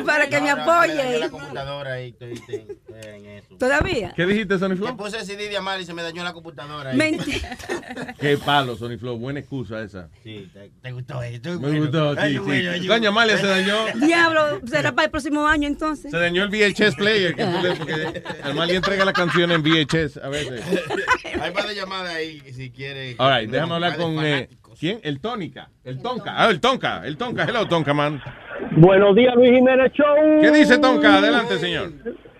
Para 0.04 0.28
que 0.28 0.40
me 0.40 0.46
la 0.54 0.62
apoyen. 0.62 1.30
computadora 1.30 1.94
ahí, 1.94 2.08
estoy, 2.10 2.32
estoy, 2.32 2.54
estoy 2.56 3.14
en 3.14 3.26
eso. 3.26 3.56
¿Todavía? 3.58 4.12
¿Qué 4.14 4.26
dijiste, 4.26 4.58
Sonny 4.58 4.74
Que 4.76 4.82
Flow? 4.82 4.96
puse 4.96 5.18
el 5.18 5.24
CD 5.24 5.48
de 5.48 5.56
Amal 5.56 5.80
y 5.80 5.84
se 5.86 5.94
me 5.94 6.02
dañó 6.02 6.22
la 6.22 6.32
computadora 6.32 6.90
ahí. 6.90 6.96
Mentira. 6.96 7.56
Qué 8.20 8.36
palo, 8.38 8.76
Sonny 8.76 8.96
Flow. 8.98 9.18
Buena 9.18 9.40
excusa 9.40 9.82
esa. 9.82 10.08
Sí, 10.22 10.50
te, 10.52 10.70
te 10.82 10.92
gustó 10.92 11.22
esto. 11.22 11.58
Me 11.60 11.80
gustó, 11.80 12.14
sí, 12.16 12.38
sí. 12.80 12.86
Coño, 12.86 13.08
Amalia 13.08 13.38
se 13.38 13.46
dañó. 13.46 13.86
Diablo, 14.06 14.60
será 14.66 14.92
para 14.92 15.06
el 15.06 15.10
próximo 15.10 15.46
año 15.46 15.66
entonces. 15.66 16.10
Se 16.10 16.18
dañó 16.18 16.44
el 16.44 16.48
VHS 16.50 16.94
player. 16.96 17.34
Que 17.34 17.44
tú 17.44 17.62
le, 17.62 17.74
porque 17.76 18.22
Amalia 18.42 18.76
entrega 18.76 19.04
la 19.04 19.12
canción 19.12 19.50
en 19.50 19.62
VHS 19.62 20.18
a 20.18 20.28
veces. 20.28 20.62
Hay 21.40 21.52
más 21.52 21.68
de 21.68 21.74
llamadas 21.74 22.14
ahí 22.14 22.42
si 22.54 22.70
quiere. 22.70 23.16
All 23.18 23.32
right, 23.40 23.45
déjame 23.46 23.74
hablar 23.74 23.96
con. 23.96 24.24
eh, 24.24 24.48
¿Quién? 24.78 24.98
El 25.02 25.20
Tónica. 25.20 25.68
El 25.84 26.02
Tonka. 26.02 26.34
Ah, 26.36 26.50
el 26.50 26.60
Tonka. 26.60 27.02
El 27.06 27.16
Tonka. 27.16 27.44
Hello, 27.44 27.66
Tonka, 27.66 27.94
man. 27.94 28.20
Buenos 28.72 29.14
días, 29.16 29.34
Luis 29.34 29.52
Jiménez 29.52 29.90
Show. 29.92 30.40
¿Qué 30.40 30.50
dice 30.50 30.78
Tonka? 30.78 31.16
Adelante, 31.16 31.58
señor. 31.58 31.90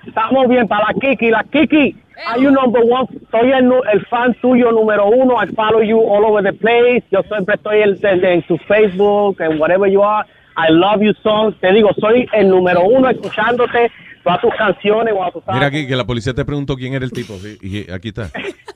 Estamos 0.06 0.46
bien 0.48 0.68
para 0.68 0.88
la 0.88 0.94
Kiki. 1.00 1.30
La 1.30 1.42
Kiki, 1.44 1.96
are 2.26 2.40
you 2.40 2.50
number 2.50 2.82
one? 2.82 3.06
Soy 3.30 3.50
el, 3.52 3.70
el 3.92 4.06
fan 4.06 4.34
tuyo 4.42 4.70
número 4.70 5.06
uno. 5.06 5.42
I 5.42 5.46
follow 5.54 5.82
you 5.82 5.98
all 5.98 6.24
over 6.26 6.42
the 6.44 6.52
place. 6.52 7.02
Yo 7.10 7.22
siempre 7.22 7.54
estoy 7.54 7.80
en, 7.82 7.98
en- 8.06 8.24
en 8.24 8.42
tu 8.42 8.58
Facebook 8.68 9.40
and 9.42 9.58
whatever 9.58 9.90
you 9.90 10.02
are. 10.04 10.26
I 10.58 10.70
love 10.72 11.00
you 11.02 11.12
songs. 11.22 11.54
Te 11.60 11.72
digo, 11.72 11.90
soy 11.98 12.26
el 12.32 12.48
número 12.50 12.82
uno 12.84 13.08
escuchándote 13.10 13.90
todas 14.26 14.40
tus 14.40 14.54
canciones. 14.56 15.14
Cuando 15.14 15.40
tú 15.40 15.52
Mira 15.52 15.66
aquí 15.66 15.86
que 15.86 15.96
la 15.96 16.04
policía 16.04 16.34
te 16.34 16.44
preguntó 16.44 16.76
quién 16.76 16.94
era 16.94 17.04
el 17.04 17.12
tipo. 17.12 17.34
sí, 17.38 17.56
y 17.62 17.90
aquí 17.90 18.08
está. 18.08 18.30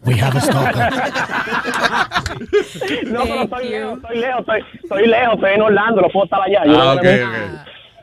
We 0.04 0.14
have 0.20 0.38
a 0.38 0.40
stalker. 0.40 0.82
No, 3.10 3.22
pero 3.24 3.42
estoy 3.42 3.68
lejos, 3.68 3.98
estoy 4.02 4.18
lejos, 4.18 4.40
estoy, 4.40 4.60
estoy 4.82 5.06
lejos, 5.08 5.34
estoy 5.34 5.52
en 5.54 5.62
Orlando, 5.62 6.00
lo 6.02 6.08
puedo 6.10 6.24
estar 6.24 6.40
allá. 6.40 6.64
Yo 6.64 6.80
Ah, 6.80 6.84
no 6.84 6.92
ok, 6.94 7.02
sé- 7.02 7.24
ok. 7.24 7.30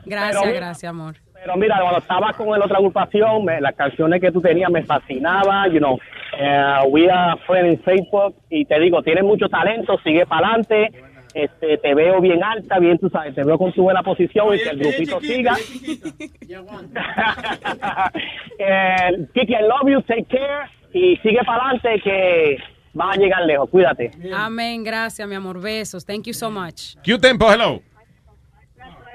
Gracias, 0.04 0.42
Pero- 0.42 0.54
gracias, 0.56 0.90
amor. 0.90 1.14
Pero 1.34 1.56
mira, 1.56 1.78
cuando 1.80 1.98
estaba 2.00 2.32
con 2.32 2.58
la 2.58 2.64
otra 2.64 2.78
agrupación, 2.78 3.44
me- 3.44 3.60
las 3.60 3.74
canciones 3.74 4.20
que 4.20 4.32
tú 4.32 4.40
tenías 4.40 4.70
me 4.70 4.82
fascinaban, 4.84 5.70
you 5.72 5.78
know. 5.78 5.98
Eh, 6.38 6.74
we 6.90 7.08
are 7.10 7.38
friends 7.46 7.78
en 7.78 7.82
Facebook 7.84 8.34
y 8.50 8.64
te 8.64 8.78
digo, 8.80 9.02
tienes 9.02 9.24
mucho 9.24 9.48
talento, 9.48 9.98
sigue 10.04 10.26
para 10.26 10.48
adelante. 10.48 10.90
Este, 11.38 11.78
te 11.78 11.94
veo 11.94 12.20
bien 12.20 12.42
alta, 12.42 12.80
bien, 12.80 12.98
tú 12.98 13.08
sabes, 13.10 13.32
te 13.32 13.44
veo 13.44 13.56
con 13.56 13.72
tu 13.72 13.84
buena 13.84 14.02
posición 14.02 14.56
y 14.56 14.58
que 14.58 14.70
el 14.70 14.78
grupito 14.78 15.20
siga. 15.20 15.54
eh, 18.58 19.26
Kiki, 19.32 19.52
I 19.52 19.62
love 19.62 19.88
you, 19.88 20.02
take 20.02 20.24
care 20.24 20.68
y 20.92 21.16
sigue 21.18 21.38
para 21.46 21.62
adelante 21.62 22.00
que 22.02 22.58
vas 22.92 23.16
a 23.16 23.20
llegar 23.20 23.44
lejos, 23.44 23.70
cuídate. 23.70 24.10
Amén, 24.34 24.82
gracias, 24.82 25.28
mi 25.28 25.36
amor. 25.36 25.60
Besos. 25.60 26.04
Thank 26.04 26.24
you 26.24 26.34
so 26.34 26.50
much. 26.50 26.96
Q-Tempo, 27.04 27.52
hello. 27.52 27.80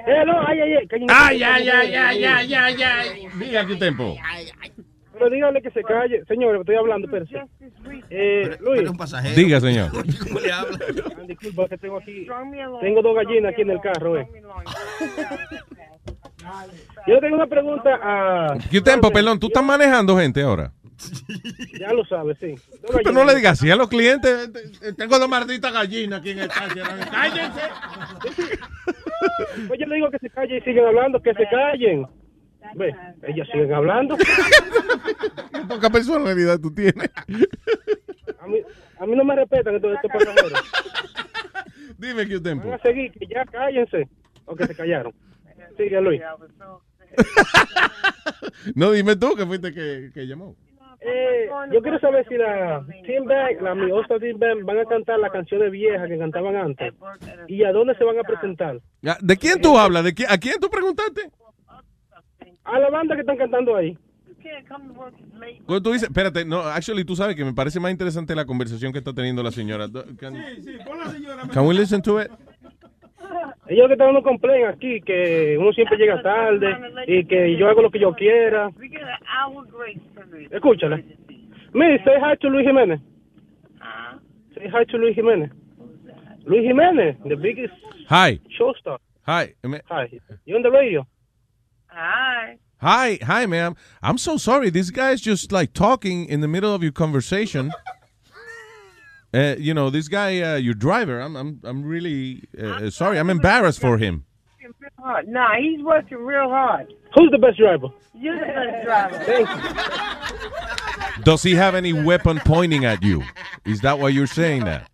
Hello, 0.06 0.40
ay, 0.48 0.62
ay, 0.62 0.74
ay. 0.76 0.88
Ay, 1.10 1.44
ay, 1.44 1.70
ay, 1.70 1.94
ay, 1.94 2.26
ay, 2.26 2.54
ay, 2.54 2.84
ay. 2.84 3.28
Diga 3.38 3.68
Q-Tempo. 3.68 4.16
Pero 5.14 5.30
dígale 5.30 5.62
que 5.62 5.72
se 5.72 5.84
calle. 5.84 6.24
Señor, 6.26 6.56
estoy 6.58 6.76
hablando, 6.76 7.08
pero 7.10 7.26
Eh, 8.10 8.58
Luis. 8.60 8.90
Diga, 9.36 9.60
señor. 9.60 9.90
Ah, 10.52 10.66
Disculpa 11.28 11.68
que 11.68 11.78
tengo 11.78 11.98
aquí. 11.98 12.28
Tengo 12.82 13.02
dos 13.02 13.16
gallinas 13.16 13.54
aquí 13.54 13.62
en 13.62 13.72
el 13.72 13.82
carro, 13.82 14.18
eh. 14.20 14.28
Yo 17.08 17.20
tengo 17.20 17.36
una 17.36 17.48
pregunta 17.48 18.00
a. 18.02 18.58
Q-Tempo, 18.70 19.12
perdón, 19.12 19.40
tú 19.40 19.48
estás 19.48 19.64
manejando 19.64 20.18
gente 20.18 20.42
ahora. 20.42 20.72
Ya 21.80 21.92
lo 21.92 22.06
sabes, 22.06 22.38
sí. 22.40 22.56
Dos 22.82 22.92
Pero 22.96 23.12
no 23.12 23.26
le 23.26 23.36
digas 23.36 23.54
así 23.60 23.70
a 23.70 23.76
los 23.76 23.90
clientes. 23.90 24.50
Tengo 24.96 25.20
dos 25.20 25.28
malditas 25.28 25.74
gallinas 25.74 26.20
aquí 26.20 26.32
en 26.32 26.40
el 26.40 26.48
taxi. 26.48 26.80
¡Cállense! 27.12 27.62
Pues 29.68 29.80
yo 29.80 29.86
le 29.88 29.96
digo 29.96 30.10
que 30.12 30.20
se 30.20 30.30
callen 30.30 30.58
y 30.58 30.62
siguen 30.62 30.86
hablando, 30.86 31.22
que 31.22 31.34
se 31.34 31.46
callen. 31.50 32.06
Ve, 32.76 32.96
ellas 33.28 33.48
siguen 33.52 33.74
hablando. 33.74 34.16
Qué 35.54 35.62
poca 35.68 35.90
personalidad 35.90 36.60
tú 36.60 36.74
tienes. 36.74 37.10
A 38.40 38.48
mí, 38.48 38.60
a 39.00 39.06
mí 39.06 39.16
no 39.16 39.24
me 39.24 39.36
respetan 39.36 39.76
estos, 39.76 39.94
estos 39.96 40.12
pasajeros. 40.12 40.54
Dime 41.98 42.28
Q-Tempo. 42.28 42.68
Van 42.70 42.80
a 42.80 42.82
seguir, 42.84 43.12
que 43.12 43.26
ya 43.28 43.46
cállense. 43.46 44.08
O 44.46 44.56
que 44.56 44.66
se 44.66 44.76
callaron. 44.76 45.14
Sigue, 45.78 46.02
Luis. 46.02 46.22
No, 48.76 48.92
dime 48.92 49.16
tú 49.16 49.36
que 49.36 49.46
fuiste 49.46 49.74
que, 49.74 50.10
que 50.14 50.26
llamó. 50.26 50.56
Eh, 51.02 51.50
yo 51.72 51.82
quiero 51.82 52.00
saber 52.00 52.26
si 52.30 52.36
la 52.38 52.84
Team 53.06 53.26
Bang, 53.26 53.62
la 53.62 53.76
Miosta 53.76 54.18
Team 54.20 54.40
Bang, 54.40 54.64
van 54.64 54.80
a 54.80 54.86
cantar 54.86 55.20
las 55.20 55.32
canciones 55.32 55.70
viejas 55.70 56.08
que 56.08 56.18
cantaban 56.18 56.56
antes. 56.56 56.94
¿Y 57.48 57.64
a 57.66 57.74
dónde 57.74 57.94
se 57.96 58.06
van 58.06 58.18
a 58.20 58.24
presentar? 58.24 58.80
¿De 59.20 59.38
quién 59.38 59.62
tú 59.62 59.78
hablas? 59.78 60.06
¿De 60.06 60.16
qui- 60.16 60.26
¿A 60.30 60.38
quién 60.38 60.56
tú 60.62 60.70
preguntaste? 60.70 61.30
A 62.66 62.80
la 62.80 62.90
banda 62.90 63.16
que 63.16 63.22
están 63.22 63.38
cantando 63.38 63.76
ahí. 63.76 63.98
Cuando 65.66 65.82
tú 65.82 65.94
dices, 65.94 66.10
espérate, 66.10 66.46
no, 66.46 66.60
actually 66.60 67.06
tú 67.06 67.16
sabes 67.16 67.36
que 67.36 67.46
me 67.46 67.54
parece 67.54 67.80
más 67.80 67.92
interesante 67.92 68.36
la 68.36 68.46
conversación 68.46 68.92
que 68.92 69.00
está 69.00 69.14
teniendo 69.14 69.42
la 69.42 69.52
señora. 69.52 69.88
Can, 70.20 70.36
can 71.52 71.66
we 71.66 71.74
listen 71.74 72.02
to 72.02 72.22
it? 72.22 72.30
Ellos 73.68 73.88
que 73.88 73.94
están 73.94 74.08
dando 74.08 74.22
complaint 74.22 74.68
aquí, 74.68 75.00
que 75.02 75.58
uno 75.58 75.72
siempre 75.72 75.98
llega 75.98 76.22
tarde 76.22 76.68
y 77.08 77.26
que 77.26 77.58
yo 77.58 77.70
hago 77.70 77.82
lo 77.82 77.90
que 77.90 78.00
yo 78.00 78.14
quiera. 78.14 78.70
Escúchala. 80.52 81.02
Me, 81.74 81.98
say 82.04 82.16
hi 82.22 82.36
to 82.42 82.50
Luis 82.50 82.68
Jiménez. 82.68 83.00
Say 84.54 84.68
hi 84.68 84.86
to 84.86 84.98
Luis 84.98 85.16
Jiménez. 85.16 85.50
Luis 86.46 86.64
Jiménez, 86.64 87.18
the 87.28 87.36
biggest 87.36 87.74
Hi. 88.10 88.40
showstar. 88.60 89.00
Hi. 89.26 89.56
Hi. 89.90 90.20
You 90.46 90.58
on 90.58 90.62
the 90.64 90.70
radio? 90.70 91.08
Hi. 91.96 92.58
Hi, 92.82 93.20
hi, 93.22 93.46
ma'am. 93.46 93.76
I'm 94.02 94.18
so 94.18 94.38
sorry. 94.38 94.70
This 94.70 94.90
guy's 94.90 95.22
just 95.22 95.52
like 95.52 95.74
talking 95.74 96.26
in 96.26 96.42
the 96.42 96.48
middle 96.48 96.74
of 96.74 96.84
your 96.84 96.92
conversation. 96.92 97.72
Uh, 99.36 99.56
you 99.58 99.74
know, 99.74 99.90
this 99.90 100.08
guy, 100.08 100.40
uh, 100.42 100.58
your 100.58 100.76
driver. 100.76 101.20
I'm, 101.20 101.36
I'm, 101.36 101.60
I'm 101.64 101.84
really 101.84 102.44
uh, 102.62 102.92
sorry. 102.92 103.18
I'm 103.18 103.32
embarrassed 103.32 103.82
for 103.82 103.98
him. 103.98 104.26
Hard. 105.00 105.28
Nah, 105.28 105.56
he's 105.60 105.82
working 105.82 106.20
real 106.20 106.50
hard. 106.50 106.94
Who's 107.16 107.32
the 107.32 107.40
best 107.40 107.58
driver? 107.58 107.88
You're 108.14 108.40
the 108.40 108.46
best 108.46 108.86
driver. 108.86 109.24
Thank 109.26 109.50
you. 111.18 111.24
Does 111.24 111.42
he 111.42 111.56
have 111.56 111.74
any 111.74 111.94
weapon 111.94 112.42
pointing 112.46 112.86
at 112.86 113.02
you? 113.02 113.24
Is 113.66 113.82
that 113.82 113.98
why 113.98 114.10
you're 114.10 114.28
saying 114.28 114.66
that? 114.66 114.88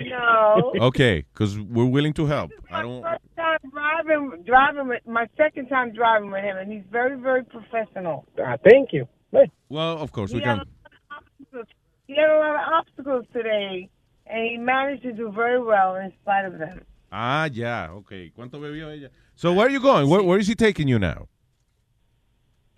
No. 0.00 0.72
Okay, 0.80 1.24
because 1.32 1.56
we're 1.56 1.84
willing 1.84 2.12
to 2.14 2.26
help. 2.26 2.50
I 2.72 2.82
don't. 2.82 3.04
First 3.44 3.62
time 3.62 3.70
driving, 3.70 4.42
driving 4.46 4.88
with 4.88 5.06
my 5.06 5.26
second 5.36 5.68
time 5.68 5.92
driving 5.92 6.30
with 6.30 6.42
him, 6.42 6.56
and 6.56 6.72
he's 6.72 6.82
very, 6.90 7.16
very 7.20 7.44
professional. 7.44 8.24
Ah, 8.38 8.56
thank 8.68 8.92
you. 8.92 9.06
Hey. 9.32 9.50
Well, 9.68 9.98
of 9.98 10.12
course 10.12 10.32
we 10.32 10.40
He 10.40 10.44
had, 10.46 10.58
can. 10.58 11.64
he 12.06 12.14
had 12.16 12.30
a 12.30 12.38
lot 12.38 12.54
of 12.54 12.72
obstacles 12.72 13.24
today, 13.32 13.88
and 14.26 14.44
he 14.50 14.56
managed 14.56 15.02
to 15.02 15.12
do 15.12 15.30
very 15.32 15.62
well 15.62 15.96
in 15.96 16.12
spite 16.22 16.44
of 16.46 16.58
them. 16.58 16.80
Ah, 17.12 17.48
yeah. 17.52 17.88
Okay. 17.90 18.32
¿Cuánto 18.36 18.58
bebió 18.60 18.90
ella? 18.90 19.08
So 19.36 19.52
where 19.52 19.66
are 19.66 19.70
you 19.70 19.80
going? 19.80 20.08
Where, 20.08 20.22
where 20.22 20.38
is 20.38 20.46
he 20.48 20.54
taking 20.54 20.88
you 20.88 20.98
now? 20.98 21.28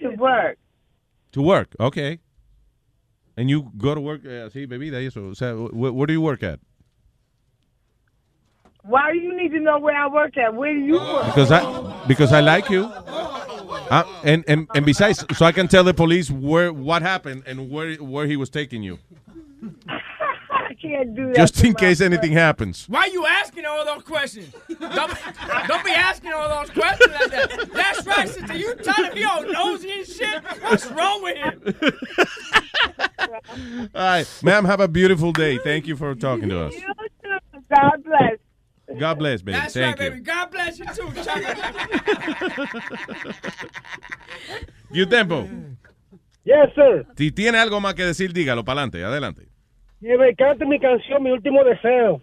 To 0.01 0.09
work. 0.11 0.59
To 1.33 1.43
work. 1.43 1.75
Okay. 1.81 2.19
And 3.37 3.49
you 3.51 3.71
go 3.77 3.95
to 3.95 4.01
work 4.01 4.23
eh, 4.25 4.47
así, 4.47 4.67
bebida 4.67 4.99
y 5.01 5.07
eso. 5.07 5.29
O 5.29 5.35
sea, 5.35 5.55
wh- 5.55 5.95
where 5.95 6.07
do 6.07 6.13
you 6.13 6.21
work 6.21 6.43
at? 6.43 6.59
Why 8.87 9.13
do 9.13 9.19
you 9.19 9.37
need 9.37 9.51
to 9.51 9.61
know 9.61 9.79
where 9.79 9.97
I 9.97 10.07
work 10.07 10.37
at? 10.37 10.55
Where 10.55 10.73
do 10.73 10.81
you 10.81 10.95
work? 10.95 11.27
Because 11.27 11.51
I 11.51 12.05
because 12.07 12.33
I 12.33 12.41
like 12.41 12.71
you. 12.71 12.85
Uh, 12.85 14.03
and, 14.25 14.45
and 14.49 14.69
and 14.75 14.85
besides, 14.87 15.25
so 15.37 15.45
I 15.45 15.53
can 15.53 15.69
tell 15.69 15.85
the 15.85 15.95
police 15.95 16.31
where 16.31 16.73
what 16.73 17.03
happened 17.03 17.43
and 17.47 17.71
where 17.71 17.95
where 17.97 18.27
he 18.27 18.37
was 18.37 18.49
taking 18.51 18.83
you, 18.83 18.99
I 19.89 20.75
can't 20.81 21.15
do 21.15 21.27
that. 21.29 21.37
just 21.37 21.63
in 21.65 21.73
my 21.73 21.81
case 21.81 21.99
friend. 21.99 22.13
anything 22.15 22.33
happens. 22.33 22.87
Why 22.89 23.01
are 23.01 23.09
you 23.09 23.27
asking 23.27 23.65
all 23.65 23.85
those 23.85 24.03
questions? 24.03 24.53
Don't, 24.79 25.13
don't 25.69 25.85
be 25.85 25.91
asking 25.93 26.33
all 26.33 26.49
those 26.49 26.71
questions 26.71 27.13
like 27.13 27.31
that. 27.31 27.71
That's 27.73 28.07
right, 28.07 28.29
sister. 28.29 28.57
You 28.57 28.75
trying 28.77 29.09
to 29.09 29.15
be 29.15 29.25
all 29.25 29.43
nosy 29.43 29.91
and 29.93 30.07
shit? 30.07 30.43
What's 30.63 30.87
wrong 30.91 31.23
with 31.23 31.37
him? 31.37 31.63
All 33.95 34.03
right, 34.03 34.41
ma'am. 34.43 34.65
Have 34.65 34.81
a 34.81 34.89
beautiful 34.89 35.33
day. 35.33 35.59
Thank 35.59 35.87
you 35.87 35.97
for 35.97 36.15
talking 36.15 36.49
to 36.49 36.67
us. 36.67 36.75
God 37.75 38.05
bless. 38.05 38.39
God 38.89 39.19
bless, 39.19 39.43
baby. 39.43 39.59
That's 39.59 39.75
Thank 39.75 39.99
right, 39.99 40.07
you. 40.07 40.11
baby. 40.11 40.23
God 40.23 40.51
bless 40.51 40.79
you 40.79 40.87
too, 40.87 41.13
Chuck. 41.23 41.43
You 44.93 45.07
tempo. 45.07 45.47
Yes, 46.45 46.73
sir. 46.75 47.07
Si 47.17 47.33
tiene 47.33 47.59
algo 47.59 47.81
más 47.81 47.95
que 47.95 48.05
decir, 48.05 48.33
dígalo 48.33 48.65
para 48.65 48.83
adelante. 48.83 49.05
Adelante. 49.05 49.49
Me 50.01 50.35
cante 50.37 50.65
mi 50.65 50.79
canción, 50.79 51.23
mi 51.23 51.33
último 51.33 51.65
deseo. 51.65 52.23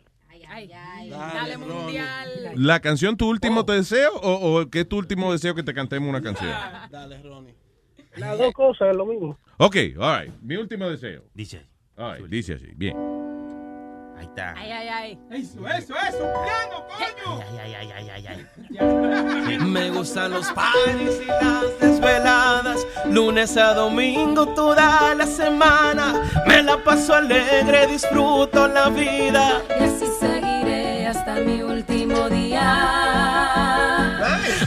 Dale 1.10 1.58
mundial. 1.58 2.30
¿La 2.56 2.80
canción 2.80 3.18
Tu 3.18 3.28
último 3.28 3.64
deseo 3.64 4.12
o, 4.14 4.62
o 4.62 4.70
qué 4.70 4.82
es 4.82 4.90
tu 4.90 4.98
último 4.98 5.32
deseo 5.32 5.56
que 5.56 5.64
te 5.64 5.74
cantemos 5.74 6.08
una 6.08 6.22
canción? 6.22 6.52
Dale, 6.90 7.22
Ronnie. 7.22 7.54
Las 8.16 8.38
dos 8.38 8.54
cosas 8.54 8.90
es 8.92 8.96
lo 8.96 9.06
mismo. 9.06 9.38
Ok, 9.58 9.76
all 10.00 10.26
right. 10.26 10.34
Mi 10.42 10.56
último 10.56 10.90
deseo. 10.90 11.24
Dice. 11.34 11.66
All 11.98 12.18
right, 12.18 12.30
dice 12.30 12.54
así. 12.54 12.68
Bien. 12.76 12.96
Ahí 14.18 14.26
está. 14.26 14.54
Ay, 14.58 14.72
ay, 14.72 14.88
ay. 14.90 15.20
Eso, 15.32 15.68
eso, 15.68 15.94
eso. 16.08 16.32
Piano, 16.44 16.86
coño. 16.88 17.44
Ay, 17.62 17.74
ay, 17.76 17.92
ay, 17.96 18.10
ay, 18.10 18.28
ay. 18.28 19.58
Me 19.60 19.90
gustan 19.90 20.32
los 20.32 20.48
parties 20.52 21.22
y 21.22 21.26
las 21.26 21.80
desveladas, 21.80 22.86
lunes 23.10 23.58
a 23.58 23.74
domingo 23.74 24.48
toda 24.50 25.14
la 25.16 25.26
semana. 25.26 26.22
Me 26.48 26.64
la 26.64 26.78
paso 26.84 27.14
alegre, 27.16 27.88
disfruto 27.88 28.68
la 28.68 28.90
vida. 28.90 29.62
Y 29.80 29.84
así 29.84 30.06
seguiré 30.20 31.08
hasta 31.08 31.36
mi 31.36 31.62
último 31.62 32.30
día. 32.30 33.73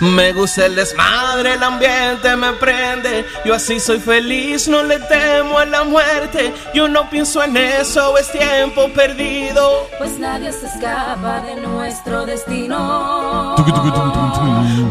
Me 0.00 0.32
gusta 0.32 0.66
el 0.66 0.76
desmadre, 0.76 1.54
el 1.54 1.62
ambiente 1.62 2.36
me 2.36 2.52
prende. 2.54 3.26
Yo 3.44 3.54
así 3.54 3.80
soy 3.80 3.98
feliz, 3.98 4.68
no 4.68 4.82
le 4.82 4.98
temo 5.00 5.58
a 5.58 5.64
la 5.64 5.84
muerte. 5.84 6.52
Yo 6.74 6.88
no 6.88 7.08
pienso 7.08 7.42
en 7.42 7.56
eso, 7.56 8.16
es 8.18 8.30
tiempo 8.30 8.88
perdido. 8.92 9.88
Pues 9.98 10.18
nadie 10.18 10.52
se 10.52 10.66
escapa 10.66 11.40
de 11.40 11.56
nuestro 11.56 12.26
destino. 12.26 13.56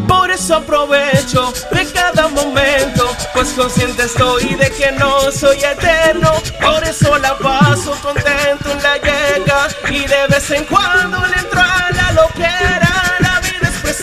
Por 0.07 0.31
eso 0.31 0.55
aprovecho 0.55 1.53
de 1.71 1.85
cada 1.91 2.27
momento, 2.29 3.07
pues 3.33 3.49
consciente 3.49 4.03
estoy 4.03 4.55
de 4.55 4.71
que 4.71 4.91
no 4.93 5.31
soy 5.31 5.57
eterno. 5.57 6.31
Por 6.61 6.83
eso 6.83 7.17
la 7.19 7.37
paso 7.37 7.91
contento 8.01 8.71
en 8.71 8.83
la 8.83 8.97
llega 8.97 9.67
y 9.89 10.07
de 10.07 10.27
vez 10.29 10.51
en 10.51 10.65
cuando 10.65 11.19
le 11.25 11.35
entro 11.37 11.61
a 11.61 11.91
la 11.91 12.11
loquera. 12.11 12.94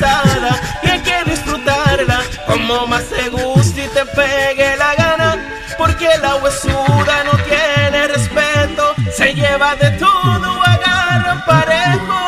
Pesada 0.03 0.61
y 0.83 0.89
hay 0.89 1.01
que 1.01 1.31
disfrutarla 1.31 2.23
como 2.49 2.89
más 2.89 3.05
te 3.05 3.29
guste 3.29 3.85
y 3.85 3.89
te 3.89 4.05
pegue 4.05 4.77
la 4.77 4.95
gana. 4.97 5.39
Porque 5.79 6.09
la 6.21 6.35
huesuda 6.37 7.25
no 7.25 7.39
tiene 7.45 8.09
respeto, 8.09 8.95
se 9.17 9.33
lleva 9.33 9.77
de 9.77 9.93
todo, 9.93 10.61
agarra 10.65 11.45
parejo. 11.47 12.19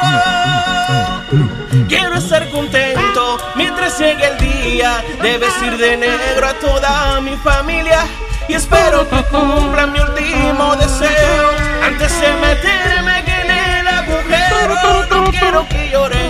Quiero 1.88 2.14
estar 2.14 2.48
contento 2.50 3.38
mientras 3.56 3.98
llegue 3.98 4.24
el 4.24 4.38
día 4.38 5.02
de 5.20 5.38
vestir 5.38 5.76
de 5.76 5.96
negro 5.96 6.46
a 6.46 6.54
toda 6.54 7.20
mi 7.22 7.36
familia. 7.38 8.06
Y 8.48 8.54
espero 8.54 9.08
que 9.10 9.20
cumpla 9.24 9.88
mi 9.88 9.98
último 9.98 10.76
deseo 10.76 11.50
antes 11.82 12.20
de 12.20 12.32
meterme 12.34 13.18
en 13.18 13.50
el 13.50 13.88
agujero. 13.88 15.04
No 15.10 15.30
quiero 15.32 15.68
que 15.68 15.88
quiero 15.88 16.23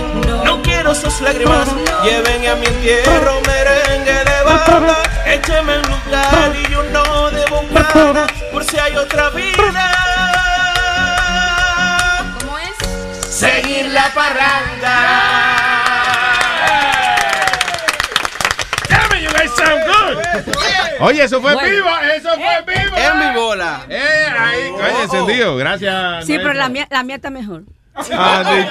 sus 0.95 1.21
lágrimas. 1.21 1.67
Lleven 2.03 2.47
a 2.47 2.55
mi 2.55 2.65
entierro 2.65 3.41
merengue 3.41 4.13
de 4.13 4.43
banda. 4.43 4.97
Écheme 5.25 5.75
en 5.75 5.81
lugar 5.81 6.55
y 6.55 6.71
yo 6.71 6.83
no 6.83 7.29
debo 7.31 7.63
nada 7.71 8.27
por 8.51 8.63
si 8.63 8.77
hay 8.77 8.95
otra 8.95 9.29
vida. 9.31 9.91
¿Cómo 12.39 12.57
es? 12.57 13.25
Seguir 13.35 13.87
la 13.87 14.09
parranda. 14.13 14.95
Damn 18.89 19.17
it, 19.17 19.23
you 19.23 19.29
guys 19.31 19.51
sound 19.51 19.83
good. 19.85 20.17
Oye, 21.01 21.23
eso 21.23 21.41
fue 21.41 21.53
Bueno. 21.53 21.69
vivo, 21.69 21.89
eso 22.15 22.29
fue 22.35 22.73
vivo. 22.73 22.95
En 22.97 23.19
mi 23.19 23.35
bola. 23.35 23.81
Eh, 23.89 24.27
ahí, 24.39 24.71
coño, 24.71 25.01
encendido. 25.03 25.57
Gracias. 25.57 26.25
Sí, 26.25 26.37
pero 26.37 26.53
la 26.53 26.69
mía, 26.69 26.87
la 26.89 27.03
mía 27.03 27.15
está 27.17 27.29
mejor. 27.29 27.63
Ah, 27.97 28.43
sí. 28.45 28.67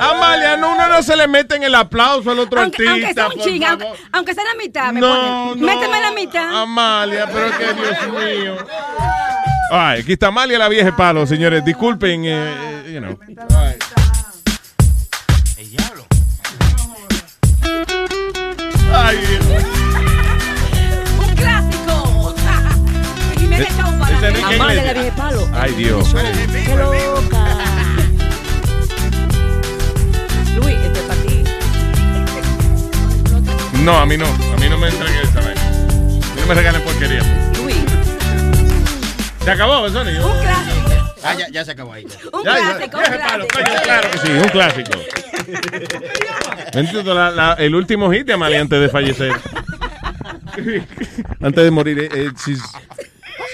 Amalia, 0.00 0.56
no, 0.56 0.72
uno 0.72 0.88
no 0.88 1.02
se 1.02 1.16
le 1.16 1.28
mete 1.28 1.56
en 1.56 1.62
el 1.64 1.74
aplauso 1.74 2.30
al 2.30 2.38
otro 2.38 2.60
Aunque, 2.60 2.86
aunque 2.88 3.12
sea 3.14 3.26
artista. 3.26 3.46
un 3.46 3.52
ching, 3.52 3.64
aunque, 3.64 3.86
aunque 4.12 4.34
sea 4.34 4.44
la 4.44 4.54
mitad, 4.54 4.92
me 4.92 5.00
No, 5.00 5.08
ponen. 5.08 5.60
no. 5.60 5.66
Méteme 5.66 6.00
la 6.00 6.10
mitad. 6.12 6.62
Amalia, 6.62 7.26
pero 7.32 7.50
que 7.56 7.72
Dios 7.74 8.08
mío. 8.08 8.56
Ay, 9.70 10.00
aquí 10.00 10.12
está 10.14 10.28
Amalia 10.28 10.58
la 10.58 10.68
vieja 10.68 10.94
palo, 10.96 11.26
señores. 11.26 11.64
Disculpen, 11.64 12.24
eh, 12.24 12.32
eh, 12.86 12.92
you 12.94 13.00
know. 13.00 13.18
El 15.56 15.70
diablo. 15.70 16.06
Ay, 18.92 19.18
Un 21.18 21.34
clásico. 21.34 22.34
mí. 24.30 24.38
Enrique 24.38 24.56
Iglesias. 24.56 24.84
de 24.86 24.94
Vieje 24.94 25.12
Palo. 25.16 25.48
Ay, 25.54 25.72
Dios. 25.74 26.14
Qué 26.14 26.74
loca. 26.76 27.44
Luis, 30.56 30.76
este 30.84 30.98
es 31.00 31.06
para 31.06 31.20
ti. 31.22 31.44
No, 33.82 33.98
a 33.98 34.06
mí 34.06 34.16
no. 34.16 34.26
A 34.26 34.56
mí 34.60 34.68
no 34.68 34.78
me 34.78 34.88
entreguen 34.88 35.20
esa 35.22 35.40
vaina. 35.40 35.60
A 35.60 35.70
mí 36.04 36.20
No 36.40 36.46
me 36.46 36.54
regalen 36.54 36.82
porquería. 36.82 37.20
Luis. 37.62 37.76
¿Se 39.44 39.50
acabó, 39.50 39.88
Sony? 39.88 40.08
Un 40.22 40.40
clásico. 40.42 40.90
Ah, 41.22 41.34
ya, 41.34 41.48
ya 41.50 41.64
se 41.64 41.70
acabó 41.72 41.92
ahí. 41.94 42.04
Un 42.32 42.44
Ya, 42.44 42.58
ya. 42.58 42.76
clásico, 42.76 42.96
un 42.98 43.02
Vieje 43.02 43.18
palo, 43.18 43.46
clásico. 43.46 43.70
coño, 43.72 43.82
claro 43.84 44.10
que 44.10 44.18
sí, 44.18 44.28
un 44.30 44.48
clásico. 44.48 44.90
Entiendo, 46.72 47.14
la- 47.14 47.30
la- 47.30 47.52
el 47.54 47.74
último 47.74 48.10
hit 48.12 48.26
de 48.26 48.32
Amalia 48.34 48.60
antes 48.60 48.80
de 48.80 48.88
fallecer. 48.88 49.32
antes 51.40 51.64
de 51.64 51.70
morir. 51.70 51.98
eh, 51.98 52.08
eh, 52.12 52.30
she's- 52.34 52.62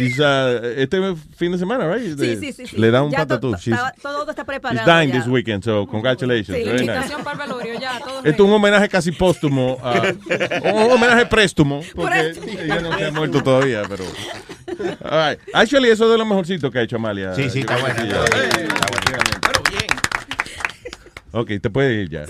she's, 0.08 0.18
uh, 0.18 0.64
este 0.76 0.98
fin 1.36 1.52
de 1.52 1.58
semana, 1.58 1.86
right? 1.92 2.18
Sí, 2.18 2.36
sí, 2.36 2.52
sí, 2.52 2.66
sí. 2.66 2.76
Le 2.76 2.90
da 2.90 3.02
un 3.02 3.10
Ya 3.10 3.18
to- 3.18 3.26
patatú. 3.28 3.50
to- 3.52 3.56
She's, 3.58 3.74
está- 3.74 3.94
todo 4.02 4.22
está 4.28 4.42
she's 4.42 4.46
preparado. 4.46 4.84
dying 4.90 5.12
ya. 5.12 5.18
this 5.18 5.26
weekend, 5.28 5.62
so 5.64 5.86
congratulations. 5.86 6.56
Sí, 6.58 6.64
Very 6.64 6.86
nice. 6.86 7.14
Para 7.24 7.32
el 7.44 7.48
velorio, 7.48 7.80
ya, 7.80 7.98
todo 7.98 8.18
Esto 8.24 8.30
es 8.44 8.48
un 8.48 8.52
homenaje 8.52 8.88
casi 8.88 9.12
póstumo, 9.12 9.76
un 10.64 10.92
homenaje 10.92 11.26
préstumo, 11.26 11.82
porque 11.94 12.10
Préstumo. 12.34 12.58
ella 12.60 12.80
no 12.80 12.96
se 12.98 13.04
ha 13.06 13.10
muerto 13.12 13.42
todavía, 13.42 13.82
pero... 13.88 14.04
All 15.04 15.30
right. 15.30 15.40
Actually, 15.52 15.90
eso 15.90 16.04
es 16.04 16.10
de 16.12 16.18
lo 16.18 16.24
mejorcito 16.24 16.70
que 16.70 16.78
ha 16.78 16.82
hecho 16.82 16.96
Amalia. 16.96 17.34
Sí, 17.34 17.50
sí, 17.50 17.60
está 17.60 17.76
sí, 17.76 17.82
Definitivamente. 17.84 18.68
Ok, 21.32 21.48
te 21.62 21.70
puedes 21.70 21.92
ir 22.04 22.10
ya. 22.10 22.24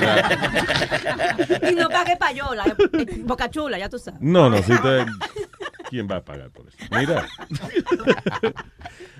La- 0.00 1.70
Y 1.70 1.74
no 1.76 1.88
pague 1.88 2.16
payola, 2.16 2.64
eh, 2.66 3.22
boca 3.24 3.48
chula, 3.48 3.78
ya 3.78 3.88
tú 3.88 3.96
sabes. 3.98 4.20
No, 4.20 4.50
no, 4.50 4.56
si 4.58 4.72
te... 4.78 5.06
¿Quién 5.90 6.06
va 6.08 6.18
a 6.18 6.24
pagar 6.24 6.50
por 6.50 6.68
eso? 6.68 6.76
Mira. 6.92 7.26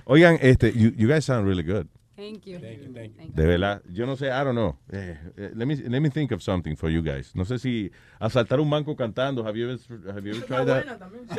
Oigan, 0.04 0.38
este, 0.40 0.72
you, 0.72 0.92
you 0.96 1.08
guys 1.08 1.24
sound 1.24 1.44
really 1.44 1.64
good. 1.64 1.88
Thank 2.20 2.44
you. 2.44 2.58
De 2.58 3.46
verdad, 3.46 3.80
yo 3.88 4.04
no 4.04 4.14
sé, 4.14 4.26
I 4.26 4.44
don't 4.44 4.52
know. 4.52 4.76
Eh, 4.92 5.16
eh, 5.38 5.52
let, 5.54 5.64
me, 5.64 5.74
let 5.76 6.00
me 6.00 6.10
think 6.10 6.32
of 6.32 6.42
something 6.42 6.76
for 6.76 6.90
you 6.90 7.02
guys. 7.02 7.34
No 7.34 7.46
sé 7.46 7.58
si 7.58 7.90
asaltar 8.18 8.60
un 8.60 8.68
banco 8.68 8.94
cantando. 8.94 9.42
Have 9.46 9.58
you 9.58 9.70
ever, 9.70 10.12
have 10.12 10.28
you 10.28 10.36
ever 10.36 10.46
tried 10.46 10.66
that? 10.66 10.84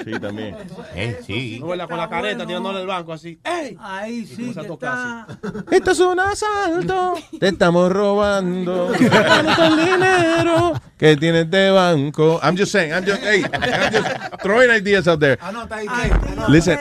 Sí, 0.04 0.20
también. 0.20 0.56
Eh, 0.96 1.20
sí. 1.24 1.60
Con 1.60 1.78
la 1.78 2.10
careta 2.10 2.48
tirándole 2.48 2.82
el 2.82 2.88
banco 2.88 3.14
así. 3.14 3.40
¡Ey! 3.44 3.78
Ahí 3.80 4.26
sí 4.26 4.56
que 4.56 4.74
está. 4.74 5.28
Esto 5.70 5.92
es 5.92 6.00
un 6.00 6.20
asalto. 6.20 7.14
Te 7.40 7.50
estamos 7.50 7.92
robando. 7.92 8.92
Tanto 9.12 9.64
el 9.64 9.86
dinero 9.86 10.74
que 10.98 11.16
tienes 11.16 11.50
de 11.52 11.70
banco. 11.70 12.40
I'm 12.42 12.58
just 12.58 12.72
saying, 12.72 12.92
I'm 12.92 13.06
just, 13.06 13.22
hey, 13.24 13.44
I'm 13.44 13.92
just 13.92 14.42
throwing 14.42 14.72
ideas 14.72 15.08
out 15.08 15.20
there. 15.20 15.38
Anota 15.42 15.76
ahí, 15.76 15.88
que. 15.88 16.52
Listen, 16.52 16.80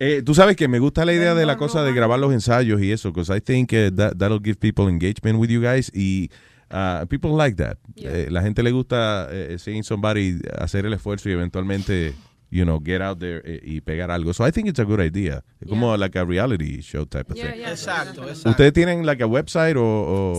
eh, 0.00 0.22
tú 0.24 0.34
sabes 0.34 0.56
que 0.56 0.68
me 0.68 0.78
gusta 0.78 1.04
la 1.04 1.12
idea 1.12 1.34
de 1.34 1.46
la 1.46 1.56
cosa 1.56 1.82
de 1.82 1.92
grabar 1.92 2.18
los 2.18 2.32
ensayos 2.32 2.80
y 2.80 2.92
eso, 2.92 3.05
because 3.12 3.30
I 3.30 3.40
think 3.40 3.72
eh, 3.72 3.90
that 3.94 4.18
that'll 4.18 4.40
give 4.42 4.58
people 4.58 4.88
engagement 4.88 5.38
with 5.38 5.50
you 5.50 5.60
guys 5.62 5.90
y 5.94 6.28
uh, 6.70 7.06
people 7.06 7.30
like 7.36 7.56
that. 7.56 7.78
Eh, 7.96 8.28
la 8.30 8.42
gente 8.42 8.62
le 8.62 8.70
gusta 8.72 9.28
eh, 9.30 9.56
seeing 9.58 9.82
somebody 9.82 10.38
hacer 10.58 10.84
el 10.86 10.92
esfuerzo 10.94 11.28
y 11.28 11.32
eventualmente, 11.32 12.14
you 12.50 12.64
know, 12.64 12.80
get 12.80 13.00
out 13.02 13.18
there 13.18 13.40
eh, 13.44 13.60
y 13.64 13.80
pegar 13.80 14.10
algo. 14.10 14.32
So 14.34 14.44
I 14.46 14.50
think 14.50 14.68
it's 14.68 14.78
a 14.80 14.84
good 14.84 15.00
idea. 15.00 15.42
Es 15.60 15.68
como 15.68 15.96
like 15.96 16.16
a 16.18 16.24
reality 16.24 16.80
show 16.82 17.04
type 17.04 17.30
of 17.30 17.36
Yeah, 17.36 17.50
thing. 17.52 17.60
yeah. 17.60 17.70
Exacto, 17.70 18.22
exacto. 18.28 18.50
¿Ustedes 18.50 18.72
tienen 18.72 19.04
like 19.06 19.22
a 19.22 19.26
website 19.26 19.76
o...? 19.76 19.82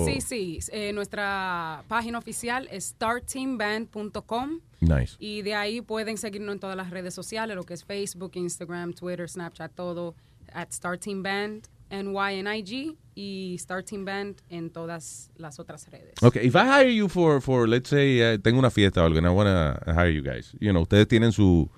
o- 0.03 0.05
Sí, 0.05 0.19
sí. 0.21 0.59
eh, 0.71 0.91
nuestra 0.93 1.83
página 1.87 2.17
oficial 2.17 2.67
es 2.71 2.85
starteamband.com. 2.85 4.59
Nice. 4.79 5.15
Y 5.19 5.41
de 5.41 5.55
ahí 5.55 5.81
pueden 5.81 6.17
seguirnos 6.17 6.53
en 6.53 6.59
todas 6.59 6.75
las 6.77 6.89
redes 6.91 7.13
sociales, 7.13 7.55
lo 7.55 7.63
que 7.63 7.73
es 7.73 7.83
Facebook, 7.83 8.31
Instagram, 8.35 8.93
Twitter, 8.93 9.27
Snapchat, 9.27 9.73
todo, 9.73 10.15
at 10.53 10.69
Star 10.71 10.97
Team 10.97 11.23
Band, 11.23 11.67
NY 11.90 12.40
en 12.40 12.48
IG 12.48 12.98
y 13.16 13.56
Star 13.56 13.83
Team 13.83 14.06
Band 14.06 14.41
en 14.49 14.69
todas 14.69 15.32
las 15.38 15.59
otras 15.59 15.90
redes. 15.90 16.14
Okay, 16.22 16.45
if 16.45 16.56
I 16.56 16.66
hire 16.66 16.90
you 16.93 17.07
for, 17.09 17.41
for 17.41 17.67
let's 17.67 17.90
say, 17.90 18.19
eh, 18.22 18.40
tengo 18.40 18.59
una 18.59 18.69
fiesta 18.69 19.01
o 19.01 19.06
algo, 19.06 19.17
and 19.17 19.27
I 19.27 19.30
want 19.30 19.48
to 19.48 19.93
hire 19.93 20.11
you 20.11 20.22
guys, 20.22 20.53
you 20.59 20.72
know, 20.72 20.82
ustedes 20.83 21.07
tienen 21.07 21.32
su, 21.32 21.69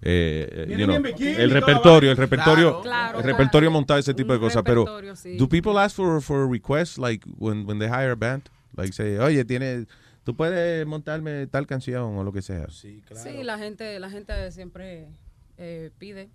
eh, 0.00 0.66
eh, 0.68 0.76
you 0.78 0.86
know, 0.86 0.94
el 0.96 1.50
repertorio, 1.50 2.10
el 2.10 2.16
repertorio, 2.16 2.80
Claro, 2.82 3.18
el 3.18 3.22
claro. 3.22 3.22
repertorio 3.22 3.70
montado, 3.70 3.98
ese 4.00 4.14
tipo 4.14 4.32
de 4.32 4.38
Un 4.38 4.44
cosas, 4.44 4.62
pero, 4.64 4.86
sí. 5.16 5.36
do 5.36 5.48
people 5.48 5.78
ask 5.78 5.96
for, 5.96 6.22
for 6.22 6.48
requests, 6.50 6.98
like, 6.98 7.26
when, 7.38 7.66
when 7.66 7.78
they 7.78 7.88
hire 7.88 8.12
a 8.12 8.16
band? 8.16 8.48
Like, 8.76 8.92
say, 8.92 9.18
oye, 9.18 9.44
tiene, 9.44 9.86
tú 10.24 10.36
puedes 10.36 10.86
montarme 10.86 11.46
tal 11.48 11.66
canción 11.66 12.16
o 12.16 12.22
lo 12.22 12.32
que 12.32 12.42
sea. 12.42 12.68
Sí, 12.70 13.02
claro. 13.04 13.28
Sí, 13.28 13.42
la 13.42 13.58
gente, 13.58 13.98
la 13.98 14.08
gente 14.08 14.52
siempre 14.52 15.08
eh, 15.56 15.90
pide. 15.98 16.30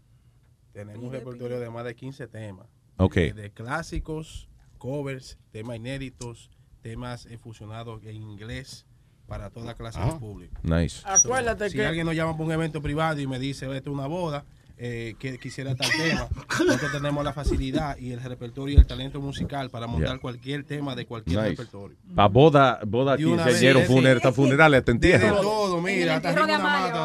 Tenemos 0.73 1.03
un 1.03 1.11
repertorio 1.11 1.59
de 1.59 1.69
más 1.69 1.85
de 1.85 1.95
15 1.95 2.27
temas. 2.27 2.67
Ok. 2.97 3.15
De, 3.15 3.33
de 3.33 3.51
clásicos, 3.51 4.47
covers, 4.77 5.37
temas 5.51 5.75
inéditos, 5.77 6.49
temas 6.81 7.25
eh, 7.25 7.37
fusionados 7.37 8.03
en 8.05 8.15
inglés 8.21 8.85
para 9.27 9.49
toda 9.49 9.73
clase 9.75 9.99
de 9.99 10.05
Ah. 10.05 10.19
público. 10.19 10.59
Nice. 10.63 11.01
Acuérdate 11.05 11.69
si 11.69 11.77
que- 11.77 11.85
alguien 11.85 12.05
nos 12.05 12.15
llama 12.15 12.33
para 12.33 12.43
un 12.43 12.51
evento 12.51 12.81
privado 12.81 13.19
y 13.21 13.27
me 13.27 13.39
dice, 13.39 13.65
esto 13.75 13.89
es 13.89 13.93
una 13.93 14.07
boda, 14.07 14.45
eh, 14.77 15.15
que 15.19 15.37
quisiera 15.37 15.75
tal 15.75 15.89
tema, 15.91 16.27
nosotros 16.65 16.91
tenemos 16.91 17.23
la 17.23 17.31
facilidad 17.33 17.95
y 17.97 18.11
el 18.11 18.21
repertorio 18.21 18.75
y 18.75 18.79
el 18.79 18.85
talento 18.87 19.21
musical 19.21 19.69
para 19.69 19.87
montar 19.87 20.09
Yeah. 20.13 20.19
cualquier 20.19 20.63
tema 20.65 20.95
de 20.95 21.05
cualquier 21.05 21.37
Nice. 21.37 21.49
repertorio. 21.51 21.95
Para 22.15 22.27
boda, 22.27 22.79
boda, 22.85 23.15
De 23.15 23.23
quinceañero, 23.23 23.79
vez, 23.79 23.87
funer, 23.87 24.13
sí. 24.13 24.17
hasta 24.17 24.31
funerales, 24.33 24.83
te 24.83 24.91
De 24.91 24.95
entiendo. 24.95 25.41
todo, 25.41 25.81
mira, 25.81 26.15
hasta 26.17 26.29
entierro 26.31 26.47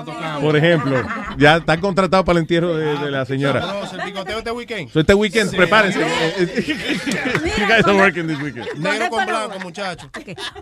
de. 0.04 0.40
Por 0.40 0.56
ejemplo, 0.56 1.02
ya 1.38 1.56
están 1.58 1.80
contratados 1.80 2.24
para 2.24 2.38
el 2.38 2.42
entierro 2.44 2.74
de, 2.76 2.98
de 2.98 3.10
la 3.10 3.24
señora. 3.24 3.60
Sabroso, 3.60 3.96
el 3.96 4.02
picoteo 4.02 4.38
este 4.38 4.50
weekend. 4.52 4.90
So, 4.90 5.00
este 5.00 5.14
weekend, 5.14 5.50
Sí. 5.50 5.56
prepárense. 5.56 5.98
you 6.58 7.66
guys 7.66 7.84
are 7.84 7.94
working 7.96 8.26
this 8.26 8.40
weekend. 8.40 8.66
Negro 8.78 9.08
con 9.10 9.26
blanco, 9.26 9.58
muchacho. 9.60 10.10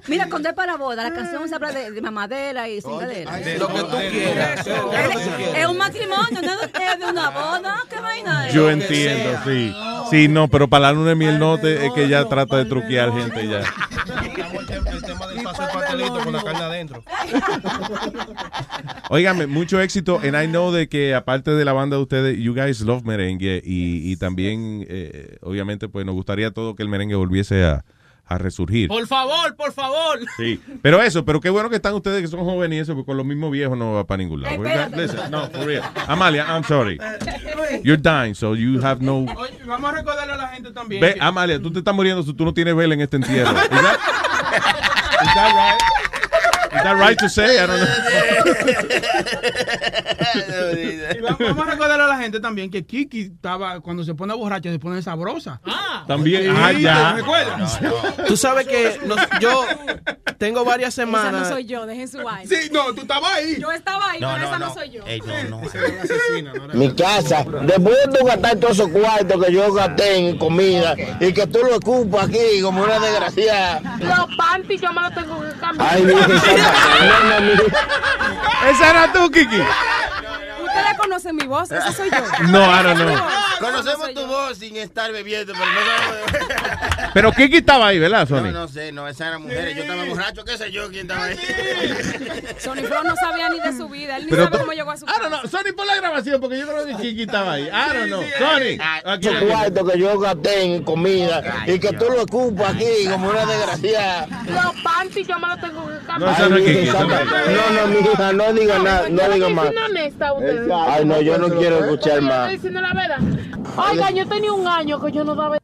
Mira, 0.09 0.29
cuando 0.29 0.49
es 0.49 0.55
para 0.55 0.77
boda, 0.77 1.03
la 1.05 1.15
canción 1.15 1.49
se 1.49 1.55
habla 1.55 1.73
de, 1.73 1.91
de 1.93 2.01
mamadera 2.01 2.69
y 2.69 2.81
cingadera. 2.81 3.39
Lo 3.59 3.69
que 3.69 3.81
tú 3.81 3.97
quieras. 4.11 4.67
Es 5.57 5.67
un 5.67 5.79
matrimonio, 5.79 6.43
no 6.43 6.53
es 6.63 6.96
de- 6.99 7.05
de 7.05 7.11
una 7.11 7.31
boda. 7.31 7.77
¿Qué 7.89 8.01
vaina 8.01 8.49
es? 8.49 8.55
Yo 8.55 8.71
entiendo, 8.71 9.31
sí. 9.45 9.75
Sí, 10.11 10.29
no, 10.29 10.49
pero 10.49 10.69
para 10.69 10.83
la 10.83 10.93
luna 10.93 11.11
de 11.11 11.15
miel 11.17 11.39
no 11.39 11.59
te- 11.59 11.87
es 11.87 11.93
que 11.93 12.09
ya 12.09 12.25
trata 12.27 12.57
de 12.59 12.65
truquear 12.67 13.13
gente 13.13 13.49
ya. 13.49 13.61
El 13.61 15.03
tema 15.03 15.27
del 15.27 15.43
paso 15.43 15.63
del 15.63 15.71
pastelito 15.73 16.19
con 16.21 16.33
la 16.33 16.43
carne 16.43 16.61
adentro. 16.63 17.03
Óigame, 19.11 19.47
mucho 19.47 19.81
éxito. 19.81 20.21
And 20.23 20.35
I 20.41 20.47
know 20.47 20.73
de 20.73 20.89
que 20.89 21.15
aparte 21.15 21.51
de 21.53 21.65
la 21.65 21.73
banda 21.73 21.97
de 21.97 22.03
ustedes, 22.03 22.39
you 22.39 22.55
guys 22.55 22.81
love 22.81 23.05
merengue 23.05 23.61
y, 23.65 24.11
y 24.13 24.17
también, 24.17 24.85
eh, 24.89 25.39
obviamente, 25.43 25.89
pues 25.89 26.05
nos 26.07 26.15
gustaría 26.15 26.51
todo 26.53 26.75
que 26.77 26.83
el 26.83 26.89
merengue 26.89 27.15
volviese 27.17 27.65
a, 27.65 27.85
a 28.29 28.39
resurgir. 28.39 28.89
Por 28.89 29.07
favor, 29.07 29.55
por 29.55 29.73
favor. 29.73 30.19
Sí, 30.37 30.61
pero 30.83 31.01
eso, 31.01 31.25
pero 31.25 31.41
qué 31.41 31.49
bueno 31.49 31.71
que 31.71 31.77
están 31.77 31.95
ustedes 31.95 32.23
que 32.23 32.27
son 32.29 32.41
jóvenes 32.45 32.77
y 32.77 32.81
eso, 32.81 32.95
porque 32.95 33.07
con 33.07 33.17
los 33.17 33.25
mismos 33.27 33.53
viejos 33.53 33.79
no 33.79 33.93
va 33.93 34.05
para 34.05 34.19
ningún 34.19 34.43
lado. 34.43 34.57
Espérate. 34.57 34.97
Listen, 34.97 35.31
no, 35.31 35.49
for 35.49 35.65
real. 35.65 35.85
Amalia, 36.09 36.45
I'm 36.49 36.65
sorry. 36.65 36.99
You're 37.85 38.01
dying, 38.03 38.35
so 38.35 38.55
you 38.57 38.81
have 38.85 39.01
no... 39.01 39.27
Oye, 39.37 39.53
vamos 39.65 39.91
a 39.91 39.95
recordarle 39.95 40.33
a 40.33 40.37
la 40.37 40.49
gente 40.49 40.73
también. 40.73 41.01
Ve, 41.01 41.15
que- 41.15 41.21
Amalia, 41.21 41.61
tú 41.61 41.71
te 41.73 41.79
estás 41.79 41.95
muriendo 41.95 42.23
si 42.25 42.35
tú 42.35 42.45
no 42.45 42.53
tienes 42.53 42.75
vela 42.75 42.95
en 42.95 43.01
este 43.03 43.17
entierro. 43.17 43.53
Is 43.53 43.69
that, 43.71 43.99
is 45.23 45.35
that 45.35 45.55
right? 45.55 45.81
Is 46.77 46.83
that 46.83 46.97
right 46.99 47.17
to 47.19 47.29
say? 47.29 47.59
I 47.59 47.67
don't 47.67 47.81
Y 51.15 51.21
vamos, 51.21 51.67
a 51.67 51.71
recordarle 51.71 52.05
a 52.05 52.09
la 52.09 52.19
gente 52.19 52.41
también 52.41 52.71
que 52.71 52.85
Kiki 52.85 53.21
estaba, 53.23 53.81
cuando 53.81 54.03
se 54.05 54.15
pone 54.15 54.35
borracha, 54.35 54.71
se 54.71 54.79
pone 54.79 55.03
sabrosa. 55.03 55.61
Ah, 55.65 56.05
También, 56.07 56.55
ah, 56.57 56.73
ya. 56.73 57.11
¿Te 57.15 57.21
recuerdas? 57.23 57.81
Tú 58.27 58.37
sabes 58.37 58.67
que 58.67 58.99
nos- 59.07 59.19
yo 59.41 59.65
tengo 60.39 60.65
varias 60.65 60.95
Esa 60.95 61.07
no 61.07 61.19
semanas. 61.19 61.49
soy 61.49 61.65
yo, 61.67 61.87
dejen 61.87 62.09
su 62.09 62.19
vaina. 62.23 62.49
Sí, 62.49 62.71
no, 62.73 62.93
tú 62.95 63.03
estabas 63.03 63.33
ahí. 63.33 63.57
Yo 63.61 63.71
estaba 63.73 64.11
ahí, 64.11 64.21
No, 64.21 64.29
pero 64.33 64.39
no, 64.43 64.47
esa 64.49 64.59
no, 64.59 64.67
no. 64.69 64.75
soy 64.75 64.91
yo. 64.91 65.03
Ey, 65.07 65.21
no, 65.21 65.61
no. 65.61 66.69
Mi 66.75 66.95
casa, 66.95 67.45
después 67.63 67.97
de 68.07 68.19
tú 68.19 68.25
gastar 68.27 68.57
todos 68.57 68.75
esos 68.79 68.89
cuartos 68.91 69.45
que 69.45 69.53
yo 69.53 69.73
gasté 69.73 70.17
en 70.17 70.39
comida 70.39 70.95
y 71.21 71.33
que 71.33 71.47
tú 71.47 71.59
lo 71.69 71.77
ocupas 71.77 72.29
aquí 72.29 72.61
como 72.63 72.83
una 72.83 72.99
desgraciada. 72.99 73.81
Los 73.99 74.37
panties 74.37 74.81
yo 74.81 74.93
me 74.93 75.03
los 75.03 75.15
tengo 75.15 75.41
que 75.41 75.53
cambiar. 75.59 75.89
Ay, 75.95 76.03
Santa. 76.03 76.27
No, 77.07 77.41
no, 77.41 77.41
mi- 77.47 78.71
Esa 78.71 78.91
era 78.91 79.13
tú, 79.13 79.31
Kiki. 79.31 79.57
Ustedes 80.77 80.99
conocen 80.99 81.37
mi 81.37 81.47
voz, 81.47 81.71
esa 81.71 81.93
soy 81.93 82.11
yo. 82.11 82.17
No, 82.49 82.61
I 82.65 82.83
don't 82.83 82.99
know. 82.99 83.17
Conocemos 83.61 84.15
tu 84.15 84.27
voz 84.27 84.59
sin 84.59 84.77
estar 84.77 85.11
bebiendo, 85.13 85.53
pero 85.55 85.65
no 85.67 85.81
sabemos. 85.81 87.11
Pero 87.15 87.33
Kiki 87.33 87.57
estaba 87.59 87.87
ahí, 87.89 87.99
¿verdad, 87.99 88.29
No, 88.29 88.39
Sony? 88.39 88.51
no 88.53 88.69
sé, 88.69 88.93
no, 88.93 89.09
esas 89.09 89.29
eran 89.29 89.43
mujeres. 89.43 89.75
Yo 89.75 89.83
estaba 89.83 90.05
borracho, 90.05 90.45
qué 90.45 90.59
sé 90.59 90.71
yo 90.71 90.89
quién 90.91 91.03
estaba 91.11 91.25
ahí. 91.25 91.37
Sony 92.59 92.83
Flow 92.87 93.05
no 93.05 93.17
sabía 93.17 93.49
ni 93.49 93.61
de 93.61 93.77
su 93.77 93.89
vida, 93.89 94.17
él 94.17 94.25
ni 94.27 94.31
Pero 94.31 94.45
sabe 94.45 94.59
cómo 94.59 94.73
llegó 94.73 94.91
a 94.91 94.97
su 94.97 95.07
I 95.07 95.09
don't 95.21 95.29
know. 95.29 95.51
Sony, 95.51 95.73
pon 95.75 95.87
la 95.87 95.97
grabación 95.97 96.41
porque 96.41 96.59
yo 96.59 96.67
creo 96.67 96.85
que 96.87 96.95
Kiki 97.03 97.23
estaba 97.23 97.53
ahí. 97.53 97.65
I 97.69 97.95
don't 97.97 98.07
know. 98.09 98.23
Sony. 98.39 98.79
aquí. 99.05 99.29
Cuartos 99.47 99.91
que 99.93 99.99
yo 99.99 100.19
gasté 100.19 100.63
en 100.63 100.83
comida 100.85 101.65
y 101.67 101.79
que 101.79 101.93
tú 101.93 102.07
lo 102.11 102.23
ocupas 102.23 102.75
aquí 102.75 103.09
como 103.11 103.31
una 103.31 103.47
desgraciada. 103.47 104.27
Los 104.47 104.83
panties 104.83 105.27
yo 105.27 105.39
me 105.39 105.49
los 105.49 105.61
tengo 105.61 105.87
que 105.87 105.93
No, 105.95 106.07
cambiar. 106.07 106.41
no 106.41 106.49
no. 106.49 106.57
No, 106.57 107.71
no, 107.81 107.87
mi 107.89 107.99
hija, 108.11 108.33
no 108.33 108.53
diga 108.53 108.79
nada, 108.79 109.09
no 109.09 109.29
diga 109.31 109.49
más. 109.49 109.67
honesta 109.87 110.33
ustedes. 110.35 110.66
Ay, 110.73 111.05
no, 111.05 111.21
yo 111.21 111.39
no 111.39 111.49
quiero 111.49 111.79
escuchar 111.85 112.21
más. 112.23 112.33
estoy 112.53 112.55
diciendo 112.57 112.81
la 112.81 112.93
verdad. 112.93 113.19
Oiga, 113.91 114.11
yo 114.11 114.27
tenía 114.27 114.53
un 114.53 114.67
año 114.67 115.01
que 115.01 115.13
yo 115.13 115.25
no 115.25 115.35
daba. 115.35 115.59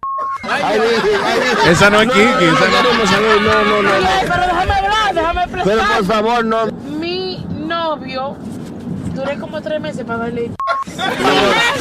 Ay. 0.49 0.81
Esa 1.69 1.91
no 1.91 2.01
es 2.01 2.09
Kiki. 2.11 2.23
esa 2.23 2.69
no- 2.69 2.83
queremos 2.83 3.11
saber, 3.11 3.41
no, 3.43 3.65
no, 3.65 3.83
no. 3.83 3.91
Pero 4.21 4.43
déjame 4.43 4.73
hablar, 4.73 5.15
déjame 5.15 5.43
explicar. 5.43 5.65
Pero 5.65 5.83
por 5.97 6.05
favor, 6.05 6.45
no. 6.45 6.67
Mi 6.99 7.45
novio, 7.59 8.37
duré 9.15 9.39
como 9.39 9.61
tres 9.63 9.81
meses 9.81 10.05
para 10.05 10.21
darle. 10.21 10.51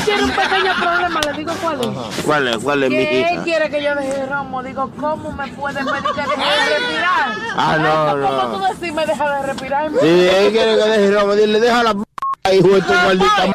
Tiene 0.06 0.24
un 0.24 0.32
pequeño 0.32 0.74
problema, 0.82 1.20
le 1.22 1.34
digo 1.34 1.54
cuál 1.62 1.82
es. 1.82 1.88
¿Cuál 2.26 2.48
es, 2.48 2.58
cuál 2.58 2.84
es 2.84 2.90
mi 2.90 2.96
Que 2.96 3.22
él 3.22 3.34
hija? 3.34 3.44
quiere 3.44 3.70
que 3.70 3.84
yo 3.84 3.96
deje 3.96 4.14
de 4.14 4.26
romo. 4.26 4.64
Digo, 4.64 4.90
¿cómo 5.00 5.32
me 5.32 5.48
puede 5.50 5.76
pedir 5.84 6.04
que 6.16 6.22
deje 6.22 6.72
de 6.72 6.80
respirar? 6.80 7.30
Ah, 7.58 7.78
no, 7.78 8.18
no. 8.18 8.28
¿Cómo 8.28 8.58
tú 8.68 8.74
decís 8.74 8.94
me 8.96 9.06
deja 9.06 9.36
de 9.36 9.44
respirar? 9.48 9.92
Si 10.00 10.08
él 10.08 10.52
quiere 10.52 10.78
que 10.78 10.90
deje 10.90 11.12
robo, 11.12 11.36
dile, 11.36 11.60
deja 11.60 11.84
la 11.84 11.94
p 11.94 12.04
hijo 12.54 12.68
de 12.70 12.82
tu 12.82 12.94
maldita 12.94 13.46
m- 13.46 13.54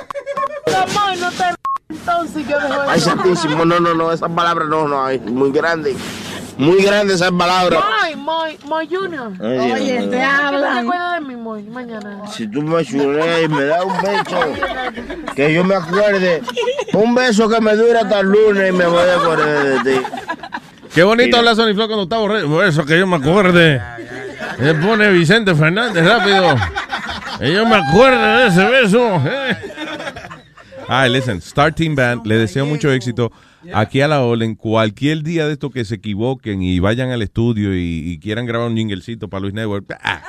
Amor, 0.77 1.19
no 1.19 1.31
te 1.31 1.45
entonces 1.89 2.47
yo 2.49 2.59
dejo 2.61 2.83
de 2.83 2.89
Ay, 2.89 3.01
santísimo, 3.01 3.65
no, 3.65 3.81
no, 3.81 3.95
no, 3.95 4.13
esas 4.13 4.31
palabras 4.31 4.69
no, 4.69 4.87
no, 4.89 5.05
ay, 5.05 5.19
muy 5.21 5.51
grande. 5.53 5.97
Muy 6.59 6.83
grande 6.83 7.15
esas 7.15 7.31
palabras. 7.33 7.81
Moy, 8.01 8.17
Moy, 8.17 8.59
Moy 8.67 8.89
Junior. 8.91 9.31
Ay, 9.43 9.73
Oye, 9.73 10.01
mío. 10.01 10.09
te 10.11 10.23
hablan. 10.23 10.73
¿Te 10.75 10.81
acuerdas 10.81 11.13
de 11.15 11.21
mí, 11.21 11.37
Moy, 11.37 11.63
mañana? 11.65 12.23
Si 12.33 12.49
tú 12.49 12.63
me 12.63 12.83
chuleas 12.85 13.43
y 13.43 13.49
me 13.49 13.65
das 13.65 13.85
un 13.85 14.01
beso, 14.01 14.41
que 15.35 15.53
yo 15.53 15.65
me 15.65 15.75
acuerde, 15.75 16.43
un 16.95 17.15
beso 17.15 17.49
que 17.49 17.61
me 17.61 17.75
dure 17.77 17.99
hasta 17.99 18.21
el 18.21 18.27
lunes 18.29 18.71
y 18.71 18.73
me 18.73 18.87
voy 18.87 19.07
a 19.09 19.17
acordar 19.17 19.65
de 19.65 19.81
ti. 19.93 20.01
Qué 20.95 21.03
bonito 21.03 21.37
habla 21.37 21.55
Sony 21.55 21.75
Flow 21.75 21.87
cuando 21.89 22.05
está 22.05 22.17
borracho. 22.19 22.63
Eso 22.65 22.85
que 22.87 22.99
yo 22.99 23.07
me 23.07 23.17
acuerde. 23.17 23.83
Se 24.59 24.75
pone 24.75 25.11
Vicente 25.13 25.55
Fernández 25.55 26.05
rápido. 26.05 26.57
Que 27.39 27.53
yo 27.53 27.67
me 27.67 27.77
acuerde 27.77 28.17
de 28.43 28.47
ese 28.49 28.65
beso. 28.65 29.23
eh. 29.27 29.57
Ay, 30.89 31.13
listen, 31.13 31.39
Star 31.39 31.75
Team 31.75 31.95
Band, 31.97 32.27
le 32.27 32.37
deseo 32.37 32.65
mucho 32.65 32.91
éxito. 32.93 33.33
Aquí 33.75 34.01
a 34.01 34.07
la 34.09 34.23
Olen, 34.23 34.55
cualquier 34.55 35.23
día 35.25 35.47
de 35.47 35.55
esto 35.55 35.71
que 35.71 35.85
se 35.85 35.97
equivoquen 35.97 36.63
y 36.63 36.79
vayan 36.79 37.11
al 37.11 37.23
estudio 37.23 37.75
y, 37.75 38.13
y 38.13 38.19
quieran 38.21 38.47
grabar 38.47 38.69
un 38.69 38.77
jinglecito 38.77 39.29
para 39.29 39.41
Luis 39.41 39.55
Network, 39.55 39.85
ah, 40.03 40.23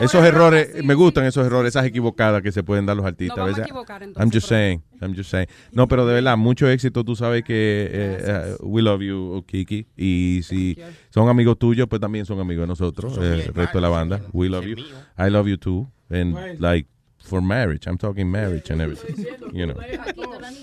esos 0.00 0.24
errores, 0.24 0.82
me 0.84 0.94
gustan 0.94 1.24
esos 1.24 1.46
errores, 1.46 1.70
esas 1.70 1.86
equivocadas 1.86 2.42
que 2.42 2.52
se 2.52 2.62
pueden 2.62 2.86
dar 2.86 2.96
los 2.96 3.06
artistas. 3.06 3.38
Vamos 3.38 3.58
a 3.58 3.62
equivocar, 3.62 4.02
entonces, 4.02 4.22
I'm 4.22 4.32
just 4.32 4.48
saying, 4.48 4.82
I'm 5.00 5.14
just 5.14 5.30
saying. 5.30 5.48
No, 5.72 5.88
pero 5.88 6.06
de 6.06 6.14
verdad, 6.14 6.36
mucho 6.36 6.68
éxito. 6.68 7.04
Tú 7.04 7.16
sabes 7.16 7.44
que 7.44 7.88
eh, 7.90 8.18
eh, 8.20 8.56
we 8.60 8.82
love 8.82 9.02
you, 9.02 9.44
Kiki. 9.46 9.86
Y 9.96 10.40
si 10.42 10.78
son 11.10 11.28
amigos 11.28 11.58
tuyos, 11.58 11.88
pues 11.88 12.00
también 12.00 12.26
son 12.26 12.40
amigos 12.40 12.62
de 12.62 12.68
nosotros, 12.68 13.18
eh, 13.18 13.44
el 13.46 13.54
resto 13.54 13.78
de 13.78 13.82
la 13.82 13.88
banda. 13.88 14.20
We 14.32 14.48
love 14.48 14.64
you. 14.64 14.76
I 15.18 15.30
love 15.30 15.48
you 15.48 15.56
too. 15.56 15.88
And 16.10 16.58
like 16.60 16.88
for 17.18 17.42
marriage, 17.42 17.86
I'm 17.86 17.98
talking 17.98 18.30
marriage 18.30 18.70
and 18.70 18.80
everything. 18.80 19.26
You 19.52 19.66
know. 19.66 19.74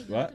What? 0.07 0.33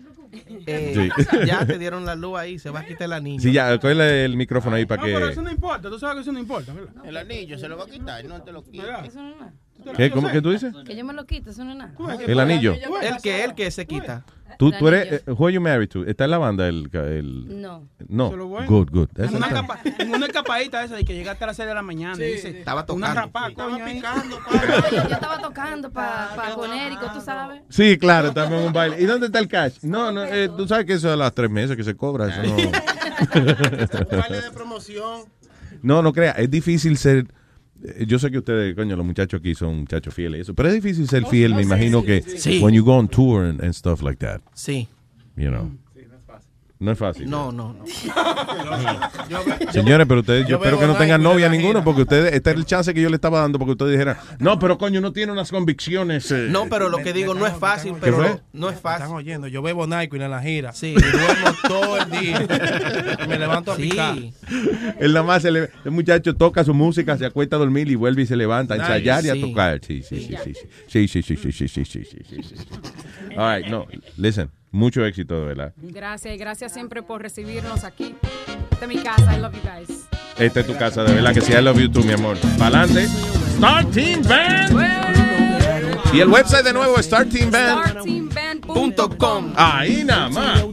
Eh, 0.67 1.11
Sí. 1.19 1.47
Ya 1.47 1.67
te 1.67 1.79
dieron 1.79 2.05
la 2.05 2.15
luz 2.15 2.39
ahí, 2.39 2.59
se 2.59 2.71
va 2.71 2.81
a 2.81 2.85
quitar 2.87 3.07
el 3.07 3.13
anillo. 3.15 3.43
Sí, 3.43 3.53
ya, 3.53 3.79
cógele 3.79 4.25
el 4.25 4.37
micrófono 4.37 4.77
ahí 4.77 4.87
para 4.87 5.03
No, 5.03 5.09
pero 5.09 5.27
que. 5.27 5.33
eso 5.33 5.43
no 5.43 5.51
importa, 5.51 5.89
tú 5.91 5.99
sabes 5.99 6.17
que 6.17 6.21
eso 6.23 6.33
no 6.33 6.39
importa, 6.39 6.73
¿verdad? 6.73 7.05
El 7.05 7.17
anillo 7.17 7.59
se 7.59 7.69
lo 7.69 7.77
va 7.77 7.85
a 7.85 7.87
quitar, 7.89 8.25
no 8.25 8.43
te 8.43 8.53
lo 8.53 8.63
quita. 8.63 9.05
Eso 9.05 9.21
no 9.23 9.31
es 9.31 9.37
nada. 9.37 9.53
¿Qué? 9.97 10.11
¿Cómo 10.11 10.31
que 10.31 10.41
tú 10.43 10.51
dices? 10.51 10.75
Que 10.85 10.97
yo 10.97 11.05
me 11.05 11.13
lo 11.13 11.27
quito, 11.27 11.51
eso 11.51 11.65
no 11.65 11.73
es 11.73 11.77
nada. 11.77 11.93
El 12.27 12.41
anillo. 12.41 12.75
El 13.03 13.17
que, 13.23 13.45
el 13.45 13.55
que 13.55 13.71
se 13.71 13.87
quita. 13.87 14.25
Tú, 14.59 14.73
tú 14.73 14.89
eres. 14.89 15.23
eh, 15.27 15.31
who 15.33 15.47
are 15.47 15.55
you 15.55 15.61
married 15.61 15.89
to? 15.89 16.05
¿Está 16.05 16.25
en 16.25 16.33
la 16.33 16.39
banda 16.39 16.67
el. 16.69 16.91
el 16.93 17.61
No. 17.63 17.87
No. 18.09 18.31
Bueno. 18.47 18.67
Good, 18.69 18.91
good. 18.91 19.09
En 19.17 19.37
una, 19.37 19.49
capa- 19.49 19.79
en 19.85 20.13
una 20.15 20.27
escapadita 20.27 20.83
esa 20.85 20.97
de 20.97 21.05
que 21.05 21.15
llegaste 21.15 21.45
a 21.45 21.47
las 21.47 21.57
6 21.57 21.69
de 21.69 21.75
la 21.75 21.83
mañana. 21.83 22.17
Sí, 22.17 22.25
dice, 22.25 22.59
estaba 22.59 22.81
Una 22.81 22.87
tocando. 23.15 23.21
rapada, 23.21 23.55
coño, 23.55 23.85
ahí. 23.85 24.03
Yo 24.93 24.99
estaba 25.15 25.39
tocando 25.41 25.91
para 25.91 26.35
pa 26.35 26.55
Conérico, 26.55 27.07
tú 27.15 27.21
sabes. 27.21 27.63
Sí, 27.71 27.97
claro, 27.97 28.29
estamos 28.29 28.61
en 28.61 28.67
un 28.67 28.73
baile. 28.73 29.01
¿Y 29.01 29.07
dónde 29.07 29.27
está 29.27 29.39
el 29.39 29.49
cash? 29.49 29.79
No, 29.83 30.11
no, 30.13 30.25
eh, 30.25 30.51
tú 30.55 30.67
sabes 30.67 30.85
que 30.85 30.95
eso 30.95 31.07
es 31.09 31.15
a 31.15 31.17
las 31.17 31.33
tres 31.33 31.49
meses 31.51 31.77
que 31.77 31.85
se 31.85 31.95
cobra. 31.97 32.29
Eso 32.29 32.43
no. 32.43 32.57
Un 33.35 34.21
baile 34.21 34.41
de 34.43 34.51
promoción. 34.53 35.23
No, 35.83 36.03
no 36.03 36.13
crea, 36.13 36.33
es 36.33 36.51
difícil 36.51 36.99
ser. 36.99 37.27
Eh, 37.85 38.05
Yo 38.07 38.19
sé 38.19 38.31
que 38.31 38.39
ustedes, 38.39 38.75
coño, 38.75 38.97
los 38.97 39.07
muchachos 39.07 39.41
aquí 39.41 39.55
son 39.55 39.81
muchachos 39.81 40.13
fieles, 40.15 40.39
y 40.39 40.43
eso, 40.43 40.55
pero 40.55 40.69
es 40.69 40.75
difícil 40.75 41.09
ser 41.09 41.25
fiel, 41.27 41.55
me 41.55 41.63
imagino 41.63 42.03
que 42.03 42.23
Sí. 42.23 42.61
when 42.63 42.75
you 42.75 42.85
go 42.85 42.95
on 42.97 43.09
tour 43.09 43.45
and, 43.45 43.61
and 43.63 43.73
stuff 43.75 44.03
like 44.03 44.19
that, 44.25 44.41
Sí. 44.55 44.89
you 45.37 45.49
know. 45.49 45.71
No 46.81 46.93
es 46.93 46.99
fácil. 46.99 47.29
No, 47.29 47.53
no, 47.53 47.75
no. 47.75 47.85
Señores, 49.71 50.07
pero 50.09 50.21
ustedes, 50.21 50.45
yo, 50.45 50.49
yo 50.51 50.57
espero 50.57 50.79
que 50.79 50.87
no 50.87 50.97
tengan 50.97 51.23
novia 51.23 51.49
ninguno, 51.51 51.85
porque 51.85 52.03
ustedes, 52.03 52.33
este 52.33 52.51
era 52.51 52.59
el 52.59 52.65
chance 52.65 52.95
que 52.95 53.03
yo 53.03 53.11
le 53.11 53.17
estaba 53.17 53.41
dando, 53.41 53.59
porque 53.59 53.73
ustedes 53.73 53.93
dijeran, 53.93 54.17
no, 54.39 54.59
pero 54.59 54.79
coño, 54.79 55.01
no 55.03 55.13
tiene 55.13 55.31
unas 55.33 55.51
convicciones. 55.51 56.31
eh". 56.31 56.47
No, 56.51 56.69
pero 56.71 56.89
lo 56.89 56.97
que 56.99 57.13
digo 57.13 57.35
no 57.35 57.47
es 57.47 57.53
fácil, 57.55 57.93
¿Qué 57.95 58.01
pero 58.01 58.17
fue? 58.17 58.29
no, 58.31 58.41
no 58.55 58.69
es 58.71 58.77
Están 58.77 58.99
fácil. 59.01 59.15
oyendo, 59.15 59.47
yo 59.47 59.61
bebo 59.61 59.87
Nike 59.87 60.17
en 60.17 60.31
la 60.31 60.41
gira. 60.43 60.73
Sí. 60.73 60.95
Y 60.97 61.01
duermo 61.01 61.55
todo 61.69 61.99
el 61.99 62.11
día. 62.11 62.47
Y 63.25 63.29
me 63.29 63.39
levanto 63.39 63.73
a 63.73 63.77
picar. 63.77 64.17
Sí. 64.17 64.33
Él 65.01 65.13
nada 65.13 65.27
más, 65.27 65.43
se 65.43 65.51
le- 65.51 65.71
el 65.85 65.91
muchacho 65.91 66.35
toca 66.35 66.65
su 66.65 66.73
música, 66.73 67.17
se 67.19 67.27
acuesta 67.27 67.57
a 67.57 67.59
dormir 67.59 67.91
y 67.91 67.95
vuelve 67.95 68.23
y 68.23 68.27
se 68.27 68.37
levanta 68.37 68.75
a 68.75 68.79
Nice. 68.79 68.87
ensayar 68.91 69.25
y 69.27 69.29
a 69.29 69.35
Sí. 69.35 69.41
tocar. 69.43 69.81
Sí, 69.87 70.03
sí, 70.03 70.17
sí, 70.21 70.35
sí, 70.43 70.55
sí, 70.89 71.09
sí, 71.09 71.23
sí, 71.23 71.37
sí, 71.37 71.53
sí, 71.53 71.69
sí, 71.69 71.85
sí, 71.85 71.85
sí, 71.85 72.05
sí, 72.05 72.43
sí, 72.43 72.57
sí. 72.57 73.37
All 73.37 73.57
right, 73.61 73.71
no, 73.71 73.87
listen, 74.17 74.51
mucho 74.71 75.05
éxito, 75.05 75.41
de 75.41 75.47
verdad. 75.47 75.73
Gracias 75.77 76.35
y 76.35 76.39
gracias 76.39 76.73
siempre 76.73 77.03
por 77.03 77.23
recibirnos 77.23 77.85
aquí. 77.85 78.15
Esta 78.71 78.85
es 78.85 78.89
mi 78.89 78.99
casa, 79.03 79.37
I 79.37 79.41
love 79.41 79.55
you 79.55 79.61
guys. 79.63 80.07
Esta 80.39 80.61
es 80.61 80.67
tu 80.67 80.77
casa, 80.77 81.03
de 81.05 81.15
verdad 81.15 81.35
que 81.35 81.41
sí, 81.41 81.53
I 81.53 81.61
love 81.61 81.79
you 81.79 81.91
too, 81.91 82.03
mi 82.03 82.13
amor. 82.13 82.37
Para 82.59 82.83
adelante. 82.83 83.05
Star 83.55 83.85
Team 83.87 84.23
Band. 84.23 84.71
Y 86.13 86.21
el 86.21 86.29
website 86.29 86.65
de 86.65 86.73
nuevo. 86.73 87.01
Starteamband.com. 87.01 89.53
Ahí 89.57 90.03
nada 90.05 90.29
más. 90.29 90.65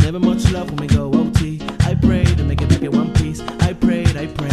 Never 0.00 0.18
much 0.20 0.50
love 0.52 0.70
when 0.70 0.80
we 0.80 0.86
go 0.86 1.10
OT. 1.10 1.60
I 1.80 1.94
pray 1.94 2.24
to 2.24 2.44
make 2.44 2.62
it 2.62 2.68
back 2.68 2.82
in 2.82 2.90
one 2.96 3.12
piece. 3.14 3.42
I 3.60 3.74
prayed, 3.74 4.16
I 4.16 4.26
prayed. 4.28 4.43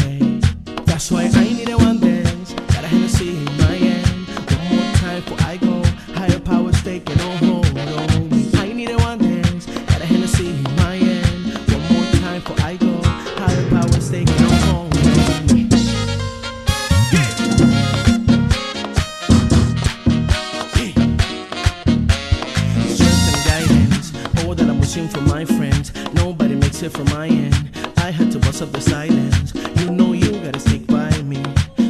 It 26.83 26.89
from 26.89 27.05
my 27.09 27.27
end. 27.27 27.69
I 27.97 28.09
had 28.09 28.31
to 28.31 28.39
bust 28.39 28.63
up 28.63 28.71
the 28.71 28.81
silence. 28.81 29.53
You 29.79 29.91
know 29.91 30.13
you 30.13 30.31
gotta 30.41 30.59
stick 30.59 30.87
by 30.87 31.11
me. 31.21 31.43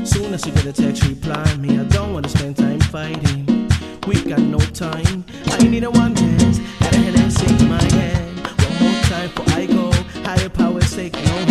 Soon 0.03 0.33
as 0.33 0.45
you 0.45 0.51
get 0.51 0.65
a 0.65 0.73
text, 0.73 1.05
reply 1.07 1.55
me. 1.55 1.79
I 1.79 1.85
don't 1.85 2.13
wanna 2.13 2.27
spend 2.27 2.57
time 2.57 2.81
fighting. 2.81 3.69
We 4.05 4.21
got 4.21 4.39
no 4.39 4.57
time. 4.57 5.23
I 5.45 5.63
need 5.63 5.85
a 5.85 5.91
one 5.91 6.13
dance. 6.13 6.59
Got 6.81 6.93
a 6.93 6.97
Hennessy 6.97 7.47
in 7.63 7.69
my 7.69 7.81
hand. 7.81 8.39
One 8.65 8.91
more 8.91 9.01
time 9.03 9.29
before 9.33 9.59
I 9.59 9.65
go. 9.65 9.91
Higher 10.25 10.49
powers 10.49 10.93
take 10.93 11.13
no 11.13 11.50